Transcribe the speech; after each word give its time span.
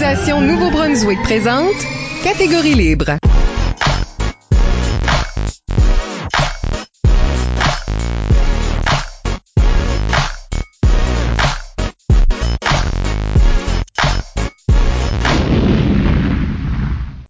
Nouveau-Brunswick 0.00 1.20
présente 1.24 1.74
Catégorie 2.24 2.72
libre. 2.72 3.18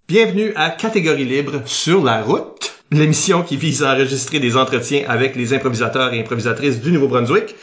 Bienvenue 0.06 0.52
à 0.54 0.70
Catégorie 0.70 1.24
libre 1.24 1.62
sur 1.64 2.04
la 2.04 2.22
route, 2.22 2.72
l'émission 2.92 3.42
qui 3.42 3.56
vise 3.56 3.82
à 3.82 3.94
enregistrer 3.94 4.38
des 4.38 4.56
entretiens 4.56 5.02
avec 5.08 5.34
les 5.34 5.52
improvisateurs 5.54 6.14
et 6.14 6.20
improvisatrices 6.20 6.80
du 6.80 6.92
Nouveau-Brunswick 6.92 7.56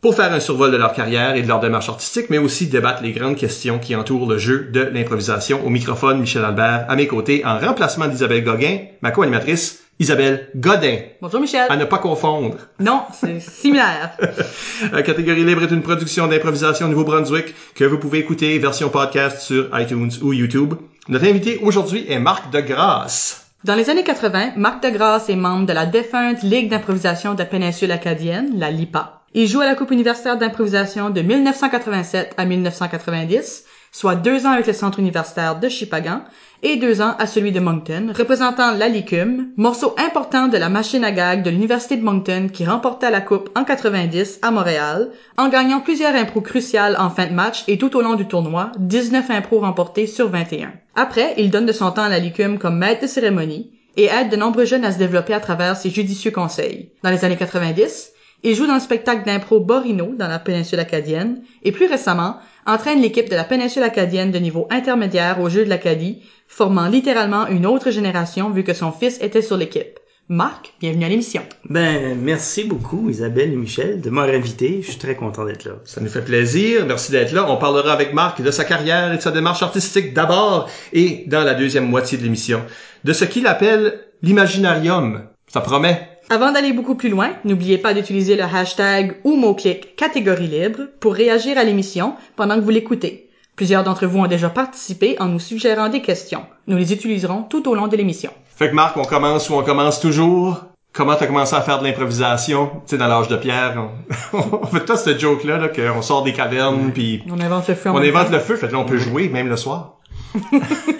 pour 0.00 0.14
faire 0.14 0.32
un 0.32 0.40
survol 0.40 0.70
de 0.70 0.76
leur 0.76 0.92
carrière 0.94 1.34
et 1.34 1.42
de 1.42 1.48
leur 1.48 1.60
démarche 1.60 1.88
artistique, 1.88 2.30
mais 2.30 2.38
aussi 2.38 2.66
débattre 2.66 3.02
les 3.02 3.12
grandes 3.12 3.36
questions 3.36 3.78
qui 3.78 3.94
entourent 3.94 4.28
le 4.28 4.38
jeu 4.38 4.70
de 4.72 4.80
l'improvisation. 4.80 5.64
Au 5.64 5.68
microphone, 5.68 6.20
Michel 6.20 6.44
Albert, 6.44 6.86
à 6.88 6.96
mes 6.96 7.06
côtés, 7.06 7.44
en 7.44 7.58
remplacement 7.58 8.08
d'Isabelle 8.08 8.44
Gauguin, 8.44 8.78
ma 9.02 9.10
co-animatrice, 9.10 9.84
Isabelle 9.98 10.48
Godin. 10.56 10.96
Bonjour 11.20 11.40
Michel. 11.40 11.66
À 11.68 11.76
ne 11.76 11.84
pas 11.84 11.98
confondre. 11.98 12.56
Non, 12.78 13.02
c'est 13.12 13.38
similaire. 13.38 14.16
La 14.92 15.02
Catégorie 15.02 15.44
libre 15.44 15.64
est 15.64 15.70
une 15.70 15.82
production 15.82 16.26
d'improvisation 16.26 16.88
Nouveau-Brunswick 16.88 17.54
que 17.74 17.84
vous 17.84 17.98
pouvez 17.98 18.20
écouter 18.20 18.58
version 18.58 18.88
podcast 18.88 19.40
sur 19.42 19.68
iTunes 19.78 20.10
ou 20.22 20.32
YouTube. 20.32 20.72
Notre 21.08 21.26
invité 21.26 21.58
aujourd'hui 21.58 22.06
est 22.08 22.18
Marc 22.18 22.50
Degrasse. 22.50 23.50
Dans 23.64 23.74
les 23.74 23.90
années 23.90 24.04
80, 24.04 24.52
Marc 24.56 24.82
Degrasse 24.82 25.28
est 25.28 25.36
membre 25.36 25.66
de 25.66 25.74
la 25.74 25.84
défunte 25.84 26.42
Ligue 26.42 26.70
d'improvisation 26.70 27.34
de 27.34 27.40
la 27.40 27.44
péninsule 27.44 27.92
acadienne, 27.92 28.58
la 28.58 28.70
LIPA. 28.70 29.19
Il 29.32 29.46
joue 29.46 29.60
à 29.60 29.64
la 29.64 29.76
Coupe 29.76 29.92
universitaire 29.92 30.38
d'improvisation 30.38 31.08
de 31.08 31.20
1987 31.20 32.34
à 32.36 32.44
1990, 32.44 33.64
soit 33.92 34.16
deux 34.16 34.44
ans 34.44 34.50
avec 34.50 34.66
le 34.66 34.72
Centre 34.72 34.98
universitaire 34.98 35.60
de 35.60 35.68
Chipagan 35.68 36.22
et 36.64 36.78
deux 36.78 37.00
ans 37.00 37.14
à 37.16 37.28
celui 37.28 37.52
de 37.52 37.60
Moncton, 37.60 38.12
représentant 38.12 38.72
la 38.72 38.88
Licume, 38.88 39.50
morceau 39.56 39.94
important 39.98 40.48
de 40.48 40.58
la 40.58 40.68
machine 40.68 41.04
à 41.04 41.12
gag 41.12 41.44
de 41.44 41.50
l'Université 41.50 41.96
de 41.96 42.02
Moncton 42.02 42.48
qui 42.52 42.66
remporta 42.66 43.08
la 43.08 43.20
Coupe 43.20 43.50
en 43.54 43.62
90 43.62 44.40
à 44.42 44.50
Montréal, 44.50 45.10
en 45.38 45.48
gagnant 45.48 45.80
plusieurs 45.80 46.16
impros 46.16 46.40
cruciales 46.40 46.96
en 46.98 47.08
fin 47.08 47.26
de 47.26 47.32
match 47.32 47.62
et 47.68 47.78
tout 47.78 47.96
au 47.96 48.02
long 48.02 48.14
du 48.14 48.26
tournoi, 48.26 48.72
19 48.80 49.30
impros 49.30 49.60
remportés 49.60 50.08
sur 50.08 50.28
21. 50.28 50.72
Après, 50.96 51.34
il 51.38 51.50
donne 51.50 51.66
de 51.66 51.72
son 51.72 51.92
temps 51.92 52.02
à 52.02 52.08
la 52.08 52.18
Licume 52.18 52.58
comme 52.58 52.78
maître 52.78 53.02
de 53.02 53.06
cérémonie 53.06 53.70
et 53.96 54.06
aide 54.06 54.28
de 54.28 54.36
nombreux 54.36 54.64
jeunes 54.64 54.84
à 54.84 54.90
se 54.90 54.98
développer 54.98 55.34
à 55.34 55.40
travers 55.40 55.76
ses 55.76 55.90
judicieux 55.90 56.32
conseils. 56.32 56.90
Dans 57.04 57.10
les 57.10 57.24
années 57.24 57.36
90, 57.36 58.10
il 58.42 58.54
joue 58.54 58.66
dans 58.66 58.74
le 58.74 58.80
spectacle 58.80 59.24
d'impro 59.26 59.60
Borino 59.60 60.14
dans 60.18 60.28
la 60.28 60.38
péninsule 60.38 60.80
acadienne 60.80 61.42
et 61.62 61.72
plus 61.72 61.86
récemment 61.86 62.36
entraîne 62.66 63.00
l'équipe 63.00 63.28
de 63.28 63.36
la 63.36 63.44
péninsule 63.44 63.82
acadienne 63.82 64.30
de 64.30 64.38
niveau 64.38 64.66
intermédiaire 64.70 65.40
au 65.40 65.48
jeu 65.48 65.64
de 65.64 65.68
l'Acadie, 65.70 66.22
formant 66.48 66.88
littéralement 66.88 67.46
une 67.48 67.66
autre 67.66 67.90
génération 67.90 68.50
vu 68.50 68.64
que 68.64 68.74
son 68.74 68.92
fils 68.92 69.20
était 69.20 69.42
sur 69.42 69.56
l'équipe. 69.56 69.98
Marc, 70.28 70.74
bienvenue 70.78 71.04
à 71.04 71.08
l'émission. 71.08 71.42
Ben, 71.68 72.16
merci 72.16 72.62
beaucoup 72.62 73.10
Isabelle 73.10 73.52
et 73.52 73.56
Michel 73.56 74.00
de 74.00 74.10
m'avoir 74.10 74.34
invité. 74.34 74.80
Je 74.80 74.90
suis 74.90 74.98
très 74.98 75.16
content 75.16 75.44
d'être 75.44 75.64
là. 75.64 75.72
Ça 75.84 76.00
nous 76.00 76.08
fait 76.08 76.24
plaisir. 76.24 76.86
Merci 76.86 77.10
d'être 77.10 77.32
là. 77.32 77.50
On 77.50 77.56
parlera 77.56 77.92
avec 77.92 78.14
Marc 78.14 78.40
de 78.40 78.50
sa 78.52 78.64
carrière 78.64 79.12
et 79.12 79.16
de 79.16 79.22
sa 79.22 79.32
démarche 79.32 79.62
artistique 79.64 80.14
d'abord 80.14 80.70
et 80.92 81.24
dans 81.26 81.42
la 81.42 81.54
deuxième 81.54 81.88
moitié 81.88 82.16
de 82.16 82.22
l'émission 82.22 82.62
de 83.02 83.12
ce 83.12 83.24
qu'il 83.24 83.48
appelle 83.48 84.00
l'imaginarium. 84.22 85.24
Ça 85.48 85.62
promet. 85.62 86.09
Avant 86.32 86.52
d'aller 86.52 86.72
beaucoup 86.72 86.94
plus 86.94 87.08
loin, 87.08 87.30
n'oubliez 87.44 87.76
pas 87.76 87.92
d'utiliser 87.92 88.36
le 88.36 88.44
hashtag 88.44 89.16
ou 89.24 89.34
mot-clic 89.34 89.96
catégorie 89.96 90.46
libre 90.46 90.82
pour 91.00 91.14
réagir 91.14 91.58
à 91.58 91.64
l'émission 91.64 92.14
pendant 92.36 92.54
que 92.54 92.60
vous 92.60 92.70
l'écoutez. 92.70 93.28
Plusieurs 93.56 93.82
d'entre 93.82 94.06
vous 94.06 94.20
ont 94.20 94.26
déjà 94.28 94.48
participé 94.48 95.16
en 95.18 95.26
nous 95.26 95.40
suggérant 95.40 95.88
des 95.88 96.02
questions. 96.02 96.44
Nous 96.68 96.76
les 96.76 96.92
utiliserons 96.92 97.42
tout 97.42 97.68
au 97.68 97.74
long 97.74 97.88
de 97.88 97.96
l'émission. 97.96 98.30
Fait 98.56 98.70
que 98.70 98.74
Marc, 98.76 98.96
on 98.96 99.02
commence 99.04 99.50
ou 99.50 99.54
on 99.54 99.64
commence 99.64 99.98
toujours? 100.00 100.62
Comment 100.92 101.16
t'as 101.16 101.26
commencé 101.26 101.54
à 101.56 101.62
faire 101.62 101.80
de 101.80 101.84
l'improvisation? 101.84 102.66
Tu 102.86 102.90
sais, 102.92 102.96
dans 102.98 103.08
l'âge 103.08 103.28
de 103.28 103.36
pierre, 103.36 103.88
on, 104.32 104.38
on 104.62 104.66
fait 104.66 104.84
tout 104.84 104.96
ce 104.96 105.18
joke-là, 105.18 105.58
là, 105.58 105.68
qu'on 105.68 106.00
sort 106.02 106.22
des 106.22 106.32
cavernes, 106.32 106.92
puis 106.92 107.22
On 107.28 107.40
invente 107.40 107.66
le 107.68 107.74
feu 107.74 107.90
en 107.90 107.94
on 107.96 107.98
invente 108.02 108.26
temps. 108.26 108.32
le 108.32 108.38
feu. 108.40 108.56
Fait 108.56 108.68
que 108.68 108.72
là, 108.72 108.78
on 108.78 108.84
peut 108.84 108.98
jouer, 108.98 109.28
même 109.28 109.48
le 109.48 109.56
soir. 109.56 109.96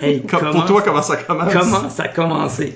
Hey, 0.02 0.22
Com- 0.22 0.40
comment- 0.40 0.52
Pour 0.52 0.64
toi, 0.64 0.82
comment 0.82 1.02
ça 1.02 1.16
commence? 1.16 1.52
Comment 1.52 1.88
ça 1.90 2.02
a 2.04 2.08
commencé? 2.08 2.74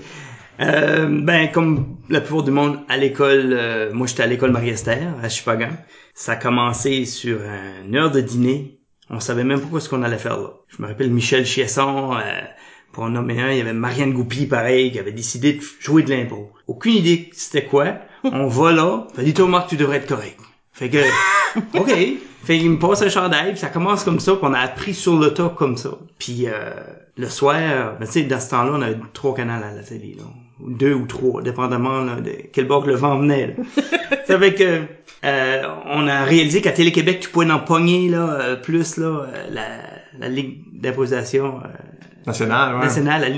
Euh, 0.61 1.07
ben, 1.09 1.51
comme 1.51 1.97
la 2.09 2.21
plupart 2.21 2.45
du 2.45 2.51
monde 2.51 2.79
à 2.89 2.97
l'école, 2.97 3.53
euh, 3.53 3.93
moi 3.93 4.07
j'étais 4.07 4.23
à 4.23 4.27
l'école 4.27 4.53
Marie-Esther, 4.53 5.15
à 5.23 5.29
Chupagan. 5.29 5.71
Ça 6.15 6.33
a 6.33 6.37
commencé 6.37 7.05
sur 7.07 7.41
une 7.85 7.97
heure 7.97 8.11
de 8.11 8.21
dîner. 8.21 8.79
On 9.11 9.21
savait 9.21 9.45
même 9.45 9.61
pas 9.61 9.67
quoi 9.67 9.81
ce 9.81 9.89
qu'on 9.89 10.03
allait 10.03 10.19
faire 10.19 10.39
là. 10.39 10.51
Je 10.69 10.81
me 10.81 10.87
rappelle 10.87 11.11
Michel 11.11 11.45
Chiasson, 11.45 12.15
euh, 12.15 12.21
pour 12.93 13.03
en 13.03 13.11
nommer 13.11 13.41
un, 13.41 13.51
il 13.51 13.59
y 13.59 13.61
avait 13.61 13.73
Marianne 13.73 14.13
Goupil, 14.13 14.49
pareil, 14.49 14.93
qui 14.93 14.99
avait 14.99 15.13
décidé 15.13 15.55
de 15.55 15.63
jouer 15.81 16.03
de 16.05 16.11
l'impro. 16.11 16.53
Aucune 16.69 16.95
idée 16.95 17.31
c'était 17.33 17.65
quoi. 17.65 17.97
On 18.23 18.47
va 18.47 18.73
là, 18.73 19.07
fait 19.15 19.25
dis-toi 19.25 19.49
Marc, 19.49 19.69
tu 19.69 19.77
devrais 19.77 19.99
être 19.99 20.09
correct. 20.09 20.39
Fait 20.73 20.89
que, 20.89 20.99
ok. 21.79 21.93
Fait 22.45 22.59
qu'il 22.59 22.71
me 22.71 22.79
passe 22.79 23.03
un 23.03 23.09
chandail, 23.09 23.53
puis 23.53 23.61
ça 23.61 23.69
commence 23.69 24.05
comme 24.05 24.21
ça, 24.21 24.33
puis 24.33 24.43
on 24.45 24.53
a 24.53 24.61
appris 24.61 24.95
sur 24.95 25.19
le 25.19 25.33
tas 25.33 25.49
comme 25.57 25.77
ça. 25.77 25.99
Puis 26.19 26.47
euh, 26.47 26.71
le 27.17 27.29
soir, 27.29 27.97
ben, 27.99 28.07
tu 28.07 28.13
sais, 28.13 28.23
dans 28.23 28.41
ce 28.41 28.51
temps-là, 28.51 28.71
on 28.75 28.83
avait 28.83 28.99
trois 29.13 29.35
canaux 29.35 29.53
à 29.53 29.75
la 29.75 29.83
télé, 29.83 30.15
là. 30.19 30.25
Ou 30.61 30.71
Deux 30.71 30.95
ou 30.95 31.07
trois, 31.07 31.43
dépendamment 31.43 32.03
là, 32.03 32.21
de 32.21 32.33
quel 32.53 32.67
bord 32.67 32.85
que 32.85 32.89
le 32.89 32.97
vent 32.97 33.19
venait. 33.19 33.49
Là. 33.49 33.55
ça 34.27 34.39
fait 34.39 34.55
que 34.55 34.83
euh, 35.25 35.63
on 35.87 36.07
a 36.07 36.25
réalisé 36.25 36.61
qu'à 36.61 36.73
Télé-Québec, 36.73 37.21
tu 37.21 37.31
pouvais 37.31 37.51
en 37.51 37.59
pogner 37.59 38.09
là, 38.09 38.39
euh, 38.41 38.57
plus 38.57 38.97
là, 38.97 39.27
euh, 39.27 39.47
la, 39.51 39.67
la 40.19 40.29
Ligue 40.29 40.59
d'improvisation 40.73 41.59
euh, 41.59 41.69
National, 42.27 42.77
ouais. 42.77 42.83
nationale, 42.83 43.33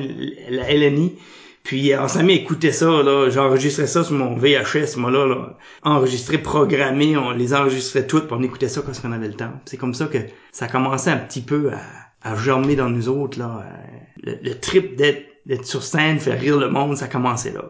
la, 0.50 0.62
la 0.62 0.74
LNI. 0.74 1.16
Puis 1.62 1.92
euh, 1.92 2.02
on 2.02 2.08
s'est 2.08 2.22
mis 2.22 2.34
à 2.34 2.36
écouter 2.36 2.70
ça, 2.70 2.86
là. 2.86 3.28
J'enregistrais 3.30 3.86
ça 3.86 4.04
sur 4.04 4.14
mon 4.14 4.36
VHS, 4.36 4.96
moi 4.96 5.10
là, 5.10 5.26
là. 5.26 5.56
Enregistré, 5.82 6.38
programmé, 6.38 7.16
on 7.16 7.30
les 7.30 7.54
enregistrait 7.54 8.06
toutes, 8.06 8.26
puis 8.26 8.36
on 8.38 8.42
écoutait 8.42 8.68
ça 8.68 8.82
quand 8.84 8.92
on 9.08 9.12
avait 9.12 9.28
le 9.28 9.34
temps. 9.34 9.52
C'est 9.64 9.76
comme 9.76 9.94
ça 9.94 10.06
que 10.06 10.18
ça 10.52 10.68
commençait 10.68 11.10
un 11.10 11.18
petit 11.18 11.40
peu 11.40 11.70
à, 11.72 12.30
à 12.30 12.36
germer 12.36 12.76
dans 12.76 12.88
nous 12.88 13.08
autres, 13.08 13.38
là. 13.38 13.64
Le, 14.22 14.38
le 14.42 14.54
trip 14.58 14.96
d'être 14.96 15.24
d'être 15.46 15.64
sur 15.64 15.82
scène, 15.82 16.18
faire 16.18 16.38
rire 16.40 16.58
le 16.58 16.68
monde, 16.68 16.96
ça 16.96 17.06
commençait 17.08 17.52
là. 17.52 17.62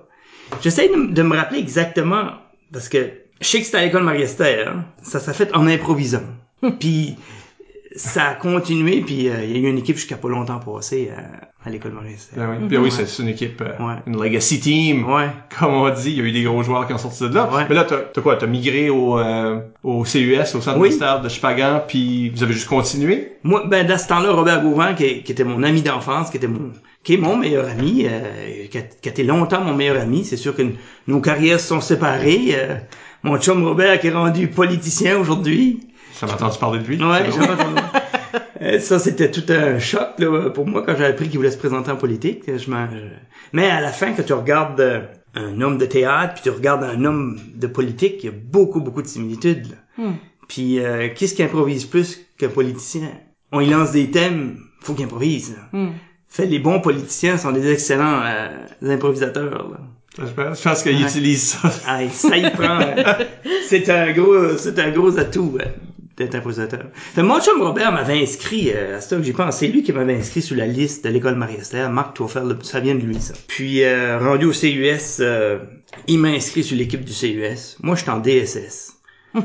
J'essaie 0.62 0.88
de, 0.88 1.12
de 1.12 1.22
me 1.22 1.36
rappeler 1.36 1.58
exactement, 1.60 2.30
parce 2.72 2.88
que 2.88 3.10
je 3.40 3.46
sais 3.46 3.58
que 3.60 3.64
c'était 3.66 3.78
à 3.78 3.84
l'école 3.84 4.02
Marie-Esther, 4.04 4.68
hein. 4.68 4.84
ça 5.02 5.20
s'est 5.20 5.32
fait 5.34 5.54
en 5.54 5.66
improvisant. 5.66 6.22
puis 6.80 7.16
ça 7.94 8.24
a 8.28 8.34
continué, 8.34 9.00
puis 9.00 9.28
euh, 9.28 9.42
il 9.44 9.52
y 9.52 9.54
a 9.54 9.58
eu 9.68 9.70
une 9.70 9.78
équipe 9.78 9.96
jusqu'à 9.96 10.16
pas 10.16 10.28
longtemps 10.28 10.58
passé 10.58 11.10
à, 11.16 11.66
à 11.66 11.70
l'école 11.70 11.92
Marie-Esther. 11.92 12.38
Ah 12.42 12.50
oui. 12.60 12.66
Puis 12.68 12.76
oui, 12.76 12.90
c'est 12.90 13.06
c'est 13.06 13.22
une 13.22 13.30
équipe, 13.30 13.62
euh, 13.62 13.72
Ouais. 13.82 13.94
une 14.06 14.22
legacy 14.22 14.60
team. 14.60 15.10
Ouais. 15.10 15.28
Comme 15.58 15.72
on 15.72 15.88
dit, 15.88 16.10
il 16.10 16.16
y 16.18 16.20
a 16.20 16.24
eu 16.24 16.32
des 16.32 16.42
gros 16.42 16.62
joueurs 16.62 16.86
qui 16.86 16.92
ont 16.92 16.98
sorti 16.98 17.22
de 17.28 17.34
là. 17.34 17.48
Ouais. 17.50 17.64
Mais 17.70 17.74
là, 17.74 17.84
t'as 17.84 17.96
t'as 17.98 18.20
quoi? 18.20 18.36
T'as 18.36 18.46
migré 18.46 18.90
au, 18.90 19.18
euh, 19.18 19.60
au 19.82 20.02
CUS, 20.02 20.54
au 20.54 20.60
Centre 20.60 20.76
Oui. 20.78 20.90
de 21.22 21.28
Chupagan, 21.30 21.82
puis 21.88 22.28
vous 22.30 22.42
avez 22.42 22.52
juste 22.52 22.68
continué? 22.68 23.32
Moi, 23.42 23.64
ben, 23.66 23.86
dans 23.86 23.96
ce 23.98 24.08
temps-là, 24.08 24.30
Robert 24.32 24.62
Gauvin, 24.62 24.92
qui, 24.92 25.22
qui 25.22 25.32
était 25.32 25.44
mon 25.44 25.62
ami 25.62 25.80
d'enfance, 25.80 26.28
qui 26.30 26.36
était 26.36 26.48
mon, 26.48 26.72
qui 27.06 27.14
est 27.14 27.18
mon 27.18 27.36
meilleur 27.36 27.68
ami, 27.68 28.04
euh, 28.10 28.66
qui, 28.68 28.78
a, 28.78 28.82
qui 28.82 29.08
a 29.08 29.12
été 29.12 29.22
longtemps 29.22 29.60
mon 29.62 29.74
meilleur 29.74 30.00
ami. 30.00 30.24
C'est 30.24 30.36
sûr 30.36 30.56
que 30.56 30.62
nos 31.06 31.20
carrières 31.20 31.60
se 31.60 31.68
sont 31.68 31.80
séparées. 31.80 32.48
euh, 32.54 32.74
mon 33.22 33.38
chum 33.38 33.62
Robert 33.64 34.00
qui 34.00 34.08
est 34.08 34.12
rendu 34.12 34.48
politicien 34.48 35.16
aujourd'hui. 35.16 35.80
Ça 36.12 36.26
m'a 36.26 36.34
entendu 36.34 36.58
parler 36.58 36.80
de 36.80 36.84
lui. 36.86 36.96
Ouais. 37.02 37.30
Euh, 38.62 38.80
ça 38.80 38.98
c'était 38.98 39.30
tout 39.30 39.44
un 39.52 39.78
choc 39.78 40.08
là, 40.18 40.50
pour 40.50 40.66
moi 40.66 40.82
quand 40.84 40.94
j'ai 40.96 41.04
appris 41.04 41.28
qu'il 41.28 41.36
voulait 41.36 41.50
se 41.50 41.58
présenter 41.58 41.90
en 41.90 41.96
politique. 41.96 42.42
Je 42.46 42.70
m'en- 42.70 42.88
je- 42.90 42.96
Mais 43.52 43.66
à 43.70 43.80
la 43.80 43.92
fin, 43.92 44.12
quand 44.12 44.22
tu 44.24 44.32
regardes 44.32 44.80
euh, 44.80 45.00
un 45.34 45.60
homme 45.60 45.78
de 45.78 45.86
théâtre 45.86 46.34
puis 46.34 46.42
tu 46.44 46.50
regardes 46.50 46.82
un 46.82 47.04
homme 47.04 47.38
de 47.54 47.66
politique, 47.66 48.14
il 48.20 48.26
y 48.26 48.28
a 48.30 48.32
beaucoup 48.32 48.80
beaucoup 48.80 49.02
de 49.02 49.06
similitudes. 49.08 49.68
là. 49.70 50.04
Hmm. 50.04 50.14
Puis 50.48 50.80
euh, 50.80 51.08
qu'est-ce 51.14 51.34
qui 51.34 51.42
improvise 51.42 51.84
plus 51.84 52.20
qu'un 52.38 52.48
politicien? 52.48 53.08
On 53.52 53.60
y 53.60 53.68
lance 53.68 53.92
des 53.92 54.10
thèmes, 54.10 54.56
faut 54.80 54.94
qu'il 54.94 55.04
improvise. 55.04 55.54
là. 55.56 55.78
Fait 56.36 56.46
les 56.46 56.58
bons 56.58 56.80
politiciens 56.80 57.38
sont 57.38 57.52
des 57.52 57.70
excellents 57.72 58.20
euh, 58.24 58.48
improvisateurs. 58.94 59.70
Là. 59.70 59.78
Je 60.18 60.24
pense, 60.32 60.58
je 60.58 60.62
pense 60.68 60.82
qu'il 60.82 60.96
Ouais. 60.96 61.02
utilise 61.02 61.42
ça. 61.52 61.70
Ah, 61.86 62.00
ça 62.10 62.36
y 62.36 62.50
prend. 62.50 62.78
c'est 63.68 63.88
un 63.90 64.12
gros, 64.12 64.56
c'est 64.58 64.78
un 64.78 64.90
gros 64.90 65.18
atout 65.18 65.56
euh, 65.60 65.64
d'être 66.16 66.34
improvisateur. 66.34 66.84
Fait, 66.94 67.22
mon 67.22 67.40
chum 67.40 67.60
Robert 67.62 67.92
m'avait 67.92 68.22
inscrit, 68.22 68.70
euh, 68.74 68.98
à 68.98 69.00
ça 69.00 69.16
que 69.16 69.22
j'y 69.22 69.32
pense, 69.32 69.58
c'est 69.58 69.66
lui 69.68 69.82
qui 69.82 69.92
m'avait 69.92 70.14
inscrit 70.16 70.42
sur 70.42 70.56
la 70.56 70.66
liste 70.66 71.04
de 71.04 71.10
l'école 71.10 71.36
Marie-Esther. 71.36 71.90
Marc, 71.90 72.16
tu 72.16 72.22
vas 72.22 72.28
faire 72.28 72.44
le, 72.44 72.56
ça 72.62 72.80
vient 72.80 72.94
de 72.94 73.00
lui, 73.02 73.20
ça. 73.20 73.34
Puis, 73.48 73.82
euh, 73.84 74.18
rendu 74.18 74.46
au 74.46 74.52
CUS, 74.52 75.18
euh, 75.20 75.58
il 76.06 76.18
m'a 76.18 76.28
inscrit 76.28 76.64
sur 76.64 76.76
l'équipe 76.76 77.04
du 77.04 77.12
CUS. 77.12 77.76
Moi, 77.82 77.96
j'étais 77.96 78.10
en 78.10 78.18
DSS. 78.20 78.92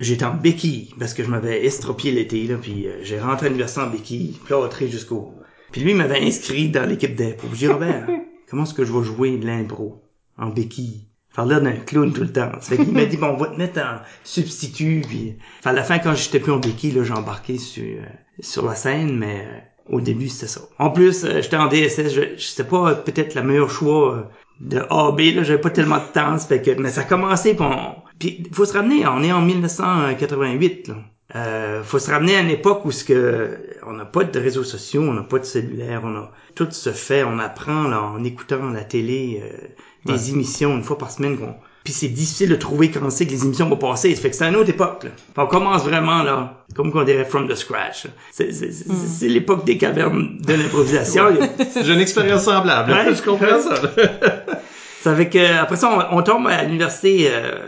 J'étais 0.00 0.24
en 0.24 0.34
béquille, 0.34 0.94
parce 1.00 1.12
que 1.12 1.24
je 1.24 1.28
m'avais 1.28 1.64
estropié 1.66 2.12
l'été, 2.12 2.44
là, 2.46 2.54
puis 2.62 2.86
euh, 2.86 2.98
j'ai 3.02 3.18
rentré 3.18 3.46
à 3.46 3.48
l'université 3.48 3.80
en 3.80 3.88
béquille, 3.88 4.38
plâtré 4.46 4.88
jusqu'au... 4.88 5.34
Puis 5.72 5.80
lui, 5.82 5.90
il 5.92 5.96
m'avait 5.96 6.20
inscrit 6.20 6.68
dans 6.68 6.88
l'équipe 6.88 7.14
d'impro. 7.14 7.48
J'ai 7.52 7.66
dit, 7.66 7.72
Robert, 7.72 8.06
comment 8.50 8.64
est-ce 8.64 8.74
que 8.74 8.84
je 8.84 8.92
vais 8.92 9.04
jouer 9.04 9.36
de 9.36 9.46
l'impro 9.46 10.02
en 10.36 10.48
béquille? 10.48 11.04
faire 11.30 11.46
l'air 11.46 11.60
d'un 11.60 11.72
clown 11.72 12.12
tout 12.12 12.22
le 12.22 12.32
temps. 12.32 12.50
Ça 12.60 12.74
fait 12.74 12.84
qu'il 12.84 12.92
m'a 12.92 13.04
dit, 13.04 13.16
bon, 13.16 13.28
on 13.28 13.36
va 13.36 13.46
te 13.46 13.56
mettre 13.56 13.78
en 13.80 13.98
substitut. 14.24 15.02
Puis, 15.06 15.36
enfin, 15.60 15.70
à 15.70 15.72
la 15.72 15.84
fin, 15.84 15.98
quand 15.98 16.14
j'étais 16.14 16.40
plus 16.40 16.50
en 16.50 16.58
béquille, 16.58 16.92
là, 16.92 17.04
j'ai 17.04 17.12
embarqué 17.12 17.58
sur, 17.58 17.84
euh, 17.84 18.06
sur 18.40 18.66
la 18.66 18.74
scène, 18.74 19.16
mais 19.16 19.46
euh, 19.46 19.58
au 19.88 20.00
début, 20.00 20.28
c'était 20.28 20.48
ça. 20.48 20.62
En 20.78 20.90
plus, 20.90 21.24
euh, 21.24 21.40
j'étais 21.40 21.56
en 21.56 21.68
DSS, 21.68 22.12
je, 22.12 22.20
je 22.36 22.42
sais 22.42 22.64
pas 22.64 22.94
peut-être 22.94 23.34
le 23.34 23.42
meilleur 23.42 23.70
choix 23.70 24.14
euh, 24.14 24.22
de 24.60 24.78
AB, 24.78 25.36
là, 25.36 25.42
j'avais 25.42 25.60
pas 25.60 25.70
tellement 25.70 25.98
de 25.98 26.12
temps, 26.12 26.38
ça 26.38 26.46
fait 26.46 26.62
que, 26.62 26.70
mais 26.80 26.90
ça 26.90 27.02
a 27.02 27.04
commencé, 27.04 27.54
puis 27.54 27.64
on, 27.64 27.94
puis 28.18 28.42
faut 28.52 28.64
se 28.64 28.72
ramener, 28.72 29.06
on 29.06 29.22
est 29.22 29.32
en 29.32 29.40
1988, 29.40 30.88
là. 30.88 30.96
Euh, 31.36 31.82
faut 31.82 31.98
se 31.98 32.10
ramener 32.10 32.36
à 32.36 32.40
une 32.40 32.48
époque 32.50 32.86
où 32.86 32.90
ce 32.90 33.04
que 33.04 33.58
on 33.86 33.92
n'a 33.92 34.06
pas 34.06 34.24
de 34.24 34.40
réseaux 34.40 34.64
sociaux, 34.64 35.02
on 35.02 35.12
n'a 35.12 35.22
pas 35.22 35.38
de 35.38 35.44
cellulaire, 35.44 36.00
on 36.04 36.16
a 36.16 36.30
tout 36.54 36.68
se 36.70 36.90
fait, 36.90 37.22
on 37.22 37.38
apprend 37.38 37.82
là, 37.82 38.02
en 38.02 38.24
écoutant 38.24 38.70
la 38.70 38.82
télé, 38.82 39.42
euh, 39.44 39.66
des 40.06 40.30
émissions 40.30 40.74
une 40.74 40.82
fois 40.82 40.96
par 40.96 41.10
semaine. 41.10 41.36
qu'on- 41.36 41.54
Puis 41.84 41.92
c'est 41.92 42.08
difficile 42.08 42.48
de 42.48 42.54
trouver 42.56 42.90
quand 42.90 43.10
c'est 43.10 43.26
que 43.26 43.30
les 43.30 43.44
émissions 43.44 43.68
vont 43.68 43.76
passer. 43.76 44.14
Ça 44.14 44.22
fait 44.22 44.30
que 44.30 44.36
c'est 44.36 44.46
une 44.48 44.56
autre 44.56 44.70
époque. 44.70 45.04
Là. 45.04 45.10
Fait 45.34 45.40
on 45.42 45.46
commence 45.46 45.84
vraiment 45.84 46.22
là, 46.22 46.64
comme 46.74 46.90
qu'on 46.90 47.02
dirait 47.04 47.26
from 47.26 47.46
the 47.46 47.54
scratch. 47.54 48.06
là. 48.06 48.10
C'est, 48.32 48.50
c'est, 48.52 48.72
c'est, 48.72 48.86
c'est 48.90 49.28
l'époque 49.28 49.66
des 49.66 49.76
cavernes 49.76 50.38
de 50.40 50.54
l'improvisation. 50.54 51.24
J'ai 51.84 51.92
une 51.92 52.00
expérience 52.00 52.44
semblable. 52.44 52.90
Ouais. 52.90 53.14
je 53.14 53.20
comprends 53.22 53.60
ça. 53.60 53.74
Ça 55.02 55.14
fait 55.14 55.28
que 55.28 55.58
après 55.60 55.76
ça, 55.76 56.08
on, 56.10 56.18
on 56.18 56.22
tombe 56.22 56.46
à 56.48 56.64
l'université 56.64 57.28
euh, 57.30 57.60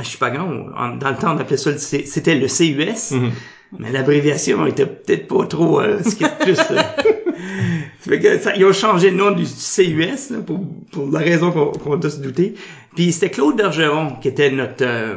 à 0.00 0.02
Chupagan. 0.02 0.48
On- 0.76 0.96
Dans 0.96 1.10
le 1.10 1.16
temps, 1.16 1.34
on 1.36 1.38
appelait 1.38 1.56
ça 1.56 1.70
le 1.70 1.78
C- 1.78 2.04
c'était 2.06 2.34
le 2.34 2.46
CUS. 2.48 3.12
Mhm. 3.12 3.30
Mais 3.78 3.92
l'abréviation 3.92 4.66
était 4.66 4.86
peut-être 4.86 5.28
pas 5.28 5.46
trop 5.46 5.80
euh, 5.80 6.00
ce 6.02 6.16
qui 6.16 6.24
est 6.24 6.38
plus. 6.40 6.58
euh. 6.72 6.82
Fait 8.00 8.18
que 8.18 8.38
ça, 8.38 8.56
ils 8.56 8.64
ont 8.64 8.72
changé 8.72 9.10
le 9.10 9.16
nom 9.16 9.30
du 9.30 9.44
CUS 9.44 10.30
là, 10.30 10.38
pour, 10.44 10.60
pour 10.90 11.10
la 11.12 11.20
raison 11.20 11.52
qu'on 11.52 11.66
qu'on 11.66 11.96
doit 11.96 12.10
se 12.10 12.18
douter. 12.20 12.54
Puis 12.96 13.12
c'était 13.12 13.30
Claude 13.30 13.56
Bergeron 13.56 14.16
qui 14.20 14.28
était 14.28 14.50
notre 14.50 14.84
euh, 14.84 15.16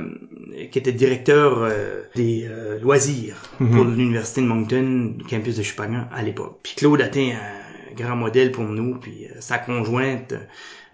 qui 0.71 0.77
était 0.79 0.91
directeur 0.91 1.59
euh, 1.63 2.03
des 2.15 2.45
euh, 2.47 2.79
loisirs 2.79 3.35
pour 3.57 3.85
l'université 3.85 4.41
de 4.41 4.45
Moncton, 4.47 5.13
du 5.17 5.23
campus 5.25 5.55
de 5.57 5.63
Chupagan 5.63 6.05
à 6.13 6.21
l'époque. 6.21 6.59
Puis 6.61 6.73
Claude 6.75 7.01
a 7.01 7.07
été 7.07 7.31
un 7.31 7.95
grand 7.95 8.15
modèle 8.15 8.51
pour 8.51 8.65
nous. 8.65 8.95
Puis 8.99 9.25
euh, 9.25 9.35
sa 9.39 9.57
conjointe 9.57 10.33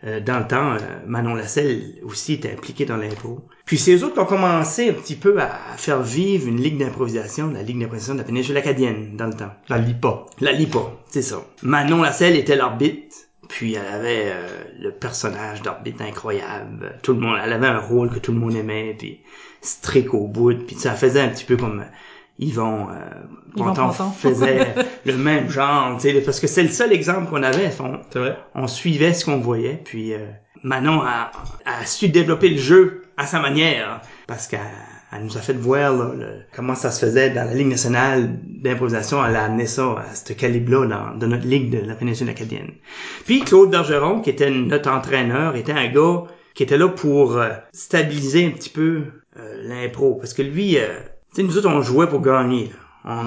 dans 0.03 0.39
le 0.39 0.47
temps, 0.47 0.73
euh, 0.73 0.77
Manon 1.05 1.35
Lasselle 1.35 1.95
aussi 2.03 2.33
était 2.33 2.53
impliquée 2.53 2.85
dans 2.85 2.95
l'impro. 2.95 3.41
Puis 3.65 3.77
c'est 3.77 3.95
eux 3.95 4.03
autres 4.05 4.13
qui 4.13 4.19
ont 4.19 4.25
commencé 4.25 4.89
un 4.89 4.93
petit 4.93 5.15
peu 5.15 5.39
à 5.41 5.49
faire 5.77 6.01
vivre 6.01 6.47
une 6.47 6.61
ligue 6.61 6.77
d'improvisation, 6.77 7.51
la 7.51 7.63
ligue 7.63 7.79
d'improvisation 7.79 8.13
de 8.13 8.19
la 8.19 8.25
péninsule 8.25 8.57
acadienne 8.57 9.17
dans 9.17 9.27
le 9.27 9.33
temps. 9.33 9.51
La 9.67 9.77
LIPA. 9.77 10.25
La 10.39 10.53
LIPA, 10.53 10.93
c'est 11.09 11.21
ça. 11.21 11.43
Manon 11.63 12.01
Lasselle 12.01 12.37
était 12.37 12.55
l'arbitre, 12.55 13.15
puis 13.49 13.73
elle 13.73 13.93
avait 13.93 14.31
euh, 14.31 14.47
le 14.79 14.91
personnage 14.91 15.61
d'arbitre 15.63 16.01
incroyable. 16.03 16.97
Tout 17.03 17.13
le 17.13 17.19
monde, 17.19 17.37
elle 17.43 17.51
avait 17.51 17.67
un 17.67 17.79
rôle 17.79 18.09
que 18.09 18.19
tout 18.19 18.31
le 18.31 18.39
monde 18.39 18.55
aimait, 18.55 18.95
puis 18.97 19.19
strict 19.61 20.13
au 20.13 20.27
bout, 20.27 20.53
puis 20.65 20.77
ça 20.77 20.93
faisait 20.93 21.21
un 21.21 21.29
petit 21.29 21.45
peu 21.45 21.57
comme 21.57 21.81
euh, 21.81 21.83
Yvon, 22.39 22.87
euh, 22.89 22.93
Yvon 23.55 23.65
Ponton 23.65 23.87
Ponton. 23.89 24.11
faisait 24.11 24.67
le 25.05 25.17
même 25.17 25.49
genre, 25.49 25.97
tu 25.97 26.09
sais, 26.09 26.21
parce 26.21 26.39
que 26.39 26.47
c'est 26.47 26.63
le 26.63 26.69
seul 26.69 26.91
exemple 26.93 27.29
qu'on 27.29 27.43
avait. 27.43 27.69
On, 27.79 27.99
C'est 28.09 28.19
vrai? 28.19 28.37
on 28.55 28.65
suivait 28.67 29.13
ce 29.13 29.25
qu'on 29.25 29.39
voyait, 29.39 29.81
puis 29.83 30.13
euh, 30.13 30.19
Manon 30.63 31.01
a, 31.01 31.31
a 31.65 31.85
su 31.85 32.07
développer 32.09 32.49
le 32.49 32.57
jeu 32.57 33.01
à 33.17 33.25
sa 33.25 33.39
manière, 33.41 34.01
parce 34.27 34.47
qu'elle 34.47 34.59
elle 35.11 35.23
nous 35.23 35.37
a 35.37 35.41
fait 35.41 35.53
voir 35.53 35.91
là, 35.91 36.11
le- 36.15 36.41
comment 36.55 36.75
ça 36.75 36.91
se 36.91 37.03
faisait 37.03 37.31
dans 37.31 37.43
la 37.45 37.53
Ligue 37.55 37.67
nationale 37.69 38.29
d'improvisation. 38.45 39.25
Elle 39.25 39.35
a 39.37 39.45
amené 39.45 39.65
ça 39.65 39.95
à 40.07 40.13
ce 40.13 40.33
calibre-là 40.33 40.85
dans, 40.85 41.17
dans 41.17 41.27
notre 41.27 41.47
Ligue 41.47 41.71
de 41.71 41.79
la 41.85 41.95
péninsule 41.95 42.29
acadienne. 42.29 42.73
Puis 43.25 43.39
Claude 43.41 43.71
Bergeron, 43.71 44.21
qui 44.21 44.29
était 44.29 44.51
notre 44.51 44.91
entraîneur, 44.91 45.55
était 45.55 45.71
un 45.71 45.87
gars 45.87 46.25
qui 46.53 46.61
était 46.61 46.77
là 46.77 46.89
pour 46.89 47.37
euh, 47.37 47.49
stabiliser 47.73 48.45
un 48.45 48.51
petit 48.51 48.69
peu 48.69 49.01
euh, 49.39 49.63
l'impro, 49.63 50.13
parce 50.15 50.33
que 50.35 50.43
lui, 50.43 50.77
euh, 50.77 50.85
sais, 51.33 51.43
nous 51.43 51.57
autres, 51.57 51.69
on 51.69 51.81
jouait 51.81 52.07
pour 52.07 52.21
gagner. 52.21 52.71
là. 53.05 53.23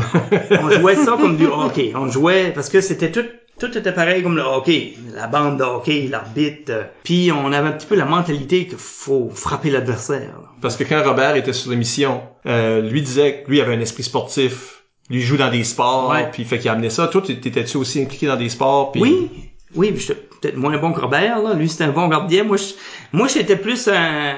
On, 0.52 0.66
on 0.66 0.70
jouait 0.70 0.96
ça 0.96 1.16
comme 1.20 1.37
du 1.37 1.46
hockey. 1.46 1.93
On 1.94 2.06
jouait 2.08 2.52
parce 2.54 2.69
que 2.69 2.81
c'était 2.81 3.10
tout 3.10 3.25
tout 3.58 3.78
était 3.78 3.93
pareil 3.93 4.22
comme 4.25 4.34
le 4.34 4.43
hockey, 4.43 4.94
la 5.14 5.28
bande 5.28 5.58
de 5.58 5.62
hockey, 5.62 6.08
l'arbitre. 6.10 6.72
euh, 6.72 6.82
Puis 7.04 7.31
on 7.32 7.52
avait 7.52 7.69
un 7.69 7.72
petit 7.72 7.87
peu 7.87 7.94
la 7.94 8.06
mentalité 8.06 8.66
qu'il 8.66 8.78
faut 8.78 9.31
frapper 9.32 9.70
l'adversaire. 9.70 10.31
Parce 10.60 10.76
que 10.76 10.82
quand 10.84 11.00
Robert 11.04 11.37
était 11.37 11.52
sur 11.52 11.70
l'émission, 11.70 12.22
euh, 12.46 12.81
lui 12.81 13.02
disait 13.02 13.43
que 13.44 13.50
lui 13.50 13.60
avait 13.60 13.75
un 13.75 13.81
esprit 13.81 14.02
sportif. 14.02 14.82
Lui 15.10 15.20
joue 15.20 15.37
dans 15.37 15.50
des 15.50 15.62
sports, 15.64 16.10
Ouais. 16.10 16.28
puis 16.32 16.44
fait 16.44 16.58
qu'il 16.58 16.70
amenait 16.70 16.90
ça. 16.90 17.06
Toi, 17.06 17.22
t'é- 17.22 17.38
t'étais-tu 17.38 17.76
aussi 17.76 18.02
impliqué 18.02 18.26
dans 18.26 18.37
des 18.37 18.49
sports? 18.49 18.90
Puis... 18.93 19.00
Oui, 19.02 19.31
oui, 19.76 19.94
j'étais 19.96 20.14
peut-être 20.40 20.56
moins 20.56 20.76
bon 20.78 20.93
que 20.93 21.00
Robert, 21.00 21.40
là. 21.43 21.54
Lui, 21.54 21.69
c'était 21.69 21.84
un 21.84 21.93
bon 21.93 22.08
gardien. 22.08 22.43
Moi, 22.44 22.56
je- 22.56 22.75
moi, 23.12 23.28
j'étais 23.28 23.56
plus 23.56 23.87
un, 23.88 24.34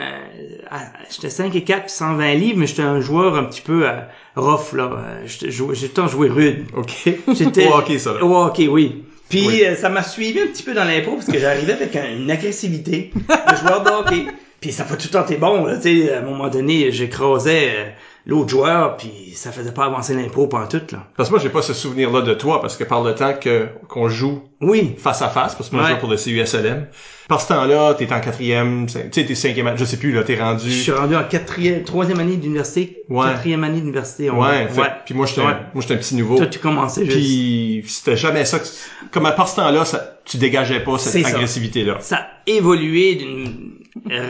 j'étais 1.10 1.30
5 1.30 1.54
et 1.54 1.62
4 1.64 1.82
puis 1.82 1.90
120 1.92 2.34
livres, 2.34 2.58
mais 2.58 2.66
j'étais 2.66 2.82
un 2.82 3.00
joueur 3.00 3.36
un 3.36 3.44
petit 3.44 3.60
peu 3.60 3.88
euh, 3.88 4.00
rough, 4.36 4.72
là. 4.74 4.90
Euh, 5.24 5.26
J'ai 5.72 5.88
temps 5.88 6.08
joué 6.08 6.28
rude. 6.28 6.64
OK. 6.76 7.08
J'étais 7.34 7.66
Au 7.72 7.74
hockey, 7.74 7.98
ça. 7.98 8.12
là. 8.14 8.24
Au 8.24 8.34
hockey, 8.44 8.68
oui. 8.68 9.04
Puis 9.28 9.46
Oui. 9.46 9.62
euh, 9.64 9.74
ça 9.74 9.88
m'a 9.88 10.02
suivi 10.02 10.40
un 10.40 10.46
petit 10.46 10.62
peu 10.62 10.74
dans 10.74 10.84
l'impro 10.84 11.12
parce 11.14 11.26
que 11.26 11.38
j'arrivais 11.38 11.72
avec 11.72 11.94
un- 11.96 12.16
une 12.18 12.30
agressivité 12.30 13.10
de 13.14 13.56
joueur 13.56 13.82
de 13.82 13.90
hockey. 13.90 14.26
Puis 14.60 14.72
ça 14.72 14.84
pas 14.84 14.96
tout 14.96 15.08
le 15.08 15.10
temps 15.12 15.24
été 15.24 15.36
bon, 15.36 15.64
là, 15.66 15.76
tu 15.76 16.06
sais, 16.06 16.12
à 16.12 16.18
un 16.18 16.22
moment 16.22 16.48
donné, 16.48 16.90
j'écrasais 16.92 17.68
euh, 17.76 17.84
l'autre 18.26 18.48
joueur, 18.48 18.96
puis 18.96 19.32
ça 19.34 19.52
faisait 19.52 19.72
pas 19.72 19.84
avancer 19.84 20.14
l'impro 20.14 20.46
pendant 20.46 20.66
tout, 20.66 20.80
là. 20.92 21.06
Parce 21.16 21.28
que 21.28 21.34
moi, 21.34 21.42
j'ai 21.42 21.50
pas 21.50 21.60
ce 21.62 21.74
souvenir-là 21.74 22.22
de 22.22 22.32
toi, 22.34 22.60
parce 22.60 22.76
que 22.76 22.84
par 22.84 23.02
le 23.02 23.14
temps 23.14 23.34
que 23.38 23.66
qu'on 23.88 24.08
joue 24.08 24.42
Oui, 24.62 24.94
face 24.98 25.20
à 25.20 25.28
face, 25.28 25.54
parce 25.54 25.68
que 25.68 25.76
moi, 25.76 25.84
je 25.86 25.90
joue 25.94 25.98
pour 26.00 26.08
le 26.08 26.16
CUSLM, 26.16 26.86
par 27.28 27.40
ce 27.42 27.48
temps-là, 27.48 27.92
t'es 27.94 28.10
en 28.12 28.20
quatrième, 28.20 28.86
tu 28.86 28.92
sais, 28.94 29.24
t'es 29.26 29.34
cinquième, 29.34 29.66
année, 29.66 29.76
je 29.78 29.84
sais 29.84 29.98
plus, 29.98 30.12
là, 30.12 30.22
t'es 30.22 30.40
rendu... 30.40 30.70
je 30.70 30.82
suis 30.82 30.92
rendu 30.92 31.14
en 31.16 31.24
quatrième, 31.24 31.82
troisième 31.84 32.18
année 32.20 32.36
d'université, 32.36 33.02
Ouais. 33.10 33.26
quatrième 33.26 33.62
année 33.64 33.80
d'université. 33.80 34.30
on- 34.30 34.40
Ouais, 34.42 34.68
fait- 34.68 34.80
ouais. 34.80 34.86
puis 35.04 35.14
moi, 35.14 35.26
j'étais 35.26 35.42
Ouais. 35.42 35.54
moi, 35.74 35.82
j'étais 35.82 35.94
un 35.94 35.98
petit 35.98 36.14
nouveau. 36.16 36.36
Toi, 36.38 36.46
tu 36.46 36.58
commençais 36.58 37.04
juste. 37.04 37.16
Puis 37.18 37.84
c'était 37.88 38.16
jamais 38.16 38.44
ça. 38.46 38.58
que- 38.58 38.64
Comme 39.10 39.26
à 39.26 39.32
part 39.32 39.48
ce 39.48 39.56
temps-là, 39.56 39.84
ça, 39.84 40.18
tu 40.24 40.38
dégageais 40.38 40.80
pas 40.80 40.96
cette 40.98 41.22
ça. 41.22 41.28
agressivité-là. 41.28 41.98
ça 42.00 42.16
a 42.16 42.26
évolué 42.46 43.16
d'une 43.16 43.72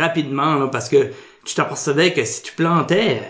rapidement 0.01 0.55
là, 0.57 0.67
parce 0.69 0.89
que 0.89 1.11
tu 1.45 1.55
t'apercevais 1.55 2.13
que 2.13 2.25
si 2.25 2.43
tu 2.43 2.53
plantais 2.55 3.23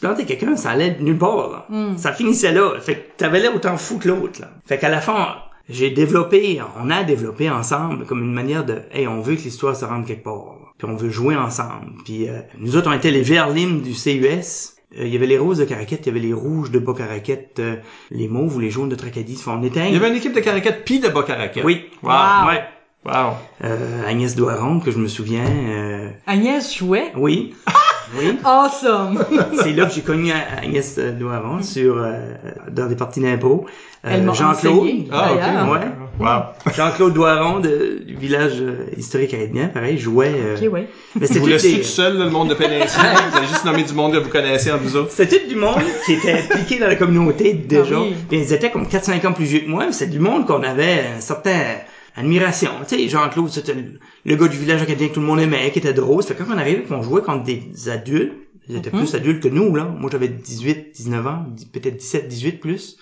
plantais 0.00 0.24
quelqu'un 0.24 0.56
ça 0.56 0.70
allait 0.70 0.90
de 0.92 1.02
nulle 1.02 1.18
part 1.18 1.50
là. 1.50 1.66
ça 1.96 2.12
finissait 2.12 2.52
là 2.52 2.72
fait 2.80 2.94
que 2.96 3.16
t'avais 3.16 3.40
l'air 3.40 3.54
autant 3.54 3.76
fou 3.76 3.98
que 3.98 4.08
l'autre 4.08 4.40
là. 4.40 4.50
fait 4.66 4.78
qu'à 4.78 4.88
la 4.88 5.00
fin 5.00 5.36
j'ai 5.68 5.90
développé 5.90 6.60
on 6.82 6.90
a 6.90 7.02
développé 7.04 7.50
ensemble 7.50 8.04
comme 8.06 8.20
une 8.22 8.32
manière 8.32 8.64
de 8.64 8.80
hey 8.92 9.06
on 9.06 9.20
veut 9.20 9.36
que 9.36 9.42
l'histoire 9.42 9.76
se 9.76 9.84
rende 9.84 10.06
quelque 10.06 10.24
part 10.24 10.34
là. 10.60 10.66
puis 10.78 10.88
on 10.90 10.96
veut 10.96 11.10
jouer 11.10 11.36
ensemble 11.36 11.92
puis 12.04 12.28
euh, 12.28 12.40
nous 12.58 12.76
autres 12.76 12.88
on 12.90 12.94
était 12.94 13.10
les 13.10 13.22
verts 13.22 13.50
limes 13.50 13.82
du 13.82 13.92
CUS 13.92 14.74
Euh, 14.98 15.04
il 15.04 15.12
y 15.12 15.16
avait 15.16 15.26
les 15.26 15.36
roses 15.36 15.58
de 15.58 15.66
Caraquette, 15.66 16.06
il 16.06 16.08
y 16.08 16.10
avait 16.12 16.26
les 16.26 16.32
rouges 16.32 16.70
de 16.70 16.78
Bas-Caraquette, 16.78 17.58
euh, 17.58 17.76
les 18.10 18.26
mauves 18.26 18.56
ou 18.56 18.58
les 18.58 18.70
jaunes 18.70 18.88
de 18.88 18.96
Tracadie. 18.96 19.36
On 19.46 19.62
était 19.62 19.86
Il 19.88 19.92
y 19.92 19.96
avait 19.96 20.08
une 20.08 20.16
équipe 20.16 20.32
de 20.34 20.40
caraquettes 20.40 20.82
puis 20.86 20.98
de 20.98 21.08
bas 21.10 21.24
caraquettes. 21.24 21.62
Oui. 21.62 21.90
Wow. 22.02 22.10
Wow. 22.10 22.48
Ouais. 22.48 22.62
Wow. 23.04 23.32
Euh, 23.64 24.08
Agnès 24.08 24.34
Doiron, 24.34 24.80
que 24.80 24.90
je 24.90 24.96
me 24.96 25.06
souviens. 25.08 25.44
euh, 25.46 26.08
Agnès 26.26 26.74
jouait? 26.74 27.12
Oui. 27.16 27.54
oui. 28.16 28.38
Awesome! 28.44 29.24
C'est 29.62 29.72
là 29.72 29.86
que 29.86 29.92
j'ai 29.94 30.02
connu 30.02 30.30
Agnès 30.62 30.96
euh, 30.98 31.12
Doiron 31.12 31.62
sur 31.62 31.98
euh, 31.98 32.32
dans 32.70 32.86
des 32.86 32.96
parties 32.96 33.20
d'impro. 33.20 33.66
Euh, 34.06 34.32
Jean-Claude. 34.32 34.88
Ah, 35.10 35.32
ok. 35.32 35.72
Ouais. 35.72 35.80
Wow. 36.20 36.72
Jean-Claude 36.76 37.12
Doiron 37.14 37.58
de, 37.58 38.02
du 38.06 38.14
village 38.14 38.60
euh, 38.60 38.86
historique 38.96 39.34
acadien, 39.34 39.66
pareil, 39.68 39.98
jouait. 39.98 40.32
euh, 40.36 40.56
Ok, 40.56 40.72
ouais. 40.72 40.88
Mais 41.20 41.26
c'était 41.26 41.40
Vous 41.40 41.46
des- 41.48 41.78
tout 41.78 41.82
seul, 41.82 42.16
là, 42.16 42.24
le 42.24 42.30
monde 42.30 42.48
de 42.48 42.54
péninsule. 42.54 43.00
vous 43.32 43.36
avez 43.38 43.46
juste 43.48 43.64
nommé 43.64 43.82
du 43.82 43.92
monde 43.94 44.12
que 44.12 44.18
vous 44.18 44.30
connaissez 44.30 44.70
entre 44.70 44.84
vous 44.84 44.96
autres. 44.96 45.10
C'était 45.12 45.40
tout 45.40 45.48
du 45.48 45.56
monde 45.56 45.80
qui 46.06 46.12
était 46.14 46.32
impliqué 46.32 46.78
dans 46.78 46.86
la 46.86 46.94
communauté 46.96 47.54
déjà. 47.54 47.96
Ah 47.96 48.00
oui. 48.02 48.14
Puis 48.28 48.38
ils 48.38 48.52
étaient 48.52 48.70
comme 48.70 48.84
4-5 48.84 49.26
ans 49.26 49.32
plus 49.32 49.44
vieux 49.46 49.60
que 49.60 49.68
moi, 49.68 49.86
mais 49.86 49.92
c'est 49.92 50.06
du 50.10 50.20
monde 50.20 50.46
qu'on 50.46 50.62
avait 50.62 51.04
un 51.16 51.20
certain 51.20 51.58
admiration. 52.16 52.70
Tu 52.88 52.96
sais, 52.96 53.08
Jean-Claude, 53.08 53.48
c'était 53.50 53.74
le, 53.74 53.98
le 54.24 54.36
gars 54.36 54.48
du 54.48 54.56
village 54.58 54.82
acadien 54.82 55.08
que 55.08 55.14
tout 55.14 55.20
le 55.20 55.26
monde 55.26 55.40
aimait, 55.40 55.70
qui 55.70 55.78
était 55.78 55.92
drôle. 55.94 56.22
Ça 56.22 56.34
fait 56.34 56.44
quand 56.44 56.54
on 56.54 56.58
arrivait, 56.58 56.82
qu'on 56.82 57.02
jouait 57.02 57.22
contre 57.22 57.44
des 57.44 57.88
adultes, 57.88 58.32
ils 58.68 58.76
étaient 58.76 58.90
Mhm. 58.90 58.98
plus 58.98 59.14
adultes 59.14 59.42
que 59.42 59.48
nous, 59.48 59.74
là. 59.74 59.84
Moi, 59.84 60.10
j'avais 60.12 60.28
18, 60.28 60.92
19 60.94 61.26
ans, 61.26 61.46
peut-être 61.72 61.96
17, 61.96 62.28
18 62.28 62.60
plus. 62.60 62.98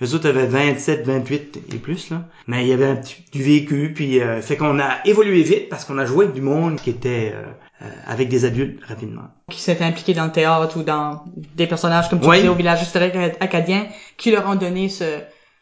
Les 0.00 0.14
autres 0.14 0.28
avaient 0.28 0.46
27, 0.46 1.04
28 1.04 1.58
et 1.74 1.76
plus, 1.78 2.10
là. 2.10 2.28
Mais 2.46 2.62
il 2.62 2.68
y 2.68 2.72
avait 2.72 2.84
un 2.84 2.94
petit, 2.94 3.16
du 3.32 3.42
vécu, 3.42 3.92
puis 3.92 4.20
euh, 4.20 4.40
fait 4.40 4.56
qu'on 4.56 4.78
a 4.78 4.98
évolué 5.04 5.42
vite 5.42 5.68
parce 5.68 5.84
qu'on 5.84 5.98
a 5.98 6.04
joué 6.06 6.26
avec 6.26 6.36
du 6.36 6.40
monde 6.40 6.76
qui 6.76 6.90
était 6.90 7.32
euh, 7.34 7.42
euh, 7.82 7.86
avec 8.06 8.28
des 8.28 8.44
adultes 8.44 8.78
rapidement. 8.84 9.22
Qui 9.50 9.60
s'étaient 9.60 9.82
impliqués 9.82 10.14
dans 10.14 10.26
le 10.26 10.30
théâtre 10.30 10.76
ou 10.78 10.84
dans 10.84 11.24
des 11.56 11.66
personnages, 11.66 12.08
comme 12.08 12.20
tu 12.20 12.28
Oui. 12.28 12.36
disais, 12.36 12.48
au 12.48 12.54
village 12.54 12.80
historique 12.80 13.14
acadien, 13.40 13.88
qui 14.16 14.30
leur 14.30 14.48
ont 14.48 14.54
donné 14.54 14.88
ce, 14.88 15.04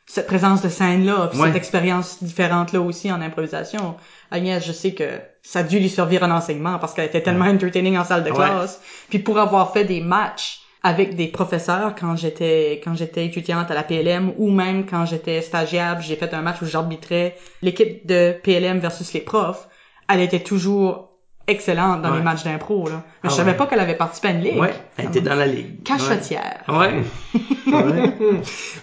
cette 0.08 0.26
présence 0.28 0.62
de 0.62 0.68
scène-là, 0.68 1.28
puis 1.30 1.40
Ouais. 1.40 1.48
cette 1.48 1.56
expérience 1.56 2.22
différente-là 2.22 2.80
aussi 2.80 3.10
en 3.10 3.20
improvisation. 3.20 3.96
Agnès, 4.30 4.64
je 4.64 4.72
sais 4.72 4.92
que 4.94 5.04
ça 5.42 5.60
a 5.60 5.62
dû 5.64 5.78
lui 5.80 5.88
servir 5.88 6.22
en 6.22 6.30
enseignement 6.30 6.78
parce 6.78 6.94
qu'elle 6.94 7.06
était 7.06 7.22
tellement 7.22 7.46
entertaining 7.46 7.96
en 7.98 8.04
salle 8.04 8.22
de 8.24 8.30
Ouais. 8.30 8.36
classe. 8.36 8.80
Puis 9.08 9.18
pour 9.18 9.38
avoir 9.38 9.72
fait 9.72 9.84
des 9.84 10.00
matchs 10.00 10.60
avec 10.82 11.16
des 11.16 11.26
professeurs 11.26 11.94
quand 11.98 12.14
j'étais 12.16 12.80
quand 12.84 12.94
j'étais 12.94 13.26
étudiante 13.26 13.68
à 13.70 13.74
la 13.74 13.82
PLM 13.82 14.32
ou 14.38 14.50
même 14.52 14.86
quand 14.86 15.04
j'étais 15.06 15.42
stagiaire, 15.42 16.00
j'ai 16.00 16.14
fait 16.14 16.32
un 16.34 16.42
match 16.42 16.62
où 16.62 16.66
j'arbitrais 16.66 17.36
l'équipe 17.62 18.06
de 18.06 18.36
PLM 18.44 18.78
versus 18.78 19.12
les 19.12 19.20
profs, 19.20 19.66
elle 20.08 20.20
était 20.20 20.38
toujours 20.40 21.10
excellente 21.48 22.02
dans 22.02 22.10
Ouais. 22.12 22.18
les 22.18 22.22
matchs 22.24 22.44
d'impro, 22.44 22.88
là. 22.88 23.02
Mais 23.22 23.28
Ah 23.28 23.28
je 23.28 23.34
savais 23.34 23.50
ouais. 23.52 23.56
pas 23.56 23.66
qu'elle 23.66 23.80
avait 23.80 23.96
participé 23.96 24.28
à 24.28 24.30
une 24.32 24.42
ligue. 24.42 24.58
Ouais, 24.58 24.74
elle 24.96 25.06
était 25.06 25.20
dans 25.20 25.34
la 25.34 25.46
ligue. 25.46 25.82
Cachotière. 25.84 26.62
Ouais. 26.68 27.02
ouais. 27.66 28.12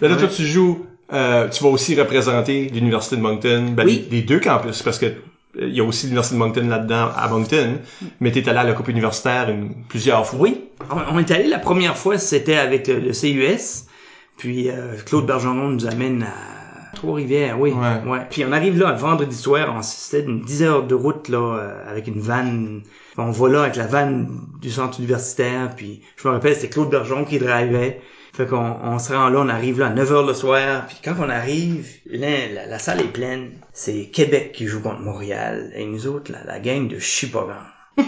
Mais 0.02 0.08
là, 0.10 0.16
toi, 0.18 0.28
tu 0.28 0.46
joues, 0.46 0.86
euh, 1.12 1.50
tu 1.50 1.64
vas 1.64 1.70
aussi 1.70 2.00
représenter 2.00 2.70
l'Université 2.74 3.16
de 3.18 3.22
Moncton, 3.22 3.74
ben, 3.76 3.86
Oui. 3.86 4.06
les, 4.10 4.18
les 4.18 4.24
deux 4.24 4.40
campus, 4.40 4.82
parce 4.82 4.98
que 5.00 5.06
euh, 5.08 5.12
il 5.56 5.74
y 5.76 5.80
a 5.82 5.84
aussi 5.84 6.06
l'Université 6.06 6.36
de 6.36 6.40
Moncton 6.40 6.68
là-dedans, 6.68 7.10
à 7.16 7.28
Moncton, 7.28 7.78
mais 8.20 8.32
t'es 8.32 8.48
allé 8.50 8.60
à 8.60 8.64
la 8.64 8.74
Coupe 8.74 8.88
universitaire 8.88 9.50
une- 9.50 9.74
plusieurs 9.90 10.26
fois. 10.26 10.40
Oui, 10.40 10.62
on, 10.90 11.16
on 11.16 11.20
est 11.20 11.30
allé 11.32 11.48
la 11.48 11.60
première 11.60 11.98
fois, 11.98 12.18
c'était 12.18 12.56
avec 12.58 12.88
le, 12.88 13.00
le 13.00 13.12
CUS, 13.12 13.86
puis 14.38 14.70
euh, 14.70 14.96
Claude 15.06 15.26
Bergeron 15.26 15.70
nous 15.70 15.86
amène 15.86 16.24
à 16.24 16.96
Trois-Rivières, 16.96 17.60
oui. 17.60 17.74
Ouais. 18.06 18.20
Puis 18.30 18.46
on 18.48 18.52
arrive 18.52 18.80
là 18.80 18.90
un 18.90 18.94
vendredi 18.94 19.36
soir, 19.36 19.74
on- 19.78 19.82
c'était 19.82 20.26
une 20.26 20.42
10 20.42 20.64
heures 20.64 20.84
de 20.88 20.96
route 20.96 21.28
là 21.28 21.58
euh, 21.58 21.92
avec 21.92 22.08
une 22.08 22.20
vanne. 22.22 22.82
On 23.18 23.30
va 23.30 23.50
là 23.50 23.62
avec 23.64 23.76
la 23.76 23.86
vanne 23.86 24.30
du 24.62 24.72
centre 24.72 25.00
universitaire, 25.00 25.72
puis 25.76 26.02
je 26.18 26.28
me 26.28 26.34
rappelle 26.34 26.56
c'était 26.56 26.70
Claude 26.70 26.90
Bergeron 26.90 27.26
qui 27.26 27.38
drivait. 27.38 28.00
Fait 28.34 28.48
qu'on 28.48 28.58
on 28.82 28.98
se 28.98 29.14
rend 29.14 29.30
là, 29.30 29.40
on 29.42 29.50
arrive 29.50 29.80
là 29.80 29.88
à 29.88 29.90
9 29.92 30.12
heures 30.12 30.26
le 30.26 30.34
soir, 30.34 30.88
puis 30.88 30.98
quand 31.04 31.14
on 31.20 31.30
arrive, 31.30 31.88
là, 32.08 32.48
la, 32.52 32.66
la 32.66 32.80
salle 32.80 33.02
est 33.02 33.14
pleine. 33.14 33.52
C'est 33.74 34.06
Québec 34.06 34.54
qui 34.54 34.66
joue 34.66 34.82
contre 34.82 35.02
Montréal, 35.02 35.72
et 35.76 35.86
nous 35.86 36.08
autres, 36.08 36.32
la, 36.32 36.44
la 36.44 36.60
gang 36.60 36.88
de 36.88 37.00
Chipogan. 37.00 37.56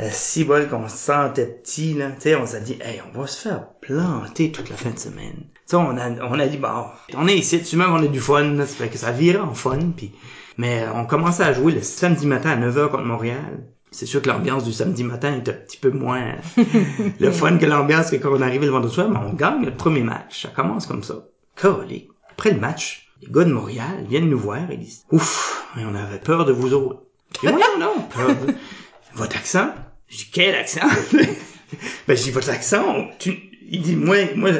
Euh, 0.00 0.08
si 0.10 0.44
bol 0.44 0.68
qu'on 0.68 0.88
se 0.88 0.96
sentait 0.96 1.46
petit, 1.46 1.92
là, 1.92 2.12
tu 2.12 2.22
sais, 2.22 2.34
on 2.34 2.46
s'est 2.46 2.62
dit, 2.62 2.78
hey, 2.80 3.02
on 3.12 3.18
va 3.18 3.26
se 3.26 3.42
faire 3.46 3.68
planter 3.82 4.50
toute 4.50 4.70
la 4.70 4.76
fin 4.76 4.90
de 4.90 4.98
semaine. 4.98 5.34
Tu 5.36 5.60
sais, 5.66 5.76
on 5.76 5.98
a, 5.98 6.10
on 6.22 6.38
a 6.38 6.46
dit, 6.46 6.56
bon, 6.56 6.86
on 7.14 7.28
est 7.28 7.36
ici, 7.36 7.62
tu 7.62 7.76
même 7.76 7.92
on 7.92 8.02
a 8.02 8.06
du 8.06 8.20
fun, 8.20 8.54
là, 8.54 8.66
ça 8.66 8.74
fait 8.74 8.88
que 8.88 8.96
ça 8.96 9.10
virait 9.10 9.38
en 9.38 9.52
fun, 9.52 9.90
puis, 9.94 10.12
mais 10.56 10.84
on 10.94 11.04
commençait 11.04 11.42
à 11.42 11.52
jouer 11.52 11.72
le 11.72 11.82
samedi 11.82 12.26
matin 12.26 12.50
à 12.50 12.56
9h 12.56 12.88
contre 12.88 13.04
Montréal. 13.04 13.64
C'est 13.92 14.06
sûr 14.06 14.22
que 14.22 14.28
l'ambiance 14.28 14.64
du 14.64 14.72
samedi 14.72 15.04
matin 15.04 15.34
est 15.34 15.48
un 15.48 15.52
petit 15.52 15.76
peu 15.76 15.90
moins 15.90 16.34
le 17.20 17.30
fun 17.30 17.58
que 17.58 17.66
l'ambiance 17.66 18.10
que 18.10 18.16
quand 18.16 18.32
on 18.32 18.40
arrivait 18.40 18.66
le 18.66 18.72
vendredi 18.72 18.94
soir, 18.94 19.08
mais 19.08 19.18
on 19.18 19.34
gagne 19.34 19.64
le 19.64 19.74
premier 19.74 20.02
match. 20.02 20.42
Ça 20.42 20.48
commence 20.48 20.86
comme 20.86 21.02
ça. 21.04 21.26
Colique. 21.56 22.08
Après 22.30 22.50
le 22.52 22.58
match, 22.58 23.10
les 23.20 23.28
gars 23.30 23.44
de 23.44 23.52
Montréal 23.52 24.04
viennent 24.08 24.30
nous 24.30 24.38
voir 24.38 24.70
et 24.70 24.76
disent, 24.76 25.04
ouf, 25.12 25.66
on 25.76 25.94
avait 25.94 26.18
peur 26.18 26.44
de 26.46 26.52
vous 26.52 26.72
autres. 26.74 27.02
Puis 27.38 27.48
voyons 27.48 27.78
non, 27.78 28.02
peur 28.14 28.28
de- 28.28 28.54
votre 29.14 29.36
accent? 29.36 29.68
Je 30.08 30.16
dis, 30.16 30.30
quel 30.32 30.54
accent? 30.54 30.86
ben, 32.08 32.16
je 32.16 32.22
dis, 32.22 32.30
votre 32.30 32.50
accent, 32.50 33.08
tu, 33.18 33.38
il 33.68 33.82
dit, 33.82 33.94
moi, 33.96 34.16
moi, 34.36 34.50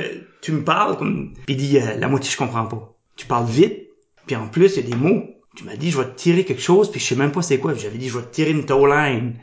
tu 0.43 0.53
me 0.53 0.63
parles 0.63 0.97
comme, 0.99 1.33
puis 1.47 1.55
il 1.55 1.57
dit, 1.57 1.79
euh, 1.79 1.97
la 1.99 2.09
moitié, 2.09 2.31
je 2.31 2.37
comprends 2.37 2.67
pas. 2.67 2.95
Tu 3.17 3.27
parles 3.27 3.47
vite, 3.47 3.89
puis 4.27 4.37
en 4.37 4.47
plus, 4.49 4.77
il 4.77 4.85
y 4.85 4.87
a 4.87 4.91
des 4.91 4.97
mots. 4.97 5.25
Tu 5.57 5.65
m'as 5.65 5.77
dit, 5.77 5.91
je 5.91 5.99
vais 5.99 6.05
te 6.07 6.17
tirer 6.17 6.45
quelque 6.45 6.63
chose, 6.63 6.91
puis 6.91 6.99
je 6.99 7.07
sais 7.07 7.17
même 7.17 7.33
pas 7.33 7.43
c'est 7.43 7.59
quoi. 7.59 7.75
J'avais 7.75 7.99
dit, 7.99 8.09
je 8.09 8.19
vais 8.19 8.25
te 8.25 8.35
tirer 8.35 8.51
une 8.51 8.65
toe 8.65 8.87
line. 8.87 9.35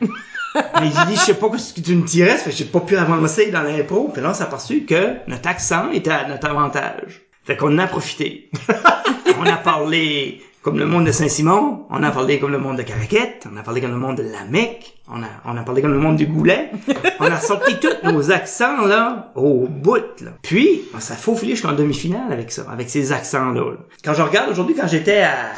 Mais 0.00 0.90
j'ai 0.90 1.06
dit, 1.06 1.16
je 1.16 1.20
sais 1.20 1.34
pas 1.34 1.58
ce 1.58 1.74
que 1.74 1.80
tu 1.80 1.94
me 1.96 2.04
tirais, 2.04 2.36
fait 2.36 2.50
que 2.50 2.56
j'ai 2.56 2.64
pas 2.64 2.80
pu 2.80 2.96
avancer 2.96 3.50
dans 3.50 3.62
l'impro. 3.62 4.08
Puis 4.12 4.22
là, 4.22 4.30
on 4.30 4.34
s'est 4.34 4.44
aperçu 4.44 4.84
que 4.84 5.16
notre 5.26 5.48
accent 5.48 5.90
était 5.90 6.10
à 6.10 6.28
notre 6.28 6.48
avantage. 6.48 7.22
Fait 7.44 7.56
qu'on 7.56 7.74
en 7.74 7.78
a 7.78 7.86
profité. 7.86 8.50
on 9.38 9.44
a 9.44 9.56
parlé 9.56 10.40
comme 10.66 10.80
le 10.80 10.86
monde 10.86 11.06
de 11.06 11.12
Saint-Simon, 11.12 11.86
on 11.90 12.02
a 12.02 12.10
parlé 12.10 12.40
comme 12.40 12.50
le 12.50 12.58
monde 12.58 12.76
de 12.76 12.82
Caraquette, 12.82 13.46
on 13.48 13.56
a 13.56 13.62
parlé 13.62 13.80
comme 13.80 13.92
le 13.92 13.98
monde 13.98 14.16
de 14.16 14.24
la 14.24 14.44
Mecque, 14.50 14.98
on 15.06 15.22
a, 15.22 15.28
on 15.44 15.56
a 15.56 15.62
parlé 15.62 15.80
comme 15.80 15.92
le 15.92 16.00
monde 16.00 16.16
du 16.16 16.26
Goulet. 16.26 16.72
on 17.20 17.26
a 17.26 17.38
sorti 17.38 17.76
tous 17.78 18.10
nos 18.10 18.32
accents, 18.32 18.84
là, 18.84 19.30
au 19.36 19.68
bout, 19.68 20.20
là. 20.22 20.32
Puis, 20.42 20.80
on 20.92 20.98
s'est 20.98 21.14
faufilé 21.14 21.52
jusqu'en 21.52 21.72
demi-finale 21.72 22.32
avec 22.32 22.50
ça, 22.50 22.66
avec 22.68 22.90
ces 22.90 23.12
accents-là. 23.12 23.60
là. 23.60 23.76
Quand 24.04 24.14
je 24.14 24.22
regarde 24.22 24.50
aujourd'hui, 24.50 24.74
quand 24.74 24.88
j'étais 24.88 25.22
à, 25.22 25.52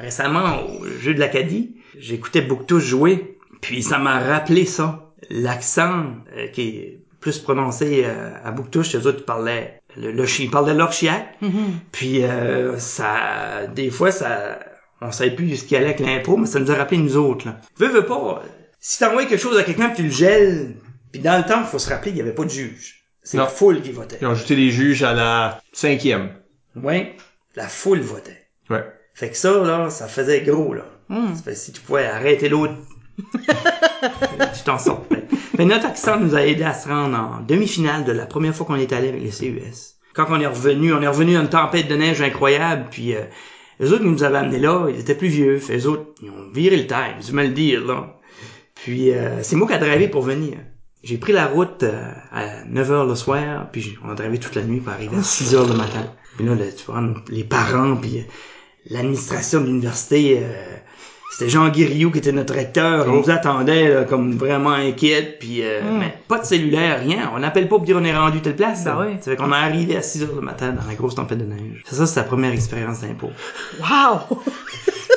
récemment 0.00 0.64
au 0.64 0.84
jeu 1.00 1.14
de 1.14 1.20
l'Acadie, 1.20 1.76
j'écoutais 1.96 2.40
Bouctouche 2.40 2.82
jouer, 2.82 3.38
puis 3.60 3.84
ça 3.84 3.98
m'a 3.98 4.18
rappelé 4.18 4.64
ça. 4.64 5.12
L'accent 5.30 6.06
euh, 6.36 6.48
qui 6.48 6.62
est 6.62 6.99
plus 7.20 7.38
prononcé 7.38 8.02
euh, 8.04 8.30
à 8.44 8.50
Bouctouche, 8.50 8.94
eux 8.96 9.06
autres, 9.06 9.18
ils 9.20 9.24
parlaient 9.24 9.80
le, 9.96 10.10
le 10.12 10.26
chi- 10.26 10.44
ils 10.44 10.50
parlaient 10.50 10.74
l'orchiac. 10.74 11.36
Puis 11.92 12.22
euh, 12.24 12.78
ça, 12.78 13.66
des 13.74 13.90
fois, 13.90 14.10
ça, 14.10 14.58
on 15.00 15.12
savait 15.12 15.32
plus 15.34 15.56
ce 15.56 15.62
qu'il 15.64 15.72
y 15.72 15.76
allait 15.76 15.86
avec 15.94 16.00
l'impro, 16.00 16.36
mais 16.36 16.46
ça 16.46 16.60
nous 16.60 16.70
a 16.70 16.74
rappelé 16.74 16.98
nous 16.98 17.16
autres. 17.16 17.46
Là. 17.46 17.60
Veux, 17.76 17.88
veux 17.88 18.06
pas, 18.06 18.42
si 18.80 18.98
t'envoies 18.98 19.26
quelque 19.26 19.40
chose 19.40 19.58
à 19.58 19.62
quelqu'un 19.64 19.88
puis 19.88 19.96
tu 19.96 20.02
le 20.04 20.10
gèles, 20.10 20.74
puis 21.12 21.20
dans 21.20 21.36
le 21.36 21.44
temps, 21.44 21.60
il 21.60 21.66
faut 21.66 21.78
se 21.78 21.90
rappeler, 21.90 22.12
il 22.12 22.16
y 22.16 22.20
avait 22.20 22.34
pas 22.34 22.44
de 22.44 22.50
juge. 22.50 23.04
C'est 23.22 23.36
Non. 23.36 23.44
la 23.44 23.50
foule 23.50 23.82
qui 23.82 23.92
votait. 23.92 24.16
Ils 24.20 24.26
ont 24.26 24.30
ajouté 24.30 24.56
les 24.56 24.70
juges 24.70 25.02
à 25.02 25.12
la 25.12 25.60
cinquième. 25.72 26.30
Ouais, 26.76 27.16
la 27.56 27.68
foule 27.68 28.00
votait. 28.00 28.46
Ouais. 28.70 28.84
Fait 29.12 29.28
que 29.28 29.36
ça, 29.36 29.52
là, 29.62 29.90
ça 29.90 30.06
faisait 30.08 30.40
gros, 30.42 30.72
là. 30.72 30.84
Ça 31.10 31.42
fait 31.44 31.50
que 31.50 31.56
si 31.58 31.72
tu 31.72 31.80
pouvais 31.80 32.06
arrêter 32.06 32.48
l'autre, 32.48 32.74
tu 34.54 34.62
t'en 34.64 34.78
sortais. 34.78 35.24
Mais 35.58 35.64
notre 35.64 35.86
accent 35.86 36.18
nous 36.18 36.34
a 36.34 36.46
aidé 36.46 36.62
à 36.62 36.74
se 36.74 36.88
rendre 36.88 37.16
en 37.16 37.40
demi-finale 37.46 38.04
de 38.04 38.12
la 38.12 38.26
première 38.26 38.54
fois 38.54 38.66
qu'on 38.66 38.76
est 38.76 38.92
allé 38.92 39.08
avec 39.08 39.22
les 39.22 39.30
CUS. 39.30 39.96
Quand 40.14 40.26
on 40.30 40.40
est 40.40 40.46
revenu, 40.46 40.92
on 40.92 41.00
est 41.00 41.08
revenu 41.08 41.34
dans 41.34 41.42
une 41.42 41.48
tempête 41.48 41.88
de 41.88 41.94
neige 41.94 42.20
incroyable, 42.20 42.86
puis 42.90 43.14
euh, 43.14 43.22
les 43.78 43.92
autres 43.92 44.02
qui 44.02 44.08
nous 44.08 44.24
avaient 44.24 44.38
amenés 44.38 44.58
là, 44.58 44.88
ils 44.88 44.98
étaient 44.98 45.14
plus 45.14 45.28
vieux. 45.28 45.58
Fait 45.58 45.74
les 45.74 45.86
autres, 45.86 46.06
ils 46.22 46.30
ont 46.30 46.50
viré 46.52 46.76
le 46.76 46.86
time, 46.86 47.16
tu 47.24 47.32
me 47.32 47.42
le 47.42 47.50
dire, 47.50 47.84
là. 47.86 48.16
Puis 48.74 49.12
euh, 49.12 49.42
c'est 49.42 49.56
moi 49.56 49.68
qui 49.68 49.74
a 49.74 49.78
drivé 49.78 50.08
pour 50.08 50.22
venir. 50.22 50.56
J'ai 51.02 51.16
pris 51.16 51.32
la 51.32 51.46
route 51.46 51.82
euh, 51.82 52.12
à 52.30 52.64
9h 52.64 53.08
le 53.08 53.14
soir, 53.14 53.70
puis 53.72 53.96
on 54.04 54.10
a 54.10 54.14
drivé 54.14 54.38
toute 54.38 54.54
la 54.54 54.62
nuit 54.62 54.80
pour 54.80 54.92
arriver 54.92 55.16
à 55.16 55.20
6h 55.20 55.66
le 55.68 55.74
matin. 55.74 56.04
Puis 56.36 56.46
là, 56.46 56.54
là, 56.54 56.64
tu 56.70 56.84
vois, 56.86 57.02
les 57.28 57.44
parents, 57.44 57.96
puis 57.96 58.18
euh, 58.18 58.22
l'administration 58.86 59.60
de 59.60 59.66
l'université, 59.66 60.40
euh, 60.42 60.76
c'était 61.30 61.48
Jean 61.48 61.68
Guiriou 61.68 62.10
qui 62.10 62.18
était 62.18 62.32
notre 62.32 62.54
recteur. 62.54 63.06
On 63.08 63.12
Oh. 63.12 63.22
nous 63.24 63.30
attendait 63.30 63.88
là, 63.94 64.04
comme 64.04 64.32
vraiment 64.36 64.70
inquiète, 64.72 65.38
puis 65.38 65.62
euh, 65.62 65.80
Mm. 65.82 65.98
mais 65.98 66.14
pas 66.28 66.38
de 66.38 66.44
cellulaire, 66.44 67.00
rien. 67.00 67.30
On 67.34 67.38
n'appelle 67.38 67.64
pas 67.68 67.76
pour 67.76 67.84
dire 67.84 67.96
on 67.98 68.04
est 68.04 68.16
rendu 68.16 68.40
telle 68.40 68.56
place. 68.56 68.84
Ben 68.84 68.96
oui. 69.00 69.16
Fait 69.22 69.36
qu'on 69.36 69.52
est 69.52 69.56
arrivé 69.56 69.96
à 69.96 70.00
6h 70.02 70.28
le 70.34 70.40
matin 70.42 70.70
dans 70.70 70.86
la 70.86 70.94
grosse 70.94 71.14
tempête 71.14 71.38
de 71.38 71.44
neige. 71.44 71.82
C'est 71.86 71.94
ça, 71.94 72.06
c'est 72.06 72.14
sa 72.14 72.24
première 72.24 72.52
expérience 72.52 73.00
d'impôt. 73.00 73.30
Wow! 73.80 74.38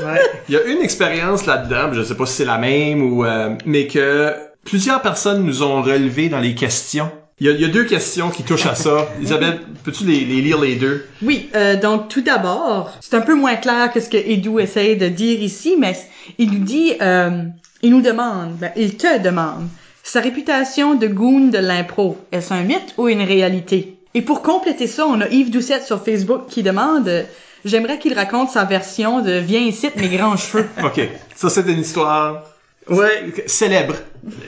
Ouais. 0.04 0.20
Il 0.50 0.56
y 0.56 0.58
a 0.58 0.64
une 0.64 0.82
expérience 0.82 1.46
là-dedans, 1.46 1.94
je 1.94 2.02
sais 2.02 2.16
pas 2.16 2.26
si 2.26 2.34
c'est 2.34 2.46
la 2.46 2.58
même 2.58 3.02
ou 3.14 3.24
euh, 3.24 3.56
mais 3.66 3.86
que 3.88 4.34
plusieurs 4.66 5.02
personnes 5.04 5.44
nous 5.46 5.62
ont 5.62 5.84
relevé 5.84 6.30
dans 6.30 6.40
les 6.40 6.56
questions. 6.56 7.10
Il 7.44 7.48
y 7.48 7.50
a, 7.50 7.56
il 7.56 7.60
y 7.62 7.66
a 7.66 7.68
deux 7.68 7.84
questions 7.84 8.30
qui 8.30 8.44
touchent 8.44 8.68
à 8.68 8.74
ça. 8.74 9.10
Isabelle, 9.22 9.60
peux-tu 9.84 10.06
les, 10.06 10.22
les 10.24 10.40
lire 10.42 10.62
les 10.62 10.76
deux? 10.76 11.06
Oui, 11.22 11.50
euh, 11.56 11.76
donc 11.76 12.08
tout 12.08 12.22
d'abord, 12.22 12.90
c'est 13.02 13.18
un 13.18 13.22
peu 13.22 13.36
moins 13.36 13.56
clair 13.56 13.92
que 13.92 14.00
ce 14.00 14.08
que 14.08 14.16
Edu 14.16 14.62
essaye 14.62 14.96
de 14.96 15.10
dire 15.10 15.42
ici, 15.42 15.76
mais 15.78 15.94
il 16.38 16.52
nous 16.54 16.64
dit, 16.64 16.94
euh, 17.02 17.44
il 17.82 17.92
nous 17.92 18.00
demande, 18.02 18.54
ben, 18.62 18.72
il 18.78 18.96
te 18.96 19.22
demande, 19.22 19.68
sa 20.04 20.22
réputation 20.22 20.96
de 20.96 21.06
goon 21.08 21.48
de 21.50 21.58
l'impro, 21.58 22.18
est-ce 22.32 22.54
un 22.54 22.64
mythe 22.64 22.94
ou 22.98 23.10
une 23.10 23.22
réalité? 23.22 23.98
Et 24.14 24.22
pour 24.22 24.42
compléter 24.42 24.88
ça, 24.88 25.06
on 25.06 25.20
a 25.20 25.28
Yves 25.28 25.52
Doucette 25.52 25.84
sur 25.84 26.02
Facebook 26.02 26.44
qui 26.48 26.64
demande, 26.64 27.10
euh, 27.10 27.24
j'aimerais 27.66 28.00
qu'il 28.00 28.14
raconte 28.14 28.52
sa 28.52 28.64
version 28.64 29.20
de 29.20 29.34
Viens 29.34 29.60
ici 29.60 29.90
mes 29.98 30.08
grands 30.08 30.38
cheveux. 30.38 30.66
OK. 30.82 31.02
Ça, 31.36 31.50
c'est 31.50 31.68
une 31.70 31.82
histoire 31.82 32.44
Ouais. 32.90 33.34
célèbre 33.48 33.96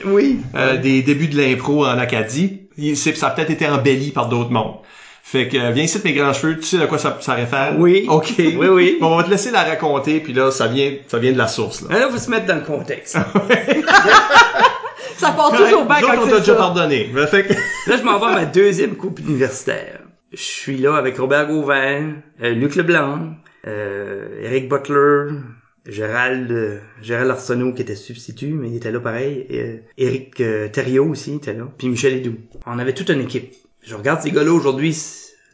Oui. 0.06 0.38
euh, 0.54 0.78
des 0.78 1.02
débuts 1.02 1.28
de 1.28 1.36
l'impro 1.38 1.84
en 1.84 1.98
Acadie. 1.98 2.60
Il- 2.78 2.96
Ça 2.96 3.26
a 3.26 3.30
peut-être 3.30 3.50
été 3.50 3.66
embelli 3.68 4.10
par 4.10 4.28
d'autres 4.28 4.50
mondes. 4.50 4.76
Fait 5.22 5.48
que, 5.48 5.56
euh, 5.56 5.70
viens 5.72 5.82
ici 5.84 6.00
mes 6.04 6.12
grands 6.12 6.32
cheveux, 6.32 6.56
tu 6.56 6.66
sais 6.66 6.78
de 6.78 6.86
quoi 6.86 6.98
ça, 6.98 7.18
ça 7.20 7.34
réfère? 7.34 7.74
Oui. 7.78 8.06
OK. 8.08 8.34
Oui, 8.38 8.68
oui. 8.68 8.98
Bon, 9.00 9.14
on 9.14 9.16
va 9.16 9.24
te 9.24 9.30
laisser 9.30 9.50
la 9.50 9.64
raconter, 9.64 10.20
puis 10.20 10.32
là, 10.32 10.50
ça 10.52 10.68
vient, 10.68 10.92
ça 11.08 11.18
vient 11.18 11.32
de 11.32 11.38
la 11.38 11.48
source, 11.48 11.82
là. 11.82 11.98
Là, 11.98 12.08
faut 12.10 12.18
se 12.18 12.30
mettre 12.30 12.46
dans 12.46 12.54
le 12.54 12.60
contexte. 12.60 13.18
Ça 15.16 15.30
part 15.32 15.50
toujours 15.50 15.86
bien 15.86 15.96
quand 16.00 16.22
on 16.22 16.26
t'a 16.28 16.38
déjà 16.40 16.54
pardonné. 16.54 17.10
Fait 17.30 17.44
que... 17.44 17.54
Là, 17.54 17.96
je 17.96 18.02
m'en 18.02 18.18
vais 18.18 18.26
à 18.26 18.34
ma 18.34 18.44
deuxième 18.44 18.96
coupe 18.96 19.18
universitaire. 19.20 20.00
Je 20.32 20.42
suis 20.42 20.76
là 20.76 20.96
avec 20.96 21.16
Robert 21.18 21.46
Gauvin, 21.46 22.12
euh, 22.42 22.50
Luc 22.52 22.74
Leblanc, 22.76 23.30
euh, 23.66 24.28
Eric 24.42 24.68
Butler, 24.68 25.30
Gérald, 25.86 26.50
euh, 26.50 26.78
Gérald 27.02 27.30
Arsenault 27.30 27.72
qui 27.72 27.82
était 27.82 27.96
substitut, 27.96 28.52
mais 28.52 28.70
il 28.70 28.76
était 28.76 28.90
là 28.90 29.00
pareil. 29.00 29.46
Et, 29.48 29.60
euh, 29.60 29.76
Éric 29.96 30.40
euh, 30.40 30.68
Thériault 30.68 31.10
aussi 31.10 31.34
était 31.34 31.52
là. 31.52 31.68
Puis 31.78 31.88
Michel 31.88 32.14
Edoux. 32.14 32.36
On 32.66 32.78
avait 32.78 32.94
toute 32.94 33.10
une 33.10 33.20
équipe. 33.20 33.54
Je 33.82 33.94
regarde 33.94 34.20
ces 34.20 34.30
gars-là 34.30 34.52
aujourd'hui. 34.52 34.96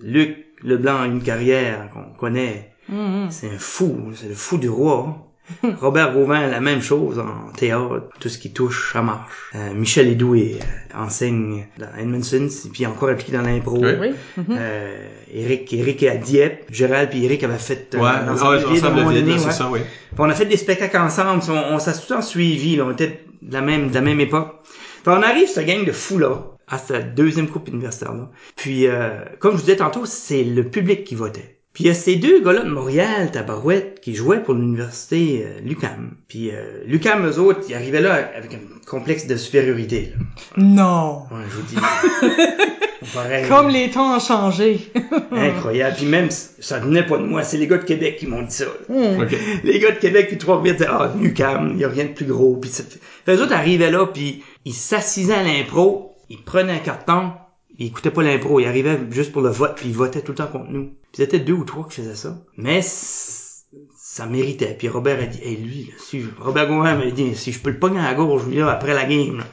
Luc 0.01 0.47
Leblanc 0.63 1.03
a 1.03 1.07
une 1.07 1.23
carrière 1.23 1.91
qu'on 1.93 2.15
connaît. 2.19 2.73
Mhm. 2.89 3.31
C'est 3.31 3.49
un 3.49 3.59
fou. 3.59 4.13
C'est 4.15 4.29
le 4.29 4.35
fou 4.35 4.59
du 4.59 4.69
roi. 4.69 5.32
Robert 5.81 6.13
Gauvin, 6.15 6.47
la 6.47 6.61
même 6.61 6.83
chose 6.83 7.19
en 7.19 7.53
théâtre, 7.53 8.09
tout 8.21 8.29
ce 8.29 8.39
qui 8.39 8.53
touche, 8.53 8.93
ça 8.93 9.03
marche. 9.03 9.31
Euh, 9.55 9.73
Michel 9.75 10.09
Edoux 10.09 10.35
est, 10.35 10.59
euh, 10.61 10.99
enseigne 10.99 11.67
à 11.81 12.01
Edmondson, 12.01 12.49
puis 12.73 12.87
encore 12.87 13.09
impliqué 13.11 13.33
dans 13.33 13.43
l'impro. 13.43 13.79
Oui. 13.79 13.93
Oui. 14.01 14.45
Euh, 14.51 15.09
Eric, 15.33 15.73
Eric 15.73 16.03
est 16.03 16.09
à 16.09 16.17
Dieppe, 16.17 16.65
Gérald 16.71 17.11
puis 17.11 17.25
Eric 17.25 17.43
avaient 17.45 17.59
fait 17.59 17.95
euh, 17.95 17.99
Ouais, 17.99 18.27
dans 18.27 18.33
ensemble 18.33 18.59
de 18.59 19.21
donné, 19.21 19.33
ouais. 19.33 19.39
ça, 19.39 19.69
oui. 19.71 19.81
On 20.19 20.29
a 20.29 20.35
fait 20.35 20.47
des 20.47 20.57
spectacles 20.57 20.99
ensemble, 20.99 21.43
on, 21.49 21.75
on 21.75 21.79
s'est 21.79 21.93
tout 21.93 22.01
le 22.11 22.17
temps 22.17 22.23
suivi, 22.23 22.77
là, 22.77 22.85
on 22.87 22.93
était 22.93 23.25
de 23.41 23.53
la 23.53 23.61
même, 23.61 23.89
de 23.89 23.95
la 23.95 24.01
même 24.03 24.21
époque. 24.21 24.61
Puis 25.03 25.13
on 25.13 25.23
arrive, 25.23 25.49
cette 25.49 25.67
gang 25.67 25.85
de 25.85 25.93
fous 25.93 26.19
là, 26.19 26.53
à 26.69 26.79
cette 26.79 27.15
deuxième 27.15 27.49
coupe 27.49 27.69
universitaire 27.69 28.15
là. 28.15 28.31
Puis, 28.57 28.87
euh, 28.87 29.25
comme 29.39 29.53
je 29.53 29.57
vous 29.57 29.63
disais 29.65 29.77
tantôt, 29.77 30.07
c'est 30.07 30.45
le 30.45 30.65
public 30.65 31.05
qui 31.05 31.15
votait. 31.15 31.59
Puis 31.73 31.85
il 31.85 31.87
y 31.87 31.91
a 31.91 31.95
ces 31.95 32.17
deux 32.17 32.43
gars-là 32.45 32.65
de 32.65 32.69
Montréal, 32.71 33.31
Tabarouette, 33.31 34.01
qui 34.03 34.15
jouaient 34.15 34.43
pour 34.43 34.53
l'université 34.55 35.47
euh, 35.47 35.61
Lucam. 35.65 36.11
Puis 36.29 36.51
euh, 36.51 36.83
Lucam, 36.87 37.27
eux 37.27 37.39
autres, 37.39 37.61
ils 37.69 37.75
arrivaient 37.75 38.03
là 38.03 38.31
avec 38.37 38.53
un 38.53 38.59
complexe 38.87 39.27
de 39.27 39.37
supériorité. 39.37 40.13
Là. 40.15 40.63
Non. 40.63 41.23
Ouais, 41.31 41.45
je 41.51 41.57
vous 41.57 41.63
dis. 41.63 41.77
Pareil. 43.15 43.49
Comme 43.49 43.69
les 43.71 43.91
temps 43.91 44.17
ont 44.17 44.21
changé. 44.21 44.93
Incroyable. 45.33 45.97
Puis 45.97 46.07
même, 46.07 46.29
ça 46.31 46.79
venait 46.79 47.05
pas 47.05 47.17
de 47.19 47.25
moi. 47.25 47.43
C'est 47.43 47.57
les 47.57 47.67
gars 47.67 47.79
de 47.79 47.85
Québec 47.85 48.17
qui 48.19 48.27
m'ont 48.27 48.43
dit 48.43 48.55
ça. 48.55 48.65
là. 48.67 48.95
Hmm. 48.95 49.27
Les 49.65 49.79
gars 49.81 49.91
de 49.93 49.97
Québec, 49.99 50.27
puis 50.29 50.39
Trois-Rivières 50.39 50.75
disaient, 50.77 50.89
ah, 50.91 51.11
Lucam, 51.21 51.73
il 51.75 51.81
y 51.81 51.85
a 51.85 51.89
rien 51.89 52.05
de 52.05 52.11
plus 52.13 52.27
gros. 52.27 52.57
Puis 52.57 52.71
ça- 52.71 52.85
fait, 53.25 53.35
eux 53.35 53.43
autres 53.43 53.53
arrivaient 53.55 53.91
là, 53.91 54.07
puis 54.07 54.45
ils 54.65 54.75
s'assisaient 54.75 55.35
à 55.35 55.43
l'impro, 55.43 56.15
ils 56.31 56.43
prenaient 56.43 56.75
un 56.75 56.79
carton, 56.79 57.33
ils 57.79 57.87
écoutaient 57.87 58.11
pas 58.11 58.23
l'impro, 58.23 58.61
ils 58.61 58.67
arrivaient 58.67 58.99
juste 59.11 59.33
pour 59.33 59.43
le 59.43 59.51
vote, 59.51 59.75
puis 59.77 59.89
ils 59.89 59.95
votaient 59.97 60.21
tout 60.23 60.33
le 60.33 60.37
temps 60.37 60.47
contre 60.47 60.71
nous. 60.71 60.85
Puis 61.13 61.23
c'était 61.23 61.39
deux 61.39 61.53
ou 61.55 61.65
trois 61.65 61.87
qui 61.89 62.01
faisaient 62.01 62.15
ça. 62.15 62.43
Mais 62.57 62.81
ça 62.83 64.27
méritait. 64.27 64.75
Puis 64.79 64.89
Robert 64.89 65.19
a 65.21 65.27
dit, 65.27 65.41
hey, 65.43 65.57
lui, 65.57 65.85
là, 65.87 65.95
si, 65.99 66.25
Robert 66.41 66.69
Gauvin 66.69 66.97
m'a 66.97 67.11
dit, 67.11 67.35
si 67.35 67.53
je 67.53 67.61
peux 67.61 67.71
le 67.71 67.79
pogner 67.79 67.99
à 68.01 68.05
la 68.05 68.15
gorge, 68.15 68.47
lui, 68.47 68.57
là, 68.57 68.71
après 68.71 68.95
la 68.95 69.05
game, 69.05 69.39
là. 69.39 69.45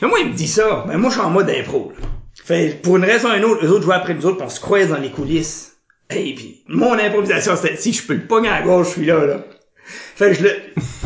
Mais 0.00 0.08
moi, 0.08 0.18
il 0.20 0.28
me 0.30 0.34
dit 0.34 0.48
ça. 0.48 0.84
Mais 0.88 0.96
moi, 0.98 1.10
je 1.10 1.14
suis 1.14 1.24
en 1.24 1.30
mode 1.30 1.48
impro, 1.48 1.92
là. 1.98 2.06
Fait, 2.44 2.80
pour 2.82 2.96
une 2.96 3.04
raison 3.04 3.30
ou 3.30 3.34
une 3.36 3.44
autre, 3.44 3.64
eux 3.64 3.70
autres 3.70 3.84
jouaient 3.84 3.94
après 3.94 4.14
nous 4.14 4.26
autres, 4.26 4.36
puis 4.38 4.46
on 4.46 4.50
se 4.50 4.60
croise 4.60 4.88
dans 4.88 4.98
les 4.98 5.10
coulisses. 5.10 5.76
Hey, 6.10 6.34
puis 6.34 6.64
mon 6.66 6.92
improvisation, 6.94 7.54
c'était, 7.56 7.76
si 7.76 7.92
je 7.92 8.06
peux 8.06 8.14
le 8.14 8.26
pogner 8.26 8.48
à 8.48 8.64
la 8.64 8.82
je 8.82 8.88
suis 8.88 9.04
là, 9.06 9.24
là. 9.24 9.44
Fait 9.84 10.34
je 10.34 10.42
le, 10.42 10.50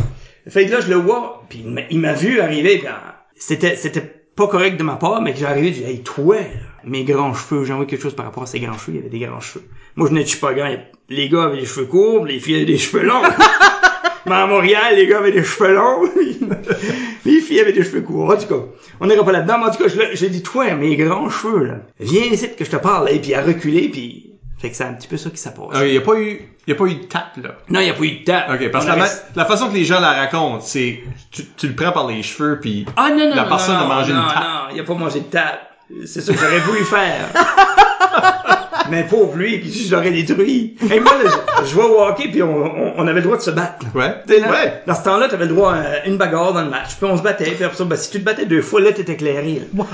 fait 0.48 0.66
que 0.66 0.72
là, 0.72 0.80
je 0.80 0.88
le 0.88 0.96
vois, 0.96 1.44
puis 1.48 1.60
il 1.64 1.70
m'a- 1.70 1.88
il 1.90 2.00
m'a 2.00 2.14
vu 2.14 2.40
arriver, 2.40 2.78
puis 2.78 2.86
ah, 2.88 3.24
c'était, 3.36 3.76
c'était 3.76 4.15
pas 4.36 4.46
correct 4.48 4.76
de 4.76 4.82
ma 4.82 4.96
part, 4.96 5.22
mais 5.22 5.32
que 5.32 5.38
j'ai 5.38 5.46
arrivé, 5.46 5.72
j'ai 5.72 5.80
dit, 5.80 5.90
hey, 5.90 6.02
toi, 6.02 6.36
là, 6.36 6.42
mes 6.84 7.04
grands 7.04 7.32
cheveux, 7.34 7.64
j'ai 7.64 7.72
envoyé 7.72 7.90
quelque 7.90 8.02
chose 8.02 8.14
par 8.14 8.26
rapport 8.26 8.42
à 8.42 8.46
ses 8.46 8.60
grands 8.60 8.76
cheveux, 8.76 8.92
il 8.92 8.96
y 8.96 9.00
avait 9.00 9.08
des 9.08 9.18
grands 9.18 9.40
cheveux. 9.40 9.64
Moi, 9.96 10.08
je 10.08 10.14
n'étais 10.14 10.36
pas 10.36 10.52
grand, 10.52 10.70
les 11.08 11.28
gars 11.28 11.44
avaient 11.44 11.60
des 11.60 11.66
cheveux 11.66 11.86
courts, 11.86 12.26
les 12.26 12.38
filles 12.38 12.56
avaient 12.56 12.66
des 12.66 12.78
cheveux 12.78 13.02
longs. 13.02 13.22
Mais 14.26 14.34
à 14.34 14.46
Montréal, 14.46 14.96
les 14.96 15.06
gars 15.06 15.18
avaient 15.18 15.32
des 15.32 15.42
cheveux 15.42 15.74
longs, 15.74 16.02
les 17.24 17.40
filles 17.40 17.60
avaient 17.60 17.72
des 17.72 17.82
cheveux 17.82 18.02
courts. 18.02 18.30
En 18.30 18.36
tout 18.36 18.46
cas, 18.46 18.66
on 19.00 19.06
n'ira 19.06 19.24
pas 19.24 19.32
là-dedans, 19.32 19.58
mais 19.58 19.66
en 19.66 19.70
tout 19.70 19.84
cas, 19.84 19.88
j'ai 20.12 20.28
dit, 20.28 20.42
toi, 20.42 20.74
mes 20.74 20.96
grands 20.96 21.30
cheveux, 21.30 21.64
là, 21.64 21.74
viens 22.00 22.24
ici 22.24 22.48
que 22.56 22.64
je 22.64 22.70
te 22.70 22.76
parle, 22.76 23.10
et 23.10 23.20
puis 23.20 23.34
à 23.34 23.42
reculer, 23.42 23.88
puis, 23.88 24.35
fait 24.58 24.70
que 24.70 24.76
c'est 24.76 24.84
un 24.84 24.94
petit 24.94 25.08
peu 25.08 25.16
ça 25.16 25.28
qui 25.30 25.36
s'approche. 25.36 25.74
Ah, 25.76 25.84
Il 25.84 25.92
n'y 25.92 25.98
a 25.98 26.00
pas 26.00 26.14
eu, 26.14 26.40
il 26.66 26.70
y 26.70 26.72
a 26.72 26.76
pas 26.76 26.84
eu 26.86 26.94
de 26.94 27.04
tape, 27.04 27.36
là. 27.42 27.50
Non, 27.68 27.80
il 27.80 27.84
n'y 27.84 27.90
a 27.90 27.94
pas 27.94 28.02
eu 28.04 28.10
de 28.20 28.24
temps. 28.24 28.42
OK, 28.54 28.70
parce 28.70 28.86
que 28.86 28.90
la, 29.36 29.44
façon 29.44 29.68
que 29.68 29.74
les 29.74 29.84
gens 29.84 30.00
la 30.00 30.12
racontent, 30.12 30.60
c'est, 30.60 31.00
tu, 31.30 31.44
tu 31.56 31.68
le 31.68 31.74
prends 31.74 31.92
par 31.92 32.06
les 32.06 32.22
cheveux, 32.22 32.58
puis 32.60 32.86
Ah 32.96 33.10
non, 33.10 33.28
non, 33.28 33.34
la 33.36 33.42
non, 33.42 33.48
personne 33.48 33.76
a 33.76 33.84
mangé 33.84 34.12
une 34.12 34.18
tape. 34.18 34.42
Non, 34.42 34.74
il 34.74 34.80
a 34.80 34.84
pas 34.84 34.94
mangé 34.94 35.20
de 35.20 35.24
table. 35.26 35.58
C'est 36.06 36.20
ça 36.20 36.32
que 36.32 36.38
j'aurais 36.38 36.58
voulu 36.60 36.84
faire. 36.84 37.28
Mais 38.90 39.04
pauvre 39.04 39.36
lui, 39.36 39.58
puis 39.58 39.72
je 39.72 39.94
l'aurais 39.94 40.10
détruit. 40.12 40.76
Et 40.92 41.00
moi, 41.00 41.12
là, 41.22 41.30
je, 41.58 41.64
je 41.64 41.70
jouais 41.70 41.84
au 41.84 42.00
hockey, 42.02 42.28
puis 42.28 42.42
on, 42.42 42.64
on, 42.64 42.94
on 42.96 43.06
avait 43.06 43.14
le 43.20 43.22
droit 43.22 43.36
de 43.36 43.42
se 43.42 43.50
battre. 43.50 43.84
Ouais. 43.94 44.14
Là, 44.28 44.50
Ouais. 44.50 44.82
Dans 44.86 44.94
ce 44.94 45.02
temps-là, 45.02 45.28
t'avais 45.28 45.46
le 45.46 45.54
droit 45.54 45.74
à 45.74 46.06
une 46.06 46.16
bagarre 46.16 46.52
dans 46.52 46.62
le 46.62 46.70
match. 46.70 46.94
Puis 46.96 47.04
on 47.10 47.16
se 47.16 47.22
battait, 47.22 47.50
puis 47.50 47.64
après 47.64 47.76
ça, 47.76 47.84
ben, 47.84 47.96
si 47.96 48.10
tu 48.10 48.20
te 48.20 48.24
battais 48.24 48.46
deux 48.46 48.62
fois, 48.62 48.80
là, 48.80 48.92
t'étais 48.92 49.14
éclairé. 49.14 49.62
là. 49.76 49.84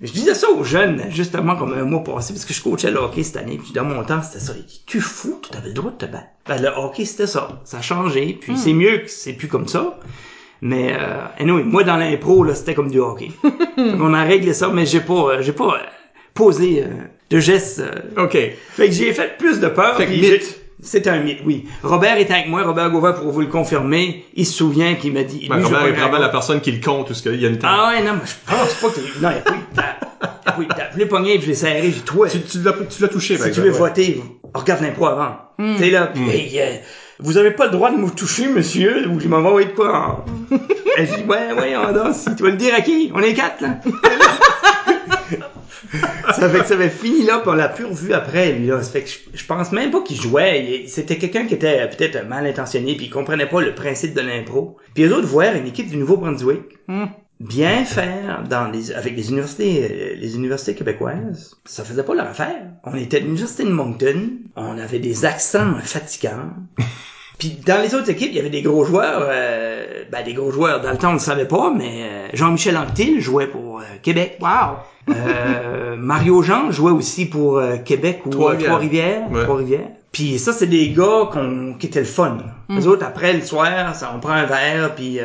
Je 0.00 0.12
disais 0.12 0.34
ça 0.34 0.48
aux 0.50 0.62
jeunes, 0.62 1.04
justement, 1.10 1.56
comme 1.56 1.72
un 1.72 1.82
mois 1.82 2.04
passé, 2.04 2.32
parce 2.32 2.44
que 2.44 2.54
je 2.54 2.62
coachais 2.62 2.90
le 2.90 2.98
hockey 2.98 3.24
cette 3.24 3.36
année, 3.36 3.58
puis 3.60 3.72
dans 3.72 3.84
mon 3.84 4.04
temps, 4.04 4.22
c'était 4.22 4.38
ça. 4.44 4.52
Tu 4.86 5.00
fous, 5.00 5.40
tu 5.50 5.56
avais 5.58 5.68
le 5.68 5.74
droit 5.74 5.90
de 5.90 5.96
te 5.96 6.06
battre. 6.06 6.28
Ben, 6.46 6.62
le 6.62 6.68
hockey, 6.68 7.04
c'était 7.04 7.26
ça. 7.26 7.48
Ça 7.64 7.78
a 7.78 7.82
changé, 7.82 8.38
puis 8.40 8.56
c'est 8.56 8.72
mieux 8.74 8.98
que 8.98 9.08
c'est 9.10 9.32
plus 9.32 9.48
comme 9.48 9.66
ça. 9.66 9.98
Mais, 10.60 10.92
euh, 10.92 11.24
anyway, 11.40 11.64
moi, 11.64 11.82
dans 11.82 11.96
l'impro, 11.96 12.44
là, 12.44 12.54
c'était 12.54 12.74
comme 12.74 12.90
du 12.90 13.00
hockey. 13.00 13.30
on 13.76 14.14
a 14.14 14.22
réglé 14.22 14.52
ça, 14.54 14.68
mais 14.68 14.86
j'ai 14.86 15.00
pas, 15.00 15.14
euh, 15.14 15.42
j'ai 15.42 15.52
pas 15.52 15.74
euh, 15.74 15.86
posé 16.34 16.84
euh, 16.84 16.86
de 17.30 17.40
gestes. 17.40 17.80
euh. 17.80 18.24
OK. 18.24 18.32
Fait 18.70 18.86
que 18.86 18.92
j'ai 18.92 19.12
fait 19.12 19.36
plus 19.36 19.58
de 19.58 19.66
peur. 19.68 19.96
Fait 19.96 20.06
que 20.06 20.12
mythe. 20.12 20.60
C'était 20.80 21.10
un 21.10 21.20
mythe, 21.20 21.40
oui. 21.44 21.64
Robert 21.82 22.18
était 22.18 22.34
avec 22.34 22.48
moi, 22.48 22.62
Robert 22.62 22.90
Gauvin, 22.90 23.12
pour 23.12 23.30
vous 23.32 23.40
le 23.40 23.48
confirmer. 23.48 24.24
Il 24.34 24.46
se 24.46 24.52
souvient 24.52 24.94
qu'il 24.94 25.12
m'a 25.12 25.24
dit... 25.24 25.48
Ben, 25.48 25.56
lui, 25.56 25.62
je 25.62 25.66
Robert 25.66 25.82
vais 25.82 25.90
est 25.90 26.12
le 26.12 26.18
la 26.20 26.28
personne 26.28 26.60
qui 26.60 26.70
le 26.70 26.80
compte, 26.80 27.10
ou 27.10 27.14
ce 27.14 27.22
qu'il 27.22 27.40
y 27.40 27.46
a 27.46 27.48
une 27.48 27.58
tape. 27.58 27.70
ah 27.72 27.88
ouais, 27.88 28.02
non, 28.02 28.12
mais 28.14 28.26
je 28.26 28.34
pense 28.46 28.74
pas 28.74 29.00
eu... 29.00 29.20
Non, 29.22 29.30
il 29.30 29.80
a. 29.80 29.98
Je 30.92 30.98
l'ai 30.98 31.06
pogné, 31.06 31.34
puis 31.34 31.42
je 31.42 31.46
l'ai 31.48 31.54
serré, 31.54 31.82
j'ai 31.82 31.88
dit, 31.90 32.00
toi, 32.02 32.28
Tu, 32.28 32.40
tu 32.40 32.62
l'as, 32.62 32.72
tu 32.72 33.02
l'as 33.02 33.08
touché, 33.08 33.36
si 33.36 33.50
tu 33.50 33.60
veux 33.60 33.70
ouais. 33.72 33.78
voter, 33.78 34.20
regarde 34.54 34.82
l'impro 34.82 35.06
avant. 35.06 35.36
Tu 35.58 35.78
sais, 35.78 35.90
là, 35.90 36.06
puis, 36.06 36.28
hey, 36.30 36.60
euh, 36.60 36.76
vous 37.18 37.36
avez 37.36 37.50
pas 37.50 37.66
le 37.66 37.72
droit 37.72 37.90
de 37.90 37.96
me 37.96 38.08
toucher, 38.10 38.46
monsieur, 38.48 39.08
ou 39.08 39.20
je 39.20 39.28
m'en 39.28 39.40
vais 39.42 39.48
envoyer 39.48 39.68
de 39.68 39.72
quoi. 39.72 40.24
Elle 40.96 41.06
dit, 41.06 41.24
ouais, 41.28 41.52
ouais, 41.58 41.76
on 41.76 41.92
danse. 41.92 42.28
Tu 42.36 42.42
vas 42.42 42.50
le 42.50 42.56
dire 42.56 42.74
à 42.74 42.80
qui? 42.80 43.10
On 43.14 43.20
est 43.20 43.34
quatre, 43.34 43.60
là. 43.60 43.80
ça 46.34 46.48
fait 46.48 46.60
que 46.60 46.66
ça 46.66 46.74
avait 46.74 46.90
fini 46.90 47.24
là, 47.24 47.38
puis 47.38 47.50
on 47.50 47.54
l'a 47.54 47.68
plus 47.68 47.84
revu 47.84 48.12
après, 48.12 48.52
lui, 48.52 48.66
là. 48.66 48.82
Ça 48.82 48.90
fait 48.90 49.02
que 49.02 49.10
je, 49.10 49.18
je 49.38 49.44
pense 49.44 49.72
même 49.72 49.90
pas 49.90 50.02
qu'il 50.02 50.20
jouait. 50.20 50.84
C'était 50.86 51.16
quelqu'un 51.16 51.46
qui 51.46 51.54
était 51.54 51.80
euh, 51.80 51.86
peut-être 51.86 52.26
mal 52.26 52.46
intentionné, 52.46 52.96
puis 52.96 53.06
il 53.06 53.10
comprenait 53.10 53.48
pas 53.48 53.60
le 53.60 53.74
principe 53.74 54.14
de 54.14 54.20
l'impro. 54.20 54.76
Puis 54.94 55.04
les 55.04 55.12
autres 55.12 55.26
voyaient 55.26 55.58
une 55.58 55.66
équipe 55.66 55.88
du 55.88 55.96
Nouveau-Brunswick 55.96 56.78
bien 57.40 57.84
faire 57.84 58.44
dans 58.48 58.68
les, 58.68 58.92
avec 58.92 59.16
les 59.16 59.30
universités, 59.30 59.84
euh, 59.84 60.16
les 60.16 60.36
universités 60.36 60.74
québécoises. 60.74 61.56
Ça 61.64 61.84
faisait 61.84 62.02
pas 62.02 62.14
leur 62.14 62.26
affaire. 62.26 62.62
On 62.84 62.94
était 62.96 63.18
à 63.18 63.20
l'université 63.20 63.64
de 63.64 63.70
Moncton. 63.70 64.30
On 64.56 64.78
avait 64.78 64.98
des 64.98 65.24
accents 65.24 65.74
fatigants. 65.82 66.50
Puis 67.38 67.60
dans 67.64 67.80
les 67.80 67.94
autres 67.94 68.10
équipes, 68.10 68.30
il 68.32 68.36
y 68.36 68.40
avait 68.40 68.50
des 68.50 68.62
gros 68.62 68.84
joueurs, 68.84 69.26
euh, 69.28 70.02
ben 70.10 70.24
des 70.24 70.34
gros 70.34 70.50
joueurs. 70.50 70.80
Dans 70.80 70.90
le 70.90 70.98
temps, 70.98 71.10
on 71.10 71.14
ne 71.14 71.18
savait 71.20 71.46
pas, 71.46 71.72
mais 71.72 72.02
euh, 72.02 72.28
Jean-Michel 72.34 72.76
Anctil 72.76 73.20
jouait 73.20 73.46
pour 73.46 73.78
euh, 73.78 73.84
Québec. 74.02 74.38
Wow. 74.40 74.78
Euh, 75.08 75.94
Mario 75.96 76.42
Jean 76.42 76.72
jouait 76.72 76.90
aussi 76.90 77.26
pour 77.26 77.58
euh, 77.58 77.76
Québec 77.76 78.22
ou 78.26 78.30
Trois-Rivières. 78.30 78.68
Trois-Rivières. 78.70 79.30
Ouais. 79.30 79.44
Trois-Rivières. 79.44 79.88
Puis 80.10 80.38
ça, 80.40 80.52
c'est 80.52 80.66
des 80.66 80.90
gars 80.90 81.28
qu'on, 81.32 81.74
qui 81.78 81.86
étaient 81.86 82.00
le 82.00 82.06
fun. 82.06 82.38
Les 82.68 82.86
autres, 82.86 83.06
après 83.06 83.32
le 83.32 83.42
soir, 83.42 83.94
ça, 83.94 84.12
on 84.16 84.20
prend 84.20 84.32
un 84.32 84.46
verre, 84.46 84.94
puis 84.94 85.20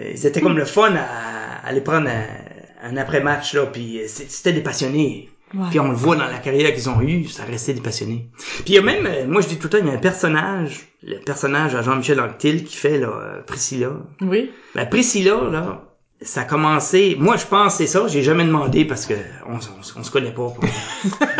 ils 0.00 0.26
étaient 0.26 0.40
comme 0.40 0.56
le 0.56 0.64
fun 0.66 0.94
à, 0.94 1.66
à 1.66 1.68
aller 1.68 1.80
prendre 1.80 2.08
un, 2.08 2.88
un 2.88 2.96
après-match, 2.98 3.54
là, 3.54 3.66
puis 3.66 4.00
c'était 4.06 4.52
des 4.52 4.60
passionnés. 4.60 5.30
Ouais. 5.56 5.66
Puis 5.70 5.80
on 5.80 5.88
le 5.88 5.94
voit 5.94 6.16
dans 6.16 6.26
la 6.26 6.38
carrière 6.38 6.72
qu'ils 6.74 6.88
ont 6.90 7.00
eue, 7.00 7.24
ça 7.26 7.44
restait 7.44 7.72
des 7.72 7.80
passionnés. 7.80 8.30
Puis 8.36 8.64
il 8.68 8.74
y 8.74 8.78
a 8.78 8.82
même, 8.82 9.06
euh, 9.06 9.26
moi 9.26 9.40
je 9.40 9.48
dis 9.48 9.56
tout 9.58 9.68
le 9.68 9.70
temps, 9.70 9.78
il 9.80 9.86
y 9.86 9.90
a 9.90 9.94
un 9.94 9.98
personnage, 9.98 10.88
le 11.02 11.18
personnage 11.18 11.74
à 11.74 11.82
Jean-Michel 11.82 12.20
Anctil 12.20 12.64
qui 12.64 12.76
fait 12.76 12.98
là, 12.98 13.08
euh, 13.08 13.42
Priscilla. 13.42 13.90
Oui. 14.20 14.50
Ben 14.74 14.86
Priscilla, 14.88 15.36
là, 15.50 15.82
ça 16.20 16.42
a 16.42 16.44
commencé. 16.44 17.16
Moi, 17.18 17.36
je 17.36 17.46
pense 17.46 17.76
c'est 17.76 17.86
ça. 17.86 18.06
J'ai 18.08 18.22
jamais 18.22 18.44
demandé 18.44 18.84
parce 18.84 19.06
que 19.06 19.14
on, 19.48 19.54
on, 19.54 20.00
on 20.00 20.02
se 20.02 20.10
connaît 20.10 20.32
pas. 20.32 20.52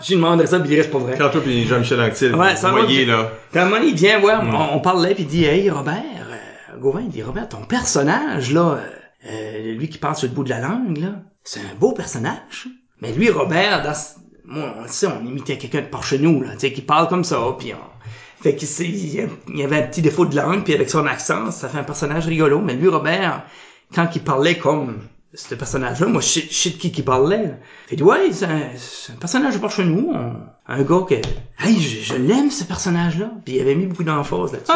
J'ai 0.00 0.14
demandé 0.14 0.46
ça, 0.46 0.60
puis 0.60 0.70
il 0.72 0.76
reste 0.76 0.92
pas 0.92 0.98
vrai. 0.98 1.16
Quand 1.18 1.28
toi 1.30 1.40
puis 1.40 1.66
Jean-Michel 1.66 2.00
Anctil, 2.00 2.34
Ouais, 2.34 2.54
vous 2.54 2.68
voyez, 2.68 3.04
là. 3.04 3.32
Un 3.54 3.64
moment 3.64 3.80
il 3.82 3.94
vient 3.94 4.18
voir, 4.20 4.42
on, 4.44 4.76
on 4.76 4.80
parlait, 4.80 5.14
puis 5.14 5.24
il 5.24 5.28
dit, 5.28 5.44
hey 5.44 5.68
Robert, 5.70 5.94
euh, 6.30 6.78
Gauvin, 6.78 7.00
il 7.00 7.08
dit, 7.08 7.22
Robert, 7.22 7.48
ton 7.48 7.62
personnage, 7.62 8.52
là, 8.52 8.78
euh, 8.78 9.28
euh, 9.28 9.74
lui 9.74 9.88
qui 9.88 9.98
parle 9.98 10.14
sur 10.14 10.28
le 10.28 10.34
bout 10.34 10.44
de 10.44 10.50
la 10.50 10.60
langue, 10.60 10.98
là, 10.98 11.08
c'est 11.42 11.60
un 11.60 11.74
beau 11.78 11.92
personnage. 11.92 12.68
Mais 13.00 13.12
lui, 13.12 13.30
Robert, 13.30 13.82
dans, 13.82 13.94
ce- 13.94 14.14
moi, 14.44 14.74
on 14.78 14.82
le 14.82 14.88
sait, 14.88 15.06
on 15.06 15.24
imitait 15.26 15.58
quelqu'un 15.58 15.82
de 15.82 15.86
par 15.86 16.04
chez 16.04 16.18
nous, 16.18 16.42
là, 16.42 16.52
tu 16.52 16.60
sais, 16.60 16.72
qui 16.72 16.82
parle 16.82 17.08
comme 17.08 17.24
ça, 17.24 17.38
puis 17.58 17.72
on... 17.74 18.42
Fait 18.42 18.56
c'est, 18.60 18.86
il 18.88 19.62
avait 19.64 19.78
un 19.78 19.82
petit 19.82 20.00
défaut 20.00 20.24
de 20.24 20.36
langue, 20.36 20.62
puis 20.62 20.72
avec 20.72 20.88
son 20.88 21.04
accent, 21.06 21.50
ça 21.50 21.68
fait 21.68 21.78
un 21.78 21.82
personnage 21.84 22.26
rigolo. 22.26 22.60
Mais 22.60 22.74
lui, 22.74 22.86
Robert, 22.86 23.42
quand 23.92 24.08
il 24.14 24.22
parlait 24.22 24.56
comme 24.56 24.98
ce 25.34 25.56
personnage-là, 25.56 26.06
moi, 26.06 26.20
je 26.20 26.40
sais, 26.48 26.70
de 26.70 26.76
qui 26.76 26.92
qui 26.92 27.02
parlait. 27.02 27.42
Là. 27.42 27.54
Fait 27.88 28.00
ouais, 28.00 28.30
c'est 28.32 28.44
un, 28.46 29.16
personnage 29.20 29.54
de 29.54 29.58
par 29.58 29.72
chez 29.72 29.84
nous, 29.84 30.12
on- 30.14 30.36
un 30.68 30.82
gars 30.84 31.00
que, 31.08 31.14
hey, 31.14 31.80
je, 31.80 32.00
je 32.00 32.14
l'aime, 32.14 32.50
ce 32.52 32.62
personnage-là. 32.62 33.32
Puis 33.44 33.56
il 33.56 33.60
avait 33.60 33.74
mis 33.74 33.86
beaucoup 33.86 34.04
d'emphase 34.04 34.52
là-dessus. 34.52 34.72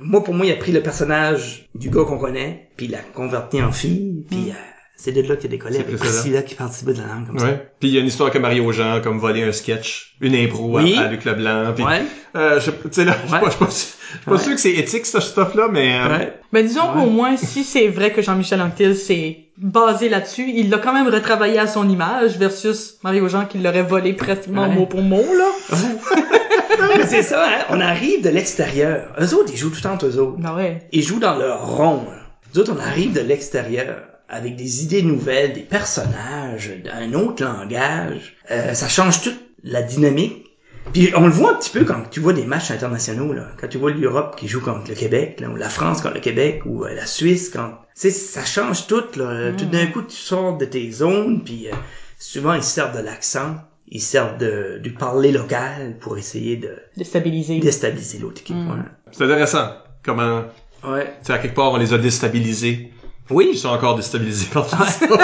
Moi, 0.00 0.24
pour 0.24 0.34
moi, 0.34 0.44
il 0.46 0.52
a 0.52 0.56
pris 0.56 0.72
le 0.72 0.82
personnage 0.82 1.68
du 1.76 1.88
gars 1.88 2.02
qu'on 2.04 2.18
connaît, 2.18 2.68
puis 2.76 2.86
il 2.86 2.92
l'a 2.92 2.98
converti 3.14 3.62
en 3.62 3.70
fille, 3.70 4.24
puis 4.28 4.50
euh, 4.50 4.54
c'est 4.96 5.12
de 5.12 5.22
là 5.22 5.36
qu'il 5.36 5.46
a 5.46 5.50
décollé 5.50 5.76
C'est 5.76 5.80
avec. 5.84 5.96
Priscilla 5.96 6.42
qui 6.42 6.54
participait 6.54 6.92
de 6.92 6.98
la 7.00 7.06
langue 7.14 7.26
comme 7.26 7.38
ça. 7.38 7.46
Ouais. 7.46 7.68
Puis 7.80 7.88
il 7.88 7.94
y 7.94 7.98
a 7.98 8.00
une 8.00 8.06
histoire 8.06 8.30
comme 8.30 8.42
Mario 8.42 8.70
Jean, 8.72 9.00
comme 9.00 9.18
voler 9.18 9.42
un 9.42 9.52
sketch, 9.52 10.14
une 10.20 10.34
impro 10.36 10.78
à- 10.78 10.82
Oui. 10.82 10.96
à, 10.96 11.08
Luc 11.08 11.24
Leblanc. 11.24 11.72
Puis, 11.74 11.84
Ouais. 11.84 12.02
euh, 12.36 12.60
je, 12.60 12.70
tu 12.70 12.76
sais 12.92 13.04
là, 13.04 13.16
je 13.24 13.28
suis 13.30 13.38
pas, 13.40 13.46
je 13.46 13.50
suis 13.50 13.58
pas, 13.58 13.66
je 13.70 13.72
suis 13.74 13.88
pas 14.26 14.32
Ouais. 14.32 14.38
sûr 14.38 14.52
que 14.52 14.60
c'est 14.60 14.72
éthique 14.72 15.06
ce 15.06 15.20
stuff-là, 15.20 15.68
mais 15.72 15.94
euh, 15.98 16.08
Ouais. 16.18 16.32
Ben 16.52 16.66
disons 16.66 16.82
Ouais. 16.94 17.02
qu'au 17.04 17.10
moins, 17.10 17.36
si 17.36 17.64
c'est 17.64 17.88
vrai 17.88 18.12
que 18.12 18.22
Jean-Michel 18.22 18.60
Anctil 18.60 18.94
s'est 18.94 19.38
basé 19.58 20.08
là-dessus, 20.08 20.50
il 20.54 20.70
l'a 20.70 20.78
quand 20.78 20.92
même 20.92 21.08
retravaillé 21.08 21.58
à 21.58 21.66
son 21.66 21.88
image 21.88 22.36
versus 22.38 22.96
Mario 23.02 23.26
Jean 23.28 23.44
qui 23.46 23.58
l'aurait 23.58 23.82
volé 23.82 24.12
pratiquement 24.12 24.68
Ouais. 24.68 24.74
mot 24.74 24.86
pour 24.86 25.02
mot, 25.02 25.24
là. 25.36 25.48
Mais 26.96 27.06
c'est 27.06 27.22
ça, 27.22 27.44
hein? 27.44 27.64
On 27.70 27.80
arrive 27.80 28.22
de 28.22 28.28
l'extérieur. 28.30 29.08
Eux 29.20 29.34
autres, 29.34 29.50
ils 29.52 29.56
jouent 29.58 29.70
tout 29.70 29.76
le 29.76 29.82
temps 29.82 29.92
entre 29.94 30.06
eux 30.06 30.18
autres. 30.18 30.38
Ben 30.38 30.54
ouais. 30.54 30.86
Ils 30.92 31.02
jouent 31.02 31.20
dans 31.20 31.36
leur 31.36 31.66
rond. 31.76 32.04
là. 32.06 32.16
Nous 32.54 32.60
autres, 32.60 32.72
on 32.76 32.80
arrive 32.80 33.12
de 33.12 33.20
l'extérieur 33.20 33.96
avec 34.32 34.56
des 34.56 34.82
idées 34.82 35.02
nouvelles, 35.02 35.52
des 35.52 35.60
personnages, 35.60 36.72
un 36.92 37.12
autre 37.12 37.44
langage. 37.44 38.36
Euh, 38.50 38.74
ça 38.74 38.88
change 38.88 39.22
toute 39.22 39.38
la 39.62 39.82
dynamique. 39.82 40.46
Puis 40.92 41.12
on 41.16 41.26
le 41.26 41.32
voit 41.32 41.52
un 41.52 41.54
petit 41.54 41.70
peu 41.70 41.84
quand 41.84 42.02
tu 42.10 42.18
vois 42.18 42.32
des 42.32 42.44
matchs 42.44 42.72
internationaux, 42.72 43.32
là. 43.32 43.46
Quand 43.60 43.68
tu 43.68 43.78
vois 43.78 43.92
l'Europe 43.92 44.34
qui 44.36 44.48
joue 44.48 44.60
contre 44.60 44.88
le 44.88 44.96
Québec, 44.96 45.38
là, 45.40 45.48
ou 45.48 45.54
la 45.56 45.68
France 45.68 46.00
contre 46.02 46.14
le 46.14 46.20
Québec, 46.20 46.62
ou 46.66 46.84
euh, 46.84 46.92
la 46.94 47.06
Suisse 47.06 47.50
quand... 47.50 47.78
Tu 47.94 48.00
sais, 48.00 48.10
ça 48.10 48.44
change 48.44 48.88
tout, 48.88 49.04
là. 49.16 49.52
Tout 49.56 49.66
d'un 49.66 49.86
coup, 49.86 50.02
tu 50.02 50.16
sors 50.16 50.56
de 50.58 50.64
tes 50.64 50.90
zones, 50.90 51.44
puis 51.44 51.68
euh, 51.68 51.72
souvent, 52.18 52.54
ils 52.54 52.64
se 52.64 52.70
servent 52.70 52.96
de 52.96 53.02
l'accent. 53.04 53.54
ils 53.88 54.00
servent 54.00 54.38
de, 54.38 54.80
du 54.82 54.92
parler 54.92 55.30
local 55.30 55.98
pour 56.00 56.18
essayer 56.18 56.56
de 56.56 56.70
De 56.96 57.04
stabiliser. 57.04 57.60
déstabiliser 57.60 58.18
l'autre 58.18 58.40
équipe. 58.40 58.56
Mm. 58.56 58.84
C'est 59.12 59.24
intéressant. 59.24 59.68
Comment, 60.02 60.42
Ouais. 60.84 60.90
ouais. 60.90 61.04
tu 61.20 61.26
sais, 61.28 61.32
à 61.34 61.38
quelque 61.38 61.54
part, 61.54 61.70
on 61.72 61.76
les 61.76 61.92
a 61.94 61.98
déstabilisés. 61.98 62.90
Ils 63.30 63.34
Oui, 63.36 63.56
sont 63.56 63.68
encore 63.68 63.96
déstabilisés 63.96 64.46
par 64.52 64.66
tout 64.68 64.76
ça. 64.76 65.06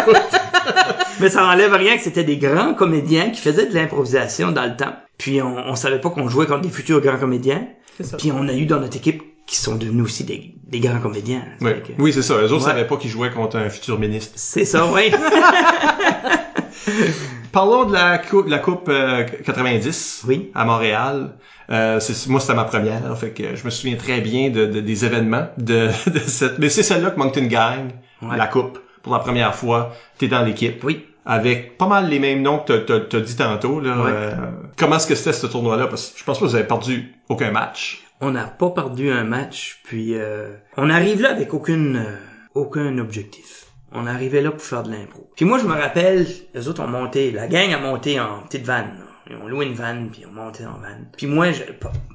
mais 1.21 1.31
ça 1.31 1.47
enlève 1.47 1.73
rien 1.75 1.97
que 1.97 2.03
c'était 2.03 2.25
des 2.25 2.37
grands 2.39 2.75
comédiens 2.75 3.31
qui 3.31 3.41
faisaient 3.41 3.67
de 3.67 3.75
l'improvisation 3.75 4.53
dans 4.53 4.65
le 4.65 4.77
temps. 4.77 4.95
Puis 5.19 5.43
on, 5.43 5.57
on 5.57 5.75
savait 5.75 6.01
pas 6.01 6.11
qu'on 6.11 6.29
jouait 6.29 6.47
contre 6.47 6.63
des 6.63 6.69
futurs 6.71 7.01
grands 7.01 7.19
comédiens. 7.19 7.67
C'est 7.97 8.05
ça. 8.05 8.17
Puis 8.17 8.31
on 8.33 8.47
a 8.49 8.53
eu 8.55 8.67
dans 8.67 8.81
notre 8.81 8.97
équipe 8.97 9.23
qui 9.47 9.57
sont 9.57 9.77
devenus 9.77 10.05
aussi 10.05 10.25
des, 10.25 10.55
des 10.67 10.81
grands 10.81 11.01
comédiens. 11.01 11.43
Oui, 11.61 11.71
Fait 11.71 11.83
que- 11.97 12.03
oui 12.03 12.13
c'est 12.13 12.23
ça. 12.23 12.35
Eux 12.35 12.45
autres 12.53 12.67
Ouais. 12.67 12.71
savaient 12.71 12.87
pas 12.87 12.97
qu'ils 12.99 13.11
jouaient 13.11 13.31
contre 13.33 13.57
un 13.57 13.69
futur 13.71 13.99
ministre. 13.99 14.33
C'est 14.37 14.65
ça, 14.65 14.87
oui. 14.93 15.11
Parlons 17.53 17.85
de 17.87 17.95
la 17.95 18.19
coupe, 18.19 18.47
la 18.49 18.59
coupe 18.59 18.89
euh, 18.89 19.25
90 19.45 20.25
Oui. 20.29 20.51
à 20.55 20.65
Montréal. 20.65 21.35
Euh, 21.71 22.01
c'est, 22.01 22.29
moi, 22.31 22.41
c'était 22.41 22.55
ma 22.55 22.65
première, 22.65 23.17
fait 23.19 23.31
que 23.31 23.55
je 23.55 23.65
me 23.65 23.71
souviens 23.71 23.97
très 23.97 24.21
bien 24.23 24.49
de, 24.51 24.65
de- 24.67 24.81
des 24.81 25.05
événements 25.05 25.49
de, 25.59 25.89
de 26.11 26.19
cette. 26.21 26.59
Mais 26.59 26.69
c'est 26.71 26.83
celle-là 26.83 27.11
que 27.11 27.19
Moncton 27.19 27.45
gagne 27.47 27.91
Ouais. 28.23 28.37
la 28.37 28.47
coupe 28.49 28.79
pour 29.03 29.13
la 29.13 29.19
première 29.21 29.55
fois. 29.55 29.93
T'es 30.19 30.27
dans 30.29 30.43
l'équipe. 30.43 30.83
Oui. 30.83 31.05
Avec 31.27 31.77
pas 31.77 31.87
mal 31.87 32.09
les 32.09 32.19
mêmes 32.19 32.41
noms 32.43 32.59
que 32.61 32.79
t'as 32.79 33.21
dit 33.21 33.37
tantôt. 33.37 33.81
Là. 33.81 33.97
Ouais. 34.03 34.11
Euh, 34.13 34.33
comment 34.79 34.97
est-ce 34.97 35.07
que 35.07 35.15
c'était 35.15 35.35
ce 35.35 35.47
tournoi-là? 35.47 35.87
Parce 35.89 36.09
que 36.11 36.19
je 36.19 36.25
pense 36.25 36.39
pas 36.39 36.47
que 36.47 36.51
vous 36.51 36.57
avez 36.57 36.67
perdu 36.67 37.13
aucun 37.29 37.51
match. 37.51 38.03
On 38.21 38.31
n'a 38.33 38.45
pas 38.45 38.71
perdu 38.71 39.11
un 39.13 39.23
match, 39.25 39.81
puis 39.85 40.15
euh, 40.15 40.49
on 40.77 40.91
arrive 40.91 41.21
là 41.23 41.31
avec 41.31 41.53
aucune 41.55 41.97
euh, 41.97 42.17
aucun 42.55 42.97
objectif. 42.99 43.67
On 43.93 44.07
arrivait 44.07 44.41
là 44.41 44.51
pour 44.51 44.63
faire 44.63 44.83
de 44.83 44.91
l'impro. 44.91 45.31
Puis 45.37 45.45
moi, 45.45 45.59
je 45.59 45.65
me 45.67 45.73
rappelle, 45.75 46.27
les 46.55 46.67
autres 46.67 46.83
ont 46.83 46.89
monté, 46.89 47.31
la 47.31 47.47
gang 47.47 47.73
a 47.73 47.79
monté 47.79 48.19
en 48.19 48.41
petite 48.41 48.65
vanne. 48.67 48.91
Ont 49.35 49.47
loué 49.49 49.67
une 49.67 49.75
vanne, 49.75 50.09
puis 50.13 50.25
on 50.29 50.33
montait 50.33 50.65
en 50.65 50.79
vanne. 50.81 51.07
Puis 51.17 51.27
moi, 51.27 51.53
je, 51.53 51.63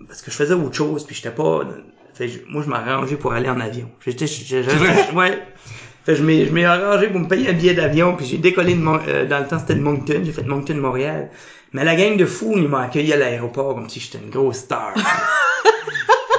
parce 0.07 0.21
que 0.21 0.31
je 0.31 0.35
faisais 0.35 0.53
autre 0.53 0.75
chose, 0.75 1.05
puis 1.05 1.15
j'étais 1.15 1.31
pas... 1.31 1.61
Fait, 2.13 2.27
je- 2.27 2.39
moi, 2.47 2.61
je 2.63 2.69
m'arrangeais 2.69 3.15
pour 3.15 3.33
aller 3.33 3.49
en 3.49 3.59
avion. 3.59 3.89
J'étais... 4.05 4.25
Ouais. 5.15 5.43
Fait, 6.05 6.15
je 6.15 6.23
m'ai 6.23 6.45
je 6.45 6.51
m'ai 6.51 6.65
arrangé 6.65 7.07
pour 7.07 7.19
me 7.21 7.27
payer 7.27 7.49
un 7.49 7.53
billet 7.53 7.73
d'avion, 7.73 8.15
puis 8.17 8.25
j'ai 8.25 8.37
décollé 8.37 8.75
de 8.75 8.81
Mon- 8.81 8.99
euh, 9.07 9.25
dans 9.25 9.39
le 9.39 9.47
temps, 9.47 9.57
c'était 9.59 9.75
de 9.75 9.79
Moncton. 9.81 10.21
J'ai 10.23 10.31
fait 10.33 10.43
de 10.43 10.49
Moncton, 10.49 10.75
Montréal. 10.75 11.29
Mais 11.71 11.83
la 11.85 11.95
gang 11.95 12.17
de 12.17 12.25
fous, 12.25 12.53
ils 12.57 12.67
m'ont 12.67 12.77
accueilli 12.77 13.13
à 13.13 13.17
l'aéroport 13.17 13.73
comme 13.75 13.89
si 13.89 13.99
j'étais 13.99 14.17
une 14.19 14.29
grosse 14.29 14.57
star. 14.57 14.93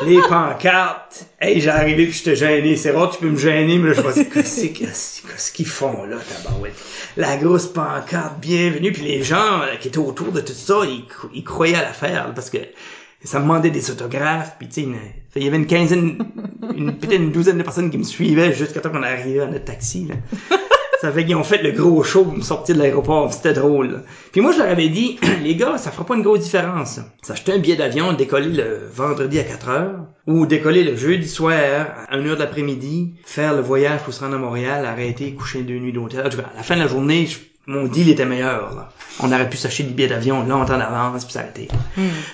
les 0.04 0.20
pancartes. 0.20 1.26
Hey, 1.40 1.60
j'ai 1.60 1.70
arrivé 1.70 2.04
puis 2.06 2.12
j'étais 2.16 2.36
gêné. 2.36 2.76
C'est 2.76 2.90
rare, 2.90 3.10
tu 3.10 3.18
peux 3.18 3.28
me 3.30 3.36
gêner, 3.36 3.78
mais 3.78 3.88
là, 3.90 3.94
je 3.94 4.00
me 4.02 4.12
dis, 4.12 4.28
qu'est-ce 4.30 4.66
que- 4.66 4.78
qu'est-ce 4.78 5.52
qu'ils 5.52 5.66
font 5.66 6.04
là, 6.04 6.16
tabarouette? 6.18 6.74
La 7.16 7.36
grosse 7.36 7.66
pancarte, 7.66 8.38
bienvenue. 8.40 8.92
Puis 8.92 9.02
les 9.02 9.22
gens 9.22 9.60
euh, 9.62 9.76
qui 9.80 9.88
étaient 9.88 9.98
autour 9.98 10.32
de 10.32 10.40
tout 10.40 10.52
ça, 10.52 10.80
ils, 10.84 11.04
ils 11.34 11.44
croyaient 11.44 11.76
à 11.76 11.82
l'affaire, 11.82 12.26
là, 12.28 12.32
parce 12.34 12.50
que 12.50 12.58
ça 13.22 13.38
me 13.38 13.44
demandait 13.44 13.70
des 13.70 13.90
autographes, 13.90 14.56
puis 14.58 14.68
tu 14.68 14.82
sais, 14.82 14.88
il 15.36 15.44
y 15.44 15.48
avait 15.48 15.56
une 15.56 15.66
quinzaine, 15.66 16.18
une, 16.76 16.98
peut-être 16.98 17.20
une 17.20 17.32
douzaine 17.32 17.56
de 17.56 17.62
personnes 17.62 17.90
qui 17.90 17.96
me 17.96 18.02
suivaient 18.04 18.52
jusqu'à 18.52 18.80
temps 18.80 18.90
qu'on 18.90 19.02
arrivait 19.02 19.40
à 19.40 19.46
notre 19.46 19.64
taxi, 19.64 20.06
là. 20.08 20.16
Ça 21.04 21.12
fait 21.12 21.26
qu'ils 21.26 21.36
ont 21.36 21.44
fait 21.44 21.62
le 21.62 21.70
gros 21.72 22.02
show 22.02 22.24
pour 22.24 22.34
me 22.34 22.40
sortir 22.40 22.74
de 22.76 22.80
l'aéroport, 22.80 23.30
c'était 23.30 23.52
drôle. 23.52 24.04
Puis 24.32 24.40
moi, 24.40 24.52
je 24.52 24.58
leur 24.58 24.68
avais 24.68 24.88
dit, 24.88 25.18
les 25.44 25.54
gars, 25.54 25.76
ça 25.76 25.90
fera 25.90 26.06
pas 26.06 26.14
une 26.16 26.22
grosse 26.22 26.40
différence. 26.40 26.98
S'acheter 27.20 27.52
un 27.52 27.58
billet 27.58 27.76
d'avion, 27.76 28.14
décoller 28.14 28.48
le 28.48 28.88
vendredi 28.90 29.38
à 29.38 29.44
4 29.44 29.68
heures, 29.68 30.06
ou 30.26 30.46
décoller 30.46 30.82
le 30.82 30.96
jeudi 30.96 31.28
soir 31.28 31.52
à 32.08 32.16
1 32.16 32.24
heure 32.26 32.36
de 32.36 32.40
l'après-midi, 32.40 33.16
faire 33.26 33.52
le 33.54 33.60
voyage 33.60 34.00
pour 34.00 34.14
se 34.14 34.20
rendre 34.24 34.36
à 34.36 34.38
Montréal, 34.38 34.86
arrêter, 34.86 35.34
coucher 35.34 35.60
deux 35.60 35.78
nuits 35.78 35.92
d'hôtel. 35.92 36.20
À 36.20 36.56
la 36.56 36.62
fin 36.62 36.74
de 36.76 36.80
la 36.80 36.86
journée, 36.88 37.26
je- 37.26 37.36
mon 37.66 37.84
deal 37.84 38.08
était 38.08 38.24
meilleur. 38.24 38.74
Là. 38.74 38.88
On 39.20 39.30
aurait 39.30 39.50
pu 39.50 39.58
s'acheter 39.58 39.82
des 39.82 39.92
billets 39.92 40.08
d'avion 40.08 40.42
longtemps 40.46 40.78
d'avance, 40.78 41.24
puis 41.26 41.34
s'arrêter. 41.34 41.68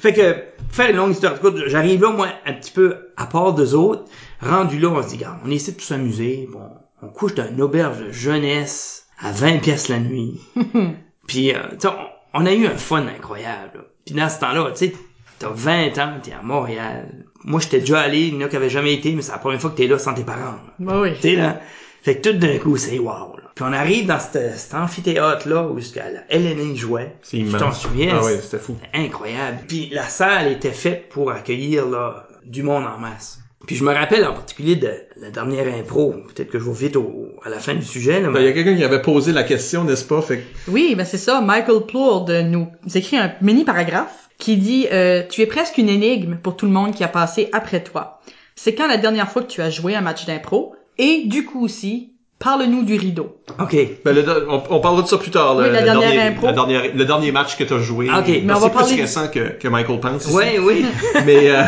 Fait 0.00 0.12
que, 0.12 0.37
faire 0.70 0.90
une 0.90 0.96
longue 0.96 1.11
histoire 1.11 1.35
de 1.35 1.38
courte, 1.40 1.56
j'arrive 1.66 2.02
là, 2.02 2.11
moi, 2.11 2.28
un 2.46 2.52
petit 2.52 2.70
peu 2.70 2.94
à 3.16 3.26
part 3.26 3.52
d'eux 3.52 3.74
autres. 3.74 4.04
Rendu 4.40 4.78
là, 4.78 4.88
on 4.90 5.02
se 5.02 5.09
dit, 5.09 5.20
on 5.44 5.50
essaie 5.50 5.72
de 5.72 5.76
tout 5.76 5.85
s'amuser. 5.85 6.48
Bon, 6.52 6.61
on 7.02 7.08
couche 7.08 7.34
dans 7.34 7.48
une 7.48 7.60
auberge 7.62 7.98
de 7.98 8.10
jeunesse 8.12 9.06
à 9.20 9.32
20 9.32 9.58
pièces 9.58 9.88
la 9.88 9.98
nuit. 9.98 10.40
Puis, 11.26 11.54
euh, 11.54 11.58
tu 11.72 11.80
sais, 11.80 11.88
on, 12.34 12.40
on 12.42 12.46
a 12.46 12.52
eu 12.52 12.66
un 12.66 12.76
fun 12.76 13.06
incroyable. 13.06 13.70
là. 13.78 13.80
Puis 14.04 14.14
dans 14.14 14.28
ce 14.28 14.40
temps-là, 14.40 14.70
tu 14.72 14.86
sais, 14.86 14.94
t'as 15.38 15.50
20 15.50 15.98
ans, 15.98 16.14
t'es 16.22 16.32
à 16.32 16.42
Montréal. 16.42 17.24
Moi, 17.44 17.60
j'étais 17.60 17.80
déjà 17.80 18.00
allé, 18.00 18.28
il 18.28 18.34
y 18.34 18.36
en 18.36 18.46
a 18.46 18.48
qui 18.48 18.56
avaient 18.56 18.70
jamais 18.70 18.94
été, 18.94 19.12
mais 19.12 19.22
c'est 19.22 19.32
la 19.32 19.38
première 19.38 19.60
fois 19.60 19.70
que 19.70 19.76
t'es 19.76 19.86
là 19.86 19.98
sans 19.98 20.14
tes 20.14 20.24
parents. 20.24 20.40
là. 20.40 20.74
Bah 20.78 21.00
oui. 21.00 21.14
Tu 21.16 21.20
sais, 21.22 21.36
là. 21.36 21.60
Fait 22.02 22.16
que 22.16 22.30
tout 22.30 22.38
d'un 22.38 22.58
coup, 22.58 22.76
c'est 22.76 22.98
wow, 22.98 23.36
là. 23.36 23.42
Puis 23.54 23.64
on 23.68 23.72
arrive 23.74 24.06
dans 24.06 24.18
cet, 24.18 24.56
cet 24.58 24.74
amphithéâtre-là 24.74 25.68
où 25.68 25.78
jusqu'à 25.78 26.06
la 26.10 26.20
LNA 26.30 26.74
jouait. 26.74 27.16
C'est 27.22 27.36
Tu 27.36 27.42
immense. 27.44 27.60
t'en 27.60 27.72
souviens? 27.72 28.16
Ah 28.18 28.24
oui, 28.24 28.32
c'était 28.40 28.58
fou. 28.58 28.76
C'était 28.82 29.04
incroyable. 29.04 29.58
Puis 29.68 29.90
la 29.92 30.04
salle 30.04 30.50
était 30.52 30.72
faite 30.72 31.08
pour 31.10 31.30
accueillir 31.30 31.86
là, 31.86 32.26
du 32.44 32.62
monde 32.62 32.84
en 32.86 32.96
masse. 32.98 33.39
Puis 33.66 33.77
je 33.77 33.85
me 33.85 33.92
rappelle 33.92 34.25
en 34.27 34.33
particulier 34.33 34.77
de 34.77 34.90
la 35.20 35.31
dernière 35.31 35.66
impro. 35.75 36.14
Peut-être 36.35 36.51
que 36.51 36.59
je 36.59 36.64
vais 36.64 36.87
vite 36.87 36.96
au, 36.96 37.29
à 37.44 37.51
la 37.51 37.59
fin 37.59 37.75
du 37.75 37.85
sujet. 37.85 38.20
Là, 38.20 38.31
Ben, 38.31 38.40
Il 38.40 38.46
y 38.46 38.49
a 38.49 38.53
quelqu'un 38.53 38.77
qui 38.77 38.83
avait 38.85 39.03
posé 39.03 39.33
la 39.33 39.42
question, 39.42 39.85
n'est-ce 39.85 40.05
pas? 40.05 40.23
Fait 40.23 40.38
que 40.38 40.70
Oui, 40.70 40.94
ben 40.96 41.05
c'est 41.05 41.18
ça. 41.18 41.40
Michael 41.40 41.83
Plourde 41.87 42.31
nous 42.49 42.68
écrit 42.94 43.16
un 43.18 43.33
mini 43.42 43.64
paragraphe 43.64 44.29
qui 44.38 44.57
dit 44.57 44.87
euh, 44.90 45.23
Tu 45.29 45.42
es 45.42 45.46
presque 45.46 45.79
une 45.79 45.88
énigme 45.90 46.37
pour 46.42 46.57
tout 46.57 46.66
le 46.66 46.73
monde 46.73 46.94
qui 46.94 47.05
a 47.05 47.09
passé 47.09 47.49
après 47.53 47.83
toi. 47.85 48.20
C'est 48.57 48.75
quand 48.75 48.88
la 48.88 48.96
dernière 48.96 49.31
fois 49.31 49.42
que 49.42 49.49
tu 49.49 49.61
as 49.62 49.70
joué 49.70 49.94
un 49.94 50.01
match 50.01 50.27
d'impro? 50.27 50.75
Et 50.99 51.25
du 51.27 51.44
coup 51.44 51.64
aussi, 51.64 52.10
parle-nous 52.40 52.83
du 52.83 52.96
rideau. 52.96 53.37
OK. 53.61 53.76
Ben, 54.05 54.12
le- 54.14 54.46
on, 54.50 54.62
on 54.70 54.81
parlera 54.81 55.03
de 55.03 55.07
ça 55.09 55.18
plus 55.18 55.31
tard. 55.31 55.57
Oui, 55.57 55.64
le, 55.66 55.70
la 55.70 55.81
le 55.81 55.85
dernière 55.87 56.11
dernier, 56.11 56.29
impro. 56.29 56.46
la 56.46 56.53
dernière- 56.53 56.83
le 56.94 57.05
dernier 57.05 57.31
match 57.33 57.57
que 57.57 57.62
tu 57.64 57.72
as 57.74 57.79
joué. 57.81 58.09
Ok. 58.11 58.26
Ben, 58.26 58.42
Mais 58.46 58.53
on 58.53 58.57
c'est 58.57 58.62
va 58.62 58.68
plus 58.70 58.79
parler- 58.79 59.00
récent 59.03 59.29
que, 59.29 59.50
que 59.59 59.68
Michael 59.68 60.00
Pence. 60.00 60.24
ici. 60.26 60.35
Oui, 60.35 60.44
oui. 60.61 60.85
Mais, 61.26 61.50
euh, 61.50 61.62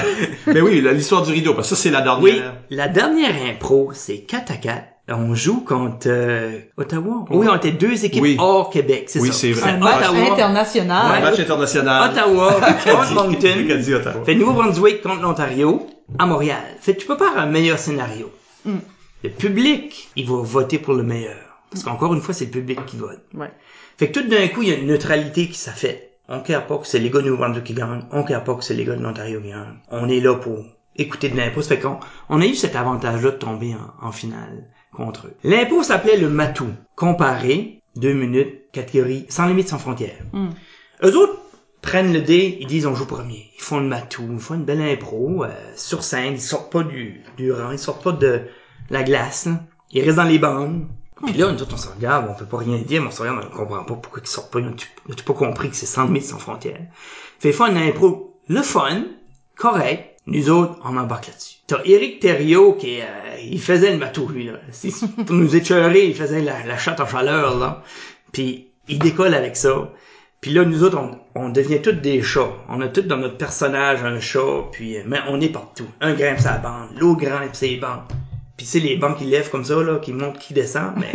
mais 0.46 0.60
oui, 0.60 0.80
la- 0.80 0.92
l'histoire 0.92 1.22
du 1.22 1.30
rideau. 1.32 1.54
Parce 1.54 1.68
que 1.68 1.76
ça, 1.76 1.82
c'est 1.82 1.90
la 1.90 2.00
dernière. 2.00 2.20
Oui, 2.22 2.42
la 2.70 2.88
dernière 2.88 3.34
impro, 3.48 3.90
c'est 3.94 4.18
4 4.22 4.50
à 4.50 4.56
4. 4.56 4.82
On 5.08 5.34
joue 5.34 5.62
contre 5.64 6.06
euh, 6.06 6.58
Ottawa. 6.78 7.24
Oui, 7.30 7.46
on 7.50 7.56
était 7.56 7.72
deux 7.72 8.04
équipes 8.04 8.22
Oui. 8.22 8.36
hors 8.38 8.70
Québec, 8.70 9.06
c'est 9.08 9.18
Oui, 9.20 9.28
ça. 9.28 9.34
c'est 9.34 9.50
vrai. 9.52 9.70
Un 9.72 9.76
match 9.78 9.96
Ottawa, 10.08 10.18
Un 10.18 10.32
international. 10.32 11.22
match 11.22 11.40
international. 11.40 12.10
Ottawa 12.12 12.52
contre 12.84 13.12
Moncton. 13.14 14.22
Fait 14.24 14.34
Nouveau-Brunswick 14.36 15.02
contre 15.02 15.20
l'Ontario 15.22 15.86
à 16.18 16.24
Montréal. 16.24 16.60
Fait 16.80 16.94
tu 16.94 17.04
peux 17.06 17.16
pas 17.16 17.30
avoir 17.30 17.44
un 17.44 17.50
meilleur 17.50 17.78
scénario. 17.78 18.30
Mm. 18.64 18.76
Le 19.22 19.30
public, 19.30 20.10
il 20.16 20.28
va 20.28 20.36
voter 20.36 20.78
pour 20.78 20.94
le 20.94 21.02
meilleur. 21.02 21.36
Parce 21.70 21.84
qu'encore 21.84 22.12
une 22.14 22.20
fois, 22.20 22.34
c'est 22.34 22.46
le 22.46 22.50
public 22.50 22.84
qui 22.86 22.96
vote. 22.96 23.24
Ouais. 23.34 23.52
Fait 23.96 24.10
que 24.10 24.18
tout 24.18 24.28
d'un 24.28 24.48
coup, 24.48 24.62
il 24.62 24.68
y 24.68 24.72
a 24.72 24.76
une 24.76 24.88
neutralité 24.88 25.46
qui 25.48 25.54
s'est 25.54 25.70
faite. 25.70 26.18
On 26.28 26.40
care 26.40 26.66
pas 26.66 26.78
que 26.78 26.86
c'est 26.86 26.98
les 26.98 27.10
gars 27.10 27.20
de 27.20 27.26
Nouveau-Brunswick 27.26 27.64
qui 27.64 27.74
gagnent. 27.74 28.04
On 28.10 28.24
care 28.24 28.42
pas 28.42 28.54
que 28.54 28.64
c'est 28.64 28.74
les 28.74 28.84
gars 28.84 28.96
de 28.96 29.02
l'Ontario 29.02 29.40
qui 29.40 29.50
gagnent. 29.50 29.78
On 29.90 30.08
est 30.08 30.20
là 30.20 30.34
pour 30.34 30.64
écouter 30.96 31.28
de 31.28 31.36
l'impôt. 31.36 31.62
Ça 31.62 31.76
fait 31.76 31.80
qu'on 31.80 32.00
on 32.28 32.40
a 32.40 32.46
eu 32.46 32.54
cet 32.54 32.74
avantage-là 32.74 33.30
de 33.30 33.36
tomber 33.36 33.74
en, 33.74 34.08
en 34.08 34.12
finale 34.12 34.68
contre 34.92 35.28
eux. 35.28 35.34
L'impôt 35.44 35.82
s'appelait 35.82 36.18
le 36.18 36.28
matou. 36.28 36.68
Comparé, 36.96 37.80
deux 37.96 38.12
minutes, 38.12 38.70
catégorie, 38.72 39.26
sans 39.28 39.46
limite, 39.46 39.68
sans 39.68 39.78
frontières. 39.78 40.24
Mm. 40.32 40.48
Eux 41.04 41.16
autres 41.16 41.38
prennent 41.80 42.12
le 42.12 42.22
dé, 42.22 42.58
ils 42.60 42.66
disent 42.66 42.86
on 42.86 42.94
joue 42.94 43.06
premier. 43.06 43.50
Ils 43.56 43.62
font 43.62 43.78
le 43.78 43.86
matou, 43.86 44.28
ils 44.32 44.38
font 44.38 44.54
une 44.54 44.64
belle 44.64 44.82
impro, 44.82 45.44
euh, 45.44 45.50
sur 45.76 46.04
scène, 46.04 46.34
ils 46.34 46.40
sortent 46.40 46.72
pas 46.72 46.82
du, 46.84 47.22
du 47.36 47.52
rang, 47.52 47.72
ils 47.72 47.78
sortent 47.78 48.04
pas 48.04 48.12
de 48.12 48.42
la 48.90 49.02
glace, 49.02 49.46
là. 49.46 49.60
Ils 49.90 50.02
restent 50.02 50.16
dans 50.16 50.24
les 50.24 50.38
bandes. 50.38 50.86
Puis 51.24 51.34
là, 51.34 51.52
nous 51.52 51.62
autres, 51.62 51.74
on 51.74 51.78
se 51.78 51.88
regarde, 51.88 52.26
on 52.30 52.34
peut 52.34 52.46
pas 52.46 52.58
rien 52.58 52.78
dire, 52.78 53.00
mais 53.00 53.08
on 53.08 53.10
se 53.10 53.22
regarde, 53.22 53.46
on 53.52 53.56
comprend 53.56 53.84
pas 53.84 53.94
pourquoi 53.94 54.22
ils 54.24 54.28
sortent 54.28 54.52
pas, 54.52 54.58
ils 54.60 54.66
ont 54.66 54.74
pas 55.24 55.34
compris 55.34 55.70
que 55.70 55.76
c'est 55.76 55.86
sans 55.86 56.06
limite, 56.06 56.24
sans 56.24 56.38
frontières? 56.38 56.86
Fait 57.38 57.52
font 57.52 57.66
une 57.66 57.76
impro, 57.76 58.40
le 58.48 58.62
fun, 58.62 59.04
correct, 59.56 60.16
nous 60.26 60.50
autres, 60.50 60.78
on 60.84 60.96
embarque 60.96 61.28
là-dessus. 61.28 61.58
T'as 61.66 61.80
Eric 61.84 62.20
Thériault 62.20 62.74
qui, 62.74 63.00
euh, 63.00 63.04
il 63.42 63.60
faisait 63.60 63.92
le 63.92 63.98
matou, 63.98 64.28
lui, 64.28 64.46
là. 64.46 64.54
Pour 65.26 65.34
nous 65.36 65.54
écheurer, 65.54 66.06
il 66.06 66.14
faisait 66.14 66.42
la, 66.42 66.64
la 66.64 66.76
chatte 66.76 67.00
en 67.00 67.06
chaleur, 67.06 67.58
là. 67.58 67.82
Puis 68.32 68.68
il 68.88 68.98
décolle 68.98 69.34
avec 69.34 69.56
ça. 69.56 69.92
Puis 70.40 70.52
là, 70.52 70.64
nous 70.64 70.82
autres, 70.82 70.98
on, 70.98 71.18
on 71.34 71.48
devient 71.50 71.80
tous 71.82 71.92
des 71.92 72.22
chats. 72.22 72.52
On 72.68 72.80
a 72.80 72.88
tous 72.88 73.02
dans 73.02 73.16
notre 73.16 73.36
personnage 73.36 74.02
un 74.02 74.18
chat, 74.18 74.64
puis 74.72 74.96
euh, 74.96 75.02
mais 75.06 75.18
on 75.28 75.40
est 75.40 75.48
partout. 75.48 75.86
Un 76.00 76.14
grimpe 76.14 76.40
sa 76.40 76.58
bande, 76.58 76.88
l'autre 76.98 77.20
grimpe 77.20 77.54
ses 77.54 77.76
bandes. 77.76 78.02
Puis 78.62 78.68
c'est 78.68 78.78
les 78.78 78.94
bancs 78.94 79.18
qui 79.18 79.24
lèvent 79.24 79.50
comme 79.50 79.64
ça, 79.64 79.82
là, 79.82 79.98
qui 79.98 80.12
montent, 80.12 80.38
qui 80.38 80.54
descendent, 80.54 80.94
mais 80.96 81.10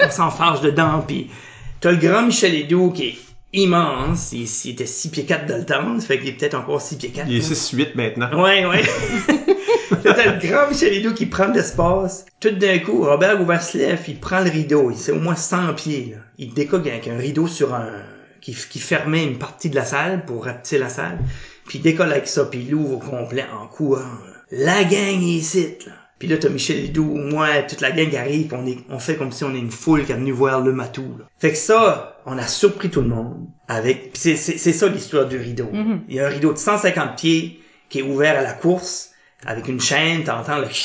on 0.04 0.10
s'en 0.10 0.32
fâche 0.32 0.62
dedans. 0.62 1.04
Puis 1.06 1.30
t'as 1.78 1.92
le 1.92 1.96
grand 1.96 2.22
Michel 2.22 2.56
Edoux 2.56 2.90
qui 2.90 3.04
est 3.04 3.16
immense. 3.52 4.32
Il, 4.32 4.48
il 4.64 4.70
était 4.72 4.84
6 4.84 5.10
pieds 5.10 5.24
4 5.24 5.46
dans 5.46 5.58
le 5.58 5.64
temps, 5.64 6.00
ça 6.00 6.06
fait 6.08 6.18
qu'il 6.18 6.30
est 6.30 6.32
peut-être 6.32 6.54
encore 6.54 6.80
6 6.80 6.96
pieds 6.96 7.10
4. 7.10 7.28
Il 7.30 7.36
est 7.36 7.52
6-8 7.52 7.90
maintenant. 7.94 8.42
Ouais, 8.42 8.66
ouais. 8.66 8.82
T'as 10.02 10.32
le 10.32 10.44
grand 10.44 10.68
Michel 10.68 10.92
Edoux 10.92 11.14
qui 11.14 11.26
prend 11.26 11.48
de 11.50 11.54
l'espace. 11.54 12.26
Tout 12.40 12.50
d'un 12.50 12.80
coup, 12.80 13.04
Robert 13.04 13.38
Gouvert 13.38 13.62
se 13.62 13.78
lève, 13.78 14.02
il 14.08 14.18
prend 14.18 14.40
le 14.40 14.50
rideau. 14.50 14.90
Il 14.90 14.96
c'est 14.96 15.12
au 15.12 15.20
moins 15.20 15.36
100 15.36 15.74
pieds, 15.74 16.14
là. 16.16 16.22
Il 16.36 16.52
décoque 16.52 16.88
avec 16.88 17.06
un 17.06 17.16
rideau 17.16 17.46
sur 17.46 17.74
un, 17.74 17.92
qui, 18.40 18.56
qui 18.56 18.80
fermait 18.80 19.22
une 19.22 19.38
partie 19.38 19.70
de 19.70 19.76
la 19.76 19.84
salle 19.84 20.24
pour 20.24 20.46
rapetisser 20.46 20.78
la 20.78 20.88
salle. 20.88 21.18
Puis 21.64 21.78
il 21.78 21.82
décolle 21.82 22.10
avec 22.10 22.26
ça, 22.26 22.44
puis 22.46 22.58
il 22.58 22.72
l'ouvre 22.72 22.94
au 22.94 22.98
complet 22.98 23.46
en 23.56 23.68
courant. 23.68 24.00
là. 24.00 24.32
La 24.50 24.82
gang 24.82 25.22
est 25.22 25.36
ici, 25.38 25.76
là. 25.86 25.92
Puis 26.18 26.26
là, 26.26 26.36
t'as 26.36 26.48
Michel 26.48 26.82
Ledoux, 26.82 27.14
moi, 27.14 27.62
toute 27.62 27.80
la 27.80 27.92
gang 27.92 28.14
arrive, 28.16 28.52
on, 28.52 28.66
est, 28.66 28.78
on 28.90 28.98
fait 28.98 29.16
comme 29.16 29.30
si 29.30 29.44
on 29.44 29.54
est 29.54 29.58
une 29.58 29.70
foule 29.70 30.04
qui 30.04 30.12
est 30.12 30.16
venue 30.16 30.32
voir 30.32 30.60
le 30.60 30.72
matou. 30.72 31.16
Là. 31.18 31.26
Fait 31.38 31.50
que 31.50 31.56
ça, 31.56 32.20
on 32.26 32.36
a 32.38 32.46
surpris 32.46 32.90
tout 32.90 33.02
le 33.02 33.08
monde 33.08 33.46
avec... 33.68 34.10
c'est, 34.14 34.36
ça 34.36 34.88
l'histoire 34.88 35.26
du 35.26 35.36
rideau. 35.36 35.70
Mhm. 35.72 36.02
Il 36.08 36.16
y 36.16 36.20
a 36.20 36.26
un 36.26 36.30
rideau 36.30 36.52
de 36.52 36.58
150 36.58 37.16
pieds 37.16 37.60
qui 37.88 38.00
est 38.00 38.02
ouvert 38.02 38.36
à 38.38 38.42
la 38.42 38.52
course 38.52 39.12
avec 39.46 39.68
une 39.68 39.80
chaîne, 39.80 40.24
t'entends 40.24 40.58
le... 40.58 40.66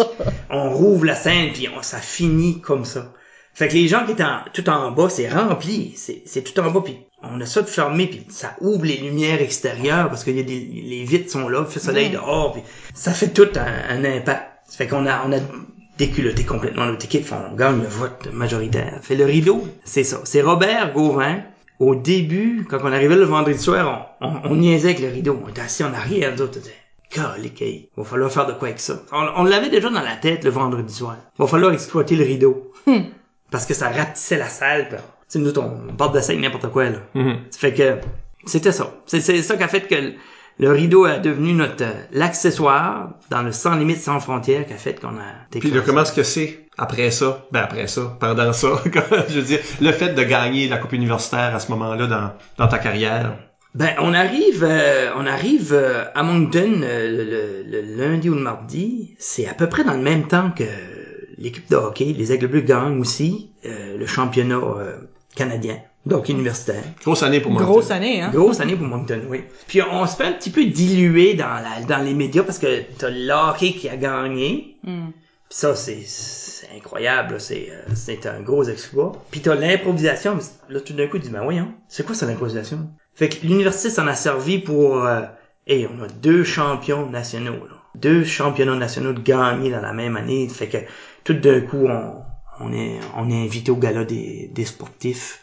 on 0.50 0.70
rouvre 0.70 1.06
la 1.06 1.14
scène, 1.14 1.52
puis 1.52 1.68
on, 1.74 1.82
ça 1.82 1.98
finit 1.98 2.60
comme 2.60 2.84
ça. 2.84 3.12
Fait 3.54 3.68
que 3.68 3.74
les 3.74 3.86
gens 3.88 4.04
qui 4.06 4.12
étaient 4.12 4.24
en- 4.24 4.40
tout 4.52 4.68
en 4.70 4.90
bas, 4.92 5.08
c'est 5.10 5.28
rempli, 5.28 5.92
c'est, 5.96 6.22
c'est 6.26 6.42
tout 6.42 6.58
en 6.60 6.70
bas, 6.70 6.80
puis 6.82 6.96
on 7.22 7.40
a 7.40 7.46
ça 7.46 7.62
de 7.62 7.66
fermé, 7.68 8.06
puis 8.06 8.24
ça 8.30 8.54
ouvre 8.60 8.84
les 8.84 8.96
lumières 8.96 9.40
extérieures 9.42 10.08
parce 10.08 10.24
que 10.24 10.30
y 10.30 10.40
a 10.40 10.42
des, 10.42 10.58
les 10.58 11.04
vitres 11.04 11.30
sont 11.30 11.48
là, 11.48 11.64
il 11.66 11.72
fait 11.72 11.78
soleil 11.80 12.10
dehors, 12.10 12.52
puis 12.52 12.62
ça 12.94 13.12
fait 13.12 13.28
tout 13.28 13.48
un, 13.56 13.94
un 13.96 14.04
impact. 14.04 14.42
Ça 14.66 14.78
fait 14.78 14.86
qu'on 14.88 15.06
a, 15.06 15.22
on 15.26 15.32
a 15.32 15.36
déculotté 15.98 16.44
complètement 16.44 16.86
notre 16.86 17.04
équipe, 17.04 17.26
on 17.32 17.54
gagne 17.54 17.80
le 17.82 17.86
vote 17.88 18.28
majoritaire. 18.32 18.98
Fait 19.02 19.14
le 19.16 19.24
rideau, 19.26 19.66
c'est 19.84 20.04
ça. 20.04 20.20
C'est 20.24 20.40
Robert 20.42 20.92
Gauvin. 20.92 21.40
Au 21.78 21.94
début, 21.96 22.64
quand 22.70 22.78
on 22.82 22.92
arrivait 22.92 23.16
le 23.16 23.24
vendredi 23.24 23.58
soir, 23.58 24.14
on, 24.20 24.28
on, 24.28 24.40
on 24.44 24.56
niaisait 24.56 24.90
avec 24.90 25.00
le 25.00 25.08
rideau. 25.08 25.40
On 25.44 25.48
était 25.48 25.62
assis 25.62 25.82
en 25.82 25.92
arrière, 25.92 26.32
nous 26.34 26.42
autres, 26.42 26.60
Calique, 27.10 27.60
hey, 27.60 27.90
va 27.96 28.04
falloir 28.04 28.30
faire 28.32 28.46
de 28.46 28.52
quoi 28.52 28.68
avec 28.68 28.80
ça. 28.80 29.02
On, 29.12 29.26
on 29.36 29.44
l'avait 29.44 29.68
déjà 29.68 29.90
dans 29.90 30.00
la 30.00 30.16
tête 30.16 30.44
le 30.44 30.50
vendredi 30.50 30.94
soir. 30.94 31.16
Va 31.38 31.46
falloir 31.46 31.72
exploiter 31.72 32.14
le 32.16 32.24
rideau. 32.24 32.72
Hmm. 32.86 33.00
Parce 33.52 33.66
que 33.66 33.74
ça 33.74 33.90
rapetissait 33.90 34.38
la 34.38 34.48
salle. 34.48 34.88
pis, 34.88 34.96
Tu 34.96 35.02
sais, 35.28 35.38
nous 35.38 35.56
on, 35.58 35.92
parle 35.92 36.12
de 36.14 36.18
avec 36.18 36.40
n'importe 36.40 36.68
quoi, 36.72 36.86
là. 36.86 36.98
Ça 37.50 37.58
fait 37.60 37.72
que 37.72 37.98
c'était 38.44 38.72
ça. 38.72 38.92
C'est 39.06 39.20
ça 39.20 39.56
qui 39.56 39.62
a 39.62 39.68
fait 39.68 39.82
que 39.82 40.14
le, 40.58 40.70
rideau 40.70 41.06
est 41.06 41.20
devenu 41.20 41.52
notre 41.52 41.84
euh, 41.84 41.92
l'accessoire 42.12 43.10
dans 43.30 43.42
le 43.42 43.52
sans 43.52 43.76
limite 43.76 43.98
sans 43.98 44.20
frontières 44.20 44.66
qui 44.66 44.72
a 44.72 44.76
fait 44.76 45.00
qu'on 45.00 45.08
a 45.08 45.58
Puis 45.58 45.70
là, 45.70 45.80
comment 45.84 46.02
est-ce 46.02 46.12
que 46.12 46.24
c'est 46.24 46.66
après 46.76 47.10
ça? 47.10 47.46
Ben 47.52 47.60
après 47.60 47.86
ça, 47.86 48.16
pendant 48.18 48.52
ça, 48.52 48.68
je 49.28 49.34
veux 49.34 49.42
dire, 49.42 49.60
le 49.80 49.92
fait 49.92 50.14
de 50.14 50.22
gagner 50.22 50.68
la 50.68 50.78
Coupe 50.78 50.92
universitaire 50.92 51.54
à 51.54 51.60
ce 51.60 51.70
moment-là 51.70 52.06
dans, 52.06 52.32
dans 52.58 52.68
ta 52.68 52.78
carrière? 52.78 53.36
Ben 53.74 53.94
on 54.00 54.12
arrive 54.12 54.64
euh, 54.64 55.10
on 55.16 55.26
arrive 55.26 55.72
euh, 55.72 56.04
à 56.14 56.22
Moncton 56.22 56.82
euh, 56.82 57.62
le, 57.64 57.80
le 57.80 57.96
lundi 57.96 58.28
ou 58.28 58.34
le 58.34 58.42
mardi, 58.42 59.14
c'est 59.18 59.46
à 59.46 59.54
peu 59.54 59.66
près 59.66 59.82
dans 59.82 59.94
le 59.94 60.02
même 60.02 60.28
temps 60.28 60.50
que 60.50 60.64
l'équipe 61.38 61.68
de 61.70 61.76
hockey, 61.76 62.14
les 62.16 62.32
Aigles 62.32 62.48
Bleus 62.48 62.60
gagnent 62.62 63.00
aussi 63.00 63.52
euh, 63.64 63.96
le 63.98 64.06
championnat 64.06 64.56
euh, 64.56 64.96
canadien 65.34 65.78
de 66.06 66.14
hockey 66.14 66.32
universitaire. 66.32 66.82
Grosse 67.02 67.22
année 67.22 67.40
pour 67.40 67.52
moi. 67.52 67.62
Grosse 67.62 67.90
année, 67.90 68.20
hein? 68.20 68.30
Grosse 68.32 68.60
année 68.60 68.74
pour 68.74 68.86
Moncton, 68.86 69.22
oui. 69.28 69.44
Puis 69.68 69.80
on 69.82 70.06
se 70.06 70.16
fait 70.16 70.24
un 70.24 70.32
petit 70.32 70.50
peu 70.50 70.64
diluer 70.64 71.34
dans 71.34 71.62
la, 71.62 71.84
dans 71.86 72.02
les 72.04 72.14
médias 72.14 72.42
parce 72.42 72.58
que 72.58 72.82
t'as 72.98 73.10
le 73.10 73.30
hockey 73.30 73.72
qui 73.72 73.88
a 73.88 73.96
gagné. 73.96 74.76
Hmm. 74.82 75.10
Puis 75.48 75.58
ça, 75.58 75.76
c'est, 75.76 76.02
c'est 76.04 76.68
incroyable, 76.76 77.34
là. 77.34 77.38
c'est, 77.38 77.68
euh, 77.70 77.92
c'est 77.94 78.26
un 78.26 78.40
gros 78.40 78.64
exploit. 78.64 79.12
Puis 79.30 79.40
t'as 79.40 79.54
l'improvisation, 79.54 80.34
mais 80.34 80.74
là 80.74 80.80
tout 80.80 80.92
d'un 80.92 81.06
coup 81.06 81.18
tu 81.18 81.24
dis, 81.24 81.30
ben 81.30 81.42
voyons, 81.44 81.72
c'est 81.88 82.04
quoi 82.04 82.14
ça 82.14 82.26
l'improvisation? 82.26 82.88
Fait 83.14 83.28
que 83.28 83.46
l'université 83.46 83.90
s'en 83.90 84.06
a 84.06 84.14
servi 84.14 84.58
pour, 84.58 85.04
euh, 85.04 85.22
hey, 85.66 85.86
on 85.86 86.02
a 86.02 86.08
deux 86.08 86.42
champions 86.42 87.08
nationaux, 87.08 87.66
là. 87.68 87.76
Deux 87.94 88.24
championnats 88.24 88.74
nationaux 88.74 89.12
de 89.12 89.20
gagnés 89.20 89.70
dans 89.70 89.82
la 89.82 89.92
même 89.92 90.16
année. 90.16 90.48
Fait 90.48 90.66
que 90.66 90.78
tout 91.24 91.34
d'un 91.34 91.60
coup, 91.60 91.86
on, 91.86 92.14
on 92.60 92.72
est, 92.72 92.98
on 93.16 93.30
est 93.30 93.42
invité 93.44 93.70
au 93.70 93.76
gala 93.76 94.04
des, 94.04 94.50
des 94.52 94.64
sportifs. 94.64 95.40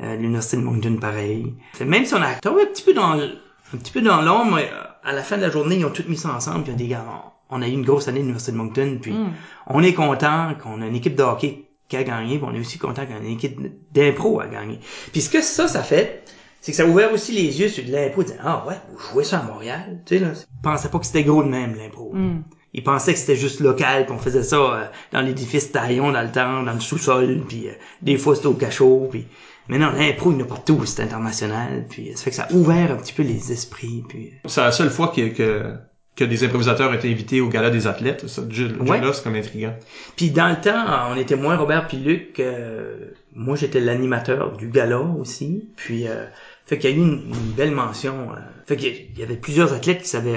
Euh, 0.00 0.16
l'université 0.16 0.56
de 0.56 0.62
Moncton, 0.62 0.96
pareil. 1.00 1.54
Même 1.80 2.04
si 2.04 2.14
on 2.14 2.22
a 2.22 2.34
tombé 2.34 2.62
un 2.62 2.66
petit 2.66 2.82
peu 2.82 2.94
dans, 2.94 3.12
un 3.12 3.76
petit 3.78 3.92
peu 3.92 4.00
dans 4.00 4.22
l'ombre, 4.22 4.58
euh, 4.58 4.82
à 5.04 5.12
la 5.12 5.22
fin 5.22 5.36
de 5.36 5.42
la 5.42 5.50
journée, 5.50 5.76
ils 5.76 5.84
ont 5.84 5.90
tous 5.90 6.08
mis 6.08 6.16
ça 6.16 6.34
ensemble, 6.34 6.64
puis 6.64 6.72
ils 6.72 6.74
ont 6.74 6.78
dit, 6.78 6.88
gars, 6.88 7.04
on, 7.48 7.58
on 7.58 7.62
a 7.62 7.68
eu 7.68 7.72
une 7.72 7.84
grosse 7.84 8.08
année 8.08 8.18
à 8.18 8.20
l'université 8.22 8.52
de 8.52 8.56
Moncton, 8.56 8.98
puis 9.00 9.12
Hmm. 9.12 9.30
on 9.68 9.82
est 9.84 9.94
content 9.94 10.52
qu'on 10.60 10.82
a 10.82 10.86
une 10.86 10.96
équipe 10.96 11.14
de 11.14 11.22
hockey 11.22 11.66
qui 11.88 11.96
a 11.96 12.02
gagné, 12.02 12.38
puis 12.38 12.46
on 12.50 12.54
est 12.54 12.58
aussi 12.60 12.78
content 12.78 13.06
qu'on 13.06 13.14
a 13.14 13.18
une 13.18 13.26
équipe 13.34 13.60
d'impro 13.92 14.40
à 14.40 14.48
gagner. 14.48 14.80
Puis 15.12 15.20
ce 15.20 15.30
que 15.30 15.40
ça, 15.42 15.68
ça 15.68 15.82
fait, 15.84 16.24
c'est 16.60 16.72
que 16.72 16.76
ça 16.76 16.82
a 16.82 16.86
ouvert 16.86 17.12
aussi 17.12 17.30
les 17.32 17.60
yeux 17.60 17.68
sur 17.68 17.84
de 17.84 17.92
l'impro, 17.92 18.22
de 18.24 18.28
dire, 18.28 18.40
ah 18.42 18.64
ouais, 18.66 18.74
vous 18.92 18.98
jouez 18.98 19.22
ça 19.22 19.38
à 19.38 19.42
Montréal, 19.44 20.00
tu 20.06 20.18
sais, 20.18 20.24
là. 20.24 20.32
Ils 20.34 20.62
pensaient 20.62 20.88
pas 20.88 20.98
que 20.98 21.06
c'était 21.06 21.22
gros 21.22 21.44
de 21.44 21.48
même, 21.48 21.76
l'impro. 21.76 22.10
Hmm. 22.12 22.42
Ils 22.74 22.82
pensaient 22.82 23.12
que 23.14 23.18
c'était 23.20 23.36
juste 23.36 23.60
local, 23.60 24.04
qu'on 24.06 24.18
faisait 24.18 24.42
ça 24.42 24.56
euh, 24.56 24.84
dans 25.12 25.20
l'édifice 25.20 25.70
taillon 25.72 26.10
dans 26.12 26.22
le 26.22 26.30
temps, 26.32 26.62
dans 26.64 26.72
le 26.72 26.80
sous-sol, 26.80 27.40
puis 27.48 27.68
euh, 27.68 27.72
des 28.02 28.16
fois 28.18 28.34
c'était 28.34 28.48
au 28.48 28.54
cachot, 28.54 29.08
puis... 29.10 29.26
Mais 29.68 29.78
non, 29.78 29.92
l'impro, 29.92 30.30
il 30.30 30.36
n'y 30.36 30.42
en 30.42 30.44
a 30.44 30.48
pas 30.48 30.56
partout, 30.56 30.82
c'est 30.84 31.02
international, 31.02 31.86
puis 31.88 32.10
ça 32.14 32.24
fait 32.24 32.30
que 32.30 32.36
ça 32.36 32.48
a 32.50 32.52
ouvert 32.52 32.90
un 32.92 32.96
petit 32.96 33.14
peu 33.14 33.22
les 33.22 33.50
esprits, 33.50 34.02
puis... 34.06 34.32
C'est 34.44 34.60
la 34.60 34.72
seule 34.72 34.90
fois 34.90 35.08
que, 35.08 35.28
que, 35.28 35.72
que 36.16 36.24
des 36.24 36.44
improvisateurs 36.44 36.90
ont 36.90 36.94
été 36.94 37.10
invités 37.10 37.40
au 37.40 37.48
gala 37.48 37.70
des 37.70 37.86
athlètes. 37.86 38.26
Ça, 38.28 38.42
Ouais. 38.42 39.00
là, 39.00 39.12
c'est 39.14 39.22
comme 39.24 39.34
intriguant. 39.36 39.74
Puis 40.16 40.30
dans 40.30 40.48
le 40.48 40.60
temps, 40.60 40.84
on 41.12 41.16
était 41.16 41.36
moins 41.36 41.56
Robert 41.56 41.86
puis 41.88 41.96
Luc. 41.96 42.40
euh, 42.40 43.12
moi, 43.34 43.56
j'étais 43.56 43.80
l'animateur 43.80 44.56
du 44.56 44.68
gala 44.68 45.00
aussi. 45.00 45.68
Puis, 45.76 46.06
euh, 46.08 46.26
fait 46.66 46.78
qu'il 46.78 46.90
y 46.90 46.92
a 46.92 46.96
eu 46.96 47.00
une, 47.00 47.22
une 47.28 47.52
belle 47.56 47.72
mention. 47.72 48.14
euh, 48.32 48.40
fait 48.66 48.76
qu'il 48.76 49.18
y 49.18 49.22
avait 49.22 49.36
plusieurs 49.36 49.72
athlètes 49.74 50.02
qui 50.02 50.08
savaient... 50.08 50.30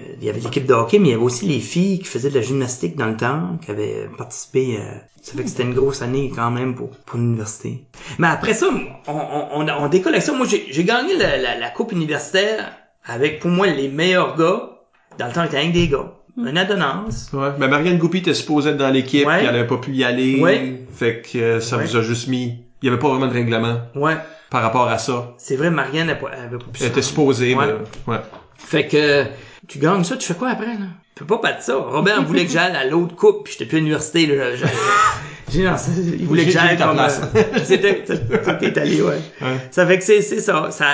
euh, 0.00 0.02
il 0.20 0.24
y 0.24 0.30
avait 0.30 0.40
l'équipe 0.40 0.64
de 0.66 0.72
hockey, 0.72 0.98
mais 0.98 1.08
il 1.08 1.10
y 1.10 1.14
avait 1.14 1.22
aussi 1.22 1.46
les 1.46 1.60
filles 1.60 1.98
qui 1.98 2.06
faisaient 2.06 2.30
de 2.30 2.34
la 2.34 2.40
gymnastique 2.40 2.96
dans 2.96 3.06
le 3.06 3.16
temps, 3.16 3.58
qui 3.64 3.70
avaient 3.70 4.08
participé. 4.16 4.78
euh, 4.78 4.98
ça 5.20 5.32
fait 5.36 5.42
que 5.42 5.48
c'était 5.50 5.64
une 5.64 5.74
grosse 5.74 6.00
année 6.00 6.32
quand 6.34 6.50
même 6.50 6.74
pour, 6.74 6.90
pour 6.90 7.18
l'université. 7.18 7.84
Mais 8.18 8.28
après 8.28 8.54
ça, 8.54 8.68
on, 9.06 9.12
on, 9.12 9.48
on, 9.52 9.68
on 9.68 9.88
décolle 9.88 10.14
avec 10.14 10.22
ça. 10.24 10.32
Moi, 10.32 10.46
j'ai 10.46 10.84
gagné 10.84 11.16
la, 11.18 11.36
la, 11.36 11.58
la 11.58 11.68
coupe 11.70 11.92
universitaire 11.92 12.72
avec, 13.04 13.40
pour 13.40 13.50
moi, 13.50 13.66
les 13.66 13.88
meilleurs 13.88 14.36
gars. 14.38 14.70
Dans 15.18 15.26
le 15.26 15.32
temps, 15.32 15.42
il 15.42 15.46
était 15.48 15.58
rien 15.58 15.68
que 15.68 15.74
des 15.74 15.88
gars. 15.88 16.12
Un 16.40 16.54
adonnance. 16.56 17.30
Ouais. 17.32 17.48
Mais 17.58 17.66
Marianne 17.68 17.98
Goupy 17.98 18.18
était 18.18 18.32
supposée 18.32 18.70
être 18.70 18.76
dans 18.76 18.90
l'équipe, 18.90 19.26
Ouais. 19.26 19.38
puis 19.38 19.46
elle 19.48 19.56
avait 19.56 19.66
pas 19.66 19.78
pu 19.78 19.90
y 19.92 20.04
aller. 20.04 20.40
Ouais. 20.40 20.86
Fait 20.94 21.20
que 21.20 21.58
ça 21.60 21.76
Ouais. 21.76 21.84
vous 21.84 21.96
a 21.96 22.02
juste 22.02 22.28
mis... 22.28 22.64
Il 22.80 22.86
y 22.86 22.88
avait 22.88 22.98
pas 23.00 23.08
vraiment 23.08 23.26
de 23.26 23.32
règlement 23.32 23.80
Ouais. 23.96 24.16
Par 24.50 24.62
rapport 24.62 24.88
à 24.88 24.98
ça. 24.98 25.34
C'est 25.38 25.56
vrai, 25.56 25.70
Marianne 25.70 26.08
avait 26.10 26.18
pas, 26.18 26.30
elle 26.32 26.44
avait 26.44 26.58
pas 26.58 26.64
pu 26.72 26.80
Elle 26.82 26.88
était 26.88 27.02
supposée, 27.02 27.54
Ouais. 27.54 27.66
mais... 28.06 28.12
Ouais. 28.14 28.20
Fait 28.56 28.86
que 28.86 29.24
tu 29.66 29.78
gagnes 29.78 30.04
ça, 30.04 30.16
tu 30.16 30.26
fais 30.26 30.34
quoi 30.34 30.48
après 30.50 30.66
là? 30.66 30.86
Tu 31.14 31.24
peux 31.24 31.36
pas 31.36 31.48
battre 31.50 31.62
ça. 31.62 31.74
Robert 31.76 32.22
voulait 32.24 32.44
que 32.46 32.52
j'aille 32.52 32.76
à 32.76 32.84
l'autre 32.84 33.16
coupe, 33.16 33.44
puis 33.44 33.52
j'étais 33.52 33.64
plus 33.66 33.76
à 33.76 33.80
l'université 33.80 34.26
là. 34.26 34.44
J'ai- 35.50 35.66
c'est- 35.78 35.90
il 36.18 36.26
voulait 36.26 36.44
que 36.44 36.50
J'ai- 36.50 36.58
j'aille 36.58 36.76
comme 36.76 36.92
place. 36.92 37.20
euh, 37.34 37.42
c'était 37.64 38.04
t'es 38.04 38.78
allé 38.78 39.00
ouais. 39.00 39.18
Ouais. 39.40 39.56
Ça 39.70 39.86
fait 39.86 39.96
que 39.98 40.04
c'est 40.04 40.20
c'est 40.20 40.40
ça, 40.40 40.70
ça 40.70 40.86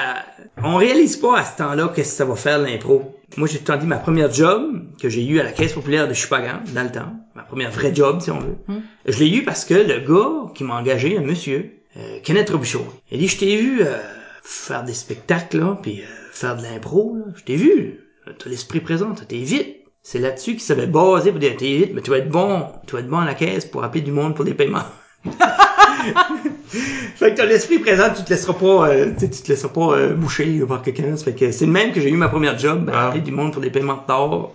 on 0.62 0.76
réalise 0.76 1.16
pas 1.16 1.40
à 1.40 1.44
ce 1.44 1.56
temps-là 1.58 1.90
qu'est-ce 1.94 2.10
que 2.10 2.16
ça 2.18 2.24
va 2.24 2.36
faire 2.36 2.58
l'impro. 2.60 3.16
Moi, 3.36 3.48
j'ai 3.50 3.58
dit 3.58 3.86
ma 3.86 3.96
première 3.96 4.32
job 4.32 4.84
que 5.02 5.08
j'ai 5.08 5.26
eu 5.26 5.40
à 5.40 5.42
la 5.42 5.50
caisse 5.50 5.72
populaire 5.72 6.06
de 6.06 6.14
Chupagan 6.14 6.60
dans 6.72 6.84
le 6.84 6.92
temps, 6.92 7.12
ma 7.34 7.42
première 7.42 7.72
vraie 7.72 7.92
job 7.92 8.20
si 8.20 8.30
on 8.30 8.38
veut. 8.38 8.56
Hmm. 8.68 8.78
Je 9.06 9.18
l'ai 9.18 9.28
eu 9.38 9.42
parce 9.42 9.64
que 9.64 9.74
le 9.74 9.98
gars 10.06 10.52
qui 10.54 10.62
m'a 10.62 10.76
engagé, 10.76 11.18
un 11.18 11.22
monsieur, 11.22 11.73
euh, 11.96 12.18
Kenneth 12.22 12.50
Robichaud, 12.50 12.86
il 13.10 13.18
dit 13.18 13.28
je 13.28 13.38
t'ai 13.38 13.56
vu 13.56 13.82
euh, 13.82 13.98
faire 14.42 14.84
des 14.84 14.94
spectacles 14.94 15.58
là, 15.58 15.78
puis 15.80 16.00
euh, 16.02 16.04
faire 16.32 16.56
de 16.56 16.62
l'impro 16.62 17.16
là, 17.16 17.24
je 17.36 17.42
t'ai 17.44 17.56
vu, 17.56 18.00
t'as 18.26 18.50
l'esprit 18.50 18.80
présent, 18.80 19.12
t'es 19.14 19.36
vite. 19.38 19.76
C'est 20.06 20.18
là-dessus 20.18 20.50
qu'il 20.52 20.60
savait 20.60 20.86
baser 20.86 21.30
pour 21.30 21.40
dire 21.40 21.56
t'es 21.56 21.76
vite, 21.76 21.92
mais 21.94 22.02
tu 22.02 22.10
vas 22.10 22.18
être 22.18 22.28
bon, 22.28 22.66
tu 22.86 22.94
vas 22.94 23.00
être 23.00 23.08
bon 23.08 23.18
à 23.18 23.24
la 23.24 23.34
caisse 23.34 23.64
pour 23.64 23.82
appeler 23.84 24.02
du 24.02 24.12
monde 24.12 24.34
pour 24.34 24.44
des 24.44 24.52
paiements. 24.52 24.84
fait 27.16 27.30
que 27.32 27.36
t'as 27.36 27.46
l'esprit 27.46 27.78
présent, 27.78 28.12
tu 28.14 28.22
te 28.22 28.30
laisseras 28.30 28.52
pas, 28.52 28.88
euh, 28.90 29.12
tu 29.18 29.28
te 29.30 29.48
laisseras 29.48 29.72
pas 29.72 29.96
euh, 29.96 30.14
boucher 30.14 30.60
par 30.68 30.82
quelqu'un. 30.82 31.16
Ça 31.16 31.24
fait 31.24 31.34
que 31.34 31.50
c'est 31.50 31.64
le 31.64 31.72
même 31.72 31.92
que 31.92 32.00
j'ai 32.02 32.10
eu 32.10 32.16
ma 32.16 32.28
première 32.28 32.58
job, 32.58 32.84
ben, 32.84 32.92
Ah. 32.94 33.08
appeler 33.08 33.22
du 33.22 33.32
monde 33.32 33.52
pour 33.52 33.62
des 33.62 33.70
paiements 33.70 33.96
de 33.96 34.06
tort, 34.06 34.52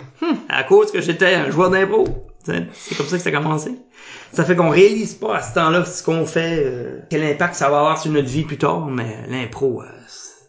à 0.49 0.63
cause 0.63 0.91
que 0.91 1.01
j'étais 1.01 1.33
un 1.33 1.49
joueur 1.49 1.71
d'impro. 1.71 2.05
C'est 2.43 2.95
comme 2.95 3.07
ça 3.07 3.17
que 3.17 3.23
ça 3.23 3.29
a 3.29 3.33
commencé. 3.33 3.71
Ça 4.33 4.45
fait 4.45 4.55
qu'on 4.55 4.69
réalise 4.69 5.15
pas 5.15 5.37
à 5.37 5.41
ce 5.41 5.53
temps-là 5.55 5.85
ce 5.85 6.03
qu'on 6.03 6.25
fait, 6.25 6.63
euh, 6.65 6.99
quel 7.09 7.23
impact 7.23 7.55
ça 7.55 7.69
va 7.69 7.79
avoir 7.79 7.99
sur 7.99 8.11
notre 8.11 8.27
vie 8.27 8.43
plus 8.43 8.57
tard, 8.57 8.87
mais 8.87 9.17
l'impro, 9.27 9.81
euh, 9.81 9.85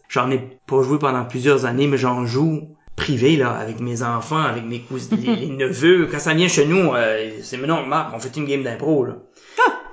j'en 0.07 0.29
ai 0.29 0.39
pas 0.67 0.81
joué 0.83 0.99
pendant 0.99 1.25
plusieurs 1.25 1.65
années, 1.65 1.87
mais 1.87 1.97
j'en 1.97 2.25
joue 2.25 2.75
privé 2.95 3.35
là 3.35 3.51
avec 3.51 3.79
mes 3.79 4.03
enfants, 4.03 4.41
avec 4.41 4.63
mes 4.63 4.79
cousins, 4.79 5.15
les, 5.21 5.35
les 5.35 5.49
neveux. 5.49 6.07
Quand 6.11 6.19
ça 6.19 6.33
vient 6.33 6.47
chez 6.47 6.65
nous, 6.65 6.93
euh, 6.93 7.31
c'est 7.41 7.57
maintenant 7.57 7.85
Marc, 7.85 8.13
on 8.13 8.19
fait 8.19 8.35
une 8.37 8.45
game 8.45 8.63
d'impro 8.63 9.05
là. 9.05 9.17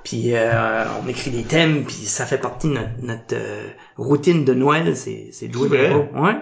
Puis 0.03 0.33
euh, 0.33 0.83
on 1.03 1.07
écrit 1.09 1.29
des 1.29 1.43
thèmes, 1.43 1.83
puis 1.83 1.93
ça 1.93 2.25
fait 2.25 2.37
partie 2.37 2.67
de 2.67 2.73
notre, 2.73 2.89
notre, 3.01 3.35
euh, 3.35 3.67
routine 3.97 4.45
de 4.45 4.53
Noël, 4.53 4.95
c'est 4.95 5.29
c'est 5.31 5.49
de 5.49 5.53
jouer 5.53 5.69
d'impro. 5.69 6.07
Ouais. 6.19 6.35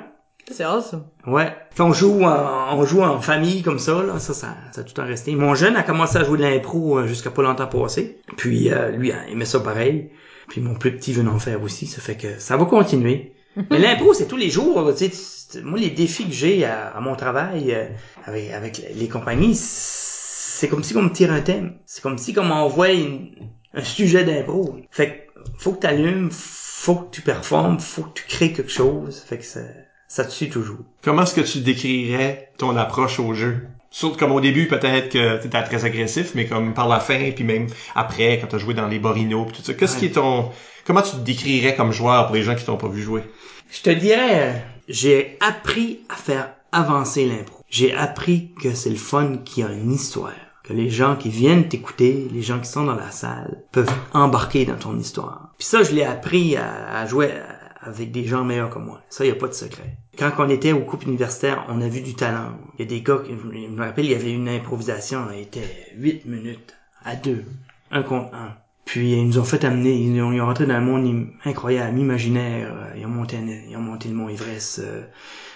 C'est 0.49 0.63
awesome. 0.63 1.03
Ouais. 1.25 1.53
Puis 1.71 1.81
on 1.81 1.91
joue 1.93 2.23
en, 2.23 2.77
on 2.77 2.85
joue 2.85 3.01
en 3.01 3.19
famille 3.19 3.61
comme 3.63 3.79
ça, 3.79 4.01
là. 4.03 4.17
Ça, 4.19 4.33
ça, 4.33 4.55
ça 4.71 4.81
a 4.81 4.83
tout 4.83 4.93
temps 4.93 5.05
resté. 5.05 5.35
Mon 5.35 5.55
jeune 5.55 5.75
a 5.75 5.83
commencé 5.83 6.17
à 6.17 6.23
jouer 6.23 6.37
de 6.37 6.43
l'impro 6.43 6.99
euh, 6.99 7.07
jusqu'à 7.07 7.31
pas 7.31 7.43
longtemps 7.43 7.67
passé. 7.67 8.19
Puis 8.37 8.71
euh, 8.71 8.91
lui 8.91 9.11
a 9.11 9.27
aimé 9.29 9.45
ça 9.45 9.59
pareil. 9.59 10.09
Puis 10.47 10.61
mon 10.61 10.75
plus 10.75 10.95
petit 10.95 11.11
veut 11.13 11.27
en 11.27 11.39
faire 11.39 11.61
aussi. 11.61 11.85
Ça 11.85 12.01
fait 12.01 12.15
que 12.15 12.39
ça 12.39 12.55
va 12.55 12.65
continuer. 12.65 13.33
Mais 13.71 13.79
l'impro, 13.79 14.13
c'est 14.13 14.27
tous 14.27 14.37
les 14.37 14.49
jours. 14.49 14.81
là, 14.81 14.93
Tu 14.93 15.09
sais, 15.11 15.61
moi, 15.61 15.79
les 15.79 15.89
défis 15.89 16.25
que 16.27 16.33
j'ai 16.33 16.63
à, 16.63 16.87
à 16.95 17.01
mon 17.01 17.15
travail 17.15 17.73
euh, 17.73 17.85
avec, 18.25 18.51
avec 18.51 18.81
les 18.95 19.07
compagnies, 19.09 19.55
c'est 19.55 20.69
comme 20.69 20.83
si 20.83 20.95
on 20.95 21.01
me 21.01 21.11
tire 21.11 21.31
un 21.33 21.41
thème. 21.41 21.73
C'est 21.85 22.01
comme 22.01 22.17
si 22.17 22.33
on 22.37 22.43
m'envoie 22.45 22.91
une- 22.91 23.31
un 23.73 23.83
sujet 23.83 24.23
d'impro. 24.23 24.77
Fait 24.91 25.09
que 25.35 25.41
faut 25.57 25.73
que 25.73 25.81
tu 25.81 25.87
allumes, 25.87 26.29
faut 26.31 26.95
que 26.95 27.11
tu 27.11 27.21
performes, 27.21 27.79
faut 27.79 28.03
que 28.03 28.13
tu 28.19 28.25
crées 28.27 28.53
quelque 28.53 28.71
chose. 28.71 29.19
Fait 29.27 29.37
que 29.39 29.45
ça, 29.45 29.59
ça 30.07 30.23
te 30.25 30.31
suit 30.31 30.49
toujours. 30.49 30.79
Comment 31.03 31.23
est-ce 31.23 31.35
que 31.35 31.41
tu 31.41 31.59
décrirais 31.59 32.51
ton 32.57 32.75
approche 32.77 33.19
au 33.19 33.33
jeu? 33.33 33.67
Surtout 33.89 34.17
comme 34.17 34.31
au 34.33 34.41
début, 34.41 34.67
peut-être 34.67 35.09
que 35.09 35.41
t'étais 35.41 35.63
très 35.63 35.85
agressif, 35.85 36.31
mais 36.35 36.45
comme 36.45 36.73
par 36.73 36.87
la 36.87 36.99
fin, 36.99 37.31
puis 37.31 37.43
même 37.43 37.67
après, 37.95 38.37
quand 38.39 38.47
t'as 38.47 38.57
joué 38.57 38.73
dans 38.73 38.87
les 38.87 38.99
Borino, 38.99 39.45
puis 39.45 39.55
tout 39.57 39.63
ça. 39.63 39.73
Qu'est-ce 39.73 39.93
Ouais. 39.95 39.99
qui 39.99 40.05
est 40.07 40.11
ton... 40.11 40.51
Comment 40.85 41.01
tu 41.01 41.11
te 41.11 41.17
décrirais 41.17 41.75
comme 41.75 41.91
joueur 41.91 42.27
pour 42.27 42.35
les 42.35 42.43
gens 42.43 42.55
qui 42.55 42.65
t'ont 42.65 42.77
pas 42.77 42.87
vu 42.89 43.01
jouer? 43.01 43.23
Je 43.71 43.81
te 43.81 43.89
dirais, 43.89 44.65
j'ai 44.87 45.37
appris 45.41 45.99
à 46.09 46.15
faire 46.15 46.49
avancer 46.71 47.25
l'impro. 47.25 47.61
J'ai 47.69 47.93
appris 47.93 48.51
que 48.61 48.73
c'est 48.73 48.89
le 48.89 48.95
fun 48.97 49.37
qui 49.43 49.63
a 49.63 49.67
une 49.71 49.91
histoire. 49.91 50.31
Que 50.63 50.73
les 50.73 50.89
gens 50.89 51.15
qui 51.15 51.29
viennent 51.29 51.67
t'écouter, 51.69 52.27
les 52.31 52.41
gens 52.41 52.59
qui 52.59 52.69
sont 52.69 52.83
dans 52.83 52.95
la 52.95 53.09
salle, 53.11 53.63
peuvent 53.71 53.89
embarquer 54.13 54.65
dans 54.65 54.75
ton 54.75 54.97
histoire. 54.99 55.49
Puis 55.57 55.65
ça, 55.67 55.81
je 55.83 55.91
l'ai 55.93 56.03
appris 56.03 56.57
à, 56.57 56.97
à 56.99 57.05
jouer 57.05 57.31
à- 57.31 57.56
avec 57.87 58.11
des 58.11 58.25
gens 58.25 58.43
meilleurs 58.43 58.69
que 58.69 58.79
moi. 58.79 59.01
Ça, 59.09 59.25
y 59.25 59.31
a 59.31 59.35
pas 59.35 59.47
de 59.47 59.53
secret. 59.53 59.97
Quand 60.17 60.31
on 60.39 60.49
était 60.49 60.71
aux 60.73 60.81
coupes 60.81 61.03
universitaires, 61.05 61.65
on 61.69 61.81
a 61.81 61.87
vu 61.87 62.01
du 62.01 62.13
talent. 62.15 62.51
Il 62.77 62.81
y 62.83 62.85
a 62.85 62.89
des 62.89 63.01
gars, 63.01 63.21
je 63.27 63.33
me 63.33 63.83
rappelle, 63.83 64.05
il 64.05 64.11
y 64.11 64.15
avait 64.15 64.33
une 64.33 64.49
improvisation, 64.49 65.27
elle 65.31 65.41
était 65.41 65.91
8 65.97 66.25
minutes 66.25 66.75
à 67.03 67.15
deux, 67.15 67.43
un 67.91 68.03
contre 68.03 68.33
un. 68.35 68.53
Puis 68.85 69.13
ils 69.13 69.27
nous 69.27 69.37
ont 69.39 69.43
fait 69.43 69.63
amener, 69.65 69.93
ils 69.93 70.21
ont, 70.21 70.31
ils 70.31 70.39
ont 70.41 70.45
rentré 70.45 70.65
dans 70.65 70.75
un 70.75 70.79
monde 70.81 71.27
incroyable, 71.43 71.99
imaginaire. 71.99 72.71
euh, 72.73 72.97
Ils 72.97 73.05
ont 73.05 73.09
monté, 73.09 73.37
ils 73.69 73.75
ont 73.75 73.81
monté 73.81 74.07
le 74.09 74.15
mont 74.15 74.29
Everest. 74.29 74.79
euh, 74.79 75.03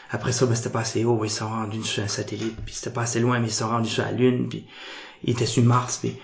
après 0.09 0.33
ça, 0.33 0.45
ben, 0.45 0.55
c'était 0.55 0.69
pas 0.69 0.81
assez 0.81 1.05
haut, 1.05 1.23
ils 1.23 1.29
sont 1.29 1.47
rendus 1.47 1.83
sur 1.83 2.03
un 2.03 2.07
satellite. 2.07 2.57
Puis 2.65 2.75
c'était 2.75 2.89
pas 2.93 3.03
assez 3.03 3.21
loin, 3.21 3.39
mais 3.39 3.47
ils 3.47 3.53
sont 3.53 3.69
rendus 3.69 3.89
sur 3.89 4.03
la 4.03 4.11
Lune. 4.11 4.49
Puis 4.49 4.67
ils 5.23 5.31
étaient 5.31 5.45
sur 5.45 5.63
Mars. 5.63 5.97
Puis 5.97 6.17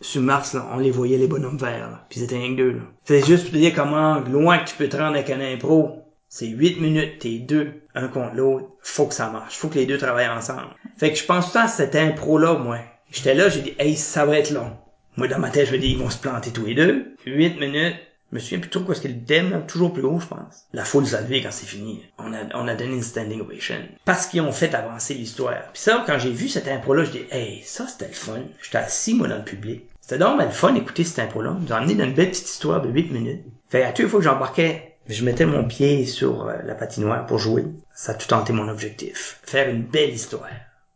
sur 0.00 0.22
Mars, 0.22 0.54
là, 0.54 0.68
on 0.72 0.78
les 0.78 0.90
voyait 0.90 1.18
les 1.18 1.26
bonhommes 1.26 1.58
verts. 1.58 1.90
Là, 1.90 2.06
puis 2.08 2.20
ils 2.20 2.24
étaient 2.24 2.38
rien 2.38 2.52
que 2.52 2.56
deux. 2.56 2.72
là. 2.72 2.82
C'est 3.04 3.24
juste 3.24 3.44
pour 3.44 3.52
te 3.52 3.58
dire 3.58 3.74
comment 3.74 4.20
loin 4.20 4.58
que 4.58 4.70
tu 4.70 4.76
peux 4.76 4.88
te 4.88 4.96
rendre 4.96 5.14
avec 5.14 5.30
un 5.30 5.40
impro. 5.40 6.04
C'est 6.28 6.46
8 6.46 6.80
minutes, 6.80 7.18
t'es 7.18 7.38
deux, 7.38 7.82
un 7.94 8.08
contre 8.08 8.36
l'autre. 8.36 8.66
Faut 8.82 9.06
que 9.06 9.14
ça 9.14 9.30
marche. 9.30 9.56
Faut 9.56 9.68
que 9.68 9.74
les 9.74 9.86
deux 9.86 9.98
travaillent 9.98 10.28
ensemble. 10.28 10.68
Fait 10.96 11.10
que 11.10 11.18
je 11.18 11.24
pense 11.24 11.52
tout 11.52 11.58
à 11.58 11.66
cette 11.66 11.96
impro-là, 11.96 12.54
moi. 12.54 12.78
J'étais 13.10 13.34
là, 13.34 13.48
j'ai 13.48 13.62
dit, 13.62 13.74
hey, 13.78 13.96
ça 13.96 14.24
va 14.24 14.38
être 14.38 14.52
long. 14.52 14.70
Moi, 15.16 15.26
dans 15.26 15.40
ma 15.40 15.50
tête, 15.50 15.66
je 15.66 15.72
me 15.72 15.78
dis, 15.78 15.88
ils 15.88 15.98
vont 15.98 16.08
se 16.08 16.18
planter 16.18 16.52
tous 16.52 16.66
les 16.66 16.74
deux. 16.74 17.16
8 17.26 17.58
minutes. 17.58 17.96
Je 18.30 18.36
me 18.36 18.40
souviens 18.40 18.60
plus 18.60 18.70
trop 18.70 18.80
quoi 18.80 18.94
ce 18.94 19.00
qu'est 19.00 19.08
le 19.08 19.24
thème, 19.24 19.50
là, 19.50 19.58
toujours 19.58 19.92
plus 19.92 20.04
haut, 20.04 20.20
je 20.20 20.26
pense. 20.26 20.66
La 20.72 20.84
foule 20.84 21.04
s'est 21.04 21.20
levée 21.20 21.42
quand 21.42 21.50
c'est 21.50 21.66
fini. 21.66 22.02
On 22.18 22.32
a, 22.32 22.38
on 22.54 22.68
a 22.68 22.76
donné 22.76 22.94
une 22.94 23.02
standing 23.02 23.40
ovation. 23.40 23.76
Parce 24.04 24.26
qu'ils 24.26 24.40
ont 24.40 24.52
fait 24.52 24.72
avancer 24.74 25.14
l'histoire. 25.14 25.72
Puis 25.72 25.82
ça, 25.82 26.04
quand 26.06 26.18
j'ai 26.18 26.30
vu 26.30 26.48
cette 26.48 26.68
impro-là, 26.68 27.04
je 27.04 27.10
dis, 27.10 27.24
hey, 27.32 27.60
ça, 27.64 27.88
c'était 27.88 28.06
le 28.06 28.14
fun. 28.14 28.38
J'étais 28.62 28.78
assis, 28.78 29.14
moi, 29.14 29.26
dans 29.26 29.38
le 29.38 29.44
public. 29.44 29.82
C'était 30.00 30.18
donc 30.18 30.38
ben, 30.38 30.44
le 30.44 30.50
fun 30.50 30.72
d'écouter 30.72 31.02
cette 31.02 31.18
impro-là. 31.18 31.56
Nous 31.60 31.72
ont 31.72 31.76
amené 31.76 31.94
dans 31.94 32.04
une 32.04 32.14
belle 32.14 32.30
petite 32.30 32.48
histoire 32.48 32.80
de 32.80 32.88
8 32.88 33.10
minutes. 33.10 33.44
Fait 33.68 33.82
à 33.82 33.92
toutes 33.92 34.08
fois 34.08 34.20
que 34.20 34.24
j'embarquais, 34.24 34.96
je 35.08 35.24
mettais 35.24 35.46
mon 35.46 35.64
pied 35.64 36.06
sur 36.06 36.46
euh, 36.46 36.56
la 36.64 36.74
patinoire 36.74 37.26
pour 37.26 37.38
jouer. 37.38 37.64
Ça 37.94 38.12
a 38.12 38.14
tout 38.14 38.28
tenté 38.28 38.52
mon 38.52 38.68
objectif. 38.68 39.40
Faire 39.42 39.68
une 39.68 39.82
belle 39.82 40.10
histoire. 40.10 40.50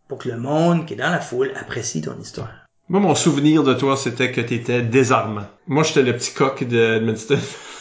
Pour 0.06 0.18
que 0.18 0.28
le 0.28 0.36
monde 0.36 0.86
qui 0.86 0.94
est 0.94 0.96
dans 0.96 1.10
la 1.10 1.20
foule 1.20 1.52
apprécie 1.56 2.00
ton 2.00 2.18
histoire. 2.20 2.63
Moi, 2.90 3.00
mon 3.00 3.14
souvenir 3.14 3.62
de 3.62 3.72
toi, 3.72 3.96
c'était 3.96 4.30
que 4.30 4.42
t'étais 4.42 4.82
désarmant. 4.82 5.46
Moi, 5.66 5.84
j'étais 5.84 6.02
le 6.02 6.12
petit 6.12 6.34
coq 6.34 6.64
de 6.64 6.96
Edmundston. 6.96 7.38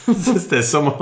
c'était 0.18 0.62
ça 0.62 0.80
mon, 0.80 0.96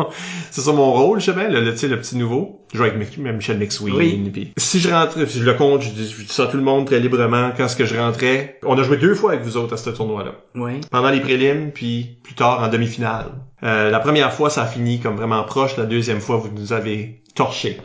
c'est 0.50 0.62
ça 0.62 0.72
mon 0.74 0.92
rôle, 0.92 1.20
je 1.20 1.26
sais 1.26 1.34
bien, 1.34 1.50
le, 1.50 1.72
petit 1.72 2.18
nouveau. 2.18 2.66
Je 2.72 2.78
jouais 2.78 2.92
avec 2.92 3.18
Michel 3.18 3.60
McSween. 3.60 3.94
Oui. 3.96 4.54
si 4.58 4.80
je 4.80 4.90
rentrais, 4.90 5.26
je 5.28 5.44
le 5.44 5.54
compte, 5.54 5.82
je 5.82 5.90
dis, 5.90 6.10
je 6.10 6.24
dis 6.24 6.34
ça 6.34 6.44
à 6.44 6.48
tout 6.48 6.58
le 6.58 6.64
monde 6.64 6.86
très 6.88 7.00
librement 7.00 7.52
quand 7.56 7.68
ce 7.68 7.76
que 7.76 7.86
je 7.86 7.96
rentrais. 7.96 8.60
On 8.64 8.78
a 8.78 8.84
joué 8.84 8.98
deux 8.98 9.14
fois 9.14 9.34
avec 9.34 9.44
vous 9.44 9.58
autres 9.58 9.74
à 9.74 9.78
ce 9.78 9.90
tournoi-là. 9.92 10.32
Oui. 10.56 10.82
Pendant 10.90 11.10
les 11.10 11.20
prélims, 11.20 11.72
puis 11.72 12.18
plus 12.24 12.36
tard 12.36 12.64
en 12.64 12.70
demi-finale. 12.70 13.28
Euh, 13.64 13.92
la 13.92 14.00
première 14.00 14.34
fois, 14.34 14.50
ça 14.50 14.64
a 14.64 14.68
fini 14.68 15.00
comme 15.00 15.16
vraiment 15.16 15.44
proche. 15.44 15.78
La 15.78 15.86
deuxième 15.86 16.22
fois, 16.22 16.38
vous 16.38 16.50
nous 16.50 16.74
avez 16.74 17.22
torché. 17.36 17.80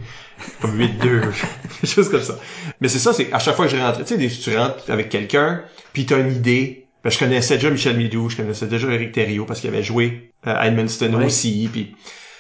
Comme 0.61 0.79
8-2. 0.79 0.91
Quelque 1.81 1.87
chose 1.87 2.09
comme 2.11 2.23
ça. 2.23 2.39
Mais 2.81 2.89
c'est 2.89 2.99
ça, 2.99 3.13
c'est 3.13 3.33
à 3.33 3.39
chaque 3.39 3.57
fois 3.57 3.67
que 3.67 3.77
je 3.77 3.81
rentrais, 3.81 4.05
tu 4.05 4.29
sais, 4.29 4.41
tu 4.51 4.57
rentres 4.57 4.91
avec 4.91 5.09
quelqu'un, 5.09 5.63
puis 5.93 6.07
t'as 6.07 6.19
une 6.19 6.33
idée. 6.33 6.87
Ben, 7.05 7.11
je 7.11 7.19
connaissais 7.19 7.55
déjà 7.55 7.71
Michel 7.71 7.97
Midou, 7.97 8.29
je 8.29 8.37
connaissais 8.37 8.67
déjà 8.67 8.89
Eric 8.89 9.13
Thériault 9.13 9.45
parce 9.47 9.61
qu'il 9.61 9.71
avait 9.71 9.83
joué 9.83 10.33
à 10.45 10.67
Edmundston 10.67 11.13
Ouais. 11.15 11.27
aussi. 11.27 11.69
Puis, 11.73 11.95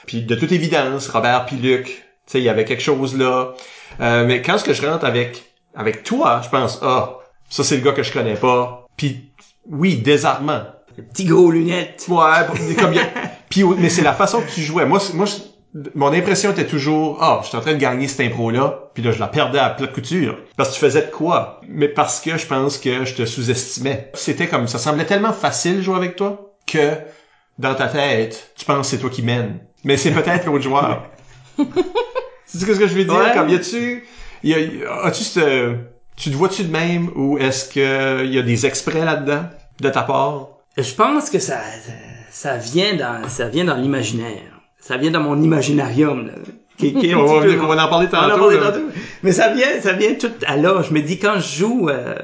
puis 0.06 0.22
de 0.22 0.34
toute 0.34 0.50
évidence, 0.52 1.08
Robert 1.08 1.46
puis 1.46 1.56
Luc, 1.56 1.84
tu 1.86 1.92
sais, 2.26 2.40
il 2.40 2.44
y 2.44 2.48
avait 2.48 2.64
quelque 2.64 2.82
chose 2.82 3.16
là. 3.16 3.54
Euh, 4.00 4.26
mais 4.26 4.42
quand 4.42 4.58
ce 4.58 4.64
que 4.64 4.72
je 4.72 4.84
rentre 4.84 5.04
avec 5.04 5.44
avec 5.74 6.02
toi, 6.02 6.40
je 6.42 6.48
pense, 6.48 6.80
ah, 6.82 7.18
ça 7.48 7.62
c'est 7.64 7.76
le 7.76 7.82
gars 7.82 7.92
que 7.92 8.02
je 8.02 8.12
connais 8.12 8.34
pas. 8.34 8.86
Puis 8.96 9.30
oui, 9.70 9.96
désarmant. 9.98 10.62
Petit 11.12 11.26
gros 11.26 11.50
lunettes. 11.50 12.04
Ouais, 12.08 12.74
comme 12.78 12.92
il 12.92 12.96
y 12.96 13.00
a- 13.00 13.10
puis 13.50 13.62
mais 13.78 13.90
c'est 13.90 14.02
la 14.02 14.14
façon 14.14 14.40
que 14.40 14.50
tu 14.50 14.62
jouais. 14.62 14.84
Moi, 14.86 14.98
moi, 15.14 15.26
mon 15.94 16.12
impression 16.12 16.52
était 16.52 16.66
toujours, 16.66 17.18
ah, 17.20 17.40
je 17.42 17.48
suis 17.48 17.56
en 17.56 17.60
train 17.60 17.74
de 17.74 17.78
gagner 17.78 18.08
cette 18.08 18.20
impro 18.20 18.50
là, 18.50 18.90
puis 18.94 19.02
là 19.02 19.12
je 19.12 19.18
la 19.18 19.26
perdais 19.26 19.58
à 19.58 19.70
plat 19.70 19.86
couture. 19.86 20.38
Parce 20.56 20.70
que 20.70 20.74
tu 20.74 20.80
faisais 20.80 21.02
de 21.02 21.10
quoi? 21.10 21.60
Mais 21.68 21.88
parce 21.88 22.20
que 22.20 22.36
je 22.36 22.46
pense 22.46 22.78
que 22.78 23.04
je 23.04 23.14
te 23.14 23.26
sous-estimais. 23.26 24.10
C'était 24.14 24.48
comme 24.48 24.68
ça 24.68 24.78
semblait 24.78 25.04
tellement 25.04 25.32
facile 25.32 25.82
jouer 25.82 25.96
avec 25.96 26.16
toi 26.16 26.54
que 26.66 26.92
dans 27.58 27.74
ta 27.74 27.88
tête, 27.88 28.52
tu 28.56 28.64
penses 28.64 28.88
c'est 28.88 28.98
toi 28.98 29.10
qui 29.10 29.22
mène. 29.22 29.60
Mais 29.84 29.96
c'est 29.96 30.12
peut-être 30.12 30.46
l'autre 30.46 30.64
joueur. 30.64 31.04
c'est 32.46 32.58
ce 32.58 32.66
que 32.66 32.74
je 32.74 32.94
veux 32.94 33.04
dire? 33.04 33.14
Ouais. 33.14 33.32
Comme 33.34 33.48
y 33.48 33.54
a-tu, 33.54 34.04
y 34.42 34.54
a, 34.54 35.04
as-tu 35.04 35.24
ce, 35.24 35.74
tu 36.16 36.30
te 36.30 36.34
vois-tu 36.36 36.64
de 36.64 36.72
même 36.72 37.10
ou 37.14 37.38
est-ce 37.38 37.68
que 37.68 38.24
y 38.24 38.38
a 38.38 38.42
des 38.42 38.66
exprès 38.66 39.04
là-dedans 39.04 39.44
de 39.80 39.88
ta 39.90 40.02
part? 40.02 40.48
Je 40.76 40.92
pense 40.92 41.30
que 41.30 41.38
ça, 41.38 41.60
ça 42.30 42.56
vient 42.56 42.94
dans, 42.94 43.28
ça 43.28 43.48
vient 43.48 43.64
dans 43.64 43.76
l'imaginaire. 43.76 44.55
Ça 44.86 44.96
vient 44.96 45.10
dans 45.10 45.20
mon 45.20 45.42
imaginarium, 45.42 46.26
là. 46.28 46.32
Qui, 46.78 46.94
on, 47.16 47.24
va, 47.24 47.42
peu- 47.42 47.60
on 47.60 47.66
va 47.66 47.86
en 47.86 47.88
parler 47.88 48.06
On 48.12 48.16
en 48.16 48.38
tantôt. 48.60 48.84
Mais 49.24 49.32
ça 49.32 49.52
vient, 49.52 49.80
ça 49.80 49.94
vient 49.94 50.14
tout 50.14 50.30
à 50.46 50.56
là. 50.56 50.82
Je 50.88 50.94
me 50.94 51.00
dis, 51.00 51.18
quand 51.18 51.40
je 51.40 51.58
joue, 51.58 51.88
euh, 51.88 52.14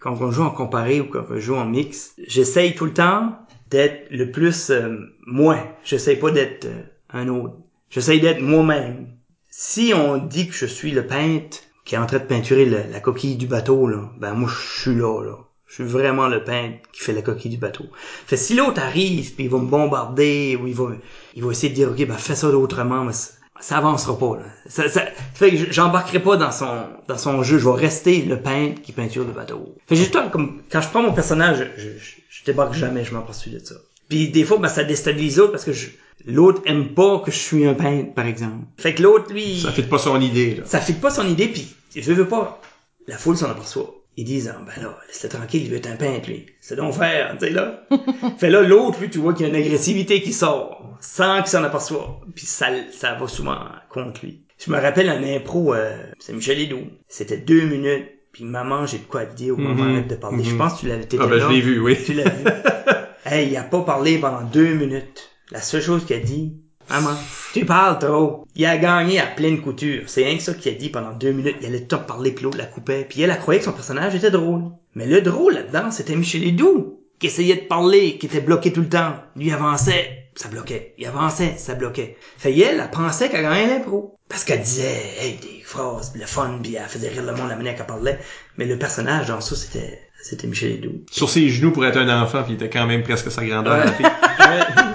quand 0.00 0.20
on 0.20 0.30
joue 0.30 0.42
en 0.42 0.50
comparé 0.50 1.00
ou 1.00 1.04
quand 1.04 1.24
on 1.30 1.38
joue 1.38 1.54
en 1.54 1.64
mix, 1.64 2.12
j'essaye 2.26 2.74
tout 2.74 2.84
le 2.84 2.92
temps 2.92 3.38
d'être 3.70 4.08
le 4.10 4.30
plus 4.30 4.68
euh, 4.70 4.98
moi. 5.26 5.56
J'essaye 5.82 6.16
pas 6.16 6.30
d'être 6.30 6.66
euh, 6.66 6.82
un 7.14 7.28
autre. 7.28 7.54
J'essaye 7.88 8.20
d'être 8.20 8.42
moi-même. 8.42 9.06
Si 9.48 9.92
on 9.94 10.18
dit 10.18 10.48
que 10.48 10.54
je 10.54 10.66
suis 10.66 10.90
le 10.90 11.06
peintre 11.06 11.58
qui 11.86 11.94
est 11.94 11.98
en 11.98 12.06
train 12.06 12.18
de 12.18 12.24
peinturer 12.24 12.66
la 12.66 13.00
coquille 13.00 13.36
du 13.36 13.46
bateau, 13.46 13.86
là, 13.88 14.10
ben 14.18 14.34
moi 14.34 14.50
je 14.50 14.80
suis 14.82 14.94
là, 14.94 15.22
là. 15.24 15.36
Je 15.70 15.76
suis 15.76 15.84
vraiment 15.84 16.26
le 16.26 16.42
peintre 16.42 16.78
qui 16.92 17.00
fait 17.00 17.12
la 17.12 17.22
coquille 17.22 17.52
du 17.52 17.56
bateau. 17.56 17.84
Fait 18.26 18.36
si 18.36 18.54
l'autre 18.54 18.82
arrive 18.82 19.34
puis 19.34 19.44
il 19.44 19.50
va 19.50 19.58
me 19.58 19.66
bombarder 19.66 20.58
ou 20.60 20.66
il 20.66 20.74
va, 20.74 20.90
il 21.36 21.44
va 21.44 21.52
essayer 21.52 21.68
de 21.68 21.74
dire 21.74 21.90
ok 21.90 22.06
ben 22.08 22.16
fais 22.16 22.34
ça 22.34 22.48
autrement, 22.48 23.04
mais 23.04 23.12
ça, 23.12 23.30
ça 23.60 23.78
avancera 23.78 24.18
pas 24.18 24.36
là. 24.36 24.42
Ça, 24.66 24.88
ça, 24.88 25.02
fait 25.32 25.52
que 25.52 25.72
j'embarquerai 25.72 26.18
pas 26.18 26.36
dans 26.36 26.50
son 26.50 26.88
dans 27.06 27.18
son 27.18 27.44
jeu. 27.44 27.58
Je 27.58 27.68
vais 27.68 27.76
rester 27.76 28.22
le 28.22 28.40
peintre 28.40 28.82
qui 28.82 28.90
peinture 28.90 29.24
le 29.24 29.32
bateau. 29.32 29.76
Fait 29.86 29.94
que 29.94 30.00
juste 30.00 30.16
comme 30.32 30.60
quand 30.72 30.80
je 30.80 30.88
prends 30.88 31.02
mon 31.02 31.12
personnage, 31.12 31.64
je, 31.76 31.82
je, 31.98 32.14
je 32.28 32.44
débarque 32.44 32.74
jamais, 32.74 33.04
je 33.04 33.14
m'en 33.14 33.22
poursuis 33.22 33.52
de 33.52 33.60
ça. 33.60 33.76
Puis 34.08 34.28
des 34.28 34.42
fois 34.42 34.58
ben 34.58 34.68
ça 34.68 34.82
déstabilise 34.82 35.36
l'autre 35.36 35.52
parce 35.52 35.64
que 35.64 35.72
je, 35.72 35.90
l'autre 36.26 36.62
aime 36.64 36.94
pas 36.94 37.20
que 37.20 37.30
je 37.30 37.38
suis 37.38 37.64
un 37.64 37.74
peintre 37.74 38.12
par 38.12 38.26
exemple. 38.26 38.66
Fait 38.76 38.92
que 38.92 39.04
l'autre 39.04 39.32
lui 39.32 39.60
Ça 39.60 39.70
fait 39.70 39.84
pas 39.84 39.98
son 39.98 40.20
idée, 40.20 40.56
là. 40.56 40.62
ça 40.66 40.80
fit 40.80 40.94
pas 40.94 41.10
son 41.10 41.28
idée, 41.28 41.46
puis 41.46 41.76
je 41.94 42.12
veux 42.12 42.26
pas. 42.26 42.60
La 43.06 43.18
foule 43.18 43.36
s'en 43.36 43.48
aperçoit. 43.48 43.99
Ils 44.16 44.24
disent, 44.24 44.52
ah, 44.54 44.60
ben 44.66 44.82
là, 44.82 44.98
laisse-le 45.08 45.28
tranquille, 45.28 45.62
il 45.64 45.70
veut 45.70 45.76
être 45.76 45.86
un 45.90 45.96
peintre, 45.96 46.28
lui. 46.28 46.46
C'est 46.60 46.76
donc 46.76 46.94
faire, 46.94 47.36
tu 47.38 47.46
sais, 47.46 47.52
là. 47.52 47.84
fait 48.38 48.50
là, 48.50 48.60
l'autre, 48.62 49.00
lui, 49.00 49.08
tu 49.08 49.18
vois 49.18 49.32
qu'il 49.32 49.46
y 49.46 49.50
a 49.50 49.52
une 49.52 49.58
agressivité 49.64 50.20
qui 50.20 50.32
sort, 50.32 50.96
sans 51.00 51.38
qu'il 51.38 51.46
s'en 51.48 51.62
aperçoit. 51.64 52.20
Puis 52.34 52.44
ça, 52.46 52.68
ça 52.92 53.14
va 53.14 53.28
souvent 53.28 53.58
contre 53.88 54.24
lui. 54.24 54.42
Je 54.58 54.70
me 54.70 54.78
rappelle 54.78 55.08
un 55.08 55.22
impro, 55.22 55.74
euh, 55.74 55.96
c'est 56.18 56.32
Michel 56.34 56.58
Hédou. 56.58 56.80
C'était 57.08 57.38
deux 57.38 57.62
minutes, 57.62 58.08
puis 58.32 58.44
maman, 58.44 58.84
j'ai 58.84 58.98
de 58.98 59.04
quoi 59.04 59.24
te 59.24 59.34
dire, 59.34 59.54
ou 59.54 59.58
maman, 59.60 59.84
Mhm. 59.84 60.06
de 60.08 60.14
parler. 60.16 60.44
Je 60.44 60.50
Mhm. 60.52 60.58
pense 60.58 60.74
que 60.74 60.80
tu 60.80 60.86
l'avais, 60.88 61.02
t'étais 61.04 61.22
Ah 61.22 61.26
ben 61.26 61.36
là. 61.38 61.46
je 61.48 61.54
l'ai 61.54 61.60
vu, 61.60 61.80
oui. 61.80 61.96
Tu 62.04 62.12
l'as 62.12 62.28
vu. 62.28 62.44
hey, 63.24 63.48
il 63.48 63.56
a 63.56 63.62
pas 63.62 63.80
parlé 63.82 64.18
pendant 64.18 64.42
deux 64.42 64.74
minutes. 64.74 65.30
La 65.50 65.60
seule 65.62 65.82
chose 65.82 66.04
qu'il 66.04 66.16
a 66.16 66.20
dit, 66.20 66.56
maman, 66.90 67.16
tu 67.52 67.64
parles 67.64 67.98
trop. 67.98 68.46
Il 68.54 68.66
a 68.66 68.76
gagné 68.76 69.20
à 69.20 69.26
pleine 69.26 69.60
couture. 69.60 70.02
C'est 70.06 70.24
rien 70.24 70.36
que 70.36 70.42
ça 70.42 70.54
qu'il 70.54 70.72
a 70.72 70.76
dit 70.76 70.90
pendant 70.90 71.12
deux 71.12 71.32
minutes. 71.32 71.56
Il 71.60 71.66
allait 71.66 71.86
top 71.86 72.06
parler 72.06 72.34
l'autre 72.42 72.58
la 72.58 72.66
coupait. 72.66 73.06
Puis 73.08 73.22
elle 73.22 73.30
a 73.30 73.36
croyé 73.36 73.60
que 73.60 73.64
son 73.64 73.72
personnage 73.72 74.14
était 74.14 74.30
drôle. 74.30 74.64
Mais 74.94 75.06
le 75.06 75.22
drôle 75.22 75.54
là-dedans, 75.54 75.90
c'était 75.90 76.16
Michel 76.16 76.44
Hédou, 76.44 77.00
qui 77.18 77.28
essayait 77.28 77.56
de 77.56 77.66
parler, 77.66 78.18
qui 78.18 78.26
était 78.26 78.40
bloqué 78.40 78.72
tout 78.72 78.80
le 78.80 78.88
temps. 78.88 79.14
Lui 79.36 79.52
avançait, 79.52 80.30
ça 80.34 80.48
bloquait. 80.48 80.94
Il 80.98 81.06
avançait, 81.06 81.54
ça 81.56 81.74
bloquait. 81.74 82.16
Fait 82.38 82.56
elle, 82.58 82.80
elle 82.80 82.90
pensait 82.90 83.28
qu'elle 83.28 83.42
gagnait 83.42 83.68
l'impro. 83.68 84.16
Parce 84.28 84.44
qu'elle 84.44 84.60
disait, 84.60 85.02
hey, 85.20 85.36
des 85.36 85.62
phrases, 85.64 86.12
le 86.14 86.24
fun, 86.24 86.60
puis 86.62 86.76
elle 86.76 86.88
faisait 86.88 87.08
rire 87.08 87.24
le 87.24 87.32
monde 87.32 87.48
la 87.48 87.56
manière 87.56 87.74
qu'elle 87.74 87.86
parlait. 87.86 88.18
Mais 88.56 88.64
le 88.64 88.78
personnage 88.78 89.26
dans 89.26 89.40
ça, 89.40 89.56
c'était, 89.56 90.00
c'était 90.22 90.46
Michel 90.46 90.72
Hédou. 90.72 91.04
Sur 91.10 91.28
ses 91.28 91.48
genoux 91.48 91.72
pour 91.72 91.84
être 91.84 91.98
un 91.98 92.22
enfant, 92.22 92.42
puis 92.44 92.52
il 92.52 92.54
était 92.54 92.70
quand 92.70 92.86
même 92.86 93.02
presque 93.02 93.30
sa 93.30 93.44
grandeur. 93.44 93.76
la 93.78 93.92
fille. 93.92 94.06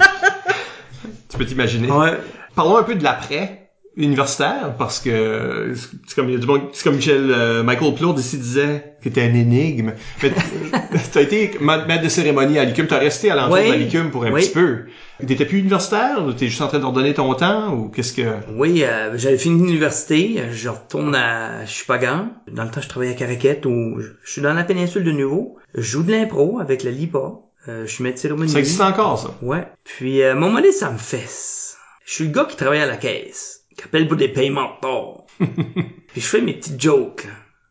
Tu 1.36 1.40
peux 1.44 1.46
t'imaginer. 1.46 1.92
Ouais. 1.92 2.14
Parlons 2.56 2.78
un 2.78 2.84
peu 2.84 2.96
de 2.96 3.04
l'après. 3.04 3.62
universitaire 3.98 4.76
parce 4.78 5.00
que 5.00 5.72
c'est 6.06 6.16
comme 6.16 6.28
il 6.28 6.34
y 6.34 6.36
a 6.36 6.40
du 6.40 6.46
bon- 6.46 6.68
c'est 6.74 6.84
comme 6.84 6.98
Michel 6.98 7.32
euh, 7.32 7.64
Michael 7.64 7.94
Plourde 7.96 8.20
ici 8.20 8.38
disait 8.38 8.98
que 9.02 9.08
t'es 9.08 9.26
une 9.26 9.38
énigme. 9.38 9.94
Mais 10.22 10.34
t'as 11.14 11.22
été 11.22 11.52
ma- 11.62 11.86
maître 11.86 12.04
de 12.04 12.10
cérémonie 12.10 12.60
à 12.60 12.66
l'ICUM, 12.66 12.88
t'as 12.88 12.98
resté 13.00 13.32
à 13.32 13.36
l'entour 13.36 13.54
Oui. 13.58 13.70
de 13.70 13.74
l'ICUM 13.76 14.12
pour 14.12 14.26
un 14.26 14.32
Oui. 14.34 14.42
petit 14.42 14.52
peu. 14.52 14.80
T'étais 15.26 15.46
plus 15.46 15.60
universitaire 15.60 16.26
ou 16.26 16.34
t'es 16.34 16.48
juste 16.48 16.62
en 16.62 16.68
train 16.68 16.80
de 16.80 16.86
redonner 16.86 17.14
ton 17.14 17.34
temps 17.36 17.74
ou 17.74 17.88
qu'est-ce 17.88 18.12
que? 18.12 18.34
Oui, 18.58 18.84
euh, 18.84 19.18
j'avais 19.18 19.38
fini 19.38 19.62
l'université, 19.66 20.42
je 20.52 20.68
retourne 20.68 21.16
à 21.16 21.66
Chupagan. 21.66 22.28
Dans 22.52 22.66
le 22.66 22.72
temps, 22.72 22.82
je 22.82 22.90
travaillais 22.90 23.14
à 23.14 23.16
Caraquette, 23.16 23.66
où 23.66 24.02
je 24.02 24.08
je 24.26 24.30
suis 24.32 24.42
dans 24.42 24.54
la 24.54 24.66
péninsule 24.66 25.06
de 25.06 25.12
nouveau. 25.14 25.56
Je 25.74 25.82
joue 25.82 26.04
de 26.04 26.12
l'impro 26.12 26.60
avec 26.60 26.84
la 26.84 26.92
LIPA. 26.92 27.32
Euh, 27.68 27.86
je 27.86 27.92
suis 27.92 28.04
de 28.04 28.18
cérémonie. 28.18 28.52
ça 28.52 28.60
existe 28.60 28.82
encore 28.82 29.20
ça? 29.20 29.36
Ouais. 29.42 29.68
Puis 29.84 30.22
euh, 30.22 30.36
moment 30.36 30.56
donné, 30.56 30.72
ça 30.72 30.92
me 30.92 30.98
fesse. 30.98 31.78
Je 32.06 32.14
suis 32.14 32.26
le 32.26 32.32
gars 32.32 32.46
qui 32.46 32.56
travaille 32.56 32.82
à 32.82 32.86
la 32.86 32.98
caisse, 32.98 33.66
qui 33.76 33.84
appelle 33.84 34.08
pour 34.08 34.18
des 34.18 34.30
paiements 34.30 34.76
de 34.76 34.82
tort. 34.82 35.26
puis 35.40 36.22
je 36.22 36.28
fais 36.28 36.42
mes 36.42 36.54
petites 36.54 36.80
jokes. 36.80 37.28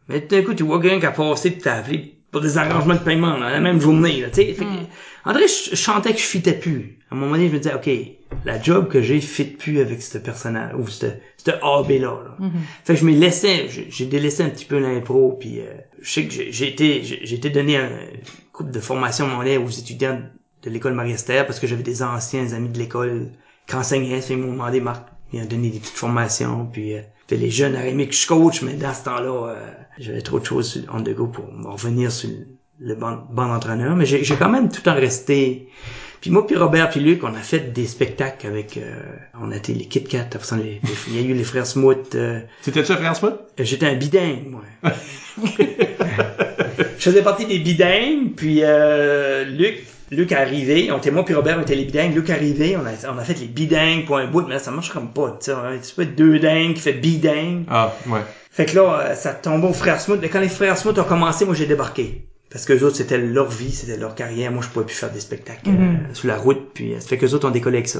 Mais 0.08 0.20
tout 0.20 0.34
d'un 0.34 0.42
coup, 0.42 0.54
tu 0.54 0.64
vois 0.64 0.80
quelqu'un 0.80 1.00
qui 1.00 1.06
a 1.06 1.12
passé 1.12 1.50
pis 1.50 1.58
t'as 1.58 1.76
appelé 1.76 2.13
pour 2.34 2.42
des 2.42 2.58
arrangements 2.58 2.94
de 2.94 2.98
paiement 2.98 3.36
là, 3.36 3.48
la 3.48 3.60
même 3.60 3.80
journée. 3.80 4.20
Là, 4.20 4.26
tu 4.28 4.42
sais. 4.42 4.54
Fait 4.54 4.64
que, 4.64 4.70
André, 5.24 5.44
je, 5.46 5.76
sentais 5.76 6.12
que 6.12 6.18
je 6.18 6.24
fitais 6.24 6.54
plus. 6.54 6.98
À 7.08 7.14
un 7.14 7.16
moment 7.16 7.30
donné, 7.30 7.46
je 7.46 7.52
me 7.52 7.60
disais, 7.60 7.74
OK, 7.76 7.88
la 8.44 8.60
job 8.60 8.88
que 8.88 9.00
j'ai 9.00 9.20
fit 9.20 9.44
plus 9.44 9.78
avec 9.78 10.02
ce 10.02 10.18
personnage, 10.18 10.72
ou 10.76 10.88
ce 10.88 11.06
ce 11.36 11.52
AB-là. 11.52 12.24
Là. 12.24 12.36
Fait 12.84 12.94
que 12.94 13.00
je 13.00 13.04
me 13.04 13.12
laissais, 13.12 13.68
j'ai 13.68 14.06
délaissé 14.06 14.42
un 14.42 14.48
petit 14.48 14.64
peu 14.64 14.80
l'impro, 14.80 15.36
puis 15.38 15.60
euh, 15.60 15.74
je 16.00 16.10
sais 16.10 16.24
que 16.24 16.32
j'ai 16.32 16.68
été, 16.68 17.04
j'ai 17.04 17.34
été 17.36 17.50
donné 17.50 17.76
un 17.76 17.90
couple 18.52 18.72
de 18.72 18.80
formation 18.80 19.28
mon 19.28 19.38
aux 19.38 19.68
étudiants 19.68 20.20
de 20.64 20.70
l'école 20.70 20.94
Marie-Esther 20.94 21.46
parce 21.46 21.60
que 21.60 21.68
j'avais 21.68 21.84
des 21.84 22.02
anciens 22.02 22.52
amis 22.52 22.70
de 22.70 22.78
l'école 22.78 23.30
qui 23.68 23.76
enseignaient, 23.76 24.18
ils 24.18 24.38
m'ont 24.38 24.50
demandé, 24.50 24.80
Marc, 24.80 25.06
ils 25.32 25.40
ont 25.40 25.46
donné 25.46 25.70
des 25.70 25.78
petites 25.78 25.94
formations, 25.94 26.66
puis 26.66 26.94
euh, 26.94 27.02
fait, 27.28 27.36
les 27.36 27.50
jeunes 27.50 27.74
auraient 27.74 27.90
aimé 27.90 28.08
que 28.08 28.14
je 28.14 28.26
coach, 28.26 28.62
mais 28.62 28.72
dans 28.72 28.92
ce 28.92 29.04
temps-là, 29.04 29.50
euh, 29.50 29.70
j'avais 29.98 30.22
trop 30.22 30.38
de 30.40 30.44
choses 30.44 30.84
the 31.04 31.14
go 31.14 31.26
pour 31.26 31.44
revenir 31.64 32.10
sur 32.12 32.30
le- 32.80 32.94
banc, 32.94 33.18
banc 33.30 33.48
d'entraîneur, 33.48 33.94
mais 33.96 34.06
j'ai 34.06 34.22
quand 34.36 34.48
même 34.50 34.70
tout 34.70 34.88
en 34.88 34.94
resté. 34.94 35.68
Puis 36.20 36.30
moi 36.30 36.46
puis 36.46 36.56
Robert 36.56 36.88
puis 36.88 37.00
Luc, 37.00 37.22
on 37.22 37.34
a 37.34 37.40
fait 37.40 37.72
des 37.72 37.86
spectacles 37.86 38.46
avec, 38.46 38.78
euh, 38.78 38.94
on 39.40 39.50
a 39.52 39.56
été 39.56 39.74
les 39.74 39.84
Kit 39.84 40.04
Kat, 40.04 40.26
après 40.34 40.56
les- 40.56 40.80
les- 40.82 40.90
il 41.08 41.16
y 41.16 41.18
a 41.18 41.28
eu 41.30 41.34
les 41.34 41.44
frères 41.44 41.66
Smoot, 41.66 42.14
euh, 42.14 42.40
C'était-tu 42.62 42.92
à 42.92 42.96
France 42.96 43.18
Smith? 43.20 43.34
J'étais 43.58 43.86
un 43.86 43.94
bidingue, 43.96 44.46
moi. 44.50 44.62
je 45.58 46.84
faisais 46.98 47.22
partie 47.22 47.46
des 47.46 47.58
bidingues, 47.58 48.34
puis 48.36 48.60
euh, 48.62 49.44
Luc, 49.44 49.84
Luc 50.10 50.32
est 50.32 50.36
arrivé, 50.36 50.90
on 50.92 50.98
était 50.98 51.10
moi 51.10 51.24
puis 51.24 51.34
Robert, 51.34 51.58
on 51.58 51.62
était 51.62 51.74
les 51.74 51.84
bidingues. 51.84 52.14
Luc 52.14 52.28
est 52.30 52.32
arrivé, 52.34 52.76
on 52.76 52.86
a, 52.86 53.12
on 53.12 53.18
a 53.18 53.24
fait 53.24 53.38
les 53.40 53.46
bidingues 53.46 54.06
pour 54.06 54.18
un 54.18 54.26
bout, 54.26 54.42
mais 54.42 54.54
là, 54.54 54.58
ça 54.58 54.70
marche 54.70 54.90
comme 54.90 55.08
pas, 55.12 55.36
tu 55.40 55.46
sais. 55.46 55.52
hein. 55.52 55.78
Tu 55.86 55.94
peux 55.94 56.02
être 56.02 56.14
deux 56.16 56.38
dingues 56.38 56.74
qui 56.74 56.80
fait 56.80 56.92
bidingue. 56.94 57.64
Ah, 57.68 57.92
ouais. 58.08 58.20
Fait 58.54 58.66
que 58.66 58.76
là, 58.76 59.00
euh, 59.00 59.14
ça 59.16 59.34
tombait 59.34 59.66
aux 59.66 59.72
frères 59.72 60.00
Smoot. 60.00 60.18
Mais 60.22 60.28
quand 60.28 60.40
les 60.40 60.48
frères 60.48 60.78
Smoot 60.78 60.96
ont 60.98 61.04
commencé, 61.04 61.44
moi 61.44 61.54
j'ai 61.54 61.66
débarqué. 61.66 62.28
Parce 62.50 62.66
que 62.66 62.72
les 62.72 62.84
autres, 62.84 62.94
c'était 62.94 63.18
leur 63.18 63.48
vie, 63.48 63.72
c'était 63.72 63.96
leur 63.96 64.14
carrière. 64.14 64.52
Moi, 64.52 64.62
je 64.62 64.68
pouvais 64.68 64.86
plus 64.86 64.94
faire 64.94 65.10
des 65.10 65.18
spectacles 65.18 65.70
euh, 65.70 65.96
sur 66.12 66.28
la 66.28 66.36
route. 66.36 66.70
Puis, 66.72 66.94
euh, 66.94 67.00
ça 67.00 67.08
fait 67.08 67.18
que 67.18 67.26
les 67.26 67.34
autres 67.34 67.48
ont 67.48 67.50
décollé 67.50 67.78
avec 67.78 67.88
ça. 67.88 67.98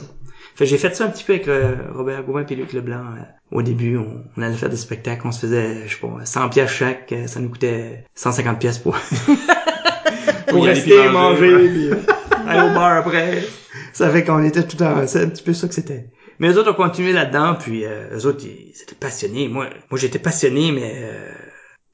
Fait 0.55 0.65
que 0.65 0.71
j'ai 0.71 0.79
fait 0.79 0.95
ça 0.95 1.07
un 1.07 1.09
petit 1.09 1.25
peu 1.25 1.33
avec 1.33 1.49
euh, 1.49 1.75
Robert 1.93 2.23
Gauvin 2.23 2.47
et 2.49 2.55
Luc 2.55 2.73
Leblanc. 2.73 3.03
au 3.51 3.63
début, 3.63 3.97
on, 3.97 4.23
on 4.37 4.43
allait 4.43 4.55
faire 4.55 4.69
des 4.71 4.77
spectacles. 4.77 5.27
On 5.27 5.33
se 5.33 5.41
faisait, 5.41 5.89
je 5.89 5.95
sais 5.95 6.01
pas, 6.01 6.25
100 6.25 6.51
pièces 6.51 6.71
chaque. 6.71 7.13
Ça 7.27 7.41
nous 7.41 7.49
coûtait 7.49 8.05
150 8.15 8.61
pièces 8.61 8.79
pour, 8.85 8.97
pour 10.47 10.65
rester 10.65 10.97
manger, 11.09 11.11
manger. 11.11 11.55
ouais. 11.57 11.69
puis, 11.71 11.91
euh, 11.91 11.97
aller 12.47 12.71
au 12.71 12.75
bar 12.75 12.99
après. 12.99 13.43
Ça 13.93 14.09
fait 14.09 14.23
qu'on 14.23 14.45
était 14.45 14.63
tout 14.63 14.81
en... 14.85 15.05
C'est 15.09 15.23
un 15.23 15.29
petit 15.31 15.43
peu 15.43 15.53
ça 15.53 15.67
que 15.67 15.75
c'était. 15.75 16.11
Mais 16.39 16.49
les 16.49 16.59
autres 16.59 16.71
ont 16.71 16.75
continué 16.75 17.13
là-dedans, 17.13 17.55
puis 17.55 17.85
euh, 17.85 18.17
eux 18.17 18.27
autres, 18.27 18.45
ils 18.45 18.75
étaient 18.83 18.95
passionnés. 18.95 19.49
Moi, 19.49 19.69
moi 19.91 19.99
j'étais 19.99 20.19
passionné, 20.19 20.73
mais 20.73 20.93
euh, 20.97 21.31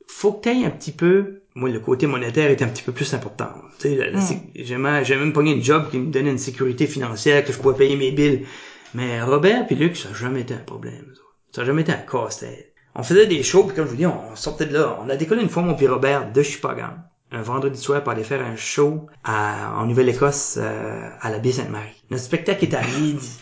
faut 0.09 0.33
que 0.33 0.43
t'ailles 0.45 0.65
un 0.65 0.71
petit 0.71 0.93
peu... 0.93 1.37
Moi, 1.57 1.69
le 1.71 1.81
côté 1.81 2.07
monétaire 2.07 2.49
était 2.51 2.65
un 2.65 2.69
petit 2.69 2.85
peu 2.85 2.93
plus 2.93 3.13
important. 3.13 3.51
Tu 3.81 3.89
sais, 3.89 4.13
sé- 4.21 4.43
j'ai 4.55 4.77
même, 4.77 5.05
j'ai 5.05 5.17
même 5.17 5.33
pogné 5.33 5.53
une 5.53 5.65
job 5.65 5.91
qui 5.91 5.99
me 5.99 6.13
donnait 6.13 6.31
une 6.31 6.39
sécurité 6.39 6.87
financière, 6.87 7.45
que 7.45 7.53
je 7.53 7.59
pouvais 7.59 7.75
payer 7.77 7.97
mes 7.97 8.13
billes. 8.13 8.47
Mais 8.95 9.21
Robert 9.21 9.67
puis 9.67 9.75
Luc, 9.75 9.97
ça 9.97 10.11
n'a 10.11 10.15
jamais 10.15 10.43
été 10.43 10.55
un 10.55 10.59
problème. 10.59 11.13
Ça 11.53 11.63
n'a 11.63 11.67
jamais 11.67 11.83
été 11.83 11.91
un 11.91 11.97
casse-tête. 11.97 12.73
On 12.95 13.03
faisait 13.03 13.27
des 13.27 13.43
shows, 13.43 13.65
puis 13.65 13.75
comme 13.75 13.87
je 13.87 13.91
vous 13.91 13.97
dis, 13.97 14.07
on 14.07 14.37
sortait 14.37 14.67
de 14.67 14.75
là. 14.75 14.97
On 15.05 15.09
a 15.09 15.17
décollé 15.17 15.43
une 15.43 15.49
fois, 15.49 15.63
mon 15.65 15.75
puis 15.75 15.89
Robert, 15.89 16.33
de 16.33 16.43
Chupagan, 16.43 16.95
un 17.33 17.43
vendredi 17.43 17.81
soir 17.81 18.03
pour 18.05 18.13
aller 18.13 18.25
faire 18.25 18.43
un 18.45 18.55
show 18.57 19.07
à, 19.25 19.75
en 19.77 19.87
Nouvelle-Écosse, 19.87 20.57
euh, 20.61 21.09
à 21.21 21.31
la 21.31 21.39
baie 21.41 21.51
Sainte-Marie. 21.53 22.05
Notre 22.11 22.23
spectacle 22.25 22.65
midi. 23.01 23.19
C'est 23.21 23.41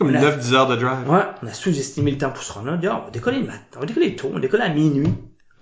comme 0.00 0.10
On 0.10 0.14
a- 0.14 0.20
9-10 0.36 0.52
heures 0.54 0.66
de 0.68 0.76
drive. 0.76 1.08
Ouais, 1.08 1.20
on 1.42 1.46
a 1.46 1.52
sous-estimé 1.52 2.10
le 2.10 2.18
temps 2.18 2.30
pour 2.30 2.42
se 2.42 2.52
rendre 2.52 2.66
là. 2.66 2.72
On 2.72 2.76
a 2.76 2.78
dit, 2.78 2.88
Ah, 2.88 2.98
on 3.00 3.04
va 3.04 3.10
décoller 3.10 3.38
le 3.40 3.46
matin, 3.46 3.60
on 3.76 3.80
va 3.80 3.86
décoller 3.86 4.16
tôt, 4.16 4.30
on 4.34 4.38
décolle 4.38 4.62
à 4.62 4.68
minuit. 4.68 5.12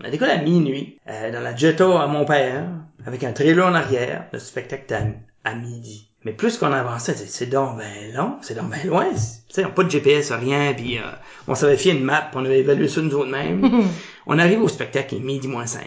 On 0.01 0.05
a 0.07 0.11
décollé 0.11 0.31
à 0.31 0.39
minuit, 0.43 0.99
euh, 1.09 1.33
dans 1.33 1.41
la 1.41 1.55
Jetta 1.57 1.85
à 2.01 2.07
mon 2.07 2.25
père, 2.25 2.65
avec 3.05 3.25
un 3.25 3.33
trailer 3.33 3.67
en 3.67 3.75
arrière. 3.75 4.27
Le 4.33 4.39
spectacle 4.39 4.95
à, 4.95 5.51
à 5.51 5.55
midi. 5.55 6.05
Mais 6.25 6.33
plus 6.33 6.57
qu'on 6.59 6.73
avançait, 6.73 7.15
c'est- 7.15 7.27
c'est 7.31 7.47
donc 7.47 7.79
ben 7.79 8.15
long, 8.15 8.37
c'est 8.43 8.55
donc 8.55 8.71
ben 8.71 8.89
loin. 8.89 9.07
Tu 9.13 9.19
sais, 9.55 9.65
on 9.65 9.69
n'a 9.69 9.73
pas 9.75 9.85
de 9.85 9.91
GPS, 9.91 10.31
rien, 10.33 10.73
puis 10.75 10.99
euh, 10.99 11.03
on 11.47 11.55
s'avait 11.55 11.77
fait 11.77 11.91
une 11.91 12.03
map, 12.05 12.31
on 12.35 12.45
avait 12.45 12.59
évalué 12.61 12.89
ça 12.89 13.01
nous 13.01 13.15
autres 13.15 13.31
mêmes. 13.31 13.63
on 14.27 14.39
arrive 14.39 14.63
au 14.63 14.69
spectacle, 14.69 15.15
il 15.15 15.19
est 15.19 15.25
midi 15.25 15.49
moins 15.49 15.67
5. 15.67 15.83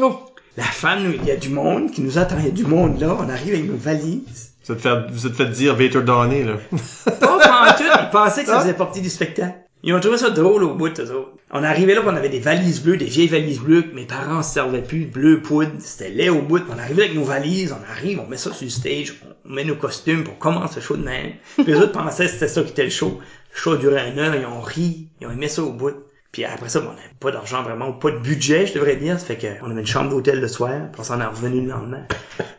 Oh. 0.00 0.20
La 0.56 0.62
femme, 0.62 1.12
il 1.14 1.24
y 1.24 1.32
a 1.32 1.36
du 1.36 1.48
monde 1.48 1.90
qui 1.90 2.00
nous 2.02 2.16
attend, 2.18 2.36
il 2.38 2.44
y 2.44 2.48
a 2.48 2.52
du 2.52 2.64
monde 2.64 3.00
là, 3.00 3.16
on 3.18 3.28
arrive 3.28 3.54
avec 3.54 3.66
nos 3.68 3.76
valises. 3.76 4.52
Vous 4.66 4.72
êtes 4.72 4.80
fait, 4.80 5.10
vous 5.10 5.26
êtes 5.26 5.34
fait 5.34 5.46
dire 5.46 5.74
Vater 5.74 6.02
Donné, 6.02 6.44
là. 6.44 6.54
Pas 7.04 7.38
pantoute, 7.38 7.86
ils 8.00 8.10
pensaient 8.10 8.44
que 8.44 8.50
ça 8.50 8.60
faisait 8.60 8.74
partie 8.74 9.02
du 9.02 9.10
spectacle. 9.10 9.58
Ils 9.86 9.92
ont 9.92 10.00
trouvé 10.00 10.16
ça 10.16 10.30
drôle 10.30 10.64
au 10.64 10.74
bout, 10.74 10.98
eux 10.98 11.12
autres. 11.12 11.32
On 11.50 11.62
arrivait 11.62 11.94
là, 11.94 12.00
on 12.02 12.16
avait 12.16 12.30
des 12.30 12.40
valises 12.40 12.82
bleues, 12.82 12.96
des 12.96 13.04
vieilles 13.04 13.28
valises 13.28 13.60
bleues 13.60 13.82
que 13.82 13.94
mes 13.94 14.06
parents 14.06 14.42
se 14.42 14.54
servaient 14.54 14.82
plus, 14.82 15.04
bleu 15.04 15.42
poudre, 15.42 15.72
c'était 15.80 16.08
laid 16.08 16.30
au 16.30 16.40
bout. 16.40 16.62
On 16.74 16.78
arrivait 16.78 17.02
avec 17.02 17.14
nos 17.14 17.24
valises, 17.24 17.74
on 17.78 17.90
arrive, 17.92 18.18
on 18.18 18.26
met 18.26 18.38
ça 18.38 18.50
sur 18.54 18.64
le 18.64 18.70
stage, 18.70 19.20
on 19.44 19.52
met 19.52 19.64
nos 19.64 19.76
costumes, 19.76 20.24
puis 20.24 20.32
on 20.34 20.40
commence 20.40 20.74
le 20.76 20.80
show 20.80 20.96
de 20.96 21.04
même. 21.04 21.32
Puis 21.56 21.66
les 21.66 21.74
autres 21.74 21.92
pensaient 21.92 22.24
que 22.24 22.30
c'était 22.30 22.48
ça 22.48 22.62
qui 22.62 22.70
était 22.70 22.84
le 22.84 22.90
show. 22.90 23.20
Le 23.52 23.58
show 23.58 23.72
a 23.72 23.76
duré 23.76 24.10
une 24.10 24.18
heure, 24.18 24.34
ils 24.34 24.46
ont 24.46 24.62
ri, 24.62 25.08
ils 25.20 25.26
ont 25.26 25.30
aimé 25.30 25.48
ça 25.48 25.62
au 25.62 25.72
bout. 25.72 25.92
Puis 26.34 26.44
après 26.44 26.68
ça, 26.68 26.80
bon, 26.80 26.88
on 26.88 26.94
n'avait 26.96 27.02
pas 27.20 27.30
d'argent 27.30 27.62
vraiment, 27.62 27.92
pas 27.92 28.10
de 28.10 28.18
budget, 28.18 28.66
je 28.66 28.74
devrais 28.74 28.96
dire. 28.96 29.20
Ça 29.20 29.26
fait 29.26 29.36
qu'on 29.60 29.70
avait 29.70 29.82
une 29.82 29.86
chambre 29.86 30.10
d'hôtel 30.10 30.40
le 30.40 30.48
soir, 30.48 30.72
puis 30.90 31.00
on 31.00 31.04
s'en 31.04 31.20
est 31.20 31.24
revenu 31.24 31.60
le 31.60 31.68
lendemain. 31.70 32.08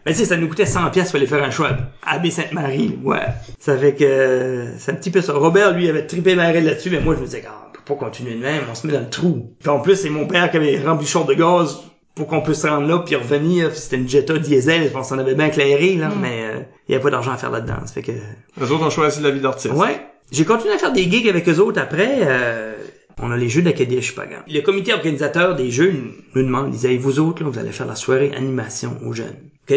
Mais 0.06 0.14
tu 0.14 0.20
sais, 0.20 0.26
ça 0.26 0.38
nous 0.38 0.48
coûtait 0.48 0.66
100 0.66 0.92
pièces 0.92 1.10
pour 1.12 1.18
aller 1.18 1.28
faire 1.28 1.44
un 1.44 1.52
choix 1.52 1.72
à 2.08 2.18
Baie-Sainte-Marie, 2.20 2.98
ouais. 3.04 3.20
Ça 3.60 3.78
fait 3.78 3.94
que 3.94 4.68
c'est 4.78 4.94
un 4.94 4.96
petit 4.96 5.12
peu 5.12 5.20
ça. 5.20 5.34
Robert, 5.34 5.74
lui, 5.74 5.90
avait 5.90 6.08
trippé 6.08 6.36
marée 6.36 6.62
là-dessus, 6.62 6.90
mais 6.90 7.02
moi, 7.02 7.16
je 7.16 7.20
me 7.20 7.26
disais, 7.26 7.44
ah, 7.46 7.66
on 7.68 7.74
peut 7.74 7.82
pas 7.86 8.06
continuer 8.06 8.36
de 8.36 8.42
même, 8.42 8.62
on 8.72 8.76
se 8.76 8.88
met 8.88 8.94
dans 8.94 9.02
le 9.02 9.10
trou. 9.10 9.54
Puis 9.60 9.68
en 9.68 9.82
plus, 9.82 9.98
c'est 9.98 10.10
mon 10.10 10.26
père 10.26 10.50
qui 10.52 10.56
avait 10.56 10.80
rempli 10.82 11.06
de 11.06 11.34
gaz 11.34 11.80
pour 12.16 12.28
qu'on 12.28 12.40
puisse 12.42 12.62
se 12.62 12.68
rendre 12.68 12.88
là 12.88 13.00
puis 13.00 13.18
revenir. 13.18 13.76
C'était 13.76 13.98
une 13.98 14.08
Jetta 14.08 14.38
diesel, 14.38 14.84
je 14.84 14.88
pense 14.88 15.10
qu'on 15.10 15.20
avait 15.20 15.36
bien 15.36 15.48
éclairé, 15.48 15.96
là, 15.96 16.10
mais 16.22 16.46
euh, 16.46 16.60
il 16.88 16.94
y 16.94 16.96
avait 16.96 17.04
pas 17.04 17.12
d'argent 17.12 17.34
à 17.34 17.38
faire 17.38 17.52
là-dedans. 17.52 17.76
Ça 17.86 17.92
fait 17.94 18.04
que 18.04 18.14
Les 18.58 18.72
autres 18.72 18.86
ont 18.86 18.90
choisi 18.90 19.22
la 19.22 19.32
vie 19.32 19.42
d'artiste. 19.42 19.74
Ouais. 19.74 20.00
J'ai 20.32 20.46
continué 20.46 20.74
à 20.74 20.78
faire 20.78 20.94
des 20.94 21.04
gigs 21.04 21.28
avec 21.28 21.48
eux 21.50 21.60
autres 21.60 21.82
après. 21.82 22.20
euh, 22.22 22.72
on 23.22 23.32
a 23.32 23.38
les 23.38 23.50
Jeux 23.50 23.62
d'Acadie 23.62 24.02
Chupagan. 24.02 24.40
Le 24.48 24.62
comité 24.62 24.94
organisateur 24.94 25.56
des 25.56 25.72
Jeux 25.72 25.94
nous 26.34 26.44
demande, 26.44 26.68
ils 26.68 26.72
disaient, 26.72 26.98
vous 26.98 27.20
autres, 27.20 27.44
là, 27.44 27.50
vous 27.50 27.60
allez 27.60 27.72
faire 27.72 27.88
la 27.88 27.96
soirée 27.96 28.32
animation 28.36 28.98
aux 29.06 29.14
jeunes. 29.14 29.38
OK, 29.70 29.76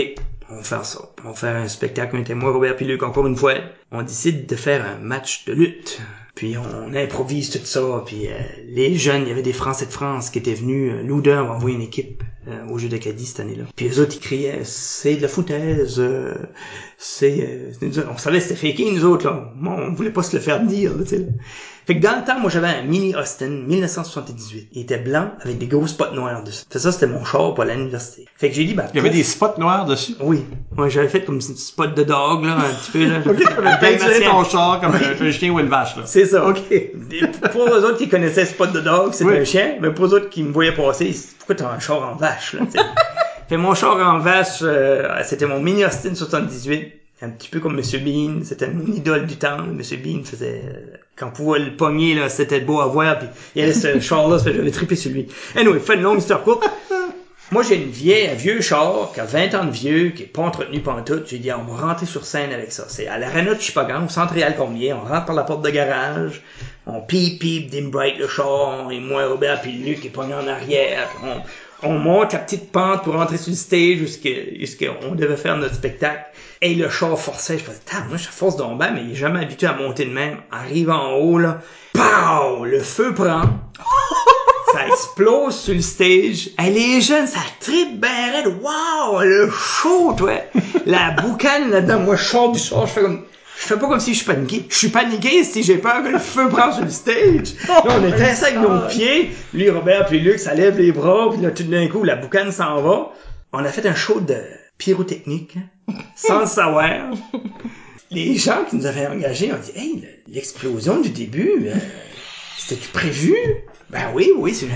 on 0.51 0.57
va 0.57 0.63
faire 0.63 0.85
ça. 0.85 1.01
On 1.25 1.29
va 1.29 1.35
faire 1.35 1.57
un 1.57 1.69
spectacle, 1.69 2.17
on 2.17 2.21
était 2.21 2.35
moi, 2.35 2.53
Robert 2.53 2.77
puis 2.77 2.87
Luc, 2.87 3.03
encore 3.03 3.27
une 3.27 3.37
fois. 3.37 3.55
On 3.93 4.03
décide 4.03 4.47
de 4.47 4.57
faire 4.57 4.85
un 4.87 4.99
match 4.99 5.45
de 5.45 5.53
lutte. 5.53 6.01
Puis 6.35 6.55
on 6.57 6.95
improvise 6.95 7.51
tout 7.51 7.59
ça. 7.65 8.05
Puis 8.07 8.29
euh, 8.29 8.39
les 8.69 8.95
jeunes, 8.95 9.23
il 9.23 9.29
y 9.29 9.33
avait 9.33 9.43
des 9.43 9.53
Français 9.53 9.87
de 9.87 9.91
France 9.91 10.31
qui 10.31 10.39
étaient 10.39 10.55
venus. 10.55 10.93
Euh, 10.93 11.03
Loudun 11.03 11.39
a 11.39 11.51
envoyé 11.51 11.75
une 11.75 11.83
équipe 11.83 12.23
euh, 12.47 12.65
aux 12.71 12.79
Jeux 12.79 12.89
d'Acadie 12.89 13.27
cette 13.27 13.41
année-là. 13.41 13.65
Puis 13.75 13.87
les 13.87 13.99
autres, 13.99 14.15
ils 14.15 14.21
criaient, 14.21 14.61
c'est 14.63 15.17
de 15.17 15.23
la 15.23 15.29
foutaise. 15.29 15.99
euh, 15.99 16.35
c'est, 16.97 17.73
euh, 17.83 18.05
on 18.15 18.19
savait 18.19 18.39
que 18.39 18.45
c'était 18.45 18.69
faké, 18.69 18.89
nous 18.93 19.05
autres, 19.05 19.27
là. 19.27 19.53
Bon, 19.57 19.73
on 19.73 19.93
voulait 19.95 20.13
pas 20.13 20.23
se 20.23 20.37
le 20.37 20.41
faire 20.41 20.61
dire, 20.65 20.93
là. 20.97 21.05
Fait 21.89 21.97
que 21.99 22.03
dans 22.07 22.17
le 22.17 22.23
temps, 22.27 22.39
moi, 22.39 22.51
j'avais 22.51 22.67
un 22.69 22.83
mini 22.83 23.15
Austin 23.17 23.49
1978. 23.49 24.69
Il 24.73 24.83
était 24.83 24.99
blanc 24.99 25.31
avec 25.41 25.57
des 25.57 25.67
gros 25.69 25.87
spots 25.87 26.13
noirs 26.15 26.45
dessus. 26.45 26.65
Fait 26.71 26.79
ça, 26.79 26.93
c'était 26.93 27.07
mon 27.07 27.25
char 27.25 27.55
pour 27.55 27.65
l'université. 27.65 28.27
Fait 28.37 28.51
que 28.51 28.55
j'ai 28.55 28.67
dit, 28.67 28.75
bah, 28.75 28.85
Il 28.93 28.99
y 28.99 29.01
avait 29.01 29.09
des 29.09 29.23
spots 29.23 29.55
noirs 29.57 29.87
dessus? 29.87 30.15
oui. 30.21 30.45
Ouais, 30.77 30.91
j'avais 30.91 31.09
fait 31.09 31.25
comme 31.25 31.37
une 31.37 31.41
spot 31.41 31.95
de 31.95 32.03
dog, 32.03 32.45
là, 32.45 32.59
un 32.59 32.75
petit 32.75 32.91
peu, 32.91 33.07
là. 33.07 33.21
Ok, 33.27 33.81
peinturé 33.81 34.21
ton 34.21 34.45
char 34.45 34.83
comme 34.83 34.97
un, 34.97 35.27
un 35.27 35.31
chien 35.33 35.51
ou 35.51 35.61
une 35.61 35.69
vache, 35.69 35.97
là. 35.97 36.03
C'est 36.05 36.27
ça. 36.27 36.45
Ok. 36.47 36.61
Pour 37.53 37.63
eux 37.65 37.83
autres 37.83 37.97
qui 37.97 38.11
connaissaient 38.11 38.45
Spot 38.45 38.71
de 38.71 38.81
Dog, 38.81 39.15
c'était 39.15 39.31
Oui. 39.31 39.39
un 39.39 39.45
chien, 39.45 39.77
mais 39.81 39.91
pour 39.91 40.05
eux 40.05 40.13
autres 40.15 40.29
qui 40.29 40.43
me 40.43 40.53
voyaient 40.53 40.75
passer, 40.75 41.17
pourquoi 41.39 41.55
t'as 41.55 41.73
un 41.73 41.79
char 41.81 42.03
en 42.07 42.17
vache, 42.17 42.53
là? 42.53 42.61
Fait 43.49 43.57
mon 43.57 43.75
char 43.75 43.97
en 43.97 44.19
vache, 44.19 44.59
euh, 44.61 45.09
c'était 45.25 45.47
mon 45.47 45.59
mini 45.59 45.83
Austin 45.87 46.15
78. 46.15 46.98
Un 47.21 47.31
petit 47.31 47.49
peu 47.49 47.59
comme 47.59 47.75
Monsieur 47.75 47.99
Bean, 47.99 48.45
c'était 48.45 48.69
mon 48.69 48.87
idole 48.93 49.27
du 49.27 49.37
temps. 49.37 49.63
Monsieur 49.63 49.97
Bean 49.97 50.23
faisait, 50.23 50.63
euh, 50.65 50.97
quand 51.17 51.29
on 51.29 51.31
pouvait 51.31 51.59
le 51.59 51.77
pogner, 51.77 52.15
là, 52.15 52.29
c'était 52.29 52.61
beau 52.61 52.81
à 52.81 52.87
voir, 52.87 53.19
puis 53.19 53.29
il 53.57 53.61
y 53.61 53.65
avait 53.65 53.75
ce 53.75 53.99
char-là, 54.01 54.39
ça 54.39 54.45
fait 54.45 54.51
que 54.53 54.57
j'avais 54.59 54.71
trippé 54.71 54.95
sur 54.95 55.11
lui. 55.11 55.27
Anyway, 55.57 55.81
fait 55.81 55.95
une 55.95 56.03
longue 56.03 56.19
histoire 56.19 56.43
courte. 56.45 56.69
Moi, 57.51 57.63
j'ai 57.63 57.77
une 57.77 57.91
vieille, 57.91 58.29
un 58.29 58.35
vieux 58.35 58.61
char 58.61 59.11
qui 59.15 59.21
a 59.21 59.25
20 59.25 59.55
ans 59.55 59.65
de 59.65 59.71
vieux, 59.71 60.11
qui 60.11 60.25
est 60.25 60.27
pas 60.27 60.43
entretenu 60.43 60.81
pantoute. 60.81 61.27
J'ai 61.29 61.39
dit, 61.39 61.51
on 61.51 61.65
va 61.65 61.89
rentrer 61.89 62.05
sur 62.05 62.25
scène 62.27 62.53
avec 62.53 62.71
ça. 62.71 62.85
C'est 62.89 63.09
à 63.09 63.19
l'arena 63.19 63.55
de 63.55 63.61
Chipagan, 63.61 64.05
au 64.05 64.09
centre 64.09 64.35
réal 64.35 64.55
combien. 64.57 64.97
On 64.97 65.09
rentre 65.09 65.25
par 65.25 65.35
la 65.35 65.45
porte 65.45 65.65
de 65.65 65.71
garage. 65.71 66.43
on 66.87 67.01
pipe, 67.01 67.41
pipe, 67.41 67.71
dim 67.71 67.89
bright 67.89 68.19
le 68.19 68.29
char, 68.29 68.93
et 68.93 69.01
moi, 69.01 69.27
Robert, 69.27 69.63
puis 69.63 69.73
Luc 69.73 70.05
est 70.05 70.11
pogné 70.11 70.35
en 70.35 70.47
arrière, 70.47 71.09
on, 71.25 71.89
on 71.89 71.99
monte 71.99 72.33
la 72.33 72.41
petite 72.41 72.71
pente 72.71 73.03
pour 73.05 73.15
rentrer 73.15 73.39
sur 73.39 73.51
le 73.51 73.57
stage 73.57 73.97
jusqu'à, 73.97 74.31
jusqu'à 74.59 74.89
on 75.03 75.15
devait 75.15 75.37
faire 75.37 75.57
notre 75.57 75.75
spectacle. 75.75 76.25
Et 76.61 76.75
le 76.75 76.91
char 76.91 77.17
forçait, 77.19 77.57
je 77.59 77.65
faisais, 77.65 77.81
moi, 78.09 78.17
je 78.17 78.27
force 78.27 78.57
donc 78.57 78.79
bien, 78.79 78.91
mais 78.91 79.03
il 79.05 79.13
est 79.13 79.17
jamais 79.17 79.43
habitué 79.43 79.69
à 79.69 79.75
monter 79.75 80.05
de 80.05 80.11
même. 80.11 80.39
Arrive 80.51 80.91
en 80.91 81.13
haut, 81.13 81.39
là, 81.39 81.61
pow! 81.93 82.65
Le 82.65 82.81
feu 82.81 83.15
prend. 83.15 83.43
ça 84.73 84.89
explose 84.89 85.57
sur 85.57 85.75
le 85.75 85.81
stage. 85.81 86.51
Elle 86.59 86.77
est 86.77 87.01
jeune, 87.01 87.29
ça 87.29 87.41
tripe 87.61 88.01
ben 88.01 88.09
raide. 88.33 88.47
Wow, 88.61 89.21
le 89.23 89.49
show, 89.51 90.15
toi. 90.17 90.33
La 90.85 91.11
boucane 91.23 91.71
là-dedans, 91.71 92.01
moi, 92.01 92.17
je 92.17 92.25
sors 92.25 92.51
du 92.51 92.59
char, 92.59 92.87
je 92.87 92.93
fais 92.93 93.03
comme, 93.03 93.25
je 93.61 93.67
fais 93.67 93.77
pas 93.77 93.89
comme 93.89 94.01
si 94.01 94.15
je 94.15 94.19
suis 94.19 94.27
paniqué. 94.27 94.67
Je 94.69 94.77
suis 94.77 94.89
paniqué 94.89 95.45
si 95.45 95.63
j'ai 95.63 95.79
peur 95.79 96.03
que 96.03 96.09
le 96.09 96.19
feu 96.19 96.49
prenne 96.49 96.73
sur 96.73 96.85
le 96.85 96.91
stage. 96.91 97.55
Là, 97.69 97.85
on 97.85 98.07
était 98.07 98.25
assis 98.25 98.45
avec 98.45 98.59
nos 98.59 98.81
pieds. 98.89 99.31
Lui, 99.55 99.71
Robert, 99.71 100.07
puis 100.07 100.19
Luc, 100.19 100.41
ça 100.41 100.55
lève 100.55 100.77
les 100.77 100.91
bras. 100.91 101.29
Puis 101.31 101.41
là, 101.41 101.53
tout 101.53 101.63
d'un 101.63 101.87
coup, 101.87 102.03
la 102.03 102.17
boucane 102.17 102.51
s'en 102.51 102.81
va. 102.83 103.13
On 103.53 103.65
a 103.65 103.69
fait 103.69 103.87
un 103.87 103.95
show 103.95 104.21
de 104.21 104.37
pyrotechnique, 104.77 105.55
hein, 105.57 105.63
sans 106.15 106.41
le 106.41 106.47
savoir. 106.47 106.91
Les 108.11 108.37
gens 108.37 108.65
qui 108.69 108.77
nous 108.77 108.87
avaient 108.87 109.07
engagés 109.07 109.53
ont 109.53 109.59
dit, 109.59 109.73
hey, 109.77 110.05
l'explosion 110.29 111.01
du 111.01 111.11
début, 111.11 111.67
euh, 111.67 111.75
c'était 112.57 112.81
prévu? 112.93 113.35
Ben 113.91 114.11
oui, 114.15 114.31
oui, 114.37 114.55
c'est 114.55 114.67
un 114.67 114.71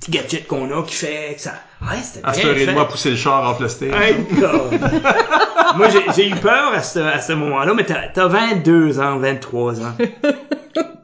petit 0.00 0.10
gadget 0.10 0.46
qu'on 0.46 0.70
a 0.70 0.82
qui 0.82 0.94
fait 0.94 1.34
que 1.36 1.40
ça... 1.40 1.54
Ouais, 1.82 1.98
c'était 2.02 2.24
À 2.24 2.32
bien 2.32 2.76
à 2.78 2.84
pousser 2.84 3.10
le 3.10 3.16
char 3.16 3.58
le 3.60 3.68
stage. 3.68 3.90
Hey, 3.94 4.16
God. 4.38 4.80
Moi, 5.76 5.88
j'ai- 6.14 6.28
eu 6.28 6.34
peur 6.36 6.72
à 6.72 6.82
ce, 6.82 6.98
à 6.98 7.20
ce 7.20 7.32
moment-là, 7.32 7.74
mais 7.74 7.84
t'as 7.84 8.08
t'as 8.08 8.26
22 8.26 9.00
ans, 9.00 9.18
23 9.18 9.80
ans. 9.80 9.94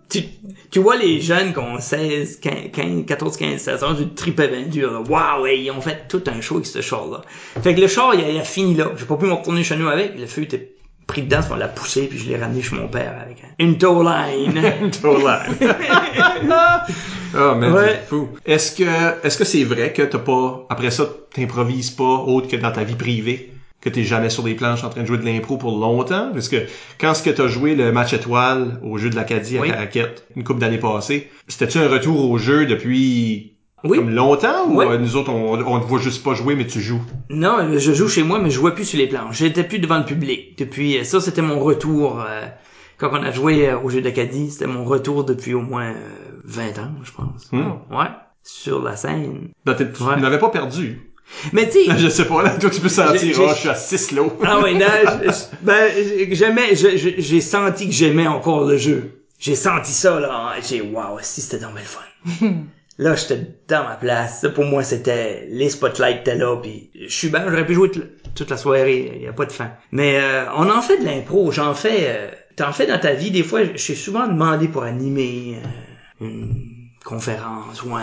tu, 0.09 0.25
tu 0.71 0.79
vois 0.79 0.97
les 0.97 1.21
jeunes 1.21 1.53
qui 1.53 1.59
ont 1.59 1.79
16, 1.81 2.41
15, 2.41 2.55
15, 2.73 3.05
14, 3.07 3.37
15, 3.37 3.61
16 3.61 3.85
ans, 3.85 3.93
du 3.95 4.09
tripais 4.15 4.49
bien 4.49 4.63
dur. 4.63 4.93
là. 4.93 5.01
Waouh, 5.01 5.47
hey, 5.47 5.65
ils 5.65 5.71
ont 5.71 5.81
fait 5.81 6.07
tout 6.09 6.23
un 6.27 6.41
show 6.41 6.57
avec 6.57 6.67
ce 6.67 6.81
char-là. 6.81 7.23
Fait 7.63 7.75
que 7.75 7.81
le 7.81 7.89
char, 7.89 8.15
il 8.15 8.25
a, 8.25 8.29
il 8.31 8.39
a 8.39 8.45
fini 8.45 8.75
là. 8.75 8.91
J'ai 8.97 9.05
pas 9.07 9.17
pu 9.17 9.27
me 9.27 9.33
retourner 9.33 9.65
chez 9.65 9.77
nous 9.77 9.89
avec. 9.89 10.19
Le 10.19 10.27
feu 10.27 10.43
était 10.43 10.73
pris 11.07 11.23
dedans, 11.23 11.41
on 11.51 11.57
l'a 11.57 11.67
poussé, 11.67 12.07
puis 12.07 12.19
je 12.19 12.29
l'ai 12.29 12.37
ramené 12.37 12.63
chez 12.63 12.77
mon 12.77 12.87
père 12.87 13.17
avec 13.21 13.39
un- 13.43 13.65
une 13.65 13.77
tow 13.79 14.03
line. 14.05 14.55
Ah, 17.33 17.55
mais 17.57 17.69
Ouais. 17.71 17.89
c'est 18.03 18.09
fou. 18.09 18.29
Est-ce 18.45 18.73
que, 18.77 19.25
est-ce 19.27 19.39
que 19.39 19.45
c'est 19.45 19.63
vrai 19.65 19.93
que 19.93 20.03
t'as 20.03 20.19
pas, 20.19 20.67
après 20.69 20.91
ça, 20.91 21.09
t'improvises 21.33 21.91
pas 21.91 22.03
autre 22.27 22.49
que 22.49 22.57
dans 22.57 22.73
ta 22.73 22.83
vie 22.85 22.97
privée? 22.97 23.53
Que 23.81 23.89
t'es 23.89 24.05
jamais 24.05 24.29
sur 24.29 24.43
des 24.43 24.55
planches 24.55 24.85
en 24.85 24.91
train 24.91 25.01
de 25.03 25.07
jouer 25.07 25.17
de 25.19 25.25
l'impro 25.25 25.57
pour 25.57 25.79
longtemps? 25.79 26.31
Parce 26.35 26.49
que 26.51 26.57
quand 27.01 27.15
ce 27.15 27.23
que 27.23 27.31
t'as 27.31 27.49
joué 27.49 27.75
le 27.75 27.93
match 27.93 28.13
étoile 28.13 28.79
au 28.83 28.99
jeu 28.99 29.09
de 29.09 29.17
l'Acadie 29.17 29.57
à 29.57 29.63
Oui. 29.63 29.69
Caraquette, 29.71 30.27
une 30.37 30.45
couple 30.45 30.61
d'années 30.61 30.77
passées, 30.79 31.31
c'était-tu 31.49 31.79
un 31.79 31.89
retour 31.89 32.31
au 32.31 32.37
jeu 32.37 32.67
depuis 32.67 33.55
Oui. 33.85 33.97
comme 33.97 34.11
longtemps 34.11 34.67
ou 34.69 34.81
Oui. 34.81 34.85
euh, 34.87 34.99
nous 34.99 35.17
autres 35.17 35.31
on, 35.33 35.55
on 35.55 35.81
te 35.81 35.87
voit 35.87 35.99
juste 35.99 36.23
pas 36.23 36.35
jouer 36.35 36.55
mais 36.57 36.67
tu 36.67 36.81
joues? 36.81 37.01
Non, 37.31 37.57
je 37.79 37.93
joue 37.95 38.09
chez 38.09 38.23
moi, 38.23 38.39
mais 38.39 38.51
je 38.51 38.57
jouais 38.57 38.75
plus 38.75 38.85
sur 38.85 38.99
les 38.99 39.07
planches. 39.07 39.39
J'étais 39.39 39.65
plus 39.65 39.79
devant 39.79 39.97
le 39.99 40.05
public. 40.05 40.59
Depuis 40.59 40.99
euh, 40.99 41.05
ça, 41.05 41.21
c'était 41.21 41.41
mon 41.43 41.59
retour. 41.59 42.21
euh, 42.21 42.47
quand 42.99 43.09
on 43.13 43.23
a 43.23 43.31
joué 43.31 43.73
au 43.73 43.89
jeu 43.89 44.03
d'Acadie, 44.03 44.51
c'était 44.51 44.67
mon 44.67 44.85
retour 44.85 45.25
depuis 45.25 45.55
au 45.55 45.63
moins 45.63 45.93
euh, 45.93 46.41
20 46.45 46.79
ans, 46.81 46.91
je 47.03 47.13
pense. 47.13 47.49
Hmm. 47.51 47.71
Ouais, 47.91 48.09
sur 48.43 48.83
la 48.83 48.95
scène. 48.97 49.49
Ben, 49.65 49.73
t'es- 49.73 49.91
tu 49.91 50.03
Ouais. 50.03 50.21
n'avais 50.21 50.39
pas 50.39 50.51
perdu? 50.51 51.10
Mais 51.53 51.69
tu 51.69 51.85
sais, 51.85 51.99
Je 51.99 52.09
sais 52.09 52.25
pas, 52.27 52.43
là, 52.43 52.51
toi 52.51 52.71
tu 52.71 52.81
peux 52.81 52.89
sentir, 52.89 53.37
ah, 53.49 53.53
je 53.55 53.59
suis 53.61 53.69
à 53.69 53.75
6 53.75 54.13
lots. 54.13 54.37
ah 54.45 54.61
ouais, 54.61 54.75
non, 54.75 54.87
ben 55.63 55.91
j'aimais, 56.33 56.75
je- 56.75 57.15
j'ai 57.19 57.41
senti 57.41 57.87
que 57.89 57.95
j'aimais 57.95 58.27
encore 58.27 58.65
le 58.65 58.77
jeu. 58.77 59.23
J'ai 59.39 59.55
senti 59.55 59.93
ça 59.93 60.21
là. 60.21 60.53
J'ai 60.69 60.81
waouh, 60.83 61.19
si 61.23 61.41
c'était 61.41 61.59
dans 61.65 61.73
le 61.73 61.79
fun. 61.81 62.01
Là, 62.99 63.15
j'étais 63.15 63.41
dans 63.67 63.85
ma 63.85 63.95
place. 63.97 64.43
Ça, 64.43 64.51
pour 64.51 64.65
moi, 64.67 64.83
c'était 64.83 65.47
les 65.49 65.71
spotlights 65.71 66.21
étaient 66.21 66.35
là. 66.37 66.57
Puis 66.61 66.91
je 66.95 67.09
suis 67.11 67.29
bien, 67.31 67.45
j'aurais 67.49 67.65
pu 67.65 67.73
jouer 67.73 67.91
toute, 67.91 68.35
toute 68.35 68.51
la 68.51 68.59
soirée. 68.59 69.13
Il 69.17 69.23
y 69.23 69.27
a 69.27 69.33
pas 69.33 69.47
de 69.47 69.53
fin. 69.53 69.71
Mais 69.91 70.19
euh, 70.21 70.45
on 70.55 70.69
en 70.69 70.83
fait 70.83 70.99
de 70.99 71.07
l'impro. 71.07 71.51
J'en 71.51 71.73
fais. 71.73 71.97
euh, 72.09 72.29
T'en 72.57 72.73
fais 72.73 72.87
dans 72.87 72.99
ta 72.99 73.13
vie. 73.15 73.31
Des 73.31 73.43
fois, 73.43 73.61
je 73.73 73.79
suis 73.79 73.97
souvent 73.97 74.27
demandé 74.27 74.69
pour 74.69 74.83
animer 74.83 75.57
euh, 76.21 76.27
une 76.27 76.91
conférence 77.03 77.83
ou 77.85 77.95
un, 77.97 78.03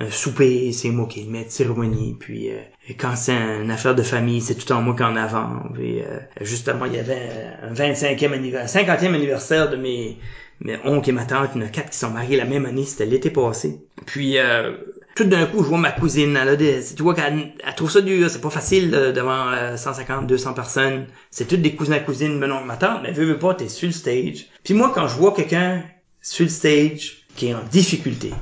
un 0.00 0.10
souper. 0.10 0.72
C'est 0.72 0.90
moi 0.90 1.06
qui 1.08 1.22
le 1.22 1.30
mets 1.30 1.46
cérémonie. 1.48 2.16
Puis 2.18 2.50
euh, 2.50 2.58
quand 2.98 3.14
c'est 3.16 3.32
une 3.32 3.70
affaire 3.70 3.94
de 3.94 4.02
famille, 4.02 4.40
c'est 4.40 4.54
tout 4.54 4.72
en 4.72 4.82
moi 4.82 4.94
qu'en 4.96 5.14
avant. 5.16 5.62
Puis 5.74 6.00
euh, 6.00 6.18
justement, 6.40 6.86
il 6.86 6.94
y 6.94 6.98
avait 6.98 7.28
un 7.62 7.72
25e 7.72 8.32
anniversaire, 8.32 8.84
50e 8.84 9.14
anniversaire 9.14 9.70
de 9.70 9.76
mes 9.76 10.16
mes 10.62 10.78
oncles 10.84 11.10
et 11.10 11.12
ma 11.12 11.24
tante, 11.24 11.50
il 11.54 11.60
y 11.60 11.64
en 11.64 11.66
a 11.66 11.70
quatre 11.70 11.90
qui 11.90 11.98
sont 11.98 12.10
mariés 12.10 12.36
la 12.36 12.44
même 12.44 12.66
année, 12.66 12.84
c'était 12.84 13.06
l'été 13.06 13.30
passé. 13.30 13.80
Puis 14.06 14.38
euh, 14.38 14.76
tout 15.14 15.24
d'un 15.24 15.46
coup, 15.46 15.62
je 15.62 15.68
vois 15.68 15.78
ma 15.78 15.92
cousine, 15.92 16.36
elle 16.36 16.48
a 16.48 16.56
des, 16.56 16.80
tu 16.96 17.02
vois 17.02 17.14
qu'elle 17.14 17.52
elle 17.66 17.74
trouve 17.74 17.90
ça 17.90 18.00
dur, 18.00 18.28
c'est 18.30 18.40
pas 18.40 18.50
facile 18.50 18.94
euh, 18.94 19.12
devant 19.12 19.48
euh, 19.48 19.76
150, 19.76 20.26
200 20.26 20.54
personnes. 20.54 21.06
C'est 21.30 21.48
toutes 21.48 21.62
des 21.62 21.74
cousins 21.74 21.98
cousines, 22.00 22.38
mais 22.38 22.46
non, 22.46 22.62
ma 22.64 22.76
tante, 22.76 23.00
mais 23.02 23.12
veux, 23.12 23.24
veux 23.24 23.38
pas, 23.38 23.54
t'es 23.54 23.68
sur 23.68 23.86
le 23.86 23.92
stage. 23.92 24.46
Puis 24.62 24.74
moi, 24.74 24.92
quand 24.94 25.08
je 25.08 25.16
vois 25.16 25.32
quelqu'un 25.32 25.82
sur 26.20 26.44
le 26.44 26.50
stage 26.50 27.24
qui 27.36 27.48
est 27.48 27.54
en 27.54 27.62
difficulté, 27.70 28.32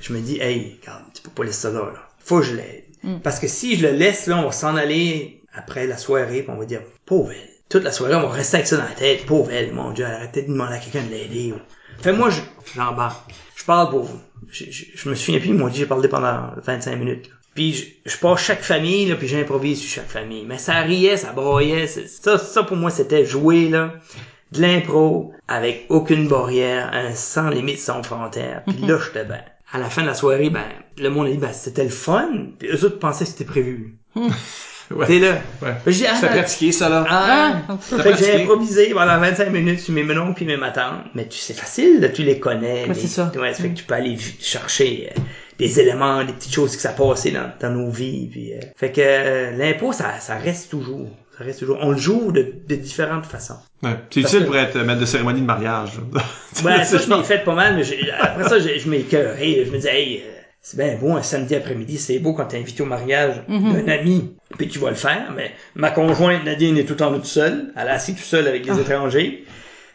je 0.00 0.12
me 0.12 0.20
dis, 0.20 0.38
hey, 0.40 0.78
regarde, 0.80 1.04
tu 1.14 1.22
peux 1.22 1.30
pas 1.30 1.44
laisser 1.44 1.62
ça 1.62 1.70
là, 1.70 1.80
là. 1.80 2.08
Faut 2.18 2.40
que 2.40 2.46
je 2.46 2.54
l'aide. 2.54 2.84
Parce 3.22 3.38
que 3.38 3.46
si 3.46 3.76
je 3.76 3.86
le 3.86 3.92
laisse 3.92 4.26
là, 4.26 4.38
on 4.38 4.46
va 4.46 4.52
s'en 4.52 4.74
aller 4.74 5.42
après 5.54 5.86
la 5.86 5.96
soirée, 5.96 6.42
puis 6.42 6.50
on 6.50 6.58
va 6.58 6.64
dire, 6.64 6.82
pauvre 7.04 7.30
elle. 7.30 7.50
Toute 7.68 7.84
la 7.84 7.92
soirée, 7.92 8.14
on 8.14 8.22
va 8.22 8.30
rester 8.30 8.56
avec 8.56 8.66
ça 8.66 8.76
dans 8.76 8.84
la 8.84 8.90
tête. 8.90 9.26
Pauvre 9.26 9.50
elle, 9.52 9.72
mon 9.72 9.92
Dieu, 9.92 10.04
elle 10.08 10.14
aurait 10.14 10.30
peut-être 10.30 10.48
demandé 10.48 10.74
à 10.74 10.78
quelqu'un 10.78 11.04
de 11.04 11.10
l'aider. 11.10 11.54
Fait 12.00 12.12
moi, 12.12 12.30
je, 12.30 12.40
j'embarque. 12.74 13.32
Je 13.54 13.64
parle 13.64 13.90
pour 13.90 14.02
vous. 14.02 14.20
Je, 14.50 14.64
je, 14.70 14.84
je 14.94 15.08
me 15.08 15.14
souviens 15.14 15.40
plus, 15.40 15.48
ils 15.48 15.54
m'ont 15.54 15.68
dit, 15.68 15.78
j'ai 15.78 15.86
parlé 15.86 16.08
pendant 16.08 16.50
25 16.62 16.96
minutes. 16.96 17.30
Puis 17.54 17.72
je, 17.72 18.10
je 18.10 18.16
pars 18.18 18.38
chaque 18.38 18.62
famille, 18.62 19.06
là, 19.06 19.16
puis 19.16 19.28
j'improvise 19.28 19.80
sur 19.80 19.88
chaque 19.88 20.10
famille. 20.10 20.44
Mais 20.46 20.58
ça 20.58 20.80
riait, 20.80 21.16
ça 21.16 21.32
broyait. 21.32 21.86
Ça, 21.86 22.38
ça 22.38 22.62
pour 22.62 22.76
moi, 22.76 22.90
c'était 22.90 23.24
jouer, 23.24 23.68
là, 23.68 23.94
de 24.52 24.60
l'impro, 24.60 25.32
avec 25.48 25.86
aucune 25.88 26.28
barrière, 26.28 26.90
un 26.92 27.14
sans 27.14 27.48
limite, 27.48 27.80
sans 27.80 28.02
frontière. 28.02 28.62
Puis 28.66 28.76
là, 28.86 28.98
j'étais 29.04 29.24
ben. 29.24 29.42
À 29.72 29.78
la 29.78 29.90
fin 29.90 30.02
de 30.02 30.06
la 30.06 30.14
soirée, 30.14 30.50
ben, 30.50 30.64
le 30.98 31.08
monde 31.10 31.26
a 31.26 31.30
dit, 31.30 31.38
ben, 31.38 31.52
c'était 31.52 31.84
le 31.84 31.90
fun. 31.90 32.28
Puis 32.58 32.68
eux 32.68 32.84
autres 32.84 32.98
pensaient 32.98 33.24
que 33.24 33.30
c'était 33.30 33.44
prévu. 33.44 33.96
Ouais. 34.88 35.04
T'es 35.08 35.18
là. 35.18 35.40
Ouais. 35.62 35.74
J'ai 35.88 36.06
ah, 36.06 36.14
pratiqué 36.20 36.70
ça, 36.70 36.88
là? 36.88 37.04
ah, 37.08 37.54
Ah, 37.68 37.76
fait 37.76 37.96
que 37.96 38.02
pratiqué? 38.02 38.24
j'ai 38.36 38.42
improvisé 38.44 38.90
pendant 38.94 39.18
25 39.18 39.50
minutes 39.50 39.80
sur 39.80 39.92
mes 39.92 40.04
menons 40.04 40.32
puis 40.32 40.44
mes 40.44 40.56
matantes. 40.56 41.06
Mais 41.16 41.26
tu 41.26 41.38
c'est 41.38 41.54
facile, 41.54 42.00
là, 42.00 42.08
tu 42.08 42.22
les 42.22 42.38
connais. 42.38 42.86
Ouais, 42.86 42.94
c'est 42.94 43.08
ça. 43.08 43.32
Ouais, 43.34 43.52
ça 43.52 43.62
fait 43.64 43.70
que 43.70 43.78
tu 43.78 43.82
peux 43.82 43.94
aller 43.94 44.16
chercher 44.38 45.10
euh, 45.10 45.20
des 45.58 45.80
éléments, 45.80 46.22
des 46.22 46.32
petites 46.32 46.54
choses 46.54 46.76
qui 46.76 46.82
s'est 46.82 46.94
passé 46.94 47.32
dans, 47.32 47.50
dans 47.58 47.70
nos 47.70 47.90
vies. 47.90 48.28
Puis, 48.30 48.52
euh, 48.54 48.60
fait 48.76 48.92
que 48.92 49.00
euh, 49.02 49.50
l'impôt, 49.56 49.92
ça, 49.92 50.20
ça 50.20 50.36
reste 50.36 50.70
toujours. 50.70 51.10
Ça 51.38 51.44
reste 51.44 51.58
toujours. 51.60 51.78
On 51.82 51.90
le 51.90 51.98
joue 51.98 52.32
de, 52.32 52.54
de 52.66 52.74
différentes 52.76 53.26
façons. 53.26 53.56
Ouais. 53.82 53.90
C'est 54.10 54.20
utile 54.20 54.40
que- 54.40 54.44
pour 54.46 54.56
être 54.56 54.78
maître 54.78 55.00
de 55.00 55.04
cérémonie 55.06 55.40
de 55.42 55.46
mariage. 55.46 55.90
Ouais, 56.64 56.84
ça, 56.84 56.98
je 56.98 57.12
l'ai 57.12 57.22
fait 57.24 57.44
pas 57.44 57.54
mal, 57.54 57.76
mais 57.76 57.84
j'ai- 57.84 58.10
après 58.10 58.48
ça, 58.48 58.58
je 58.58 58.88
m'écœurais. 58.88 59.64
Je 59.66 59.70
me 59.70 59.76
disais, 59.76 59.94
hey, 60.00 60.22
euh, 60.26 60.30
c'est 60.62 60.78
bien 60.78 60.96
beau 60.96 61.12
un 61.14 61.22
samedi 61.22 61.54
après-midi, 61.54 61.98
c'est 61.98 62.18
beau 62.18 62.32
quand 62.32 62.46
t'es 62.46 62.58
invité 62.58 62.82
au 62.82 62.86
mariage 62.86 63.42
d'un 63.48 63.88
ami, 63.92 64.34
puis 64.56 64.66
tu 64.68 64.78
vas 64.78 64.88
le 64.90 64.96
faire, 64.96 65.30
mais 65.36 65.52
ma 65.74 65.90
conjointe 65.90 66.44
Nadine 66.44 66.78
est 66.78 66.84
tout 66.84 67.00
en 67.02 67.12
toute 67.12 67.26
seule. 67.26 67.72
Elle 67.76 67.86
est 67.88 67.90
assise 67.90 68.16
tout 68.16 68.22
seule 68.22 68.48
avec 68.48 68.62
des 68.64 68.70
étrangers. 68.80 69.44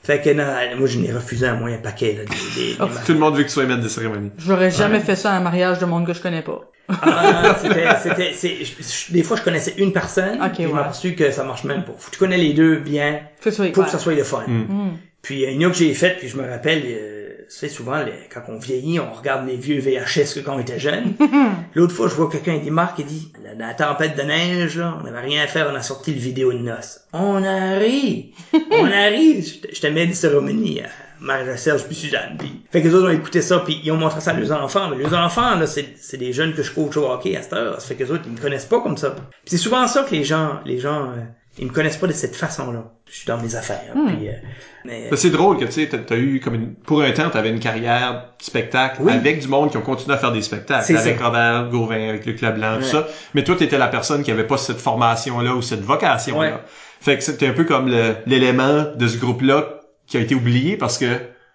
Fait 0.03 0.19
que 0.21 0.31
non, 0.31 0.45
moi, 0.79 0.87
je 0.87 0.97
n'ai 0.97 1.11
refusé 1.11 1.45
un 1.47 1.55
moyen 1.55 1.77
paquet, 1.77 2.17
là, 2.17 2.23
des, 2.23 2.61
des- 2.61 2.71
des 2.73 2.77
Tout 3.05 3.13
le 3.13 3.19
monde 3.19 3.35
veut 3.35 3.43
que 3.43 3.47
tu 3.49 3.53
sois 3.53 3.65
maître 3.65 3.81
de 3.83 3.87
cérémonie. 3.87 4.31
J'aurais 4.37 4.71
jamais 4.71 4.99
fait 4.99 5.15
ça 5.15 5.31
à 5.33 5.37
un 5.37 5.41
mariage 5.41 5.77
de 5.79 5.85
monde 5.85 6.07
que 6.07 6.13
je 6.13 6.21
connais 6.21 6.41
pas. 6.41 6.70
Ah, 7.01 7.57
c'était, 7.61 7.85
c'était, 8.01 8.33
c'est, 8.33 8.65
je- 8.65 8.73
je- 9.07 9.13
des 9.13 9.23
fois, 9.23 9.37
je 9.37 9.43
connaissais 9.43 9.73
une 9.77 9.93
personne, 9.93 10.39
Ok, 10.41 10.51
puis 10.53 10.63
je 10.63 10.67
ouais. 10.67 10.73
m'aperçu 10.73 11.15
que 11.15 11.31
ça 11.31 11.43
marche 11.43 11.63
même 11.63 11.83
pas. 11.83 11.93
Faut 11.97 12.09
que 12.09 12.15
tu 12.15 12.19
connais 12.19 12.37
les 12.37 12.53
deux 12.53 12.77
bien, 12.77 13.21
Faut 13.39 13.45
que 13.45 13.51
ça 13.51 13.55
soit 13.57 13.65
pour 13.67 13.83
que 13.83 13.89
hyper. 13.89 13.91
ça 13.91 13.99
soit 13.99 14.13
le 14.15 14.23
fun. 14.23 14.43
Mm. 14.47 14.91
Puis 15.21 15.45
euh, 15.45 15.51
une 15.51 15.65
autre 15.65 15.77
que 15.77 15.83
j'ai 15.83 15.93
faite, 15.93 16.17
puis 16.19 16.27
je 16.27 16.37
me 16.37 16.49
rappelle, 16.49 16.81
euh, 16.85 17.29
tu 17.49 17.57
sais, 17.57 17.69
souvent, 17.69 18.01
les- 18.01 18.13
quand 18.33 18.41
on 18.47 18.57
vieillit, 18.57 18.99
on 18.99 19.11
regarde 19.13 19.47
les 19.47 19.55
vieux 19.57 19.79
VHS 19.79 20.33
que 20.35 20.39
quand 20.39 20.55
on 20.55 20.59
était 20.59 20.79
jeune. 20.79 21.13
L'autre 21.75 21.93
fois, 21.93 22.07
je 22.07 22.15
vois 22.15 22.29
quelqu'un, 22.29 22.53
il 22.55 22.61
dit, 22.61 22.71
Marc, 22.71 22.97
il 22.99 23.05
dit, 23.05 23.31
la, 23.43 23.53
la 23.67 23.73
tempête 23.73 24.17
de 24.17 24.23
neige, 24.23 24.77
là, 24.77 24.97
on 24.99 25.03
n'avait 25.03 25.19
rien 25.27 25.43
à 25.43 25.47
faire, 25.47 25.69
on 25.71 25.75
a 25.75 25.81
sorti 25.81 26.13
le 26.13 26.19
vidéo 26.19 26.51
de 26.53 26.57
noces. 26.59 27.01
On 27.13 27.43
arrive! 27.43 28.25
on 28.71 28.85
arrive! 28.91 29.45
J'étais- 29.45 29.69
J'étais 29.73 29.91
maître 29.91 30.11
de 30.11 30.15
cérémonie 30.15 30.81
à 31.21 31.25
Marie-Serge 31.25 31.85
puis 31.85 31.95
Suzanne. 31.95 32.35
Puis, 32.39 32.63
fait 32.71 32.81
que 32.81 32.87
les 32.87 32.93
autres 32.95 33.07
ont 33.07 33.13
écouté 33.13 33.41
ça, 33.41 33.59
puis 33.59 33.79
ils 33.83 33.91
ont 33.91 33.97
montré 33.97 34.21
ça 34.21 34.31
à 34.31 34.33
leurs 34.33 34.51
enfants. 34.63 34.89
Mais 34.89 34.97
les 35.03 35.13
enfants, 35.13 35.55
là, 35.55 35.67
c'est 35.67 35.93
c'est 35.97 36.17
des 36.17 36.33
jeunes 36.33 36.53
que 36.53 36.63
je 36.63 36.71
coach 36.71 36.97
au 36.97 37.09
hockey 37.11 37.35
à 37.35 37.41
cette 37.41 37.53
heure. 37.53 37.79
Ça 37.79 37.87
fait 37.87 37.95
que 37.95 38.03
les 38.03 38.11
autres, 38.11 38.23
ils 38.25 38.31
me 38.33 38.37
connaissent 38.39 38.65
pas 38.65 38.81
comme 38.81 38.97
ça. 38.97 39.11
Puis 39.11 39.25
c'est 39.45 39.57
souvent 39.57 39.87
ça 39.87 40.03
que 40.03 40.11
les 40.11 40.23
gens, 40.23 40.59
les 40.65 40.79
gens, 40.79 41.03
euh, 41.11 41.21
ils 41.59 41.67
me 41.67 41.71
connaissent 41.71 41.97
pas 41.97 42.07
de 42.07 42.13
cette 42.13 42.35
façon-là. 42.35 42.85
Je 43.09 43.17
suis 43.17 43.25
dans 43.27 43.37
mes 43.37 43.55
affaires. 43.55 43.91
Puis, 43.93 44.29
euh, 44.29 44.31
mais, 44.85 45.09
C'est 45.15 45.29
drôle 45.31 45.57
que 45.57 45.65
tu 45.65 45.71
sais, 45.73 45.87
t'as- 45.89 46.15
eu 46.15 46.39
comme 46.39 46.55
une, 46.55 46.75
pour 46.75 47.01
un 47.01 47.11
temps, 47.11 47.29
t'avais 47.29 47.49
une 47.49 47.59
carrière 47.59 48.27
de 48.39 48.43
spectacle 48.43 49.01
Oui. 49.01 49.11
avec 49.11 49.39
du 49.41 49.47
monde 49.49 49.69
qui 49.69 49.75
ont 49.77 49.81
continué 49.81 50.15
à 50.15 50.17
faire 50.17 50.31
des 50.31 50.41
spectacles, 50.41 50.85
C'est 50.85 50.95
avec 50.97 51.19
ça. 51.19 51.25
Robert 51.25 51.69
Gauvin, 51.69 52.07
avec 52.09 52.25
Luc 52.25 52.39
Leblanc, 52.41 52.77
tout 52.77 52.83
Ouais. 52.85 52.89
ça. 52.89 53.07
Mais 53.33 53.43
toi, 53.43 53.55
t'étais 53.57 53.77
la 53.77 53.89
personne 53.89 54.23
qui 54.23 54.31
avait 54.31 54.47
pas 54.47 54.57
cette 54.57 54.79
formation-là 54.79 55.53
ou 55.55 55.61
cette 55.61 55.81
vocation-là. 55.81 56.39
Ouais. 56.51 56.61
Fait 57.01 57.17
que 57.17 57.23
c'était 57.23 57.47
un 57.47 57.53
peu 57.53 57.65
comme 57.65 57.89
le- 57.89 58.15
l'élément 58.27 58.85
de 58.95 59.07
ce 59.07 59.17
groupe-là 59.17 59.80
qui 60.11 60.17
a 60.17 60.19
été 60.21 60.35
oublié 60.35 60.77
parce 60.77 60.97
que 60.97 61.07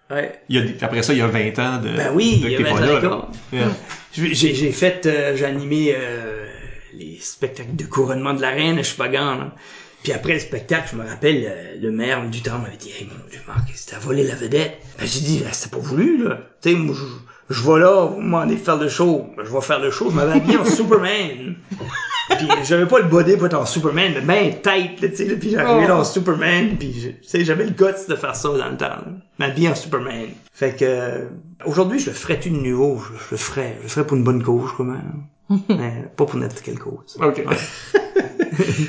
Ouais. 0.09 0.39
Il 0.47 0.55
y 0.55 0.59
a 0.59 0.61
des- 0.61 0.81
après 0.81 1.03
ça, 1.03 1.11
il 1.11 1.19
y 1.19 1.21
a 1.21 1.27
20 1.27 1.59
ans 1.59 1.81
de. 1.81 1.89
Ben 1.89 2.11
oui, 2.13 2.39
de 2.39 2.47
il 2.47 2.59
y 2.61 2.63
pas 2.63 2.79
là, 2.79 2.95
record. 2.95 3.29
là. 3.51 3.59
Yeah. 3.59 3.67
J'ai 4.13 4.71
fait, 4.71 5.05
euh, 5.05 5.35
j'ai 5.35 5.43
animé 5.43 5.93
euh, 5.97 6.45
les 6.93 7.19
spectacles 7.21 7.75
de 7.75 7.83
couronnement 7.83 8.33
de 8.33 8.41
la 8.41 8.51
reine 8.51 8.79
à 8.79 8.83
Chupagan. 8.83 9.35
là. 9.37 9.51
Puis 10.03 10.13
après 10.13 10.35
le 10.35 10.39
spectacle, 10.39 10.87
je 10.93 10.95
me 10.97 11.05
rappelle, 11.05 11.43
euh, 11.45 11.75
le 11.81 11.91
maire 11.91 12.25
du 12.29 12.41
temps 12.41 12.57
m'avait 12.59 12.77
dit, 12.77 12.89
hey, 12.97 13.05
mon 13.05 13.29
Dieu, 13.29 13.41
Marc, 13.49 13.69
c'était 13.75 13.97
volé 13.97 14.23
la 14.23 14.35
vedette. 14.35 14.77
Ben, 14.97 15.05
j'ai 15.05 15.19
dit, 15.19 15.39
ben, 15.43 15.51
c'était 15.51 15.75
pas 15.75 15.81
voulu, 15.81 16.23
là. 16.23 16.39
Tu 16.61 16.69
sais, 16.69 16.75
moi, 16.77 16.95
je, 17.49 17.53
je 17.55 17.61
vais 17.69 17.79
là, 17.81 18.05
vous 18.05 18.21
demandez 18.21 18.55
de 18.55 18.59
faire 18.61 18.77
le 18.77 18.87
show. 18.87 19.27
Ben, 19.35 19.43
je 19.43 19.51
vais 19.51 19.61
faire 19.61 19.79
le 19.79 19.91
show. 19.91 20.09
Je 20.09 20.15
m'avais 20.15 20.33
habillé 20.39 20.55
en 20.57 20.63
Superman. 20.79 21.55
Puis 22.29 22.47
j'avais 22.65 22.85
pas 22.85 22.99
le 22.99 23.05
body 23.05 23.37
pour 23.37 23.45
être 23.47 23.53
en 23.59 23.65
Superman, 23.65 24.13
mais 24.25 24.51
ben 24.51 24.61
tête, 24.61 25.01
là, 25.01 25.09
tu 25.09 25.15
sais, 25.15 25.35
puis 25.37 25.51
j'arrivais 25.51 25.87
Oh. 25.91 25.95
en 25.95 26.03
Superman, 26.03 26.75
puis 26.77 26.91
tu 26.91 27.27
sais, 27.27 27.45
j'avais 27.45 27.63
le 27.65 27.71
guts 27.71 27.85
de 28.09 28.15
faire 28.15 28.35
ça 28.35 28.49
dans 28.49 28.69
le 28.69 28.77
temps, 28.77 28.85
là. 28.85 29.03
m'habiller 29.39 29.69
en 29.69 29.75
Superman. 29.75 30.27
Fait 30.53 30.75
que 30.75 30.85
euh, 30.85 31.25
aujourd'hui, 31.65 31.99
je 31.99 32.07
le 32.07 32.15
ferais 32.15 32.39
tout 32.39 32.49
de 32.49 32.55
nouveau, 32.55 32.99
je, 32.99 33.17
je 33.17 33.31
le 33.31 33.37
ferais, 33.37 33.75
je 33.79 33.83
le 33.83 33.89
ferais 33.89 34.05
pour 34.07 34.17
une 34.17 34.23
bonne 34.23 34.43
cause, 34.43 34.69
quand 34.75 34.83
même. 34.83 35.23
mais 35.69 36.09
pas 36.17 36.25
pour 36.25 36.35
n'importe 36.35 36.61
quelle 36.61 36.79
cause. 36.79 37.17
OK. 37.21 37.43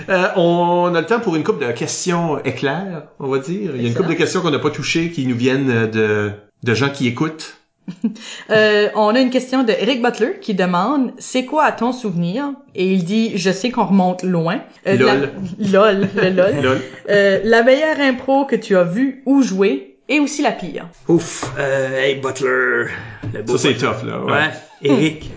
Euh, 0.09 0.29
on 0.37 0.95
a 0.95 1.01
le 1.01 1.07
temps 1.07 1.21
pour 1.21 1.37
une 1.37 1.45
couple 1.45 1.67
de 1.67 1.73
questions 1.73 2.43
éclairs, 2.43 3.03
on 3.19 3.29
va 3.29 3.39
dire. 3.39 3.73
Il 3.77 3.83
y 3.83 3.85
a 3.85 3.89
une 3.89 3.95
couple 3.95 4.11
de 4.11 4.15
questions 4.15 4.41
qu'on 4.41 4.51
n'a 4.51 4.59
pas 4.59 4.71
touchées 4.71 5.11
qui 5.11 5.27
nous 5.27 5.37
viennent 5.37 5.91
de, 5.91 6.31
de 6.63 6.75
gens 6.75 6.89
qui 6.89 7.07
écoutent. 7.07 7.58
Euh, 8.51 8.89
on 8.95 9.15
a 9.15 9.21
une 9.21 9.31
question 9.31 9.63
de 9.63 9.73
Eric 9.73 10.03
Butler 10.03 10.39
qui 10.41 10.55
demande 10.55 11.13
c'est 11.19 11.45
quoi 11.45 11.65
à 11.65 11.73
ton 11.73 11.93
souvenir? 11.93 12.53
Et 12.75 12.87
il 12.93 13.05
dit 13.05 13.33
je 13.37 13.51
sais 13.51 13.71
qu'on 13.71 13.85
remonte 13.85 14.23
loin. 14.23 14.61
Euh, 14.87 14.97
Lol. 14.97 15.31
La... 15.59 15.69
lol, 15.93 16.09
le 16.17 16.31
lol. 16.31 16.55
Lol. 16.63 16.81
Euh, 17.11 17.41
la 17.45 17.63
meilleure 17.63 18.01
impro 18.01 18.45
que 18.47 18.57
tu 18.57 18.77
as 18.77 18.85
vue 18.85 19.23
ou 19.27 19.43
jouée 19.43 19.97
et 20.09 20.21
aussi 20.21 20.41
la 20.43 20.53
pire. 20.53 20.89
Ouf, 21.09 21.45
euh, 21.59 21.99
hey 22.01 22.17
Butler, 22.21 22.87
le 23.35 23.43
beau 23.43 23.59
Ça, 23.59 23.69
c'est 23.69 23.75
tough, 23.75 24.03
là. 24.07 24.25
Ouais. 24.25 24.33
Ouais, 24.33 24.51
Eric. 24.83 25.31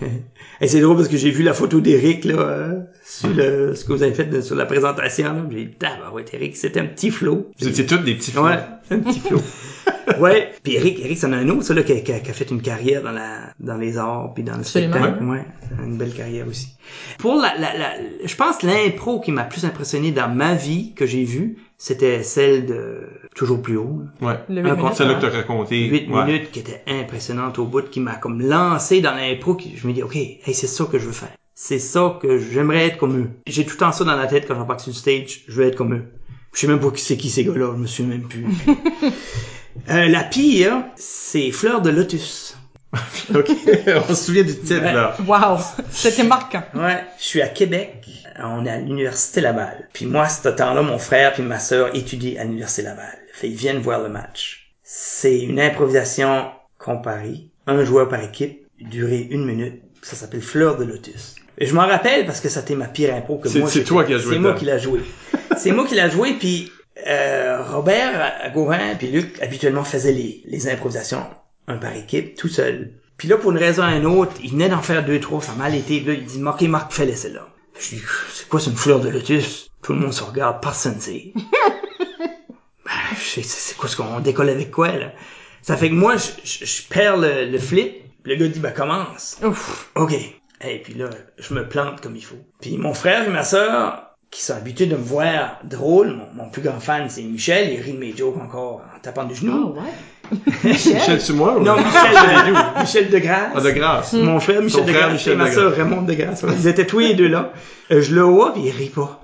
Et 0.62 0.68
c'est 0.68 0.80
drôle 0.80 0.96
parce 0.96 1.08
que 1.08 1.16
j'ai 1.16 1.30
vu 1.30 1.42
la 1.42 1.52
photo 1.54 1.80
d'Eric 1.80 2.24
là 2.24 2.34
euh, 2.38 2.74
sur 3.04 3.28
le 3.30 3.74
ce 3.74 3.84
que 3.84 3.92
vous 3.92 4.02
avez 4.04 4.14
fait 4.14 4.24
de- 4.26 4.40
sur 4.40 4.54
la 4.54 4.64
présentation 4.64 5.24
là, 5.32 5.42
j'ai 5.50 5.64
dit 5.64 5.74
ah 5.84 6.12
ouais 6.12 6.24
Eric, 6.32 6.56
c'était 6.56 6.80
un 6.80 6.86
petit 6.86 7.10
flow. 7.10 7.50
Vous 7.58 7.68
étiez 7.68 7.84
tous 7.84 7.98
des 7.98 8.14
petits 8.14 8.30
fous. 8.30 8.44
Ouais, 8.44 8.58
un 8.90 8.98
petit 9.00 9.18
flow. 9.20 9.40
ouais, 10.20 10.52
puis 10.62 10.74
Eric, 10.76 11.00
Eric, 11.00 11.18
c'en 11.18 11.32
a 11.32 11.36
un 11.36 11.48
autre 11.48 11.62
ça 11.64 11.74
là 11.74 11.82
qui 11.82 11.92
a, 11.92 12.00
qui 12.00 12.12
a- 12.12 12.20
qui 12.20 12.30
a 12.30 12.34
fait 12.34 12.50
une 12.50 12.60
carrière 12.62 13.02
dans 13.02 13.10
la 13.12 13.38
dans 13.60 13.76
les 13.76 13.98
arts 13.98 14.32
puis 14.34 14.42
dans 14.44 14.54
le 14.54 14.60
Absolument. 14.60 14.92
spectacle. 14.94 15.24
Ouais, 15.24 15.44
une 15.84 15.96
belle 15.96 16.12
carrière 16.14 16.46
aussi. 16.48 16.68
Pour 17.18 17.36
la, 17.36 17.54
la, 17.58 17.76
la 17.78 17.90
je 18.24 18.34
pense 18.36 18.62
l'impro 18.62 19.20
qui 19.20 19.32
m'a 19.32 19.44
plus 19.44 19.64
impressionné 19.64 20.10
dans 20.12 20.28
ma 20.28 20.54
vie 20.54 20.92
que 20.94 21.06
j'ai 21.06 21.24
vue, 21.24 21.56
c'était 21.78 22.22
celle 22.22 22.66
de 22.66 23.08
toujours 23.34 23.62
plus 23.62 23.76
haut. 23.76 24.02
Ouais. 24.20 24.34
Le 24.48 24.62
huit 24.62 24.70
Un 24.70 24.76
minutes, 24.76 24.92
C'est 24.94 25.04
là 25.04 25.10
hein. 25.12 25.14
que 25.14 25.20
t'as 25.26 25.30
raconté. 25.30 25.84
8 25.86 26.08
Ouais. 26.10 26.24
minutes 26.26 26.50
qui 26.50 26.60
était 26.60 26.82
impressionnante 26.86 27.58
au 27.58 27.66
bout, 27.66 27.82
qui 27.88 28.00
m'a 28.00 28.14
comme 28.16 28.40
lancé 28.40 29.00
dans 29.00 29.14
l'impro, 29.14 29.54
qui 29.54 29.76
je 29.76 29.86
me 29.86 29.92
dis, 29.92 30.02
OK, 30.02 30.16
hey, 30.16 30.40
c'est 30.54 30.66
ça 30.66 30.84
que 30.90 30.98
je 30.98 31.06
veux 31.06 31.12
faire. 31.12 31.32
C'est 31.54 31.78
ça 31.78 32.18
que 32.20 32.38
j'aimerais 32.38 32.86
être 32.88 32.98
comme 32.98 33.18
eux. 33.18 33.30
J'ai 33.46 33.64
tout 33.64 33.72
le 33.74 33.78
temps 33.78 33.92
ça 33.92 34.04
dans 34.04 34.16
la 34.16 34.26
tête 34.26 34.46
quand 34.48 34.54
j'embarque 34.54 34.80
sur 34.80 34.90
le 34.90 34.96
stage, 34.96 35.42
je 35.46 35.52
veux 35.52 35.66
être 35.66 35.76
comme 35.76 35.94
eux. 35.94 36.04
Je 36.54 36.60
sais 36.60 36.66
même 36.66 36.80
pas 36.80 36.90
qui 36.90 37.00
c'est 37.02 37.16
qui 37.16 37.30
ces 37.30 37.44
gars-là, 37.44 37.72
je 37.74 37.80
me 37.80 37.86
souviens 37.86 38.12
même 38.16 38.28
plus. 38.28 38.44
Euh, 39.90 40.08
la 40.08 40.22
pire, 40.24 40.84
c'est 40.96 41.50
Fleur 41.50 41.80
de 41.80 41.90
Lotus. 41.90 42.56
OK. 43.34 43.50
on 44.08 44.14
se 44.14 44.24
souvient 44.26 44.42
du 44.42 44.54
titre, 44.58 44.82
Ouais. 44.82 44.92
là. 44.92 45.16
Wow, 45.26 45.58
c'était 45.90 46.24
marquant. 46.24 46.62
Ouais, 46.74 47.02
je 47.18 47.24
suis 47.24 47.40
à 47.42 47.48
Québec, 47.48 48.04
on 48.38 48.66
est 48.66 48.70
à 48.70 48.78
l'université 48.78 49.40
Laval. 49.40 49.88
Puis 49.94 50.04
moi, 50.06 50.28
ce 50.28 50.48
temps-là, 50.50 50.82
mon 50.82 50.98
frère 50.98 51.32
puis 51.32 51.42
ma 51.42 51.58
sœur 51.58 51.94
étudient 51.96 52.40
à 52.40 52.44
l'université 52.44 52.82
Laval. 52.82 53.18
Fait 53.32 53.48
ils 53.48 53.56
viennent 53.56 53.78
voir 53.78 54.02
le 54.02 54.10
match. 54.10 54.74
C'est 54.82 55.40
une 55.40 55.58
improvisation 55.58 56.50
comparée, 56.78 57.46
un 57.66 57.82
joueur 57.84 58.08
par 58.08 58.22
équipe, 58.22 58.66
durée 58.78 59.26
une 59.30 59.46
minute. 59.46 59.80
Ça 60.02 60.16
s'appelle 60.16 60.42
Fleur 60.42 60.76
de 60.76 60.84
Lotus. 60.84 61.36
Et 61.58 61.66
je 61.66 61.74
m'en 61.74 61.86
rappelle 61.86 62.26
parce 62.26 62.40
que 62.40 62.48
ça 62.50 62.60
c'était 62.60 62.74
ma 62.74 62.88
pire 62.88 63.14
impro 63.14 63.38
que 63.38 63.48
C'est- 63.48 63.60
moi. 63.60 63.68
c'est 63.70 63.84
toi 63.84 64.04
qui 64.04 64.12
as 64.14 64.18
joué 64.18 64.34
C'est 64.34 64.40
moi 64.40 64.52
qui 64.54 64.64
l'a 64.66 64.78
joué. 64.78 65.00
c'est 65.56 65.70
moi 65.72 65.86
qui 65.86 65.94
l'a 65.94 66.08
joué 66.10 66.34
puis 66.34 66.70
euh, 67.06 67.62
Robert 67.62 68.50
Gauvin 68.54 68.94
puis 68.96 69.08
Luc 69.08 69.40
habituellement 69.42 69.84
faisaient 69.84 70.12
les, 70.12 70.42
les 70.44 70.68
improvisations 70.68 71.24
un 71.68 71.76
par 71.76 71.94
équipe 71.94 72.36
tout 72.36 72.48
seul. 72.48 72.92
Puis 73.16 73.28
là 73.28 73.36
pour 73.36 73.52
une 73.52 73.58
raison 73.58 73.84
ou 73.84 73.96
une 73.96 74.06
autre, 74.06 74.32
il 74.42 74.50
venait 74.50 74.68
d'en 74.68 74.82
faire 74.82 75.04
deux 75.04 75.20
trois, 75.20 75.40
ça 75.40 75.52
a 75.52 75.54
mal 75.54 75.74
été. 75.74 76.00
Là 76.00 76.12
il 76.14 76.24
dit 76.24 76.42
OK 76.42 76.62
Marc 76.62 76.92
fais-le 76.92 77.14
celle-là. 77.14 77.48
Je 77.78 77.96
dis 77.96 78.02
c'est 78.32 78.48
quoi 78.48 78.60
c'est 78.60 78.70
une 78.70 78.76
fleur 78.76 79.00
de 79.00 79.08
lotus? 79.08 79.68
Tout 79.82 79.92
le 79.94 80.00
monde 80.00 80.12
se 80.12 80.22
regarde, 80.22 80.60
personne 80.60 81.00
sait. 81.00 81.32
ben, 82.84 82.92
je 83.16 83.40
sais, 83.40 83.42
c'est 83.42 83.76
quoi 83.76 83.88
ce 83.88 83.96
qu'on 83.96 84.20
décolle 84.20 84.50
avec 84.50 84.70
quoi 84.70 84.92
là? 84.92 85.12
Ça 85.62 85.76
fait 85.76 85.88
que 85.88 85.94
moi 85.94 86.16
je, 86.16 86.30
je, 86.44 86.64
je 86.64 86.82
perds 86.88 87.16
le, 87.16 87.46
le 87.50 87.58
flip. 87.58 88.02
Le 88.24 88.36
gars 88.36 88.48
dit 88.48 88.60
ben 88.60 88.72
commence. 88.72 89.38
Ouf. 89.42 89.90
OK. 89.96 90.14
Et 90.64 90.78
puis 90.78 90.94
là, 90.94 91.10
je 91.38 91.54
me 91.54 91.68
plante 91.68 92.00
comme 92.00 92.16
il 92.16 92.24
faut. 92.24 92.38
Puis 92.60 92.78
mon 92.78 92.94
frère 92.94 93.26
et 93.26 93.30
ma 93.30 93.42
sœur, 93.42 94.11
qui 94.32 94.42
sont 94.42 94.54
habitués 94.54 94.86
de 94.86 94.96
me 94.96 95.02
voir 95.02 95.58
drôle, 95.62 96.16
mon, 96.16 96.44
mon 96.44 96.48
plus 96.48 96.62
grand 96.62 96.80
fan, 96.80 97.08
c'est 97.10 97.22
Michel, 97.22 97.70
il 97.70 97.80
rit 97.80 97.92
de 97.92 97.98
mes 97.98 98.16
jokes 98.16 98.40
encore 98.42 98.80
en 98.96 98.98
tapant 99.00 99.24
du 99.24 99.34
genou. 99.34 99.74
Oh, 99.76 99.78
ouais. 99.78 100.38
Michel? 100.64 101.22
Tumois 101.22 101.58
ou... 101.58 101.62
Non, 101.62 101.76
Michel, 101.76 102.54
Michel 102.80 103.10
Degrasse. 103.10 103.52
Ah, 103.54 103.60
de 103.60 103.70
grâce. 103.70 104.14
Mon 104.14 104.40
frère 104.40 104.62
Michel 104.62 104.86
Ton 104.86 104.92
frère, 104.92 105.12
Michel 105.12 105.34
et 105.34 105.36
ma 105.36 105.44
Degrasse. 105.44 105.62
sœur 105.62 105.76
Raymond 105.76 106.02
Degrasse. 106.02 106.44
Ils 106.58 106.66
étaient 106.66 106.86
tous 106.86 107.00
les 107.00 107.12
deux 107.12 107.28
là. 107.28 107.52
Euh, 107.90 108.00
je 108.00 108.14
le 108.14 108.22
vois, 108.22 108.54
puis 108.54 108.62
il 108.64 108.70
rit 108.70 108.88
pas. 108.88 109.20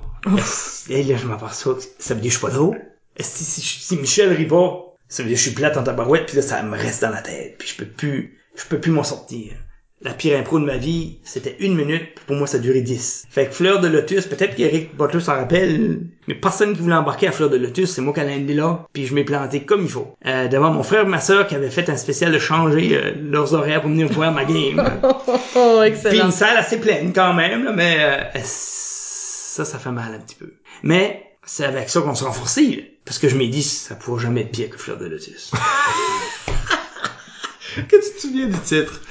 Et 0.91 1.03
là, 1.03 1.17
je 1.17 1.27
m'aperçois 1.27 1.75
que 1.77 1.83
ça 1.99 2.13
veut 2.13 2.21
dire 2.21 2.29
que 2.29 2.35
je 2.35 2.39
suis 2.39 2.47
pas 2.47 2.53
drôle. 2.53 2.79
Si, 3.19 3.45
si, 3.45 3.63
si 3.63 3.97
Michel 3.97 4.31
rit 4.35 4.45
pas, 4.47 4.95
ça 5.09 5.23
veut 5.23 5.31
dire 5.31 5.37
que 5.37 5.43
je 5.43 5.47
suis 5.49 5.55
plate 5.57 5.79
en 5.79 5.85
tabarouette, 5.85 6.27
puis 6.27 6.37
là, 6.37 6.43
ça 6.43 6.63
me 6.63 6.77
reste 6.77 7.01
dans 7.01 7.11
la 7.11 7.23
tête. 7.23 7.57
Puis 7.59 7.69
je 7.69 7.77
peux 7.77 7.91
plus, 7.91 8.39
je 8.55 8.65
peux 8.67 8.79
plus 8.79 8.91
m'en 8.91 9.05
sortir. 9.05 9.53
La 10.01 10.12
pire 10.14 10.38
impro 10.38 10.61
de 10.61 10.64
ma 10.64 10.76
vie, 10.76 11.18
c'était 11.24 11.57
une 11.59 11.74
minute, 11.74 12.14
puis 12.14 12.24
pour 12.24 12.36
moi, 12.36 12.46
ça 12.46 12.59
a 12.59 12.61
duré 12.61 12.82
dix. 12.82 13.26
Fait 13.30 13.46
que 13.46 13.53
Fleur 13.53 13.80
de 13.80 13.88
Lotus, 13.88 14.26
peut-être 14.26 14.55
qu'Eric 14.55 14.96
Butler 14.96 15.18
s'en 15.20 15.34
rappelle, 15.34 16.03
mais 16.28 16.34
personne 16.36 16.72
qui 16.72 16.82
voulait 16.82 16.94
embarquer 16.94 17.26
à 17.26 17.32
Fleur 17.32 17.51
de 17.51 17.57
Lotus, 17.57 17.90
c'est 17.94 18.01
moi 18.01 18.14
qui 18.14 18.20
aller 18.20 18.55
là, 18.55 18.86
puis 18.92 19.07
je 19.07 19.14
m'ai 19.14 19.24
planté 19.24 19.64
comme 19.64 19.82
il 19.82 19.88
faut. 19.90 20.14
Euh, 20.24 20.46
devant 20.46 20.70
mon 20.70 20.84
frère 20.84 21.03
et 21.03 21.09
ma 21.09 21.18
sœur 21.18 21.49
qui 21.49 21.57
avaient 21.57 21.68
fait 21.70 21.90
un 21.90 21.96
spécial 21.96 22.30
de 22.30 22.38
changer 22.38 22.96
euh, 22.96 23.12
leurs 23.20 23.55
horaires 23.55 23.80
pour 23.80 23.90
venir 23.90 24.07
voir 24.09 24.30
ma 24.32 24.44
game. 24.44 24.80
Oh, 25.57 25.78
Puis 25.80 25.88
excellent. 25.88 26.26
une 26.26 26.30
salle 26.32 26.57
assez 26.57 26.78
pleine 26.78 27.12
quand 27.12 27.34
même, 27.34 27.64
là, 27.64 27.72
mais 27.72 27.96
euh, 27.99 28.40
ça, 28.44 29.64
ça 29.64 29.78
fait 29.80 29.90
mal 29.90 30.14
un 30.14 30.18
petit 30.20 30.36
peu. 30.36 30.53
Mais 30.84 31.24
c'est 31.44 31.64
avec 31.64 31.88
ça 31.88 32.01
qu'on 32.03 32.14
se 32.14 32.22
renforce, 32.22 32.59
là, 32.59 32.76
parce 33.05 33.18
que 33.18 33.28
je 33.28 33.36
m'ai 33.36 33.49
dit, 33.49 33.62
ça 33.64 33.96
pourra 33.96 34.20
jamais 34.22 34.42
être 34.42 34.53
pire 34.53 34.70
que 34.70 34.78
Fleur 34.78 34.96
de 34.99 35.07
Lotus. 35.07 35.51
Que 37.77 37.97
tu 37.97 38.14
te 38.14 38.21
souviens 38.21 38.47
du 38.47 38.59
titre? 38.61 39.03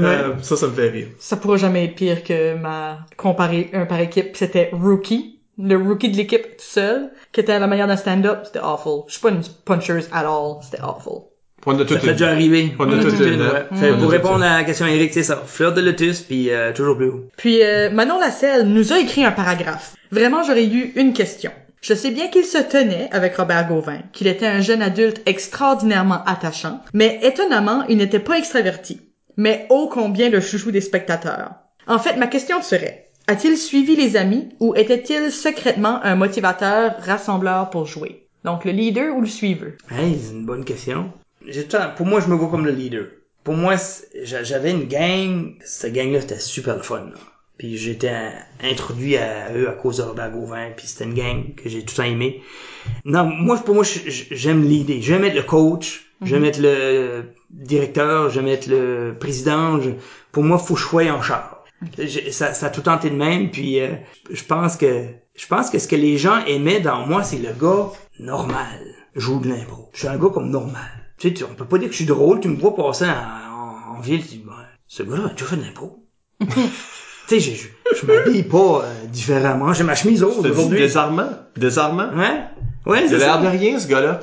Euh, 0.00 0.34
ça, 0.42 0.56
ça 0.56 0.66
me 0.66 0.72
fait 0.72 0.88
rire. 0.88 1.08
Ça 1.18 1.36
pourra 1.36 1.56
jamais 1.56 1.84
être 1.84 1.94
pire 1.94 2.24
que 2.24 2.54
ma 2.54 3.00
comparé 3.16 3.70
un 3.72 3.86
par 3.86 4.00
équipe, 4.00 4.36
c'était 4.36 4.70
Rookie. 4.72 5.40
Le 5.58 5.76
rookie 5.76 6.10
de 6.10 6.16
l'équipe 6.16 6.42
tout 6.42 6.64
seul, 6.64 7.10
qui 7.32 7.40
était 7.40 7.52
à 7.52 7.58
la 7.58 7.66
manière 7.66 7.86
d'un 7.86 7.96
stand-up, 7.96 8.40
c'était 8.44 8.58
awful. 8.58 9.04
Je 9.06 9.12
suis 9.12 9.22
pas 9.22 9.30
une 9.30 9.40
punchers 9.64 10.06
at 10.12 10.26
all, 10.26 10.56
c'était 10.62 10.82
awful. 10.82 11.22
On 11.68 11.76
a 11.80 11.84
tout 11.84 11.94
Ça 11.94 12.00
fait 12.00 12.12
déjà 12.12 12.28
arrivé. 12.28 12.74
On 12.78 12.88
a 12.92 13.02
tout 13.02 13.10
une, 13.10 13.98
pour 13.98 14.10
répondre 14.10 14.44
à 14.44 14.58
la 14.58 14.64
question 14.64 14.86
Eric, 14.86 15.12
c'est 15.12 15.24
ça. 15.24 15.42
Fleur 15.44 15.74
de 15.74 15.80
Lotus, 15.80 16.20
puis 16.20 16.50
euh, 16.50 16.72
toujours 16.72 16.96
plus 16.96 17.08
haut. 17.08 17.24
Puis 17.36 17.62
euh, 17.62 17.90
Manon 17.90 18.20
Lasselle 18.20 18.68
nous 18.68 18.92
a 18.92 19.00
écrit 19.00 19.24
un 19.24 19.32
paragraphe. 19.32 19.96
Vraiment, 20.12 20.44
j'aurais 20.44 20.66
eu 20.66 20.92
une 20.94 21.12
question. 21.12 21.50
Je 21.88 21.94
sais 21.94 22.10
bien 22.10 22.26
qu'il 22.26 22.44
se 22.44 22.58
tenait 22.58 23.08
avec 23.12 23.36
Robert 23.36 23.68
Gauvin, 23.68 24.00
qu'il 24.12 24.26
était 24.26 24.44
un 24.44 24.60
jeune 24.60 24.82
adulte 24.82 25.22
extraordinairement 25.24 26.24
attachant, 26.24 26.80
mais 26.92 27.20
étonnamment, 27.22 27.84
il 27.88 27.98
n'était 27.98 28.18
pas 28.18 28.38
extraverti. 28.38 29.02
Mais 29.36 29.66
ô 29.70 29.86
combien 29.86 30.28
le 30.28 30.40
chouchou 30.40 30.72
des 30.72 30.80
spectateurs. 30.80 31.52
En 31.86 32.00
fait, 32.00 32.16
ma 32.16 32.26
question 32.26 32.60
serait, 32.60 33.10
a-t-il 33.28 33.56
suivi 33.56 33.94
les 33.94 34.16
amis 34.16 34.48
ou 34.58 34.74
était-il 34.74 35.30
secrètement 35.30 36.02
un 36.02 36.16
motivateur 36.16 36.96
rassembleur 37.02 37.70
pour 37.70 37.86
jouer? 37.86 38.26
Donc 38.42 38.64
le 38.64 38.72
leader 38.72 39.16
ou 39.16 39.20
le 39.20 39.28
suiveur? 39.28 39.74
Hey, 39.88 40.18
c'est 40.20 40.32
une 40.32 40.44
bonne 40.44 40.64
question. 40.64 41.12
Pour 41.96 42.06
moi, 42.06 42.18
je 42.18 42.26
me 42.26 42.34
vois 42.34 42.50
comme 42.50 42.66
le 42.66 42.72
leader. 42.72 43.04
Pour 43.44 43.54
moi, 43.54 43.76
j'avais 44.24 44.72
une 44.72 44.88
gang. 44.88 45.54
Cette 45.64 45.92
gang-là, 45.92 46.20
c'était 46.20 46.40
super 46.40 46.84
fun. 46.84 47.12
Puis 47.58 47.76
j'étais 47.78 48.14
introduit 48.62 49.16
à 49.16 49.52
eux 49.54 49.68
à 49.68 49.72
cause 49.72 49.96
de 49.98 50.02
Robert 50.02 50.30
Gauvin. 50.30 50.68
Puis 50.76 50.86
c'était 50.86 51.04
une 51.04 51.14
gang 51.14 51.54
que 51.54 51.68
j'ai 51.68 51.80
tout 51.84 51.94
le 51.96 51.96
temps 51.96 52.10
aimé. 52.10 52.42
Non, 53.04 53.24
moi, 53.24 53.56
pour 53.58 53.74
moi, 53.74 53.84
je- 53.84 54.10
je- 54.10 54.24
j'aime 54.34 54.62
l'idée. 54.62 55.00
J'aime 55.00 55.24
être 55.24 55.34
le 55.34 55.42
coach. 55.42 56.10
J'aime 56.22 56.44
être 56.44 56.60
le 56.60 57.24
directeur. 57.50 58.30
J'aime 58.30 58.46
être 58.48 58.66
le 58.66 59.16
président. 59.18 59.80
Je- 59.80 59.90
Pour 60.32 60.42
moi, 60.44 60.58
faut 60.58 60.76
je 60.76 60.84
sois 60.84 61.10
en 61.10 61.22
charge. 61.22 61.50
Ça, 62.30 62.52
ça 62.54 62.66
a 62.66 62.70
tout 62.70 62.88
été 62.90 63.10
de 63.10 63.16
même. 63.16 63.50
Puis 63.50 63.80
euh, 63.80 63.88
je 64.30 64.42
pense 64.44 64.76
que 64.76 65.04
je 65.34 65.46
pense 65.46 65.70
que 65.70 65.78
ce 65.78 65.88
que 65.88 65.96
les 65.96 66.16
gens 66.18 66.44
aimaient 66.46 66.80
dans 66.80 67.06
moi, 67.06 67.22
c'est 67.22 67.38
le 67.38 67.52
gars 67.52 67.90
normal. 68.18 68.80
Joue 69.14 69.40
de 69.40 69.48
l'impro. 69.48 69.88
Je 69.94 70.00
suis 70.00 70.08
un 70.08 70.18
gars 70.18 70.28
comme 70.32 70.50
normal. 70.50 70.90
Tu 71.18 71.28
sais, 71.28 71.34
tu- 71.34 71.44
on 71.44 71.54
peut 71.54 71.64
pas 71.64 71.78
dire 71.78 71.88
que 71.88 71.92
je 71.92 71.98
suis 71.98 72.06
drôle. 72.06 72.40
Tu 72.40 72.48
me 72.48 72.56
vois 72.56 72.74
passer 72.76 73.06
en, 73.06 73.92
en, 73.92 73.96
en 73.96 74.00
ville, 74.00 74.20
tu 74.20 74.36
dis, 74.36 74.44
ouais, 74.46 74.52
ce 74.86 75.02
gars-là 75.02 75.24
a 75.26 75.28
déjà 75.30 75.46
fait 75.46 75.56
de 75.56 75.62
l'impro. 75.62 76.04
tu 77.28 77.40
sais, 77.40 77.68
je, 77.94 78.06
m'habille 78.06 78.42
pas 78.44 78.82
euh, 78.84 79.06
différemment. 79.08 79.72
J'ai 79.72 79.84
ma 79.84 79.94
chemise 79.94 80.18
dit 80.20 80.24
aujourd'hui. 80.24 80.78
désarmant? 80.78 81.28
Désarmant? 81.56 82.08
Ouais? 82.16 82.44
Ouais, 82.86 83.00
Il 83.02 83.06
a 83.06 83.08
c'est 83.08 83.18
l'air 83.18 83.40
de 83.40 83.46
rien, 83.48 83.78
ce 83.78 83.88
gars-là. 83.88 84.20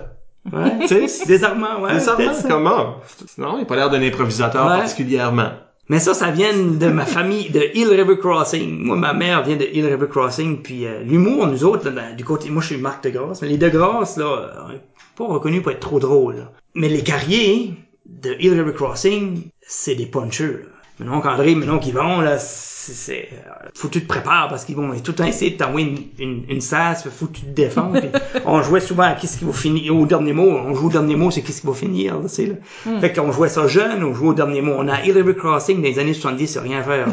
Ouais. 0.52 0.80
Tu 0.82 0.88
sais, 0.88 1.08
c'est 1.08 1.26
Désarmant, 1.28 1.82
ouais. 1.82 1.94
désarmant, 1.94 2.32
comment? 2.50 2.96
Non, 3.38 3.58
il 3.58 3.62
a 3.62 3.66
pas 3.66 3.76
l'air 3.78 3.90
d'un 3.90 4.02
improvisateur 4.02 4.66
Ouais. 4.68 4.78
particulièrement. 4.80 5.50
Mais 5.90 6.00
ça, 6.00 6.14
ça 6.14 6.32
vient 6.32 6.54
de 6.54 6.88
ma 6.88 7.06
famille 7.06 7.50
de 7.50 7.62
Hill 7.74 7.90
River 7.90 8.18
Crossing. 8.18 8.80
Moi, 8.86 8.96
ma 8.96 9.14
mère 9.14 9.44
vient 9.44 9.58
de 9.58 9.66
Hill 9.66 9.86
River 9.86 10.08
Crossing, 10.10 10.62
puis 10.62 10.86
euh, 10.86 11.02
l'humour, 11.04 11.48
nous 11.48 11.66
autres, 11.66 11.90
là, 11.90 11.92
dans- 12.10 12.16
du 12.16 12.24
côté, 12.24 12.50
moi, 12.50 12.62
je 12.62 12.68
suis 12.68 12.78
Marc 12.78 13.04
de 13.04 13.10
Grasse, 13.10 13.42
mais 13.42 13.50
les 13.50 13.58
de 13.58 13.68
Grasse, 13.70 14.16
là, 14.18 14.26
euh, 14.70 14.78
pas 15.18 15.26
reconnus 15.26 15.62
pour 15.62 15.72
être 15.74 15.82
trop 15.82 16.00
drôles. 16.00 16.38
là. 16.38 16.52
Mais 16.76 16.88
les 16.90 17.02
carriers 17.04 17.74
de 18.06 18.34
Hill 18.40 18.54
River 18.54 18.74
Crossing, 18.74 19.44
c'est 19.62 19.96
des 19.96 20.06
punchers. 20.06 20.46
Là. 20.64 20.70
Maintenant 21.00 21.22
qu'André, 21.22 21.56
maintenant 21.56 21.80
qu'ils 21.80 21.94
vont, 21.96 22.22
là, 22.22 22.38
c'est, 22.38 23.30
euh, 23.32 23.70
faut 23.74 23.88
que 23.88 23.94
tu 23.94 24.02
te 24.04 24.08
prépares 24.08 24.48
parce 24.50 24.66
qu'ils 24.66 24.76
vont 24.76 24.90
tout 25.00 25.12
le 25.12 25.16
temps 25.16 25.24
essayer 25.26 25.52
de 25.52 25.58
t'envoyer 25.58 25.88
une, 26.20 26.28
une, 26.28 26.44
une 26.50 26.62
sasse, 26.62 27.08
faut 27.10 27.28
que 27.28 27.38
tu 27.38 27.42
te 27.42 27.50
défends. 27.52 27.92
on 28.46 28.62
jouait 28.62 28.82
souvent 28.82 29.04
à 29.04 29.14
qu'est-ce 29.14 29.38
qui 29.38 29.46
va 29.46 29.54
finir 29.54 29.96
au 29.96 30.06
dernier 30.06 30.34
mot. 30.34 30.50
On 30.50 30.76
joue 30.76 30.88
au 30.88 30.92
dernier 30.92 31.16
mot, 31.16 31.32
c'est 31.32 31.42
qu'est-ce 31.42 31.62
qui 31.62 31.68
va 31.68 31.74
finir, 31.74 32.16
là, 32.20 32.28
c'est 32.28 32.46
là. 32.46 32.56
Fait 33.00 33.12
qu'on 33.14 33.32
jouait 33.32 33.48
ça 33.50 33.68
jeune, 33.68 34.04
on 34.04 34.14
jouait 34.14 34.30
au 34.30 34.34
dernier 34.34 34.62
mot. 34.62 34.74
On 34.78 34.88
a 34.90 35.02
Hill 35.04 35.14
River 35.16 35.34
Crossing 35.36 35.78
dans 35.78 35.88
les 35.88 35.98
années 35.98 36.14
70, 36.14 36.46
c'est 36.48 36.60
rien 36.60 36.84
faire. 36.84 37.08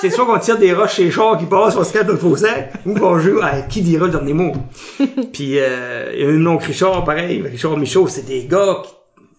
C'est 0.00 0.10
soit 0.10 0.26
qu'on- 0.26 0.38
tire 0.38 0.58
des 0.58 0.72
roches 0.74 0.96
chez 0.96 1.10
chars 1.10 1.38
qui 1.38 1.46
passent, 1.46 1.76
on 1.76 1.82
se 1.84 1.92
cache 1.92 2.04
dans 2.06 2.12
le 2.12 2.18
fossé, 2.18 2.46
ou 2.84 2.94
qu'on 2.94 3.18
joue 3.18 3.40
à 3.42 3.62
qui 3.62 3.80
dira 3.80 4.04
le 4.06 4.12
dernier 4.12 4.34
mot. 4.34 4.52
Puis 5.32 5.58
euh, 5.58 6.12
il 6.14 6.20
y 6.22 6.26
a 6.26 6.28
un 6.28 6.32
nom 6.32 6.58
Richard, 6.58 7.02
pareil, 7.04 7.42
Richard 7.42 7.76
Michaud, 7.78 8.06
c'est 8.08 8.26
des 8.26 8.44
gars 8.44 8.82
qui, 8.84 8.92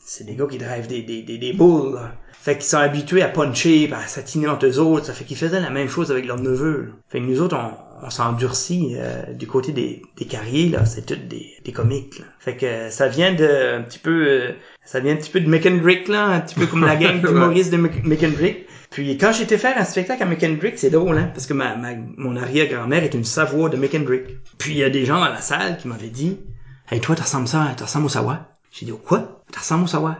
c'est 0.05 0.23
des 0.25 0.35
gars 0.35 0.45
qui 0.49 0.57
drivent 0.57 0.87
des, 0.87 1.01
des, 1.01 1.23
des, 1.23 1.37
des 1.37 1.53
boules. 1.53 1.95
là. 1.95 2.13
Fait 2.31 2.53
qu'ils 2.55 2.65
sont 2.65 2.77
habitués 2.77 3.23
à 3.23 3.27
puncher, 3.27 3.91
à 3.91 4.05
satiner 4.05 4.47
entre 4.47 4.67
eux 4.67 4.77
autres. 4.79 5.05
Ça 5.05 5.13
fait 5.13 5.23
qu'ils 5.25 5.35
faisaient 5.37 5.59
la 5.59 5.71
même 5.71 5.89
chose 5.89 6.11
avec 6.11 6.27
leurs 6.27 6.39
neveux. 6.39 6.83
là. 6.89 6.91
Fait 7.09 7.19
que 7.19 7.25
nous 7.25 7.41
autres, 7.41 7.57
on, 7.57 8.05
on 8.05 8.09
s'endurcit 8.11 8.95
euh, 8.99 9.33
du 9.33 9.47
côté 9.47 9.71
des, 9.71 10.03
des 10.17 10.25
carriers, 10.25 10.69
là. 10.69 10.85
C'est 10.85 11.07
tout 11.07 11.15
des, 11.15 11.53
des 11.63 11.71
comiques, 11.71 12.19
là. 12.19 12.25
Fait 12.37 12.55
que 12.55 12.65
euh, 12.67 12.89
ça 12.91 13.07
vient 13.07 13.33
de 13.33 13.77
un 13.77 13.81
petit 13.81 13.97
peu... 13.97 14.27
euh, 14.27 14.51
ça 14.83 14.99
vient 14.99 15.13
un 15.13 15.15
petit 15.15 15.31
peu 15.31 15.39
de 15.39 15.49
McKendrick, 15.49 16.07
là. 16.07 16.27
Un 16.27 16.39
petit 16.41 16.53
peu 16.53 16.67
comme 16.67 16.85
la 16.85 16.95
gang 16.95 17.19
d'humoristes 17.25 17.71
de 17.71 17.77
Mc- 17.77 18.03
McKendrick. 18.03 18.67
Puis 18.91 19.17
quand 19.17 19.31
j'étais 19.31 19.57
faire 19.57 19.75
un 19.77 19.83
spectacle 19.83 20.21
à 20.21 20.27
McKendrick, 20.27 20.77
c'est 20.77 20.91
drôle, 20.91 21.17
hein, 21.17 21.31
parce 21.33 21.47
que 21.47 21.53
ma, 21.53 21.75
ma, 21.75 21.95
mon 22.17 22.35
arrière-grand-mère 22.37 23.03
est 23.03 23.15
une 23.15 23.23
Savoie 23.25 23.69
de 23.69 23.77
McKendrick. 23.77 24.23
Puis 24.59 24.73
il 24.73 24.77
y 24.77 24.83
a 24.83 24.91
des 24.91 25.03
gens 25.03 25.17
dans 25.19 25.29
la 25.29 25.41
salle 25.41 25.77
qui 25.77 25.87
m'avaient 25.87 26.09
dit 26.09 26.37
«Hey, 26.91 27.01
toi, 27.01 27.15
t'as 27.15 27.23
ressembles 27.23 27.47
ça, 27.47 27.73
t'as 27.75 27.85
ressembles 27.85 28.05
au 28.05 28.09
Savoie?» 28.09 28.45
J'ai 28.71 28.85
dit 28.85 28.93
«Quoi? 29.05 29.34
T'as 29.51 29.59
ressembles 29.59 29.83
au 29.85 29.87
Savoie?» 29.87 30.17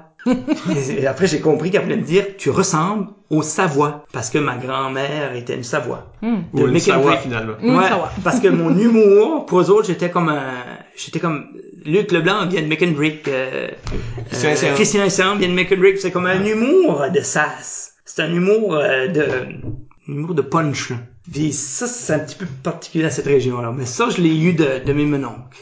Et 0.98 1.06
après, 1.06 1.28
j'ai 1.28 1.40
compris 1.40 1.70
qu'elle 1.70 1.84
voulait 1.84 1.98
me 1.98 2.04
dire 2.04 2.26
«Tu 2.38 2.50
ressembles 2.50 3.08
au 3.30 3.44
Savoie.» 3.44 4.06
Parce 4.12 4.30
que 4.32 4.40
ma 4.40 4.56
grand-mère 4.58 5.36
était 5.36 5.56
une 5.56 5.64
Savoie. 5.64 6.12
Hmm. 6.22 6.38
Ou 6.54 6.68
une. 6.68 6.80
Savoie, 6.80 7.18
finalement. 7.18 7.54
Mmh, 7.62 7.76
Ouais, 7.76 7.90
va. 7.90 8.12
parce 8.24 8.40
que 8.40 8.48
mon 8.48 8.76
humour, 8.76 9.46
pour 9.46 9.62
eux 9.62 9.70
autres, 9.70 9.88
j'étais 9.88 10.10
comme 10.10 10.30
un, 10.30 10.64
j'étais 10.96 11.20
comme, 11.20 11.46
Luc 11.86 12.12
Leblanc 12.12 12.48
vient 12.48 12.64
de 12.64 12.68
McKendrick, 12.68 13.28
euh, 13.28 13.68
Christian 14.32 14.70
euh. 14.70 14.74
Christian 14.74 15.04
Essayant 15.04 15.36
vient 15.36 15.50
de 15.50 15.54
McKendrick, 15.54 16.00
c'est 16.00 16.10
comme 16.12 16.26
un 16.26 16.44
humour 16.44 17.06
de 17.14 17.20
sas. 17.22 17.94
C'est 18.06 18.24
un 18.24 18.34
humour 18.34 18.74
euh, 18.76 19.08
de, 19.08 19.22
un 19.22 20.12
humour 20.12 20.34
de 20.34 20.42
punch, 20.42 20.90
là. 20.90 20.98
Puis 21.32 21.54
ça, 21.54 21.86
c'est 21.88 22.14
un 22.14 22.20
petit 22.20 22.36
peu 22.36 22.46
particulier 22.64 23.06
à 23.06 23.10
cette 23.12 23.26
région-là. 23.26 23.72
Mais 23.76 23.86
ça, 23.86 24.10
je 24.10 24.22
l'ai 24.22 24.36
eu 24.40 24.54
de, 24.54 24.84
de 24.86 24.94
mes 24.94 25.06
menoncles, 25.06 25.58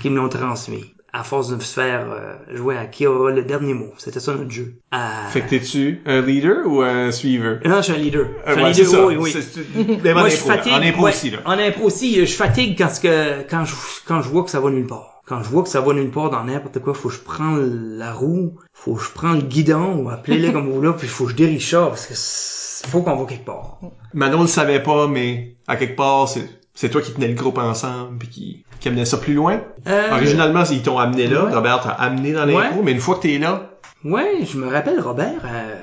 qui 0.00 0.08
me 0.10 0.16
l'ont 0.16 0.28
transmis. 0.30 0.93
À 1.16 1.22
force 1.22 1.48
de 1.56 1.62
se 1.62 1.72
faire 1.74 2.06
euh, 2.10 2.34
jouer 2.56 2.76
à 2.76 2.86
qui 2.86 3.06
aura 3.06 3.30
le 3.30 3.44
dernier 3.44 3.72
mot. 3.72 3.92
C'était 3.98 4.18
ça 4.18 4.34
notre 4.34 4.50
jeu. 4.50 4.74
À... 4.90 5.26
Fait 5.28 5.42
que 5.42 5.50
t'es-tu 5.50 6.02
un 6.06 6.20
leader 6.22 6.66
ou 6.66 6.82
un 6.82 7.12
suiveur? 7.12 7.58
Non, 7.64 7.76
je 7.76 7.82
suis 7.82 7.92
un 7.92 7.98
leader. 7.98 8.26
Je 8.44 8.50
Euh, 8.50 8.56
un 8.56 8.62
ouais, 8.64 8.72
leader, 8.72 8.86
ça. 8.90 9.06
oui, 9.06 9.16
oui. 9.20 9.30
C'est- 9.32 10.12
Moi, 10.12 10.28
je 10.28 10.36
fatigue. 10.36 10.72
En 10.72 10.82
impro 10.82 11.04
ouais, 11.04 11.10
aussi, 11.12 11.30
là. 11.30 11.38
En 11.44 11.52
impro 11.52 11.84
aussi, 11.84 12.26
je 12.26 12.34
fatigue 12.34 12.76
quand, 12.76 12.88
que, 13.00 13.42
quand, 13.48 13.64
je, 13.64 13.74
quand 14.08 14.22
je 14.22 14.28
vois 14.28 14.42
que 14.42 14.50
ça 14.50 14.58
va 14.58 14.70
nulle 14.70 14.88
part. 14.88 15.20
Quand 15.26 15.40
je 15.42 15.48
vois 15.48 15.62
que 15.62 15.68
ça 15.68 15.80
va 15.80 15.94
nulle 15.94 16.10
part 16.10 16.30
dans 16.30 16.42
n'importe 16.42 16.80
quoi, 16.80 16.94
faut 16.94 17.08
que 17.10 17.14
je 17.14 17.20
prends 17.20 17.56
la 17.60 18.12
roue, 18.12 18.58
faut 18.74 18.94
que 18.96 19.02
je 19.04 19.10
prends 19.10 19.32
le 19.34 19.40
guidon, 19.42 19.94
ou 20.02 20.10
appelez-le 20.10 20.50
comme 20.50 20.66
vous 20.68 20.74
voulez, 20.74 20.90
puis 20.98 21.06
faut 21.08 21.24
que 21.26 21.30
je 21.30 21.36
dirige 21.36 21.70
ça, 21.70 21.86
parce 21.86 22.06
que 22.06 22.14
c'est- 22.14 22.86
faut 22.88 23.02
qu'on 23.02 23.14
va 23.16 23.24
quelque 23.24 23.46
part. 23.46 23.78
Manon 24.12 24.42
le 24.42 24.46
savait 24.48 24.82
pas, 24.82 25.06
mais 25.06 25.54
à 25.68 25.76
quelque 25.76 25.96
part, 25.96 26.28
c'est, 26.28 26.42
c'est 26.74 26.90
toi 26.90 27.00
qui 27.00 27.12
tenais 27.12 27.28
le 27.28 27.34
groupe 27.34 27.58
ensemble 27.58 28.18
puis 28.18 28.28
qui, 28.28 28.64
qui 28.80 28.88
amenait 28.88 29.04
ça 29.04 29.16
plus 29.18 29.34
loin? 29.34 29.60
Euh, 29.86 30.10
Originalement, 30.12 30.64
ils 30.70 30.82
t'ont 30.82 30.98
amené 30.98 31.26
là. 31.28 31.44
ouais. 31.44 31.54
Robert 31.54 31.80
t'a 31.80 31.90
amené 31.90 32.32
dans 32.32 32.44
l'impro, 32.44 32.78
Ouais. 32.78 32.82
mais 32.84 32.92
une 32.92 33.00
fois 33.00 33.16
que 33.16 33.22
t'es 33.22 33.38
là, 33.38 33.70
Ouais, 34.04 34.40
je 34.44 34.58
me 34.58 34.68
rappelle 34.68 35.00
Robert, 35.00 35.40
euh, 35.46 35.76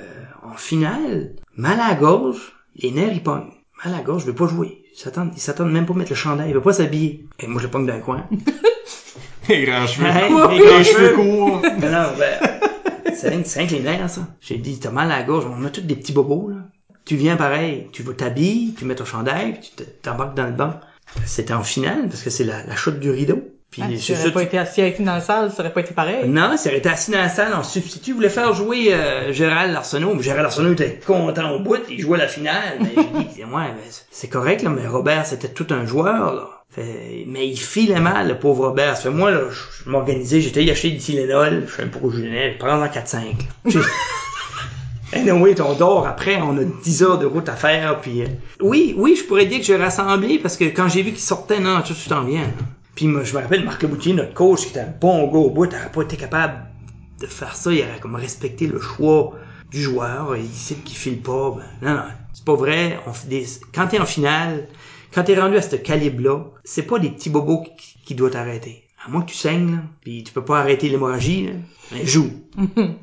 en 0.43 0.53
finale, 0.55 1.31
mal 1.57 1.79
à 1.79 1.89
la 1.89 1.95
gorge, 1.95 2.53
les 2.75 2.91
nerfs 2.91 3.13
ils 3.13 3.23
pognent. 3.23 3.49
Mal 3.83 3.93
à 3.93 3.97
la 3.97 4.03
gorge, 4.03 4.21
je 4.21 4.27
veux 4.27 4.35
pas 4.35 4.45
jouer. 4.47 4.83
Il 4.93 4.99
s'attend, 4.99 5.29
il 5.33 5.39
s'attend 5.41 5.65
même 5.65 5.85
pas 5.87 5.93
à 5.93 5.97
mettre 5.97 6.11
le 6.11 6.15
chandail, 6.15 6.49
il 6.49 6.53
veut 6.53 6.61
pas 6.61 6.73
s'habiller. 6.73 7.25
Et 7.39 7.47
moi 7.47 7.59
je 7.61 7.65
le 7.67 7.71
pogne 7.71 7.87
le 7.87 7.99
coin. 7.99 8.25
les 9.49 9.63
grands 9.65 9.87
cheveux, 9.87 10.07
Hey, 10.07 10.29
les 10.29 10.65
grands 10.65 10.83
cheveux 10.83 11.13
courts. 11.15 11.61
Non, 11.81 12.07
ben, 12.17 13.13
c'est 13.15 13.29
rien 13.29 13.41
que- 13.67 13.73
les 13.73 13.79
nerfs, 13.79 14.09
ça. 14.09 14.21
J'ai 14.39 14.57
dit, 14.57 14.79
t'as 14.79 14.91
mal 14.91 15.11
à 15.11 15.17
la 15.19 15.23
gorge, 15.23 15.45
on 15.45 15.63
a 15.65 15.69
tous 15.69 15.81
des 15.81 15.95
petits 15.95 16.13
bobos, 16.13 16.49
là. 16.49 16.57
Tu 17.05 17.15
viens 17.15 17.35
pareil, 17.35 17.87
tu 17.91 18.03
vas 18.03 18.13
t'habiller, 18.13 18.73
tu 18.77 18.85
mets 18.85 18.95
ton 18.95 19.05
chandail, 19.05 19.53
puis 19.53 19.71
tu 19.75 19.83
te- 19.83 19.89
t'embarques 20.01 20.35
dans 20.35 20.45
le 20.45 20.51
banc. 20.51 20.73
C'était 21.25 21.53
en 21.53 21.63
finale, 21.63 22.07
parce 22.09 22.21
que 22.21 22.29
c'est 22.29 22.43
la, 22.45 22.63
la 22.65 22.75
chute 22.75 22.99
du 22.99 23.09
rideau. 23.11 23.41
Puis 23.69 23.81
Ah, 23.85 23.89
si 23.97 24.13
ça, 24.13 24.19
j'aurais 24.19 24.31
pas 24.33 24.43
été 24.43 24.57
assis 24.57 24.81
avec 24.81 24.97
lui 24.97 25.05
dans 25.05 25.13
la 25.13 25.21
salle, 25.21 25.49
ça 25.51 25.61
aurait 25.61 25.71
pas 25.71 25.79
été 25.79 25.93
pareil. 25.93 26.27
Non, 26.27 26.57
s'il 26.57 26.73
était 26.73 26.89
assis 26.89 27.09
dans 27.11 27.19
la 27.19 27.29
salle 27.29 27.53
en 27.53 27.63
substitut, 27.63 28.11
il 28.11 28.15
voulait 28.15 28.29
faire 28.29 28.53
jouer 28.53 28.93
euh, 28.93 29.31
Gérald 29.31 29.73
Arsenault. 29.75 30.13
Mais 30.13 30.21
Gérald 30.23 30.45
Arsenault 30.45 30.73
était 30.73 30.99
content 31.05 31.51
au 31.51 31.59
bout, 31.59 31.77
il 31.89 31.99
jouait 32.01 32.17
la 32.17 32.27
finale. 32.27 32.79
Mais 32.81 32.89
j'ai 32.95 33.23
dit, 33.33 33.43
ouais, 33.45 33.49
mais 33.73 33.89
c'est- 34.11 34.27
correct, 34.27 34.61
là, 34.61 34.69
mais 34.69 34.87
Robert, 34.87 35.25
c'était 35.25 35.47
tout 35.47 35.67
un 35.69 35.85
joueur, 35.85 36.33
là. 36.35 36.49
Fait- 36.69 37.25
mais 37.27 37.47
il 37.47 37.57
filait 37.57 37.99
mal, 38.01 38.27
le 38.29 38.37
pauvre 38.39 38.67
Robert. 38.67 38.97
Fait 38.97 39.09
moi, 39.09 39.31
là, 39.31 39.39
je, 39.49 39.83
je 39.85 39.89
m'organisais, 39.89 40.39
j'étais 40.41 40.69
acheter 40.69 40.91
du 40.91 40.97
Tylenol, 40.97 41.63
je 41.65 41.71
fais 41.71 41.83
un 41.83 41.87
projunél, 41.87 42.53
je 42.53 42.57
prends 42.57 42.81
en 42.81 42.87
4-5. 42.87 43.35
Là. 45.13 45.19
J'ai- 45.23 45.29
Anyway, 45.29 45.59
on 45.61 45.73
dort 45.73 46.07
après, 46.07 46.41
on 46.41 46.57
a 46.57 46.63
10 46.63 47.03
heures 47.03 47.19
de 47.19 47.25
route 47.25 47.49
à 47.49 47.55
faire, 47.55 48.01
puis... 48.01 48.21
euh, 48.23 48.27
Oui, 48.61 48.93
oui, 48.97 49.15
je 49.15 49.23
pourrais 49.25 49.45
dire 49.45 49.59
que 49.59 49.65
j'ai 49.65 49.75
rassemblé, 49.75 50.39
parce 50.39 50.57
que 50.57 50.65
quand 50.65 50.87
j'ai 50.87 51.01
vu 51.03 51.11
qu'il 51.11 51.19
sortait, 51.21 51.59
non, 51.59 51.81
tu 51.81 51.93
t'en 52.07 52.23
viens. 52.23 52.49
Puis 52.95 53.07
moi, 53.07 53.23
je 53.23 53.33
me 53.35 53.41
rappelle, 53.41 53.63
Marc 53.63 53.81
Leboutier, 53.83 54.13
notre 54.13 54.33
coach, 54.33 54.61
qui 54.61 54.69
était 54.69 54.81
un 54.81 54.93
bon 54.99 55.27
gars 55.27 55.39
au 55.39 55.49
bout, 55.49 55.65
n'aurait 55.65 55.91
pas 55.91 56.01
été 56.01 56.17
capable 56.17 56.65
de 57.19 57.25
faire 57.27 57.55
ça, 57.55 57.71
il 57.71 57.79
aurait 57.81 57.99
comme 58.01 58.15
respecté 58.15 58.67
le 58.67 58.79
choix 58.79 59.33
du 59.71 59.81
joueur, 59.81 60.35
il 60.35 60.47
décide 60.47 60.83
qu'il 60.83 60.97
file 60.97 61.21
pas, 61.21 61.55
ben, 61.81 61.89
non, 61.89 61.95
non, 61.95 62.03
c'est 62.33 62.43
pas 62.43 62.55
vrai, 62.55 62.99
on 63.07 63.11
des... 63.29 63.45
quand 63.73 63.87
t'es 63.87 63.99
en 63.99 64.05
finale, 64.05 64.67
quand 65.13 65.23
t'es 65.23 65.39
rendu 65.39 65.55
à 65.57 65.61
ce 65.61 65.75
calibre-là, 65.77 66.45
c'est 66.63 66.83
pas 66.83 66.99
des 66.99 67.09
petits 67.09 67.29
bobos 67.29 67.63
qui, 67.77 67.95
qui 68.03 68.15
doivent 68.15 68.31
t'arrêter. 68.31 68.80
À 69.05 69.09
moins 69.09 69.21
que 69.21 69.31
tu 69.31 69.37
saignes, 69.37 69.71
là, 69.71 69.77
puis 70.01 70.23
tu 70.23 70.31
peux 70.31 70.45
pas 70.45 70.59
arrêter 70.59 70.87
l'hémorragie, 70.89 71.49
ben, 71.91 72.05
joue. 72.05 72.31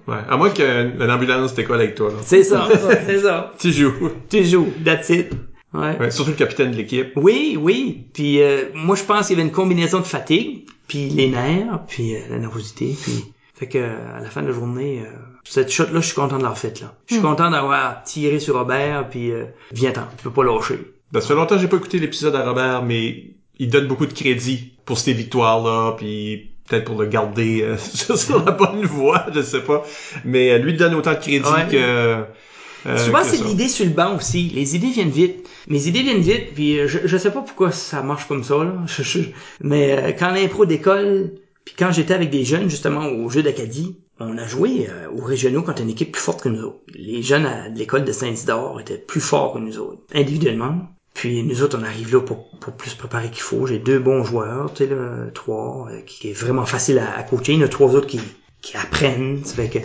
Ouais. 0.07 0.17
À 0.29 0.37
moins 0.37 0.51
que 0.51 1.05
l'ambulance 1.05 1.55
décolle 1.55 1.81
avec 1.81 1.95
toi. 1.95 2.13
C'est 2.23 2.45
ça, 2.45 2.69
c'est 3.07 3.21
ça. 3.21 3.53
Tu 3.59 3.73
joues. 3.73 4.11
Tu 4.29 4.45
joues, 4.45 4.69
that's 4.85 5.09
it. 5.11 5.33
Ouais. 5.75 5.99
Ouais, 5.99 6.11
surtout 6.11 6.31
le 6.31 6.37
capitaine 6.37 6.71
de 6.71 6.77
l'équipe. 6.77 7.13
Oui, 7.17 7.59
oui. 7.61 8.07
Puis 8.15 8.41
euh, 8.41 8.65
moi, 8.75 8.97
je 8.97 9.05
pense 9.05 9.27
qu'il 9.27 9.37
y 9.37 9.41
avait 9.41 9.49
une 9.49 9.55
combinaison 9.55 9.99
de 9.99 10.05
fatigue, 10.05 10.67
puis 10.87 11.09
les 11.11 11.29
nerfs, 11.29 11.81
puis 11.89 12.15
euh, 12.15 12.21
la 12.31 12.39
nervosité, 12.39 12.97
puis 13.01 13.25
fait 13.59 13.67
que 13.67 13.79
à 13.79 14.21
la 14.21 14.31
fin 14.31 14.43
de 14.43 14.47
la 14.47 14.53
journée, 14.53 15.03
euh, 15.05 15.11
cette 15.45 15.71
shot 15.71 15.87
là, 15.93 16.01
je 16.01 16.07
suis 16.07 16.15
content 16.15 16.37
de 16.37 16.43
l'avoir 16.43 16.59
faite 16.59 16.81
là. 16.81 16.95
Je 17.07 17.15
suis 17.15 17.23
content 17.23 17.51
d'avoir 17.51 18.03
tiré 18.05 18.39
sur 18.39 18.57
Robert, 18.57 19.09
puis 19.11 19.33
euh, 19.33 19.47
viens-t'en, 19.73 20.05
tu 20.17 20.23
peux 20.23 20.31
pas 20.31 20.45
lâcher. 20.45 20.79
Ça 21.13 21.21
fait 21.21 21.35
longtemps 21.35 21.57
que 21.57 21.61
j'ai 21.61 21.69
pas 21.69 21.77
écouté 21.77 21.99
l'épisode 21.99 22.37
à 22.37 22.45
Robert, 22.45 22.85
mais 22.85 23.35
il 23.59 23.69
donne 23.69 23.89
beaucoup 23.89 24.07
de 24.07 24.13
crédit 24.13 24.78
pour 24.89 24.99
ces 24.99 25.13
victoires-là, 25.13 25.93
puis 25.99 26.51
peut-être 26.67 26.85
pour 26.87 26.99
le 27.01 27.07
garder 27.07 27.61
euh, 27.63 27.77
sur 28.17 28.45
la 28.45 28.53
bonne 28.53 28.85
voie, 28.87 29.27
je 29.35 29.43
sais 29.43 29.61
pas. 29.61 29.85
Mais 30.25 30.51
euh, 30.53 30.59
lui 30.59 30.73
donne 30.75 30.95
autant 30.95 31.13
de 31.13 31.19
crédit 31.19 31.45
Ouais. 31.47 31.67
que... 31.71 31.77
euh, 31.77 32.97
Souvent, 32.97 33.21
que 33.21 33.27
c'est 33.27 33.45
l'idée 33.45 33.69
sur 33.69 33.85
le 33.85 33.91
banc 33.91 34.17
aussi. 34.17 34.45
Les 34.55 34.77
idées 34.77 34.91
viennent 34.91 35.11
vite. 35.11 35.47
Mes 35.69 35.89
idées 35.89 36.03
viennent 36.03 36.23
vite, 36.23 36.55
puis 36.55 36.79
euh, 36.79 36.89
je, 36.89 37.01
je 37.05 37.17
sais 37.19 37.31
pas 37.31 37.43
pourquoi 37.43 37.71
ça 37.71 38.03
marche 38.03 38.27
comme 38.29 38.43
ça, 38.45 38.57
là. 38.65 38.73
Je- 38.87 39.03
je- 39.03 39.21
mais 39.61 39.93
euh, 39.93 40.13
quand 40.19 40.31
l'impro 40.31 40.65
décolle, 40.65 41.35
puis 41.67 41.75
quand 41.79 41.93
j'étais 41.93 42.15
avec 42.15 42.31
des 42.31 42.45
jeunes, 42.45 42.71
justement, 42.71 43.05
au 43.07 43.29
jeu 43.29 43.43
d'Acadie, 43.43 43.99
on 44.21 44.39
a 44.39 44.47
joué 44.47 44.89
euh, 44.89 45.09
aux 45.15 45.23
régionaux 45.23 45.63
contre 45.63 45.83
une 45.83 45.91
équipe 45.91 46.13
plus 46.13 46.23
forte 46.23 46.43
que 46.43 46.49
nous 46.49 46.63
autres. 46.63 46.79
Les 46.95 47.21
jeunes 47.23 47.45
à 47.47 47.69
de 47.69 47.79
l'école 47.79 48.05
de 48.05 48.13
Saint-Isidore 48.13 48.81
étaient 48.81 48.97
plus 48.97 49.21
forts 49.21 49.53
que 49.53 49.59
nous 49.59 49.79
autres, 49.79 50.01
individuellement. 50.15 50.79
Puis 51.19 51.43
nous 51.43 51.65
autres, 51.65 51.77
on 51.77 51.83
arrive 51.83 52.13
là 52.13 52.21
pour, 52.21 52.49
pour 52.61 52.75
plus 52.75 52.95
préparer 52.95 53.29
qu'il 53.29 53.43
faut. 53.43 53.67
J'ai 53.67 53.81
deux 53.81 53.99
bons 53.99 54.23
joueurs, 54.23 54.73
tu 54.73 54.85
sais, 54.85 54.95
trois, 55.35 55.89
euh, 55.91 56.01
qui, 56.03 56.31
est 56.31 56.33
vraiment 56.33 56.65
facile 56.65 57.01
à, 57.01 57.19
à 57.19 57.25
coacher. 57.25 57.55
Il 57.55 57.59
y 57.59 57.63
en 57.65 57.67
a 57.67 57.69
trois 57.69 57.97
autres 57.97 58.07
qui, 58.07 58.21
qui 58.63 58.77
apprennent. 58.77 59.45
Fait 59.45 59.69
que... 59.69 59.81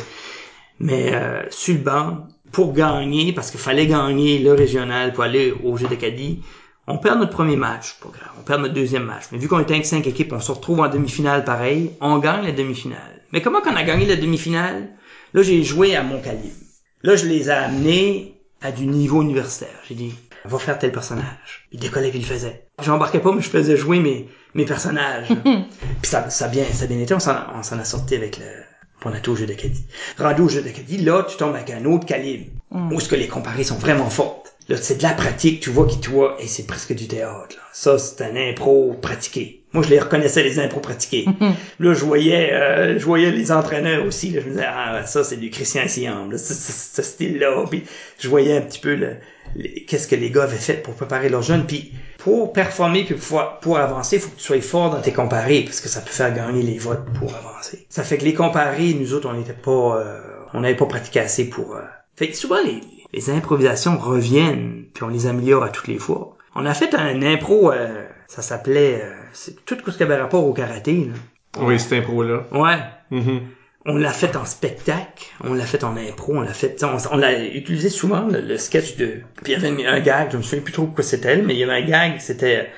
Mais 0.77 1.15
euh, 1.15 1.41
sur 1.49 1.73
le 1.73 1.81
banc, 1.81 2.27
pour 2.51 2.71
gagner, 2.73 3.33
parce 3.33 3.49
qu'il 3.49 3.59
fallait 3.59 3.87
gagner 3.87 4.37
le 4.37 4.53
régional 4.53 5.11
pour 5.11 5.23
aller 5.23 5.55
au 5.63 5.75
jeu 5.75 5.87
d'Acadie, 5.87 6.43
on 6.85 6.99
perd 6.99 7.17
notre 7.17 7.31
premier 7.31 7.55
match, 7.55 7.97
pas 7.99 8.09
grave. 8.09 8.31
On 8.39 8.43
perd 8.43 8.61
notre 8.61 8.75
deuxième 8.75 9.05
match. 9.05 9.23
Mais 9.31 9.39
vu 9.39 9.47
qu'on 9.47 9.59
était 9.59 9.73
avec 9.73 9.87
cinq 9.87 10.05
équipes, 10.05 10.33
on 10.33 10.39
se 10.39 10.51
retrouve 10.51 10.81
en 10.81 10.87
demi-finale 10.87 11.45
pareil. 11.45 11.93
On 11.99 12.19
gagne 12.19 12.45
la 12.45 12.51
demi-finale. 12.51 13.23
Mais 13.31 13.41
comment 13.41 13.61
qu'on 13.61 13.75
a 13.75 13.81
gagné 13.81 14.05
la 14.05 14.17
demi-finale? 14.17 14.87
Là, 15.33 15.41
j'ai 15.41 15.63
joué 15.63 15.95
à 15.95 16.03
mon 16.03 16.21
calibre. 16.21 16.53
Là, 17.01 17.15
je 17.15 17.25
les 17.25 17.47
ai 17.47 17.53
amenés 17.53 18.35
à 18.61 18.71
du 18.71 18.85
niveau 18.85 19.23
universitaire. 19.23 19.79
J'ai 19.89 19.95
dit, 19.95 20.13
va 20.45 20.59
faire 20.59 20.79
tel 20.79 20.91
personnage. 20.91 21.67
Il 21.71 21.79
décollait 21.79 22.09
puis 22.09 22.19
il 22.19 22.27
le 22.27 22.27
faisait. 22.27 22.67
J'embarquais 22.81 23.19
pas, 23.19 23.31
mais 23.31 23.41
je 23.41 23.49
faisais 23.49 23.77
jouer 23.77 23.99
mes, 23.99 24.29
mes 24.53 24.65
personnages. 24.65 25.27
puis 25.43 26.11
ça, 26.11 26.29
ça 26.29 26.45
a 26.45 26.47
bien, 26.49 26.65
ça 26.71 26.83
a 26.85 26.87
bien 26.87 26.99
été, 26.99 27.13
on 27.13 27.19
s'en, 27.19 27.35
on 27.55 27.63
s'en 27.63 27.79
a 27.79 27.85
sorti 27.85 28.15
avec 28.15 28.37
le, 28.37 28.45
pour 28.99 29.11
la 29.11 29.19
au 29.27 29.35
jeu 29.35 29.45
d'Acadie. 29.45 29.85
Rendu 30.17 30.41
au 30.41 30.49
jeu 30.49 30.61
d'Acadie, 30.61 30.97
là, 30.97 31.23
tu 31.23 31.35
tombes 31.37 31.55
avec 31.55 31.69
un 31.71 31.85
autre 31.85 32.05
calibre. 32.05 32.51
Où 32.71 32.93
est-ce 32.95 33.09
que 33.09 33.15
les 33.15 33.27
comparés 33.27 33.63
sont 33.63 33.77
vraiment 33.77 34.09
fortes. 34.09 34.55
Là, 34.69 34.77
c'est 34.77 34.97
de 34.97 35.03
la 35.03 35.13
pratique, 35.13 35.59
tu 35.59 35.69
vois 35.69 35.85
qui 35.85 35.99
toi, 35.99 36.37
et 36.39 36.47
c'est 36.47 36.65
presque 36.65 36.93
du 36.93 37.07
théâtre, 37.07 37.55
là. 37.55 37.61
Ça, 37.73 37.97
c'est 37.97 38.23
un 38.23 38.35
impro 38.35 38.93
pratiqué. 39.01 39.62
Moi, 39.73 39.83
je 39.83 39.89
les 39.89 39.99
reconnaissais, 39.99 40.43
les 40.43 40.59
impros 40.59 40.79
pratiqués. 40.81 41.25
là, 41.79 41.93
je 41.93 42.05
voyais, 42.05 42.51
euh, 42.53 42.99
je 42.99 43.05
voyais 43.05 43.31
les 43.31 43.51
entraîneurs 43.51 44.05
aussi, 44.05 44.29
là. 44.29 44.39
Je 44.41 44.45
me 44.45 44.51
disais, 44.51 44.65
ah, 44.67 45.03
ça, 45.05 45.23
c'est 45.23 45.37
du 45.37 45.49
Christian 45.49 45.87
Siam, 45.87 46.31
là. 46.31 46.37
Ce, 46.37 46.53
ce- 46.53 46.95
ce 46.95 47.01
style-là. 47.01 47.65
Puis, 47.69 47.83
je 48.19 48.29
voyais 48.29 48.55
un 48.55 48.61
petit 48.61 48.79
peu 48.79 48.93
le, 48.95 49.15
qu'est-ce 49.87 50.07
que 50.07 50.15
les 50.15 50.29
gars 50.29 50.43
avaient 50.43 50.57
fait 50.57 50.75
pour 50.83 50.93
préparer 50.93 51.29
leurs 51.29 51.41
jeunes. 51.41 51.65
Puis, 51.65 51.91
pour 52.19 52.53
performer 52.53 53.03
puis 53.03 53.15
pour, 53.15 53.43
pour 53.61 53.77
avancer, 53.79 54.17
il 54.17 54.21
faut 54.21 54.29
que 54.29 54.37
tu 54.37 54.43
sois 54.43 54.61
fort 54.61 54.91
dans 54.91 55.01
tes 55.01 55.11
comparés, 55.11 55.61
parce 55.63 55.81
que 55.81 55.89
ça 55.89 56.01
peut 56.01 56.11
faire 56.11 56.33
gagner 56.33 56.61
les 56.61 56.77
votes 56.77 57.03
pour 57.19 57.33
avancer. 57.35 57.85
Ça 57.89 58.03
fait 58.03 58.17
que 58.17 58.23
les 58.25 58.33
comparés, 58.33 58.93
nous 58.93 59.13
autres, 59.13 59.27
on 59.29 59.33
n'était 59.33 59.53
pas, 59.53 59.97
euh, 59.97 60.19
on 60.53 60.61
n'avait 60.61 60.75
pas 60.75 60.85
pratiqué 60.85 61.19
assez 61.19 61.49
pour. 61.49 61.75
euh, 61.75 61.81
Fait 62.15 62.29
que 62.29 62.37
souvent 62.37 62.61
les, 62.63 62.79
les 63.11 63.29
improvisations 63.29 63.97
reviennent, 63.97 64.85
puis 64.93 65.03
on 65.03 65.09
les 65.09 65.25
améliore 65.27 65.63
à 65.63 65.69
toutes 65.69 65.87
les 65.87 65.97
fois. 65.99 66.37
On 66.55 66.65
a 66.65 66.73
fait 66.73 66.93
un 66.95 67.21
impro, 67.21 67.71
euh, 67.71 68.03
ça 68.27 68.41
s'appelait, 68.41 69.01
euh, 69.03 69.13
c'est 69.33 69.65
tout 69.65 69.77
ce 69.85 69.97
qui 69.97 70.03
avait 70.03 70.17
rapport 70.17 70.45
au 70.45 70.53
karaté. 70.53 71.07
Là. 71.07 71.13
Oui, 71.63 71.79
cette 71.79 71.93
impro-là. 71.93 72.45
Ouais. 72.51 72.77
Mhm. 73.11 73.41
On 73.85 73.97
l'a 73.97 74.11
fait 74.11 74.35
en 74.37 74.45
spectacle, 74.45 75.25
on 75.43 75.53
l'a 75.53 75.65
fait 75.65 75.83
en 75.83 75.97
impro, 75.97 76.37
on 76.37 76.41
l'a 76.41 76.53
fait, 76.53 76.81
on, 76.83 76.95
on 77.11 77.17
l'a 77.17 77.43
utilisé 77.43 77.89
souvent 77.89 78.27
le, 78.27 78.39
le 78.39 78.57
sketch 78.57 78.95
de. 78.95 79.21
Puis 79.43 79.53
il 79.53 79.61
y 79.61 79.65
avait 79.65 79.85
un 79.85 79.99
gag, 79.99 80.29
je 80.31 80.37
me 80.37 80.41
souviens 80.41 80.63
plus 80.63 80.71
trop 80.71 80.85
quoi 80.85 81.03
c'était, 81.03 81.35
mais 81.37 81.53
il 81.53 81.59
y 81.59 81.63
avait 81.63 81.83
un 81.83 81.85
gag, 81.85 82.19
c'était 82.19 82.69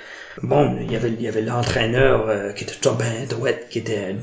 bon, 0.42 0.78
il 0.82 0.92
y 0.92 0.96
avait 0.96 1.10
il 1.10 1.22
y 1.22 1.28
avait 1.28 1.44
l'entraîneur 1.44 2.28
euh, 2.28 2.54
qui 2.54 2.64
était 2.64 2.74
tout 2.82 2.96
ben 2.96 3.28
droite, 3.30 3.68
qui 3.70 3.80
était 3.80 4.16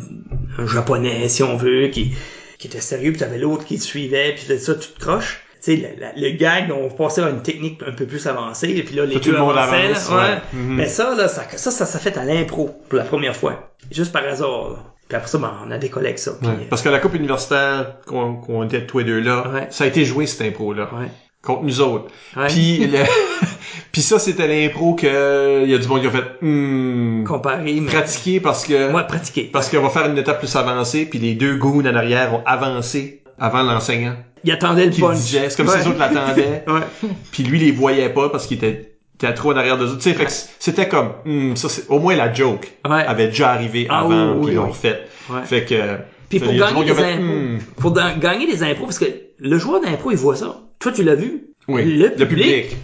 un 0.58 0.66
japonais 0.66 1.28
si 1.28 1.44
on 1.44 1.56
veut, 1.56 1.86
qui 1.88 2.14
qui 2.58 2.66
était 2.66 2.80
sérieux, 2.80 3.12
puis 3.12 3.20
t'avais 3.20 3.38
l'autre 3.38 3.64
qui 3.64 3.74
le 3.74 3.80
suivait, 3.80 4.32
puis 4.34 4.44
faisait 4.44 4.58
ça 4.58 4.74
tout 4.74 4.88
croche. 4.98 5.40
Tu 5.40 5.41
sais, 5.62 5.76
le, 5.76 6.20
le 6.20 6.36
gag, 6.36 6.70
on 6.72 6.88
passait 6.88 7.22
à 7.22 7.30
une 7.30 7.42
technique 7.42 7.80
un 7.86 7.92
peu 7.92 8.06
plus 8.06 8.26
avancée, 8.26 8.70
et 8.70 8.82
puis 8.82 8.94
là, 8.96 9.04
les 9.06 9.14
Tout 9.14 9.20
deux 9.30 9.32
le 9.32 9.38
monde 9.38 9.56
avançaient, 9.56 9.84
avance, 9.90 10.10
là, 10.10 10.16
ouais. 10.16 10.38
Mhm. 10.52 10.74
Mais 10.76 10.86
ça, 10.88 11.14
là, 11.14 11.28
ça, 11.28 11.44
ça, 11.56 11.70
ça, 11.70 11.86
ça 11.86 11.98
fait 11.98 12.16
à 12.18 12.24
l'impro 12.24 12.70
pour 12.88 12.98
la 12.98 13.04
première 13.04 13.36
fois. 13.36 13.72
Juste 13.90 14.12
par 14.12 14.24
hasard, 14.24 14.70
là. 14.70 14.76
Puis 15.08 15.16
après 15.16 15.28
ça, 15.28 15.38
ben, 15.38 15.52
on 15.66 15.70
a 15.70 15.78
des 15.78 15.90
collègues 15.90 16.16
ça. 16.18 16.32
puis, 16.40 16.48
Ouais. 16.48 16.66
Parce 16.70 16.80
que 16.80 16.88
la 16.88 16.98
coupe 16.98 17.14
universitaire 17.14 17.96
qu'on 18.06 18.36
qu'on 18.36 18.64
était 18.64 18.86
tous 18.86 18.98
les 19.00 19.04
deux 19.04 19.20
là, 19.20 19.44
Ouais. 19.52 19.66
ça 19.70 19.84
a 19.84 19.86
été 19.86 20.04
joué 20.04 20.26
cette 20.26 20.40
impro-là. 20.42 20.88
Ouais. 20.94 21.08
Contre 21.42 21.64
nous 21.64 21.80
autres. 21.80 22.06
Ouais. 22.36 22.46
Puis 22.46 22.86
le... 22.86 23.00
puis 23.92 24.00
ça, 24.00 24.18
c'était 24.18 24.46
l'impro 24.46 24.94
que 24.94 25.64
il 25.64 25.70
y 25.70 25.74
a 25.74 25.78
du 25.78 25.86
monde 25.88 26.00
qui 26.00 26.06
a 26.06 26.10
fait 26.10 26.24
hmm, 26.40 27.24
Comparé, 27.24 27.78
mais... 27.80 27.90
pratiquer 27.90 28.40
parce 28.40 28.64
que 28.64 28.92
Ouais, 28.92 29.06
pratiquer. 29.06 29.50
parce 29.52 29.68
qu'on 29.68 29.82
va 29.82 29.90
faire 29.90 30.06
une 30.06 30.16
étape 30.16 30.38
plus 30.38 30.54
avancée, 30.56 31.04
puis 31.04 31.18
les 31.18 31.34
deux 31.34 31.56
goons 31.56 31.80
en 31.84 31.94
arrière 31.94 32.32
ont 32.34 32.42
avancé 32.46 33.22
avant 33.38 33.62
l'enseignant 33.64 34.14
Il 34.44 34.50
attendait 34.52 34.86
le 34.86 34.90
qui 34.92 35.00
le 35.00 35.06
punch. 35.08 35.18
C'est 35.18 35.56
comme 35.56 35.66
si 35.68 35.72
Ouais. 35.74 35.80
les 35.82 35.86
autres 35.88 35.98
l'attendaient. 35.98 36.64
Ouais. 36.68 37.08
puis 37.30 37.42
lui, 37.44 37.58
il 37.60 37.64
les 37.66 37.72
voyait 37.72 38.08
pas 38.08 38.28
parce 38.28 38.46
qu'il 38.46 38.56
était, 38.56 38.94
était 39.16 39.32
trop 39.34 39.52
en 39.52 39.56
arrière 39.56 39.78
d'eux 39.78 39.86
autres. 39.86 39.98
Tu 39.98 40.10
sais, 40.10 40.14
fait 40.14 40.24
que 40.26 40.32
c'était 40.58 40.88
comme, 40.88 41.12
hmm, 41.24 41.54
ça 41.56 41.68
c'est, 41.68 41.88
au 41.88 41.98
moins 41.98 42.14
la 42.16 42.32
joke 42.32 42.72
Ouais. 42.88 43.04
avait 43.06 43.28
déjà 43.28 43.50
arrivé 43.50 43.86
Ah 43.88 44.00
avant, 44.00 44.32
oui, 44.32 44.36
puis 44.38 44.44
oui, 44.46 44.52
ils 44.52 44.56
l'ont 44.56 44.66
oui. 44.66 44.72
fait. 44.74 45.06
Ouais. 45.30 45.42
Fait 45.44 45.64
que, 45.64 45.96
Puis 46.28 46.40
pour 46.40 46.52
gagner 46.54 46.84
des 46.84 46.90
impôts, 46.92 47.22
hmm, 47.22 47.58
pour 47.76 47.92
gagner 47.92 48.46
des 48.46 48.62
impôts, 48.64 48.84
parce 48.84 48.98
que 48.98 49.06
le 49.38 49.58
joueur 49.58 49.80
d'impôt, 49.80 50.10
il 50.10 50.16
voit 50.16 50.36
ça. 50.36 50.60
Toi, 50.78 50.92
tu 50.92 51.02
l'as 51.04 51.14
vu? 51.14 51.44
oui, 51.68 51.84
Le 51.84 52.08
public? 52.10 52.28
public. 52.28 52.76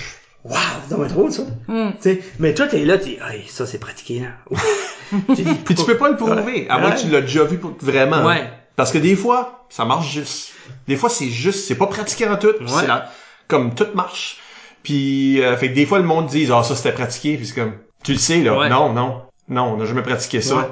Wow, 0.45 0.55
c'est 0.85 0.95
dommage 0.95 1.13
drôle, 1.13 1.33
ça. 1.33 1.43
Tu 1.67 1.75
sais, 1.99 2.21
mais 2.39 2.55
toi, 2.55 2.69
t'es 2.69 2.85
là, 2.85 2.97
tu 2.97 3.09
dis, 3.11 3.15
hey, 3.29 3.43
ça, 3.49 3.67
c'est 3.67 3.79
pratiqué, 3.79 4.21
là. 4.21 4.29
Ouf. 4.51 5.01
tu 5.35 5.43
dis, 5.43 5.55
Puis 5.65 5.75
tu 5.75 5.85
peux 5.85 5.97
pas 5.97 6.09
le 6.09 6.17
prouver, 6.17 6.67
à 6.71 6.79
moins 6.79 6.91
Ouais. 6.91 6.95
que 6.97 7.01
tu 7.01 7.09
l'as 7.09 7.21
déjà 7.23 7.43
vu 7.45 7.59
pour- 7.59 7.75
vraiment. 7.81 8.25
Ouais. 8.25 8.45
Parce 8.79 8.93
que 8.93 8.99
des 8.99 9.17
fois, 9.17 9.67
ça 9.69 9.85
marche 9.85 10.11
juste. 10.11 10.53
Des 10.87 10.97
fois, 10.97 11.11
c'est 11.11 11.29
juste, 11.29 11.67
c'est 11.67 11.75
pas 11.75 11.89
pratiqué 11.89 12.27
en 12.29 12.37
tout. 12.39 12.47
Ouais. 12.47 12.67
C'est 12.69 12.87
la- 12.87 13.11
comme 13.49 13.75
tout 13.75 13.89
marche. 13.95 14.39
Puis, 14.83 15.43
euh, 15.43 15.57
fait 15.57 15.71
que 15.71 15.75
des 15.75 15.85
fois, 15.85 15.99
le 15.99 16.05
monde 16.05 16.27
dit, 16.29 16.49
ah, 16.53 16.63
ça 16.63 16.77
c'était 16.77 16.93
pratiqué. 16.93 17.37
Puis 17.37 17.47
c'est 17.49 17.55
comme, 17.55 17.75
tu 18.05 18.13
le 18.13 18.19
sais, 18.19 18.39
là. 18.43 18.57
Ouais. 18.57 18.69
Non, 18.69 18.93
non. 18.93 19.23
Non, 19.49 19.65
on 19.73 19.77
n'a 19.77 19.85
jamais 19.85 20.03
pratiqué 20.03 20.41
ça. 20.41 20.57
Ouais. 20.57 20.69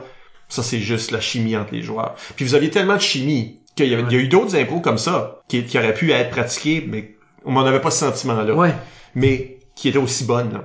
Ça, 0.48 0.62
c'est 0.62 0.78
juste 0.78 1.10
la 1.10 1.20
chimie 1.20 1.56
entre 1.56 1.74
les 1.74 1.82
joueurs. 1.82 2.14
Puis 2.36 2.44
vous 2.44 2.54
aviez 2.54 2.70
tellement 2.70 2.94
de 2.94 3.00
chimie 3.00 3.60
qu'il 3.74 3.88
y, 3.88 3.94
avait- 3.94 4.04
il 4.08 4.12
y 4.12 4.20
a 4.20 4.22
eu 4.22 4.28
d'autres 4.28 4.54
impôts 4.56 4.80
comme 4.80 4.98
ça 4.98 5.40
qui, 5.48 5.64
qui 5.64 5.76
auraient 5.76 5.92
pu 5.94 6.12
être 6.12 6.30
pratiqués, 6.30 6.84
mais 6.86 7.16
on 7.44 7.52
n'en 7.52 7.66
avait 7.66 7.80
pas 7.80 7.90
ce 7.90 7.98
sentiment-là. 8.06 8.54
Ouais. 8.54 8.72
Mais 9.16 9.58
qui 9.74 9.88
étaient 9.88 9.98
aussi 9.98 10.24
bonnes, 10.24 10.52
là. 10.52 10.64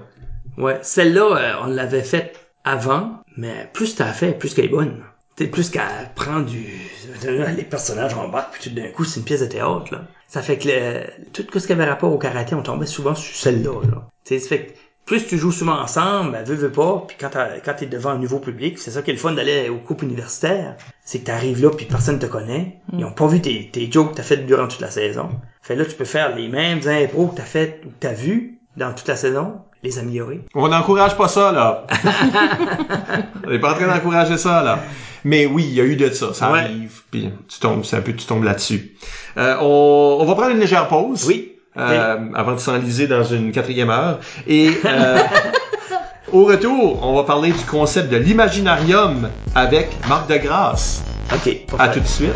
Ouais. 0.63 0.77
Celle-là, 0.83 1.37
euh, 1.37 1.53
on 1.63 1.67
l'avait 1.67 2.03
faite 2.03 2.39
avant, 2.63 3.21
mais 3.35 3.67
plus 3.73 3.95
t'as 3.95 4.13
fait, 4.13 4.37
plus 4.37 4.53
qu'elle 4.53 4.65
est 4.65 4.69
bonne. 4.69 5.03
Sais, 5.41 5.47
plus 5.47 5.71
qu'elle 5.71 5.81
prend 6.15 6.41
du... 6.41 6.67
Les 7.23 7.63
personnages 7.63 8.13
embarquent, 8.13 8.53
puis 8.59 8.69
tout 8.69 8.75
d'un 8.75 8.89
coup, 8.89 9.03
c'est 9.03 9.19
une 9.19 9.25
pièce 9.25 9.41
de 9.41 9.47
théâtre, 9.47 9.91
là. 9.91 10.03
Ça 10.27 10.41
fait 10.41 10.57
que 10.57 10.67
le... 10.67 11.03
tout 11.33 11.59
ce 11.59 11.65
qui 11.65 11.73
avait 11.73 11.85
rapport 11.85 12.13
au 12.13 12.19
karaté, 12.19 12.53
on 12.53 12.61
tombait 12.61 12.85
souvent 12.85 13.15
sur 13.15 13.35
celle-là, 13.35 13.81
là. 13.89 14.07
Ça 14.23 14.37
fait 14.39 14.67
que 14.67 14.73
plus 15.05 15.25
tu 15.25 15.39
joues 15.39 15.51
souvent 15.51 15.79
ensemble, 15.79 16.33
ben, 16.33 16.43
veux, 16.43 16.55
veux 16.55 16.71
pas, 16.71 17.05
puis 17.07 17.17
quand 17.19 17.73
t'es 17.75 17.85
devant 17.87 18.11
un 18.11 18.19
nouveau 18.19 18.39
public, 18.39 18.77
c'est 18.77 18.91
ça 18.91 19.01
qui 19.01 19.09
est 19.09 19.13
le 19.13 19.19
fun 19.19 19.33
d'aller 19.33 19.67
aux 19.69 19.79
coupes 19.79 20.03
universitaires, 20.03 20.77
c'est 21.03 21.19
que 21.19 21.25
t'arrives 21.25 21.61
là, 21.61 21.71
puis 21.71 21.85
personne 21.85 22.19
te 22.19 22.27
connaît, 22.27 22.77
ils 22.93 23.03
ont 23.03 23.11
pas 23.11 23.27
vu 23.27 23.41
tes, 23.41 23.69
tes 23.71 23.91
jokes 23.91 24.11
que 24.11 24.17
t'as 24.17 24.23
fait 24.23 24.37
durant 24.37 24.67
toute 24.67 24.79
la 24.79 24.91
saison. 24.91 25.29
Fait 25.63 25.75
là, 25.75 25.85
tu 25.85 25.95
peux 25.95 26.05
faire 26.05 26.35
les 26.35 26.49
mêmes 26.49 26.87
impros 26.87 27.27
que 27.29 27.37
t'as 27.37 27.43
fait 27.43 27.81
ou 27.85 27.89
que 27.89 27.95
t'as 27.99 28.13
vu 28.13 28.59
dans 28.77 28.93
toute 28.93 29.07
la 29.07 29.15
saison, 29.15 29.55
les 29.83 29.97
améliorer. 29.99 30.41
On 30.55 30.67
n'encourage 30.67 31.15
pas 31.17 31.27
ça, 31.27 31.51
là. 31.51 31.85
on 33.45 33.49
n'est 33.49 33.59
pas 33.59 33.71
en 33.71 33.75
train 33.75 33.87
d'encourager 33.87 34.37
ça, 34.37 34.61
là. 34.63 34.79
Mais 35.23 35.45
oui, 35.45 35.65
il 35.67 35.73
y 35.75 35.81
a 35.81 35.83
eu 35.83 35.95
de 35.95 36.09
ça. 36.09 36.33
Ça 36.33 36.51
Ouais. 36.51 36.59
arrive. 36.59 37.01
Puis 37.11 37.29
tu 37.47 37.59
tombes, 37.59 37.83
c'est 37.83 37.95
un 37.97 38.01
peu, 38.01 38.13
tu 38.13 38.25
tombes 38.25 38.43
là-dessus. 38.43 38.95
Euh, 39.37 39.55
on, 39.61 40.17
on 40.21 40.25
va 40.25 40.33
prendre 40.35 40.51
une 40.51 40.59
légère 40.59 40.87
pause. 40.87 41.25
Oui. 41.27 41.53
euh, 41.77 42.17
avant 42.35 42.53
de 42.53 42.57
s'enliser 42.59 43.07
dans 43.07 43.23
une 43.23 43.51
quatrième 43.51 43.89
heure. 43.89 44.19
Et 44.47 44.71
euh, 44.85 45.19
au 46.33 46.43
retour, 46.45 46.99
on 47.05 47.15
va 47.15 47.23
parler 47.23 47.51
du 47.51 47.63
concept 47.65 48.11
de 48.11 48.17
l'imaginarium 48.17 49.29
avec 49.55 49.89
Marc 50.09 50.27
Degrasse. 50.29 51.01
Ok. 51.33 51.55
À 51.79 51.87
tout 51.89 51.99
de 52.01 52.07
suite. 52.07 52.33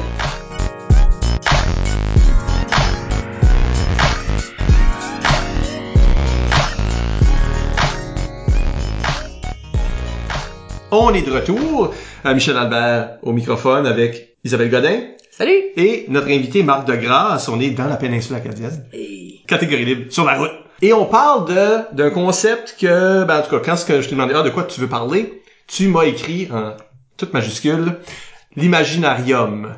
On 10.92 11.14
est 11.14 11.24
de 11.24 11.32
retour. 11.32 11.94
Euh, 12.26 12.34
Michel 12.34 12.58
Albert 12.58 13.18
au 13.24 13.32
microphone 13.32 13.88
avec 13.88 14.38
Isabelle 14.44 14.70
Godin 14.70 15.00
Salut! 15.32 15.64
et 15.76 16.06
notre 16.10 16.28
invité 16.28 16.64
Marc 16.64 16.88
Degrasse. 16.88 17.50
On 17.50 17.60
est 17.60 17.72
dans 17.72 17.88
la 17.88 17.98
péninsule 17.98 18.36
acadienne 18.36 18.86
Et... 18.94 19.42
catégorie 19.48 19.86
libre 19.86 20.12
sur 20.12 20.26
la 20.26 20.38
route. 20.38 20.52
Et 20.82 20.94
on 20.94 21.06
parle 21.06 21.48
de 21.48 21.96
d'un 21.96 22.10
concept 22.12 22.76
que, 22.80 23.24
ben, 23.24 23.40
en 23.40 23.42
tout 23.42 23.50
cas, 23.50 23.62
quand 23.66 23.76
ce 23.76 23.86
que 23.86 24.02
je 24.02 24.10
t'ai 24.10 24.16
demandé, 24.16 24.34
ah, 24.36 24.44
de 24.44 24.50
quoi 24.50 24.64
tu 24.64 24.80
veux 24.80 24.88
parler, 24.88 25.42
tu 25.68 25.88
m'as 25.88 26.04
écrit 26.04 26.50
en 26.52 26.74
toute 27.18 27.34
majuscule, 27.34 27.98
l'imaginarium. 28.56 29.76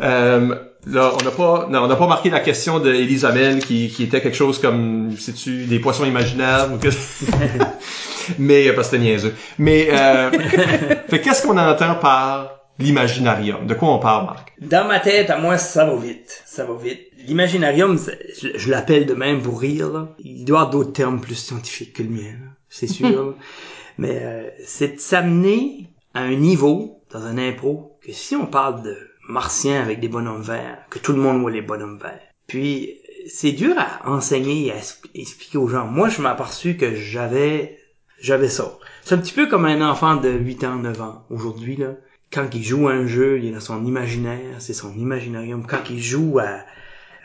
Euh, 0.00 0.54
là, 0.86 1.12
on 1.20 1.24
n'a 1.24 1.30
pas, 1.30 1.68
non, 1.70 1.84
on 1.84 1.86
n'a 1.86 1.96
pas 1.96 2.06
marqué 2.06 2.30
la 2.30 2.40
question 2.40 2.80
de 2.80 2.92
Elisabeth 2.92 3.64
qui, 3.64 3.88
qui 3.88 4.02
était 4.02 4.20
quelque 4.20 4.36
chose 4.36 4.60
comme, 4.60 5.16
sais-tu, 5.16 5.64
des 5.64 5.78
poissons 5.78 6.04
imaginaires 6.04 6.68
ou 6.72 6.78
que... 6.78 6.88
Mais, 8.38 8.68
euh, 8.68 8.74
parce 8.74 8.88
que 8.88 8.96
c'était 8.96 9.02
niaiseux. 9.04 9.34
Mais, 9.58 9.88
euh, 9.92 10.30
fait 11.08 11.20
qu'est-ce 11.20 11.46
qu'on 11.46 11.58
entend 11.58 11.94
par 11.96 12.60
l'imaginarium? 12.78 13.66
De 13.66 13.74
quoi 13.74 13.90
on 13.90 13.98
parle, 13.98 14.26
Marc? 14.26 14.52
Dans 14.60 14.86
ma 14.86 15.00
tête, 15.00 15.30
à 15.30 15.38
moi, 15.38 15.58
ça 15.58 15.84
va 15.84 15.96
vite. 15.96 16.42
Ça 16.46 16.64
va 16.64 16.74
vite. 16.74 17.00
L'imaginarium, 17.26 17.98
je, 17.98 18.48
je 18.56 18.70
l'appelle 18.70 19.06
de 19.06 19.14
même 19.14 19.42
pour 19.42 19.60
rire. 19.60 19.90
Là. 19.90 20.08
Il 20.18 20.44
doit 20.44 20.58
y 20.58 20.60
avoir 20.60 20.70
d'autres 20.70 20.92
termes 20.92 21.20
plus 21.20 21.34
scientifiques 21.34 21.94
que 21.94 22.02
le 22.02 22.10
mien, 22.10 22.32
là. 22.32 22.50
c'est 22.68 22.86
sûr. 22.86 23.08
là. 23.08 23.32
Mais 23.98 24.18
euh, 24.22 24.48
c'est 24.64 24.96
de 24.96 25.00
s'amener 25.00 25.90
à 26.14 26.20
un 26.20 26.34
niveau 26.34 27.02
dans 27.12 27.26
un 27.26 27.36
impro 27.36 27.98
que 28.02 28.12
si 28.12 28.34
on 28.34 28.46
parle 28.46 28.82
de 28.82 28.96
martiens 29.28 29.80
avec 29.80 30.00
des 30.00 30.08
bonhommes 30.08 30.42
verts, 30.42 30.78
que 30.88 30.98
tout 30.98 31.12
le 31.12 31.18
monde 31.18 31.40
voit 31.40 31.50
les 31.50 31.60
bonhommes 31.60 31.98
verts. 31.98 32.20
Puis 32.46 32.96
c'est 33.28 33.52
dur 33.52 33.74
à 33.76 34.08
enseigner 34.10 34.66
et 34.66 34.72
à 34.72 34.76
expliquer 35.14 35.58
aux 35.58 35.68
gens. 35.68 35.86
Moi, 35.86 36.08
je 36.08 36.22
m'ai 36.22 36.28
aperçu 36.28 36.76
que 36.76 36.94
j'avais 36.94 37.78
j'avais 38.20 38.48
ça. 38.48 38.78
C'est 39.02 39.14
un 39.14 39.18
petit 39.18 39.32
peu 39.32 39.46
comme 39.48 39.64
un 39.64 39.88
enfant 39.88 40.16
de 40.16 40.28
8 40.30 40.64
ans, 40.64 40.76
9 40.76 41.00
ans 41.00 41.24
aujourd'hui 41.30 41.76
là. 41.76 41.94
Quand 42.32 42.48
il 42.54 42.62
joue 42.62 42.88
à 42.88 42.92
un 42.92 43.06
jeu, 43.06 43.38
il 43.38 43.46
est 43.46 43.52
dans 43.52 43.60
son 43.60 43.84
imaginaire, 43.84 44.56
c'est 44.58 44.72
son 44.72 44.94
imaginarium. 44.94 45.66
Quand 45.66 45.90
il 45.90 46.00
joue 46.00 46.38
à, 46.38 46.60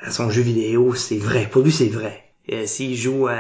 à 0.02 0.10
son 0.10 0.32
jeu 0.32 0.42
vidéo, 0.42 0.96
c'est 0.96 1.18
vrai. 1.18 1.48
Pour 1.52 1.62
lui, 1.62 1.72
c'est 1.72 1.90
vrai. 1.90 2.24
S'il 2.66 2.96
joue 2.96 3.28
à, 3.28 3.36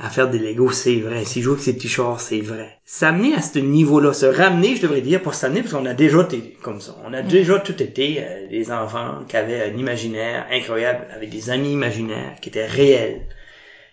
à 0.00 0.08
faire 0.08 0.30
des 0.30 0.38
Legos, 0.38 0.72
c'est 0.72 0.96
vrai. 0.96 1.24
S'il 1.24 1.42
joue 1.42 1.52
avec 1.52 1.62
ses 1.62 1.74
petits 1.74 1.88
chars, 1.88 2.20
c'est 2.20 2.40
vrai. 2.40 2.78
S'amener 2.84 3.34
à 3.34 3.42
ce 3.42 3.58
niveau-là, 3.58 4.12
se 4.12 4.26
ramener, 4.26 4.74
je 4.76 4.82
devrais 4.82 5.02
dire, 5.02 5.20
pour 5.20 5.34
s'amener, 5.34 5.60
parce 5.60 5.74
qu'on 5.74 5.86
a 5.86 5.94
déjà 5.94 6.22
été 6.22 6.56
comme 6.62 6.80
ça. 6.80 6.96
On 7.04 7.12
a 7.12 7.22
déjà 7.22 7.58
tout 7.58 7.82
été 7.82 8.16
euh, 8.18 8.48
des 8.48 8.72
enfants 8.72 9.24
qui 9.28 9.36
avaient 9.36 9.62
un 9.62 9.76
imaginaire 9.76 10.46
incroyable, 10.50 11.06
avec 11.14 11.30
des 11.30 11.50
amis 11.50 11.72
imaginaires 11.72 12.36
qui 12.40 12.48
étaient 12.48 12.66
réels. 12.66 13.26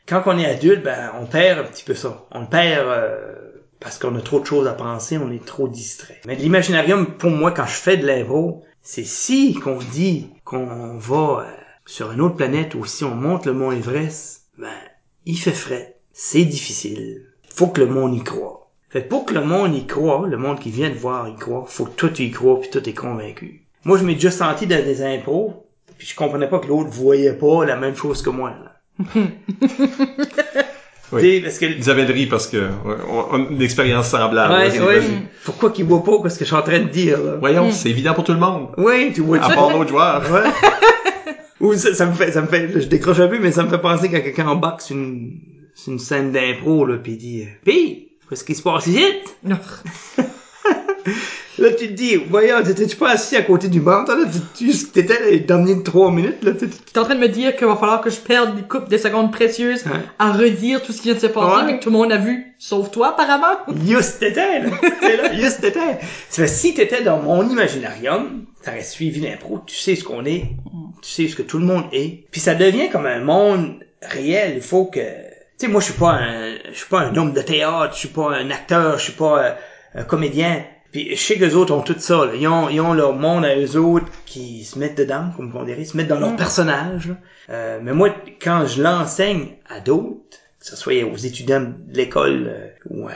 Quand 0.08 0.24
on 0.26 0.38
est 0.38 0.45
adulte, 0.45 0.84
ben, 0.84 1.12
on 1.20 1.26
perd 1.26 1.60
un 1.60 1.64
petit 1.64 1.84
peu 1.84 1.93
ça. 1.93 2.26
On 2.32 2.45
perd 2.45 2.88
euh, 2.88 3.36
parce 3.80 3.99
qu'on 3.99 4.16
a 4.16 4.22
trop 4.22 4.39
de 4.39 4.45
choses 4.45 4.68
à 4.68 4.74
penser, 4.74 5.18
on 5.18 5.32
est 5.32 5.45
trop 5.45 5.68
distrait. 5.68 6.22
Mais 6.26 6.36
l'imaginarium, 6.36 7.18
pour 7.18 7.30
moi, 7.30 7.51
quand 7.51 7.66
je 7.66 7.76
fais 7.76 7.97
de 7.97 8.08
l'impro, 8.08 8.64
c'est 8.82 9.05
si 9.05 9.53
qu'on 9.53 9.80
dit 9.91 10.30
qu'on 10.45 10.97
va 10.97 11.45
euh, 11.45 11.51
sur 11.86 12.12
une 12.12 12.22
autre 12.22 12.36
planète 12.36 12.74
ou 12.76 12.86
si 12.86 13.03
on 13.03 13.16
monte 13.16 13.45
le 13.45 13.53
mont 13.53 13.72
Everest, 13.72 14.45
ben, 14.58 14.70
il 15.26 15.38
fait 15.38 15.51
frais. 15.51 15.97
C'est 16.14 16.45
difficile. 16.45 17.26
Faut 17.53 17.68
que 17.68 17.82
le 17.82 17.88
monde 17.88 18.16
y 18.16 18.24
croit. 18.24 18.72
Fait 18.89 19.03
que 19.03 19.10
pour 19.10 19.26
que 19.26 19.34
le 19.34 19.43
monde 19.43 19.76
y 19.76 19.86
croit, 19.86 20.26
le 20.28 20.38
monde 20.38 20.60
qui 20.60 20.72
vient 20.72 20.89
de 20.89 20.95
voir 20.95 21.28
y 21.28 21.36
croit, 21.36 21.66
faut 21.68 21.86
que 21.86 21.95
toi 21.95 22.10
tu 22.10 22.24
y 22.24 22.32
crois 22.32 22.62
puis 22.62 22.70
toi 22.70 22.82
t'es 22.82 22.93
convaincu. 22.93 23.66
Moi, 23.84 23.97
je 23.97 24.03
m'ai 24.03 24.16
déjà 24.16 24.32
senti 24.32 24.66
dans 24.68 24.84
des 24.84 25.01
impros, 25.01 25.68
puis 25.97 26.08
je 26.08 26.16
comprenais 26.16 26.49
pas 26.49 26.60
que 26.60 26.68
l'autre 26.68 26.89
voyait 26.89 27.34
pas 27.34 27.66
la 27.66 27.76
même 27.76 27.95
chose 27.95 28.22
que 28.22 28.30
moi. 28.30 28.53
Oui. 31.13 31.21
Tu 31.21 31.35
sais, 31.35 31.41
parce 31.41 31.59
que 31.59 31.65
Isabelle 31.65 32.11
rit 32.11 32.25
parce 32.25 32.47
que 32.47 32.67
on 32.85 33.25
on 33.31 33.45
a 33.45 33.49
une 33.49 33.61
expérience 33.61 34.09
semblable. 34.09 34.53
Ouais, 34.53 34.79
ouais. 34.81 35.01
Pourquoi 35.45 35.69
qu'il 35.71 35.85
voit 35.85 36.03
pas? 36.03 36.29
Ce 36.29 36.37
que 36.37 36.43
je 36.43 36.49
suis 36.49 36.55
en 36.55 36.61
train 36.61 36.79
de 36.79 36.89
dire, 36.89 37.23
là? 37.23 37.35
Voyons, 37.39 37.71
c'est 37.71 37.89
évident 37.89 38.13
pour 38.13 38.25
tout 38.25 38.33
le 38.33 38.39
monde. 38.39 38.71
Oui, 38.77 39.13
tu 39.15 39.21
vois 39.21 39.37
À 39.41 39.55
part 39.55 39.71
l'autre 39.71 39.89
joueur. 39.89 40.21
Ouais. 40.31 40.43
Ou 41.59 41.73
ça, 41.73 41.93
ça 41.95 42.05
me 42.05 42.13
fait, 42.13 42.31
ça 42.31 42.41
me 42.41 42.47
fait, 42.47 42.69
je 42.81 42.87
décroche 42.87 43.19
un 43.19 43.27
peu, 43.27 43.39
mais 43.39 43.51
ça 43.51 43.63
me 43.63 43.69
fait 43.69 43.79
penser 43.79 44.09
quand 44.11 44.21
quelqu'un 44.21 44.47
embarque 44.47 44.81
sur 44.81 44.95
une, 44.95 45.39
une 45.87 45.97
scène 45.97 46.31
d'impro, 46.31 46.85
là, 46.85 46.97
pis 46.97 47.13
il 47.13 47.17
dit, 47.17 47.47
pis, 47.65 48.09
qu'est-ce 48.29 48.43
qui 48.43 48.53
se 48.53 48.61
passe 48.61 48.85
ici? 48.85 49.03
Là, 51.60 51.72
tu 51.72 51.88
te 51.88 51.93
dis, 51.93 52.16
voyons, 52.18 52.62
t'étais-tu 52.62 52.95
pas 52.97 53.10
assis 53.10 53.36
à 53.36 53.41
côté 53.41 53.68
du 53.68 53.80
banc, 53.82 54.05
toi, 54.05 54.16
là? 54.16 54.26
T'étais 54.93 55.32
là, 55.32 55.38
dernier 55.39 55.74
de 55.74 55.82
trois 55.82 56.12
minutes, 56.12 56.43
là, 56.43 56.51
tu 56.51 56.70
T'es 56.70 56.99
en 56.99 57.03
train 57.03 57.16
de 57.16 57.20
me 57.20 57.30
dire 57.30 57.55
qu'il 57.55 57.66
va 57.66 57.76
falloir 57.76 57.99
que 58.01 58.12
je 58.12 58.20
perde 58.20 58.55
des 58.55 58.62
coupes 58.62 58.88
de 58.89 58.97
secondes 58.99 59.32
précieuses 59.32 59.84
à 60.20 60.32
redire 60.34 60.84
tout 60.84 60.91
ce 60.91 60.97
qui 61.01 61.05
vient 61.05 61.16
de 61.16 61.20
se 61.20 61.26
passer, 61.26 61.55
Ouais. 61.58 61.64
mais 61.66 61.80
que 61.80 61.84
tout 61.84 61.89
le 61.89 61.97
monde 61.97 62.12
a 62.12 62.18
vu, 62.18 62.53
sauf 62.60 62.91
toi, 62.91 63.10
apparemment. 63.10 63.58
Juste 63.88 64.20
t'étais, 64.20 64.60
là. 64.60 64.70
Là, 65.01 65.34
juste 65.34 65.62
t'étais. 65.62 65.97
Ça 66.30 66.43
fait, 66.43 66.47
si 66.47 66.76
t'étais 66.76 67.01
dans 67.01 67.20
mon 67.24 67.49
imaginarium, 67.49 68.45
t'aurais 68.64 68.84
suivi 68.84 69.20
l'impro, 69.22 69.60
tu 69.66 69.76
sais 69.76 69.95
ce 69.95 70.03
qu'on 70.03 70.26
est, 70.26 70.43
tu 71.01 71.10
sais 71.10 71.28
ce 71.28 71.36
que 71.36 71.41
tout 71.41 71.58
le 71.58 71.66
monde 71.66 71.86
est. 71.91 72.26
Puis 72.30 72.39
ça 72.39 72.53
devient 72.53 72.89
comme 72.91 73.08
un 73.08 73.22
monde 73.22 73.80
réel. 74.03 74.53
Il 74.58 74.62
faut 74.62 74.86
que, 74.86 74.99
tu 74.99 75.05
sais, 75.58 75.68
moi, 75.68 75.82
je 75.82 75.86
suis 75.86 75.99
pas 75.99 76.12
un, 76.12 76.53
je 76.72 76.78
suis 76.78 76.88
pas 76.88 76.99
un 76.99 77.16
homme 77.16 77.34
de 77.34 77.41
théâtre, 77.41 77.93
je 77.93 77.97
suis 77.99 78.08
pas 78.10 78.36
un 78.36 78.51
acteur, 78.51 78.99
je 78.99 79.05
suis 79.05 79.14
pas 79.14 79.39
euh, 79.43 79.51
un 79.95 80.03
comédien. 80.03 80.64
Puis 80.91 81.15
je 81.15 81.21
sais 81.21 81.35
que 81.35 81.45
les 81.45 81.55
autres 81.55 81.73
ont 81.73 81.81
tout 81.81 81.95
ça. 81.97 82.25
Là. 82.25 82.33
Ils, 82.35 82.47
ont, 82.47 82.69
ils 82.69 82.81
ont 82.81 82.93
leur 82.93 83.13
monde 83.13 83.45
à 83.45 83.57
eux 83.57 83.77
autres 83.77 84.07
qui 84.25 84.63
se 84.63 84.79
mettent 84.79 84.97
dedans, 84.97 85.31
comme 85.35 85.53
on 85.55 85.63
dirait, 85.63 85.85
se 85.85 85.97
mettent 85.97 86.07
dans 86.07 86.19
leur 86.19 86.35
personnage. 86.35 87.09
là. 87.09 87.15
Euh, 87.49 87.79
mais 87.81 87.93
moi, 87.93 88.09
quand 88.41 88.65
je 88.65 88.81
l'enseigne 88.81 89.57
à 89.69 89.79
d'autres, 89.79 90.38
que 90.59 90.65
ce 90.65 90.75
soit 90.75 91.03
aux 91.03 91.17
étudiants 91.17 91.61
de 91.61 91.93
l'école 91.93 92.47
euh, 92.47 92.67
ou 92.89 93.07
à, 93.07 93.11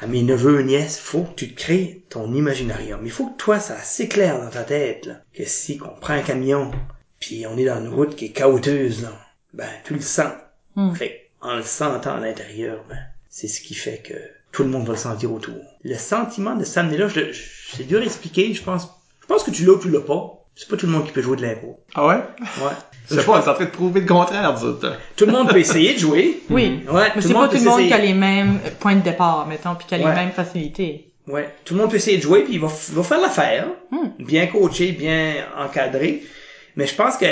à 0.00 0.06
mes 0.06 0.22
neveux, 0.22 0.62
nièces, 0.62 0.98
faut 0.98 1.22
que 1.22 1.34
tu 1.34 1.52
te 1.52 1.60
crées 1.60 2.04
ton 2.08 2.32
imaginarium. 2.32 3.00
Il 3.04 3.10
faut 3.10 3.26
que 3.26 3.36
toi, 3.36 3.60
ça 3.60 3.74
assez 3.74 4.08
clair 4.08 4.40
dans 4.40 4.50
ta 4.50 4.64
tête, 4.64 5.06
là, 5.06 5.20
que 5.34 5.44
si 5.44 5.76
qu'on 5.76 5.88
prend 6.00 6.14
un 6.14 6.22
camion, 6.22 6.70
puis 7.18 7.46
on 7.46 7.58
est 7.58 7.66
dans 7.66 7.80
une 7.80 7.92
route 7.92 8.16
qui 8.16 8.26
est 8.26 8.32
chaoteuse, 8.32 9.02
là, 9.02 9.12
ben 9.52 9.68
tu 9.84 9.94
le 9.94 10.00
sens. 10.00 10.32
Hmm. 10.74 10.94
Fait 10.94 11.30
que, 11.40 11.46
en 11.46 11.56
le 11.56 11.62
sentant 11.62 12.16
à 12.16 12.20
l'intérieur, 12.20 12.84
ben, 12.88 12.98
c'est 13.28 13.48
ce 13.48 13.60
qui 13.60 13.74
fait 13.74 13.98
que 13.98 14.14
tout 14.52 14.62
le 14.64 14.68
monde 14.68 14.86
va 14.86 14.92
le 14.92 14.98
sentir 14.98 15.32
autour. 15.32 15.54
Le 15.84 15.94
sentiment 15.96 16.56
de 16.56 16.64
s'amener 16.64 16.96
là, 16.96 17.08
je, 17.08 17.32
je- 17.32 17.42
c'est 17.76 17.86
dur 17.86 18.00
à 18.00 18.04
expliquer, 18.04 18.52
je 18.54 18.62
pense. 18.62 18.88
Je 19.22 19.26
pense 19.26 19.42
que 19.44 19.50
tu 19.50 19.64
l'as 19.64 19.72
ou 19.72 19.78
tu 19.78 19.90
l'as 19.90 20.00
pas. 20.00 20.36
C'est 20.56 20.68
pas 20.68 20.76
tout 20.76 20.86
le 20.86 20.92
monde 20.92 21.06
qui 21.06 21.12
peut 21.12 21.22
jouer 21.22 21.36
de 21.36 21.42
l'impro. 21.42 21.80
Ah 21.94 22.06
ouais? 22.06 22.16
Ouais. 22.16 22.72
Je 23.08 23.14
sais 23.14 23.24
pas, 23.24 23.40
t'es 23.40 23.48
en 23.48 23.54
train 23.54 23.64
de 23.64 23.70
prouver 23.70 24.00
le 24.00 24.06
contraire, 24.06 24.62
autres. 24.62 24.96
Tout 25.16 25.24
le 25.26 25.32
monde 25.32 25.48
peut 25.48 25.58
essayer 25.58 25.94
de 25.94 25.98
jouer. 25.98 26.40
Oui. 26.50 26.82
Ouais, 26.90 27.08
Mais 27.16 27.22
c'est 27.22 27.32
pas 27.32 27.48
tout 27.48 27.56
le 27.56 27.62
monde 27.64 27.86
qui 27.86 27.92
a 27.92 27.98
les 27.98 28.12
mêmes 28.14 28.58
points 28.80 28.96
de 28.96 29.00
départ, 29.02 29.46
mettons, 29.46 29.74
puis 29.76 29.86
qui 29.86 29.94
a 29.94 29.98
Ouais. 29.98 30.04
les 30.10 30.14
mêmes 30.14 30.32
facilités. 30.32 31.06
Ouais, 31.28 31.48
tout 31.64 31.74
le 31.74 31.80
monde 31.80 31.90
peut 31.90 31.96
essayer 31.96 32.16
de 32.16 32.22
jouer 32.22 32.42
puis 32.42 32.54
il 32.54 32.60
va, 32.60 32.66
va 32.66 33.02
faire 33.04 33.20
l'affaire, 33.20 33.68
Hmm. 33.92 34.08
bien 34.18 34.46
coaché, 34.48 34.92
bien 34.92 35.34
encadré. 35.56 36.22
Mais 36.76 36.86
je 36.86 36.94
pense 36.94 37.16
que 37.16 37.26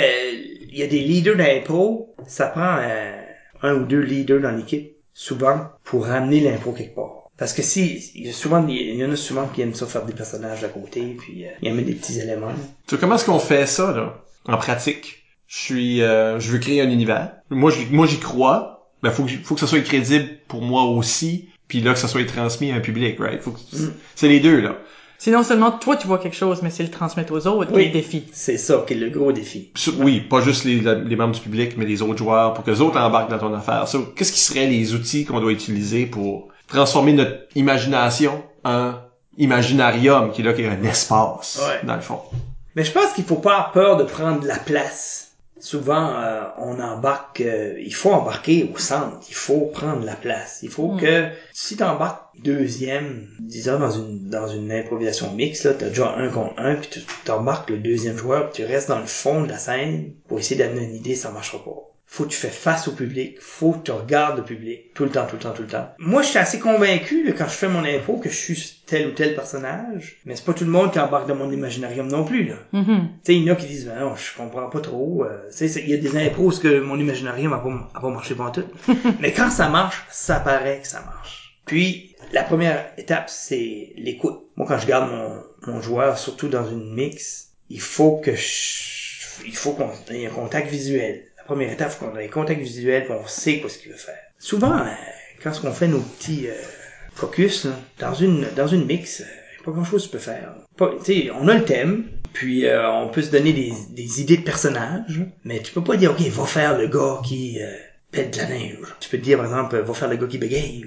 il 0.71 0.77
y 0.77 0.83
a 0.83 0.87
des 0.87 0.99
leaders 0.99 1.35
d'impro, 1.35 2.15
ça 2.27 2.47
prend 2.47 2.77
euh, 2.79 3.21
un 3.61 3.73
ou 3.75 3.83
deux 3.85 3.99
leaders 3.99 4.39
dans 4.41 4.51
l'équipe 4.51 4.93
souvent 5.23 5.59
pour 5.83 6.05
ramener 6.05 6.39
l'impro 6.39 6.71
quelque 6.71 6.95
part. 6.95 7.29
Parce 7.37 7.51
que 7.53 7.61
si 7.61 8.11
il 8.15 8.27
y 8.27 8.29
a 8.29 8.33
souvent 8.33 8.65
il 8.67 8.95
y 8.95 9.03
en 9.05 9.11
a 9.11 9.15
souvent 9.17 9.47
qui 9.47 9.61
aiment 9.61 9.73
ça 9.73 9.85
faire 9.85 10.05
des 10.05 10.13
personnages 10.13 10.63
à 10.63 10.69
côté 10.69 11.01
puis 11.19 11.45
euh, 11.45 11.49
ils 11.61 11.67
aiment 11.67 11.83
des 11.83 11.93
petits 11.93 12.19
éléments. 12.19 12.53
Tu 12.87 12.97
comment 12.97 13.15
est-ce 13.15 13.25
qu'on 13.25 13.39
fait 13.39 13.65
ça, 13.65 13.91
là, 13.91 14.15
en 14.45 14.57
pratique? 14.57 15.23
Je 15.47 15.57
suis, 15.57 16.01
euh, 16.01 16.39
je 16.39 16.51
veux 16.51 16.59
créer 16.59 16.81
un 16.81 16.89
univers. 16.89 17.31
Moi, 17.49 17.71
j'y- 17.71 17.87
moi, 17.91 18.07
j'y 18.07 18.19
crois. 18.19 18.87
Ben, 19.03 19.11
faut 19.11 19.23
que, 19.23 19.31
faut 19.43 19.55
que 19.55 19.61
ça 19.61 19.67
soit 19.67 19.79
crédible 19.81 20.29
pour 20.47 20.61
moi 20.61 20.83
aussi. 20.83 21.49
Puis 21.67 21.81
là, 21.81 21.93
que 21.93 21.99
ça 21.99 22.07
soit 22.07 22.25
transmis 22.25 22.71
à 22.71 22.75
un 22.75 22.79
public, 22.79 23.19
right? 23.19 23.41
Faut 23.41 23.51
que, 23.51 23.59
Mm. 23.59 23.93
c'est 24.15 24.27
les 24.27 24.39
deux, 24.39 24.59
là. 24.61 24.77
C'est 25.21 25.31
non 25.31 25.43
seulement 25.43 25.71
toi 25.71 25.97
tu 25.97 26.07
vois 26.07 26.17
quelque 26.17 26.35
chose, 26.35 26.61
mais 26.63 26.69
c'est 26.69 26.81
le 26.83 26.89
transmettre 26.89 27.33
aux 27.33 27.45
autres 27.45 27.71
Oui. 27.73 27.83
est 27.83 27.85
le 27.87 27.91
défi. 27.91 28.23
C'est 28.31 28.57
ça 28.57 28.83
qui 28.87 28.93
est 28.93 28.97
le 28.97 29.09
gros 29.09 29.31
défi. 29.33 29.71
Oui, 29.99 30.21
pas 30.21 30.39
juste 30.41 30.63
les, 30.63 30.75
les 30.79 31.15
membres 31.17 31.35
du 31.35 31.41
public, 31.41 31.73
mais 31.77 31.85
les 31.85 32.01
autres 32.01 32.17
joueurs, 32.17 32.53
pour 32.53 32.63
que 32.63 32.71
les 32.71 32.79
autres 32.81 32.97
embarquent 32.97 33.29
dans 33.29 33.37
ton 33.37 33.53
affaire. 33.53 33.87
So, 33.87 34.01
Qu'est-ce 34.15 34.31
qui 34.31 34.39
seraient 34.39 34.67
les 34.67 34.93
outils 34.93 35.25
qu'on 35.25 35.41
doit 35.41 35.51
utiliser 35.51 36.05
pour 36.05 36.47
transformer 36.67 37.11
notre 37.13 37.35
imagination 37.55 38.41
en 38.63 38.93
imaginarium, 39.37 40.31
qui 40.31 40.41
est 40.41 40.43
là, 40.45 40.53
qui 40.53 40.61
est 40.61 40.67
un 40.69 40.83
espace, 40.83 41.59
Ouais. 41.67 41.85
dans 41.85 41.95
le 41.95 42.01
fond? 42.01 42.19
Mais 42.75 42.83
je 42.83 42.91
pense 42.91 43.11
qu'il 43.13 43.23
faut 43.25 43.35
pas 43.35 43.51
avoir 43.55 43.71
peur 43.71 43.97
de 43.97 44.03
prendre 44.03 44.39
de 44.39 44.47
la 44.47 44.57
place. 44.57 45.28
Souvent, 45.59 46.13
euh, 46.15 46.43
on 46.57 46.79
embarque, 46.79 47.41
euh, 47.41 47.75
il 47.79 47.93
faut 47.93 48.11
embarquer 48.11 48.69
au 48.73 48.77
centre, 48.77 49.17
il 49.27 49.33
faut 49.35 49.65
prendre 49.65 50.05
la 50.05 50.15
place. 50.15 50.59
Il 50.63 50.69
faut 50.69 50.93
Mm. 50.93 50.99
que, 51.01 51.29
si 51.53 51.75
t'embarques 51.77 52.23
deuxième, 52.43 53.27
disons 53.39 53.77
dans 53.79 53.91
une, 53.91 54.29
dans 54.29 54.47
une 54.47 54.71
improvisation 54.71 55.33
mixte, 55.33 55.65
là, 55.65 55.73
t'as 55.73 55.89
déjà 55.89 56.15
un 56.15 56.29
contre 56.29 56.53
un, 56.57 56.75
puis 56.75 56.89
tu 56.89 57.01
t'embarques 57.25 57.69
le 57.69 57.77
deuxième 57.77 58.17
joueur, 58.17 58.49
puis 58.49 58.63
tu 58.63 58.71
restes 58.71 58.87
dans 58.89 58.99
le 58.99 59.05
fond 59.05 59.41
de 59.43 59.49
la 59.49 59.57
scène 59.57 60.13
pour 60.27 60.39
essayer 60.39 60.55
d'amener 60.63 60.85
une 60.85 60.95
idée, 60.95 61.15
ça 61.15 61.31
marchera 61.31 61.63
pas. 61.63 61.88
Faut 62.11 62.23
que 62.23 62.29
tu 62.29 62.37
fais 62.37 62.47
face 62.49 62.87
au 62.87 62.93
public, 62.93 63.37
faut 63.39 63.73
que 63.73 63.83
tu 63.83 63.91
regardes 63.91 64.37
le 64.39 64.43
public, 64.43 64.95
tout 64.95 65.03
le 65.03 65.11
temps, 65.11 65.27
tout 65.27 65.35
le 65.35 65.41
temps, 65.43 65.51
tout 65.53 65.61
le 65.61 65.67
temps. 65.67 65.89
Moi, 65.99 66.23
je 66.23 66.29
suis 66.29 66.39
assez 66.39 66.57
convaincu, 66.57 67.31
quand 67.37 67.45
je 67.45 67.51
fais 67.51 67.67
mon 67.67 67.85
impro, 67.85 68.17
que 68.17 68.29
je 68.29 68.35
suis 68.35 68.81
tel 68.87 69.09
ou 69.09 69.11
tel 69.11 69.35
personnage, 69.35 70.17
mais 70.25 70.35
c'est 70.35 70.43
pas 70.43 70.53
tout 70.55 70.63
le 70.65 70.71
monde 70.71 70.91
qui 70.91 70.99
embarque 70.99 71.27
dans 71.27 71.35
mon 71.35 71.51
imaginarium 71.51 72.07
non 72.07 72.23
plus, 72.25 72.45
là. 72.45 72.55
Mhm. 72.73 72.85
Tu 72.85 73.19
sais, 73.23 73.35
il 73.35 73.43
y 73.43 73.49
en 73.51 73.53
a 73.53 73.55
qui 73.57 73.67
disent, 73.67 73.85
ben 73.85 73.99
non, 73.99 74.15
je 74.15 74.35
comprends 74.35 74.69
pas 74.69 74.79
trop. 74.81 75.23
euh, 75.23 75.49
tu 75.51 75.57
sais, 75.57 75.67
c'est- 75.67 75.81
il 75.81 75.89
y 75.89 75.93
a 75.93 75.97
des 75.97 76.17
impros 76.17 76.49
que 76.59 76.79
mon 76.79 76.97
imaginarium 76.97 77.53
a 77.53 77.59
pas, 77.59 77.91
a 77.93 77.99
pas 78.01 78.09
marché 78.09 78.33
pas 78.33 78.49
tout. 78.49 78.65
Mais 79.19 79.31
quand 79.31 79.51
ça 79.51 79.69
marche, 79.69 80.03
ça 80.09 80.39
paraît 80.39 80.79
que 80.81 80.87
ça 80.87 81.01
marche. 81.01 81.59
Puis, 81.67 82.15
la 82.33 82.41
première 82.41 82.87
étape, 82.97 83.29
c'est 83.29 83.93
l'écoute. 83.97 84.39
Moi, 84.55 84.65
quand 84.67 84.79
je 84.79 84.87
garde 84.87 85.11
mon, 85.11 85.43
mon 85.71 85.79
joueur, 85.79 86.17
surtout 86.17 86.47
dans 86.47 86.67
une 86.67 86.91
mix, 86.91 87.49
il 87.69 87.79
faut 87.81 88.17
que 88.17 88.33
je, 88.35 89.45
il 89.45 89.55
faut 89.55 89.73
qu'on 89.73 89.91
ait 90.11 90.25
un 90.25 90.31
contact 90.31 90.69
visuel. 90.69 91.25
Première 91.49 91.71
étape, 91.71 91.91
c'est 91.91 92.05
qu'on 92.05 92.15
ait 92.15 92.27
contact 92.27 92.61
visuel, 92.61 93.07
qu'on 93.07 93.25
sait 93.25 93.59
quoi 93.59 93.71
ce 93.71 93.79
qu'il 93.79 93.91
veut 93.91 93.97
faire. 93.97 94.19
Souvent, 94.37 94.77
euh, 94.77 94.91
quand 95.41 95.51
on 95.63 95.71
fait 95.71 95.87
nos 95.87 95.97
petits 95.97 96.47
euh, 96.47 96.53
focus, 97.15 97.65
dans 97.97 98.13
une 98.13 98.45
dans 98.55 98.67
une 98.67 98.85
mix, 98.85 99.21
euh, 99.21 99.63
pas 99.65 99.71
grand 99.71 99.83
chose 99.83 100.03
tu 100.03 100.09
peux 100.09 100.19
faire. 100.19 100.53
Pas, 100.77 100.91
on 101.41 101.47
a 101.47 101.55
le 101.55 101.65
thème, 101.65 102.05
puis 102.33 102.65
on 102.69 103.07
peut 103.07 103.23
se 103.23 103.31
donner 103.31 103.51
des, 103.51 103.73
des 103.89 104.21
idées 104.21 104.37
de 104.37 104.43
personnages, 104.43 105.25
mais 105.43 105.59
tu 105.63 105.73
peux 105.73 105.83
pas 105.83 105.97
dire 105.97 106.11
ok, 106.11 106.21
va 106.21 106.45
faire 106.45 106.77
le 106.77 106.87
gars 106.87 107.19
qui 107.25 107.57
pète 108.11 108.35
de 108.35 108.37
la 108.37 108.45
neige. 108.49 108.77
Tu 108.99 109.09
peux 109.09 109.17
te 109.17 109.23
dire 109.23 109.37
par 109.37 109.47
exemple, 109.47 109.75
va 109.75 109.93
faire 109.95 110.07
le 110.07 110.17
gars 110.17 110.27
qui 110.27 110.37
bégaye 110.37 110.85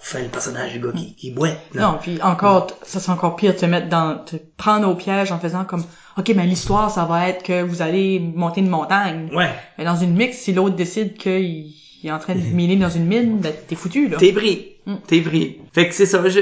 faire 0.00 0.22
le 0.22 0.28
personnage 0.28 0.72
du 0.72 0.80
gars 0.80 0.92
qui, 0.94 1.14
qui 1.14 1.30
boite. 1.30 1.58
là. 1.74 1.82
Non, 1.82 1.98
puis 2.00 2.20
encore, 2.22 2.68
ça 2.82 3.00
c'est 3.00 3.10
encore 3.10 3.36
pire 3.36 3.54
de 3.54 3.58
te 3.58 3.66
mettre 3.66 3.88
dans, 3.88 4.18
te 4.24 4.36
prendre 4.56 4.88
au 4.88 4.94
piège 4.94 5.32
en 5.32 5.38
faisant 5.38 5.64
comme, 5.64 5.84
ok, 6.16 6.32
mais 6.36 6.46
l'histoire 6.46 6.90
ça 6.90 7.04
va 7.04 7.28
être 7.28 7.42
que 7.42 7.62
vous 7.62 7.82
allez 7.82 8.18
monter 8.20 8.60
une 8.60 8.68
montagne. 8.68 9.28
Ouais, 9.34 9.50
Mais 9.78 9.84
dans 9.84 9.96
une 9.96 10.14
mix, 10.14 10.36
si 10.38 10.52
l'autre 10.52 10.76
décide 10.76 11.16
qu'il 11.16 11.72
il 12.00 12.08
est 12.08 12.12
en 12.12 12.18
train 12.20 12.34
de 12.34 12.40
miner 12.54 12.76
dans 12.76 12.90
une 12.90 13.06
mine, 13.06 13.38
ben 13.38 13.52
t'es 13.66 13.74
foutu 13.74 14.08
là. 14.08 14.16
t'es 14.18 14.32
pris, 14.32 14.74
Mm. 14.86 14.94
t'es 15.06 15.20
pris. 15.20 15.58
Fait 15.74 15.86
que 15.88 15.94
c'est 15.94 16.06
ça. 16.06 16.26
Je, 16.28 16.40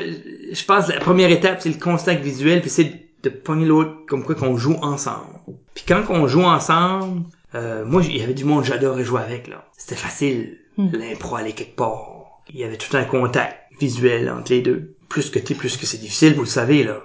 je 0.53 0.65
pense 0.65 0.87
que 0.87 0.93
la 0.93 1.01
première 1.01 1.31
étape 1.33 1.61
c'est 1.61 1.69
le 1.71 1.81
contact 1.81 2.23
visuel, 2.23 2.61
puis 2.61 2.71
c'est 2.71 2.93
de 3.25 3.29
pogner 3.29 3.65
l'autre 3.67 3.93
comme 4.07 4.23
quoi 4.23 4.37
qu'on 4.37 4.57
joue 4.57 4.77
ensemble. 4.83 5.41
Puis 5.75 5.85
quand 5.89 6.03
on 6.11 6.29
joue 6.29 6.45
ensemble, 6.45 7.23
euh, 7.57 7.85
moi 7.85 8.03
il 8.05 8.17
y 8.19 8.23
avait 8.23 8.35
du 8.35 8.45
monde 8.45 8.63
j'adorais 8.65 9.03
jouer 9.03 9.23
avec 9.23 9.49
là. 9.49 9.65
C'était 9.77 9.97
facile. 9.97 10.59
Mm. 10.77 10.89
L'impro 10.97 11.37
allait 11.37 11.53
quelque 11.53 11.75
part. 11.75 12.16
Il 12.53 12.61
y 12.61 12.65
avait 12.65 12.77
tout 12.77 12.97
un 12.97 13.05
contact 13.05 13.57
visuel 13.81 14.31
entre 14.31 14.53
les 14.53 14.61
deux. 14.63 14.95
Plus 15.09 15.31
que 15.31 15.39
t'es, 15.39 15.55
plus 15.55 15.77
que 15.77 15.87
c'est 15.87 15.99
difficile, 16.01 16.35
vous 16.35 16.43
le 16.43 16.47
savez 16.49 16.85
là. 16.85 17.01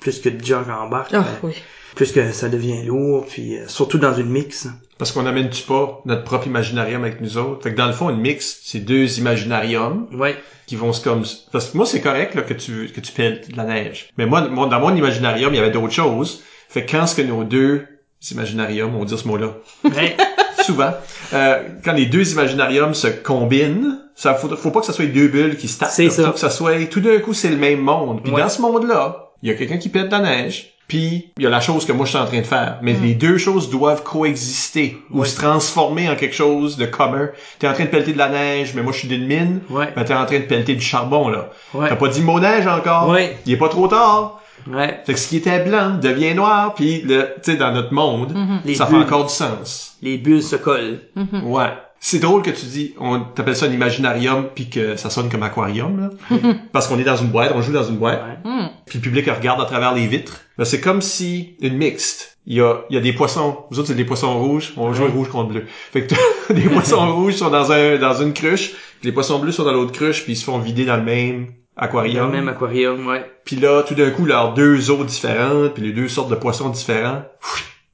Plus 0.00 0.20
que 0.20 0.28
de 0.28 0.44
gens 0.44 0.64
qui 0.64 0.70
embarquent, 0.70 1.14
Ah, 1.14 1.20
ben, 1.20 1.48
oui. 1.48 1.52
plus 1.94 2.12
que 2.12 2.32
ça 2.32 2.48
devient 2.48 2.82
lourd, 2.84 3.26
puis 3.26 3.56
euh, 3.58 3.68
surtout 3.68 3.98
dans 3.98 4.14
une 4.14 4.28
mix. 4.30 4.66
Parce 4.98 5.12
qu'on 5.12 5.26
amène-tu 5.26 5.62
pas 5.64 6.00
notre 6.06 6.24
propre 6.24 6.46
imaginarium 6.46 7.02
avec 7.04 7.20
nous 7.20 7.36
autres? 7.38 7.62
Fait 7.62 7.72
que 7.72 7.76
dans 7.76 7.86
le 7.86 7.92
fond, 7.92 8.10
une 8.10 8.20
mix, 8.20 8.60
c'est 8.64 8.80
deux 8.80 9.18
imaginariums 9.18 10.06
Ouais. 10.12 10.36
qui 10.66 10.76
vont 10.76 10.92
se 10.92 11.02
comme... 11.02 11.24
Parce 11.52 11.70
que 11.70 11.76
moi, 11.76 11.86
c'est 11.86 12.00
correct 12.00 12.34
là, 12.34 12.42
que 12.42 12.54
tu 12.54 12.90
que 12.94 13.00
tu 13.00 13.12
pèles 13.12 13.42
de 13.48 13.56
la 13.56 13.64
neige. 13.64 14.10
Mais 14.18 14.26
moi, 14.26 14.48
moi, 14.48 14.66
dans 14.66 14.80
mon 14.80 14.94
imaginarium, 14.94 15.52
il 15.52 15.56
y 15.56 15.60
avait 15.60 15.70
d'autres 15.70 15.92
choses. 15.92 16.42
Fait 16.68 16.84
que 16.84 16.92
quand 16.92 17.06
ce 17.06 17.14
que 17.16 17.22
nos 17.22 17.44
deux 17.44 17.86
imaginariums, 18.30 18.94
on 18.94 19.00
va 19.00 19.04
dire 19.04 19.18
ce 19.18 19.28
mot-là, 19.28 19.56
Ouais. 19.84 20.16
souvent, 20.64 20.92
euh, 21.32 21.62
quand 21.84 21.92
les 21.92 22.06
deux 22.06 22.32
imaginariums 22.32 22.94
se 22.94 23.08
combinent, 23.08 23.98
ça 24.22 24.34
faut, 24.34 24.48
faut 24.56 24.70
pas 24.70 24.80
que 24.80 24.86
ça 24.86 24.92
soit 24.92 25.06
deux 25.06 25.28
bulles 25.28 25.56
qui 25.56 25.66
se 25.68 25.78
tapent. 25.80 25.90
C'est 25.90 26.10
ça. 26.10 26.26
Faut 26.26 26.32
que 26.32 26.38
ça 26.38 26.50
soit, 26.50 26.86
tout 26.90 27.00
d'un 27.00 27.18
coup, 27.18 27.34
c'est 27.34 27.50
le 27.50 27.56
même 27.56 27.80
monde. 27.80 28.22
Puis 28.22 28.32
Ouais. 28.32 28.40
dans 28.42 28.48
ce 28.48 28.60
monde-là, 28.62 29.30
il 29.42 29.48
y 29.48 29.52
a 29.52 29.56
quelqu'un 29.56 29.78
qui 29.78 29.88
pète 29.88 30.06
de 30.06 30.12
la 30.12 30.20
neige, 30.20 30.74
puis 30.86 31.32
il 31.38 31.42
y 31.42 31.46
a 31.46 31.50
la 31.50 31.60
chose 31.60 31.84
que 31.86 31.92
moi 31.92 32.04
je 32.06 32.10
suis 32.10 32.18
en 32.20 32.26
train 32.26 32.38
de 32.40 32.46
faire. 32.46 32.78
Mais 32.82 32.92
les 32.92 33.14
deux 33.14 33.36
choses 33.38 33.68
doivent 33.70 34.02
coexister 34.04 34.98
ou 35.10 35.24
se 35.24 35.34
transformer 35.36 36.08
en 36.08 36.14
quelque 36.16 36.34
chose 36.34 36.76
de 36.76 36.86
commun. 36.86 37.30
T'es 37.58 37.66
en 37.66 37.72
train 37.72 37.84
de 37.84 37.88
pelleter 37.88 38.12
de 38.12 38.18
la 38.18 38.28
neige, 38.28 38.72
mais 38.76 38.82
moi 38.82 38.92
je 38.92 38.98
suis 39.00 39.08
d'une 39.08 39.26
mine. 39.26 39.60
Ouais. 39.70 39.88
Ben, 39.96 40.04
t'es 40.04 40.14
en 40.14 40.24
train 40.26 40.38
de 40.38 40.44
pelleter 40.44 40.74
du 40.74 40.82
charbon, 40.84 41.28
là. 41.28 41.50
Ouais. 41.74 41.88
T'as 41.88 41.96
pas 41.96 42.08
dit 42.08 42.20
mot 42.20 42.38
neige 42.38 42.66
encore. 42.66 43.08
Ouais. 43.08 43.36
Il 43.46 43.52
est 43.52 43.56
pas 43.56 43.68
trop 43.70 43.88
tard. 43.88 44.40
Ouais. 44.70 45.00
Fait 45.04 45.14
que 45.14 45.18
ce 45.18 45.26
qui 45.28 45.38
était 45.38 45.64
blanc 45.64 45.98
devient 46.00 46.34
noir, 46.34 46.74
puis 46.74 47.00
le, 47.02 47.22
tu 47.42 47.50
sais, 47.52 47.56
dans 47.56 47.72
notre 47.72 47.92
monde, 47.92 48.32
Les 48.64 48.76
ça 48.76 48.86
fait 48.86 48.92
bulles. 48.92 49.02
encore 49.02 49.24
du 49.26 49.32
sens. 49.34 49.96
Les 50.02 50.18
bulles 50.18 50.42
se 50.42 50.54
collent. 50.56 51.00
Ouais. 51.44 51.70
C'est 52.04 52.18
drôle 52.18 52.42
que 52.42 52.50
tu 52.50 52.66
dis, 52.66 52.94
on 52.98 53.20
t'appelle 53.20 53.54
ça 53.54 53.66
un 53.66 53.70
imaginarium 53.72 54.48
puis 54.52 54.68
que 54.68 54.96
ça 54.96 55.08
sonne 55.08 55.28
comme 55.30 55.44
aquarium, 55.44 56.00
là. 56.00 56.38
Parce 56.72 56.88
qu'on 56.88 56.98
est 56.98 57.04
dans 57.04 57.16
une 57.16 57.28
boîte, 57.28 57.52
on 57.54 57.62
joue 57.62 57.72
dans 57.72 57.84
une 57.84 57.96
boîte, 57.96 58.20
Ouais. 58.44 58.50
Hmm. 58.50 58.68
puis 58.86 58.98
le 58.98 59.02
public 59.02 59.30
regarde 59.30 59.60
à 59.60 59.66
travers 59.66 59.94
les 59.94 60.08
vitres. 60.08 60.40
Ben, 60.58 60.64
c'est 60.64 60.80
comme 60.80 61.00
si 61.00 61.54
une 61.60 61.76
mixte. 61.76 62.38
Il 62.44 62.56
y 62.56 62.60
a, 62.60 62.78
il 62.90 62.94
y 62.96 62.98
a 62.98 63.00
des 63.00 63.12
poissons. 63.12 63.58
Vous 63.70 63.78
autres, 63.78 63.86
c'est 63.86 63.94
des 63.94 64.04
poissons 64.04 64.36
rouges. 64.36 64.72
On 64.76 64.92
joue 64.92 65.06
rouge 65.06 65.28
contre 65.28 65.50
bleu. 65.50 65.64
Fait 65.92 66.04
que 66.08 66.14
des 66.52 66.68
poissons 66.68 67.14
rouges 67.14 67.34
sont 67.36 67.50
dans 67.50 67.70
un, 67.70 67.98
dans 67.98 68.14
une 68.20 68.32
cruche. 68.32 68.72
puis 68.72 69.04
les 69.08 69.12
poissons 69.12 69.38
bleus 69.38 69.52
sont 69.52 69.62
dans 69.64 69.72
l'autre 69.72 69.92
cruche 69.92 70.24
puis 70.24 70.32
ils 70.32 70.36
se 70.36 70.44
font 70.44 70.58
vider 70.58 70.84
dans 70.84 70.96
le 70.96 71.04
même 71.04 71.46
Dans 71.76 71.84
aquarium. 71.84 72.26
le 72.32 72.36
même 72.36 72.48
aquarium, 72.48 73.06
ouais. 73.06 73.24
Puis 73.44 73.54
là, 73.56 73.84
tout 73.84 73.94
d'un 73.94 74.10
coup, 74.10 74.24
leurs 74.24 74.54
deux 74.54 74.90
eaux 74.90 75.04
différentes, 75.04 75.74
puis 75.74 75.84
les 75.84 75.92
deux 75.92 76.08
sortes 76.08 76.30
de 76.30 76.34
poissons 76.34 76.68
différents, 76.70 77.22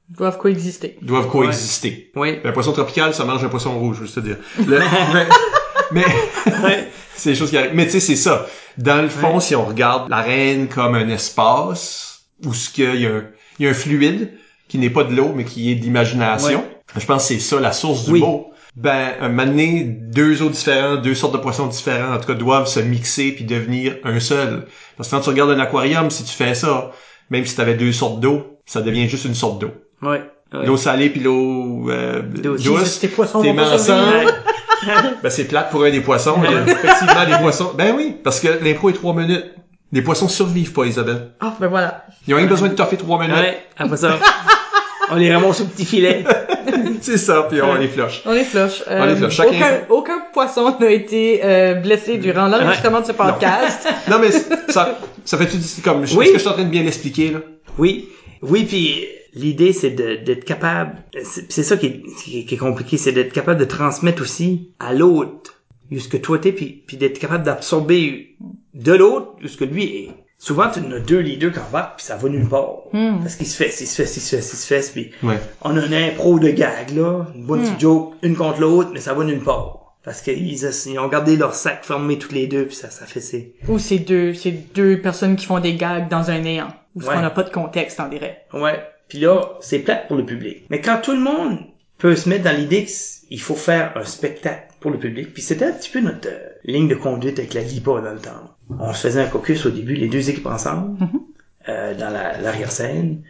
doivent 0.09 0.37
coexister. 0.37 0.97
doivent 1.01 1.27
coexister. 1.29 2.11
Oui. 2.15 2.39
Un 2.43 2.51
poisson 2.51 2.71
tropical, 2.73 3.13
ça 3.13 3.25
mange 3.25 3.43
un 3.43 3.49
poisson 3.49 3.77
rouge, 3.79 3.97
je 3.97 4.03
veux 4.03 4.09
te 4.09 4.19
dire. 4.19 4.37
Le- 4.67 4.79
mais, 5.91 6.05
c'est 7.15 7.31
des 7.31 7.35
choses 7.35 7.49
qui 7.49 7.57
arrivent. 7.57 7.73
Mais 7.75 7.85
tu 7.85 7.91
sais, 7.91 7.99
c'est 7.99 8.15
ça. 8.15 8.47
Dans 8.77 9.01
le 9.01 9.09
fond, 9.09 9.35
Ouais. 9.35 9.41
si 9.41 9.55
on 9.55 9.65
regarde 9.65 10.09
l'arène 10.09 10.67
comme 10.67 10.95
un 10.95 11.09
espace 11.09 12.21
où 12.45 12.53
ce 12.53 12.69
qu'il 12.69 12.95
y 13.01 13.05
a 13.05 13.09
un, 13.09 13.23
il 13.59 13.65
y 13.65 13.67
a 13.67 13.71
un 13.71 13.73
fluide 13.73 14.33
qui 14.67 14.77
n'est 14.77 14.89
pas 14.89 15.03
de 15.03 15.13
l'eau, 15.15 15.33
mais 15.35 15.43
qui 15.45 15.71
est 15.71 15.75
d'imagination. 15.75 16.63
Je 16.97 17.05
pense 17.05 17.23
que 17.27 17.33
c'est 17.35 17.39
ça 17.39 17.59
la 17.59 17.71
source 17.71 18.05
du 18.05 18.11
Oui. 18.13 18.19
mot. 18.21 18.45
Ben, 18.75 19.13
un 19.19 19.29
moment 19.29 19.45
donné, 19.47 19.83
deux 19.83 20.41
eaux 20.41 20.49
différentes, 20.49 21.01
deux 21.01 21.15
sortes 21.15 21.33
de 21.33 21.39
poissons 21.39 21.67
différents, 21.67 22.13
en 22.15 22.19
tout 22.19 22.27
cas, 22.27 22.35
doivent 22.35 22.67
se 22.67 22.79
mixer 22.79 23.31
puis 23.33 23.43
devenir 23.43 23.97
un 24.03 24.19
seul. 24.19 24.67
Parce 24.95 25.09
que 25.09 25.15
quand 25.15 25.21
tu 25.21 25.29
regardes 25.29 25.51
un 25.51 25.59
aquarium, 25.59 26.09
si 26.11 26.23
tu 26.23 26.31
fais 26.33 26.53
ça, 26.53 26.91
même 27.29 27.45
si 27.45 27.55
tu 27.55 27.61
avais 27.61 27.73
deux 27.73 27.91
sortes 27.91 28.19
d'eau, 28.21 28.59
ça 28.65 28.81
devient 28.81 29.09
juste 29.09 29.25
une 29.25 29.33
sorte 29.35 29.59
d'eau. 29.59 29.71
Ouais. 30.01 30.21
ouais. 30.53 30.65
L'eau 30.65 30.77
salée 30.77 31.09
puis 31.09 31.21
l'eau 31.21 31.89
euh, 31.89 32.21
Douce. 32.21 32.99
Tes 32.99 33.07
poissons 33.07 33.41
t'es 33.41 33.51
ensemble. 33.51 34.33
ben, 35.23 35.29
c'est 35.29 35.45
plate 35.45 35.69
pour 35.71 35.83
un 35.83 35.89
des 35.91 36.01
poissons. 36.01 36.37
mais 36.39 36.49
effectivement, 36.71 37.23
les 37.27 37.37
poissons. 37.37 37.71
Ben 37.77 37.93
oui, 37.95 38.15
parce 38.23 38.39
que 38.39 38.47
l'impro 38.63 38.89
est 38.89 38.93
trois 38.93 39.13
minutes. 39.13 39.45
Les 39.91 40.01
poissons 40.03 40.27
survivent 40.27 40.71
pas, 40.71 40.85
Isabelle. 40.85 41.31
Ah, 41.39 41.55
ben 41.59 41.67
voilà. 41.67 42.05
Ils 42.27 42.33
ont 42.33 42.37
rien 42.37 42.45
besoin 42.45 42.69
de 42.69 42.75
toffer 42.75 42.95
trois 42.97 43.19
minutes. 43.19 43.35
Ouais. 43.35 43.57
Après 43.77 43.97
ça, 43.97 44.19
on 45.09 45.15
les 45.15 45.33
ramasse 45.33 45.61
au 45.61 45.65
petit 45.65 45.85
filet. 45.85 46.23
C'est 47.01 47.17
ça, 47.17 47.47
puis 47.49 47.59
on 47.61 47.73
les 47.75 47.87
flush. 47.87 48.21
On 48.25 48.33
les 48.33 48.43
flush. 48.43 48.83
On 48.87 49.05
les 49.05 49.15
flush. 49.15 49.33
Chacun- 49.33 49.49
aucun, 49.49 49.79
aucun 49.89 50.19
poisson 50.31 50.75
n'a 50.79 50.91
été 50.91 51.41
euh, 51.43 51.75
blessé 51.75 52.17
durant 52.17 52.47
l'enregistrement 52.47 53.01
de 53.01 53.05
ce 53.07 53.13
podcast. 53.13 53.87
Non, 54.09 54.19
mais 54.19 54.29
ça, 54.71 54.99
ça 55.25 55.37
fait 55.37 55.47
tout 55.47 55.57
comme, 55.83 56.05
je 56.05 56.15
Oui. 56.15 56.25
est-ce 56.25 56.33
que 56.33 56.37
je 56.37 56.41
suis 56.43 56.49
en 56.49 56.53
train 56.53 56.63
de 56.65 56.69
bien 56.69 56.83
l'expliquer, 56.83 57.31
là? 57.31 57.39
Oui, 57.77 58.09
oui, 58.43 58.65
puis 58.65 59.07
l'idée 59.33 59.73
c'est 59.73 59.91
de- 59.91 60.15
d'être 60.15 60.43
capable, 60.45 60.97
c'est 61.21 61.63
ça 61.63 61.77
qui 61.77 61.85
est, 61.87 62.03
qui 62.23 62.39
est- 62.39 62.45
qui 62.45 62.55
est 62.55 62.57
compliqué, 62.57 62.97
c'est 62.97 63.11
d'être 63.11 63.33
capable 63.33 63.59
de 63.59 63.65
transmettre 63.65 64.21
aussi 64.21 64.71
à 64.79 64.93
l'autre 64.93 65.55
ce 65.97 66.07
que 66.07 66.17
toi 66.17 66.37
t'es, 66.39 66.51
puis, 66.51 66.83
puis 66.85 66.97
d'être 66.97 67.17
capable 67.19 67.43
d'absorber 67.43 68.35
de 68.73 68.93
l'autre 68.93 69.33
ce 69.45 69.57
que 69.57 69.65
lui 69.65 69.83
est. 69.83 70.09
Souvent, 70.37 70.69
tu 70.71 70.79
en 70.79 70.91
as 70.91 70.99
deux 70.99 71.19
leaders 71.19 71.51
qui 71.51 71.59
embarquent, 71.59 71.97
puis 71.97 72.05
ça 72.05 72.15
va 72.15 72.29
nulle 72.29 72.47
part. 72.47 72.75
Hmm. 72.93 73.19
Parce 73.19 73.35
qu'il 73.35 73.45
se 73.47 73.57
fait, 73.57 73.67
il 73.81 73.87
se 73.87 73.95
fait, 74.01 74.03
il 74.09 74.21
se 74.21 74.35
fait, 74.35 74.37
il 74.37 74.43
se 74.43 74.65
fait, 74.67 74.91
puis 74.93 75.11
Ouais. 75.21 75.37
on 75.63 75.75
a 75.75 75.81
un 75.81 75.91
impro 75.91 76.39
de 76.39 76.49
gag, 76.49 76.91
là, 76.95 77.25
une 77.35 77.43
bonne 77.45 77.61
petite 77.61 77.79
joke, 77.81 78.13
une 78.21 78.35
contre 78.37 78.61
l'autre, 78.61 78.91
mais 78.93 79.01
ça 79.01 79.13
va 79.13 79.23
nulle 79.25 79.43
part. 79.43 79.95
Parce 80.01 80.21
qu'ils 80.21 80.47
ils 80.47 80.97
ont 80.99 81.07
gardé 81.09 81.35
leur 81.35 81.53
sac 81.53 81.83
fermé 81.83 82.17
toutes 82.17 82.31
les 82.31 82.47
deux, 82.47 82.67
puis 82.67 82.75
ça, 82.75 82.89
ça 82.89 83.05
fait 83.05 83.19
c'est... 83.19 83.51
Ou 83.67 83.79
c'est 83.79 83.97
deux, 83.99 84.33
c'est 84.33 84.73
deux 84.73 85.01
personnes 85.01 85.35
qui 85.35 85.45
font 85.45 85.59
des 85.59 85.75
gags 85.75 86.07
dans 86.07 86.29
un 86.31 86.39
néant. 86.39 86.69
Où 86.95 87.01
Ouais. 87.01 87.07
on 87.17 87.21
n'a 87.21 87.29
pas 87.31 87.43
de 87.43 87.49
contexte, 87.49 87.99
on 87.99 88.07
dirait. 88.07 88.43
Ouais. 88.53 88.79
Puis 89.09 89.19
là, 89.19 89.57
c'est 89.59 89.79
plate 89.79 90.07
pour 90.07 90.15
le 90.17 90.25
public. 90.25 90.65
Mais 90.69 90.79
quand 90.81 90.99
tout 91.01 91.11
le 91.13 91.19
monde 91.19 91.57
peut 91.97 92.15
se 92.15 92.29
mettre 92.29 92.43
dans 92.45 92.55
l'idée 92.55 92.85
qu'il 92.85 93.41
faut 93.41 93.55
faire 93.55 93.91
un 93.97 94.05
spectacle 94.05 94.67
pour 94.79 94.91
le 94.91 94.97
public, 94.99 95.33
puis 95.33 95.41
c'était 95.41 95.65
un 95.65 95.73
petit 95.73 95.89
peu 95.89 95.99
notre 95.99 96.29
euh, 96.29 96.39
ligne 96.63 96.87
de 96.87 96.95
conduite 96.95 97.37
avec 97.39 97.53
la 97.53 97.61
LIPA 97.61 98.01
dans 98.01 98.13
le 98.13 98.19
temps. 98.19 98.55
On 98.79 98.93
se 98.93 99.01
faisait 99.07 99.21
un 99.21 99.27
caucus 99.27 99.65
au 99.65 99.71
début, 99.71 99.95
les 99.95 100.07
deux 100.07 100.29
équipes 100.29 100.45
ensemble, 100.45 100.97
euh, 101.67 101.93
dans 101.95 102.09
la- 102.09 102.39
l'arrière-scène. 102.39 103.23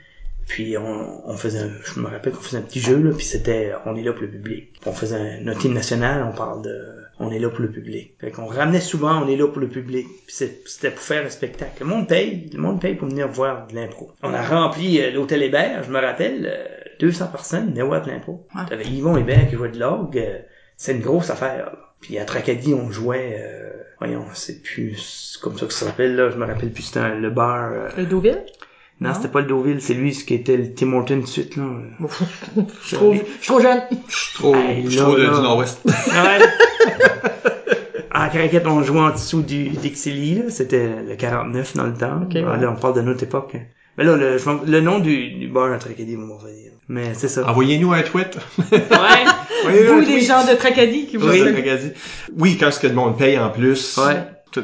Puis 0.48 0.78
on, 0.78 1.30
on 1.30 1.38
faisait, 1.38 1.60
un- 1.60 1.72
je 1.84 2.00
me 2.00 2.08
rappelle 2.08 2.34
qu'on 2.34 2.42
faisait 2.42 2.58
un 2.58 2.62
petit 2.62 2.80
jeu 2.80 2.98
là, 3.02 3.12
puis 3.16 3.26
c'était, 3.26 3.72
on 3.86 3.96
est 3.96 4.04
là 4.04 4.14
pour 4.14 4.24
le 4.24 4.30
public. 4.32 4.74
On 4.86 4.92
faisait 4.92 5.16
un, 5.16 5.42
notre 5.42 5.68
national, 5.70 6.28
on 6.32 6.36
parle 6.36 6.62
de, 6.64 6.86
on 7.20 7.32
est 7.32 7.40
là 7.40 7.50
pour 7.50 7.62
le 7.62 7.70
public. 7.72 8.16
Fait 8.20 8.32
qu'on 8.32 8.46
ramenait 8.46 8.80
souvent, 8.80 9.22
on 9.24 9.28
est 9.28 9.36
là 9.36 9.48
pour 9.48 9.60
le 9.60 9.68
public. 9.68 10.08
C'était 10.28 10.92
pour 10.92 11.02
faire 11.04 11.26
un 11.26 11.30
spectacle. 11.30 11.74
Le 11.82 11.86
monde 11.86 12.08
paye, 12.08 12.50
le 12.54 12.60
monde 12.60 12.80
paye 12.82 12.96
pour 12.96 13.08
venir 13.10 13.28
voir 13.28 13.68
de 13.68 13.76
l'impro. 13.76 14.12
On 14.24 14.34
a 14.34 14.42
rempli 14.42 15.02
euh, 15.02 15.12
l'hôtel 15.12 15.44
Hébert, 15.44 15.84
je 15.84 15.92
me 15.92 16.00
rappelle, 16.00 16.46
euh, 16.52 16.66
200 17.00 17.28
personnes 17.28 17.70
venaient 17.72 17.82
voir 17.82 18.02
de 18.06 18.10
l'impro. 18.12 18.48
Ouais. 18.56 18.62
T'avais 18.68 18.86
Yvon 18.86 19.18
Hébert 19.18 19.48
qui 19.50 19.56
jouait 19.56 19.70
de 19.70 19.80
l'orgue, 19.80 20.18
euh, 20.18 20.40
c'est 20.78 20.94
une 20.94 21.02
grosse 21.02 21.30
affaire. 21.30 21.66
là. 21.66 21.72
Puis 22.02 22.18
à 22.18 22.24
Tracadie, 22.26 22.74
on 22.74 22.90
jouait, 22.92 23.38
euh, 23.42 23.72
voyons, 24.00 24.24
c'est 24.34 24.62
plus 24.64 25.38
comme 25.44 25.58
ça 25.58 25.66
que 25.66 25.74
ça 25.74 25.86
s'appelle 25.88 26.16
là, 26.16 26.30
je 26.30 26.38
me 26.38 26.46
rappelle 26.46 26.72
plus, 26.72 26.84
c'était 26.84 27.16
le 27.16 27.30
bar. 27.30 27.72
euh, 27.74 27.90
Le 27.98 28.06
Deauville? 28.06 28.44
Non, 29.02 29.10
Non? 29.10 29.16
c'était 29.16 29.28
pas 29.30 29.42
le 29.42 29.48
Deauville, 29.48 29.82
c'est 29.82 29.94
lui 29.94 30.14
ce 30.14 30.24
qui 30.26 30.34
était 30.34 30.58
le 30.58 30.74
Tim 30.74 30.92
Horton 30.94 31.18
de 31.18 31.26
suite, 31.26 31.56
là. 31.56 31.64
Je 32.86 32.96
trouve, 32.96 33.16
je 33.16 33.20
suis 33.44 33.48
trop 33.48 33.60
jeune. 33.62 33.82
Trop, 34.36 34.56
Hey, 34.56 34.84
je 34.86 34.90
suis 34.90 35.00
trop 35.00 35.16
là, 35.16 35.24
de- 35.26 35.30
là. 35.30 35.36
du 35.38 35.42
nord-ouest. 35.42 35.80
Ouais. 35.86 36.46
À 38.12 38.28
Craquette, 38.30 38.66
on 38.68 38.82
jouait 38.84 39.00
en 39.00 39.12
dessous 39.12 39.42
du 39.42 39.70
Dixie 39.70 40.36
là. 40.36 40.50
C'était 40.50 40.90
le 41.08 41.16
49 41.16 41.76
dans 41.76 41.86
le 41.86 41.94
temps. 41.94 42.22
Ok, 42.24 42.34
ouais. 42.34 42.42
Là, 42.42 42.74
on 42.76 42.80
parle 42.80 42.96
de 42.96 43.02
notre 43.02 43.24
époque. 43.24 43.56
Mais 43.98 44.04
là, 44.04 44.16
le, 44.16 44.38
je- 44.38 44.66
le 44.72 44.82
nom 44.82 45.00
du, 45.00 45.30
du 45.32 45.48
bar 45.48 45.72
à 45.72 45.78
Tracadie 45.78 46.16
va 46.16 46.24
m'en 46.24 46.38
revenir. 46.38 46.72
Mais 46.88 47.14
c'est 47.14 47.28
ça. 47.28 47.48
Envoyez-nous 47.48 47.94
un 47.94 48.02
tweet. 48.02 48.38
Ouais. 48.72 48.80
Vous, 49.64 50.00
les 50.00 50.22
gens 50.22 50.46
de 50.46 50.54
Tracadie 50.56 51.06
qui 51.06 51.18
vous 51.18 51.28
Oui, 51.30 51.42
le 51.42 51.52
Tracadie. 51.54 51.92
Oui, 52.38 52.58
quand 52.58 52.72
ce 52.72 52.80
que 52.80 52.88
le 52.88 52.94
monde 52.94 53.18
paye 53.18 53.38
en 53.38 53.50
plus, 53.50 53.98
Ouais. 53.98 54.16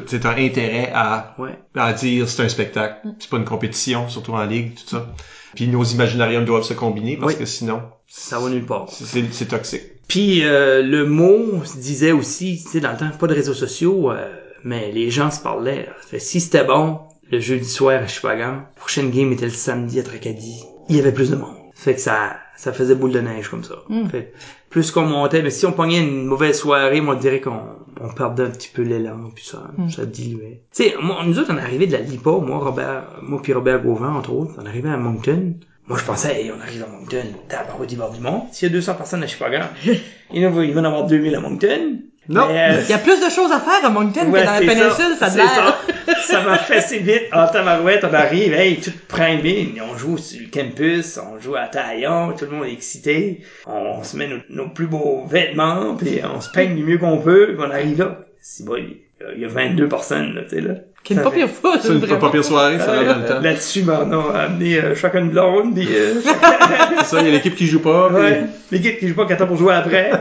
C'est 0.06 0.26
un 0.26 0.36
intérêt 0.36 0.90
à, 0.94 1.34
Ouais. 1.38 1.58
à 1.74 1.92
dire 1.92 2.28
c'est 2.28 2.42
un 2.42 2.48
spectacle. 2.48 3.06
C'est 3.18 3.30
pas 3.30 3.36
une 3.38 3.44
compétition, 3.44 4.08
surtout 4.08 4.32
en 4.32 4.44
ligue, 4.44 4.74
tout 4.74 4.88
ça. 4.88 5.06
Puis 5.54 5.68
nos 5.68 5.84
imaginariums 5.84 6.44
doivent 6.44 6.64
se 6.64 6.74
combiner 6.74 7.16
parce 7.16 7.32
Oui. 7.32 7.38
que 7.38 7.44
sinon, 7.46 7.82
Ça 8.06 8.38
va 8.38 8.48
nulle 8.50 8.66
part. 8.66 8.86
c'est 8.90 9.48
toxique. 9.48 9.82
Puis 10.08 10.44
euh, 10.44 10.82
le 10.82 11.04
mot 11.06 11.64
se 11.64 11.78
disait 11.78 12.12
aussi, 12.12 12.60
tu 12.62 12.70
sais, 12.70 12.80
dans 12.80 12.92
le 12.92 12.96
temps, 12.98 13.10
pas 13.18 13.26
de 13.26 13.34
réseaux 13.34 13.54
sociaux, 13.54 14.10
euh, 14.12 14.32
mais 14.64 14.92
les 14.92 15.10
gens 15.10 15.30
se 15.30 15.40
parlaient. 15.40 15.88
Fait, 16.08 16.20
si 16.20 16.40
c'était 16.40 16.62
bon, 16.64 17.00
le 17.32 17.40
jeudi 17.40 17.68
soir 17.68 18.02
à 18.02 18.06
Chupagan, 18.06 18.62
prochaine 18.76 19.10
game 19.10 19.32
était 19.32 19.46
le 19.46 19.50
samedi 19.50 19.98
à 19.98 20.04
Tracadie, 20.04 20.62
il 20.88 20.96
y 20.96 21.00
avait 21.00 21.10
plus 21.12 21.30
de 21.30 21.36
monde. 21.36 21.56
Fait 21.74 21.94
que 21.94 22.00
ça, 22.00 22.36
ça 22.56 22.72
faisait 22.72 22.94
boule 22.94 23.12
de 23.12 23.20
neige 23.20 23.48
comme 23.48 23.64
ça. 23.64 23.76
Mm. 23.88 24.08
Fait, 24.08 24.32
plus 24.70 24.90
qu'on 24.90 25.06
montait, 25.06 25.42
mais 25.42 25.50
si 25.50 25.66
on 25.66 25.72
pognait 25.72 26.00
une 26.00 26.26
mauvaise 26.26 26.58
soirée, 26.58 27.00
moi, 27.00 27.14
on 27.14 27.18
dirait 27.18 27.40
qu'on 27.40 27.60
on 28.00 28.08
perdait 28.08 28.44
un 28.44 28.50
petit 28.50 28.70
peu 28.72 28.82
l'élan, 28.82 29.30
puis 29.34 29.44
ça, 29.44 29.70
Mm. 29.76 29.90
ça 29.90 30.04
diluait. 30.06 30.62
Tu 30.74 30.84
sais, 30.84 30.94
moi, 31.00 31.18
nous 31.24 31.38
autres, 31.38 31.52
on 31.52 31.58
est 31.58 31.62
arrivé 31.62 31.86
de 31.86 31.92
la 31.92 32.00
LIPA, 32.00 32.30
moi, 32.38 32.58
Robert, 32.58 33.04
moi 33.22 33.40
puis 33.42 33.52
Robert 33.52 33.82
Gauvin, 33.82 34.14
entre 34.14 34.32
autres, 34.32 34.54
on 34.58 34.64
est 34.64 34.68
arrivé 34.68 34.88
à 34.88 34.96
Moncton. 34.96 35.54
Moi, 35.88 35.98
je 35.98 36.04
pensais, 36.04 36.42
hey, 36.42 36.50
on 36.50 36.60
arrive 36.60 36.82
à 36.82 36.88
Moncton, 36.88 37.26
tabarouette, 37.48 37.92
il 37.92 37.98
du 38.12 38.20
monde. 38.20 38.42
S'il 38.50 38.68
y 38.68 38.70
a 38.70 38.74
200 38.74 38.94
personnes 38.94 39.22
à 39.22 39.26
va 39.26 39.70
il 40.34 40.48
va 40.50 40.64
y 40.64 40.74
en 40.78 40.84
avoir 40.84 41.06
2000 41.06 41.34
à 41.34 41.40
Moncton. 41.40 42.00
Non. 42.28 42.48
Euh, 42.50 42.80
Il 42.84 42.90
y 42.90 42.92
a 42.92 42.98
plus 42.98 43.20
de 43.24 43.30
choses 43.30 43.52
à 43.52 43.60
faire 43.60 43.84
à 43.84 43.88
Moncton 43.90 44.26
Ouais, 44.30 44.40
que 44.40 44.46
dans 44.46 44.52
la 44.52 44.58
c'est 44.58 44.66
péninsule, 44.66 45.16
ça, 45.18 45.30
c'est 45.30 45.38
ça. 45.38 45.78
Ça 46.26 46.40
m'a 46.40 46.58
fait 46.58 46.80
si 46.80 46.98
vite. 46.98 47.24
En 47.32 47.46
tabarouette, 47.46 48.04
on 48.08 48.14
arrive, 48.14 48.52
hey, 48.52 48.76
tout 48.80 48.90
primé, 49.08 49.74
on 49.92 49.96
joue 49.96 50.18
sur 50.18 50.40
le 50.40 50.48
campus, 50.50 51.18
on 51.18 51.38
joue 51.40 51.54
à 51.56 51.66
Taillon, 51.66 52.32
tout 52.32 52.46
le 52.46 52.50
monde 52.52 52.66
est 52.66 52.72
excité. 52.72 53.42
On, 53.66 54.02
se 54.02 54.16
met 54.16 54.26
nos, 54.28 54.38
nos 54.50 54.68
plus 54.68 54.86
beaux 54.86 55.24
vêtements, 55.28 55.94
puis 55.96 56.20
on 56.24 56.40
se 56.40 56.50
peigne 56.50 56.74
du 56.74 56.82
mieux 56.84 56.98
qu'on 56.98 57.18
peut, 57.18 57.54
puis 57.56 57.64
on 57.66 57.70
arrive 57.70 57.98
là. 57.98 58.18
Si 58.40 58.64
bon, 58.64 58.74
il 58.76 59.40
y 59.40 59.44
a 59.44 59.48
22 59.48 59.88
personnes, 59.88 60.34
là, 60.34 60.42
tu 60.42 60.56
sais, 60.56 60.60
là. 60.60 60.74
Qui 61.04 61.12
est 61.12 61.16
une 61.16 61.22
pas 61.22 61.30
pire 61.30 61.48
foule, 61.48 61.78
C'est 61.80 61.88
une 61.92 62.00
pas 62.18 62.30
pire 62.30 62.44
soirée, 62.44 62.78
ça, 62.80 62.86
dans 63.04 63.20
le 63.20 63.26
temps. 63.26 63.40
Là-dessus, 63.40 63.82
Marnon 63.84 64.30
a 64.34 64.38
amené 64.40 64.78
euh, 64.78 64.94
chacun 64.96 65.24
blonde, 65.26 65.74
puis 65.74 65.86
euh, 65.92 66.14
C'est 66.98 67.04
ça, 67.04 67.20
il 67.20 67.26
y 67.26 67.28
a 67.28 67.32
l'équipe 67.32 67.54
qui 67.54 67.66
joue 67.66 67.80
pas. 67.80 68.08
puis- 68.08 68.16
Ouais. 68.18 68.42
L'équipe 68.72 68.98
qui 68.98 69.06
joue 69.08 69.14
pas 69.14 69.26
qu'à 69.26 69.36
temps 69.36 69.46
pour 69.46 69.56
jouer 69.56 69.74
après. 69.74 70.10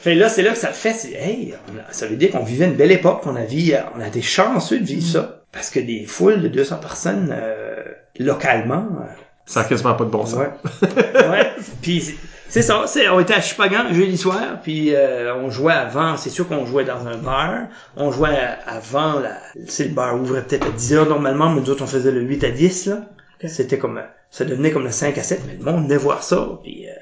fait 0.00 0.14
là, 0.14 0.28
c'est 0.28 0.42
là 0.42 0.50
que 0.52 0.58
ça 0.58 0.68
fait, 0.72 0.92
c'est, 0.94 1.12
hey, 1.12 1.54
a- 1.54 1.92
ça 1.92 2.06
veut 2.06 2.16
dire 2.16 2.30
qu'on 2.30 2.44
vivait 2.44 2.66
une 2.66 2.74
belle 2.74 2.92
époque, 2.92 3.22
qu'on 3.22 3.36
a 3.36 3.44
vu, 3.44 3.72
on 3.96 4.00
a 4.00 4.08
été 4.08 4.22
chanceux 4.22 4.78
de 4.80 4.84
vivre 4.84 5.06
ça. 5.06 5.42
Parce 5.52 5.70
que 5.70 5.80
des 5.80 6.04
foules 6.06 6.40
de 6.42 6.48
200 6.48 6.76
personnes, 6.76 7.34
euh, 7.36 7.82
localement, 8.18 8.86
euh, 9.00 9.04
Ça 9.46 9.60
a 9.60 9.64
quasiment 9.64 9.94
pas 9.94 10.04
de 10.04 10.10
bon 10.10 10.24
sens. 10.26 10.38
Ouais. 10.38 10.88
ouais. 11.28 11.50
Puis 11.82 12.14
c'est- 12.48 12.62
ça, 12.62 12.84
c'est 12.86 13.08
on 13.08 13.18
était 13.20 13.34
à 13.34 13.40
Chupagan 13.40 13.92
jeudi 13.92 14.16
soir, 14.16 14.60
puis 14.62 14.94
euh, 14.94 15.34
on 15.36 15.50
jouait 15.50 15.72
avant, 15.72 16.16
c'est 16.16 16.30
sûr 16.30 16.46
qu'on 16.48 16.66
jouait 16.66 16.84
dans 16.84 17.06
un 17.08 17.16
bar, 17.16 17.66
on 17.96 18.10
jouait 18.12 18.36
avant 18.66 19.18
la 19.20 19.38
c'est 19.66 19.84
le 19.88 19.94
bar 19.94 20.14
ouvrait 20.20 20.42
peut-être 20.42 20.66
à 20.66 20.70
10 20.70 20.94
heures 20.94 21.08
normalement, 21.08 21.50
mais 21.50 21.60
nous 21.62 21.70
autres 21.70 21.82
on 21.82 21.86
faisait 21.88 22.10
le 22.12 22.20
8 22.20 22.44
à 22.44 22.50
10 22.50 22.86
là. 22.86 22.98
C'était 23.46 23.78
comme 23.78 24.00
ça 24.30 24.44
devenait 24.44 24.70
comme 24.70 24.84
le 24.84 24.90
5 24.90 25.16
à 25.18 25.22
7, 25.24 25.40
mais 25.46 25.54
le 25.58 25.64
monde 25.64 25.84
venait 25.84 25.96
voir 25.96 26.22
ça, 26.22 26.48
puis 26.62 26.86
euh, 26.88 26.92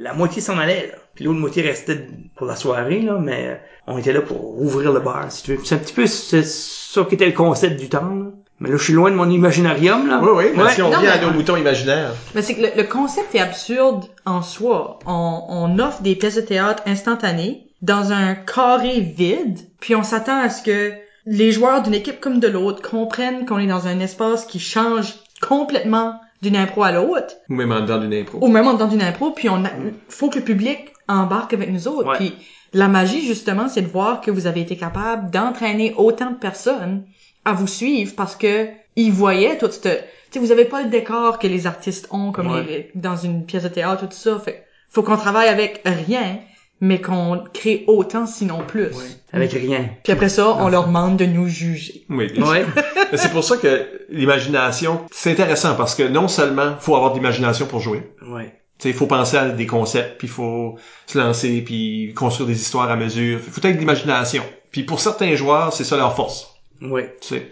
la 0.00 0.12
moitié 0.14 0.40
s'en 0.42 0.58
allait 0.58 0.88
là. 0.92 0.98
Puis 1.14 1.24
l'autre 1.24 1.38
moitié 1.40 1.62
restait 1.62 2.06
pour 2.36 2.46
la 2.46 2.54
soirée 2.56 3.00
là, 3.00 3.18
mais 3.20 3.46
euh, 3.48 3.54
on 3.86 3.98
était 3.98 4.12
là 4.12 4.20
pour 4.20 4.60
ouvrir 4.60 4.92
le 4.92 5.00
bar 5.00 5.30
si 5.30 5.42
tu 5.42 5.54
veux. 5.54 5.64
C'est 5.64 5.74
un 5.74 5.78
petit 5.78 5.94
peu 5.94 6.06
c'est 6.06 6.44
ça 6.44 7.04
qui 7.04 7.14
était 7.14 7.26
le 7.26 7.32
concept 7.32 7.78
du 7.80 7.88
temps 7.88 8.14
là. 8.14 8.26
Mais 8.60 8.70
là 8.70 8.76
je 8.76 8.82
suis 8.84 8.92
loin 8.92 9.10
de 9.10 9.16
mon 9.16 9.28
imaginarium 9.30 10.08
là. 10.08 10.20
Oui, 10.22 10.30
oui, 10.34 10.44
mais 10.56 10.62
Ouais. 10.64 10.72
si 10.72 10.82
on 10.82 10.90
Non, 10.90 10.96
revient 10.98 11.08
à 11.08 11.16
mais- 11.18 11.26
nos 11.26 11.32
moutons 11.32 11.56
imaginaires. 11.56 12.12
Mais 12.34 12.42
c'est 12.42 12.54
que 12.54 12.62
le, 12.62 12.68
le 12.76 12.84
concept 12.84 13.34
est 13.34 13.40
absurde 13.40 14.04
en 14.26 14.42
soi. 14.42 14.98
On, 15.06 15.42
on 15.48 15.78
offre 15.78 16.02
des 16.02 16.14
pièces 16.16 16.36
de 16.36 16.40
théâtre 16.40 16.82
instantanées 16.86 17.64
dans 17.82 18.10
un 18.12 18.34
carré 18.34 19.00
vide, 19.00 19.58
puis 19.80 19.94
on 19.94 20.02
s'attend 20.02 20.40
à 20.40 20.50
ce 20.50 20.62
que 20.62 20.92
les 21.26 21.52
joueurs 21.52 21.82
d'une 21.82 21.94
équipe 21.94 22.20
comme 22.20 22.40
de 22.40 22.48
l'autre 22.48 22.82
comprennent 22.88 23.44
qu'on 23.46 23.58
est 23.58 23.66
dans 23.66 23.86
un 23.86 24.00
espace 24.00 24.46
qui 24.46 24.58
change 24.58 25.14
complètement 25.46 26.14
d'une 26.42 26.56
impro 26.56 26.82
à 26.84 26.92
l'autre, 26.92 27.34
Ou 27.48 27.54
même 27.54 27.72
en 27.72 27.80
dedans 27.80 27.98
d'une 27.98 28.14
impro. 28.14 28.38
ou 28.40 28.48
même 28.48 28.66
en 28.66 28.74
dedans 28.74 28.86
d'une 28.86 29.02
impro, 29.02 29.30
puis 29.32 29.48
on 29.48 29.64
a, 29.64 29.70
faut 30.08 30.28
que 30.30 30.38
le 30.38 30.44
public 30.44 30.92
embarque 31.08 31.52
avec 31.54 31.70
nous 31.70 31.88
autres. 31.88 32.08
Ouais. 32.10 32.16
Puis 32.16 32.34
la 32.72 32.88
magie 32.88 33.26
justement, 33.26 33.68
c'est 33.68 33.82
de 33.82 33.86
voir 33.88 34.20
que 34.20 34.30
vous 34.30 34.46
avez 34.46 34.60
été 34.60 34.76
capable 34.76 35.30
d'entraîner 35.30 35.94
autant 35.96 36.30
de 36.30 36.36
personnes 36.36 37.04
à 37.44 37.52
vous 37.54 37.66
suivre 37.66 38.12
parce 38.16 38.36
que 38.36 38.68
ils 38.96 39.10
voyaient 39.12 39.58
tout 39.58 39.70
ce, 39.70 39.80
tu 39.80 39.88
sais, 40.30 40.38
vous 40.38 40.52
avez 40.52 40.64
pas 40.64 40.82
le 40.82 40.88
décor 40.90 41.38
que 41.38 41.46
les 41.46 41.66
artistes 41.66 42.08
ont 42.10 42.30
comme 42.32 42.50
Ouais. 42.52 42.62
les- 42.64 42.90
dans 42.94 43.16
une 43.16 43.44
pièce 43.46 43.62
de 43.62 43.68
théâtre 43.68 44.02
tout 44.08 44.14
ça. 44.14 44.38
Fait 44.38 44.64
faut 44.90 45.02
qu'on 45.02 45.16
travaille 45.16 45.48
avec 45.48 45.82
rien, 45.84 46.38
mais 46.80 47.00
qu'on 47.00 47.42
crée 47.52 47.84
autant 47.86 48.26
sinon 48.26 48.60
plus. 48.66 48.88
Avec 49.32 49.52
rien. 49.52 49.88
Puis 50.04 50.12
après 50.12 50.28
ça, 50.28 50.56
on 50.60 50.68
leur 50.68 50.86
demande 50.86 51.16
de 51.18 51.26
nous 51.26 51.48
juger. 51.48 52.04
Oui, 52.08 52.26
bien 52.32 52.36
sûr. 52.44 52.50
Ouais. 52.52 52.66
Mais 53.12 53.18
c'est 53.18 53.30
pour 53.30 53.44
ça 53.44 53.56
que 53.56 53.86
l'imagination, 54.10 55.00
c'est 55.10 55.32
intéressant 55.32 55.74
parce 55.74 55.94
que 55.94 56.02
non 56.02 56.28
seulement 56.28 56.76
faut 56.80 56.94
avoir 56.96 57.12
de 57.12 57.16
l'imagination 57.18 57.66
pour 57.66 57.80
jouer, 57.80 58.02
Ouais. 58.30 58.52
il 58.84 58.92
faut 58.94 59.06
penser 59.06 59.36
à 59.36 59.48
des 59.50 59.66
concepts, 59.66 60.18
puis 60.18 60.28
il 60.28 60.30
faut 60.30 60.76
se 61.06 61.18
lancer, 61.18 61.62
puis 61.62 62.12
construire 62.14 62.46
des 62.48 62.60
histoires 62.60 62.90
à 62.90 62.96
mesure. 62.96 63.40
Il 63.46 63.52
faut 63.52 63.60
être 63.66 63.74
de 63.74 63.80
l'imagination. 63.80 64.42
Puis 64.70 64.82
pour 64.84 65.00
certains 65.00 65.34
joueurs, 65.34 65.72
c'est 65.72 65.84
ça 65.84 65.96
leur 65.96 66.14
force. 66.14 66.54
Ouais. 66.82 67.16
tu 67.20 67.28
sais. 67.28 67.48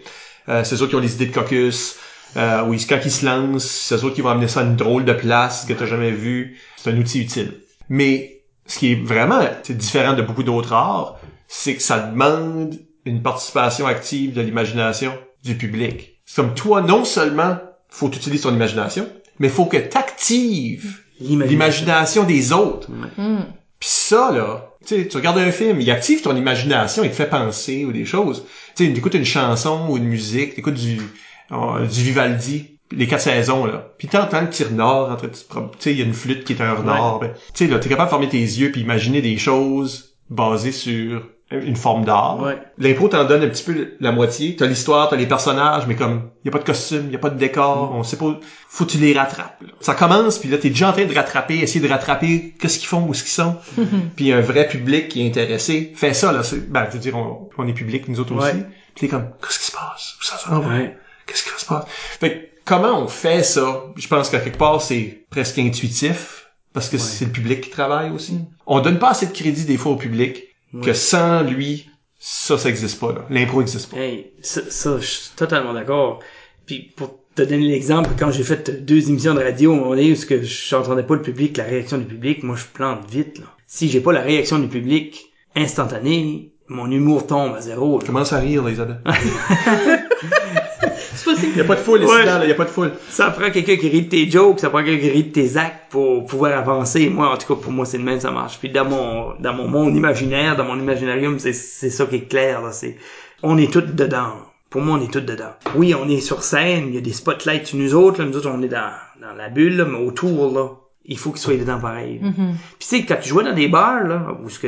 Euh, 0.49 0.63
c'est 0.63 0.81
eux 0.81 0.87
qui 0.87 0.95
ont 0.95 0.99
les 1.01 1.13
idées 1.15 1.25
de 1.25 1.33
caucus. 1.33 1.97
Euh, 2.37 2.63
oui, 2.65 2.83
quand 2.87 2.99
ils 3.03 3.11
se 3.11 3.25
lancent, 3.25 3.65
c'est 3.65 4.03
eux 4.03 4.11
qui 4.11 4.21
vont 4.21 4.29
amener 4.29 4.47
ça 4.47 4.61
à 4.61 4.63
une 4.63 4.75
drôle 4.75 5.03
de 5.05 5.13
place 5.13 5.65
que 5.65 5.73
t'as 5.73 5.85
jamais 5.85 6.11
vu. 6.11 6.57
C'est 6.77 6.89
un 6.91 6.97
outil 6.97 7.21
utile. 7.21 7.53
Mais 7.89 8.36
ce 8.67 8.79
qui 8.79 8.91
est 8.91 8.95
vraiment 9.03 9.39
c'est 9.63 9.77
différent 9.77 10.13
de 10.13 10.21
beaucoup 10.21 10.43
d'autres 10.43 10.73
arts, 10.73 11.19
c'est 11.47 11.75
que 11.75 11.81
ça 11.81 11.99
demande 11.99 12.77
une 13.05 13.21
participation 13.21 13.87
active 13.87 14.33
de 14.33 14.41
l'imagination 14.41 15.13
du 15.43 15.55
public. 15.55 16.21
C'est 16.25 16.41
comme 16.41 16.53
toi, 16.53 16.81
non 16.81 17.05
seulement 17.05 17.57
faut 17.89 18.09
utiliser 18.09 18.43
ton 18.43 18.53
imagination, 18.53 19.07
mais 19.39 19.49
faut 19.49 19.65
que 19.65 19.77
t'actives 19.77 21.01
l'imagination 21.19 22.23
des 22.23 22.51
autres. 22.51 22.89
Hmm. 23.17 23.45
Puis 23.79 23.89
ça, 23.89 24.31
là, 24.31 24.71
tu 24.85 24.95
sais, 24.95 25.07
tu 25.07 25.17
regardes 25.17 25.37
un 25.37 25.51
film, 25.51 25.79
il 25.79 25.89
active 25.89 26.21
ton 26.21 26.35
imagination, 26.35 27.03
il 27.03 27.11
te 27.11 27.15
fait 27.15 27.29
penser 27.29 27.85
ou 27.85 27.91
des 27.91 28.05
choses. 28.05 28.43
Tu 28.75 28.85
sais, 28.85 28.93
t'écoutes 28.93 29.13
une 29.13 29.25
chanson 29.25 29.87
ou 29.89 29.97
une 29.97 30.05
musique, 30.05 30.55
t'écoutes 30.55 30.75
du, 30.75 30.99
euh, 31.51 31.85
du 31.85 32.01
Vivaldi, 32.03 32.76
les 32.91 33.07
quatre 33.07 33.21
saisons, 33.21 33.65
là. 33.65 33.91
Puis 33.97 34.07
t'entends 34.07 34.41
le 34.41 34.47
petit 34.49 34.63
renard, 34.63 35.11
entre, 35.11 35.27
tu 35.29 35.37
sais, 35.79 35.91
il 35.91 35.97
y 35.99 36.01
a 36.01 36.05
une 36.05 36.13
flûte 36.13 36.43
qui 36.45 36.53
est 36.53 36.61
un 36.61 36.73
renard. 36.73 37.19
Ben, 37.19 37.31
tu 37.53 37.65
sais, 37.65 37.67
là, 37.71 37.79
t'es 37.79 37.89
capable 37.89 38.07
de 38.07 38.11
fermer 38.11 38.29
tes 38.29 38.37
yeux 38.39 38.71
puis 38.71 38.81
imaginer 38.81 39.21
des 39.21 39.37
choses 39.37 40.15
basées 40.29 40.71
sur 40.71 41.23
une 41.49 41.77
forme 41.77 42.03
d'art. 42.03 42.41
Ouais. 42.41 42.57
L'impro 42.77 43.07
t'en 43.07 43.23
donne 43.23 43.41
un 43.41 43.47
petit 43.47 43.63
peu 43.63 43.93
la 44.01 44.11
moitié. 44.11 44.57
T'as 44.57 44.65
l'histoire, 44.67 45.07
t'as 45.09 45.15
les 45.15 45.27
personnages, 45.27 45.83
mais 45.87 45.95
comme 45.95 46.29
y 46.43 46.49
a 46.49 46.51
pas 46.51 46.59
de 46.59 46.65
costume, 46.65 47.09
y 47.09 47.15
a 47.15 47.19
pas 47.19 47.29
de 47.29 47.37
décor, 47.37 47.93
on 47.95 48.03
sait 48.03 48.17
pas. 48.17 48.37
Faut 48.67 48.83
que 48.83 48.91
tu 48.91 48.97
les 48.97 49.13
rattrapes. 49.17 49.61
là. 49.61 49.69
Ça 49.79 49.95
commence, 49.95 50.39
puis 50.39 50.49
là 50.49 50.57
t'es 50.57 50.67
déjà 50.69 50.89
en 50.89 50.91
train 50.91 51.05
de 51.05 51.15
rattraper, 51.15 51.59
essayer 51.59 51.79
de 51.79 51.87
rattraper 51.89 52.53
qu'est-ce 52.59 52.79
qu'ils 52.79 52.89
font, 52.89 53.07
où 53.07 53.13
ce 53.13 53.23
qu'ils 53.23 53.31
sont. 53.31 53.55
puis 54.17 54.33
un 54.33 54.41
vrai 54.41 54.67
public 54.67 55.07
qui 55.07 55.21
est 55.25 55.27
intéressé 55.27 55.93
fait 55.95 56.13
ça 56.13 56.33
là. 56.33 56.43
c'est- 56.43 56.69
Ben, 56.69 56.85
je 56.89 56.95
veux 56.95 56.99
dire, 56.99 57.15
on, 57.15 57.49
on 57.57 57.65
est 57.65 57.73
public 57.73 58.09
nous 58.09 58.19
autres 58.19 58.33
Ouais. 58.35 58.49
aussi. 58.51 58.63
Puis 58.95 59.01
t'es 59.01 59.07
comme, 59.07 59.29
qu'est-ce 59.41 59.59
qui 59.59 59.65
se 59.67 59.71
passe? 59.71 60.15
Où 60.19 60.25
ça 60.25 60.37
s'en 60.37 60.59
va 60.59 60.67
Ouais. 60.67 60.97
Qu'est-ce 61.25 61.43
qui 61.45 61.49
se 61.57 61.65
passe 61.65 61.85
Fait 61.87 62.29
que, 62.29 62.37
comment 62.67 63.01
on 63.01 63.07
fait 63.07 63.43
ça? 63.43 63.85
Je 63.95 64.07
pense 64.07 64.29
qu'à 64.29 64.39
quelque 64.39 64.57
part 64.57 64.81
c'est 64.81 65.25
presque 65.31 65.57
intuitif 65.57 66.51
parce 66.73 66.89
que 66.89 66.97
c'est 66.99 67.25
le 67.25 67.31
public 67.31 67.61
qui 67.61 67.69
travaille 67.71 68.11
aussi. 68.11 68.39
On 68.67 68.81
donne 68.81 68.99
pas 68.99 69.09
assez 69.09 69.25
de 69.25 69.31
crédit 69.31 69.65
des 69.65 69.77
fois 69.77 69.93
au 69.93 69.95
public 69.95 70.43
que 70.83 70.93
sans 70.93 71.41
lui, 71.41 71.89
ça, 72.19 72.57
ça 72.57 72.69
existe 72.69 72.99
pas, 72.99 73.13
là. 73.13 73.25
L'impro 73.29 73.61
existe 73.61 73.89
pas. 73.89 73.97
Hey, 73.97 74.31
ça, 74.41 74.61
ça, 74.69 74.97
je 74.99 75.05
suis 75.05 75.29
totalement 75.35 75.73
d'accord. 75.73 76.19
Puis 76.65 76.91
pour 76.95 77.15
te 77.33 77.41
donner 77.41 77.67
l'exemple, 77.67 78.09
quand 78.19 78.31
j'ai 78.31 78.43
fait 78.43 78.85
deux 78.85 79.09
émissions 79.09 79.33
de 79.33 79.41
radio, 79.41 79.73
on 79.73 79.95
est 79.95 80.11
où 80.11 80.15
ce 80.15 80.25
que 80.25 80.43
je 80.43 80.75
n'entendais 80.75 81.03
pas 81.03 81.15
le 81.15 81.21
public, 81.21 81.57
la 81.57 81.63
réaction 81.63 81.97
du 81.97 82.05
public, 82.05 82.43
moi 82.43 82.55
je 82.55 82.65
plante 82.65 83.09
vite. 83.09 83.39
Là. 83.39 83.45
Si 83.65 83.89
j'ai 83.89 84.01
pas 84.01 84.11
la 84.11 84.21
réaction 84.21 84.59
du 84.59 84.67
public 84.67 85.31
instantanée, 85.55 86.51
mon 86.67 86.91
humour 86.91 87.25
tombe 87.25 87.55
à 87.55 87.61
zéro. 87.61 87.99
là. 87.99 88.05
Commence 88.05 88.33
à 88.33 88.39
rire, 88.39 88.63
là, 88.63 88.71
Isabelle. 88.71 89.01
Possible. 91.33 91.57
Y 91.57 91.61
a 91.61 91.63
pas 91.63 91.75
de 91.75 91.79
foule, 91.81 91.99
Ouais. 92.01 92.05
ici, 92.17 92.25
là, 92.25 92.45
y 92.45 92.51
a 92.51 92.55
pas 92.55 92.63
de 92.65 92.69
foule. 92.69 92.91
Ça 93.09 93.29
prend 93.31 93.49
quelqu'un 93.51 93.75
qui 93.75 93.89
rit 93.89 94.03
de 94.03 94.09
tes 94.09 94.29
jokes, 94.29 94.59
ça 94.59 94.69
prend 94.69 94.83
quelqu'un 94.83 95.01
qui 95.01 95.09
rit 95.09 95.23
de 95.25 95.31
tes 95.31 95.57
actes 95.57 95.89
pour 95.91 96.25
pouvoir 96.25 96.57
avancer. 96.57 97.09
Moi, 97.09 97.29
en 97.29 97.37
tout 97.37 97.53
cas, 97.55 97.61
pour 97.61 97.71
moi, 97.71 97.85
c'est 97.85 97.97
le 97.97 98.03
même, 98.03 98.19
ça 98.19 98.31
marche. 98.31 98.57
Puis 98.59 98.69
dans 98.69 98.85
mon, 98.85 99.33
dans 99.39 99.53
mon 99.53 99.67
monde 99.67 99.95
imaginaire, 99.95 100.55
dans 100.55 100.63
mon 100.65 100.79
imaginarium, 100.79 101.39
c'est, 101.39 101.53
c'est 101.53 101.89
ça 101.89 102.05
qui 102.05 102.15
est 102.15 102.29
clair, 102.29 102.61
là. 102.61 102.71
C'est, 102.71 102.97
on 103.43 103.57
est 103.57 103.71
tous 103.71 103.81
dedans. 103.81 104.33
Pour 104.69 104.81
moi, 104.81 104.97
on 104.99 105.03
est 105.03 105.11
tous 105.11 105.21
dedans. 105.21 105.51
Oui, 105.75 105.93
on 105.95 106.09
est 106.09 106.19
sur 106.19 106.43
scène, 106.43 106.85
il 106.89 106.95
y 106.95 106.97
a 106.97 107.01
des 107.01 107.13
spotlights 107.13 107.67
sur 107.67 107.77
nous 107.77 107.93
autres, 107.95 108.19
là. 108.21 108.27
Nous 108.27 108.35
autres, 108.37 108.49
on 108.53 108.61
est 108.61 108.67
dans, 108.67 108.91
dans 109.21 109.33
la 109.33 109.49
bulle, 109.49 109.77
là, 109.77 109.85
mais 109.85 109.97
autour, 109.99 110.53
là, 110.53 110.69
il 111.05 111.17
faut 111.17 111.31
qu'ils 111.31 111.39
soient 111.39 111.55
dedans 111.55 111.79
pareil. 111.79 112.19
Puis 112.21 112.33
tu 112.79 112.85
sais, 112.87 113.05
quand 113.05 113.15
tu 113.21 113.29
jouais 113.29 113.43
dans 113.45 113.53
des 113.53 113.69
bars, 113.69 114.03
là, 114.03 114.27
où 114.43 114.49
ce 114.49 114.59
que 114.59 114.67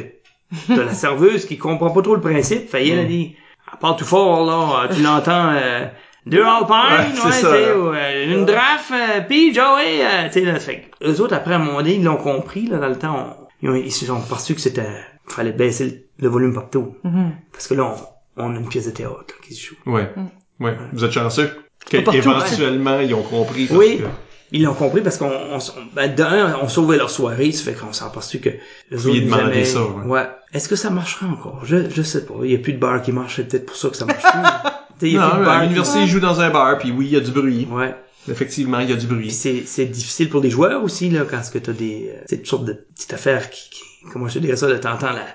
t'as 0.67 0.83
la 0.85 0.93
serveuse 0.93 1.45
qui 1.45 1.57
comprend 1.57 1.89
pas 1.91 2.01
trop 2.01 2.15
le 2.15 2.21
principe, 2.21 2.69
fait 2.69 2.87
elle 2.87 2.99
a 2.99 3.03
dit, 3.03 3.35
elle 3.73 3.79
parle 3.79 3.97
tout 3.97 4.05
fort, 4.05 4.45
là, 4.45 4.87
tu 4.93 5.01
l'entends, 5.01 5.51
euh, 5.53 5.85
deux 6.29 6.43
Alpine, 6.43 6.75
Ouais, 6.75 6.97
ouais, 6.97 7.05
c'est 7.15 7.21
tu 7.21 7.31
ça, 7.43 7.51
sais, 7.51 7.65
là. 7.67 7.77
ou, 7.77 7.87
euh, 7.93 8.33
une 8.33 8.45
draft, 8.45 8.91
euh, 8.91 9.21
pis 9.21 9.53
Joey, 9.53 10.01
euh, 10.03 10.27
tu 10.27 10.33
sais, 10.33 10.41
là, 10.45 10.59
fait 10.59 10.85
eux 11.03 11.19
autres, 11.21 11.33
après, 11.35 11.53
à 11.53 11.57
un 11.57 11.59
moment 11.59 11.77
donné, 11.79 11.95
ils 11.95 12.03
l'ont 12.03 12.17
compris, 12.17 12.67
là, 12.67 12.77
dans 12.77 12.87
le 12.89 12.97
temps, 12.97 13.35
on- 13.41 13.47
ils, 13.61 13.69
ont- 13.69 13.75
ils 13.75 13.91
se 13.91 14.05
sont 14.05 14.21
perçus 14.21 14.55
que 14.55 14.61
c'était, 14.61 14.87
fallait 15.27 15.51
baisser 15.51 15.85
le, 15.85 16.23
le 16.23 16.29
volume 16.29 16.53
partout. 16.53 16.95
Mhm. 17.03 17.31
Parce 17.51 17.67
que 17.67 17.73
là, 17.73 17.93
on, 18.37 18.43
on 18.43 18.55
a 18.55 18.59
une 18.59 18.67
pièce 18.69 18.85
de 18.85 18.91
théâtre, 18.91 19.33
qui 19.45 19.53
se 19.53 19.67
joue. 19.67 19.75
Ouais. 19.85 20.09
Ouais. 20.59 20.75
Vous 20.93 21.03
êtes 21.03 21.11
chanceux. 21.11 21.49
Que, 21.89 21.97
Pas 21.97 22.03
partout, 22.03 22.17
éventuellement, 22.19 22.99
ils 22.99 23.13
ont 23.13 23.23
compris. 23.23 23.65
parce 23.67 23.79
Oui. 23.79 23.97
que- 23.99 24.03
Ils 24.51 24.63
l'ont 24.63 24.73
compris 24.73 25.01
parce 25.01 25.17
qu'on, 25.17 25.29
on, 25.29 25.59
ben, 25.93 26.13
d'un, 26.13 26.57
on 26.61 26.67
sauvait 26.67 26.97
leur 26.97 27.09
soirée, 27.11 27.51
ça 27.51 27.63
fait 27.71 27.77
qu'on 27.77 27.93
s'est 27.93 28.03
aperçu 28.03 28.39
que 28.39 28.49
les 28.89 29.05
autres 29.07 29.19
demandez 29.19 29.43
aimaient. 29.43 29.63
ça, 29.65 29.83
ouais. 29.83 30.05
ouais. 30.05 30.27
Est-ce 30.53 30.67
que 30.67 30.75
ça 30.75 30.89
marchera 30.89 31.27
encore? 31.27 31.61
Je, 31.65 31.87
je 31.89 32.01
sais 32.01 32.25
pas. 32.25 32.33
Il 32.43 32.51
y 32.51 32.55
a 32.55 32.57
plus 32.57 32.73
de 32.73 32.79
bar 32.79 32.99
qui 33.03 33.11
marche, 33.11 33.35
c'est 33.35 33.47
peut-être 33.47 33.67
pour 33.67 33.75
ça 33.75 33.89
que 33.89 33.95
ça 33.95 34.05
marche 34.05 34.23
plus. 34.23 34.68
Il 35.01 35.17
a 35.17 35.27
à 35.51 35.61
l'université, 35.63 36.01
ils 36.01 36.07
jouent 36.07 36.19
dans 36.19 36.41
un 36.41 36.49
bar, 36.49 36.77
puis 36.77 36.91
oui, 36.91 37.05
il 37.07 37.11
y 37.13 37.17
a 37.17 37.19
du 37.21 37.31
bruit. 37.31 37.67
Ouais. 37.71 37.95
Effectivement, 38.29 38.79
il 38.79 38.89
y 38.89 38.93
a 38.93 38.95
du 38.95 39.07
Puis 39.07 39.15
bruit. 39.15 39.31
c'est, 39.31 39.63
c'est 39.65 39.85
difficile 39.85 40.29
pour 40.29 40.41
les 40.41 40.49
joueurs 40.49 40.83
aussi, 40.83 41.09
là, 41.09 41.21
quand 41.29 41.41
ce 41.43 41.49
que 41.51 41.57
t'as 41.57 41.71
des, 41.71 42.11
euh, 42.13 42.21
cette 42.27 42.45
sorte 42.45 42.65
de 42.65 42.73
petite 42.73 43.13
affaire 43.13 43.49
qui, 43.49 43.69
qui 43.69 43.81
comment 44.11 44.27
je 44.27 44.35
te 44.35 44.39
dirais 44.39 44.55
ça, 44.57 44.67
là, 44.67 44.77
t'entends 44.77 45.11
la, 45.13 45.25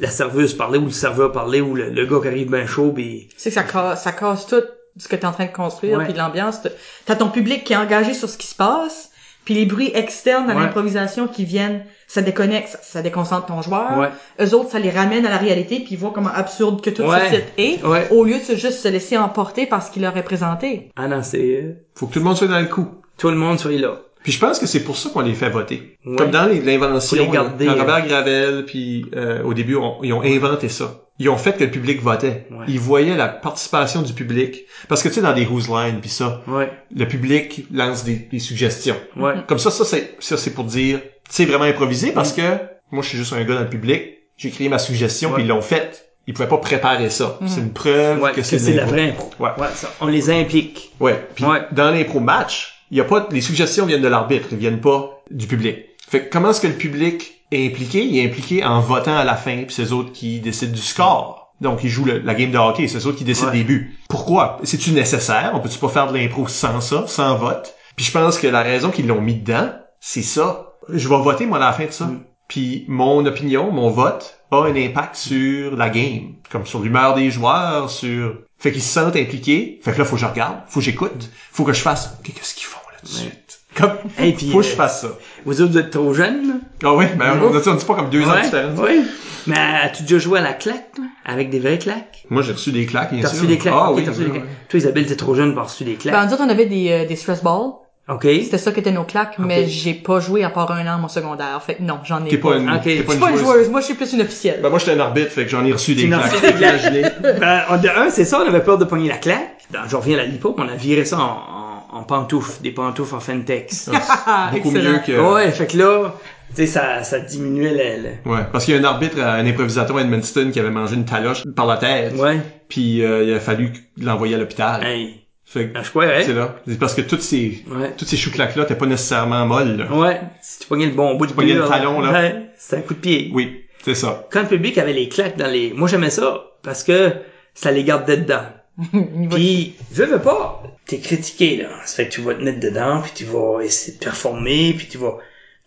la 0.00 0.08
serveuse 0.10 0.54
parler 0.54 0.78
ou 0.78 0.86
le 0.86 0.90
serveur 0.90 1.30
parler 1.30 1.60
ou 1.60 1.74
le, 1.74 1.90
le 1.90 2.06
gars 2.06 2.18
qui 2.22 2.28
arrive 2.28 2.50
bien 2.50 2.66
chaud 2.66 2.90
pis 2.90 3.28
C'est 3.36 3.50
que 3.50 3.54
ça 3.54 3.62
casse, 3.64 4.02
ça 4.02 4.12
casse 4.12 4.46
tout 4.46 4.62
ce 4.96 5.08
que 5.08 5.16
t'es 5.16 5.26
en 5.26 5.32
train 5.32 5.46
de 5.46 5.52
construire, 5.52 6.02
puis 6.04 6.12
l'ambiance. 6.14 6.62
T'as- 6.62 6.70
T'as 7.06 7.16
ton 7.16 7.28
public 7.28 7.64
qui 7.64 7.74
est 7.74 7.76
engagé 7.76 8.12
sur 8.14 8.28
ce 8.28 8.36
qui 8.38 8.46
se 8.46 8.54
passe, 8.54 9.10
puis 9.44 9.54
les 9.54 9.66
bruits 9.66 9.90
externes 9.94 10.50
à 10.50 10.54
Ouais. 10.54 10.60
l'improvisation 10.62 11.28
qui 11.28 11.44
viennent, 11.44 11.84
ça 12.12 12.20
déconnecte, 12.22 12.68
ça, 12.68 12.78
ça 12.82 13.02
déconcentre 13.02 13.46
ton 13.46 13.62
joueur. 13.62 13.96
Ouais. 13.98 14.08
Eux 14.44 14.54
autres, 14.54 14.70
ça 14.70 14.78
les 14.78 14.90
ramène 14.90 15.24
à 15.24 15.30
la 15.30 15.38
réalité, 15.38 15.76
puis 15.76 15.88
ils 15.92 15.98
voient 15.98 16.12
comment 16.14 16.30
absurde 16.34 16.82
que 16.82 16.90
tout 16.90 17.02
Ouais. 17.04 17.28
ce 17.30 17.34
site 17.36 17.44
est, 17.56 17.84
Ouais. 17.84 18.06
au 18.10 18.24
lieu 18.24 18.34
de 18.38 18.42
se- 18.42 18.56
juste 18.56 18.80
se 18.80 18.88
laisser 18.88 19.16
emporter 19.16 19.64
par 19.66 19.82
ce 19.82 19.90
qu'il 19.90 20.02
leur 20.02 20.16
est 20.16 20.22
présenté. 20.22 20.90
Ah 20.96 21.08
non, 21.08 21.22
c'est, 21.22 21.38
euh, 21.62 21.72
Faut 21.94 22.06
que 22.06 22.12
tout 22.12 22.18
le 22.18 22.24
monde 22.26 22.36
soit 22.36 22.48
dans 22.48 22.60
le 22.60 22.66
coup. 22.66 22.86
tout 23.16 23.30
le 23.30 23.36
monde 23.36 23.58
soit 23.58 23.72
là. 23.72 23.96
Puis 24.22 24.30
je 24.32 24.38
pense 24.38 24.58
que 24.60 24.66
c'est 24.66 24.84
pour 24.84 24.96
ça 24.96 25.08
qu'on 25.10 25.20
les 25.20 25.34
fait 25.34 25.48
voter. 25.50 25.96
Ouais. 26.06 26.16
Comme 26.16 26.30
dans 26.30 26.46
l'invention, 26.46 27.32
là, 27.32 27.40
hein. 27.60 27.74
Robert 27.78 28.06
Gravel, 28.06 28.64
puis 28.66 29.06
euh, 29.16 29.42
au 29.42 29.52
début, 29.54 29.76
on- 29.76 30.02
ils 30.02 30.12
ont 30.12 30.22
inventé 30.22 30.68
ça. 30.68 31.01
Ils 31.18 31.28
ont 31.28 31.36
fait 31.36 31.52
que 31.56 31.64
le 31.64 31.70
public 31.70 32.00
votait. 32.02 32.46
Ouais. 32.50 32.64
Ils 32.68 32.80
voyaient 32.80 33.16
la 33.16 33.28
participation 33.28 34.02
du 34.02 34.12
public. 34.12 34.64
Parce 34.88 35.02
que 35.02 35.08
tu 35.08 35.14
sais, 35.16 35.20
dans 35.20 35.34
des 35.34 35.46
Who's 35.46 35.68
Line, 35.68 35.98
puis 36.00 36.10
ça, 36.10 36.42
Ouais. 36.48 36.70
le 36.94 37.06
public 37.06 37.66
lance 37.72 38.02
des, 38.04 38.16
des 38.16 38.38
suggestions. 38.38 38.96
Ouais. 39.16 39.34
Comme 39.46 39.58
ça, 39.58 39.70
ça 39.70 39.84
c'est 39.84 40.16
ça 40.20 40.36
c'est 40.36 40.52
pour 40.54 40.64
dire, 40.64 41.00
c'est 41.28 41.44
vraiment 41.44 41.64
improvisé 41.64 42.12
parce 42.12 42.32
que 42.32 42.42
moi, 42.90 43.02
je 43.02 43.08
suis 43.10 43.18
juste 43.18 43.32
un 43.32 43.42
gars 43.44 43.54
dans 43.54 43.60
le 43.60 43.68
public. 43.70 44.02
J'ai 44.36 44.50
créé 44.50 44.68
ma 44.68 44.78
suggestion, 44.78 45.32
puis 45.32 45.42
ils 45.44 45.48
l'ont 45.48 45.60
fait. 45.62 46.08
Ils 46.26 46.34
pouvaient 46.34 46.48
pas 46.48 46.58
préparer 46.58 47.10
ça. 47.10 47.38
C'est 47.46 47.60
une 47.60 47.72
preuve 47.72 48.32
que 48.32 48.42
c'est 48.42 48.58
de 48.58 48.76
la 48.76 48.82
l'impro. 48.84 48.90
vraie 48.92 49.08
impro. 49.10 49.30
Ouais. 49.38 49.50
Ouais, 49.58 49.68
ça, 49.74 49.90
on 50.00 50.06
les 50.06 50.30
implique. 50.30 50.92
Ouais. 51.00 51.20
Puis 51.34 51.44
dans 51.72 51.90
l'impro 51.90 52.20
match, 52.20 52.84
il 52.90 52.98
y 52.98 53.00
a 53.00 53.04
pas, 53.04 53.28
les 53.30 53.40
suggestions 53.40 53.86
viennent 53.86 54.02
de 54.02 54.08
l'arbitre, 54.08 54.48
ils 54.52 54.58
viennent 54.58 54.80
pas 54.80 55.22
du 55.30 55.46
public. 55.46 55.78
Fait 56.08 56.24
que 56.26 56.30
comment 56.32 56.50
est-ce 56.50 56.60
que 56.60 56.66
le 56.66 56.74
public 56.74 57.41
est 57.54 57.66
impliqué? 57.66 58.04
Il 58.04 58.18
est 58.18 58.26
impliqué 58.26 58.64
en 58.64 58.80
votant 58.80 59.16
à 59.16 59.24
la 59.24 59.34
fin, 59.36 59.56
puis 59.64 59.74
c'est 59.74 59.84
eux 59.84 59.92
autres 59.92 60.12
qui 60.12 60.40
décident 60.40 60.72
du 60.72 60.80
score. 60.82 61.54
Donc, 61.60 61.80
ils 61.84 61.88
jouent 61.90 62.04
le- 62.06 62.18
la 62.18 62.34
game 62.34 62.50
de 62.50 62.58
hockey, 62.58 62.88
c'est 62.88 62.98
eux 62.98 63.06
autres 63.06 63.18
qui 63.18 63.24
décident 63.24 63.48
Ouais. 63.50 63.58
des 63.58 63.64
buts. 63.64 63.96
Pourquoi? 64.08 64.58
C'est-tu 64.64 64.90
nécessaire? 64.92 65.52
On 65.54 65.60
peut-tu 65.60 65.78
pas 65.78 65.88
faire 65.88 66.10
de 66.10 66.16
l'impro 66.18 66.48
sans 66.48 66.80
ça, 66.80 67.04
sans 67.06 67.36
vote? 67.36 67.74
Puis 67.96 68.04
je 68.06 68.10
pense 68.12 68.38
que 68.38 68.46
la 68.48 68.62
raison 68.62 68.90
qu'ils 68.90 69.06
l'ont 69.06 69.20
mis 69.20 69.34
dedans, 69.34 69.70
c'est 70.00 70.22
ça. 70.22 70.72
Je 70.88 71.08
vais 71.08 71.16
voter, 71.18 71.46
moi, 71.46 71.58
à 71.58 71.60
la 71.60 71.72
fin 71.72 71.84
de 71.86 71.90
ça. 71.92 72.06
Mm. 72.06 72.24
Puis 72.48 72.84
mon 72.88 73.24
opinion, 73.26 73.70
mon 73.70 73.90
vote, 73.90 74.38
a 74.50 74.56
un 74.64 74.74
impact 74.76 75.14
sur 75.16 75.76
la 75.76 75.88
game. 75.88 76.34
Comme 76.50 76.66
sur 76.66 76.80
l'humeur 76.80 77.14
des 77.14 77.30
joueurs, 77.30 77.88
sur... 77.90 78.34
Fait 78.58 78.72
qu'ils 78.72 78.82
se 78.82 78.92
sentent 78.92 79.16
impliqués. 79.16 79.80
Fait 79.82 79.92
que 79.92 79.98
là, 79.98 80.04
faut 80.04 80.16
que 80.16 80.20
je 80.22 80.26
regarde, 80.26 80.56
faut 80.68 80.80
que 80.80 80.84
j'écoute, 80.84 81.30
faut 81.52 81.64
que 81.64 81.72
je 81.72 81.80
fasse... 81.80 82.18
Qu'est-ce 82.24 82.54
qu'ils 82.54 82.66
font 82.66 82.78
là 82.92 82.98
tout 83.00 83.06
de 83.12 83.12
Ouais. 83.18 83.20
suite? 83.30 83.60
Comme... 83.74 83.92
Hey, 84.18 84.32
puis, 84.34 84.50
faut 84.50 84.58
que 84.58 84.64
je 84.66 84.72
euh, 84.72 84.76
fasse 84.76 85.00
ça. 85.02 85.08
Vous 85.44 85.60
autres, 85.60 85.72
vous 85.72 85.78
êtes 85.78 85.90
trop 85.90 86.14
jeunes? 86.14 86.60
Ah 86.84 86.94
oui, 86.94 87.06
ben 87.18 87.38
on, 87.42 87.50
dit- 87.50 87.68
on 87.68 87.74
dit 87.74 87.84
pas 87.84 87.94
comme 87.94 88.10
deux 88.10 88.22
ans 88.24 88.36
de 88.36 88.42
différence. 88.42 88.78
Ouais. 88.78 89.00
Mais 89.46 89.56
as-tu 89.84 90.02
déjà 90.04 90.18
joué 90.18 90.38
à 90.38 90.42
la 90.42 90.52
claque, 90.52 90.92
toi? 90.94 91.04
Avec 91.24 91.50
des 91.50 91.58
vraies 91.58 91.78
claques? 91.78 92.24
Moi, 92.30 92.42
j'ai 92.42 92.52
reçu 92.52 92.70
des 92.72 92.86
claques, 92.86 93.12
bien 93.12 93.22
T'as 93.22 93.28
sûr. 93.28 93.38
reçu 93.38 93.46
des 93.48 93.58
claques? 93.58 93.74
Ah 93.76 93.92
oui, 93.92 94.04
t'as 94.04 94.10
reçu 94.12 94.20
des 94.22 94.26
oui, 94.30 94.32
claques. 94.38 94.68
Toi, 94.68 94.78
Isabelle, 94.78 95.06
t'es 95.06 95.16
trop 95.16 95.34
jeune 95.34 95.48
pour 95.50 95.58
avoir 95.60 95.68
reçu 95.72 95.84
des 95.84 95.94
claques. 95.94 96.14
Ben, 96.14 96.26
nous 96.26 96.32
autres, 96.32 96.42
on 96.46 96.48
avait 96.48 96.66
des, 96.66 96.90
euh, 96.90 97.06
des 97.06 97.16
stress 97.16 97.42
balls. 97.42 97.72
OK. 98.08 98.22
C'était 98.24 98.58
ça 98.58 98.72
qui 98.72 98.80
était 98.80 98.90
nos 98.90 99.04
claques, 99.04 99.38
mais 99.38 99.66
j'ai 99.68 99.94
pas 99.94 100.18
joué 100.18 100.42
à 100.42 100.50
part 100.50 100.70
un 100.72 100.84
an 100.92 100.98
mon 100.98 101.06
secondaire. 101.08 101.60
Fait 101.64 101.76
que 101.76 101.82
non, 101.82 101.98
j'en 102.04 102.24
ai 102.24 102.28
T'es 102.30 102.36
pas 102.36 102.56
une, 102.56 102.68
t'es 102.82 103.02
pas 103.02 103.14
une 103.14 103.20
pas 103.20 103.30
une 103.30 103.36
joueuse. 103.36 103.46
joueuse, 103.46 103.68
moi 103.70 103.80
je 103.80 103.86
suis 103.86 103.94
plus 103.94 104.12
une 104.12 104.20
officielle. 104.22 104.58
Ben 104.60 104.70
moi, 104.70 104.80
j'étais 104.80 104.92
un 104.92 105.00
arbitre, 105.00 105.30
fait 105.30 105.44
que 105.44 105.50
j'en 105.50 105.64
ai 105.64 105.72
reçu 105.72 105.94
des 105.94 106.08
claques. 106.08 106.92
des 106.92 107.02
ben, 107.40 107.60
on- 107.70 107.76
de 107.78 107.88
un, 107.88 108.10
c'est 108.10 108.24
ça, 108.24 108.42
on 108.44 108.48
avait 108.48 108.60
peur 108.62 108.76
de 108.78 108.84
pogner 108.84 109.08
la 109.08 109.18
claque. 109.18 109.62
Ben, 109.70 109.82
Je 109.88 109.94
reviens 109.94 110.14
à 110.18 110.22
la 110.22 110.26
lipo, 110.26 110.52
on 110.58 110.68
a 110.68 110.74
viré 110.74 111.04
ça 111.04 111.16
en, 111.18 111.20
en, 111.22 111.71
en 111.92 112.02
pantoufles, 112.04 112.62
des 112.62 112.70
pantoufles 112.72 113.14
en 113.14 113.20
Fentex. 113.20 113.90
Ah, 114.26 114.50
Beaucoup 114.52 114.70
mieux 114.72 114.98
que... 115.06 115.12
Ouais, 115.34 115.50
fait 115.52 115.66
que 115.66 115.76
là, 115.76 116.14
tu 116.50 116.56
sais, 116.56 116.66
ça, 116.66 117.02
ça 117.04 117.20
diminuait 117.20 117.96
le, 117.98 118.02
le- 118.02 118.30
Ouais, 118.30 118.40
parce 118.50 118.64
qu'il 118.64 118.74
y 118.74 118.76
a 118.76 118.80
un 118.80 118.84
arbitre, 118.84 119.20
un 119.20 119.46
improvisateur 119.46 119.96
à 119.96 120.00
Edmundston 120.00 120.50
qui 120.52 120.60
avait 120.60 120.70
mangé 120.70 120.94
une 120.96 121.04
taloche 121.04 121.42
par 121.54 121.66
la 121.66 121.76
tête. 121.76 122.14
Ouais. 122.16 122.38
Puis 122.68 123.04
euh, 123.04 123.24
il 123.24 123.32
a 123.34 123.40
fallu 123.40 123.72
l'envoyer 124.00 124.34
à 124.34 124.38
l'hôpital. 124.38 124.82
Hey. 124.84 125.18
Fait 125.44 125.68
que 125.68 125.74
Ben, 125.74 125.82
je 125.84 125.90
crois, 125.90 126.06
ouais. 126.06 126.22
c'est 126.24 126.32
là. 126.32 126.56
C'est 126.66 126.78
parce 126.78 126.94
que 126.94 127.02
toutes 127.02 127.20
ces 127.22 127.62
Ouais. 127.70 127.92
toutes 127.96 128.08
ces 128.08 128.16
chouclaques-là, 128.16 128.64
t'es 128.64 128.74
pas 128.74 128.86
nécessairement 128.86 129.44
molles. 129.44 129.76
Là. 129.76 129.92
Ouais. 129.94 130.20
Si 130.40 130.60
tu 130.60 130.66
pognais 130.68 130.86
le 130.86 130.92
bon 130.92 131.14
bout 131.16 131.26
de 131.26 131.32
pognais 131.32 131.52
mur, 131.54 131.64
le 131.64 131.68
talon, 131.68 132.00
là. 132.00 132.10
Ouais. 132.12 132.46
C'est 132.56 132.76
un 132.76 132.80
coup 132.80 132.94
de 132.94 133.00
pied. 133.00 133.30
Oui, 133.34 133.64
c'est 133.84 133.94
ça. 133.94 134.26
Quand 134.32 134.42
le 134.42 134.48
public 134.48 134.78
avait 134.78 134.94
les 134.94 135.08
claques 135.10 135.36
dans 135.36 135.50
les, 135.50 135.72
moi 135.76 135.88
j'aimais 135.88 136.08
ça, 136.10 136.42
parce 136.62 136.82
que 136.84 137.12
ça 137.54 137.70
les 137.70 137.84
gardait 137.84 138.16
dedans. 138.16 138.44
Puis, 139.30 139.74
veux, 139.90 140.06
veux 140.06 140.18
pas, 140.20 140.62
t'es 140.86 140.98
critiqué, 140.98 141.56
là. 141.58 141.68
Ça 141.84 141.96
fait 141.96 142.08
que 142.08 142.14
tu 142.14 142.20
vas 142.22 142.34
te 142.34 142.42
mettre 142.42 142.60
dedans, 142.60 143.00
puis 143.02 143.12
tu 143.14 143.24
vas 143.24 143.60
essayer 143.62 143.98
de 143.98 144.02
performer, 144.02 144.74
puis 144.76 144.86
tu 144.88 144.98
vas, 144.98 145.18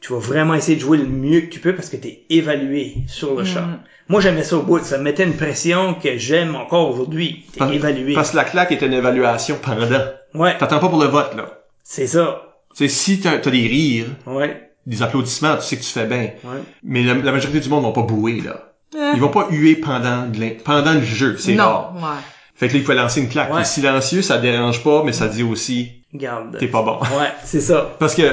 tu 0.01 0.13
vas 0.13 0.19
vraiment 0.19 0.53
essayer 0.55 0.75
de 0.75 0.81
jouer 0.81 0.97
le 0.97 1.05
mieux 1.05 1.41
que 1.41 1.47
tu 1.47 1.59
peux 1.59 1.75
parce 1.75 1.89
que 1.89 1.97
t'es 1.97 2.23
évalué 2.29 2.95
sur 3.07 3.35
le 3.35 3.43
Mm. 3.43 3.45
champ. 3.45 3.67
Moi, 4.07 4.21
j'aimais 4.21 4.43
ça 4.43 4.57
au 4.57 4.61
bout. 4.61 4.79
Ça 4.83 4.97
me 4.99 5.03
mettait 5.03 5.23
une 5.23 5.35
pression 5.35 5.95
que 5.95 6.17
j'aime 6.17 6.55
encore 6.55 6.89
aujourd'hui. 6.91 7.45
T'es 7.53 7.59
Parce- 7.59 7.73
évalué. 7.73 8.13
Parce 8.13 8.31
que 8.31 8.35
la 8.37 8.43
claque 8.43 8.71
est 8.71 8.81
une 8.81 8.93
évaluation 8.93 9.57
pendant. 9.61 10.01
Ouais, 10.35 10.57
T'attends 10.57 10.79
pas 10.79 10.89
pour 10.89 10.99
le 11.01 11.07
vote, 11.07 11.33
là. 11.35 11.59
c'est 11.83 12.07
ça. 12.07 12.41
Tu 12.75 12.87
sais, 12.87 12.93
si 12.93 13.19
t'as 13.21 13.37
t'as 13.37 13.49
des 13.51 13.67
rires, 13.67 14.07
Ouais, 14.27 14.69
des 14.85 15.01
applaudissements, 15.01 15.55
tu 15.55 15.63
sais 15.63 15.77
que 15.77 15.81
tu 15.81 15.89
fais 15.89 16.05
bien. 16.05 16.31
ouais. 16.43 16.59
Mais 16.83 17.03
la, 17.03 17.13
la 17.15 17.31
majorité 17.31 17.59
du 17.61 17.69
monde 17.69 17.83
vont 17.83 17.93
pas 17.93 18.01
bouer, 18.01 18.41
là. 18.41 18.73
Euh, 18.95 19.11
Ils 19.15 19.21
vont 19.21 19.29
pas 19.29 19.47
huer 19.49 19.75
pendant, 19.77 20.25
le 20.31 21.01
jeu, 21.01 21.37
c'est 21.39 21.53
non, 21.55 21.63
rare. 21.63 21.93
ouais. 21.95 22.21
Fait 22.55 22.67
que 22.69 22.73
là, 22.73 22.79
il 22.79 22.85
faut 22.85 22.93
lancer 22.93 23.21
une 23.21 23.29
claque. 23.29 23.53
Ouais. 23.53 23.65
Silencieux, 23.65 24.21
ça 24.21 24.37
dérange 24.37 24.83
pas, 24.83 25.03
mais 25.03 25.11
ça 25.11 25.27
dit 25.27 25.43
aussi, 25.43 25.91
Garde. 26.13 26.57
t'es 26.57 26.67
pas 26.67 26.81
bon. 26.83 26.99
Ouais, 27.17 27.31
c'est 27.43 27.59
ça. 27.61 27.91
Parce 27.99 28.15
que 28.15 28.23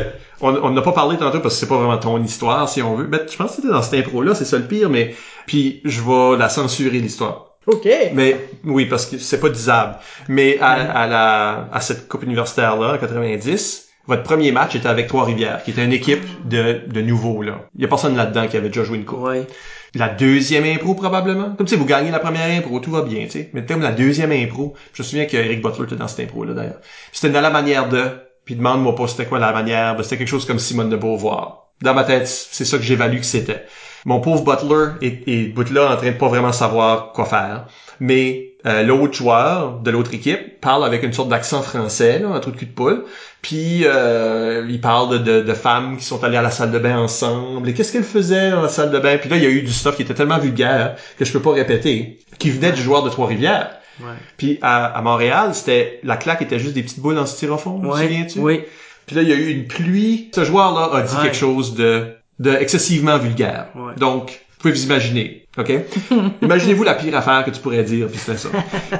on 0.40 0.55
on 0.57 0.70
n'a 0.70 0.82
pas 0.82 0.93
parlé 0.93 1.16
tantôt 1.16 1.40
parce 1.40 1.55
que 1.55 1.61
c'est 1.61 1.69
pas 1.69 1.77
vraiment 1.77 1.99
ton 1.99 2.23
histoire 2.23 2.69
si 2.69 2.82
on 2.82 2.94
veut. 2.97 3.07
Mais 3.09 3.19
je 3.31 3.36
pense 3.36 3.51
que 3.51 3.57
c'était 3.57 3.69
dans 3.69 3.82
cette 3.82 3.94
impro 4.07 4.23
là, 4.23 4.35
c'est 4.35 4.44
ça 4.44 4.59
le 4.59 4.65
pire. 4.65 4.90
Mais 4.90 5.15
puis 5.47 5.81
je 5.85 6.01
vais 6.01 6.36
la 6.36 6.49
censurer 6.49 6.99
l'histoire. 6.99 7.47
Ok. 7.66 7.89
Mais 8.12 8.36
oui 8.65 8.86
parce 8.86 9.07
que 9.07 9.19
c'est 9.19 9.39
pas 9.39 9.49
disable. 9.51 9.97
Mais 10.28 10.59
à, 10.61 10.73
à 10.73 11.07
la 11.07 11.69
à 11.73 11.81
cette 11.81 12.09
coupe 12.09 12.24
universitaire 12.24 12.77
là, 12.77 12.94
en 12.94 12.99
90, 12.99 13.89
votre 14.09 14.24
premier 14.24 14.51
match 14.51 14.74
était 14.74 14.89
avec 14.89 15.07
Trois-Rivières, 15.07 15.62
qui 15.62 15.70
était 15.70 15.85
une 15.85 15.93
équipe 15.93 16.24
de 16.49 16.81
de 16.89 17.01
nouveaux 17.03 17.43
là. 17.43 17.61
Il 17.77 17.82
y 17.82 17.85
a 17.85 17.89
personne 17.89 18.16
là-dedans 18.16 18.49
qui 18.49 18.57
avait 18.57 18.69
déjà 18.69 18.82
joué 18.82 18.99
une 18.99 19.05
coupe. 19.05 19.20
Ouais. 19.20 19.47
La 19.94 20.09
deuxième 20.09 20.64
impro 20.64 20.94
probablement. 20.94 21.55
Comme 21.56 21.66
sais, 21.66 21.77
vous 21.77 21.85
gagnez 21.85 22.10
la 22.10 22.19
première 22.19 22.48
impro, 22.59 22.81
tout 22.81 22.90
va 22.90 23.02
bien, 23.02 23.24
tu 23.24 23.31
sais. 23.31 23.51
Mais 23.52 23.64
comme 23.66 23.82
la 23.82 23.93
deuxième 23.93 24.32
impro, 24.32 24.74
je 24.94 25.02
me 25.02 25.06
souviens 25.06 25.27
que 25.27 25.36
Eric 25.36 25.62
Butler 25.62 25.85
était 25.85 25.97
dans 25.97 26.09
cette 26.09 26.20
impro 26.20 26.44
là 26.44 26.55
d'ailleurs. 26.55 26.81
C'était 27.12 27.31
dans 27.31 27.40
la 27.40 27.51
manière 27.51 27.89
de. 27.89 28.05
Puis 28.44 28.56
demande-moi 28.56 28.94
pas 28.94 29.06
c'était 29.06 29.27
quoi 29.27 29.39
la 29.39 29.52
manière. 29.52 29.97
C'était 30.02 30.19
quelque 30.19 30.28
chose 30.28 30.47
comme 30.47 30.59
Simone 30.59 30.89
de 30.89 30.97
Beauvoir. 30.97 31.69
Dans 31.82 31.94
ma 31.94 32.05
tête, 32.05 32.27
c'est 32.27 32.64
ça 32.64 32.78
que 32.78 32.85
j'évalue 32.85 33.19
que 33.19 33.24
c'était. 33.24 33.64
Mon 34.05 34.20
pauvre 34.20 34.44
Butler 34.44 34.93
est, 35.01 35.28
est 35.28 35.48
bout 35.48 35.69
là 35.70 35.93
en 35.93 35.97
train 35.97 36.10
de 36.10 36.16
pas 36.16 36.28
vraiment 36.28 36.52
savoir 36.52 37.12
quoi 37.12 37.24
faire. 37.24 37.66
Mais 38.01 38.52
euh, 38.64 38.82
l'autre 38.82 39.14
joueur 39.14 39.81
de 39.81 39.90
l'autre 39.90 40.14
équipe 40.14 40.60
parle 40.60 40.85
avec 40.85 41.02
une 41.02 41.12
sorte 41.12 41.28
d'accent 41.28 41.62
français, 41.62 42.20
là, 42.20 42.28
un 42.28 42.40
truc 42.40 42.55
de 42.55 42.60
cul 42.60 42.66
de 42.66 42.73
poule. 42.73 43.05
Puis 43.43 43.82
euh, 43.85 44.64
il 44.70 44.81
parle 44.81 45.10
de, 45.10 45.19
de, 45.19 45.40
de 45.43 45.52
femmes 45.55 45.97
qui 45.97 46.05
sont 46.05 46.23
allées 46.23 46.36
à 46.36 46.43
la 46.43 46.51
salle 46.52 46.70
de 46.70 46.78
bain 46.78 46.97
ensemble. 46.98 47.69
Et 47.69 47.74
qu'est-ce 47.74 47.93
qu'elles 47.93 48.05
faisaient 48.05 48.51
dans 48.52 48.62
la 48.62 48.69
salle 48.69 48.90
de 48.93 48.98
bain? 49.01 49.19
Puis 49.19 49.28
là, 49.28 49.36
il 49.36 49.43
y 49.43 49.47
a 49.47 49.51
eu 49.51 49.62
du 49.62 49.73
stuff 49.73 49.97
qui 49.97 50.02
était 50.02 50.14
tellement 50.14 50.39
vulgaire 50.39 50.94
que 51.19 51.24
je 51.24 51.32
peux 51.32 51.40
pas 51.40 51.52
répéter, 51.52 52.19
qui 52.39 52.51
venait 52.51 52.70
du 52.73 52.81
joueur 52.81 53.02
de 53.02 53.10
Trois-Rivières. 53.10 53.70
Ouais. 54.01 54.06
Puis 54.36 54.59
à, 54.62 54.86
à 54.86 55.02
Montréal, 55.02 55.51
c'était 55.55 55.98
la 56.05 56.16
claque 56.16 56.40
était 56.43 56.59
juste 56.60 56.74
des 56.74 56.82
petites 56.82 57.01
boules 57.01 57.19
en 57.19 57.27
styrofoam, 57.27 57.85
Ouais. 57.85 58.02
souviens-tu? 58.02 58.39
Oui. 58.39 58.60
Puis 59.06 59.16
là, 59.16 59.23
il 59.23 59.28
y 59.28 59.32
a 59.32 59.36
eu 59.36 59.51
une 59.51 59.66
pluie. 59.66 60.31
Ce 60.35 60.44
joueur-là 60.44 60.97
a 60.97 61.02
dit 61.02 61.14
Ouais. 61.16 61.23
quelque 61.24 61.36
chose 61.36 61.74
de, 61.74 62.12
de 62.39 62.52
excessivement 62.55 63.19
vulgaire. 63.19 63.66
Ouais. 63.74 63.94
Donc, 63.98 64.28
vous 64.31 64.59
pouvez 64.60 64.73
vous 64.74 64.85
imaginer, 64.85 65.47
OK? 65.59 65.73
Imaginez-vous 66.43 66.85
la 66.85 66.94
pire 66.94 67.16
affaire 67.16 67.44
que 67.44 67.51
tu 67.51 67.60
pourrais 67.60 67.82
dire, 67.82 68.06
puis 68.06 68.19
c'était 68.19 68.39
ça. 68.39 68.48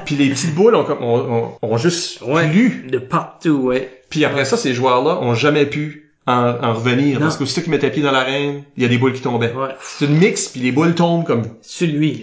puis 0.05 0.15
les 0.15 0.29
petites 0.29 0.53
boules 0.53 0.75
ont, 0.75 0.83
comme- 0.83 1.01
ont, 1.01 1.33
ont, 1.33 1.51
ont 1.61 1.77
juste 1.77 2.21
Ouais. 2.21 2.49
plu. 2.49 2.85
De 2.91 2.97
partout, 2.97 3.61
ouais. 3.63 4.01
Puis 4.13 4.25
après 4.25 4.45
ça, 4.45 4.57
ces 4.57 4.75
joueurs-là 4.75 5.17
ont 5.21 5.33
jamais 5.33 5.65
pu 5.65 6.11
en, 6.27 6.33
en 6.61 6.73
revenir. 6.75 7.15
Non. 7.15 7.25
Parce 7.25 7.37
qu'aussitôt 7.37 7.61
qu'ils 7.61 7.71
mettaient 7.71 7.89
pied 7.89 8.03
dans 8.03 8.11
l'arène, 8.11 8.61
il 8.77 8.83
y 8.83 8.85
a 8.85 8.87
des 8.87 8.99
boules 8.99 9.13
qui 9.13 9.21
tombaient. 9.21 9.51
Ouais. 9.51 9.69
C'est 9.81 10.05
une 10.05 10.19
mix, 10.19 10.49
puis 10.49 10.61
les 10.61 10.71
boules 10.71 10.93
tombent 10.93 11.25
comme... 11.25 11.45
Sur 11.63 11.87
lui. 11.87 12.21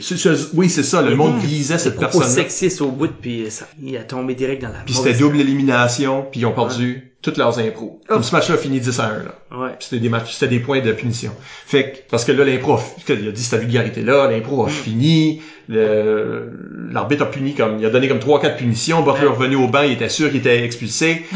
Oui, 0.54 0.70
c'est 0.70 0.84
ça. 0.84 1.02
Le 1.02 1.16
monde 1.16 1.40
visait 1.40 1.78
cette 1.78 1.98
personne-là. 1.98 2.28
sexiste 2.28 2.80
au 2.80 2.92
bout, 2.92 3.10
puis 3.20 3.46
ça, 3.50 3.66
il 3.82 3.96
a 3.96 4.04
tombé 4.04 4.36
direct 4.36 4.62
dans 4.62 4.68
la 4.68 4.84
Puis 4.86 4.94
c'était 4.94 5.14
double 5.14 5.40
élimination, 5.40 6.24
puis 6.30 6.42
ils 6.42 6.46
ont 6.46 6.52
perdu 6.52 7.09
toutes 7.22 7.36
leurs 7.36 7.58
impros. 7.58 8.00
Comme 8.08 8.22
ce 8.22 8.34
match-là 8.34 8.54
a 8.54 8.58
fini 8.58 8.80
10 8.80 8.98
à 9.00 9.04
1, 9.04 9.08
là. 9.24 9.34
Ouais. 9.58 9.70
C'était 9.78 9.98
des 9.98 10.08
matchs, 10.08 10.32
c'était 10.32 10.48
des 10.48 10.60
points 10.60 10.80
de 10.80 10.92
punition. 10.92 11.32
Fait 11.66 11.90
que, 11.92 11.98
parce 12.10 12.24
que 12.24 12.32
là, 12.32 12.44
l'impro, 12.44 12.74
a- 12.74 12.82
il 13.08 13.28
a 13.28 13.32
dit 13.32 13.42
cette 13.42 13.60
vulgarité-là, 13.60 14.30
l'impro 14.30 14.64
a 14.64 14.68
Mm. 14.68 14.70
fini, 14.70 15.42
l'arbitre 15.68 17.22
a 17.24 17.26
puni 17.26 17.54
comme, 17.54 17.78
il 17.78 17.86
a 17.86 17.90
donné 17.90 18.08
comme 18.08 18.18
3-4 18.20 18.56
punitions, 18.56 19.02
Butler 19.02 19.24
est 19.26 19.28
revenu 19.28 19.56
au 19.56 19.68
banc, 19.68 19.82
il 19.82 19.92
était 19.92 20.08
sûr 20.08 20.28
qu'il 20.30 20.38
était 20.40 20.64
expulsé. 20.64 21.24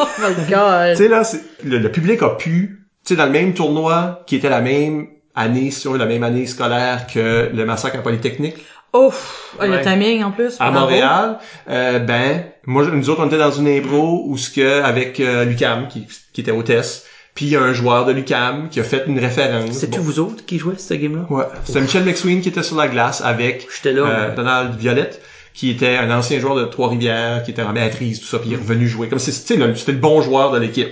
Oh 0.00 0.04
my 0.20 0.34
god. 0.48 0.90
tu 0.96 1.02
sais, 1.04 1.08
là, 1.08 1.22
le, 1.64 1.78
le 1.78 1.90
public 1.90 2.22
a 2.22 2.30
pu, 2.30 2.86
tu 3.04 3.14
sais, 3.14 3.16
dans 3.16 3.26
le 3.26 3.32
même 3.32 3.52
tournoi, 3.54 4.22
qui 4.26 4.36
était 4.36 4.48
la 4.48 4.60
même 4.60 5.06
année, 5.34 5.70
sur 5.70 5.96
la 5.96 6.06
même 6.06 6.22
année 6.22 6.46
scolaire 6.46 7.06
que 7.12 7.50
le 7.52 7.64
massacre 7.64 7.98
à 7.98 8.02
Polytechnique, 8.02 8.56
Ouf. 8.94 9.54
Ah, 9.58 9.62
Ouais. 9.68 9.76
Le 9.78 9.80
timing 9.82 10.24
en 10.24 10.30
plus. 10.30 10.56
à. 10.60 10.70
Montréal, 10.70 11.38
euh, 11.68 11.98
ben, 11.98 12.44
moi, 12.68 12.86
nous 12.86 13.10
autres, 13.10 13.22
on 13.22 13.26
était 13.26 13.38
dans 13.38 13.50
une 13.50 13.66
impro 13.68 14.24
où 14.26 14.36
ce 14.36 14.50
que, 14.50 14.82
avec 14.82 15.20
euh, 15.20 15.44
Lucam, 15.44 15.88
qui, 15.88 16.06
qui 16.32 16.40
était 16.40 16.50
hôtesse, 16.50 17.04
puis 17.34 17.46
il 17.46 17.50
y 17.52 17.56
a 17.56 17.62
un 17.62 17.72
joueur 17.72 18.04
de 18.04 18.12
Lucam 18.12 18.68
qui 18.68 18.80
a 18.80 18.84
fait 18.84 19.04
une 19.06 19.18
référence. 19.18 19.70
C'est-tu 19.72 19.98
Bon. 19.98 20.04
vous 20.04 20.18
autres 20.20 20.44
qui 20.44 20.58
jouez 20.58 20.74
ce 20.76 20.94
game-là? 20.94 21.26
Ouais. 21.30 21.44
C'était 21.64 21.80
Michel 21.80 22.04
McSween 22.04 22.40
qui 22.40 22.48
était 22.48 22.62
sur 22.62 22.76
la 22.76 22.88
glace 22.88 23.20
avec 23.24 23.66
là. 23.84 23.90
euh, 23.92 24.34
Donald 24.34 24.76
Violette, 24.76 25.20
qui 25.54 25.70
était 25.70 25.96
un 25.96 26.10
ancien 26.16 26.38
joueur 26.40 26.56
de 26.56 26.64
Trois-Rivières, 26.64 27.42
qui 27.44 27.50
était 27.52 27.62
en 27.62 27.72
maîtrise, 27.72 28.20
tout 28.20 28.26
ça, 28.26 28.38
puis 28.38 28.50
il 28.50 28.54
est 28.54 28.56
revenu 28.56 28.86
jouer. 28.88 29.08
Comme 29.08 29.18
le- 29.18 29.74
c'était 29.74 29.92
le 29.92 29.98
bon 29.98 30.20
joueur 30.22 30.50
de 30.52 30.58
l'équipe. 30.58 30.88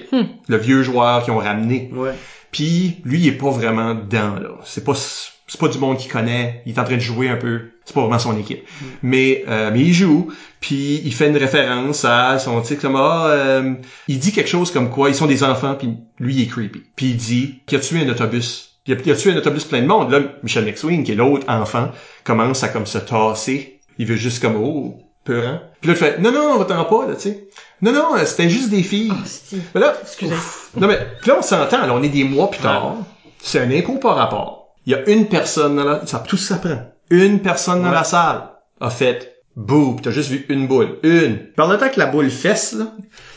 Le 0.48 0.56
vieux 0.56 0.82
joueur 0.82 1.22
qu'ils 1.24 1.32
ont 1.32 1.38
ramené. 1.38 1.90
Ouais. 1.94 2.12
Puis 2.52 2.96
lui, 3.04 3.20
il 3.20 3.28
est 3.28 3.32
pas 3.32 3.50
vraiment 3.50 3.94
dedans, 3.94 4.34
là. 4.40 4.48
C'est 4.64 4.84
pas, 4.84 4.94
c'est 4.94 5.60
pas 5.60 5.68
du 5.68 5.78
monde 5.78 5.98
qu'il 5.98 6.10
connaît. 6.10 6.62
Il 6.66 6.72
est 6.74 6.78
en 6.78 6.84
train 6.84 6.94
de 6.96 7.00
jouer 7.00 7.28
un 7.28 7.36
peu. 7.36 7.60
C'est 7.84 7.94
pas 7.94 8.00
vraiment 8.00 8.18
son 8.18 8.36
équipe. 8.38 8.64
Mais, 9.02 9.44
euh, 9.48 9.70
mais 9.72 9.80
il 9.80 9.92
joue. 9.92 10.32
Puis 10.66 11.00
il 11.04 11.14
fait 11.14 11.28
une 11.28 11.36
référence 11.36 12.04
à 12.04 12.40
son 12.40 12.60
titre 12.60 12.82
comme 12.82 12.96
ah, 12.96 13.28
euh, 13.28 13.74
il 14.08 14.18
dit 14.18 14.32
quelque 14.32 14.48
chose 14.48 14.72
comme 14.72 14.90
quoi 14.90 15.10
ils 15.10 15.14
sont 15.14 15.28
des 15.28 15.44
enfants 15.44 15.76
puis 15.76 15.96
lui 16.18 16.34
il 16.34 16.42
est 16.42 16.46
creepy. 16.46 16.82
Puis 16.96 17.06
il 17.06 17.16
dit 17.16 17.62
qu'il 17.66 17.78
a 17.78 17.80
tué 17.80 18.04
un 18.04 18.08
autobus. 18.08 18.80
Il 18.84 18.94
a, 18.94 18.96
il 19.04 19.12
a 19.12 19.14
tué 19.14 19.30
un 19.30 19.36
autobus 19.36 19.64
plein 19.64 19.80
de 19.80 19.86
monde. 19.86 20.10
Là, 20.10 20.18
Michel 20.42 20.64
McSween, 20.64 21.04
qui 21.04 21.12
est 21.12 21.14
l'autre 21.14 21.48
enfant, 21.48 21.92
commence 22.24 22.64
à 22.64 22.68
comme 22.68 22.84
se 22.84 22.98
tasser. 22.98 23.78
Il 23.98 24.06
veut 24.06 24.16
juste 24.16 24.42
comme 24.42 24.56
oh, 24.56 24.98
peurant. 25.22 25.60
Puis 25.80 25.88
là, 25.88 25.94
il 25.94 26.00
fait 26.00 26.18
non 26.18 26.32
non, 26.32 26.58
va-t'en 26.58 26.84
pas 26.84 27.06
là, 27.06 27.14
tu 27.14 27.20
sais. 27.20 27.46
Non 27.80 27.92
non, 27.92 28.16
euh, 28.16 28.24
c'était 28.24 28.50
juste 28.50 28.70
des 28.70 28.82
filles. 28.82 29.12
Hostie. 29.22 29.62
Mais 29.72 29.80
là, 29.80 29.94
Excusez. 30.02 30.34
non 30.76 30.88
mais 30.88 30.98
puis 31.20 31.30
là 31.30 31.36
on 31.38 31.42
s'entend, 31.42 31.86
là 31.86 31.94
on 31.94 32.02
est 32.02 32.08
des 32.08 32.24
mois 32.24 32.50
plus 32.50 32.60
tard. 32.60 32.96
C'est 33.38 33.60
un 33.60 33.70
impôt 33.70 33.98
par 33.98 34.16
rapport. 34.16 34.74
Il 34.84 34.94
y 34.94 34.96
a 34.96 35.08
une 35.08 35.28
personne 35.28 35.76
dans 35.76 35.84
la, 35.84 36.06
ça 36.06 36.24
tout 36.26 36.36
ça 36.36 36.56
prend. 36.56 36.92
Une 37.10 37.38
personne 37.38 37.84
dans 37.84 37.92
la 37.92 38.02
salle 38.02 38.48
a 38.80 38.90
fait 38.90 39.35
Boum, 39.56 40.00
t'as 40.02 40.10
juste 40.10 40.28
vu 40.30 40.44
une 40.50 40.66
boule. 40.66 40.98
Une. 41.02 41.38
Par 41.56 41.68
le 41.68 41.78
temps 41.78 41.88
que 41.88 41.98
la 41.98 42.06
boule 42.06 42.30
fesse, 42.30 42.74
là, 42.74 42.86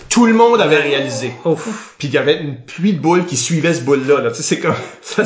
tout 0.09 0.25
le 0.25 0.33
monde 0.33 0.59
avait 0.59 0.77
réalisé. 0.79 1.31
Ouf. 1.45 1.95
Puis 1.97 2.09
il 2.09 2.13
y 2.13 2.17
avait 2.17 2.41
une 2.41 2.57
pluie 2.65 2.93
de 2.93 2.99
boules 2.99 3.25
qui 3.25 3.37
suivait 3.37 3.73
ce 3.73 3.81
boule-là. 3.81 4.21
Là. 4.21 4.29
Tu 4.31 4.37
sais, 4.37 4.43
c'est 4.43 4.59
comme... 4.59 4.75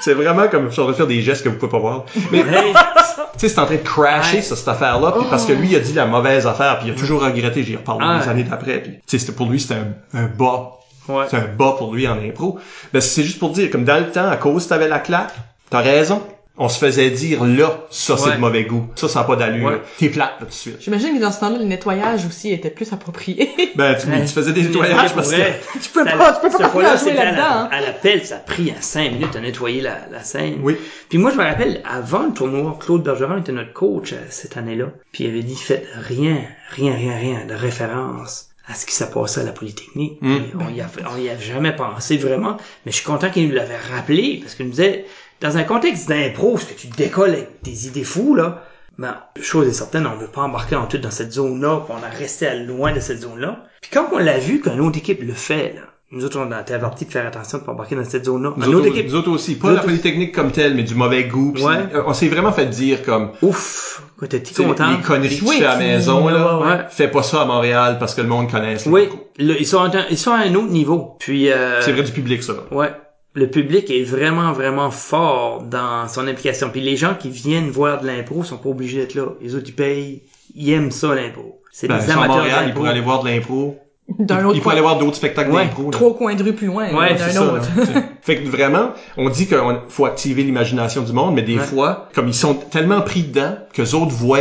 c'est 0.00 0.14
vraiment 0.14 0.48
comme... 0.48 0.66
Je 0.66 0.72
suis 0.72 0.80
en 0.80 0.84
train 0.84 0.92
de 0.92 0.96
faire 0.96 1.06
des 1.06 1.22
gestes 1.22 1.44
que 1.44 1.48
vous 1.48 1.56
pouvez 1.58 1.70
pas 1.70 1.78
voir. 1.78 2.06
Mais 2.32 2.40
Hey. 2.40 2.72
tu 3.34 3.38
sais, 3.38 3.48
c'est 3.50 3.58
en 3.60 3.66
train 3.66 3.76
de 3.76 3.80
crasher, 3.82 4.42
ça, 4.42 4.56
cette 4.56 4.66
affaire-là, 4.68 5.12
puis 5.12 5.26
parce 5.30 5.46
que 5.46 5.52
lui, 5.52 5.68
il 5.70 5.76
a 5.76 5.80
dit 5.80 5.92
la 5.92 6.06
mauvaise 6.06 6.46
affaire, 6.46 6.78
puis 6.80 6.88
il 6.88 6.92
a 6.92 6.94
toujours 6.96 7.22
regretté, 7.22 7.62
j'y 7.62 7.76
reparle 7.76 8.00
Ah. 8.02 8.18
des 8.22 8.28
années 8.28 8.42
d'après, 8.44 8.82
puis 8.82 8.92
tu 9.06 9.18
sais, 9.20 9.32
pour 9.32 9.48
lui, 9.48 9.60
c'était 9.60 9.74
un, 9.74 10.18
un 10.18 10.26
bas. 10.26 10.72
Ouais. 11.08 11.24
C'est 11.30 11.36
un 11.36 11.46
bas 11.46 11.74
pour 11.78 11.94
lui 11.94 12.06
en 12.08 12.18
impro. 12.18 12.58
Ben, 12.92 13.00
c'est 13.00 13.22
juste 13.22 13.38
pour 13.38 13.50
dire, 13.50 13.70
comme 13.70 13.84
dans 13.84 13.98
le 13.98 14.10
temps, 14.10 14.28
à 14.28 14.36
cause 14.36 14.66
t'avais 14.68 14.88
la 14.88 14.98
claque, 14.98 15.34
t'as 15.70 15.80
raison, 15.80 16.22
on 16.58 16.68
se 16.68 16.78
faisait 16.78 17.08
dire, 17.10 17.42
là, 17.44 17.86
ça, 17.90 18.16
c'est 18.18 18.28
Ouais. 18.28 18.34
de 18.36 18.40
mauvais 18.40 18.64
goût. 18.64 18.86
Ça, 18.94 19.08
ça 19.08 19.20
n'a 19.20 19.24
pas 19.26 19.36
d'allure. 19.36 19.66
Ouais. 19.68 19.80
T'es 19.98 20.10
plate, 20.10 20.32
là, 20.32 20.36
tout 20.40 20.44
de 20.46 20.50
suite. 20.52 20.76
J'imagine 20.80 21.16
que 21.16 21.20
dans 21.22 21.32
ce 21.32 21.40
temps-là, 21.40 21.58
le 21.58 21.64
nettoyage 21.64 22.26
aussi 22.26 22.52
était 22.52 22.70
plus 22.70 22.92
approprié. 22.92 23.48
Ben, 23.74 23.94
tu, 23.94 24.06
Ouais. 24.06 24.20
tu 24.26 24.28
faisais 24.34 24.52
des 24.52 24.62
nettoyages 24.64 25.10
les 25.10 25.14
parce 25.14 25.30
que... 25.32 25.36
tu 25.82 25.88
peux 25.88 26.04
Ça- 26.04 26.16
pas, 26.16 26.32
tu 26.34 26.40
peux 26.42 26.48
pas 26.50 26.68
continuer 26.68 26.68
fois-là, 26.70 26.92
à 26.92 26.96
jouer 26.98 27.12
à 27.12 27.24
là-dedans, 27.24 27.42
la- 27.42 27.60
hein. 27.62 27.68
À 27.72 27.80
l'appel, 27.80 28.26
ça 28.26 28.36
a 28.36 28.38
pris 28.40 28.70
à 28.70 28.82
5 28.82 29.12
minutes 29.12 29.34
à 29.34 29.40
nettoyer 29.40 29.80
la, 29.80 29.96
la 30.12 30.22
scène. 30.22 30.58
Oui. 30.62 30.76
Puis 31.08 31.16
moi, 31.16 31.30
je 31.30 31.38
me 31.38 31.42
rappelle, 31.42 31.80
avant 31.88 32.24
le 32.24 32.32
tournoi, 32.34 32.76
Claude 32.80 33.02
Bergeron 33.02 33.38
était 33.38 33.52
notre 33.52 33.72
coach 33.72 34.12
euh, 34.12 34.16
cette 34.28 34.58
année-là. 34.58 34.86
Puis 35.12 35.24
il 35.24 35.30
avait 35.30 35.42
dit, 35.42 35.56
faites 35.56 35.86
rien, 36.06 36.36
rien, 36.70 36.94
rien, 36.94 37.16
rien 37.16 37.46
de 37.46 37.54
référence 37.54 38.48
à 38.68 38.74
ce 38.74 38.84
qui 38.86 38.94
s'est 38.94 39.10
passé 39.10 39.40
à 39.40 39.44
la 39.44 39.52
Polytechnique. 39.52 40.18
Mm. 40.20 40.36
Puis 40.36 40.52
on 40.60 40.68
y 40.72 40.80
a, 40.82 40.86
on 41.12 41.20
y 41.20 41.28
a 41.30 41.38
jamais 41.38 41.72
pensé 41.74 42.16
vraiment. 42.18 42.58
Mais 42.84 42.92
je 42.92 42.96
suis 42.98 43.06
content 43.06 43.30
qu'il 43.30 43.48
nous 43.48 43.54
l'avait 43.54 43.78
rappelé, 43.92 44.38
parce 44.42 44.54
qu'il 44.54 44.66
nous 44.66 44.70
disait, 44.72 45.04
dans 45.42 45.56
un 45.58 45.64
contexte 45.64 46.08
d'impro, 46.08 46.56
ce 46.58 46.66
que 46.66 46.74
tu 46.74 46.86
décolles 46.86 47.30
avec 47.30 47.48
des 47.62 47.86
idées 47.88 48.04
fous, 48.04 48.34
là, 48.34 48.62
ben, 48.98 49.16
chose 49.40 49.66
est 49.68 49.72
certaine, 49.72 50.06
on 50.06 50.16
veut 50.16 50.26
pas 50.28 50.42
embarquer 50.42 50.76
en 50.76 50.86
tout 50.86 50.98
dans 50.98 51.10
cette 51.10 51.32
zone-là, 51.32 51.82
puis 51.86 51.94
on 51.98 52.04
a 52.06 52.08
resté 52.10 52.46
à 52.46 52.54
loin 52.54 52.92
de 52.92 53.00
cette 53.00 53.20
zone-là. 53.22 53.64
Puis 53.80 53.90
quand 53.92 54.06
on 54.12 54.18
l'a 54.18 54.38
vu 54.38 54.60
qu'une 54.60 54.80
autre 54.80 54.98
équipe 54.98 55.22
le 55.22 55.32
fait, 55.32 55.74
là, 55.76 55.80
nous 56.14 56.26
autres, 56.26 56.38
on 56.38 56.52
a 56.52 56.60
été 56.60 56.74
avertis 56.74 57.06
de 57.06 57.10
faire 57.10 57.26
attention 57.26 57.56
de 57.56 57.62
pas 57.64 57.72
embarquer 57.72 57.94
dans 57.96 58.04
cette 58.04 58.26
zone-là. 58.26 58.52
Nous 58.54 58.66
Une 58.66 58.74
autres, 58.74 58.86
autre 58.88 58.96
équipe, 58.98 59.08
nous 59.10 59.14
autres 59.16 59.30
aussi. 59.30 59.54
Pas 59.54 59.68
Nous 59.68 59.72
la 59.74 59.80
autres- 59.80 59.86
Polytechnique 59.88 60.34
comme 60.34 60.52
telle, 60.52 60.74
mais 60.74 60.82
du 60.82 60.94
mauvais 60.94 61.24
goût. 61.24 61.52
puis 61.54 61.64
Ouais. 61.64 61.78
On 62.06 62.12
s'est 62.12 62.28
vraiment 62.28 62.52
fait 62.52 62.66
dire 62.66 63.02
comme... 63.02 63.30
ouf, 63.40 64.02
quoi, 64.18 64.28
t'es 64.28 64.42
content. 64.42 64.90
Les 64.90 65.00
conneries 65.02 65.30
que 65.30 65.34
tu 65.42 65.48
Oui, 65.48 65.56
fais 65.58 65.64
à 65.64 65.70
la 65.72 65.78
maison, 65.78 66.28
là. 66.28 66.58
ouais, 66.58 66.66
ouais. 66.66 66.78
Fais 66.90 67.08
pas 67.08 67.22
ça 67.22 67.40
à 67.40 67.44
Montréal 67.46 67.96
parce 67.98 68.14
que 68.14 68.20
le 68.20 68.28
monde 68.28 68.50
connaisse. 68.50 68.84
Oui, 68.84 69.08
le- 69.38 69.58
ils 69.58 69.66
sont 69.66 69.78
à 69.80 69.86
un, 69.86 70.04
ils 70.10 70.18
sont 70.18 70.32
à 70.32 70.40
un 70.40 70.54
autre 70.54 70.68
niveau. 70.70 71.16
Puis 71.18 71.50
euh, 71.50 71.80
C'est 71.80 71.92
vrai 71.92 72.02
du 72.02 72.12
public, 72.12 72.42
ça. 72.42 72.52
ouais, 72.72 72.90
le 73.34 73.48
public 73.50 73.90
est 73.90 74.02
vraiment 74.04 74.52
vraiment 74.52 74.90
fort 74.90 75.62
dans 75.62 76.06
son 76.08 76.26
implication. 76.28 76.68
Puis 76.70 76.80
les 76.80 76.96
gens 76.96 77.14
qui 77.14 77.30
viennent 77.30 77.70
voir 77.70 78.00
de 78.00 78.06
l'impro 78.06 78.44
sont 78.44 78.58
pas 78.58 78.68
obligés 78.68 78.98
d'être 78.98 79.14
là. 79.14 79.26
Les 79.40 79.54
autres 79.54 79.66
ils 79.68 79.74
payent, 79.74 80.22
ils 80.54 80.70
aiment 80.72 80.90
ça 80.90 81.14
l'impro. 81.14 81.60
C'est 81.72 81.88
Ben, 81.88 81.98
des 81.98 82.10
amateurs 82.10 82.36
Montréal, 82.36 82.64
ils 82.68 82.74
pourraient 82.74 82.90
aller 82.90 83.00
voir 83.00 83.22
de 83.22 83.28
l'impro. 83.30 83.78
D'un 84.18 84.40
Il 84.40 84.46
autre 84.46 84.60
pourrait 84.60 84.72
aller 84.74 84.82
coin. 84.82 84.90
voir 84.90 84.98
d'autres 85.02 85.16
spectacles 85.16 85.50
Ouais, 85.52 85.64
d'impro. 85.64 85.90
Trois 85.90 86.14
coins 86.14 86.34
de 86.34 86.42
rue 86.42 86.52
plus 86.52 86.66
loin, 86.66 86.92
Ouais, 86.92 87.14
d'un 87.14 87.28
ça, 87.30 87.42
autre. 87.42 87.68
fait 88.20 88.42
que 88.42 88.48
vraiment, 88.48 88.90
on 89.16 89.30
dit 89.30 89.46
qu'il 89.46 89.56
faut 89.88 90.04
activer 90.04 90.42
l'imagination 90.42 91.02
du 91.02 91.12
monde, 91.12 91.34
mais 91.34 91.42
des 91.42 91.56
Ouais. 91.56 91.64
fois, 91.64 92.08
comme 92.14 92.28
ils 92.28 92.34
sont 92.34 92.54
tellement 92.54 93.00
pris 93.00 93.22
dedans, 93.22 93.56
que 93.72 93.80
les 93.80 93.94
autres 93.94 94.10
voient 94.12 94.40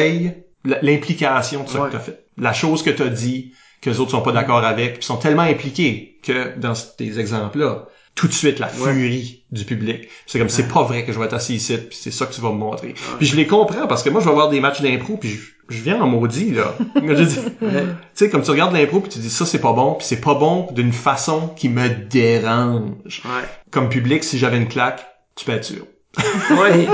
l'implication 0.65 1.63
de 1.63 1.69
ce 1.69 1.77
Ouais. 1.77 1.87
que 1.87 1.93
t'as 1.93 1.99
fait. 1.99 2.23
La 2.37 2.53
chose 2.53 2.83
que 2.83 2.89
t'as 2.89 3.07
dit, 3.07 3.53
que 3.81 3.89
les 3.89 3.99
autres 3.99 4.11
sont 4.11 4.21
pas 4.21 4.31
d'accord 4.31 4.63
avec, 4.63 4.95
puis 4.95 5.03
sont 5.05 5.17
tellement 5.17 5.41
impliqués 5.43 6.19
que 6.23 6.57
dans 6.57 6.73
tes 6.97 7.19
exemples-là, 7.19 7.87
tout 8.21 8.27
de 8.27 8.33
suite 8.33 8.59
la 8.59 8.67
Ouais. 8.67 8.93
furie 8.93 9.43
du 9.51 9.65
public. 9.65 10.07
C'est 10.27 10.37
comme 10.39 10.47
c'est 10.49 10.67
pas 10.67 10.83
vrai 10.83 11.03
que 11.03 11.11
je 11.11 11.19
vais 11.19 11.25
être 11.25 11.33
assis 11.33 11.55
ici, 11.55 11.75
puis 11.77 11.97
c'est 11.99 12.11
ça 12.11 12.25
que 12.27 12.33
tu 12.33 12.39
vas 12.39 12.49
me 12.51 12.57
montrer. 12.57 12.93
Puis 13.17 13.25
je 13.27 13.35
les 13.35 13.47
comprends 13.47 13.87
parce 13.87 14.03
que 14.03 14.09
moi 14.09 14.21
je 14.21 14.27
vais 14.29 14.33
voir 14.33 14.49
des 14.49 14.59
matchs 14.61 14.81
d'impro 14.81 15.17
puis 15.17 15.29
je, 15.29 15.75
je 15.75 15.81
viens 15.81 15.99
en 16.01 16.07
maudit 16.07 16.51
là. 16.51 16.75
Tu 16.95 17.85
sais, 18.13 18.29
comme 18.29 18.43
tu 18.43 18.51
regardes 18.51 18.73
l'impro 18.73 18.99
puis 18.99 19.09
tu 19.11 19.19
dis 19.19 19.29
ça 19.29 19.45
c'est 19.45 19.59
pas 19.59 19.73
bon, 19.73 19.95
puis 19.95 20.05
c'est 20.07 20.21
pas 20.21 20.35
bon 20.35 20.67
d'une 20.71 20.93
façon 20.93 21.47
qui 21.55 21.67
me 21.69 21.89
dérange. 21.89 23.21
Ouais. 23.25 23.47
Comme 23.71 23.89
public, 23.89 24.23
si 24.23 24.37
j'avais 24.37 24.57
une 24.57 24.67
claque, 24.67 25.05
tu 25.35 25.45
peux 25.45 25.51
être 25.53 25.65
sûr. 25.65 25.85
ouais. 26.51 26.87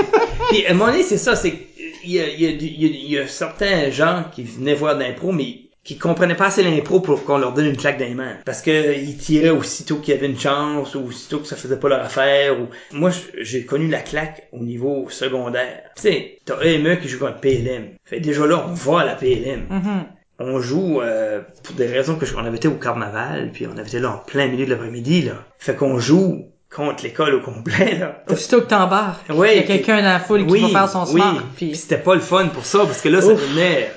Puis 0.50 0.64
à 0.66 0.70
un 0.70 0.74
moment 0.74 0.90
donné, 0.90 1.02
c'est 1.02 1.18
ça, 1.18 1.36
c'est 1.36 1.66
il 2.04 2.12
y 2.12 2.20
a, 2.20 2.28
il 2.28 2.40
y, 2.40 2.46
a, 2.46 2.50
y, 2.50 2.54
a, 2.54 2.88
il 2.88 3.10
y 3.10 3.18
a 3.18 3.26
certains 3.28 3.90
gens 3.90 4.24
qui 4.32 4.42
venaient 4.44 4.74
voir 4.74 4.94
de 4.96 5.00
l'impro, 5.02 5.32
mais 5.32 5.56
qui 5.88 5.96
comprenaient 5.96 6.34
pas 6.34 6.48
assez 6.48 6.62
l'impro 6.62 7.00
pour 7.00 7.24
qu'on 7.24 7.38
leur 7.38 7.54
donne 7.54 7.64
une 7.64 7.76
claque 7.78 7.98
dans 7.98 8.04
les 8.04 8.12
mains. 8.14 8.36
Parce 8.44 8.60
que 8.60 8.94
ils 8.94 9.16
tiraient 9.16 9.48
aussitôt 9.48 9.96
qu'il 9.96 10.12
y 10.12 10.16
avait 10.18 10.26
une 10.26 10.38
chance, 10.38 10.94
ou 10.94 11.06
aussitôt 11.06 11.38
que 11.38 11.46
ça 11.46 11.56
faisait 11.56 11.78
pas 11.78 11.88
leur 11.88 12.02
affaire. 12.04 12.60
Ou... 12.60 12.66
Moi, 12.92 13.10
j'ai 13.40 13.64
connu 13.64 13.88
la 13.88 14.00
claque 14.00 14.48
au 14.52 14.58
niveau 14.58 15.06
secondaire. 15.08 15.84
Tu 15.96 16.02
sais, 16.02 16.38
t'as 16.44 16.60
EME 16.62 16.98
qui 16.98 17.08
joue 17.08 17.18
contre 17.18 17.40
PLM. 17.40 17.86
Fait 18.04 18.20
déjà 18.20 18.46
là, 18.46 18.66
on 18.68 18.74
va 18.74 19.00
à 19.00 19.04
la 19.06 19.14
PLM. 19.14 19.62
Mhm. 19.70 20.04
On 20.40 20.60
joue 20.60 21.00
euh, 21.00 21.40
pour 21.64 21.74
des 21.74 21.86
raisons 21.86 22.16
que 22.16 22.26
je- 22.26 22.36
on 22.36 22.44
avait 22.44 22.58
été 22.58 22.68
au 22.68 22.74
carnaval, 22.74 23.48
puis 23.54 23.66
on 23.66 23.72
avait 23.78 23.88
été 23.88 23.98
là 23.98 24.10
en 24.10 24.18
plein 24.18 24.46
milieu 24.48 24.66
de 24.66 24.70
l'après-midi, 24.70 25.22
là. 25.22 25.42
Fait 25.58 25.74
qu'on 25.74 25.98
joue 25.98 26.44
contre 26.70 27.02
l'école 27.02 27.34
au 27.34 27.40
complet, 27.40 27.96
là. 27.98 28.22
Aussitôt 28.30 28.60
que 28.60 28.66
t'embarques, 28.66 29.24
Ouais, 29.30 29.56
il 29.56 29.60
y 29.62 29.64
a 29.64 29.66
quelqu'un 29.66 29.96
dans 30.02 30.02
la 30.12 30.20
foule 30.20 30.46
qui 30.46 30.60
va 30.60 30.68
faire 30.68 30.88
son 30.90 31.04
oui. 31.14 31.20
smart. 31.22 31.42
Puis 31.56 31.68
Puis... 31.68 31.76
c'était 31.76 31.96
pas 31.96 32.14
le 32.14 32.20
fun 32.20 32.48
pour 32.48 32.66
ça, 32.66 32.80
parce 32.80 33.00
que 33.00 33.08
là, 33.08 33.22
ça 33.22 33.28
Ouf. 33.28 33.40
devenait... 33.40 33.90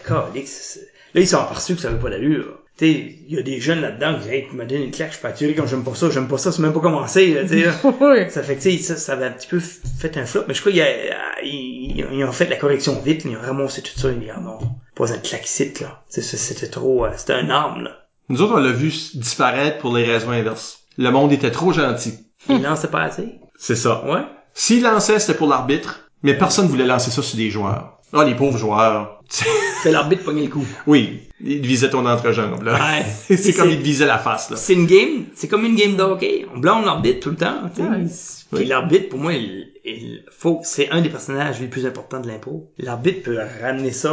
Là, 1.13 1.21
ils 1.21 1.27
sont 1.27 1.37
aperçus 1.39 1.75
que 1.75 1.81
ça 1.81 1.89
avait 1.89 1.99
pas 1.99 2.09
d'allure. 2.09 2.59
Tu 2.77 2.85
sais, 2.85 3.15
il 3.27 3.35
y 3.35 3.37
a 3.37 3.41
des 3.41 3.59
jeunes 3.59 3.81
là-dedans 3.81 4.13
qui 4.15 4.21
disent, 4.21 4.31
hey, 4.31 4.47
tu 4.49 4.55
m'as 4.55 4.63
donné 4.65 4.85
une 4.85 4.91
claque, 4.91 5.13
je 5.13 5.19
peux 5.19 5.27
attirer 5.27 5.53
comme 5.53 5.67
j'aime 5.67 5.83
pas 5.83 5.93
ça, 5.93 6.09
j'aime 6.09 6.27
pas 6.27 6.37
ça, 6.37 6.51
c'est 6.51 6.61
même 6.61 6.71
pas 6.73 6.79
commencé, 6.79 7.33
là, 7.33 7.41
tu 7.43 7.49
sais, 7.49 7.65
là. 7.65 7.73
Oui. 8.01 8.29
Ça 8.29 8.41
fait 8.43 8.55
que, 8.55 8.61
tu 8.61 8.77
sais, 8.77 8.83
ça, 8.83 8.95
ça 8.97 9.13
avait 9.13 9.25
un 9.25 9.31
petit 9.31 9.47
peu 9.47 9.59
fait 9.59 10.15
un 10.17 10.25
flop, 10.25 10.43
mais 10.47 10.53
je 10.53 10.61
crois 10.61 10.71
qu'ils 10.71 10.81
a- 10.81 11.41
ils, 11.43 12.05
ils 12.13 12.23
ont 12.23 12.31
fait 12.31 12.47
la 12.47 12.55
correction 12.55 12.99
vite, 13.01 13.25
ils 13.25 13.35
ont 13.35 13.41
ramassé 13.41 13.81
tout 13.81 13.97
ça, 13.99 14.09
ils 14.09 14.15
ont 14.15 14.19
dit, 14.19 14.29
ah 14.35 14.39
non, 14.39 14.57
pas 14.95 15.11
un 15.13 15.17
claque 15.17 15.47
site, 15.47 15.81
là. 15.81 16.01
C'était 16.09 16.67
trop, 16.69 17.05
euh, 17.05 17.09
c'était 17.17 17.33
un 17.33 17.49
arme, 17.49 17.83
là. 17.83 17.91
Nous 18.29 18.41
autres, 18.41 18.53
on 18.55 18.59
l'a 18.59 18.71
vu 18.71 18.87
disparaître 19.15 19.79
pour 19.79 19.93
les 19.95 20.05
raisons 20.05 20.31
inverses. 20.31 20.79
Le 20.97 21.09
monde 21.11 21.33
était 21.33 21.51
trop 21.51 21.73
gentil. 21.73 22.19
Ils 22.49 22.61
lançaient 22.61 22.87
pas 22.87 23.01
assez. 23.03 23.35
C'est 23.57 23.75
ça. 23.75 24.03
Ouais. 24.05 24.21
S'ils 24.53 24.81
lançaient, 24.83 25.19
c'était 25.19 25.37
pour 25.37 25.49
l'arbitre, 25.49 26.09
mais 26.23 26.37
personne 26.37 26.67
voulait 26.67 26.85
lancer 26.85 27.11
ça 27.11 27.21
sur 27.21 27.37
des 27.37 27.49
joueurs. 27.49 27.99
Ah, 28.13 28.23
les 28.25 28.35
pauvres 28.35 28.57
joueurs. 28.57 29.21
Fait 29.83 29.91
l'arbitre 29.91 30.23
pogner 30.23 30.43
le 30.43 30.49
coup. 30.49 30.65
oui, 30.87 31.21
ils 31.43 31.65
visaient 31.65 31.89
ton 31.89 32.05
entrejambe, 32.05 32.61
là. 32.63 32.73
Ouais. 32.73 33.05
c'est 33.37 33.53
comme 33.53 33.69
ils 33.69 33.77
te 33.79 33.83
visaient 33.83 34.05
la 34.05 34.17
face, 34.19 34.49
là. 34.49 34.57
C'est 34.57 34.73
une 34.73 34.85
game, 34.85 35.25
c'est 35.33 35.47
comme 35.47 35.65
une 35.65 35.75
game 35.75 35.95
de 35.95 36.03
hockey. 36.03 36.45
On 36.53 36.59
blâme 36.59 36.85
l'arbitre 36.85 37.21
tout 37.21 37.29
le 37.31 37.37
temps. 37.37 37.69
tu 37.75 37.81
sais. 37.81 38.45
Puis 38.51 38.59
Oui. 38.63 38.65
l'arbitre, 38.65 39.09
pour 39.09 39.19
moi, 39.19 39.33
il, 39.33 39.71
il 39.85 40.23
faut, 40.29 40.59
c'est 40.63 40.89
un 40.91 41.01
des 41.01 41.09
personnages 41.09 41.59
les 41.61 41.67
plus 41.67 41.85
importants 41.85 42.19
de 42.19 42.27
l'impro. 42.27 42.69
L'arbitre 42.77 43.23
peut 43.23 43.39
ramener 43.63 43.91
ça. 43.91 44.11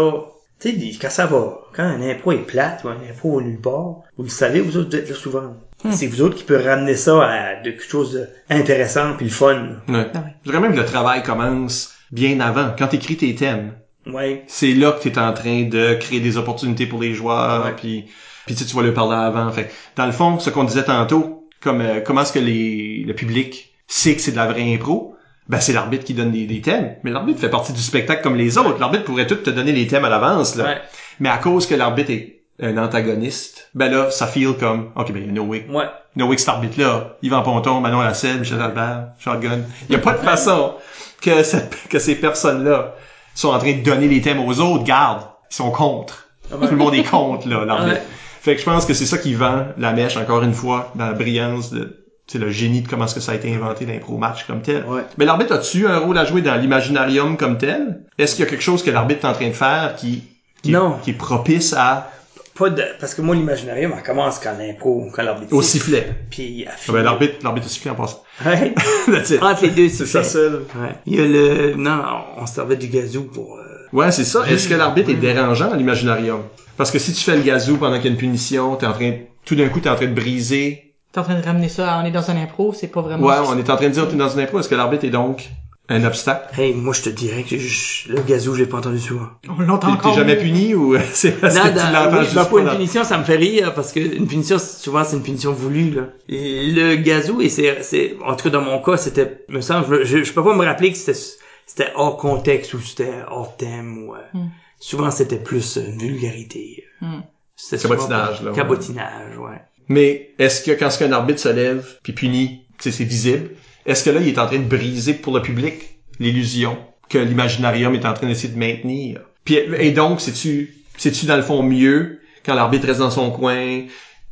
Tu 0.60 0.70
sais, 0.70 0.74
il- 0.76 0.98
quand 0.98 1.10
ça 1.10 1.26
va, 1.26 1.58
quand 1.74 1.82
un 1.82 2.00
impro 2.08 2.32
est 2.32 2.38
plate 2.46 2.82
ou 2.84 2.88
un 2.88 2.96
impro 3.10 3.40
est 3.40 3.44
nulle 3.44 3.60
part, 3.60 3.96
vous 4.16 4.24
le 4.24 4.28
savez, 4.28 4.60
vous 4.60 4.76
autres, 4.76 4.90
vous 4.90 4.96
êtes 4.96 5.08
là 5.08 5.14
souvent. 5.16 5.56
C'est 5.90 6.06
vous 6.08 6.22
autres 6.22 6.34
qui 6.36 6.42
peut 6.44 6.56
ramener 6.60 6.94
ça 6.96 7.22
à 7.24 7.54
de 7.62 7.70
quelque 7.70 7.84
chose 7.88 8.26
d'intéressant 8.48 9.14
puis 9.16 9.26
le 9.26 9.32
fun. 9.32 9.68
Ouais. 9.88 10.06
Ah 10.14 10.18
ouais. 10.18 10.34
Je 10.44 10.50
dirais 10.50 10.60
même 10.62 10.72
que 10.72 10.78
le 10.80 10.84
travail 10.84 11.22
commence 11.22 11.94
bien 12.10 12.40
avant. 12.40 12.74
Quand 12.78 12.88
t'écris 12.88 13.16
tes 13.16 13.34
thèmes, 13.36 13.74
Ouais. 14.08 14.44
c'est 14.46 14.72
là 14.74 14.92
que 14.92 15.02
t'es 15.08 15.18
en 15.18 15.32
train 15.32 15.62
de 15.64 15.94
créer 15.94 16.20
des 16.20 16.36
opportunités 16.38 16.86
pour 16.86 17.00
les 17.00 17.14
joueurs, 17.14 17.74
puis 17.76 18.06
puis 18.46 18.54
tu 18.54 18.62
sais, 18.64 18.70
tu 18.70 18.74
vas 18.76 18.82
leur 18.82 18.94
parler 18.94 19.16
avant. 19.16 19.50
Fait 19.52 19.70
dans 19.96 20.06
le 20.06 20.12
fond, 20.12 20.38
ce 20.38 20.48
qu'on 20.48 20.64
disait 20.64 20.84
tantôt, 20.84 21.46
comme 21.60 21.80
euh, 21.82 22.00
comment 22.00 22.22
est-ce 22.22 22.32
que 22.32 22.38
les 22.38 23.04
le 23.06 23.14
public 23.14 23.74
sait 23.86 24.14
que 24.14 24.20
c'est 24.22 24.32
de 24.32 24.36
la 24.36 24.46
vraie 24.46 24.74
impro, 24.74 25.14
ben 25.48 25.60
c'est 25.60 25.72
l'arbitre 25.74 26.04
qui 26.04 26.14
donne 26.14 26.30
des, 26.30 26.46
des 26.46 26.60
thèmes. 26.62 26.94
Mais 27.04 27.10
l'arbitre 27.10 27.40
fait 27.40 27.50
partie 27.50 27.72
du 27.74 27.80
spectacle 27.82 28.22
comme 28.22 28.36
les 28.36 28.56
autres. 28.56 28.78
L'arbitre 28.80 29.04
pourrait 29.04 29.26
tout 29.26 29.34
te 29.36 29.50
donner 29.50 29.72
les 29.72 29.86
thèmes 29.86 30.04
à 30.06 30.08
l'avance, 30.08 30.56
là. 30.56 30.64
Ouais. 30.64 30.78
Mais 31.20 31.28
à 31.28 31.36
cause 31.38 31.66
que 31.66 31.74
l'arbitre 31.74 32.10
est 32.10 32.40
un 32.60 32.76
antagoniste, 32.78 33.68
ben 33.74 33.90
là, 33.90 34.10
ça 34.10 34.26
feel 34.26 34.54
comme, 34.54 34.90
ok, 34.96 35.12
ben 35.12 35.22
il 35.22 35.26
y 35.26 35.28
a 35.28 35.32
No 35.32 35.42
Way. 35.44 35.66
Ouais. 35.70 35.84
No 36.16 36.26
Way 36.26 36.36
que 36.36 36.40
cet 36.40 36.48
arbitre-là, 36.48 37.16
Yvan 37.22 37.42
Ponton, 37.42 37.80
Manon 37.80 38.00
Lasselle, 38.00 38.40
Michel 38.40 38.60
Albert, 38.60 39.08
Shotgun. 39.18 39.60
Il 39.88 39.92
y 39.92 39.96
a 39.96 39.98
pas 40.00 40.12
de 40.14 40.18
façon 40.24 40.74
que, 41.20 41.42
cette- 41.42 41.76
que 41.88 41.98
ces 41.98 42.14
personnes-là 42.14 42.94
sont 43.38 43.50
en 43.50 43.58
train 43.58 43.72
de 43.72 43.82
donner 43.82 44.08
les 44.08 44.20
thèmes 44.20 44.40
aux 44.40 44.60
autres. 44.60 44.84
Garde, 44.84 45.22
ils 45.50 45.54
sont 45.54 45.70
contre. 45.70 46.28
Tout 46.50 46.58
le 46.60 46.76
monde 46.76 46.94
est 46.94 47.04
contre, 47.04 47.48
là, 47.48 47.64
l'arbitre. 47.66 47.96
Ouais. 47.96 48.02
Fait 48.40 48.54
que 48.54 48.60
je 48.60 48.64
pense 48.64 48.86
que 48.86 48.94
c'est 48.94 49.06
ça 49.06 49.18
qui 49.18 49.34
vend 49.34 49.66
la 49.76 49.92
mèche, 49.92 50.16
encore 50.16 50.42
une 50.42 50.54
fois, 50.54 50.90
dans 50.94 51.06
la 51.06 51.12
brillance 51.12 51.70
de, 51.70 52.04
c'est 52.26 52.38
le 52.38 52.50
génie 52.50 52.82
de 52.82 52.88
comment 52.88 53.04
est-ce 53.04 53.14
que 53.14 53.20
ça 53.20 53.32
a 53.32 53.34
été 53.34 53.54
inventé 53.54 53.86
l'impro 53.86 54.16
match 54.16 54.44
comme 54.46 54.62
tel. 54.62 54.84
Ouais. 54.86 55.02
Mais 55.18 55.24
l'arbitre 55.24 55.54
a-tu 55.54 55.86
un 55.86 55.98
rôle 55.98 56.18
à 56.18 56.24
jouer 56.24 56.42
dans 56.42 56.54
l'imaginarium 56.56 57.36
comme 57.36 57.58
tel? 57.58 58.00
Est-ce 58.18 58.34
qu'il 58.34 58.44
y 58.44 58.48
a 58.48 58.50
quelque 58.50 58.62
chose 58.62 58.82
que 58.82 58.90
l'arbitre 58.90 59.24
est 59.24 59.28
en 59.28 59.34
train 59.34 59.48
de 59.48 59.52
faire 59.52 59.94
qui, 59.96 60.24
qui, 60.62 60.70
Non. 60.70 60.96
qui 61.02 61.10
est 61.10 61.14
propice 61.14 61.74
à, 61.74 62.10
Pas 62.58 62.70
de, 62.70 62.82
parce 62.98 63.14
que 63.14 63.22
moi, 63.22 63.36
l'imaginarium, 63.36 63.92
elle 63.96 64.02
commence 64.02 64.38
quand 64.38 64.54
l'impro, 64.58 65.06
quand 65.14 65.22
l'arbitre 65.22 65.54
au 65.54 65.62
siffle. 65.62 65.84
sifflet? 65.86 66.14
Puis, 66.30 66.66
Ah 66.68 66.92
ben, 66.92 67.02
l'arbitre, 67.02 67.34
l'arbitre 67.44 67.66
a 67.66 67.70
sifflé 67.70 67.90
en 67.90 67.94
passant. 67.94 68.22
Ouais. 68.44 68.74
That's 69.06 69.30
it. 69.30 69.42
Entre 69.42 69.62
les 69.62 69.70
deux, 69.70 69.88
C'est 69.88 70.06
ça 70.06 70.24
seul. 70.24 70.64
Ouais. 70.76 70.90
Il 71.06 71.16
y 71.16 71.20
a 71.20 71.26
le, 71.26 71.74
non, 71.76 72.02
on 72.36 72.46
servait 72.46 72.76
du 72.76 72.88
gazou 72.88 73.24
pour, 73.24 73.56
euh, 73.56 73.62
Ouais, 73.92 74.10
c'est 74.10 74.24
ça. 74.24 74.42
Est-ce 74.48 74.68
que 74.68 74.74
l'arbitre 74.74 75.10
est 75.10 75.14
dérangeant 75.14 75.70
à 75.70 75.76
l'imaginarium? 75.76 76.42
Parce 76.76 76.90
que 76.90 76.98
si 76.98 77.12
tu 77.12 77.22
fais 77.22 77.36
le 77.36 77.42
gazou 77.42 77.76
pendant 77.76 77.96
qu'il 77.96 78.06
y 78.06 78.08
a 78.08 78.10
une 78.12 78.16
punition, 78.18 78.76
t'es 78.76 78.86
en 78.86 78.92
train, 78.92 79.12
tout 79.44 79.54
d'un 79.54 79.68
coup, 79.68 79.80
t'es 79.80 79.88
en 79.88 79.96
train 79.96 80.06
de 80.06 80.14
briser. 80.14 80.94
T'es 81.12 81.20
en 81.20 81.24
train 81.24 81.38
de 81.40 81.44
ramener 81.44 81.68
ça, 81.68 81.92
à- 81.94 82.02
on 82.02 82.04
est 82.06 82.10
dans 82.10 82.30
un 82.30 82.36
impro, 82.36 82.72
c'est 82.74 82.86
pas 82.88 83.00
vraiment... 83.00 83.26
Ouais, 83.26 83.36
on 83.46 83.56
est 83.58 83.70
en 83.70 83.76
train 83.76 83.86
de 83.88 83.92
dire, 83.92 84.08
t'es 84.08 84.16
dans 84.16 84.28
une 84.28 84.40
impro. 84.40 84.58
Est-ce 84.60 84.68
que 84.68 84.74
l'arbitre 84.74 85.04
est 85.04 85.10
donc 85.10 85.48
un 85.90 86.04
obstacle? 86.04 86.60
Hey, 86.60 86.74
moi, 86.74 86.92
je 86.94 87.02
te 87.02 87.08
dirais 87.10 87.44
que 87.44 87.56
je- 87.58 88.12
le 88.12 88.20
gazou, 88.22 88.54
je 88.54 88.60
l'ai 88.60 88.66
pas 88.68 88.78
entendu 88.78 88.98
souvent. 89.00 89.28
On 89.48 89.60
l'entend 89.62 89.88
T'es 89.88 89.92
encore. 89.94 90.12
t'es 90.12 90.18
jamais 90.18 90.36
puni 90.36 90.74
ou 90.74 90.96
c'est 91.12 91.32
parce 91.40 91.54
Non, 91.54 91.62
que 91.62 91.68
tu 91.68 91.74
dans- 91.74 91.90
l'entends 91.92 92.18
oui, 92.18 92.24
juste 92.24 92.48
pour 92.48 92.58
une 92.58 92.68
punition, 92.70 93.04
ça 93.04 93.16
me 93.18 93.24
fait 93.24 93.36
rire 93.36 93.74
parce 93.74 93.92
que 93.92 94.00
une 94.00 94.26
punition, 94.26 94.58
souvent, 94.58 95.04
c'est 95.04 95.16
une 95.16 95.22
punition 95.22 95.52
voulue. 95.52 95.90
Là. 95.90 96.02
Le 96.28 96.96
gazou, 96.96 97.40
et 97.40 97.48
c'est, 97.48 97.82
c'est, 97.82 98.16
en 98.24 98.36
tout 98.36 98.44
cas 98.44 98.50
dans 98.50 98.62
mon 98.62 98.80
cas, 98.82 98.96
c'était, 98.96 99.44
me 99.48 99.60
semble, 99.60 100.04
je, 100.04 100.18
je, 100.18 100.24
je 100.24 100.32
peux 100.32 100.44
pas 100.44 100.54
me 100.54 100.64
rappeler 100.64 100.92
que 100.92 100.98
c'était, 100.98 101.18
c'était 101.66 101.92
hors 101.94 102.16
contexte 102.16 102.74
ou 102.74 102.80
c'était 102.80 103.14
hors 103.30 103.56
thème 103.56 104.06
ou. 104.08 104.14
euh, 104.14 104.18
Hmm. 104.34 104.48
Souvent, 104.80 105.10
c'était 105.10 105.38
plus 105.38 105.76
euh, 105.76 105.82
vulgarité. 105.98 106.84
Hmm. 107.00 107.20
C'était 107.56 107.82
Cabotinage, 107.88 108.42
là, 108.42 108.50
ouais. 108.50 108.56
Cabotinage, 108.56 109.36
ouais. 109.38 109.60
Mais 109.88 110.30
est-ce 110.38 110.62
que 110.62 110.70
quand 110.78 110.90
ce 110.90 110.98
qu'un 111.00 111.10
arbitre 111.12 111.40
se 111.40 111.48
lève 111.48 111.84
puis 112.04 112.12
punit, 112.12 112.62
c'est 112.78 112.90
visible, 113.02 113.50
est-ce 113.88 114.04
que 114.04 114.10
là, 114.10 114.20
il 114.20 114.28
est 114.28 114.38
en 114.38 114.46
train 114.46 114.58
de 114.58 114.68
briser 114.68 115.14
pour 115.14 115.34
le 115.34 115.42
public 115.42 115.98
l'illusion 116.20 116.76
que 117.08 117.18
l'imaginarium 117.18 117.94
est 117.94 118.04
en 118.04 118.12
train 118.12 118.26
d'essayer 118.26 118.52
de 118.52 118.58
maintenir? 118.58 119.20
Puis, 119.44 119.56
et 119.56 119.92
donc, 119.92 120.20
c'est-tu, 120.20 120.74
c'est-tu 120.98 121.26
dans 121.26 121.36
le 121.36 121.42
fond 121.42 121.62
mieux 121.62 122.20
quand 122.44 122.54
l'arbitre 122.54 122.86
reste 122.86 123.00
dans 123.00 123.10
son 123.10 123.30
coin, 123.30 123.84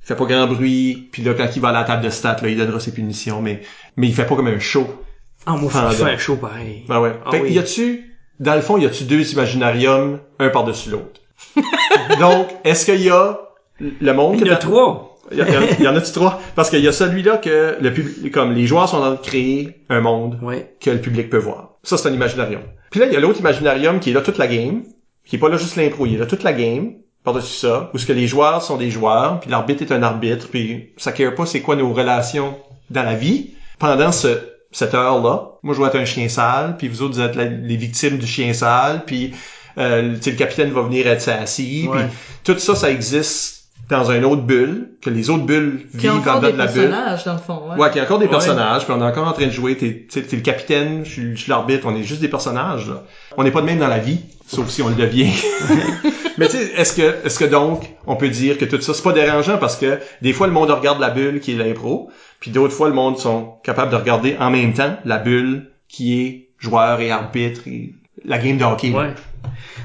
fait 0.03 0.15
pas 0.15 0.27
grand 0.27 0.47
bruit, 0.47 1.09
puis 1.11 1.23
là, 1.23 1.35
quand 1.35 1.49
il 1.57 1.61
va 1.61 1.71
à 1.71 1.73
la 1.73 1.85
table 1.85 2.05
de 2.05 2.11
stats, 2.11 2.37
là, 2.43 2.49
il 2.49 2.57
donnera 2.57 2.81
ses 2.81 2.93
punitions, 2.93 3.41
mais, 3.41 3.63
mais 3.97 4.09
il 4.09 4.15
fait 4.15 4.27
pas 4.27 4.37
comme 4.37 4.47
un 4.47 4.59
show. 4.59 4.87
Ah, 5.47 5.57
moi, 5.57 5.71
je 5.73 5.97
fais 5.97 6.11
un 6.11 6.19
show 6.19 6.37
pareil. 6.37 6.85
Ben 6.87 7.01
ouais. 7.01 7.13
Ah 7.25 7.31
fait 7.31 7.41
oui. 7.41 7.53
y 7.53 7.59
a-tu, 7.59 8.15
dans 8.41 8.55
le 8.55 8.61
fond, 8.61 8.77
y 8.77 8.85
a-tu 8.85 9.05
deux 9.05 9.33
imaginariums, 9.33 10.21
un 10.39 10.49
par-dessus 10.51 10.91
l'autre? 10.91 11.21
donc, 12.21 12.49
est-ce 12.65 12.85
qu'il 12.85 13.03
y 13.03 13.11
a 13.11 13.39
le 13.81 14.13
monde 14.13 14.39
Il 14.39 14.47
y 14.47 14.51
en 14.51 14.55
a 14.55 14.57
trois. 14.57 15.16
Il 15.33 15.39
y, 15.39 15.43
en- 15.43 15.47
il 15.79 15.85
y 15.85 15.89
en 15.89 15.97
a-tu 15.97 16.13
trois? 16.13 16.41
Parce 16.55 16.71
qu'il 16.71 16.81
y 16.81 16.89
a 16.89 16.93
celui-là 16.93 17.39
que 17.39 17.77
le 17.81 17.93
public, 17.93 18.33
comme 18.33 18.53
les 18.53 18.67
joueurs 18.67 18.89
sont 18.89 18.99
en 18.99 19.01
train 19.03 19.11
de 19.13 19.21
créer 19.21 19.77
un 19.89 20.01
monde 20.01 20.39
Ouais. 20.43 20.75
que 20.81 20.91
le 20.91 21.01
public 21.01 21.31
peut 21.31 21.39
voir. 21.39 21.71
Ça, 21.83 21.97
c'est 21.97 22.09
un 22.09 22.13
imaginarium. 22.13 22.63
Puis 22.91 23.01
là, 23.01 23.07
il 23.07 23.13
y 23.13 23.17
a 23.17 23.21
l'autre 23.21 23.41
imaginarium 23.41 24.01
qui 24.01 24.11
est 24.11 24.13
là 24.15 24.21
toute 24.21 24.39
la 24.39 24.47
game, 24.47 24.83
qui 25.25 25.37
est 25.37 25.39
pas 25.39 25.49
là 25.49 25.57
juste 25.57 25.77
l'impro, 25.77 26.07
il 26.07 26.15
est 26.15 26.19
là 26.19 26.27
toute 26.27 26.43
la 26.43 26.53
game, 26.53 26.93
par-dessus 27.25 27.57
ça, 27.59 27.91
où 27.93 27.99
ce 27.99 28.07
que 28.07 28.13
les 28.13 28.27
joueurs 28.29 28.63
sont 28.63 28.77
des 28.77 28.91
joueurs, 28.91 29.41
puis 29.41 29.51
l'arbitre 29.51 29.83
est 29.83 29.93
un 29.93 30.03
arbitre, 30.03 30.49
puis 30.49 30.93
ça 30.97 31.11
care 31.13 31.35
pas 31.35 31.45
c'est 31.47 31.61
quoi 31.61 31.75
nos 31.77 31.93
relations 31.93 32.57
dans 32.91 33.03
la 33.03 33.15
vie. 33.15 33.55
Pendant 33.81 34.13
ce, 34.13 34.29
cette 34.71 34.95
heure-là, 34.95 35.59
moi 35.65 35.75
je 35.75 35.81
vais 35.81 35.89
être 35.89 35.97
un 35.97 36.05
chien 36.05 36.29
sale, 36.29 36.77
puis 36.79 36.87
vous 36.89 37.03
autres 37.03 37.15
vous 37.15 37.21
êtes 37.21 37.35
la- 37.35 37.45
les 37.47 37.77
victimes 37.77 38.19
du 38.19 38.27
chien 38.27 38.53
sale, 38.53 39.03
puis 39.07 39.33
euh, 39.79 40.15
le 40.25 40.33
capitaine 40.37 40.71
va 40.71 40.83
venir 40.83 41.07
être 41.09 41.29
assis, 41.29 41.89
Ouais. 41.89 41.99
puis 42.45 42.53
tout 42.55 42.59
ça, 42.61 42.75
ça 42.77 42.91
existe 42.91 43.56
dans 43.89 44.11
une 44.11 44.25
autre 44.25 44.43
bulle, 44.43 44.89
que 45.01 45.11
les 45.11 45.31
autres 45.31 45.45
bulles 45.45 45.87
Qui 45.99 46.09
a 46.09 46.13
vivent 46.13 46.25
dans 46.25 46.31
encore 46.33 46.41
le 46.43 46.47
des 46.49 46.53
de 46.55 46.59
la 46.59 46.67
bulle. 46.67 46.83
personnages, 46.91 47.25
dans 47.25 47.33
le 47.35 47.39
fond. 47.39 47.63
Ouais. 47.71 47.77
Ouais, 47.79 47.89
qu'il 47.91 47.99
y 47.99 48.01
a 48.01 48.05
encore 48.05 48.19
des 48.19 48.25
Ouais. 48.25 48.31
personnages, 48.33 48.85
puis 48.85 48.93
on 48.97 49.01
est 49.01 49.05
encore 49.07 49.29
en 49.29 49.33
train 49.33 49.47
de 49.47 49.51
jouer. 49.53 49.77
T'es, 49.77 50.07
t'es 50.11 50.37
le 50.37 50.43
capitaine, 50.43 51.05
je 51.05 51.11
suis, 51.11 51.37
je 51.37 51.43
suis 51.43 51.51
l'arbitre, 51.51 51.87
on 51.87 51.95
est 51.95 52.03
juste 52.03 52.21
des 52.21 52.29
personnages. 52.29 52.89
Là. 52.89 53.05
On 53.37 53.45
n'est 53.45 53.53
pas 53.53 53.61
de 53.61 53.67
même 53.67 53.79
dans 53.79 53.87
la 53.89 53.99
vie, 54.01 54.19
sauf 54.47 54.69
si 54.71 54.83
on 54.83 54.89
le 54.89 54.97
devient. 54.97 55.31
Mais 56.39 56.49
tu 56.49 56.57
sais, 56.57 56.73
est-ce 56.77 56.93
que, 56.95 57.25
est-ce 57.25 57.39
que 57.39 57.45
donc 57.45 57.89
on 58.07 58.17
peut 58.17 58.29
dire 58.29 58.59
que 58.59 58.65
tout 58.67 58.81
ça 58.81 58.93
c'est 58.93 59.03
pas 59.03 59.13
dérangeant 59.13 59.57
parce 59.57 59.77
que 59.77 59.99
des 60.21 60.33
fois 60.35 60.47
le 60.47 60.53
monde 60.53 60.71
regarde 60.71 61.01
la 61.01 61.09
bulle 61.11 61.41
qui 61.41 61.53
est 61.53 61.57
l'impro, 61.57 62.11
puis 62.41 62.51
d'autres 62.51 62.75
fois 62.75 62.89
le 62.89 62.95
monde 62.95 63.19
sont 63.19 63.55
capables 63.65 63.91
de 63.91 63.97
regarder 63.97 64.37
en 64.39 64.51
même 64.51 64.75
temps 64.75 64.97
la 65.07 65.17
bulle 65.19 65.71
qui 65.89 66.21
est 66.21 66.49
joueur 66.59 67.01
et 67.01 67.11
arbitre 67.11 67.63
et 67.67 67.95
la 68.27 68.39
game 68.39 68.59
de 68.59 68.65
hockey. 68.65 68.91
Ouais. 68.91 69.11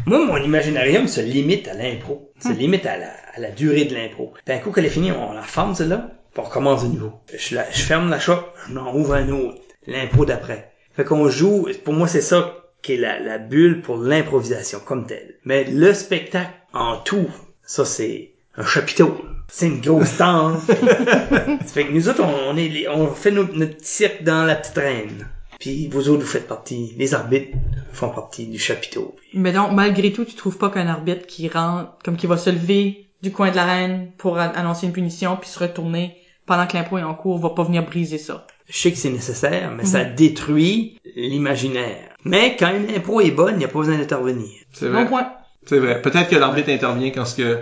Moi, 0.05 0.25
mon 0.25 0.37
imaginarium 0.37 1.07
se 1.07 1.21
limite 1.21 1.67
à 1.67 1.73
l'impro. 1.73 2.31
Se 2.39 2.51
limite 2.51 2.85
à 2.85 2.97
la, 2.97 3.11
à 3.35 3.39
la 3.39 3.51
durée 3.51 3.85
de 3.85 3.93
l'impro. 3.93 4.33
Puis 4.43 4.55
un 4.55 4.59
coup 4.59 4.71
qu'elle 4.71 4.85
est 4.85 4.89
finie, 4.89 5.11
on 5.11 5.33
la 5.33 5.43
ferme 5.43 5.75
celle-là, 5.75 6.09
puis 6.33 6.41
on 6.43 6.49
recommence 6.49 6.83
de 6.83 6.89
nouveau. 6.89 7.13
Je, 7.35 7.55
la, 7.55 7.69
je 7.71 7.81
ferme 7.81 8.09
la 8.09 8.19
shop, 8.19 8.39
je 8.67 8.73
m'en 8.73 8.93
ouvre 8.95 9.13
un 9.13 9.29
autre. 9.29 9.59
L'impro 9.87 10.25
d'après. 10.25 10.71
Fait 10.95 11.03
qu'on 11.03 11.29
joue, 11.29 11.67
pour 11.83 11.93
moi 11.93 12.07
c'est 12.07 12.21
ça 12.21 12.55
qui 12.81 12.93
est 12.93 12.97
la, 12.97 13.19
la 13.19 13.37
bulle 13.37 13.81
pour 13.81 13.97
l'improvisation 13.97 14.79
comme 14.79 15.05
telle. 15.05 15.35
Mais 15.45 15.63
le 15.63 15.93
spectacle 15.93 16.51
en 16.73 16.97
tout, 16.97 17.29
ça 17.63 17.85
c'est 17.85 18.31
un 18.57 18.65
chapiteau. 18.65 19.17
C'est 19.47 19.67
une 19.67 19.81
grosse 19.81 20.17
tente. 20.17 20.61
fait 21.67 21.85
que 21.85 21.91
nous 21.91 22.09
autres, 22.09 22.23
on, 22.23 22.53
on 22.53 22.57
est 22.57 22.87
on 22.87 23.13
fait 23.13 23.31
notre, 23.31 23.53
notre 23.53 23.75
petit 23.77 23.87
cirque 23.87 24.23
dans 24.23 24.45
la 24.45 24.55
petite 24.55 24.77
reine. 24.77 25.27
Puis 25.61 25.87
vous 25.87 26.09
autres, 26.09 26.23
vous 26.23 26.27
faites 26.27 26.47
partie, 26.47 26.93
les 26.97 27.13
arbitres 27.13 27.55
font 27.93 28.09
partie 28.09 28.47
du 28.47 28.59
chapiteau. 28.59 29.15
Mais 29.33 29.53
donc, 29.53 29.71
malgré 29.71 30.11
tout, 30.11 30.25
tu 30.25 30.35
trouves 30.35 30.57
pas 30.57 30.69
qu'un 30.69 30.87
arbitre 30.87 31.25
qui 31.27 31.47
rentre, 31.47 31.91
comme 32.03 32.17
qui 32.17 32.27
va 32.27 32.35
se 32.35 32.49
lever 32.49 33.05
du 33.23 33.31
coin 33.31 33.51
de 33.51 33.55
l'arène 33.55 34.11
pour 34.17 34.37
a- 34.39 34.45
annoncer 34.45 34.87
une 34.87 34.91
punition 34.93 35.37
puis 35.39 35.47
se 35.49 35.59
retourner 35.59 36.17
pendant 36.47 36.65
que 36.67 36.73
l'impro 36.75 36.97
est 36.97 37.03
en 37.03 37.13
cours 37.13 37.37
va 37.37 37.51
pas 37.51 37.63
venir 37.63 37.85
briser 37.85 38.17
ça? 38.17 38.45
Je 38.67 38.75
sais 38.77 38.91
que 38.91 38.97
c'est 38.97 39.09
nécessaire, 39.11 39.71
mais 39.71 39.85
ça 39.85 40.03
détruit 40.03 40.97
l'imaginaire. 41.15 42.15
Mais 42.25 42.55
quand 42.57 42.71
une 42.75 42.93
impro 42.95 43.21
est 43.21 43.31
bonne, 43.31 43.55
il 43.55 43.59
n'y 43.59 43.65
a 43.65 43.67
pas 43.67 43.79
besoin 43.79 43.97
d'intervenir. 43.97 44.49
C'est 44.71 44.87
Bon 44.87 44.93
vrai. 44.93 45.05
point. 45.07 45.31
C'est 45.65 45.77
vrai. 45.79 46.01
Peut-être 46.01 46.29
que 46.29 46.35
l'arbitre 46.35 46.69
intervient 46.69 47.11
quand 47.11 47.25
ce 47.25 47.35
que 47.35 47.59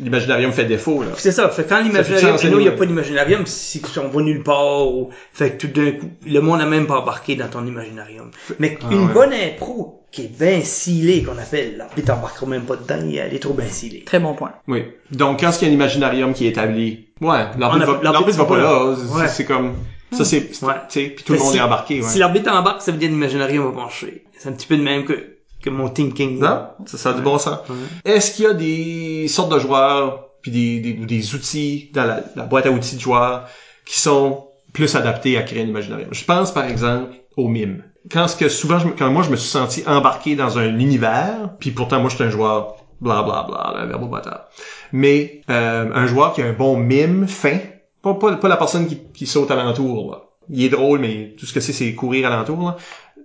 l'imaginarium 0.00 0.52
fait 0.52 0.64
défaut. 0.64 1.02
Là. 1.02 1.10
C'est 1.16 1.32
ça. 1.32 1.48
Fait 1.50 1.64
que 1.64 1.68
quand 1.68 1.76
Ça 1.76 1.82
l'imaginarium, 1.82 2.36
et 2.42 2.48
nous, 2.50 2.58
il 2.58 2.62
n'y 2.62 2.68
a 2.68 2.72
pas 2.72 2.86
d'imaginarium, 2.86 3.46
si 3.46 3.80
on 4.02 4.08
va 4.08 4.22
nulle 4.22 4.42
part, 4.42 4.86
ou, 4.88 5.10
fait 5.32 5.52
que 5.56 5.66
tout 5.66 5.68
d'un 5.80 5.92
coup, 5.92 6.10
le 6.26 6.40
monde 6.40 6.58
n'a 6.58 6.66
même 6.66 6.86
pas 6.86 6.98
embarqué 7.00 7.36
dans 7.36 7.48
ton 7.48 7.64
imaginarium. 7.66 8.30
Mais 8.58 8.78
Ah 8.82 8.86
une 8.92 9.06
ouais. 9.06 9.12
bonne 9.12 9.32
impro, 9.32 10.04
qui 10.10 10.22
est 10.24 10.38
bien 10.38 10.60
scellée, 10.62 11.22
qu'on 11.22 11.38
appelle, 11.38 11.76
l'arbitre 11.78 12.12
embarquera 12.12 12.46
même 12.46 12.62
pas 12.62 12.76
dedans, 12.76 12.98
elle 13.00 13.32
est 13.34 13.38
trop 13.38 13.54
bien 13.54 13.66
scellée. 13.68 14.02
Très 14.04 14.18
bon 14.18 14.34
point. 14.34 14.52
Oui. 14.66 14.84
Donc, 15.12 15.40
quand 15.40 15.50
il 15.60 15.64
y 15.64 15.68
a 15.68 15.70
un 15.70 15.74
imaginarium 15.74 16.32
qui 16.34 16.46
est 16.46 16.50
établi, 16.50 17.08
ouais, 17.20 17.44
l'arbitre 17.58 17.86
va, 17.86 18.20
va 18.32 18.44
pas 18.44 18.58
là. 18.58 18.96
C'est- 18.96 19.14
Ouais. 19.20 19.28
C'est 19.28 19.44
comme, 19.44 19.74
ça 20.10 20.24
c'est, 20.24 20.52
c'est- 20.52 20.64
Ouais. 20.66 20.74
tu 20.88 21.00
sais, 21.00 21.08
puis 21.10 21.24
tout 21.24 21.32
le 21.34 21.38
monde 21.38 21.52
si- 21.52 21.58
est 21.58 21.60
embarqué, 21.60 22.00
ouais. 22.02 22.08
Si 22.08 22.18
l'arbitre 22.18 22.50
embarque, 22.52 22.82
ça 22.82 22.90
veut 22.90 22.98
dire 22.98 23.08
que 23.08 23.14
l'imaginarium 23.14 23.64
va 23.66 23.72
pencher. 23.82 24.24
C'est 24.36 24.48
un 24.48 24.52
petit 24.52 24.66
peu 24.66 24.76
de 24.76 24.82
même 24.82 25.04
que, 25.04 25.36
que 25.62 25.70
mon 25.70 25.88
thinking. 25.88 26.38
Non? 26.38 26.68
Ça, 26.86 26.98
ça 26.98 27.10
a 27.10 27.12
du 27.12 27.22
bon 27.22 27.38
sens. 27.38 27.58
Ouais. 27.68 28.12
Est-ce 28.12 28.34
qu'il 28.34 28.44
y 28.44 28.48
a 28.48 28.54
des 28.54 29.28
sortes 29.28 29.52
de 29.52 29.58
joueurs 29.58 30.28
puis 30.42 30.50
des, 30.50 30.80
des, 30.80 30.98
ou 31.00 31.06
des 31.06 31.34
outils 31.34 31.90
dans 31.92 32.04
la, 32.04 32.22
la 32.34 32.44
boîte 32.44 32.66
à 32.66 32.70
outils 32.70 32.96
de 32.96 33.00
joueurs 33.00 33.46
qui 33.84 33.98
sont 33.98 34.46
plus 34.72 34.94
adaptés 34.94 35.36
à 35.36 35.42
créer 35.42 35.62
un 35.62 35.66
imaginarium? 35.66 36.08
Je 36.12 36.24
pense, 36.24 36.52
par 36.52 36.64
exemple, 36.64 37.14
au 37.36 37.48
mime. 37.48 37.84
Quand, 38.10 38.28
ce 38.28 38.36
que 38.36 38.48
souvent, 38.48 38.78
je 38.78 38.88
quand 38.88 39.10
moi, 39.10 39.22
je 39.22 39.30
me 39.30 39.36
suis 39.36 39.50
senti 39.50 39.82
embarqué 39.86 40.34
dans 40.34 40.58
un 40.58 40.78
univers, 40.78 41.54
puis 41.58 41.70
pourtant, 41.70 42.00
moi, 42.00 42.08
je 42.08 42.16
suis 42.16 42.24
un 42.24 42.30
joueur 42.30 42.76
bla 43.00 43.22
bla 43.22 43.46
bla, 43.48 43.74
un 43.76 43.86
verbomoteur. 43.86 44.48
Mais 44.92 45.42
euh, 45.50 45.90
un 45.92 46.06
joueur 46.06 46.32
qui 46.32 46.42
a 46.42 46.46
un 46.46 46.52
bon 46.52 46.76
mime 46.78 47.26
fin, 47.26 47.58
pas, 48.02 48.14
pas, 48.14 48.36
pas 48.36 48.48
la 48.48 48.56
personne 48.56 48.86
qui, 48.86 48.98
qui 49.12 49.26
saute 49.26 49.50
alentour, 49.50 50.10
là. 50.10 50.22
Il 50.52 50.64
est 50.64 50.68
drôle, 50.68 50.98
mais 50.98 51.36
tout 51.38 51.46
ce 51.46 51.52
que 51.52 51.60
c'est, 51.60 51.72
c'est 51.72 51.94
courir 51.94 52.26
alentour, 52.26 52.62
là. 52.62 52.76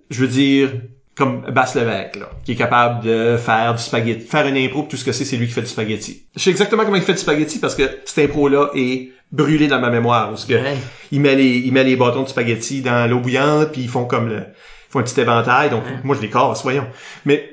Je 0.10 0.22
veux 0.22 0.28
dire, 0.28 0.72
comme 1.16 1.42
Basse 1.52 1.76
Levesque, 1.76 2.18
là, 2.18 2.30
qui 2.44 2.52
est 2.54 2.56
capable 2.56 3.04
de 3.06 3.38
faire 3.38 3.74
du 3.74 3.82
spaghetti, 3.82 4.26
faire 4.26 4.46
une 4.48 4.58
impro, 4.58 4.84
tout 4.90 4.98
ce 4.98 5.06
que 5.06 5.12
c'est, 5.14 5.24
c'est 5.26 5.38
lui 5.38 5.48
qui 5.48 5.54
fait 5.54 5.62
du 5.62 5.68
spaghetti. 5.68 6.26
Je 6.36 6.42
sais 6.42 6.50
exactement 6.50 6.84
comment 6.84 6.98
il 6.98 7.04
fait 7.04 7.14
du 7.14 7.20
spaghetti 7.20 7.60
parce 7.60 7.76
que 7.76 7.84
cette 8.06 8.30
impro-là 8.30 8.70
est 8.76 9.12
brûlée 9.32 9.68
dans 9.68 9.80
ma 9.80 9.90
mémoire, 9.90 10.30
parce 10.30 10.46
que 10.46 10.54
Ouais. 10.54 10.78
il 11.12 11.22
met 11.22 11.36
les, 11.36 11.58
il 11.58 11.72
met 11.74 11.84
les 11.84 11.96
bâtons 11.96 12.24
de 12.24 12.28
spaghetti 12.30 12.82
dans 12.82 13.10
l'eau 13.10 13.20
bouillante, 13.20 13.72
puis 13.72 13.82
ils 13.82 13.90
font 13.90 14.06
comme 14.06 14.28
le, 14.30 14.40
ils 14.40 14.92
font 14.92 15.00
un 15.00 15.04
petit 15.04 15.20
éventail, 15.20 15.70
donc 15.70 15.86
Ouais. 15.86 15.92
moi 16.04 16.16
je 16.16 16.22
les 16.22 16.30
casse, 16.30 16.62
voyons. 16.64 16.88
Mais 17.26 17.50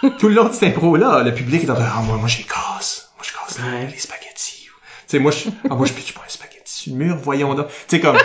tout 0.18 0.28
le 0.28 0.34
long 0.34 0.48
de 0.48 0.52
cette 0.54 0.64
impro-là, 0.74 1.22
le 1.22 1.32
public 1.34 1.64
est 1.64 1.70
en 1.70 1.74
train, 1.74 1.88
ah, 1.98 2.00
moi, 2.02 2.16
moi 2.16 2.28
je 2.28 2.38
les 2.38 2.44
casse, 2.44 3.12
moi 3.16 3.24
je 3.26 3.32
casse 3.32 3.58
Ouais. 3.64 3.88
les 3.90 3.98
spaghettis. 3.98 4.64
Tu 4.64 4.72
sais, 5.06 5.18
moi 5.18 5.30
je, 5.32 5.48
ah, 5.70 5.74
moi 5.74 5.86
je 5.86 5.92
pitche 5.92 6.12
pas 6.14 6.22
un 6.26 6.28
spaghetti 6.30 6.62
sur 6.72 6.92
le 6.92 6.98
mur, 6.98 7.16
voyons 7.16 7.54
donc. 7.54 7.68
Tu 7.68 7.96
sais, 7.96 8.00
comme, 8.00 8.16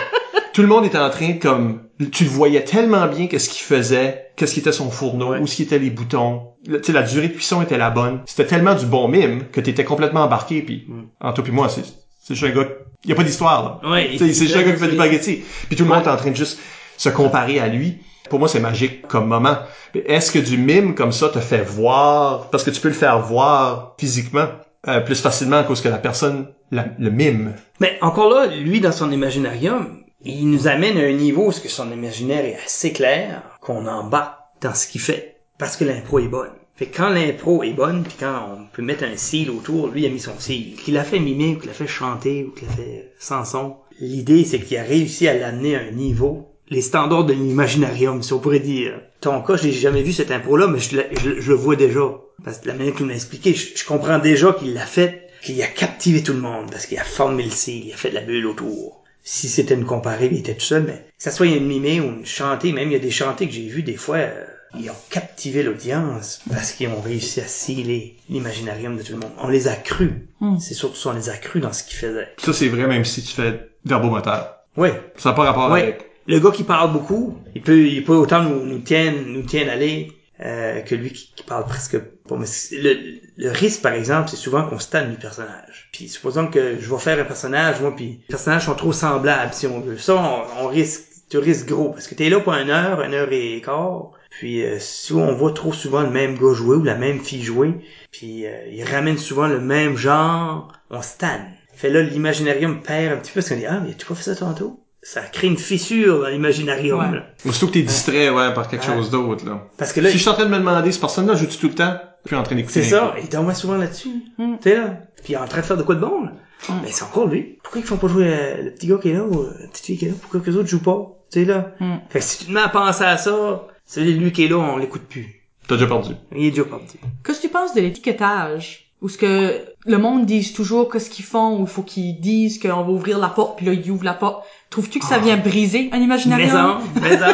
tout 0.52 0.62
le 0.62 0.68
monde 0.68 0.84
était 0.84 0.98
en 0.98 1.10
train 1.10 1.32
comme, 1.34 1.82
tu 2.12 2.24
le 2.24 2.30
voyais 2.30 2.64
tellement 2.64 3.06
bien 3.06 3.26
qu'est-ce 3.26 3.48
qu'il 3.48 3.62
faisait, 3.64 4.26
qu'est-ce 4.36 4.54
qui 4.54 4.60
était 4.60 4.72
son 4.72 4.90
fourneau, 4.90 5.30
Ouais. 5.32 5.38
où 5.38 5.46
ce 5.46 5.56
qui 5.56 5.62
étaient 5.62 5.78
les 5.78 5.90
boutons. 5.90 6.48
Le- 6.66 6.80
Tu 6.80 6.86
sais, 6.86 6.92
la 6.92 7.02
durée 7.02 7.28
de 7.28 7.32
cuisson 7.34 7.62
était 7.62 7.78
la 7.78 7.90
bonne. 7.90 8.20
C'était 8.26 8.46
tellement 8.46 8.74
du 8.74 8.86
bon 8.86 9.08
mime 9.08 9.44
que 9.52 9.60
t'étais 9.60 9.84
complètement 9.84 10.22
embarqué, 10.24 10.62
puis, 10.62 10.84
Mm. 10.88 11.02
en 11.20 11.32
toi 11.32 11.42
puis 11.44 11.52
moi, 11.52 11.68
c'est, 11.68 11.82
c'est 12.22 12.34
juste 12.34 12.44
un 12.52 12.54
gars, 12.56 12.68
il 13.04 13.10
y 13.10 13.12
a 13.12 13.16
pas 13.16 13.24
d'histoire, 13.24 13.80
là. 13.82 13.90
Ouais. 13.90 14.08
Tu 14.12 14.18
sais, 14.18 14.32
c'est 14.32 14.44
juste 14.46 14.56
un 14.56 14.62
gars 14.62 14.72
qui 14.72 14.78
fait 14.78 14.88
du 14.88 14.94
spaghetti. 14.94 15.42
Puis 15.68 15.76
tout 15.76 15.84
le 15.84 15.90
monde 15.90 16.04
est 16.04 16.08
en 16.08 16.16
train 16.16 16.30
de 16.30 16.36
juste 16.36 16.58
se 16.96 17.08
comparer 17.08 17.58
à 17.58 17.68
lui. 17.68 17.98
Pour 18.30 18.38
moi, 18.38 18.48
c'est 18.48 18.60
magique 18.60 19.06
comme 19.08 19.26
moment. 19.26 19.56
Est-ce 19.94 20.30
que 20.32 20.38
du 20.38 20.56
mime 20.56 20.94
comme 20.94 21.12
ça 21.12 21.28
te 21.28 21.38
fait 21.40 21.62
voir, 21.62 22.48
parce 22.50 22.62
que 22.64 22.70
tu 22.70 22.80
peux 22.80 22.88
le 22.88 22.94
faire 22.94 23.18
voir 23.20 23.94
physiquement 23.98 24.46
euh, 24.88 25.00
plus 25.00 25.20
facilement 25.20 25.58
à 25.58 25.62
cause 25.64 25.80
que 25.80 25.88
la 25.88 25.98
personne 25.98 26.48
la- 26.72 26.86
le 26.98 27.10
mime? 27.10 27.54
Mais 27.80 27.98
encore 28.00 28.30
là, 28.30 28.46
lui, 28.46 28.80
dans 28.80 28.90
son 28.92 29.10
imaginarium, 29.12 30.01
il 30.24 30.50
nous 30.50 30.68
amène 30.68 30.98
à 30.98 31.02
un 31.02 31.12
niveau 31.12 31.48
où 31.48 31.52
son 31.52 31.92
imaginaire 31.92 32.44
est 32.44 32.58
assez 32.64 32.92
clair, 32.92 33.42
qu'on 33.60 33.86
embarque 33.86 34.38
dans 34.60 34.74
ce 34.74 34.86
qu'il 34.86 35.00
fait, 35.00 35.36
parce 35.58 35.76
que 35.76 35.84
l'impro 35.84 36.18
est 36.20 36.28
bonne. 36.28 36.52
Fait 36.76 36.86
que 36.86 36.96
quand 36.96 37.10
l'impro 37.10 37.62
est 37.62 37.72
bonne, 37.74 38.02
puis 38.02 38.14
quand 38.18 38.48
on 38.50 38.64
peut 38.72 38.82
mettre 38.82 39.04
un 39.04 39.16
seal 39.16 39.50
autour, 39.50 39.88
lui 39.88 40.06
a 40.06 40.08
mis 40.08 40.20
son 40.20 40.38
seal. 40.38 40.74
Qu'il 40.76 40.96
a 40.96 41.04
fait 41.04 41.18
mimer, 41.18 41.54
ou 41.56 41.58
qu'il 41.58 41.70
a 41.70 41.74
fait 41.74 41.86
chanter, 41.86 42.44
ou 42.44 42.50
qu'il 42.52 42.68
a 42.68 42.72
fait 42.72 43.12
chanson. 43.20 43.76
L'idée, 44.00 44.44
c'est 44.44 44.58
qu'il 44.60 44.78
a 44.78 44.82
réussi 44.82 45.28
à 45.28 45.34
l'amener 45.34 45.76
à 45.76 45.80
un 45.80 45.90
niveau, 45.90 46.48
les 46.68 46.80
standards 46.80 47.24
de 47.26 47.34
l'imaginarium, 47.34 48.22
si 48.22 48.32
on 48.32 48.38
pourrait 48.38 48.60
dire. 48.60 49.00
Ton 49.20 49.42
cas, 49.42 49.56
je 49.56 49.64
l'ai 49.64 49.72
jamais 49.72 50.02
vu 50.02 50.12
cette 50.12 50.30
impro-là, 50.30 50.66
mais 50.66 50.78
je, 50.80 50.96
le- 50.96 51.54
vois 51.54 51.76
déjà. 51.76 52.00
Parce 52.44 52.58
que 52.58 52.68
la 52.68 52.74
manière 52.74 52.94
qu'il 52.94 53.06
m'a 53.06 53.14
expliqué, 53.14 53.54
je, 53.54 53.84
comprends 53.84 54.18
déjà 54.18 54.52
qu'il 54.54 54.72
l'a 54.72 54.86
fait, 54.86 55.28
qu'il 55.42 55.62
a 55.62 55.66
captivé 55.66 56.22
tout 56.22 56.32
le 56.32 56.40
monde, 56.40 56.70
parce 56.70 56.86
qu'il 56.86 56.98
a 56.98 57.04
formé 57.04 57.44
le 57.44 57.50
seal, 57.50 57.84
il 57.86 57.92
a 57.92 57.96
fait 57.96 58.10
de 58.10 58.14
la 58.14 58.22
bulle 58.22 58.46
autour. 58.46 59.01
Si 59.22 59.48
c'était 59.48 59.74
une 59.74 59.84
comparée, 59.84 60.28
il 60.32 60.38
était 60.38 60.54
tout 60.54 60.60
seul, 60.64 60.84
mais 60.84 60.94
que 61.16 61.22
ça 61.22 61.30
soit 61.30 61.46
une 61.46 61.66
mimée 61.66 62.00
ou 62.00 62.04
une 62.04 62.26
chantée, 62.26 62.72
même 62.72 62.88
il 62.88 62.92
y 62.92 62.96
a 62.96 63.00
des 63.00 63.10
chantées 63.10 63.46
que 63.46 63.52
j'ai 63.54 63.66
vues 63.68 63.82
des 63.82 63.96
fois, 63.96 64.16
euh, 64.16 64.44
ils 64.78 64.90
ont 64.90 64.96
captivé 65.10 65.62
l'audience 65.62 66.40
parce 66.50 66.72
qu'ils 66.72 66.88
ont 66.88 67.00
réussi 67.00 67.40
à 67.40 67.46
sceller 67.46 68.16
l'imaginarium 68.30 68.96
de 68.96 69.02
tout 69.02 69.12
le 69.12 69.18
monde. 69.18 69.32
On 69.38 69.48
les 69.48 69.68
a 69.68 69.74
crus. 69.76 70.12
Hmm. 70.40 70.58
C'est 70.58 70.74
surtout 70.74 70.96
ça, 70.96 71.10
on 71.10 71.12
les 71.12 71.28
a 71.28 71.36
crus 71.36 71.62
dans 71.62 71.72
ce 71.72 71.84
qu'ils 71.84 71.98
faisaient. 71.98 72.28
Ça, 72.38 72.52
c'est 72.52 72.68
vrai 72.68 72.86
même 72.86 73.04
si 73.04 73.22
tu 73.22 73.34
fais 73.34 73.68
verbomoteur. 73.84 74.56
Ouais. 74.76 74.98
Ça 75.16 75.30
n'a 75.30 75.34
pas 75.36 75.44
rapport 75.44 75.70
Ouais. 75.70 75.82
avec... 75.82 76.06
Le 76.26 76.38
gars 76.38 76.52
qui 76.52 76.62
parle 76.62 76.92
beaucoup, 76.92 77.36
il 77.54 77.62
peut, 77.62 77.86
il 77.86 78.04
peut 78.04 78.14
autant 78.14 78.42
nous, 78.44 78.64
nous 78.64 78.78
tienne, 78.78 79.24
nous 79.26 79.42
tienne 79.42 79.68
aller, 79.68 80.12
euh, 80.44 80.80
que 80.80 80.94
lui 80.94 81.12
qui, 81.12 81.32
qui 81.34 81.42
parle 81.44 81.66
presque 81.66 81.98
pas. 81.98 82.36
Mais 82.36 82.46
le, 82.72 83.20
le 83.36 83.50
risque, 83.50 83.82
par 83.82 83.92
exemple, 83.92 84.28
c'est 84.28 84.36
souvent 84.36 84.66
qu'on 84.68 84.78
stanne 84.78 85.10
les 85.10 85.16
personnages. 85.16 85.88
Puis 85.92 86.08
supposons 86.08 86.48
que 86.48 86.78
je 86.80 86.90
vais 86.90 86.98
faire 86.98 87.18
un 87.18 87.24
personnage, 87.24 87.80
moi, 87.80 87.94
puis 87.94 88.06
les 88.06 88.26
personnages 88.28 88.66
sont 88.66 88.74
trop 88.74 88.92
semblables, 88.92 89.52
si 89.52 89.66
on 89.66 89.80
veut. 89.80 89.98
Ça, 89.98 90.16
on, 90.16 90.64
on 90.64 90.68
risque, 90.68 91.04
tu 91.30 91.38
risques 91.38 91.66
gros, 91.66 91.90
parce 91.90 92.08
que 92.08 92.14
t'es 92.14 92.28
là 92.28 92.40
pour 92.40 92.54
une 92.54 92.70
heure, 92.70 93.02
une 93.02 93.14
heure 93.14 93.32
et 93.32 93.60
quart. 93.64 94.12
Puis 94.30 94.64
euh, 94.64 94.78
si 94.78 95.12
on 95.12 95.34
voit 95.34 95.52
trop 95.52 95.72
souvent 95.72 96.00
le 96.00 96.10
même 96.10 96.38
gars 96.38 96.54
jouer 96.54 96.76
ou 96.76 96.82
la 96.82 96.94
même 96.94 97.20
fille 97.20 97.42
jouer, 97.42 97.74
puis 98.10 98.46
euh, 98.46 98.66
il 98.70 98.82
ramène 98.84 99.18
souvent 99.18 99.46
le 99.46 99.60
même 99.60 99.96
genre, 99.96 100.72
on 100.90 101.02
stanne. 101.02 101.52
Fait 101.74 101.90
là, 101.90 102.02
l'imaginarium 102.02 102.82
perd 102.82 103.12
un 103.12 103.16
petit 103.18 103.32
peu, 103.32 103.40
parce 103.40 103.48
qu'on 103.48 103.56
dit, 103.56 103.66
ah, 103.66 103.80
mais 103.84 103.94
tu 103.94 104.06
pas 104.06 104.14
fait 104.14 104.22
ça 104.22 104.36
tantôt? 104.36 104.81
Ça 105.04 105.20
crée 105.22 105.48
une 105.48 105.56
fissure 105.58 106.20
dans 106.20 106.28
l'imaginarium. 106.28 107.12
Ouais. 107.12 107.50
Aussitôt 107.50 107.66
que 107.66 107.72
t'es 107.72 107.82
distrait, 107.82 108.30
ouais, 108.30 108.54
par 108.54 108.68
quelque 108.68 108.86
Ouais. 108.88 108.94
chose 108.94 109.10
d'autre, 109.10 109.44
là. 109.44 109.66
Parce 109.76 109.92
que 109.92 110.00
là, 110.00 110.08
si 110.08 110.16
je 110.16 110.20
suis 110.22 110.30
en 110.30 110.34
train 110.34 110.44
de 110.44 110.50
me 110.50 110.58
demander, 110.58 110.92
cette 110.92 111.00
personne-là 111.00 111.34
joue-tu 111.34 111.58
tout 111.58 111.68
le 111.68 111.74
temps? 111.74 111.96
Je 112.24 112.28
suis 112.28 112.36
en 112.36 112.42
train 112.44 112.54
d'écouter. 112.54 112.82
c'est 112.84 112.90
ça, 112.90 113.14
il 113.20 113.28
tombe 113.28 113.52
souvent 113.52 113.76
là-dessus. 113.76 114.10
Mm. 114.38 114.54
Tu 114.62 114.70
sais 114.70 114.76
là. 114.76 114.98
Puis 115.24 115.32
il 115.32 115.34
est 115.34 115.38
en 115.38 115.46
train 115.46 115.60
de 115.60 115.66
faire 115.66 115.76
de 115.76 115.82
quoi 115.82 115.96
de 115.96 116.00
bon, 116.00 116.22
là. 116.22 116.32
Mm. 116.68 116.72
Mais 116.84 116.92
c'est 116.92 117.02
encore 117.02 117.26
lui. 117.26 117.58
Pourquoi 117.64 117.80
ils 117.80 117.86
font 117.86 117.96
pas 117.96 118.06
jouer 118.06 118.28
euh, 118.28 118.62
le 118.62 118.70
petit 118.70 118.86
gars 118.86 118.98
qui 119.02 119.08
est 119.08 119.14
là 119.14 119.24
ou 119.24 119.40
euh, 119.40 119.52
la 119.60 119.66
petite 119.66 119.86
fille 119.86 119.98
qui 119.98 120.04
est 120.04 120.08
là? 120.10 120.14
Pourquoi 120.20 120.38
que 120.40 120.48
les 120.50 120.56
autres 120.56 120.68
jouent 120.68 120.82
pas? 120.82 121.18
Tu 121.32 121.40
sais 121.40 121.44
là. 121.46 121.72
Mm. 121.80 121.94
Fait 122.08 122.20
que 122.20 122.24
si 122.24 122.38
tu 122.38 122.44
te 122.44 122.52
mets 122.52 122.60
à 122.60 122.68
penser 122.68 123.02
à 123.02 123.16
ça, 123.16 123.66
c'est 123.84 124.02
lui 124.04 124.30
qui 124.30 124.44
est 124.44 124.48
là, 124.48 124.58
on 124.58 124.76
l'écoute 124.76 125.02
plus. 125.08 125.42
T'as 125.66 125.74
déjà 125.74 125.88
perdu. 125.88 126.12
Il 126.36 126.44
est 126.46 126.50
déjà 126.50 126.64
parti. 126.64 126.98
Qu'est-ce 127.24 127.40
que 127.40 127.46
tu 127.46 127.52
penses 127.52 127.74
de 127.74 127.80
l'étiquetage? 127.80 128.92
Ou 129.00 129.08
ce 129.08 129.18
que 129.18 129.60
le 129.84 129.98
monde 129.98 130.26
dise 130.26 130.52
toujours 130.52 130.88
qu'est-ce 130.88 131.10
qu'ils 131.10 131.24
font, 131.24 131.58
ou 131.58 131.62
il 131.62 131.66
faut 131.66 131.82
qu'ils 131.82 132.20
disent 132.20 132.60
qu'on 132.60 132.68
va 132.84 132.88
ouvrir 132.90 133.18
la 133.18 133.28
porte, 133.28 133.56
puis 133.56 133.66
là, 133.66 133.72
ils 133.72 133.90
ouvrent 133.90 134.04
la 134.04 134.14
porte. 134.14 134.44
Trouves-tu 134.72 134.98
que 134.98 135.04
ça 135.06 135.18
vient 135.18 135.36
briser 135.36 135.88
un 135.92 135.98
imaginarium? 135.98 136.48
Maison, 136.48 136.78
maison. 137.00 137.32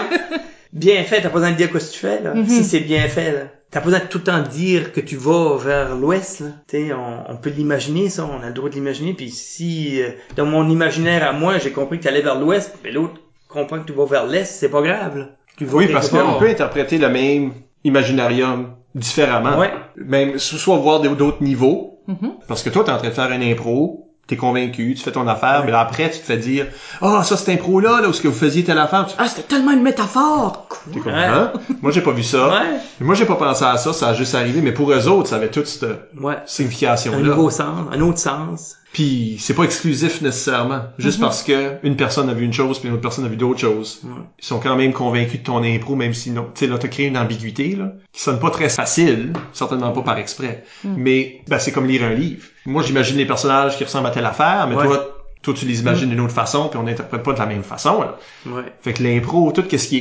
bien 0.72 1.02
fait, 1.04 1.22
t'as 1.22 1.28
pas 1.30 1.38
besoin 1.38 1.52
de 1.52 1.56
dire 1.56 1.70
quoi 1.70 1.80
tu 1.80 1.98
fais, 1.98 2.20
là. 2.22 2.34
Mhm. 2.34 2.46
Si 2.46 2.64
c'est 2.64 2.80
bien 2.80 3.08
fait, 3.08 3.32
là. 3.32 3.40
T'as 3.70 3.80
pas 3.80 3.86
besoin 3.86 4.00
de 4.00 4.04
tout 4.06 4.18
le 4.18 4.24
temps 4.24 4.42
dire 4.42 4.92
que 4.92 5.00
tu 5.00 5.16
vas 5.16 5.56
vers 5.56 5.94
l'ouest, 5.96 6.40
là. 6.40 6.46
Tu 6.68 6.76
sais, 6.88 6.92
on, 6.92 7.30
on 7.32 7.36
peut 7.36 7.50
l'imaginer, 7.50 8.08
ça, 8.10 8.26
on 8.30 8.42
a 8.42 8.48
le 8.48 8.52
droit 8.54 8.68
de 8.68 8.74
l'imaginer. 8.74 9.14
Puis 9.14 9.30
si, 9.30 10.02
euh, 10.02 10.10
dans 10.36 10.46
mon 10.46 10.68
imaginaire 10.68 11.26
à 11.26 11.32
moi, 11.32 11.58
j'ai 11.58 11.70
compris 11.70 11.98
que 11.98 12.04
t'allais 12.04 12.22
vers 12.22 12.38
l'ouest, 12.38 12.74
mais 12.84 12.90
l'autre 12.90 13.14
comprend 13.48 13.78
que 13.80 13.86
tu 13.86 13.92
vas 13.92 14.04
vers 14.06 14.26
l'est, 14.26 14.44
c'est 14.44 14.68
pas 14.68 14.82
grave, 14.82 15.16
là. 15.18 15.24
Tu 15.56 15.64
vas 15.64 15.78
Oui, 15.78 15.88
parce 15.92 16.08
qu'on 16.10 16.38
peut 16.38 16.48
interpréter 16.48 16.98
le 16.98 17.08
même 17.08 17.52
imaginarium 17.84 18.70
différemment. 18.94 19.58
Ouais. 19.58 19.70
Même, 19.96 20.38
so- 20.38 20.56
soit 20.56 20.76
voir 20.76 21.00
d'autres 21.00 21.42
niveaux. 21.42 22.00
Mhm. 22.06 22.32
Parce 22.46 22.62
que 22.62 22.70
toi, 22.70 22.84
t'es 22.84 22.90
en 22.90 22.96
train 22.98 23.08
de 23.08 23.14
faire 23.14 23.30
un 23.30 23.42
impro, 23.42 24.07
t'es 24.28 24.36
convaincu, 24.36 24.94
tu 24.94 25.02
fais 25.02 25.10
ton 25.10 25.26
affaire, 25.26 25.62
mais 25.64 25.72
là, 25.72 25.80
après, 25.80 26.10
tu 26.10 26.18
te 26.20 26.24
fais 26.24 26.36
dire, 26.36 26.66
ah, 27.00 27.22
ça, 27.24 27.36
cette 27.36 27.48
impro-là, 27.48 28.02
là, 28.02 28.08
où 28.08 28.12
ce 28.12 28.20
que 28.20 28.28
vous 28.28 28.38
faisiez 28.38 28.62
telle 28.62 28.78
affaire, 28.78 29.06
tu 29.06 29.14
Ah, 29.18 29.26
c'était 29.26 29.42
tellement 29.42 29.72
une 29.72 29.82
métaphore! 29.82 30.66
Quoi? 30.68 30.78
t'es 30.92 31.00
comme, 31.00 31.12
hein? 31.14 31.52
Moi, 31.80 31.90
j'ai 31.92 32.02
pas 32.02 32.12
vu 32.12 32.22
ça. 32.22 32.48
Ouais. 32.48 32.78
Moi, 33.00 33.14
j'ai 33.14 33.24
pas 33.24 33.36
pensé 33.36 33.64
à 33.64 33.76
ça, 33.78 33.92
ça 33.94 34.08
a 34.08 34.14
juste 34.14 34.34
arrivé, 34.34 34.60
mais 34.60 34.72
pour 34.72 34.92
eux 34.92 35.08
autres, 35.08 35.30
ça 35.30 35.36
avait 35.36 35.50
toute 35.50 35.66
cette 35.66 35.88
Ouais. 36.20 36.34
Un 36.34 36.46
signification-là. 36.46 37.18
nouveau 37.20 37.48
sens, 37.50 37.86
un 37.90 38.00
autre 38.02 38.18
sens. 38.18 38.76
Puis 38.92 39.36
c'est 39.38 39.54
pas 39.54 39.64
exclusif 39.64 40.22
nécessairement, 40.22 40.80
juste 40.98 41.20
parce 41.20 41.42
que 41.42 41.74
une 41.82 41.96
personne 41.96 42.28
a 42.30 42.34
vu 42.34 42.44
une 42.44 42.52
chose 42.54 42.78
puis 42.78 42.88
une 42.88 42.94
autre 42.94 43.02
personne 43.02 43.24
a 43.26 43.28
vu 43.28 43.36
d'autres 43.36 43.60
choses. 43.60 44.00
Ouais. 44.04 44.10
Ils 44.40 44.44
sont 44.44 44.58
quand 44.60 44.76
même 44.76 44.92
convaincus 44.92 45.40
de 45.40 45.44
ton 45.44 45.62
impro, 45.62 45.94
même 45.94 46.14
si 46.14 46.30
non. 46.30 46.44
Tu 46.54 46.60
sais, 46.64 46.66
là, 46.66 46.78
t'as 46.78 46.88
créé 46.88 47.06
une 47.06 47.18
ambiguïté, 47.18 47.76
là, 47.76 47.92
qui 48.12 48.22
sonne 48.22 48.40
pas 48.40 48.50
très 48.50 48.68
facile, 48.70 49.32
certainement 49.52 49.92
pas 49.92 50.02
par 50.02 50.18
exprès. 50.18 50.64
Mais 50.84 51.42
ben, 51.48 51.58
c'est 51.58 51.70
comme 51.70 51.86
lire 51.86 52.02
un 52.02 52.14
livre. 52.14 52.46
Moi, 52.66 52.82
j'imagine 52.82 53.16
les 53.18 53.26
personnages 53.26 53.76
qui 53.76 53.84
ressemblent 53.84 54.06
à 54.06 54.10
telle 54.10 54.26
affaire, 54.26 54.66
mais 54.68 54.74
Ouais. 54.74 54.86
toi, 54.86 55.14
toi, 55.42 55.54
tu 55.54 55.66
les 55.66 55.80
imagines 55.80 56.08
d'une 56.08 56.20
autre 56.20 56.34
façon, 56.34 56.68
puis 56.68 56.78
on 56.78 56.82
n'interprète 56.84 57.22
pas 57.22 57.34
de 57.34 57.38
la 57.38 57.46
même 57.46 57.62
façon. 57.62 58.00
Là. 58.00 58.16
Ouais. 58.46 58.62
Fait 58.80 58.94
que 58.94 59.02
l'impro, 59.02 59.52
tout 59.52 59.62
ce 59.70 59.86
qui 59.86 59.96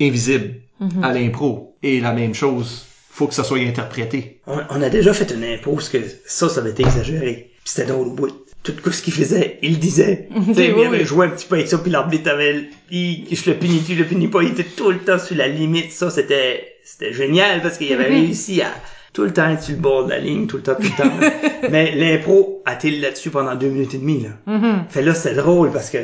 est 0.00 0.06
invisible 0.08 0.56
Mhm. 0.80 1.04
à 1.04 1.12
l'impro 1.12 1.76
est 1.82 2.00
la 2.02 2.12
même 2.12 2.34
chose. 2.34 2.86
Faut 3.08 3.28
que 3.28 3.34
ça 3.34 3.44
soit 3.44 3.58
interprété. 3.60 4.40
On, 4.48 4.58
on 4.70 4.82
a 4.82 4.88
déjà 4.90 5.12
fait 5.14 5.30
une 5.32 5.44
impôt 5.44 5.74
parce 5.74 5.88
que 5.90 5.98
ça, 6.26 6.48
ça 6.48 6.60
avait 6.60 6.70
été 6.70 6.82
exagéré. 6.82 7.51
Puis 7.64 7.72
c'était 7.74 7.88
drôle 7.88 8.08
au 8.08 8.12
bout. 8.12 8.28
Tout 8.62 8.92
ce 8.92 9.02
qu'il 9.02 9.12
faisait, 9.12 9.58
il 9.62 9.72
le 9.72 9.76
disait. 9.78 10.28
il 10.56 10.60
avait 10.60 10.88
oui. 10.88 11.04
joué 11.04 11.26
un 11.26 11.30
petit 11.30 11.46
peu 11.46 11.56
avec 11.56 11.66
ça, 11.66 11.78
puis 11.78 11.90
l'arbitre 11.90 12.30
avait, 12.30 12.68
il, 12.92 13.26
je 13.32 13.50
le 13.50 13.56
punis, 13.56 13.82
tu 13.84 13.96
le 13.96 14.04
punis 14.04 14.28
pas, 14.28 14.42
il 14.42 14.50
était 14.50 14.62
tout 14.62 14.90
le 14.90 14.98
temps 14.98 15.18
sur 15.18 15.36
la 15.36 15.48
limite. 15.48 15.90
Ça, 15.90 16.10
c'était, 16.10 16.74
c'était 16.84 17.12
génial 17.12 17.60
parce 17.60 17.76
qu'il 17.76 17.92
avait 17.92 18.04
réussi 18.06 18.62
à 18.62 18.72
tout 19.12 19.24
le 19.24 19.32
temps 19.32 19.50
être 19.50 19.62
sur 19.64 19.74
le 19.74 19.80
bord 19.80 20.04
de 20.04 20.10
la 20.10 20.18
ligne, 20.18 20.46
tout 20.46 20.58
le 20.58 20.62
temps, 20.62 20.76
tout 20.76 20.82
le 20.82 20.96
temps. 20.96 21.10
Mais 21.70 21.92
l'impro 21.96 22.62
a 22.64 22.74
été 22.74 22.92
là-dessus 22.92 23.30
pendant 23.30 23.56
deux 23.56 23.68
minutes 23.68 23.94
et 23.94 23.98
demie, 23.98 24.22
là? 24.22 24.30
Mhm. 24.46 24.84
Fait 24.88 25.02
là, 25.02 25.12
c'était 25.14 25.34
drôle 25.34 25.72
parce 25.72 25.90
que, 25.90 25.98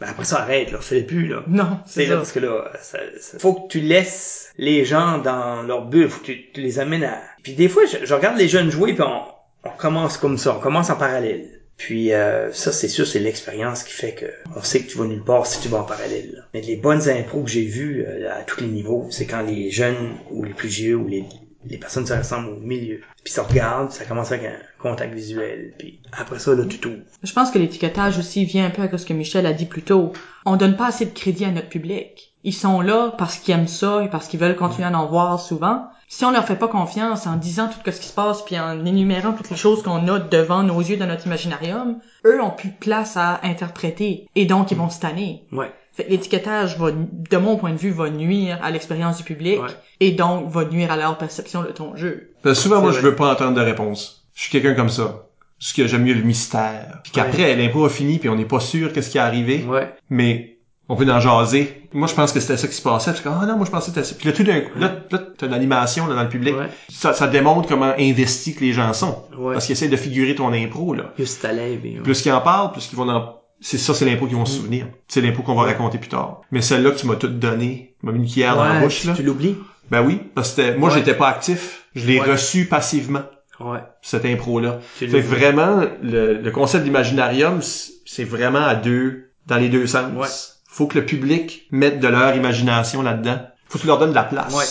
ben 0.00 0.06
après 0.08 0.24
ça, 0.24 0.38
arrête, 0.40 0.72
là, 0.72 0.78
fais 0.80 1.02
plus, 1.02 1.26
là. 1.28 1.42
Non, 1.46 1.78
C'est 1.84 2.04
c'est 2.04 2.10
là 2.10 2.16
parce 2.16 2.32
que 2.32 2.40
là, 2.40 2.72
ça, 2.80 2.98
ça- 3.20 3.38
faut 3.38 3.52
que 3.52 3.68
tu 3.68 3.80
laisses 3.80 4.50
les 4.56 4.84
gens 4.86 5.18
dans 5.18 5.62
leur 5.62 5.84
bulle, 5.84 6.08
faut 6.08 6.20
que 6.20 6.26
tu, 6.26 6.46
tu 6.54 6.62
les 6.62 6.78
amènes 6.78 7.04
à. 7.04 7.18
Puis 7.42 7.52
des 7.52 7.68
fois, 7.68 7.82
je, 7.84 8.06
je 8.06 8.14
regarde 8.14 8.38
les 8.38 8.48
jeunes 8.48 8.70
jouer, 8.70 8.94
puis 8.94 9.02
on, 9.02 9.20
on 9.64 9.70
commence 9.70 10.16
comme 10.16 10.38
ça, 10.38 10.56
on 10.56 10.60
commence 10.60 10.90
en 10.90 10.96
parallèle. 10.96 11.60
Puis 11.76 12.12
euh, 12.12 12.52
ça, 12.52 12.72
c'est 12.72 12.88
sûr, 12.88 13.06
c'est 13.06 13.20
l'expérience 13.20 13.84
qui 13.84 13.92
fait 13.92 14.12
que 14.12 14.26
on 14.56 14.62
sait 14.62 14.80
que 14.80 14.90
tu 14.90 14.98
vas 14.98 15.04
nulle 15.04 15.22
part 15.22 15.46
si 15.46 15.60
tu 15.60 15.68
vas 15.68 15.78
en 15.78 15.84
parallèle. 15.84 16.32
là. 16.34 16.42
Mais 16.52 16.60
les 16.60 16.76
bonnes 16.76 17.08
impros 17.08 17.44
que 17.44 17.50
j'ai 17.50 17.66
vues 17.66 18.04
euh, 18.06 18.32
à 18.32 18.42
tous 18.42 18.60
les 18.60 18.66
niveaux, 18.66 19.06
c'est 19.10 19.26
quand 19.26 19.42
les 19.42 19.70
jeunes 19.70 20.16
ou 20.30 20.42
les 20.42 20.54
plus 20.54 20.68
vieux 20.68 20.96
ou 20.96 21.06
les 21.06 21.24
les 21.64 21.76
personnes 21.76 22.06
se 22.06 22.14
ressemblent 22.14 22.50
au 22.50 22.60
milieu. 22.60 23.00
Puis 23.24 23.32
ça 23.32 23.42
regarde, 23.42 23.90
ça 23.90 24.04
commence 24.04 24.32
avec 24.32 24.46
un 24.46 24.56
contact 24.78 25.14
visuel. 25.14 25.74
Puis 25.78 26.00
après 26.12 26.38
ça, 26.38 26.54
là, 26.54 26.64
tu 26.64 26.78
t'ouvres. 26.78 27.02
Je 27.22 27.32
pense 27.32 27.50
que 27.50 27.58
l'étiquetage 27.58 28.18
aussi 28.18 28.44
vient 28.44 28.66
un 28.66 28.70
peu 28.70 28.82
avec 28.82 28.98
ce 28.98 29.06
que 29.06 29.12
Michel 29.12 29.46
a 29.46 29.52
dit 29.52 29.66
plus 29.66 29.82
tôt. 29.82 30.12
On 30.46 30.56
donne 30.56 30.76
pas 30.76 30.86
assez 30.86 31.04
de 31.04 31.10
crédit 31.10 31.44
à 31.44 31.50
notre 31.50 31.68
public. 31.68 32.34
Ils 32.44 32.54
sont 32.54 32.80
là 32.80 33.14
parce 33.18 33.36
qu'ils 33.36 33.54
aiment 33.54 33.68
ça 33.68 34.02
et 34.04 34.08
parce 34.08 34.28
qu'ils 34.28 34.40
veulent 34.40 34.56
continuer 34.56 34.88
à 34.88 34.98
en 34.98 35.06
voir 35.06 35.40
souvent. 35.40 35.86
Si 36.10 36.24
on 36.24 36.30
leur 36.30 36.46
fait 36.46 36.56
pas 36.56 36.68
confiance 36.68 37.26
en 37.26 37.36
disant 37.36 37.68
tout 37.68 37.78
ce 37.90 38.00
qui 38.00 38.06
se 38.08 38.12
passe 38.14 38.42
puis 38.44 38.58
en 38.58 38.84
énumérant 38.86 39.32
toutes 39.32 39.50
les 39.50 39.56
choses 39.56 39.82
qu'on 39.82 40.08
a 40.08 40.18
devant 40.18 40.62
nos 40.62 40.80
yeux 40.80 40.96
dans 40.96 41.06
notre 41.06 41.26
imaginarium, 41.26 41.98
eux 42.24 42.40
ont 42.42 42.50
plus 42.50 42.70
de 42.70 42.76
place 42.76 43.16
à 43.16 43.40
interpréter 43.42 44.26
et 44.34 44.46
donc 44.46 44.70
ils 44.70 44.76
vont 44.78 44.88
se 44.90 45.00
tanner. 45.00 45.42
Ouais. 45.52 45.70
Fait 45.92 46.04
que 46.04 46.10
l'étiquetage 46.10 46.78
va, 46.78 46.92
de 46.92 47.36
mon 47.36 47.56
point 47.56 47.72
de 47.72 47.76
vue, 47.78 47.90
va 47.90 48.08
nuire 48.08 48.58
à 48.62 48.70
l'expérience 48.70 49.18
du 49.18 49.24
public 49.24 49.60
Ouais. 49.60 49.68
et 50.00 50.12
donc 50.12 50.48
va 50.48 50.64
nuire 50.64 50.90
à 50.92 50.96
leur 50.96 51.18
perception 51.18 51.62
de 51.62 51.68
ton 51.68 51.94
jeu. 51.96 52.30
Parce 52.42 52.56
que 52.56 52.62
souvent, 52.62 52.80
moi, 52.80 52.90
C'est 52.92 52.98
je 52.98 53.02
vrai. 53.02 53.10
veux 53.10 53.16
pas 53.16 53.32
entendre 53.32 53.54
de 53.56 53.60
réponse. 53.60 54.24
Je 54.34 54.42
suis 54.42 54.50
quelqu'un 54.52 54.74
comme 54.74 54.88
ça. 54.88 55.24
Parce 55.58 55.72
que 55.72 55.88
j'aime 55.88 56.04
mieux 56.04 56.14
le 56.14 56.22
mystère. 56.22 57.00
Puis 57.02 57.10
qu'après, 57.12 57.56
l'impro 57.56 57.84
a 57.84 57.90
fini, 57.90 58.18
puis 58.20 58.28
on 58.28 58.36
n'est 58.36 58.44
pas 58.44 58.60
sûr 58.60 58.92
qu'est-ce 58.92 59.10
qui 59.10 59.18
est 59.18 59.20
arrivé. 59.20 59.64
Ouais. 59.68 59.92
Mais 60.08 60.57
on 60.88 60.96
peut 60.96 61.10
en 61.10 61.20
jaser. 61.20 61.82
Moi, 61.92 62.06
je 62.08 62.14
pense 62.14 62.32
que 62.32 62.40
c'était 62.40 62.56
ça 62.56 62.66
qui 62.68 62.74
se 62.74 62.82
passait. 62.82 63.12
Comme, 63.22 63.34
ah 63.40 63.46
non, 63.46 63.56
moi, 63.56 63.66
je 63.66 63.70
pensais 63.70 63.90
que 63.90 63.94
c'était 64.00 64.06
ça. 64.06 64.14
Puis 64.18 64.28
là, 64.28 64.34
tout 64.34 64.42
d'un 64.44 64.60
coup, 64.60 64.78
là, 64.78 64.92
là 65.10 65.18
t'as 65.36 65.46
une 65.46 65.52
animation 65.54 66.06
là, 66.06 66.14
dans 66.14 66.22
le 66.22 66.28
public. 66.28 66.56
Ouais. 66.56 66.68
Ça, 66.88 67.12
ça 67.12 67.26
démontre 67.28 67.68
comment 67.68 67.92
investi 67.98 68.54
que 68.54 68.60
les 68.60 68.72
gens 68.72 68.92
sont. 68.92 69.22
Ouais. 69.38 69.52
Parce 69.54 69.66
qu'ils 69.66 69.74
essaient 69.74 69.88
de 69.88 69.96
figurer 69.96 70.34
ton 70.34 70.52
impro, 70.52 70.94
là. 70.94 71.04
Plus 71.14 71.38
et- 71.44 72.00
Plus 72.02 72.22
qu'ils 72.22 72.32
en 72.32 72.40
parlent, 72.40 72.72
plus 72.72 72.86
qu'ils 72.86 72.96
vont 72.98 73.08
en... 73.08 73.34
C'est 73.60 73.76
ça, 73.78 73.92
c'est 73.92 74.04
l'impro 74.04 74.26
qu'ils 74.26 74.36
vont 74.36 74.44
se 74.46 74.56
souvenir. 74.56 74.86
C'est 75.08 75.20
l'impro 75.20 75.42
qu'on 75.42 75.54
va 75.56 75.62
Ouais. 75.64 75.72
raconter 75.72 75.98
plus 75.98 76.08
tard. 76.08 76.42
Mais 76.52 76.62
celle-là 76.62 76.92
que 76.92 76.98
tu 76.98 77.06
m'as 77.06 77.16
toute 77.16 77.38
donnée, 77.40 77.96
tu 78.00 78.06
m'as 78.06 78.12
mis 78.12 78.20
une 78.20 78.26
cuillère 78.30 78.54
dans 78.56 78.64
la 78.64 78.74
Ouais, 78.74 78.80
bouche, 78.84 79.04
là. 79.04 79.14
Tu 79.16 79.22
l'oublies? 79.24 79.56
Ben 79.90 80.02
oui, 80.06 80.20
parce 80.34 80.52
que 80.52 80.76
moi, 80.76 80.90
Ouais. 80.90 80.94
j'étais 80.98 81.14
pas 81.14 81.28
actif. 81.28 81.84
Je 81.96 82.06
l'ai 82.06 82.20
Ouais. 82.20 82.30
reçu 82.32 82.66
passivement, 82.66 83.22
Ouais. 83.58 83.80
cette 84.02 84.24
impro-là. 84.26 84.78
Fait 84.94 85.06
que 85.08 85.16
vraiment, 85.16 85.80
le, 86.02 86.34
le 86.34 86.50
concept 86.52 86.84
d'imaginarium, 86.84 87.60
c'est 87.62 88.24
vraiment 88.24 88.64
à 88.64 88.74
deux, 88.76 89.30
dans 89.46 89.56
les 89.56 89.68
deux 89.68 89.86
sens. 89.88 90.57
Faut 90.78 90.86
que 90.86 90.96
le 90.96 91.04
public 91.04 91.66
mette 91.72 91.98
de 91.98 92.06
leur 92.06 92.36
imagination 92.36 93.02
là-dedans. 93.02 93.40
Faut 93.68 93.78
que 93.78 93.82
tu 93.82 93.88
leur 93.88 93.98
donnes 93.98 94.10
de 94.10 94.14
la 94.14 94.22
place. 94.22 94.54
Ouais. 94.54 94.64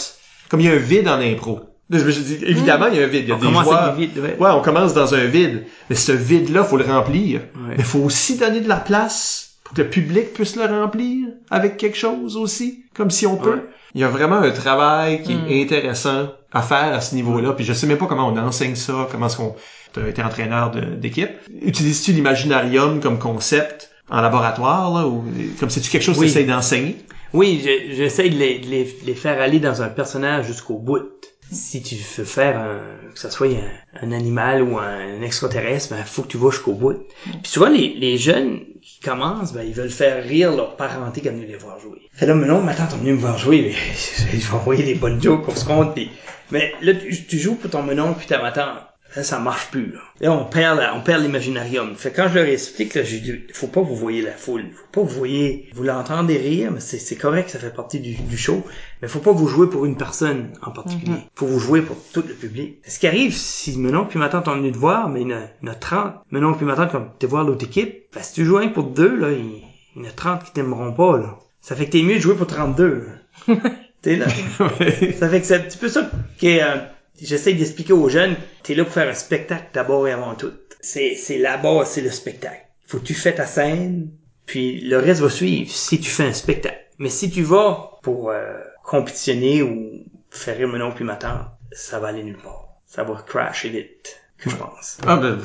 Comme 0.48 0.62
il 0.62 0.68
y 0.68 0.70
a 0.70 0.72
un 0.72 0.78
vide 0.78 1.10
en 1.10 1.20
impro. 1.20 1.60
Je 1.90 2.02
me 2.02 2.12
suis 2.12 2.24
dit, 2.24 2.38
évidemment, 2.46 2.88
il 2.88 2.98
y 2.98 3.02
a 3.02 3.04
un 3.04 3.08
vide. 3.08 3.24
Il 3.26 3.28
y 3.28 3.32
a 3.34 3.36
On 3.36 3.40
des 3.40 3.46
commence 3.48 3.66
joueurs- 3.66 3.84
avec 3.84 4.00
vides, 4.00 4.18
ouais. 4.24 4.38
Ouais, 4.40 4.50
on 4.52 4.62
commence 4.62 4.94
dans 4.94 5.14
un 5.16 5.26
vide. 5.26 5.66
Mais 5.90 5.98
ce 5.98 6.14
vide-là, 6.14 6.64
faut 6.64 6.78
le 6.78 6.86
remplir. 6.86 7.42
Ouais. 7.56 7.76
Mais 7.78 7.84
faut 7.84 8.00
aussi 8.00 8.38
donner 8.38 8.62
de 8.62 8.70
la 8.70 8.78
place 8.78 9.56
pour 9.66 9.74
que 9.76 9.82
le 9.82 9.90
public 9.90 10.32
puisse 10.34 10.56
le 10.56 10.64
remplir 10.64 11.28
avec 11.52 11.76
quelque 11.76 11.98
chose 11.98 12.38
aussi, 12.38 12.86
comme 12.96 13.12
si 13.12 13.28
on 13.28 13.36
peut. 13.36 13.64
Il 13.94 14.00
y 14.00 14.06
a 14.06 14.08
vraiment 14.08 14.38
un 14.38 14.52
travail 14.52 15.24
qui 15.24 15.36
Mm. 15.36 15.48
est 15.50 15.62
intéressant 15.64 16.30
à 16.54 16.62
faire 16.62 16.94
à 16.94 17.02
ce 17.02 17.16
niveau-là. 17.16 17.52
Puis 17.52 17.66
je 17.66 17.74
sais 17.74 17.86
même 17.86 17.98
pas 17.98 18.06
comment 18.06 18.30
on 18.30 18.38
enseigne 18.38 18.76
ça, 18.76 19.10
comment 19.12 19.26
est-ce 19.28 19.36
qu'on... 19.36 19.56
Tu 19.94 20.00
as 20.00 20.08
été 20.08 20.22
entraîneur 20.24 20.72
de- 20.72 20.96
d'équipe. 20.96 21.32
Utilises-tu 21.62 22.14
l'imaginarium 22.14 23.02
comme 23.02 23.20
concept? 23.20 23.92
En 24.10 24.22
laboratoire, 24.22 24.94
là, 24.94 25.08
ou 25.08 25.24
comme 25.60 25.70
c'est-tu 25.70 25.90
quelque 25.90 26.04
chose 26.04 26.16
que 26.16 26.22
Oui. 26.22 26.28
tu 26.28 26.32
essayes 26.32 26.46
d'enseigner? 26.46 26.98
Oui, 27.34 27.62
je- 27.64 27.94
j'essaie 27.96 28.30
de 28.30 28.38
les, 28.38 28.60
de 28.60 28.68
les, 28.68 28.84
de 28.86 29.06
les 29.06 29.16
faire 29.16 29.42
aller 29.42 29.60
dans 29.60 29.82
un 29.82 29.90
personnage 29.90 30.46
jusqu'au 30.48 30.78
bout. 30.78 31.04
si 31.52 31.82
tu 31.82 31.96
veux 32.18 32.26
faire 32.26 32.58
un, 32.60 32.80
que 33.14 33.20
ce 33.20 33.30
soit 33.30 33.48
un, 33.48 34.06
un 34.08 34.12
animal 34.12 34.62
ou 34.64 34.78
un, 34.78 35.22
extraterrestre, 35.22 35.94
ben 35.96 36.04
faut 36.04 36.24
que 36.24 36.28
tu 36.28 36.38
vas 36.38 36.52
jusqu'au 36.52 36.74
bout. 36.74 37.06
Puis 37.24 37.40
souvent 37.52 37.70
les, 37.70 37.94
les 37.98 38.18
jeunes 38.18 38.60
qui 38.82 39.00
commencent, 39.02 39.54
ben 39.54 39.64
ils 39.66 39.74
veulent 39.74 39.90
faire 39.90 40.24
rire 40.24 40.52
leurs 40.56 40.76
parentés 40.78 41.22
qui 41.22 41.30
viennent 41.30 41.46
les 41.48 41.56
voir 41.58 41.80
jouer. 41.80 42.00
Fait 42.14 42.26
là, 42.26 42.34
mais 42.36 42.48
non, 42.48 42.62
ma 42.62 42.74
tante 42.76 42.94
est 42.94 42.98
venue 42.98 43.14
me 43.14 43.20
voir 43.20 43.38
jouer, 43.38 43.62
mais 43.62 43.74
je 44.40 44.48
vais 44.48 44.54
envoyer 44.54 44.84
des 44.84 44.96
bonnes 44.96 45.22
jokes 45.22 45.44
pour 45.44 45.58
se 45.58 45.64
compte. 45.66 45.94
Puis, 45.96 46.10
mais 46.52 46.74
là, 46.82 46.94
tu, 46.96 47.26
tu 47.26 47.38
joues 47.40 47.56
pour 47.56 47.70
ton 47.72 47.84
menon 47.84 48.14
puis 48.14 48.28
ta 48.28 48.42
ma 48.42 48.52
tante. 48.52 48.80
Là, 49.18 49.24
ça 49.24 49.40
marche 49.40 49.72
plus, 49.72 49.94
là. 49.94 50.00
Là, 50.22 50.32
on 50.32 50.46
perd, 50.46 50.78
la- 50.78 50.96
on 50.96 51.02
perd 51.02 51.24
l'imaginarium. 51.24 51.96
Fait 51.96 52.12
quand 52.12 52.28
je 52.30 52.36
leur 52.36 52.46
explique, 52.48 52.94
là, 52.94 53.02
j'ai 53.04 53.20
dit, 53.20 53.34
faut 53.52 53.66
pas 53.66 53.82
vous 53.82 53.96
voyez 53.96 54.22
la 54.22 54.34
foule. 54.34 54.66
Faut 54.76 55.02
pas 55.02 55.02
vous 55.02 55.18
voyez, 55.18 55.70
vous 55.74 55.82
l'entendez 55.82 56.38
rire, 56.38 56.70
mais 56.72 56.80
c'est, 56.80 57.00
c'est 57.00 57.16
correct, 57.16 57.50
ça 57.50 57.58
fait 57.58 57.74
partie 57.74 58.00
du, 58.00 58.14
du 58.14 58.38
show. 58.38 58.64
Mais 59.02 59.08
faut 59.08 59.18
pas 59.18 59.32
vous 59.32 59.48
jouer 59.48 59.68
pour 59.72 59.86
une 59.86 59.98
personne 59.98 60.52
en 60.62 60.70
particulier. 60.70 61.18
Faut 61.34 61.48
vous 61.48 61.60
jouer 61.60 61.82
pour 61.82 61.98
tout 62.14 62.24
le 62.28 62.36
public. 62.36 62.78
Ce 62.88 63.00
qui 63.00 63.08
arrive, 63.08 63.34
si 63.34 63.76
Menon 63.80 64.06
puis 64.06 64.20
ma 64.20 64.30
tante 64.30 64.48
venu 64.50 64.72
te 64.72 64.78
voir, 64.78 65.10
mais 65.10 65.22
il 65.24 65.30
y 65.30 65.34
en 65.34 65.38
a, 65.38 65.42
il 65.64 65.66
y 65.68 65.70
en 65.70 65.74
a 65.74 65.76
30. 65.76 66.14
Menon 66.30 66.54
puis 66.54 66.68
ma 66.68 66.76
tante 66.76 66.92
qui 66.92 66.96
ont 66.98 67.10
été 67.16 67.26
voir 67.26 67.44
l'autre 67.44 67.66
équipe, 67.66 68.06
ben, 68.14 68.22
si 68.22 68.34
tu 68.34 68.46
joues 68.46 68.58
un 68.60 68.68
pour 68.68 68.84
deux, 68.84 69.16
là, 69.18 69.32
il, 69.32 69.64
il 69.96 70.04
y 70.04 70.06
en 70.06 70.10
a 70.10 70.12
30 70.12 70.44
qui 70.44 70.52
t'aimeront 70.52 70.94
pas, 70.94 71.18
là. 71.18 71.40
Ça 71.60 71.76
fait 71.76 71.88
que 71.88 71.92
t'es 71.94 72.04
mieux 72.04 72.16
de 72.18 72.20
jouer 72.20 72.36
pour 72.36 72.46
32. 72.46 73.08
là. 73.48 73.56
T'es 74.04 74.16
là. 74.16 74.28
Ça 75.20 75.28
fait 75.28 75.42
que 75.42 75.46
c'est 75.48 75.56
un 75.56 75.60
petit 75.60 75.78
peu 75.80 75.88
ça 75.90 76.08
que 76.40 76.46
euh, 76.46 76.76
j'essaie 77.22 77.54
d'expliquer 77.54 77.94
aux 77.94 78.10
jeunes. 78.10 78.36
T'es 78.64 78.76
là 78.76 78.84
pour 78.84 78.94
faire 78.94 79.10
un 79.10 79.14
spectacle 79.14 79.68
d'abord 79.74 80.08
et 80.08 80.12
avant 80.12 80.36
tout. 80.36 80.52
C'est, 80.82 81.16
c'est 81.16 81.38
la 81.38 81.58
base, 81.58 81.90
c'est 81.90 82.02
le 82.02 82.12
spectacle. 82.12 82.62
Faut 82.88 83.00
que 83.00 83.06
tu 83.06 83.14
fais 83.14 83.34
ta 83.36 83.46
scène, 83.46 84.10
puis 84.46 84.80
le 84.82 84.98
reste 84.98 85.22
va 85.22 85.30
suivre 85.30 85.70
si 85.70 86.00
tu 86.00 86.10
fais 86.10 86.26
un 86.26 86.34
spectacle. 86.34 86.78
Mais 87.00 87.10
si 87.10 87.30
tu 87.30 87.44
vas 87.44 88.00
pour 88.04 88.30
euh, 88.32 88.54
compétitionner 88.84 89.62
ou 89.62 90.04
faire 90.30 90.58
rire 90.58 90.68
mon 90.68 90.82
oncle 90.82 90.96
puis 90.96 91.06
ma 91.06 91.16
tante, 91.16 91.42
ça 91.72 92.00
va 92.00 92.08
aller 92.10 92.24
nulle 92.24 92.38
part. 92.38 92.68
Ça 92.86 93.04
va 93.04 93.22
crasher 93.28 93.70
vite, 93.70 94.18
que 94.38 94.50
je 94.50 94.56
pense. 94.56 94.98
Ah 95.06 95.18
ben, 95.18 95.38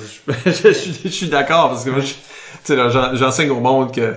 je, 0.46 0.50
je 0.50 0.72
suis, 0.72 1.00
je 1.04 1.08
suis 1.08 1.28
d'accord 1.28 1.70
parce 1.70 1.84
que 1.84 1.90
moi, 1.90 2.00
je- 2.00 2.12
tu 2.14 2.14
sais, 2.64 2.76
là, 2.76 2.88
j'en- 2.88 3.14
j'enseigne 3.16 3.50
au 3.50 3.60
monde 3.60 3.92
que 3.94 4.16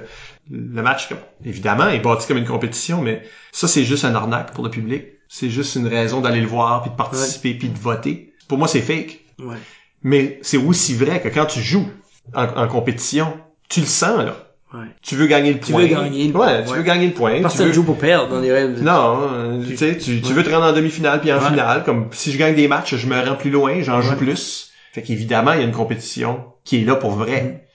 le 0.52 0.82
match, 0.84 1.10
évidemment, 1.44 1.88
est 1.90 2.00
bâti 2.00 2.28
comme 2.28 2.38
une 2.38 2.46
compétition, 2.46 3.02
mais 3.02 3.24
ça, 3.52 3.68
c'est 3.68 3.84
juste 3.84 4.06
un 4.06 4.14
arnaque 4.14 4.54
pour 4.54 4.64
le 4.64 4.70
public. 4.70 5.06
C'est 5.28 5.50
juste 5.50 5.76
une 5.76 5.88
raison 5.88 6.22
d'aller 6.22 6.42
le 6.42 6.48
voir, 6.48 6.82
puis 6.82 6.92
de 6.92 6.96
participer, 6.96 7.54
puis 7.54 7.70
de 7.70 7.78
voter. 7.78 8.34
Pour 8.48 8.58
moi, 8.58 8.68
c'est 8.68 8.82
fake. 8.82 9.20
Ouais. 9.40 9.56
Mais 10.04 10.40
c'est 10.44 10.58
aussi 10.58 10.94
vrai 10.94 11.22
que 11.22 11.30
quand 11.30 11.46
tu 11.46 11.62
joues 11.62 11.88
en, 12.34 12.44
en 12.46 12.68
compétition, 12.68 13.34
tu 13.70 13.80
le 13.82 13.86
sens, 13.88 14.20
là. 14.20 14.36
Ouais. 14.74 14.86
Tu 15.02 15.16
veux 15.16 15.28
gagner 15.28 15.54
le 15.54 15.60
Tu 15.60 15.72
point. 15.72 15.82
veux 15.84 15.88
gagner 15.88 16.28
le- 16.28 16.38
Ouais, 16.38 16.64
tu 16.66 16.74
veux 16.74 16.82
gagner 16.84 17.08
le 17.08 17.14
point. 17.14 17.36
Tu 17.38 17.42
Personne 17.42 17.68
veux... 17.68 17.74
joue 17.74 17.84
pour 17.84 17.98
perdre 17.98 18.30
dans 18.30 18.42
les 18.42 18.52
rêves. 18.52 18.84
Non, 18.84 19.20
euh, 19.32 19.64
tu 19.66 19.78
sais, 19.78 19.98
tu, 19.98 20.22
tu 20.22 20.34
veux 20.34 20.44
te 20.44 20.50
rendre 20.50 20.66
en 20.66 20.74
demi-finale 20.74 21.22
puis 21.22 21.32
en 21.32 21.40
finale. 21.40 21.84
Comme 21.86 22.10
si 22.12 22.32
je 22.32 22.38
gagne 22.38 22.56
des 22.56 22.68
matchs, 22.68 22.96
je 22.96 23.08
me 23.08 23.20
rends 23.20 23.36
plus 23.36 23.52
loin, 23.52 23.82
j'en 23.82 24.02
joue 24.02 24.16
plus. 24.16 24.72
Fait 24.92 25.02
qu'évidemment, 25.02 25.54
il 25.54 25.60
y 25.60 25.62
a 25.64 25.66
une 25.66 25.72
compétition 25.72 26.44
qui 26.66 26.82
est 26.82 26.86
là 26.86 26.96
pour 26.96 27.12
vrai. 27.12 27.68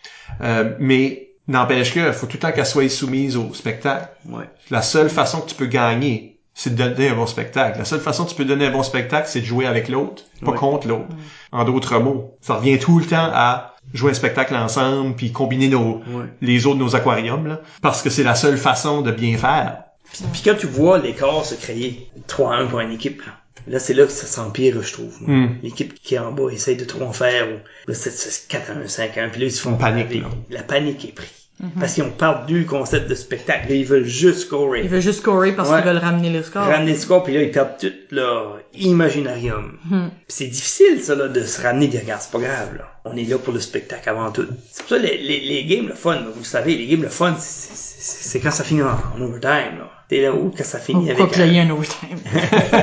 Euh, 0.42 0.74
mais 0.78 1.30
n'empêche 1.48 1.94
que 1.94 2.12
faut 2.12 2.26
tout 2.26 2.36
le 2.36 2.40
temps 2.40 2.52
qu'elle 2.52 2.66
soit 2.66 2.88
soumise 2.88 3.36
au 3.36 3.52
spectacle. 3.54 4.08
Ouais. 4.28 4.44
La 4.70 4.82
seule 4.82 5.08
façon 5.10 5.40
que 5.40 5.48
tu 5.48 5.54
peux 5.54 5.66
gagner, 5.66 6.29
c'est 6.62 6.74
de 6.74 6.82
donner 6.82 7.08
un 7.08 7.14
bon 7.14 7.24
spectacle. 7.26 7.78
La 7.78 7.86
seule 7.86 8.00
façon 8.00 8.24
que 8.26 8.30
tu 8.30 8.36
peux 8.36 8.44
donner 8.44 8.66
un 8.66 8.70
bon 8.70 8.82
spectacle, 8.82 9.26
c'est 9.30 9.40
de 9.40 9.46
jouer 9.46 9.64
avec 9.64 9.88
l'autre, 9.88 10.24
pas 10.44 10.50
Ouais. 10.50 10.58
contre 10.58 10.88
l'autre. 10.88 11.08
En 11.52 11.64
d'autres 11.64 11.98
mots, 11.98 12.36
ça 12.42 12.56
revient 12.56 12.78
tout 12.78 12.98
le 12.98 13.06
temps 13.06 13.30
à 13.32 13.76
jouer 13.94 14.10
un 14.10 14.14
spectacle 14.14 14.54
ensemble 14.54 15.16
puis 15.16 15.32
combiner 15.32 15.68
nos 15.68 16.02
Ouais. 16.12 16.26
les 16.42 16.66
autres 16.66 16.76
de 16.76 16.82
nos 16.84 16.94
aquariums 16.96 17.46
là, 17.46 17.60
parce 17.80 18.02
que 18.02 18.10
c'est 18.10 18.24
la 18.24 18.34
seule 18.34 18.58
façon 18.58 19.00
de 19.00 19.10
bien 19.10 19.38
faire. 19.38 19.84
Puis, 20.12 20.22
puis 20.32 20.42
quand 20.44 20.54
tu 20.58 20.66
vois 20.66 20.98
l'écart 20.98 21.46
se 21.46 21.54
créer, 21.54 22.10
3-1 22.28 22.66
pour 22.66 22.80
une 22.80 22.92
équipe, 22.92 23.22
là, 23.66 23.78
c'est 23.78 23.94
là 23.94 24.04
que 24.04 24.12
ça 24.12 24.26
s'empire, 24.26 24.82
je 24.82 24.92
trouve. 24.92 25.16
Hmm. 25.26 25.54
L'équipe 25.62 25.94
qui 25.94 26.16
est 26.16 26.18
en 26.18 26.30
bas 26.30 26.50
essaye 26.52 26.76
de 26.76 26.84
trop 26.84 27.04
en 27.04 27.12
faire, 27.14 27.48
ou 27.48 27.56
là, 27.88 27.94
c'est 27.94 28.10
c'est 28.10 28.48
4-1, 28.50 28.86
5-1, 28.86 29.30
puis 29.30 29.40
là, 29.40 29.46
ils 29.46 29.52
se 29.52 29.62
font 29.62 29.76
Panique. 29.76 30.22
La 30.50 30.62
panique 30.62 31.06
est 31.06 31.12
prise. 31.14 31.30
Parce 31.78 31.94
qu'ils 31.94 32.04
ont 32.04 32.10
perdu 32.10 32.60
le 32.60 32.64
concept 32.64 33.08
de 33.10 33.14
spectacle. 33.14 33.68
Là, 33.68 33.74
ils 33.74 33.84
veulent 33.84 34.04
juste 34.06 34.40
scorer. 34.46 34.80
Ils 34.82 34.88
veulent 34.88 35.00
juste 35.02 35.20
scorer 35.20 35.52
parce 35.52 35.68
Ouais. 35.70 35.82
qu'ils 35.82 35.90
veulent 35.90 35.98
ramener 36.02 36.30
le 36.30 36.42
score. 36.42 36.62
Ramener 36.64 36.92
le 36.92 36.98
score, 36.98 37.22
puis 37.22 37.34
là, 37.34 37.42
ils 37.42 37.50
perdent 37.50 37.76
tout 37.78 37.92
leur 38.10 38.60
imaginarium. 38.74 39.78
Hmm. 39.88 40.08
Puis 40.08 40.24
c'est 40.28 40.46
difficile, 40.46 41.00
ça, 41.02 41.14
là, 41.14 41.28
de 41.28 41.42
se 41.42 41.60
ramener 41.62 41.88
des 41.88 41.98
regards. 41.98 42.20
C'est 42.22 42.32
pas 42.32 42.38
grave, 42.38 42.76
là. 42.78 42.84
On 43.04 43.16
est 43.16 43.24
là 43.24 43.38
pour 43.38 43.52
le 43.54 43.60
spectacle 43.60 44.08
avant 44.08 44.30
tout. 44.30 44.46
C'est 44.70 44.82
pour 44.82 44.90
ça, 44.96 44.98
les, 44.98 45.16
les, 45.18 45.40
les 45.40 45.64
games, 45.64 45.88
le 45.88 45.94
fun, 45.94 46.16
vous 46.32 46.40
le 46.40 46.44
savez, 46.44 46.76
les 46.76 46.86
games, 46.86 47.02
le 47.02 47.08
fun, 47.08 47.34
c'est- 47.38 47.74
c'est 47.74 47.89
c'est- 48.00 48.28
c'est 48.28 48.40
quand 48.40 48.50
ça 48.50 48.64
finit 48.64 48.82
en, 48.82 48.88
en 48.88 49.20
overtime, 49.22 49.78
là. 49.78 49.90
T'es 50.08 50.22
là 50.22 50.32
où 50.32 50.50
quand 50.56 50.64
ça 50.64 50.80
finit 50.80 51.06
Pourquoi 51.06 51.26
avec... 51.26 51.34
qu'il 51.36 51.52
y 51.52 51.58
ait 51.58 51.60
un 51.60 51.70
overtime? 51.70 52.18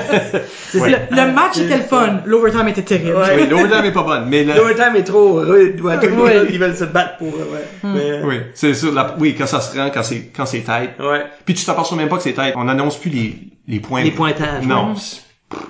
C'est 0.72 0.80
Ouais. 0.80 1.08
Le, 1.12 1.32
match 1.34 1.54
C'est 1.56 1.66
était 1.66 1.78
le 1.78 1.84
fun. 1.84 2.22
L'overtime 2.26 2.68
était 2.70 2.84
terrible. 2.84 3.18
Ouais. 3.18 3.36
Oui, 3.36 3.48
l'overtime 3.50 3.86
est 3.86 3.92
pas 3.92 4.04
bonne, 4.04 4.30
mais 4.30 4.44
le- 4.46 4.54
L'overtime 4.54 4.96
est 4.96 5.04
trop 5.04 5.34
rude. 5.34 5.82
Ouais, 5.82 6.00
tout 6.00 6.06
le 6.06 6.12
monde, 6.16 6.26
Ouais. 6.26 6.48
ils 6.50 6.58
veulent 6.60 6.76
se 6.76 6.86
battre 6.86 7.18
pour... 7.18 7.28
Ouais. 7.28 7.68
Mais, 7.84 8.22
oui, 8.24 8.40
c'est 8.54 8.74
sûr. 8.74 8.94
la- 8.94 9.16
oui, 9.20 9.36
quand 9.38 9.46
ça 9.48 9.60
se 9.60 9.78
rend, 9.78 9.90
quand 9.94 10.04
c'est 10.04 10.28
quand 10.36 10.46
c'est 10.46 10.62
tête. 10.62 10.92
ouais. 11.00 11.26
Puis 11.46 11.54
tu 11.54 11.66
t'aperçois 11.66 11.98
même 11.98 12.08
pas 12.10 12.18
que 12.18 12.24
c'est 12.24 12.34
tête. 12.34 12.54
On 12.56 12.68
annonce 12.70 12.98
plus 12.98 13.10
les 13.10 13.36
les 13.68 13.80
points. 13.82 14.04
Les 14.04 14.12
pointages. 14.12 14.66
Non, 14.66 14.96
c'est- 14.96 15.22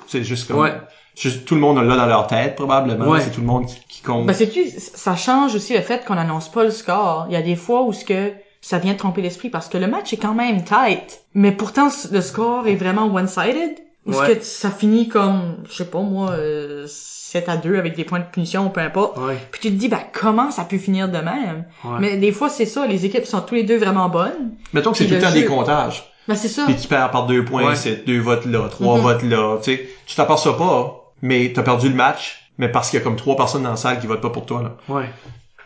c'est 0.08 0.24
juste 0.24 0.48
comme 0.48 0.60
Ouais. 0.60 0.74
juste 1.20 1.46
tout 1.46 1.56
le 1.56 1.62
monde 1.62 1.78
l'a 1.84 1.96
dans 1.96 2.06
leur 2.06 2.28
tête 2.28 2.56
probablement. 2.56 3.08
Ouais. 3.08 3.22
C'est 3.22 3.32
tout 3.32 3.42
le 3.42 3.48
monde 3.48 3.66
qui, 3.66 3.80
qui 3.90 4.02
compte. 4.04 4.28
Ben, 4.28 4.34
sais-tu, 4.34 4.66
ça 4.78 5.16
change 5.16 5.56
aussi 5.56 5.74
le 5.74 5.82
fait 5.82 6.06
qu'on 6.06 6.18
annonce 6.18 6.52
pas 6.52 6.64
le 6.64 6.70
score. 6.72 7.26
Il 7.30 7.34
y 7.34 7.38
a 7.38 7.42
des 7.42 7.56
fois 7.56 7.82
où 7.84 7.94
ce 7.94 8.06
que 8.06 8.32
ça 8.62 8.80
vient 8.80 8.94
tromper 8.96 9.22
l'esprit 9.22 9.50
parce 9.50 9.70
que 9.70 9.78
le 9.78 9.88
match 9.88 10.14
est 10.14 10.18
quand 10.18 10.34
même 10.34 10.64
tight. 10.64 11.22
Mais 11.34 11.52
pourtant, 11.52 11.90
le 12.12 12.22
score 12.22 12.68
est 12.68 12.76
vraiment 12.76 13.06
one-sided. 13.14 13.76
Ou 14.06 14.14
Ouais. 14.14 14.38
que 14.38 14.44
ça 14.44 14.72
finit 14.72 15.10
comme, 15.10 15.58
je 15.70 15.74
sais 15.76 15.86
pas 15.90 16.00
moi, 16.00 16.32
euh, 16.32 16.86
7 16.88 17.50
à 17.50 17.58
2 17.58 17.78
avec 17.78 17.94
des 17.98 18.06
points 18.06 18.20
de 18.20 18.26
punition, 18.32 18.70
peu 18.70 18.80
importe. 18.80 19.18
Ouais. 19.18 19.38
Puis 19.52 19.60
tu 19.60 19.68
te 19.70 19.74
dis, 19.76 19.90
ben, 19.90 20.00
comment 20.14 20.50
ça 20.50 20.64
peut 20.64 20.78
finir 20.78 21.10
de 21.10 21.18
même? 21.18 21.66
Ouais. 21.84 21.98
Mais 22.00 22.16
des 22.16 22.32
fois, 22.32 22.48
c'est 22.48 22.66
ça, 22.66 22.88
les 22.88 23.06
équipes 23.06 23.26
sont 23.26 23.42
tous 23.42 23.56
les 23.56 23.64
deux 23.64 23.78
vraiment 23.78 24.08
bonnes. 24.08 24.52
Mettons 24.72 24.92
que 24.94 24.98
c'est 25.00 25.08
tout 25.08 25.16
le 25.16 25.20
temps 25.22 25.34
des 25.34 25.44
comptages. 25.44 26.10
Ben, 26.26 26.36
c'est 26.36 26.48
ça. 26.48 26.64
Puis 26.66 26.76
tu 26.78 26.88
perds 26.88 27.12
par 27.12 27.26
deux 27.26 27.44
points, 27.44 27.68
Ouais. 27.68 27.76
c'est 27.76 28.06
deux 28.06 28.20
votes 28.22 28.46
là, 28.46 28.70
trois 28.70 28.96
Mhm. 28.96 29.04
votes 29.04 29.24
là. 29.24 29.58
Tu 29.62 29.76
sais, 29.76 29.90
tu 30.06 30.16
t'aperçois 30.16 30.58
pas, 30.58 31.12
mais 31.22 31.52
t'as 31.54 31.64
perdu 31.64 31.90
le 31.90 31.96
match, 31.96 32.50
mais 32.58 32.70
parce 32.70 32.90
qu'il 32.90 33.00
y 33.00 33.02
a 33.02 33.04
comme 33.04 33.18
trois 33.18 33.36
personnes 33.36 33.64
dans 33.64 33.72
la 33.72 33.76
salle 33.76 34.00
qui 34.00 34.08
votent 34.08 34.22
pas 34.22 34.30
pour 34.30 34.46
toi 34.46 34.64
là. 34.64 34.94
Ouais. 34.96 35.10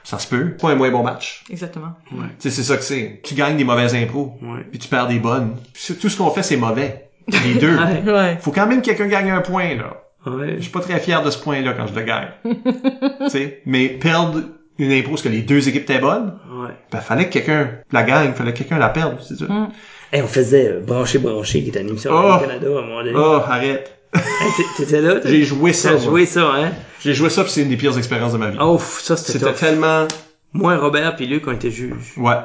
Ça 0.04 0.18
se 0.20 0.28
peut. 0.28 0.52
Pas 0.60 0.70
un 0.72 0.76
moins 0.76 0.90
bon 0.92 1.04
match. 1.04 1.44
Exactement. 1.50 1.94
Tu 2.10 2.16
sais, 2.40 2.50
c'est 2.50 2.64
ça 2.64 2.78
que 2.78 2.84
c'est. 2.84 3.22
Tu 3.24 3.36
gagnes 3.36 3.58
des 3.58 3.64
mauvaises 3.64 3.94
impros, 3.96 4.34
Ouais. 4.42 4.66
puis 4.70 4.80
tu 4.80 4.88
perds 4.88 5.08
des 5.08 5.20
bonnes. 5.20 5.56
Puis 5.74 5.96
tout 5.96 6.10
ce 6.10 6.18
qu'on 6.18 6.32
fait, 6.32 6.44
c'est 6.44 6.58
mauvais. 6.58 7.10
Les 7.28 7.54
deux. 7.60 7.78
Ouais. 7.78 8.02
Ouais. 8.12 8.38
Faut 8.42 8.52
quand 8.52 8.66
même 8.68 8.82
que 8.82 8.86
quelqu'un 8.88 9.08
gagne 9.08 9.30
un 9.32 9.42
point, 9.42 9.76
là. 9.76 9.98
Ouais. 10.26 10.56
Je 10.58 10.62
suis 10.62 10.72
pas 10.72 10.80
très 10.82 11.00
fier 11.00 11.22
de 11.24 11.30
ce 11.32 11.38
point-là 11.38 11.74
quand 11.74 11.88
je 11.88 11.94
le 11.96 12.02
gagne. 12.02 12.30
sais, 13.30 13.62
mais 13.66 13.88
perdre 13.90 14.42
une 14.78 14.92
impro 14.92 15.12
parce 15.12 15.22
que 15.22 15.30
les 15.30 15.42
deux 15.42 15.68
équipes 15.68 15.84
étaient 15.84 16.00
bonnes, 16.00 16.38
Ouais. 16.52 16.70
ben 16.92 17.00
fallait 17.00 17.26
que 17.28 17.34
quelqu'un 17.34 17.70
la 17.92 18.04
gagne, 18.04 18.34
fallait 18.34 18.54
que 18.54 18.58
quelqu'un 18.60 18.78
la 18.80 18.90
perde, 18.90 19.18
c'est 19.22 19.36
ça. 19.38 19.46
Mm. 19.46 19.70
Hey, 20.14 20.22
on 20.24 20.28
faisait 20.28 20.68
euh, 20.68 20.80
Brancher 20.82 21.20
Brancher, 21.20 21.64
qui 21.64 21.70
est 21.70 21.80
une 21.80 21.90
émission 21.90 22.12
Oh. 22.14 22.34
au 22.36 22.40
Canada 22.40 22.68
à 22.68 22.80
un 22.80 22.82
moment 22.82 23.04
donné. 23.04 23.14
Oh, 23.16 23.40
arrête. 23.48 24.01
T'étais 24.78 25.02
là? 25.02 25.16
J'ai 25.24 25.44
joué 25.44 25.74
ça. 25.74 25.90
T'as 25.90 25.96
moi. 25.96 26.04
joué 26.06 26.26
ça, 26.26 26.52
hein? 26.54 26.72
J'ai 27.00 27.14
joué 27.14 27.30
ça, 27.30 27.44
puis 27.44 27.52
c'est 27.52 27.62
une 27.62 27.70
des 27.70 27.78
pires 27.78 27.98
expériences 27.98 28.34
de 28.34 28.38
ma 28.38 28.50
vie. 28.50 28.58
Oh, 28.62 28.80
ça, 28.80 29.16
c'était 29.18 29.40
C'était 29.40 29.54
tellement... 29.54 30.08
Moi, 30.54 30.78
Robert 30.78 31.16
puis 31.16 31.28
Luc, 31.28 31.48
on 31.48 31.54
était 31.54 31.72
juges. 31.72 32.14
Ouais. 32.18 32.36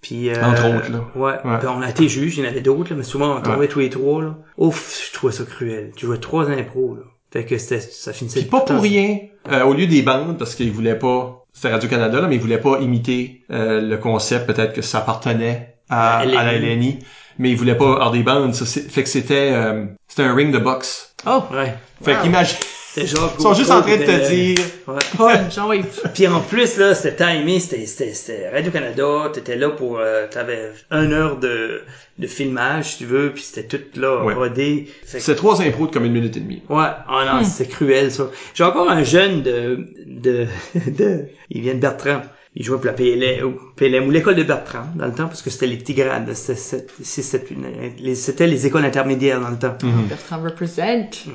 Puis, 0.00 0.30
euh, 0.30 0.44
Entre 0.44 0.66
autres, 0.66 0.90
là. 0.90 1.04
Ouais. 1.14 1.34
Ouais. 1.44 1.58
Puis 1.60 1.68
on 1.68 1.80
a 1.80 1.88
été 1.88 2.08
juges, 2.08 2.36
il 2.38 2.44
y 2.44 2.46
en 2.46 2.50
avait 2.50 2.60
d'autres, 2.60 2.90
là, 2.90 2.96
mais 2.96 3.04
souvent, 3.04 3.36
on 3.36 3.40
tombait 3.40 3.56
Ouais. 3.58 3.68
tous 3.68 3.78
les 3.78 3.90
trois, 3.90 4.20
là. 4.22 4.36
Ouf, 4.58 5.08
je 5.08 5.12
trouvais 5.14 5.32
ça 5.32 5.44
cruel. 5.44 5.92
Tu 5.96 6.06
jouais 6.06 6.18
trois 6.18 6.50
impros, 6.50 6.96
là. 6.96 7.02
Fait 7.32 7.44
que 7.46 7.56
c'était, 7.56 7.80
ça 7.80 8.12
finissait 8.12 8.40
Puis 8.40 8.50
pas 8.50 8.60
pour 8.60 8.82
rien. 8.82 9.18
Euh, 9.50 9.62
au 9.64 9.74
lieu 9.74 9.86
des 9.86 10.02
bandes, 10.02 10.38
parce 10.38 10.54
qu'ils 10.56 10.72
voulaient 10.72 10.98
pas... 10.98 11.46
C'était 11.52 11.70
Radio-Canada, 11.70 12.20
là, 12.20 12.26
mais 12.28 12.34
ils 12.34 12.40
voulaient 12.40 12.58
pas 12.60 12.80
imiter 12.80 13.42
euh, 13.50 13.80
le 13.80 13.96
concept, 13.96 14.46
peut-être 14.46 14.72
que 14.72 14.82
ça 14.82 14.98
appartenait 14.98 15.71
à, 15.92 16.18
À 16.18 16.24
LNI. 16.24 16.36
à 16.36 16.44
la 16.44 16.52
LNI. 16.58 16.98
Mais 17.38 17.50
ils 17.50 17.56
voulaient 17.56 17.76
pas 17.76 17.92
avoir 17.92 18.10
des 18.10 18.22
bandes. 18.22 18.54
Ça, 18.54 18.66
c'est- 18.66 18.90
fait 18.90 19.02
que 19.02 19.08
c'était... 19.08 19.50
euh, 19.52 19.84
c'était 20.08 20.22
un 20.24 20.34
ring 20.34 20.52
de 20.52 20.58
boxe. 20.58 21.14
Oh! 21.26 21.42
Ouais. 21.52 21.74
Fait 22.04 22.14
Wow. 22.14 22.22
qu'imagine... 22.22 22.56
Ils 22.94 23.08
sont 23.08 23.54
juste 23.54 23.70
en 23.70 23.80
train 23.80 23.96
de 23.96 24.02
te 24.04 24.28
dire... 24.28 24.58
Ouais. 24.86 25.80
Puis 26.14 26.26
en 26.28 26.40
plus, 26.40 26.76
là, 26.76 26.94
c'était 26.94 27.24
timé, 27.24 27.58
c'était, 27.58 27.86
c'était, 27.86 28.12
c'était 28.12 28.50
Radio-Canada, 28.50 29.30
t'étais 29.32 29.56
là 29.56 29.70
pour, 29.70 29.98
euh, 29.98 30.26
t'avais 30.30 30.72
une 30.90 31.14
heure 31.14 31.38
de, 31.38 31.80
de 32.18 32.26
filmage, 32.26 32.90
si 32.90 32.98
tu 32.98 33.04
veux, 33.06 33.32
puis 33.32 33.42
c'était 33.42 33.64
tout 33.78 33.98
là, 33.98 34.22
Ouais. 34.24 34.34
rodé. 34.34 34.90
C'est 35.06 35.34
trois 35.36 35.62
impros 35.62 35.86
de 35.86 35.92
comme 35.92 36.04
une 36.04 36.12
minute 36.12 36.36
et 36.36 36.40
demie. 36.40 36.62
Ouais, 36.68 36.84
oh 37.08 37.20
non, 37.24 37.40
Hmm. 37.40 37.44
c'est 37.44 37.66
cruel, 37.66 38.10
ça. 38.12 38.24
J'ai 38.52 38.64
encore 38.64 38.90
un 38.90 39.02
jeune 39.04 39.40
de, 39.42 39.88
de, 40.06 40.46
de, 40.86 41.28
il 41.48 41.62
vient 41.62 41.74
de 41.74 41.78
Bertrand. 41.80 42.20
Il 42.54 42.64
jouait 42.64 42.76
pour 42.76 42.84
la 42.84 42.92
PLM, 42.92 43.46
ou 43.46 43.54
PLM, 43.76 44.06
ou 44.06 44.10
l'école 44.10 44.34
de 44.34 44.42
Bertrand, 44.42 44.84
dans 44.94 45.06
le 45.06 45.12
temps, 45.12 45.26
parce 45.26 45.40
que 45.40 45.48
c'était 45.48 45.66
les 45.66 45.78
petits 45.78 45.94
grades, 45.94 46.30
c'était, 46.34 46.84
c'était, 47.02 48.46
les- 48.46 48.66
écoles 48.66 48.84
intermédiaires 48.84 49.40
dans 49.40 49.48
le 49.48 49.58
temps. 49.58 49.74
Bertrand 50.08 50.42
represent. 50.42 50.82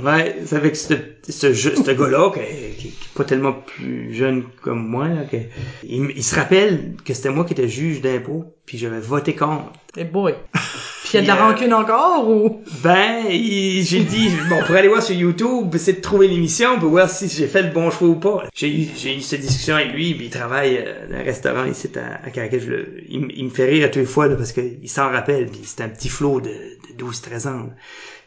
Ouais, 0.04 0.36
ça 0.46 0.60
fait 0.62 0.72
que 0.72 0.78
ce, 0.78 0.94
ce, 1.28 1.54
ce 1.54 1.92
gars-là, 1.92 2.32
qui, 2.32 2.40
qui, 2.76 2.82
qui 2.82 2.88
est 2.90 3.14
pas 3.16 3.24
tellement 3.24 3.54
plus 3.54 4.14
jeune 4.14 4.44
comme 4.62 4.88
moi, 4.88 5.08
là, 5.08 5.24
que, 5.24 5.38
il, 5.84 6.12
il 6.16 6.24
se 6.24 6.36
rappelle 6.36 6.94
que 7.04 7.14
c'était 7.16 7.32
moi 7.32 7.46
qui 7.46 7.54
étais 7.54 7.68
juge 7.68 8.02
d'impôt, 8.02 8.46
puis 8.68 8.78
j'avais 8.78 9.00
voté 9.00 9.34
contre. 9.34 9.72
Hey 9.98 10.04
boy. 10.06 10.36
Puis 11.10 11.18
il 11.20 11.22
y 11.26 11.30
a 11.30 11.34
de 11.34 11.40
la 11.40 11.42
euh, 11.46 11.50
rancune 11.52 11.74
encore 11.74 12.30
ou? 12.30 12.62
Ben, 12.84 13.24
il- 13.30 13.82
j'ai 13.86 14.02
dit, 14.04 14.30
bon, 14.50 14.62
pour 14.66 14.76
aller 14.76 14.90
voir 14.90 15.02
sur 15.02 15.16
YouTube, 15.16 15.74
essayer 15.74 15.96
de 15.96 16.02
trouver 16.02 16.28
l'émission, 16.28 16.78
pour 16.80 16.90
voir 16.90 17.10
si 17.10 17.30
j'ai 17.30 17.48
fait 17.48 17.62
le 17.62 17.70
bon 17.70 17.90
choix 17.92 18.10
ou 18.10 18.16
pas. 18.16 18.44
J'ai 18.54 18.68
eu, 18.70 18.88
j'ai 18.94 19.16
eu 19.16 19.22
cette 19.22 19.40
discussion 19.40 19.76
avec 19.76 19.94
lui, 19.94 20.14
puis 20.16 20.26
il 20.26 20.30
travaille 20.30 20.84
euh, 20.86 21.08
dans 21.10 21.16
un 21.16 21.24
restaurant 21.24 21.64
ici 21.64 21.88
à, 21.96 22.28
à 22.28 22.30
Caracas. 22.30 22.60
Je 22.60 22.70
le- 22.70 23.04
il, 23.08 23.46
me 23.46 23.50
fait 23.50 23.68
rire 23.68 23.86
à 23.86 23.88
tous 23.88 24.00
les 24.00 24.06
fois, 24.06 24.28
là, 24.28 24.36
parce 24.36 24.52
qu'il 24.52 24.90
s'en 24.90 25.10
rappelle, 25.10 25.46
puis 25.46 25.62
c'est 25.64 25.80
un 25.82 25.88
petit 25.88 26.10
flot 26.10 26.42
de, 26.42 26.50
de 26.50 27.02
12-13 27.06 27.48
ans. 27.48 27.52
là. 27.68 27.70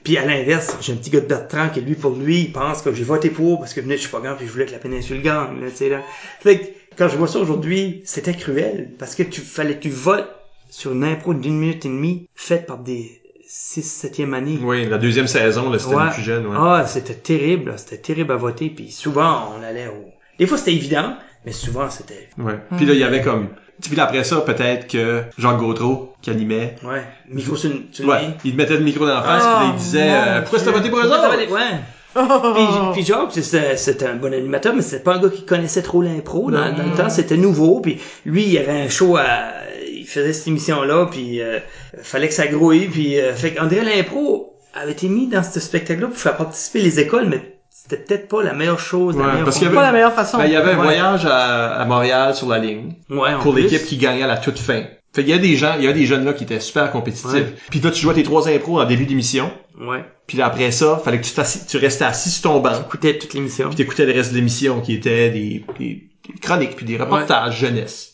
Puis 0.02 0.16
à 0.16 0.24
l'inverse, 0.24 0.74
j'ai 0.80 0.94
un 0.94 0.96
petit 0.96 1.10
gars 1.10 1.20
de 1.20 1.26
Bertrand 1.26 1.68
qui, 1.68 1.82
lui, 1.82 1.94
pour 1.96 2.12
lui, 2.16 2.40
il 2.44 2.52
pense 2.52 2.80
que 2.80 2.94
j'ai 2.94 3.04
voté 3.04 3.28
pour 3.28 3.58
parce 3.58 3.74
que 3.74 3.82
venez, 3.82 3.96
je 3.96 4.00
suis 4.02 4.10
pas 4.10 4.20
grand, 4.20 4.36
puis 4.36 4.46
je 4.46 4.52
voulais 4.52 4.64
que 4.64 4.72
la 4.72 4.78
péninsule 4.78 5.20
gagne, 5.20 5.60
là, 5.60 5.68
tu 5.70 5.76
sais, 5.76 5.90
là. 5.90 6.00
Fait 6.40 6.58
que, 6.58 6.64
quand 6.96 7.08
je 7.08 7.16
vois 7.16 7.28
ça 7.28 7.38
aujourd'hui, 7.38 8.02
c'était 8.04 8.34
cruel, 8.34 8.90
parce 8.98 9.14
que 9.14 9.22
tu 9.22 9.40
fallait 9.40 9.76
que 9.76 9.82
tu 9.82 9.90
votes 9.90 10.28
sur 10.68 10.92
une 10.92 11.04
impro 11.04 11.34
d'une 11.34 11.58
minute 11.58 11.84
et 11.84 11.88
demie, 11.88 12.28
faite 12.34 12.66
par 12.66 12.78
des 12.78 13.20
6 13.48 13.82
septième 13.82 14.34
année. 14.34 14.58
Oui, 14.62 14.86
la 14.86 14.98
deuxième 14.98 15.26
saison, 15.26 15.70
là, 15.70 15.78
c'était 15.78 15.94
Ouais. 15.96 16.10
plus 16.12 16.22
jeune, 16.22 16.46
ouais. 16.46 16.56
Ah, 16.58 16.84
c'était 16.86 17.14
terrible, 17.14 17.70
là. 17.72 17.78
c'était 17.78 17.98
terrible 17.98 18.32
à 18.32 18.36
voter, 18.36 18.70
puis 18.70 18.90
souvent, 18.92 19.54
on 19.58 19.62
allait 19.64 19.88
au... 19.88 20.04
Des 20.38 20.46
fois, 20.46 20.56
c'était 20.58 20.72
évident, 20.74 21.16
mais 21.44 21.52
souvent, 21.52 21.90
c'était... 21.90 22.28
Ouais. 22.38 22.58
Puis 22.76 22.86
là, 22.86 22.92
il 22.94 23.00
y 23.00 23.04
avait 23.04 23.22
comme... 23.22 23.48
Puis 23.82 23.96
là, 23.96 24.04
après 24.04 24.24
ça, 24.24 24.42
peut-être 24.42 24.86
que 24.88 25.22
Jacques 25.38 25.56
Gautreau, 25.56 26.12
qui 26.20 26.28
animait, 26.30 26.76
Ouais, 26.84 27.02
micro 27.28 27.56
sur, 27.56 27.70
une- 27.70 28.06
ouais, 28.06 28.36
il 28.44 28.54
mettait 28.54 28.76
le 28.76 28.84
micro 28.84 29.06
dans 29.06 29.14
la 29.14 29.22
face, 29.22 29.42
Oh, 29.44 29.56
puis 29.56 29.66
là, 29.66 29.72
il 29.74 29.78
disait 29.78 30.08
mon 30.08 30.14
euh, 30.14 30.40
Pourquoi 30.42 30.60
t'as 30.60 30.70
voté 30.70 30.90
pour 30.90 30.98
eux 30.98 31.06
autres? 31.06 31.50
Ouais. 31.52 31.80
Puis, 32.14 32.22
puis 32.92 33.04
Jacques, 33.04 33.30
c'était, 33.32 33.76
c'était 33.76 34.06
un 34.06 34.16
bon 34.16 34.32
animateur, 34.32 34.74
mais 34.74 34.82
c'était 34.82 35.02
pas 35.02 35.14
un 35.16 35.20
gars 35.20 35.28
qui 35.28 35.44
connaissait 35.44 35.82
trop 35.82 36.02
l'impro. 36.02 36.50
Dans, 36.50 36.72
dans 36.72 36.82
le 36.84 36.96
temps, 36.96 37.08
c'était 37.10 37.36
nouveau. 37.36 37.80
Puis 37.80 38.00
lui, 38.26 38.44
il 38.44 38.58
avait 38.58 38.80
un 38.82 38.88
show 38.88 39.16
à... 39.16 39.50
Il 39.92 40.06
faisait 40.06 40.32
cette 40.32 40.48
émission-là, 40.48 41.06
puis 41.10 41.40
euh, 41.40 41.58
fallait 42.02 42.28
que 42.28 42.34
ça 42.34 42.46
grouille. 42.48 42.86
Puis, 42.88 43.18
euh, 43.20 43.32
fait 43.34 43.54
qu'André 43.54 43.82
l'impro 43.82 44.54
avait 44.74 44.92
été 44.92 45.08
mis 45.08 45.26
dans 45.28 45.42
ce 45.42 45.60
spectacle-là 45.60 46.08
pour 46.08 46.16
faire 46.16 46.36
participer 46.36 46.80
les 46.80 46.98
écoles, 47.00 47.26
mais 47.28 47.58
c'était 47.70 47.96
peut-être 48.02 48.28
pas 48.28 48.42
la 48.42 48.52
meilleure 48.54 48.78
chose. 48.80 49.16
la 49.16 49.22
Ouais, 49.22 49.28
meilleure 49.30 49.44
parce 49.44 49.56
qu'il 49.58 49.66
y 49.66 49.70
C'est 49.70 49.76
avait- 49.76 49.76
pas 49.76 49.86
la 49.86 49.92
meilleure 49.92 50.12
façon. 50.12 50.38
Ben, 50.38 50.46
il 50.46 50.52
y 50.52 50.56
avait 50.56 50.72
un 50.72 50.78
Ouais. 50.78 50.82
voyage 50.84 51.26
à, 51.26 51.74
à 51.80 51.84
Montréal 51.84 52.34
sur 52.34 52.48
la 52.48 52.58
ligne 52.58 52.94
Ouais, 53.10 53.34
en 53.34 53.40
pour 53.40 53.52
plus. 53.54 53.62
l'équipe 53.62 53.84
qui 53.84 53.96
gagnait 53.98 54.22
à 54.24 54.26
la 54.28 54.36
toute 54.38 54.58
fin. 54.58 54.82
Fait 55.12 55.22
qu'il 55.22 55.30
y 55.30 55.34
a 55.34 55.38
des 55.38 55.56
gens, 55.56 55.74
il 55.78 55.84
y 55.84 55.88
a 55.88 55.92
des 55.92 56.06
jeunes 56.06 56.24
là 56.24 56.32
qui 56.32 56.44
étaient 56.44 56.60
super 56.60 56.90
compétitifs. 56.92 57.32
Ouais. 57.32 57.54
Puis 57.70 57.80
là, 57.80 57.90
tu 57.90 58.00
jouais 58.00 58.14
tes 58.14 58.22
trois 58.22 58.48
impros 58.48 58.80
en 58.80 58.84
début 58.84 59.06
d'émission. 59.06 59.50
Ouais. 59.80 60.04
Puis 60.28 60.38
là, 60.38 60.46
après 60.46 60.70
ça, 60.70 61.00
fallait 61.04 61.20
que 61.20 61.26
tu, 61.26 61.32
tu 61.68 61.76
restais 61.78 62.04
assis 62.04 62.30
sur 62.30 62.42
ton 62.42 62.60
banc. 62.60 62.80
Écoutait 62.80 63.18
toute 63.18 63.34
l'émission. 63.34 63.66
Puis 63.68 63.76
t'écoutais 63.76 64.06
le 64.06 64.12
reste 64.12 64.30
de 64.30 64.36
l'émission 64.36 64.80
qui 64.80 64.94
était 64.94 65.30
des, 65.30 65.64
des- 65.78 66.08
des 66.28 66.38
chroniques 66.40 66.76
puis 66.76 66.86
des 66.86 66.96
reportages 66.96 67.58
jeunesse. 67.58 68.12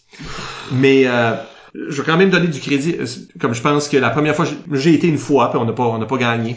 Mais 0.73 1.03
euh, 1.07 1.35
je 1.75 2.01
vais 2.01 2.07
quand 2.07 2.17
même 2.17 2.31
donner 2.31 2.47
du 2.47 2.61
crédit. 2.61 2.97
euh, 2.99 3.05
Comme 3.39 3.53
je 3.53 3.61
pense 3.61 3.89
que 3.89 3.99
la 3.99 4.09
première 4.09 4.35
fois, 4.35 4.47
j'ai- 4.47 4.57
j'ai 4.81 4.95
été 4.95 5.07
une 5.09 5.19
fois 5.19 5.51
puis 5.51 5.59
on 5.61 5.67
n'a 5.67 5.73
pas 5.73 5.83
on 5.85 5.99
n'a 5.99 6.07
pas 6.07 6.17
gagné. 6.17 6.57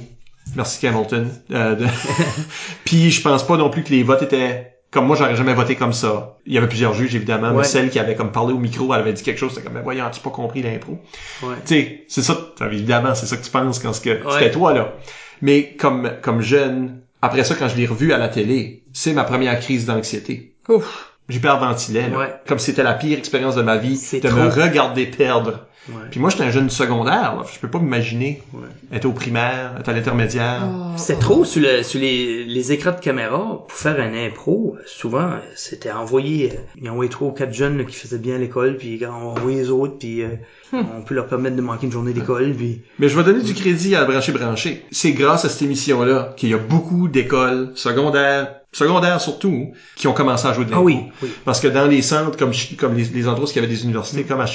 Merci 0.56 0.88
Hamilton. 0.88 1.28
Euh, 1.52 1.76
de- 1.76 1.86
puis 2.86 3.12
je 3.12 3.22
pense 3.22 3.46
pas 3.46 3.58
non 3.58 3.70
plus 3.70 3.84
que 3.84 3.90
les 3.90 4.04
votes 4.04 4.22
étaient 4.24 4.74
comme 4.92 5.06
moi 5.06 5.16
j'aurais 5.16 5.36
jamais 5.36 5.54
voté 5.54 5.76
comme 5.76 5.94
ça. 5.94 6.38
Il 6.46 6.54
y 6.54 6.58
avait 6.58 6.68
plusieurs 6.68 6.94
juges 6.94 7.14
évidemment, 7.16 7.54
mais 7.54 7.64
celle 7.64 7.90
qui 7.90 8.00
avait 8.00 8.16
comme 8.16 8.32
parlé 8.32 8.54
au 8.54 8.58
micro, 8.58 8.94
elle 8.94 9.02
avait 9.02 9.14
dit 9.14 9.22
quelque 9.24 9.38
chose, 9.38 9.52
c'était 9.52 9.64
comme 9.64 9.74
mais 9.76 9.82
voyons, 9.82 10.06
tu 10.12 10.20
pas 10.20 10.30
compris 10.32 10.62
l'impro? 10.64 11.00
Ouais. 11.44 11.56
Tu 11.66 11.68
sais, 11.76 12.04
c'est 12.08 12.22
ça, 12.24 12.38
évidemment, 12.72 13.14
c'est 13.16 13.26
ça 13.28 13.38
que 13.38 13.44
tu 13.44 13.52
penses 13.52 13.80
quand 13.80 13.94
ce 13.94 14.02
que 14.02 14.10
Ouais. 14.10 14.34
c'était 14.34 14.52
toi 14.52 14.74
là. 14.74 14.94
Mais 15.42 15.76
comme 15.80 16.12
comme 16.22 16.42
jeune, 16.42 17.02
après 17.22 17.44
ça 17.44 17.56
quand 17.56 17.68
je 17.70 17.78
l'ai 17.78 17.86
revu 17.86 18.14
à 18.14 18.18
la 18.18 18.30
télé, 18.30 18.84
c'est 18.94 19.14
ma 19.14 19.24
première 19.24 19.60
crise 19.60 19.86
d'anxiété. 19.86 20.54
Ouf. 20.68 21.06
J'hyperventilais 21.30 22.10
là, 22.10 22.18
Ouais. 22.18 22.34
comme 22.48 22.58
c'était 22.60 22.82
la 22.84 22.94
pire 22.94 23.18
expérience 23.18 23.56
de 23.56 23.62
ma 23.62 23.78
vie 23.78 23.96
C'est 23.98 24.20
de 24.20 24.30
me 24.30 24.48
regarder 24.50 25.06
perdre. 25.06 25.68
Ouais. 25.88 25.96
Puis 26.12 26.20
moi 26.20 26.30
j'étais 26.30 26.44
un 26.44 26.52
jeune 26.52 26.68
du 26.68 26.76
secondaire, 26.76 27.36
là. 27.38 27.44
je 27.52 27.58
peux 27.60 27.70
pas 27.70 27.80
m'imaginer 27.80 28.44
Ouais. 28.54 28.68
être 28.92 29.06
au 29.06 29.12
primaire, 29.12 29.76
être 29.80 29.90
à 29.90 29.94
l'intermédiaire. 29.94 30.68
Oh. 30.70 30.92
C'est 30.98 31.18
trop 31.20 31.46
sur, 31.46 31.62
le, 31.62 31.82
sur 31.84 32.00
les, 32.00 32.44
les 32.44 32.72
écrans 32.72 32.92
de 32.92 33.00
caméra 33.00 33.66
pour 33.68 33.72
faire 33.78 34.00
un 34.00 34.14
impro. 34.14 34.76
Souvent, 34.86 35.30
c'était 35.56 35.92
envoyé. 35.92 36.52
euh, 36.52 36.56
Ils 36.82 36.90
ont 36.90 36.94
envoyé 36.94 37.10
trois 37.10 37.30
ou 37.30 37.32
quatre 37.32 37.54
jeunes 37.54 37.78
là, 37.78 37.86
qui 37.86 37.96
faisaient 37.96 38.18
bien 38.20 38.36
à 38.36 38.38
l'école, 38.38 38.78
puis 38.78 39.00
on 39.04 39.06
a 39.06 39.10
envoyé 39.40 39.58
les 39.60 39.70
autres, 39.72 39.98
puis 39.98 40.22
euh, 40.22 40.28
on 40.74 41.02
peut 41.02 41.16
leur 41.16 41.28
permettre 41.28 41.56
de 41.56 41.62
manquer 41.62 41.86
une 41.88 41.92
journée 41.92 42.14
d'école, 42.14 42.54
puis 42.54 42.82
Mais 43.00 43.10
je 43.10 43.18
vais 43.18 43.24
donner 43.24 43.42
du 43.42 43.54
crédit 43.56 43.96
à 43.96 44.06
Branché 44.06 44.32
Branché. 44.32 44.86
C'est 44.92 45.14
grâce 45.14 45.46
à 45.46 45.50
cette 45.50 45.62
émission-là 45.64 46.34
qu'il 46.38 46.50
y 46.50 46.54
a 46.54 46.58
beaucoup 46.58 47.08
d'écoles 47.08 47.72
secondaires, 47.76 48.59
secondaires 48.72 49.20
surtout, 49.20 49.74
qui 49.96 50.08
ont 50.08 50.14
commencé 50.14 50.48
à 50.48 50.54
jouer 50.54 50.66
de 50.66 50.70
ah 50.72 50.76
l'impro. 50.76 50.86
oui, 50.86 51.04
oui, 51.24 51.30
Parce 51.46 51.60
que 51.60 51.68
dans 51.68 51.88
les 51.88 52.02
centres, 52.02 52.38
comme, 52.38 52.52
comme 52.78 52.96
les, 52.96 53.06
les 53.06 53.28
endroits 53.28 53.48
où 53.48 53.52
il 53.52 53.56
y 53.56 53.60
avait 53.60 53.68
des 53.68 53.84
universités, 53.84 54.24
comme 54.24 54.42
à 54.42 54.46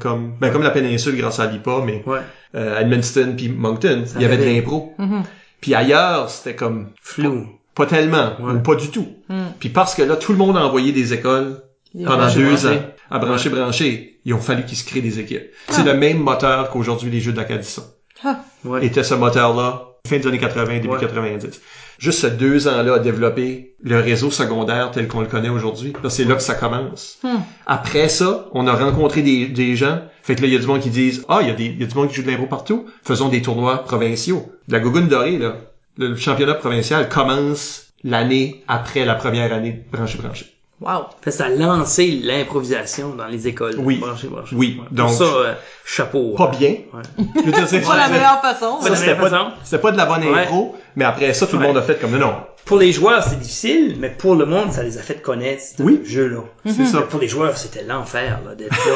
comme, 0.00 0.34
ben, 0.40 0.50
comme 0.50 0.62
la 0.62 0.70
péninsule 0.70 1.16
grâce 1.16 1.40
à 1.40 1.46
l'IPA, 1.46 1.82
mais, 1.84 2.02
ouais, 2.06 2.18
euh, 2.54 2.80
Edmundston 2.80 3.34
puis 3.36 3.48
Moncton, 3.48 4.04
Ça 4.06 4.14
il 4.16 4.22
y 4.22 4.24
avait 4.24 4.36
de 4.38 4.44
l'impro. 4.44 4.94
Mhm. 4.98 5.22
Puis 5.60 5.74
ailleurs, 5.74 6.28
c'était 6.28 6.56
comme, 6.56 6.88
flou. 7.00 7.46
pas 7.74 7.86
tellement, 7.86 8.32
Ouais. 8.40 8.52
ou 8.54 8.58
pas 8.60 8.74
du 8.74 8.88
tout. 8.90 9.08
Mm. 9.28 9.42
Puis 9.60 9.68
parce 9.70 9.94
que 9.94 10.02
là, 10.02 10.16
tout 10.16 10.32
le 10.32 10.38
monde 10.38 10.56
a 10.56 10.66
envoyé 10.66 10.92
des 10.92 11.14
écoles 11.14 11.62
Les 11.94 12.04
pendant 12.04 12.30
deux 12.34 12.48
branchés. 12.48 12.68
ans 12.68 12.82
à 13.10 13.18
brancher, 13.18 13.48
brancher. 13.48 14.18
Il 14.24 14.34
ont 14.34 14.38
fallu 14.40 14.64
qu'ils 14.64 14.76
se 14.78 14.84
créent 14.84 15.00
des 15.00 15.18
équipes. 15.20 15.44
C'est 15.68 15.84
le 15.84 15.94
même 15.94 16.18
moteur 16.18 16.70
qu'aujourd'hui 16.70 17.10
les 17.10 17.20
jeux 17.20 17.32
d'Acadie 17.32 17.66
sont. 17.68 17.84
Ah. 18.24 18.40
Ouais. 18.64 18.84
Était 18.86 19.02
ce 19.04 19.14
moteur-là, 19.14 19.84
fin 20.06 20.18
des 20.18 20.26
années 20.26 20.38
80, 20.38 20.74
début 20.80 20.88
Ouais. 20.88 21.00
90. 21.00 21.60
Juste 22.02 22.18
ce 22.22 22.26
deux 22.26 22.66
ans-là 22.66 22.94
à 22.94 22.98
développer 22.98 23.76
le 23.80 24.00
réseau 24.00 24.32
secondaire 24.32 24.90
tel 24.90 25.06
qu'on 25.06 25.20
le 25.20 25.28
connaît 25.28 25.50
aujourd'hui. 25.50 25.92
C'est 26.08 26.24
là 26.24 26.34
que 26.34 26.42
ça 26.42 26.56
commence. 26.56 27.18
Hmm. 27.22 27.38
Après 27.64 28.08
ça, 28.08 28.48
on 28.54 28.66
a 28.66 28.74
rencontré 28.74 29.22
des, 29.22 29.46
des 29.46 29.76
gens. 29.76 30.00
Fait 30.24 30.34
que 30.34 30.40
là, 30.40 30.48
il 30.48 30.52
y 30.52 30.56
a 30.56 30.58
du 30.58 30.66
monde 30.66 30.80
qui 30.80 30.90
disent, 30.90 31.24
ah, 31.28 31.38
il 31.42 31.46
y 31.46 31.50
a 31.52 31.54
des, 31.54 31.66
il 31.66 31.80
y 31.80 31.84
a 31.84 31.86
du 31.86 31.94
monde 31.94 32.08
qui 32.08 32.16
joue 32.16 32.22
de 32.22 32.26
l'impro 32.26 32.46
partout. 32.46 32.86
Faisons 33.04 33.28
des 33.28 33.40
tournois 33.40 33.84
provinciaux. 33.84 34.50
La 34.66 34.80
Gougoune 34.80 35.06
Dorée, 35.06 35.38
là, 35.38 35.58
le 35.96 36.16
championnat 36.16 36.54
provincial 36.54 37.08
commence 37.08 37.92
l'année 38.02 38.64
après 38.66 39.04
la 39.04 39.14
première 39.14 39.52
année 39.52 39.84
branché 39.92 40.18
branché. 40.18 40.46
Wow. 40.82 41.06
Fait, 41.22 41.30
ça 41.30 41.46
a 41.46 41.48
lancé 41.48 42.20
l'improvisation 42.22 43.14
dans 43.14 43.26
les 43.26 43.46
écoles. 43.48 43.74
Oui. 43.78 43.96
Branché, 43.98 44.26
branché. 44.28 44.54
Oui. 44.56 44.78
Ouais. 44.80 44.86
Donc, 44.90 45.10
ça, 45.10 45.24
euh, 45.24 45.54
chapeau. 45.84 46.34
Pas 46.36 46.48
bien. 46.48 46.70
Ouais. 46.92 47.02
Je 47.36 47.40
veux 47.42 47.52
dire, 47.52 47.68
c'est 47.68 47.80
Pas 47.80 47.96
la 47.96 48.08
meilleure 48.08 48.40
façon. 48.40 48.80
Ça, 48.80 48.94
c'était 48.96 49.14
pas, 49.14 49.30
pas 49.78 49.92
de 49.92 49.96
la 49.96 50.06
bonne 50.06 50.24
Ouais. 50.24 50.42
impro, 50.42 50.76
mais 50.96 51.04
après 51.04 51.32
ça, 51.34 51.46
tout 51.46 51.56
le 51.58 51.62
monde 51.66 51.76
a 51.76 51.82
fait 51.82 52.00
comme, 52.00 52.12
non, 52.12 52.18
non. 52.18 52.34
Pour 52.64 52.78
les 52.78 52.92
joueurs, 52.92 53.24
c'est 53.24 53.38
difficile, 53.40 53.96
mais 53.98 54.10
pour 54.10 54.34
le 54.36 54.46
monde, 54.46 54.72
ça 54.72 54.82
les 54.82 54.96
a 54.98 55.02
fait 55.02 55.20
connaître, 55.20 55.62
ce 55.76 55.82
Oui. 55.82 56.00
jeu-là. 56.04 56.40
C'est 56.66 56.86
ça. 56.86 57.00
Mais 57.00 57.06
Pour 57.06 57.20
les 57.20 57.28
joueurs, 57.28 57.56
c'était 57.56 57.82
l'enfer, 57.82 58.40
là, 58.46 58.54
d'être 58.54 58.70
là. 58.70 58.92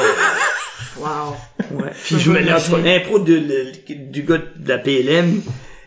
Wow. 0.97 1.35
Ouais. 1.79 1.91
Puis 2.03 2.19
je 2.19 2.31
me 2.31 2.43
cas, 2.43 2.77
l'impro 2.83 3.19
du 3.19 4.23
gars 4.23 4.37
de 4.37 4.69
la 4.69 4.77
PLM 4.77 5.41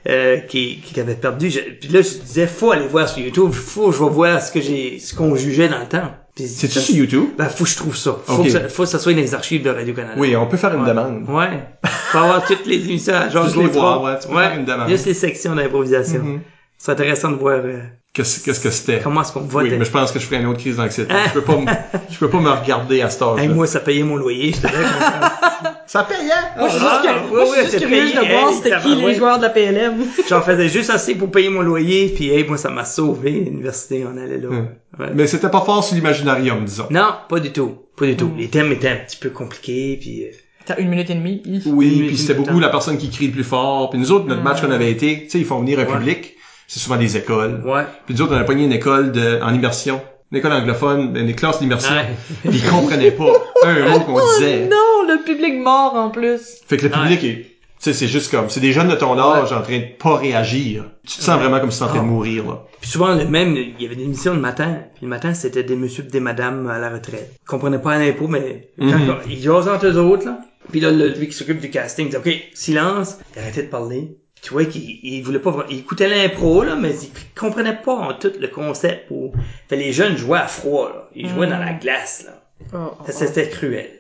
euh, 0.08 0.38
qui, 0.38 0.80
qui 0.80 0.98
avait 1.00 1.14
perdu. 1.14 1.50
je- 1.50 1.60
puis 1.60 1.88
là, 1.90 2.00
je 2.02 2.18
disais, 2.18 2.46
faut 2.46 2.72
aller 2.72 2.86
voir 2.86 3.08
sur 3.08 3.18
YouTube, 3.22 3.52
faut 3.52 3.90
que 3.90 3.96
je 3.96 4.02
vais 4.04 4.10
voir 4.10 4.40
ce 4.42 4.50
que 4.52 4.60
j'ai, 4.60 4.98
ce 4.98 5.14
qu'on 5.14 5.34
jugeait 5.36 5.68
dans 5.68 5.78
le 5.80 5.86
temps. 5.86 6.10
C'est-tu 6.36 6.80
sur 6.80 6.94
YouTube? 6.94 7.24
Ben, 7.36 7.48
faut 7.50 7.64
que 7.64 7.70
je 7.70 7.76
trouve 7.76 7.94
ça. 7.96 8.16
Faut, 8.24 8.42
que, 8.42 8.48
ça, 8.48 8.68
faut 8.70 8.84
que 8.84 8.88
ça 8.88 8.98
soit 8.98 9.12
dans 9.12 9.18
les 9.20 9.34
archives 9.34 9.62
de 9.62 9.68
Radio-Canada. 9.70 10.14
Oui, 10.16 10.34
on 10.36 10.46
peut 10.46 10.56
faire 10.56 10.72
une 10.74 10.82
Ouais. 10.82 10.88
demande. 10.88 11.28
Ouais. 11.28 11.64
Faut 11.84 12.18
avoir 12.18 12.44
toutes 12.46 12.64
les 12.66 12.76
émissions 12.88 13.12
à 13.14 13.28
Georges 13.28 13.54
les 13.56 13.66
voir, 13.66 14.02
ouais, 14.02 14.18
tu 14.18 14.28
peux 14.28 14.34
faire 14.34 14.54
une 14.56 14.64
demande. 14.64 14.88
Juste 14.88 15.04
les 15.06 15.12
sections 15.14 15.54
d'improvisation. 15.54 16.20
Mhm. 16.22 16.40
C'est 16.78 16.92
intéressant 16.92 17.30
de 17.32 17.36
voir 17.36 17.56
euh, 17.62 17.80
Qu'est-ce 18.14 18.42
qu'est-ce 18.42 18.58
que 18.60 18.70
c'était? 18.70 19.00
comment 19.00 19.20
est-ce 19.20 19.32
qu'on 19.32 19.40
vote? 19.40 19.64
Oui, 19.64 19.74
mais 19.78 19.84
je 19.84 19.90
pense 19.90 20.10
que 20.12 20.18
je 20.18 20.24
ferais 20.24 20.40
une 20.40 20.46
autre 20.46 20.60
crise 20.60 20.76
d'anxiété. 20.78 21.12
Je 21.26 21.32
peux 21.38 21.42
pas, 21.42 21.58
je 22.10 22.18
peux 22.18 22.30
pas 22.30 22.40
me 22.40 22.48
regarder 22.50 23.02
à 23.02 23.10
cet 23.10 23.20
âge-là. 23.22 23.42
Hey, 23.42 23.48
moi, 23.48 23.66
ça 23.66 23.80
payait 23.80 24.02
mon 24.02 24.16
loyer, 24.16 24.52
content. 24.52 24.68
Ça 25.92 26.04
payait! 26.04 26.20
Moi, 26.56 26.68
je 26.68 26.76
suis 26.76 26.86
Ah, 26.88 27.02
juste, 27.02 27.14
ouais, 27.14 27.20
moi, 27.30 27.40
je 27.40 27.50
suis 27.50 27.56
ouais, 27.56 27.64
juste 27.72 27.78
curieuse 27.80 28.14
de 28.14 28.20
voir 28.32 28.52
c'était 28.52 28.76
qui 28.80 28.94
les 28.94 29.14
joueurs 29.16 29.38
de 29.38 29.42
la 29.42 29.50
PLM. 29.50 29.94
J'en 30.28 30.40
faisais 30.40 30.68
juste 30.68 30.88
assez 30.90 31.16
pour 31.16 31.32
payer 31.32 31.48
mon 31.48 31.62
loyer, 31.62 32.12
puis 32.14 32.30
hey, 32.30 32.44
moi, 32.46 32.56
ça 32.58 32.70
m'a 32.70 32.84
sauvé. 32.84 33.32
L'université, 33.32 34.06
on 34.06 34.16
allait 34.16 34.38
là. 34.38 34.48
Hum. 34.50 34.68
Ouais. 35.00 35.06
Mais 35.16 35.26
c'était 35.26 35.48
pas 35.48 35.62
fort 35.62 35.82
sur 35.82 35.96
l'imaginarium, 35.96 36.64
disons. 36.64 36.86
Non, 36.90 37.08
pas 37.28 37.40
du 37.40 37.50
tout. 37.50 37.74
Pas 37.96 38.06
du 38.06 38.14
tout. 38.16 38.28
Mm. 38.28 38.36
Les 38.38 38.46
thèmes 38.46 38.70
étaient 38.70 38.88
un 38.90 38.96
petit 39.04 39.16
peu 39.16 39.30
compliqués, 39.30 39.98
puis... 40.00 40.26
euh, 40.26 40.30
T'as 40.64 40.76
une 40.78 40.90
minute 40.90 41.10
et 41.10 41.14
demie. 41.14 41.42
Oui, 41.66 42.04
puis 42.06 42.16
c'était 42.16 42.34
beaucoup 42.34 42.50
temps. 42.50 42.58
la 42.60 42.68
personne 42.68 42.96
qui 42.96 43.10
crie 43.10 43.26
le 43.26 43.32
plus 43.32 43.42
fort. 43.42 43.90
Puis 43.90 43.98
nous 43.98 44.12
autres, 44.12 44.26
notre 44.26 44.42
Mm. 44.42 44.44
match 44.44 44.60
qu'on 44.60 44.70
avait 44.70 44.92
été, 44.92 45.24
tu 45.24 45.30
sais, 45.30 45.38
ils 45.40 45.44
font 45.44 45.58
venir 45.58 45.80
un 45.80 45.86
Ouais. 45.86 45.92
public. 45.98 46.36
C'est 46.68 46.78
souvent 46.78 46.98
des 46.98 47.16
écoles. 47.16 47.62
Ouais. 47.66 47.82
Puis 48.06 48.14
nous 48.14 48.22
autres, 48.22 48.32
on 48.32 48.38
a 48.38 48.44
pogné 48.44 48.62
une 48.64 48.72
école 48.72 49.10
de, 49.10 49.40
en 49.42 49.52
immersion. 49.52 50.00
Une 50.30 50.38
école 50.38 50.52
anglophone, 50.52 51.16
une 51.16 51.34
classes 51.34 51.58
d'immersion. 51.58 51.92
Ouais. 51.92 52.06
Puis 52.48 52.60
ils 52.62 52.70
comprenaient 52.70 53.10
pas 53.10 53.32
un 53.66 53.88
mot 53.88 53.98
qu'on 53.98 54.20
disait. 54.38 54.66
Oh 54.66 54.68
non, 54.70 54.76
le 55.16 55.22
public 55.24 55.54
mort 55.58 55.94
en 55.94 56.10
plus. 56.10 56.60
Fait 56.66 56.76
que 56.76 56.84
le 56.84 56.90
public 56.90 57.22
est, 57.24 57.36
tu 57.42 57.46
sais, 57.78 57.92
c'est 57.94 58.08
juste 58.08 58.30
comme, 58.30 58.48
c'est 58.50 58.60
des 58.60 58.72
jeunes 58.72 58.88
de 58.88 58.94
ton 58.94 59.18
âge 59.18 59.52
en 59.52 59.62
train 59.62 59.78
de 59.78 59.84
pas 59.98 60.16
réagir. 60.16 60.84
Tu 61.06 61.18
te 61.18 61.22
sens 61.22 61.38
vraiment 61.40 61.60
comme 61.60 61.70
si 61.70 61.78
tu 61.78 61.84
en 61.84 61.88
train 61.88 61.96
de 61.98 62.02
Ah. 62.02 62.06
mourir, 62.06 62.46
là. 62.46 62.62
Puis 62.80 62.90
souvent, 62.90 63.14
le 63.14 63.24
même, 63.26 63.56
il 63.56 63.80
y 63.80 63.86
avait 63.86 63.96
des 63.96 64.04
émissions 64.04 64.34
le 64.34 64.40
matin. 64.40 64.78
Puis 64.94 65.02
le 65.04 65.08
matin, 65.08 65.34
c'était 65.34 65.62
des 65.62 65.76
monsieur 65.76 66.02
des 66.02 66.20
madames 66.20 66.66
à 66.68 66.78
la 66.78 66.90
retraite. 66.90 67.34
Ils 67.42 67.46
comprenaient 67.46 67.78
pas 67.78 67.98
l'impôt, 67.98 68.28
mais 68.28 68.70
quand 68.78 68.84
Mhm. 68.86 69.16
ils 69.28 69.42
jasaient 69.42 69.70
entre 69.70 69.86
eux 69.86 69.96
autres, 69.98 70.26
là. 70.26 70.38
Puis 70.70 70.80
là, 70.80 70.90
le- 70.90 71.08
lui 71.08 71.26
qui 71.26 71.32
s'occupe 71.32 71.60
du 71.60 71.70
casting 71.70 72.06
disait, 72.06 72.18
OK, 72.18 72.42
silence. 72.54 73.18
Il 73.34 73.40
arrêtait 73.42 73.62
de 73.64 73.68
parler. 73.68 74.16
Puis 74.34 74.44
tu 74.44 74.52
vois 74.54 74.64
qu'il 74.64 74.98
il 75.02 75.22
voulait 75.22 75.38
pas, 75.38 75.66
il 75.68 75.78
écoutait 75.80 76.08
l'impro, 76.08 76.62
là, 76.62 76.76
mais 76.76 76.90
il 77.02 77.10
comprenait 77.38 77.76
pas 77.84 77.92
en 77.94 78.14
tout 78.14 78.32
le 78.40 78.48
concept. 78.48 79.08
Pour... 79.08 79.32
Fait 79.68 79.76
les 79.76 79.92
jeunes 79.92 80.16
jouaient 80.16 80.38
à 80.38 80.46
froid, 80.46 80.88
là. 80.94 81.08
Ils 81.14 81.28
jouaient 81.28 81.46
Mhm. 81.46 81.52
dans 81.52 81.58
la 81.58 81.72
glace, 81.72 82.24
là. 82.26 82.42
Oh, 82.74 82.92
oh, 83.00 83.04
Ça, 83.06 83.26
C'était 83.26 83.48
cruel. 83.48 83.90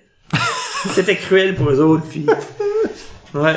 C'était 0.94 1.16
cruel 1.16 1.54
pour 1.54 1.70
eux 1.70 1.80
autres, 1.80 2.04
puis... 2.08 2.26
Ouais. 3.34 3.54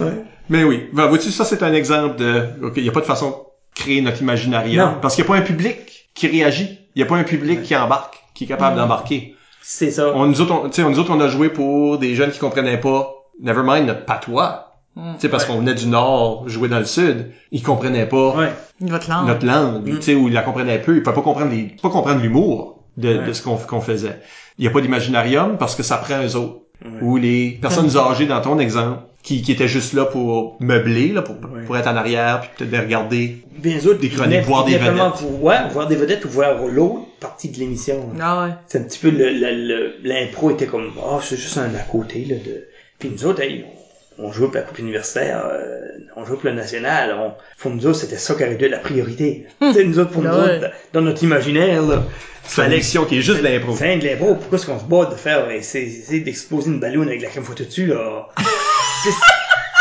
Ouais. 0.00 0.12
Mais 0.48 0.64
oui, 0.64 0.88
ben, 0.92 1.06
vois-tu, 1.06 1.30
ça 1.30 1.44
c'est 1.44 1.62
un 1.62 1.72
exemple 1.72 2.16
de, 2.16 2.44
ok, 2.62 2.72
il 2.76 2.84
y 2.84 2.88
a 2.88 2.92
pas 2.92 3.00
de 3.00 3.06
façon 3.06 3.30
de 3.30 3.34
créer 3.80 4.00
notre 4.00 4.20
imaginarium, 4.22 4.88
Non. 4.92 4.96
parce 5.00 5.14
qu'il 5.14 5.24
n'y 5.24 5.30
a 5.30 5.32
pas 5.34 5.38
un 5.38 5.42
public 5.44 6.08
qui 6.14 6.26
réagit, 6.26 6.78
il 6.94 6.98
n'y 6.98 7.02
a 7.02 7.06
pas 7.06 7.16
un 7.16 7.22
public 7.24 7.62
qui 7.62 7.76
embarque, 7.76 8.16
qui 8.34 8.44
est 8.44 8.46
capable 8.46 8.76
d'embarquer. 8.76 9.36
C'est 9.62 9.90
ça. 9.90 10.10
On, 10.14 10.26
nous 10.26 10.40
autres, 10.40 10.52
on, 10.52 10.68
tu 10.68 10.76
sais, 10.76 10.82
on- 10.82 10.90
nous 10.90 10.98
autres, 10.98 11.12
on 11.14 11.20
a 11.20 11.28
joué 11.28 11.50
pour 11.50 11.98
des 11.98 12.14
jeunes 12.14 12.30
qui 12.30 12.38
comprenaient 12.38 12.80
pas, 12.80 13.12
nevermind 13.42 13.86
notre 13.86 14.04
patois. 14.04 14.66
Tu 14.96 15.02
sais, 15.18 15.28
parce 15.28 15.44
qu'on 15.44 15.58
venait 15.58 15.74
du 15.74 15.86
nord, 15.86 16.48
jouer 16.48 16.68
dans 16.68 16.78
le 16.80 16.84
sud, 16.84 17.30
ils 17.52 17.62
comprenaient 17.62 18.06
pas 18.06 18.34
Ouais. 18.36 18.52
Votre 18.80 19.08
langue. 19.08 19.26
notre 19.28 19.46
langue, 19.46 19.84
tu 19.84 20.02
sais, 20.02 20.14
où 20.14 20.28
ils 20.28 20.34
la 20.34 20.42
comprenaient 20.42 20.80
peu, 20.80 20.96
ils 20.96 21.02
pouvaient 21.02 21.14
pas 21.14 21.22
comprendre 21.22 21.52
les, 21.52 21.74
pas 21.80 21.90
comprendre 21.90 22.20
l'humour 22.20 22.82
de, 22.96 23.18
Ouais. 23.18 23.26
de 23.26 23.32
ce 23.32 23.40
qu'on 23.42 23.56
qu'on 23.56 23.80
faisait. 23.80 24.20
Il 24.58 24.64
y 24.64 24.68
a 24.68 24.70
pas 24.70 24.80
d'imaginarium 24.80 25.56
parce 25.58 25.76
que 25.76 25.82
ça 25.84 25.96
prend 25.98 26.22
eux 26.22 26.34
autres. 26.36 26.59
Ou 27.02 27.16
les 27.16 27.58
personnes 27.60 27.96
âgées 27.96 28.26
dans 28.26 28.40
ton 28.40 28.58
exemple, 28.58 29.00
qui, 29.22 29.42
qui 29.42 29.52
étaient 29.52 29.68
juste 29.68 29.92
là 29.92 30.06
pour 30.06 30.56
meubler, 30.60 31.08
là, 31.08 31.20
pour, 31.20 31.36
Ouais. 31.36 31.62
pour 31.66 31.76
être 31.76 31.88
en 31.88 31.96
arrière, 31.96 32.40
puis 32.40 32.50
peut-être 32.56 32.70
de 32.70 32.78
regarder. 32.86 33.44
Bien 33.58 33.76
autres, 33.84 34.00
Des 34.00 34.08
chroniques, 34.08 34.42
voir 34.44 34.64
des 34.64 34.78
vedettes. 34.78 35.12
Pour, 35.18 35.44
ouais, 35.44 35.56
voir 35.72 35.86
des 35.88 35.96
vedettes 35.96 36.24
ou 36.24 36.28
voir 36.30 36.54
l'autre 36.66 37.02
partie 37.20 37.50
de 37.50 37.58
l'émission. 37.58 38.08
Ah 38.18 38.44
ouais. 38.46 38.50
C'est 38.66 38.78
un 38.78 38.82
petit 38.84 38.98
peu 38.98 39.10
le, 39.10 39.30
le- 39.30 39.66
le- 39.68 39.94
l'impro 40.04 40.50
était 40.50 40.64
comme, 40.66 40.90
ah, 41.02 41.18
c'est 41.22 41.36
juste 41.36 41.58
un 41.58 41.64
à 41.74 41.82
côté, 41.90 42.24
là, 42.24 42.36
de, 42.36 42.64
puis 42.98 43.10
nous 43.10 43.26
autres, 43.26 43.42
hey, 43.42 43.62
on, 43.66 43.79
on 44.22 44.32
jouait 44.32 44.46
pour 44.46 44.56
la 44.56 44.62
coupe 44.62 44.78
universitaire, 44.78 45.42
euh, 45.52 45.80
on 46.16 46.24
jouait 46.24 46.36
pour 46.36 46.46
le 46.46 46.54
national, 46.54 47.14
on, 47.18 47.32
pour 47.58 47.70
nous 47.70 47.86
autres, 47.86 47.98
c'était 47.98 48.18
ça 48.18 48.34
qui 48.34 48.44
aurait 48.44 48.54
dû 48.54 48.64
être 48.66 48.70
la 48.70 48.78
priorité. 48.78 49.46
sais, 49.72 49.84
nous 49.84 49.98
autres, 49.98 50.10
pour 50.10 50.22
nous 50.22 50.30
Ah 50.32 50.44
ouais. 50.44 50.56
autres, 50.56 50.70
dans 50.92 51.00
notre 51.00 51.22
imaginaire, 51.22 51.82
là, 51.82 52.02
C'est 52.44 52.64
une 52.66 52.72
émission 52.72 53.04
qui 53.04 53.18
est 53.18 53.22
juste 53.22 53.38
de 53.42 53.44
l'impro. 53.48 53.74
C'est 53.76 53.96
de 53.96 54.06
l'impro, 54.06 54.34
pourquoi 54.34 54.58
est-ce 54.58 54.66
qu'on 54.66 54.78
se 54.78 54.84
bat 54.84 55.06
de 55.06 55.14
faire, 55.14 55.46
c'est, 55.62 55.82
essayer 55.82 56.20
d'exploser 56.20 56.70
une 56.70 56.80
ballon 56.80 57.02
avec 57.02 57.22
la 57.22 57.28
crème 57.28 57.44
photo 57.44 57.64
dessus, 57.64 57.86
là? 57.86 58.28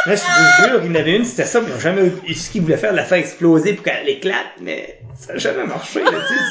Je 0.05 0.11
vous 0.11 0.15
jure, 0.15 0.81
il 0.85 0.91
y 0.91 0.91
en 0.91 0.95
avait 0.99 1.15
une, 1.17 1.25
c'était 1.25 1.45
ça, 1.45 1.59
puis 1.59 1.71
ils 1.71 1.75
ont 1.75 1.79
jamais 1.79 2.03
eu 2.25 2.33
ce 2.33 2.49
qu'ils 2.49 2.61
voulaient 2.61 2.77
faire, 2.77 2.93
la 2.93 3.03
faire 3.03 3.17
exploser 3.17 3.73
pour 3.73 3.83
qu'elle 3.83 4.07
éclate, 4.07 4.53
mais 4.61 4.99
ça 5.19 5.33
n'a 5.33 5.39
jamais 5.39 5.65
marché, 5.65 6.01
là, 6.03 6.11
tu 6.11 6.33
sais. 6.33 6.41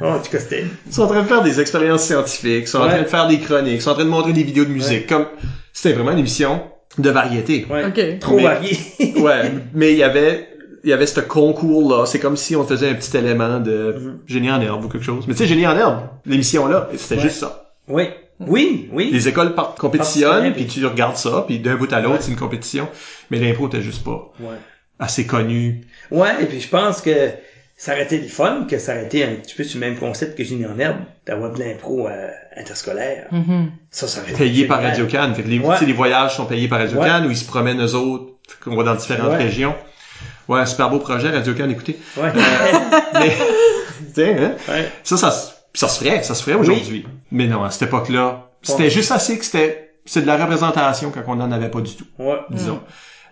En 0.00 0.18
tout 0.18 0.30
cas, 0.30 0.38
c'était, 0.38 0.64
Ils 0.86 0.92
sont 0.92 1.02
en 1.02 1.06
train 1.08 1.22
de 1.22 1.28
faire 1.28 1.42
des 1.42 1.60
expériences 1.60 2.04
scientifiques, 2.04 2.62
ils 2.64 2.68
sont 2.68 2.78
en 2.78 2.88
train 2.88 3.02
de 3.02 3.06
faire 3.08 3.26
des 3.28 3.38
chroniques, 3.38 3.74
ils 3.74 3.82
sont 3.82 3.90
en 3.90 3.94
train 3.94 4.04
de 4.04 4.10
montrer 4.10 4.32
des 4.32 4.42
vidéos 4.42 4.64
de 4.64 4.70
musique, 4.70 5.06
comme, 5.06 5.26
c'était 5.72 5.92
vraiment 5.94 6.12
une 6.12 6.18
émission 6.18 6.62
de 6.98 7.10
variété. 7.10 7.66
ouais, 7.70 7.84
Ok. 7.86 8.18
trop 8.20 8.36
Mais- 8.36 8.42
varié. 8.42 8.76
ouais, 9.18 9.52
mais 9.74 9.92
il 9.92 9.98
y 9.98 10.02
avait 10.02 10.46
il 10.82 10.88
y 10.88 10.94
avait 10.94 11.04
ce 11.06 11.20
concours 11.20 11.90
là, 11.94 12.06
c'est 12.06 12.18
comme 12.18 12.38
si 12.38 12.56
on 12.56 12.64
faisait 12.64 12.88
un 12.88 12.94
petit 12.94 13.14
élément 13.14 13.60
de 13.60 14.14
génie 14.26 14.50
en 14.50 14.62
herbe 14.62 14.82
ou 14.84 14.88
quelque 14.88 15.04
chose. 15.04 15.24
Mais 15.28 15.34
tu 15.34 15.40
sais 15.40 15.46
génie 15.46 15.66
en 15.66 15.76
herbe, 15.76 16.00
l'émission 16.24 16.66
là, 16.68 16.88
c'était 16.96 17.16
Ouais. 17.16 17.20
juste 17.20 17.36
ça. 17.36 17.70
oui, 17.86 18.08
oui, 18.40 18.88
oui. 18.90 19.10
Les 19.12 19.28
écoles 19.28 19.54
par- 19.54 19.74
compétitionnent, 19.74 20.54
puis 20.54 20.66
tu 20.66 20.84
regardes 20.86 21.16
ça, 21.18 21.44
puis 21.46 21.58
d'un 21.58 21.76
bout 21.76 21.92
à 21.92 22.00
l'autre, 22.00 22.14
Ouais. 22.14 22.20
c'est 22.22 22.30
une 22.30 22.38
compétition, 22.38 22.88
mais 23.30 23.38
l'impro 23.38 23.66
était 23.68 23.82
juste 23.82 24.02
pas 24.02 24.32
Ouais. 24.40 24.56
assez 24.98 25.26
connu. 25.26 25.82
Ouais, 26.10 26.30
et 26.42 26.46
puis 26.46 26.60
je 26.62 26.68
pense 26.68 27.02
que 27.02 27.10
ça 27.82 27.92
aurait 27.92 28.02
été 28.02 28.18
le 28.18 28.28
fun, 28.28 28.66
que 28.68 28.78
ça 28.78 28.92
aurait 28.92 29.04
été 29.06 29.24
un 29.24 29.36
petit 29.36 29.54
peu 29.54 29.64
sur 29.64 29.80
le 29.80 29.86
même 29.86 29.96
concept 29.98 30.36
que 30.36 30.44
Génie 30.44 30.66
en 30.66 30.78
herbe, 30.78 30.98
d'avoir 31.26 31.50
de 31.52 31.58
l'impro 31.60 32.08
euh, 32.08 32.28
interscolaire. 32.54 33.26
Mhm. 33.32 33.70
Ça, 33.90 34.06
ça 34.06 34.20
aurait 34.20 34.32
été 34.32 34.38
Payé 34.44 34.66
par. 34.66 34.82
Radio 34.82 35.06
Cannes, 35.06 35.34
fait 35.34 35.42
que 35.42 35.48
les, 35.48 35.58
Ouais. 35.58 35.74
tu 35.74 35.80
sais, 35.80 35.86
les 35.86 35.94
voyages 35.94 36.36
sont 36.36 36.44
payés 36.44 36.68
par 36.68 36.78
Radio 36.78 36.98
Ouais. 36.98 37.06
Cannes 37.06 37.26
où 37.26 37.30
ils 37.30 37.36
se 37.38 37.46
promènent 37.46 37.80
eux 37.82 37.94
autres, 37.94 38.34
qu'on 38.62 38.76
va 38.76 38.82
dans 38.84 38.94
différentes 38.96 39.30
Ouais. 39.30 39.36
régions. 39.44 39.74
Ouais, 40.46 40.66
super 40.66 40.90
beau 40.90 40.98
projet 40.98 41.30
Radio 41.30 41.54
Cannes, 41.54 41.70
écoutez. 41.70 41.98
Ouais. 42.18 42.30
Mais 43.14 43.30
tu 43.30 44.14
sais, 44.14 44.34
hein, 44.38 44.52
ouais. 44.68 44.88
Ça, 45.02 45.16
ça, 45.16 45.30
se- 45.30 45.52
ça 45.72 45.88
se 45.88 46.04
ferait, 46.04 46.22
ça 46.22 46.34
se 46.34 46.42
ferait 46.42 46.56
aujourd'hui. 46.56 47.06
Mais 47.30 47.46
non, 47.46 47.64
à 47.64 47.70
cette 47.70 47.88
époque-là, 47.88 48.50
c'était 48.62 48.90
juste 48.90 49.10
assez 49.12 49.38
que 49.38 49.44
c'était, 49.44 49.92
c'est 50.04 50.20
de 50.22 50.26
la 50.26 50.36
représentation 50.36 51.10
quand 51.10 51.22
on 51.28 51.36
n'en 51.36 51.50
avait 51.50 51.70
pas 51.70 51.80
du 51.80 51.94
tout, 51.96 52.04
Ouais. 52.18 52.40
disons. 52.50 52.80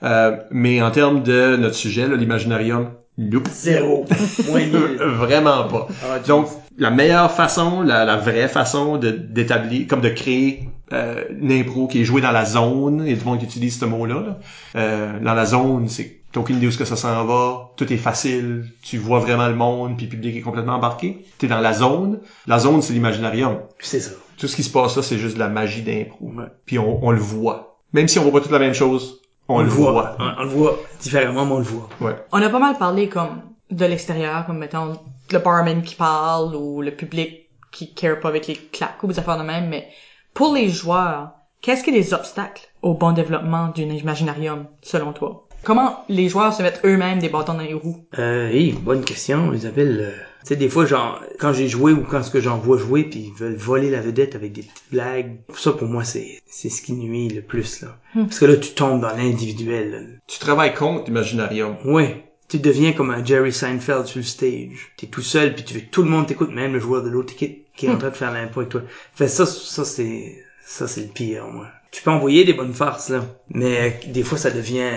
Euh, 0.05 0.37
mais 0.51 0.81
en 0.81 0.91
termes 0.91 1.23
de 1.23 1.57
notre 1.57 1.75
sujet, 1.75 2.07
là, 2.07 2.17
l'imaginarium, 2.17 2.93
nope. 3.19 3.49
Zéro. 3.53 4.07
Vraiment 4.49 5.65
pas. 5.69 5.89
Ah, 6.05 6.19
Donc, 6.21 6.49
la 6.79 6.91
meilleure 6.91 7.31
façon, 7.31 7.83
la, 7.83 8.05
la 8.05 8.17
vraie 8.17 8.49
façon 8.49 8.97
de 8.97 9.11
d'établir, 9.11 9.87
comme 9.89 10.01
de 10.01 10.09
créer 10.09 10.69
euh, 10.93 11.25
une 11.41 11.53
impro 11.53 11.87
qui 11.89 12.01
est 12.01 12.05
jouée 12.05 12.23
dans 12.23 12.31
la 12.31 12.45
zone, 12.45 13.03
il 13.05 13.11
y 13.11 13.15
a 13.15 13.17
du 13.17 13.25
monde 13.25 13.39
qui 13.41 13.45
utilise 13.45 13.79
ce 13.79 13.85
mot-là, 13.85 14.21
là. 14.21 14.39
Euh, 14.77 15.21
dans 15.21 15.35
la 15.35 15.45
zone, 15.45 15.89
c'est 15.89 16.19
t'as 16.33 16.41
aucune 16.41 16.57
idée 16.57 16.67
où 16.67 16.71
ce 16.71 16.79
que 16.79 16.85
ça 16.85 16.97
s'en 16.97 17.25
va, 17.25 17.71
tout 17.77 17.91
est 17.93 17.97
facile, 17.97 18.67
tu 18.83 18.99
vois 18.99 19.19
vraiment 19.19 19.49
le 19.49 19.55
monde, 19.55 19.97
puis 19.97 20.07
le 20.07 20.11
public 20.11 20.37
est 20.37 20.41
complètement 20.41 20.75
embarqué. 20.75 21.25
T'es 21.39 21.47
dans 21.47 21.61
la 21.61 21.73
zone. 21.73 22.21
La 22.47 22.59
zone, 22.59 22.83
c'est 22.83 22.93
l'imaginarium. 22.93 23.59
c'est 23.79 24.01
ça. 24.01 24.13
Tout 24.37 24.47
ce 24.47 24.55
qui 24.55 24.63
se 24.63 24.71
passe 24.71 24.97
là, 24.97 25.03
c'est 25.03 25.19
juste 25.19 25.35
de 25.35 25.41
la 25.41 25.49
magie 25.49 25.83
d'impro. 25.83 26.27
Ouais. 26.27 26.45
Puis 26.65 26.79
on, 26.79 27.05
on 27.05 27.11
le 27.11 27.19
voit. 27.19 27.81
Même 27.93 28.07
si 28.09 28.19
on 28.19 28.23
voit 28.23 28.33
pas 28.33 28.41
toute 28.41 28.53
la 28.53 28.59
même 28.59 28.75
chose, 28.75 29.21
on, 29.49 29.63
le 29.63 29.69
voit. 29.69 30.17
On, 30.19 30.43
on 30.43 30.45
le 30.45 30.49
voit 30.49 30.79
différemment, 31.01 31.47
mais 31.47 31.53
on 31.53 31.59
le 31.59 31.65
voit. 31.65 31.89
Ouais. 32.01 32.17
On 32.33 32.43
a 32.43 32.49
pas 32.49 32.59
mal 32.59 32.77
parlé 32.79 33.09
comme 33.09 33.43
de 33.71 33.85
l'extérieur, 33.85 34.47
comme 34.47 34.59
mettons 34.59 34.99
le 35.31 35.39
barman 35.39 35.83
qui 35.83 35.95
parle 35.95 36.55
ou 36.55 36.81
le 36.81 36.95
public 36.95 37.49
qui 37.71 37.93
care 37.95 38.21
pas 38.21 38.29
avec 38.29 38.47
les 38.47 38.57
claques 38.57 39.03
ou 39.03 39.09
des 39.09 39.19
affaires 39.19 39.39
de 39.39 39.43
même, 39.43 39.69
mais 39.69 39.89
pour 40.35 40.55
les 40.55 40.69
joueurs, 40.69 41.33
qu'est-ce 41.61 41.85
qui 41.85 41.91
est 41.91 41.93
les 41.93 42.15
obstacles 42.15 42.69
au 42.83 42.95
bon 42.95 43.13
développement 43.13 43.69
d'une 43.69 43.93
imaginarium, 43.93 44.67
selon 44.83 45.13
toi? 45.13 45.48
Comment 45.65 46.05
les 46.09 46.29
joueurs 46.29 46.55
se 46.55 46.63
mettent 46.63 46.81
eux-mêmes 46.85 47.19
des 47.19 47.29
bâtons 47.29 47.55
dans 47.55 47.61
les 47.61 47.75
roues? 47.75 48.05
Euh, 48.19 48.49
hey, 48.49 48.73
bonne 48.73 49.05
question, 49.05 49.53
Isabelle. 49.53 49.99
Euh, 50.01 50.23
tu 50.41 50.49
sais, 50.49 50.57
des 50.57 50.69
fois, 50.69 50.87
genre, 50.87 51.21
quand 51.39 51.53
j'ai 51.53 51.69
joué 51.69 51.93
ou 51.93 52.03
quand 52.03 52.23
ce 52.23 52.31
que 52.31 52.41
j'en 52.41 52.59
vois 52.59 52.79
jouer, 52.79 53.05
puis 53.05 53.31
ils 53.33 53.39
veulent 53.39 53.57
voler 53.57 53.91
la 53.91 54.01
vedette 54.01 54.35
avec 54.35 54.53
des 54.53 54.63
petites 54.63 54.91
blagues, 54.91 55.37
ça, 55.55 55.73
pour 55.73 55.89
moi, 55.89 56.05
c'est, 56.05 56.41
c'est 56.47 56.71
ce 56.71 56.81
qui 56.81 56.95
nuit 56.95 57.29
le 57.29 57.43
plus, 57.43 57.83
là. 57.83 57.99
Parce 58.15 58.39
que 58.39 58.47
là, 58.47 58.57
tu 58.57 58.73
tombes 58.73 59.01
dans 59.01 59.15
l'individuel, 59.15 59.91
là. 59.91 59.99
Tu 60.27 60.39
travailles 60.39 60.75
contre 60.75 61.07
l'imaginarium. 61.07 61.77
Ouais. 61.85 62.25
Tu 62.49 62.59
deviens 62.59 62.93
comme 62.93 63.11
un 63.11 63.23
Jerry 63.23 63.53
Seinfeld 63.53 64.07
sur 64.07 64.21
le 64.21 64.25
stage. 64.25 64.93
T'es 64.97 65.07
tout 65.07 65.21
seul, 65.21 65.55
puis 65.55 65.65
tu 65.65 65.75
veux 65.75 65.81
que 65.81 65.91
tout 65.91 66.03
le 66.03 66.09
monde 66.09 66.27
t'écoute, 66.27 66.51
même 66.51 66.73
le 66.73 66.81
joueur 66.81 67.03
de 67.03 67.11
l'autre 67.11 67.35
équipe 67.35 67.67
qui 67.77 67.87
est 67.87 67.91
en 67.91 67.99
train 67.99 68.09
de 68.09 68.17
faire 68.17 68.33
l'impro 68.33 68.61
avec 68.61 68.71
toi. 68.71 68.83
Fait 69.15 69.29
ça, 69.29 69.45
ça 69.45 69.85
c'est, 69.85 70.45
ça 70.65 70.89
c'est 70.89 71.03
le 71.03 71.09
pire, 71.09 71.47
moi. 71.47 71.67
Tu 71.91 72.03
peux 72.03 72.11
envoyer 72.11 72.45
des 72.45 72.55
bonnes 72.55 72.73
farces, 72.73 73.11
là. 73.11 73.25
Mais 73.51 74.01
des 74.07 74.23
fois, 74.23 74.39
ça 74.39 74.51
devient, 74.51 74.91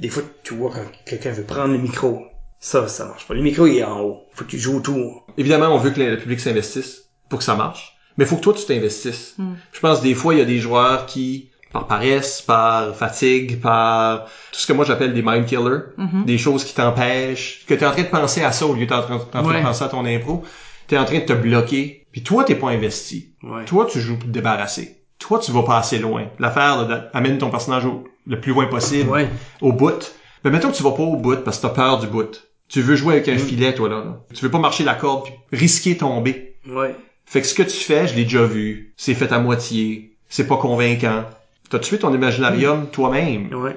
des 0.00 0.08
fois, 0.08 0.22
tu 0.42 0.54
vois 0.54 0.70
quand 0.70 0.82
quelqu'un 1.06 1.30
veut 1.30 1.44
prendre 1.44 1.72
le 1.72 1.78
micro. 1.78 2.22
Ça, 2.58 2.88
ça 2.88 3.06
marche 3.06 3.26
pas. 3.26 3.34
Le 3.34 3.40
micro, 3.42 3.66
il 3.66 3.78
est 3.78 3.84
en 3.84 4.00
haut. 4.00 4.18
Faut 4.34 4.44
que 4.44 4.50
tu 4.50 4.58
joues 4.58 4.76
autour. 4.76 5.26
Évidemment, 5.38 5.68
on 5.74 5.78
veut 5.78 5.90
que 5.90 6.00
le 6.00 6.18
public 6.18 6.40
s'investisse 6.40 7.04
pour 7.28 7.38
que 7.38 7.44
ça 7.44 7.54
marche. 7.54 7.96
Mais 8.18 8.24
il 8.24 8.28
faut 8.28 8.36
que 8.36 8.42
toi, 8.42 8.52
tu 8.52 8.64
t'investisses. 8.66 9.36
Je 9.72 9.80
pense 9.80 10.02
des 10.02 10.14
fois, 10.14 10.34
il 10.34 10.38
y 10.38 10.42
a 10.42 10.44
des 10.46 10.58
joueurs 10.58 11.06
qui, 11.06 11.50
par 11.72 11.86
paresse, 11.86 12.42
par 12.42 12.94
fatigue, 12.94 13.60
par 13.60 14.24
tout 14.24 14.58
ce 14.58 14.66
que 14.66 14.72
moi 14.74 14.84
j'appelle 14.84 15.14
des 15.14 15.22
mind 15.22 15.46
killers, 15.46 15.80
des 16.26 16.36
choses 16.36 16.64
qui 16.64 16.74
t'empêchent, 16.74 17.64
que 17.66 17.72
tu 17.74 17.82
es 17.82 17.86
en 17.86 17.92
train 17.92 18.02
de 18.02 18.08
penser 18.08 18.42
à 18.42 18.52
ça 18.52 18.66
au 18.66 18.74
lieu 18.74 18.80
d'être 18.86 18.92
en 18.98 19.02
train, 19.02 19.14
en 19.16 19.18
train 19.42 19.44
Ouais. 19.44 19.60
de 19.60 19.64
penser 19.64 19.84
à 19.84 19.88
ton 19.88 20.04
impro. 20.04 20.42
Tu 20.88 20.96
es 20.96 20.98
en 20.98 21.04
train 21.06 21.20
de 21.20 21.24
te 21.24 21.32
bloquer. 21.32 22.06
Puis 22.12 22.22
toi, 22.22 22.44
t'es 22.44 22.56
pas 22.56 22.68
investi. 22.70 23.34
Ouais. 23.42 23.64
Toi, 23.64 23.86
tu 23.90 24.00
joues 24.00 24.16
pour 24.16 24.26
te 24.26 24.32
débarrasser. 24.32 24.99
Toi, 25.20 25.38
tu 25.38 25.52
vas 25.52 25.62
pas 25.62 25.78
assez 25.78 25.98
loin. 25.98 26.24
L'affaire, 26.40 26.88
là, 26.88 27.08
amène 27.14 27.38
ton 27.38 27.50
personnage 27.50 27.84
au, 27.86 28.04
le 28.26 28.40
plus 28.40 28.52
loin 28.52 28.66
possible, 28.66 29.08
Ouais. 29.08 29.28
au 29.60 29.72
bout. 29.72 30.12
Mais 30.44 30.50
mettons 30.50 30.70
que 30.72 30.76
tu 30.76 30.82
vas 30.82 30.90
pas 30.92 31.02
au 31.04 31.16
bout 31.16 31.36
parce 31.44 31.58
que 31.58 31.62
t'as 31.62 31.68
peur 31.74 31.98
du 32.00 32.08
bout. 32.08 32.42
Tu 32.68 32.80
veux 32.80 32.96
jouer 32.96 33.14
avec 33.14 33.28
un 33.28 33.36
filet, 33.38 33.74
toi, 33.74 33.88
là, 33.88 33.96
là. 34.04 34.20
Tu 34.34 34.42
veux 34.44 34.50
pas 34.50 34.58
marcher 34.58 34.82
la 34.84 34.94
corde 34.94 35.24
puis 35.24 35.34
risquer 35.52 35.96
tomber. 35.96 36.56
Ouais. 36.68 36.96
Fait 37.26 37.40
que 37.40 37.46
ce 37.46 37.54
que 37.54 37.62
tu 37.62 37.76
fais, 37.76 38.08
je 38.08 38.14
l'ai 38.16 38.24
déjà 38.24 38.44
vu. 38.44 38.92
C'est 38.96 39.14
fait 39.14 39.30
à 39.32 39.38
moitié. 39.38 40.16
C'est 40.28 40.46
pas 40.46 40.56
convaincant. 40.56 41.24
T'as 41.68 41.78
tué 41.78 41.98
ton 41.98 42.12
imaginarium 42.14 42.86
toi-même. 42.90 43.52
Ouais. 43.54 43.76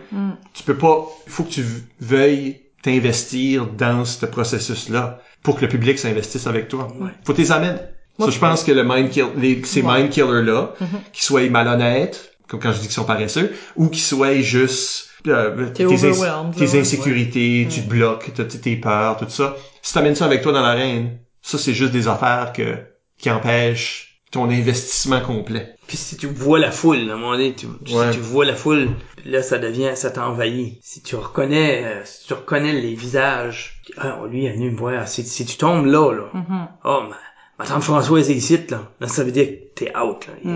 Tu 0.54 0.64
peux 0.64 0.78
pas, 0.78 1.08
faut 1.28 1.44
que 1.44 1.50
tu 1.52 1.64
veuilles 2.00 2.62
t'investir 2.82 3.68
dans 3.68 4.06
ce 4.06 4.26
processus-là 4.26 5.22
pour 5.42 5.56
que 5.58 5.62
le 5.62 5.68
public 5.68 5.98
s'investisse 6.00 6.48
avec 6.48 6.68
toi. 6.68 6.88
Ouais. 7.00 7.12
Faut 7.26 7.34
tes 7.34 7.52
amènes. 7.52 7.80
Ça, 8.20 8.30
je 8.30 8.40
pense 8.40 8.64
que 8.64 8.72
le 8.72 8.84
mind 8.84 9.10
kill, 9.10 9.26
les, 9.38 9.64
ces 9.66 9.82
mind 9.82 10.10
killers-là, 10.10 10.74
qu'ils 11.12 11.24
soient 11.24 11.50
malhonnêtes, 11.50 12.34
comme 12.48 12.60
quand 12.60 12.72
je 12.72 12.78
dis 12.78 12.84
qu'ils 12.84 12.92
sont 12.92 13.06
paresseux, 13.06 13.52
ou 13.76 13.90
qu'ils 13.90 14.02
soient 14.04 14.36
juste 14.42 15.10
euh, 15.28 15.70
T'es 15.74 15.86
tes, 15.86 15.96
ins- 16.06 16.80
insécurités, 16.80 17.68
tu 17.70 17.82
te 17.82 17.90
bloques, 17.90 18.32
t'as 18.36 18.44
tes 18.44 18.76
peurs, 18.76 19.18
tout 19.18 19.26
ça. 19.30 19.56
Si 19.82 19.94
t'amènes 19.94 20.16
ça 20.16 20.26
avec 20.26 20.42
toi 20.42 20.52
dans 20.52 20.62
l'arène, 20.62 21.18
ça 21.42 21.58
c'est 21.58 21.74
juste 21.74 21.92
des 21.92 22.08
affaires 22.08 22.54
que 22.54 22.78
qui 23.18 23.30
empêchent 23.32 24.22
ton 24.32 24.50
investissement 24.50 25.22
complet. 25.22 25.76
Puis 25.88 25.96
si 25.98 26.18
tu 26.18 26.28
vois 26.28 26.60
la 26.60 26.72
foule, 26.72 27.10
à 27.10 27.14
un 27.14 27.18
moment 27.18 27.34
donné, 27.34 27.54
tu, 27.54 27.68
Ouais. 27.68 28.12
si 28.12 28.18
tu 28.18 28.20
vois 28.20 28.46
la 28.46 28.56
foule, 28.56 28.90
là 29.26 29.42
ça 29.44 29.58
devient, 29.60 29.92
ça 29.96 30.12
t'envahit. 30.12 30.80
Si 30.82 31.02
tu 31.04 31.16
reconnais, 31.16 31.84
euh, 31.86 32.02
si 32.04 32.28
tu 32.28 32.34
reconnais 32.34 32.74
les 32.74 32.96
visages, 32.96 33.82
ah 33.98 34.20
lui 34.30 34.44
il 34.44 34.46
est 34.48 34.54
venu 34.54 34.72
me 34.72 34.78
voir. 34.78 35.08
Si, 35.08 35.24
si 35.24 35.46
tu 35.46 35.58
tombes 35.58 35.86
là, 35.86 36.12
là, 36.14 36.24
Mhm. 36.34 36.68
oh 36.84 37.02
ma, 37.10 37.16
ma 37.60 37.66
tante 37.66 37.84
Françoise 37.84 38.30
est 38.30 38.36
ici, 38.36 38.60
là, 38.70 38.92
là 39.00 39.08
ça 39.08 39.24
veut 39.24 39.32
dire 39.32 39.46
que 39.48 39.54
t'es 39.76 39.98
out. 39.98 40.28
Là. 40.28 40.52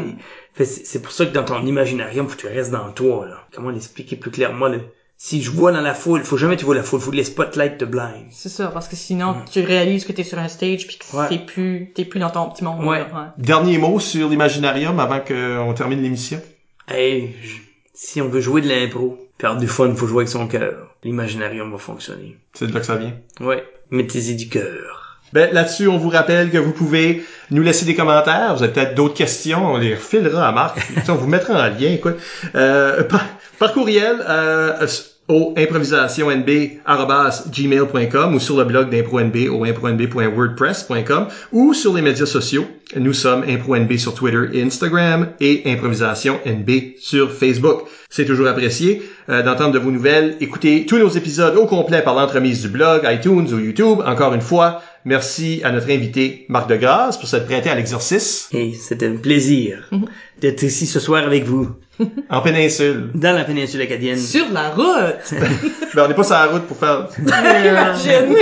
Fait, 0.54 0.66
c'est, 0.66 1.02
pour 1.02 1.12
ça 1.12 1.26
que 1.26 1.32
dans 1.34 1.44
ton 1.44 1.64
imaginarium, 1.66 2.28
faut 2.28 2.36
que 2.36 2.42
tu 2.42 2.48
restes 2.48 2.72
dans 2.72 2.92
toi. 2.92 3.28
Là. 3.28 3.48
Comment 3.54 3.70
l'expliquer 3.70 4.16
plus 4.16 4.32
clairement 4.32 4.68
là? 4.68 4.80
Si 5.20 5.42
je 5.42 5.50
vois 5.50 5.72
dans 5.72 5.82
la 5.82 5.96
foule, 5.96 6.24
faut 6.24 6.38
jamais 6.38 6.56
que 6.56 6.60
tu 6.60 6.66
vois 6.66 6.76
la 6.76 6.84
foule, 6.84 7.00
faut 7.00 7.10
que 7.10 7.16
les 7.16 7.24
spotlights 7.24 7.80
te 7.80 7.86
blind. 7.86 8.28
C'est 8.30 8.50
ça, 8.50 8.68
parce 8.68 8.88
que 8.88 8.96
sinon, 8.96 9.36
tu 9.52 9.62
réalises 9.62 10.06
que 10.06 10.12
t'es 10.12 10.24
sur 10.24 10.38
un 10.38 10.48
stage 10.48 10.86
puis 10.86 10.98
que 11.00 11.16
Ouais. 11.18 11.28
t'es 11.28 11.40
plus, 11.40 11.92
t'es 11.96 12.06
plus 12.06 12.20
dans 12.20 12.30
ton 12.30 12.50
petit 12.50 12.64
monde. 12.64 12.84
Ouais. 12.86 13.00
là, 13.00 13.34
Dernier 13.40 13.80
mot 13.80 14.00
sur 14.00 14.30
l'imaginarium 14.30 15.00
avant 15.00 15.20
qu'on 15.20 15.74
termine 15.74 16.02
l'émission. 16.04 16.40
Hey, 16.88 17.36
je- 17.42 17.56
Si 17.96 18.22
on 18.22 18.30
veut 18.30 18.42
jouer 18.42 18.62
de 18.62 18.68
l'impro, 18.70 19.18
faire 19.40 19.58
du 19.58 19.68
fun, 19.68 19.92
faut 19.96 20.06
jouer 20.06 20.18
avec 20.20 20.30
son 20.30 20.48
cœur. 20.48 20.96
L'imaginarium 21.04 21.72
va 21.72 21.80
fonctionner. 21.80 22.38
C'est 22.54 22.68
de 22.68 22.74
là 22.74 22.80
que 22.80 22.86
ça 22.86 22.96
vient. 22.96 23.16
Ouais, 23.40 23.64
mettez-y 23.90 24.36
du 24.36 24.50
cœur. 24.50 25.07
Ben, 25.34 25.54
là-dessus, 25.54 25.88
on 25.88 25.98
vous 25.98 26.10
rappelle 26.10 26.50
que 26.50 26.58
vous 26.58 26.72
pouvez 26.72 27.24
nous 27.52 27.62
laisser 27.62 27.86
des 27.86 27.96
commentaires. 27.96 28.56
Vous 28.56 28.64
avez 28.64 28.72
peut-être 28.72 28.96
d'autres 28.96 29.16
questions. 29.16 29.74
On 29.74 29.78
les 29.78 29.96
refilera 29.96 30.48
à 30.48 30.52
Marc. 30.52 30.80
on 31.10 31.16
vous 31.16 31.28
mettra 31.28 31.54
en 31.54 31.70
lien, 31.70 31.98
quoi. 32.02 32.14
Euh, 32.56 33.04
par, 33.04 33.26
par 33.60 33.74
courriel, 33.74 34.24
euh, 34.28 34.88
au 35.30 35.54
improvisationnb.gmail.com 35.58 38.34
ou 38.34 38.40
sur 38.40 38.58
le 38.58 38.64
blog 38.64 38.90
d'ImproNB 38.90 39.50
au 39.52 39.66
impronb.wordpress.com 39.66 41.28
ou 41.52 41.74
sur 41.74 41.94
les 41.94 42.02
médias 42.02 42.26
sociaux. 42.26 42.66
Nous 42.96 43.12
sommes 43.12 43.44
ImproNB 43.48 43.98
sur 43.98 44.14
Twitter 44.14 44.46
et 44.54 44.64
Instagram 44.64 45.28
et 45.42 45.64
Improvisation 45.66 46.40
NB 46.46 46.96
sur 47.00 47.34
Facebook. 47.34 47.82
C'est 48.10 48.24
toujours 48.24 48.48
apprécié 48.48 49.02
euh, 49.28 49.44
d'entendre 49.44 49.74
de 49.74 49.80
vos 49.80 49.92
nouvelles. 49.92 50.38
Écoutez 50.40 50.86
tous 50.86 50.98
nos 50.98 51.10
épisodes 51.10 51.58
au 51.58 51.66
complet 51.66 52.02
par 52.02 52.16
l'entremise 52.16 52.62
du 52.62 52.70
blog, 52.70 53.02
iTunes 53.04 53.50
ou 53.52 53.60
YouTube. 53.60 54.00
Encore 54.06 54.34
une 54.34 54.40
fois, 54.40 54.82
merci 55.08 55.62
à 55.64 55.72
notre 55.72 55.90
invité 55.90 56.46
Marc 56.50 56.70
Degrasse 56.70 57.18
pour 57.18 57.28
s'être 57.30 57.46
prêté 57.46 57.70
à 57.70 57.76
l'exercice. 57.76 58.50
Et 58.52 58.74
c'était 58.74 59.08
un 59.08 59.16
plaisir 59.16 59.90
d'être 60.42 60.62
ici 60.64 60.86
ce 60.86 61.00
soir 61.00 61.24
avec 61.24 61.46
vous, 61.46 61.70
En 62.30 62.42
péninsule. 62.42 63.10
dans 63.16 63.34
la 63.36 63.44
péninsule 63.46 63.82
acadienne. 63.82 64.20
Sur 64.20 64.46
la 64.54 64.70
route! 64.70 65.32
Ben, 65.96 66.04
on 66.04 66.08
n'est 66.10 66.14
pas 66.14 66.24
sur 66.24 66.36
la 66.36 66.46
route 66.48 66.64
pour 66.68 66.78
faire... 66.78 67.08
Imagine. 67.18 68.36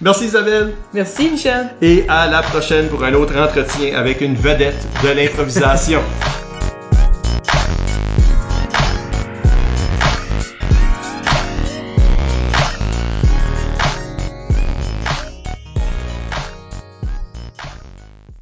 Merci 0.00 0.26
Isabelle. 0.26 0.74
Merci, 0.92 1.30
Michel. 1.30 1.70
Et 1.80 2.04
à 2.08 2.30
la 2.30 2.42
prochaine 2.42 2.88
pour 2.88 3.02
un 3.02 3.14
autre 3.14 3.36
entretien 3.36 3.96
avec 3.96 4.20
une 4.20 4.36
vedette 4.36 4.86
de 5.02 5.08
l'improvisation. 5.08 6.00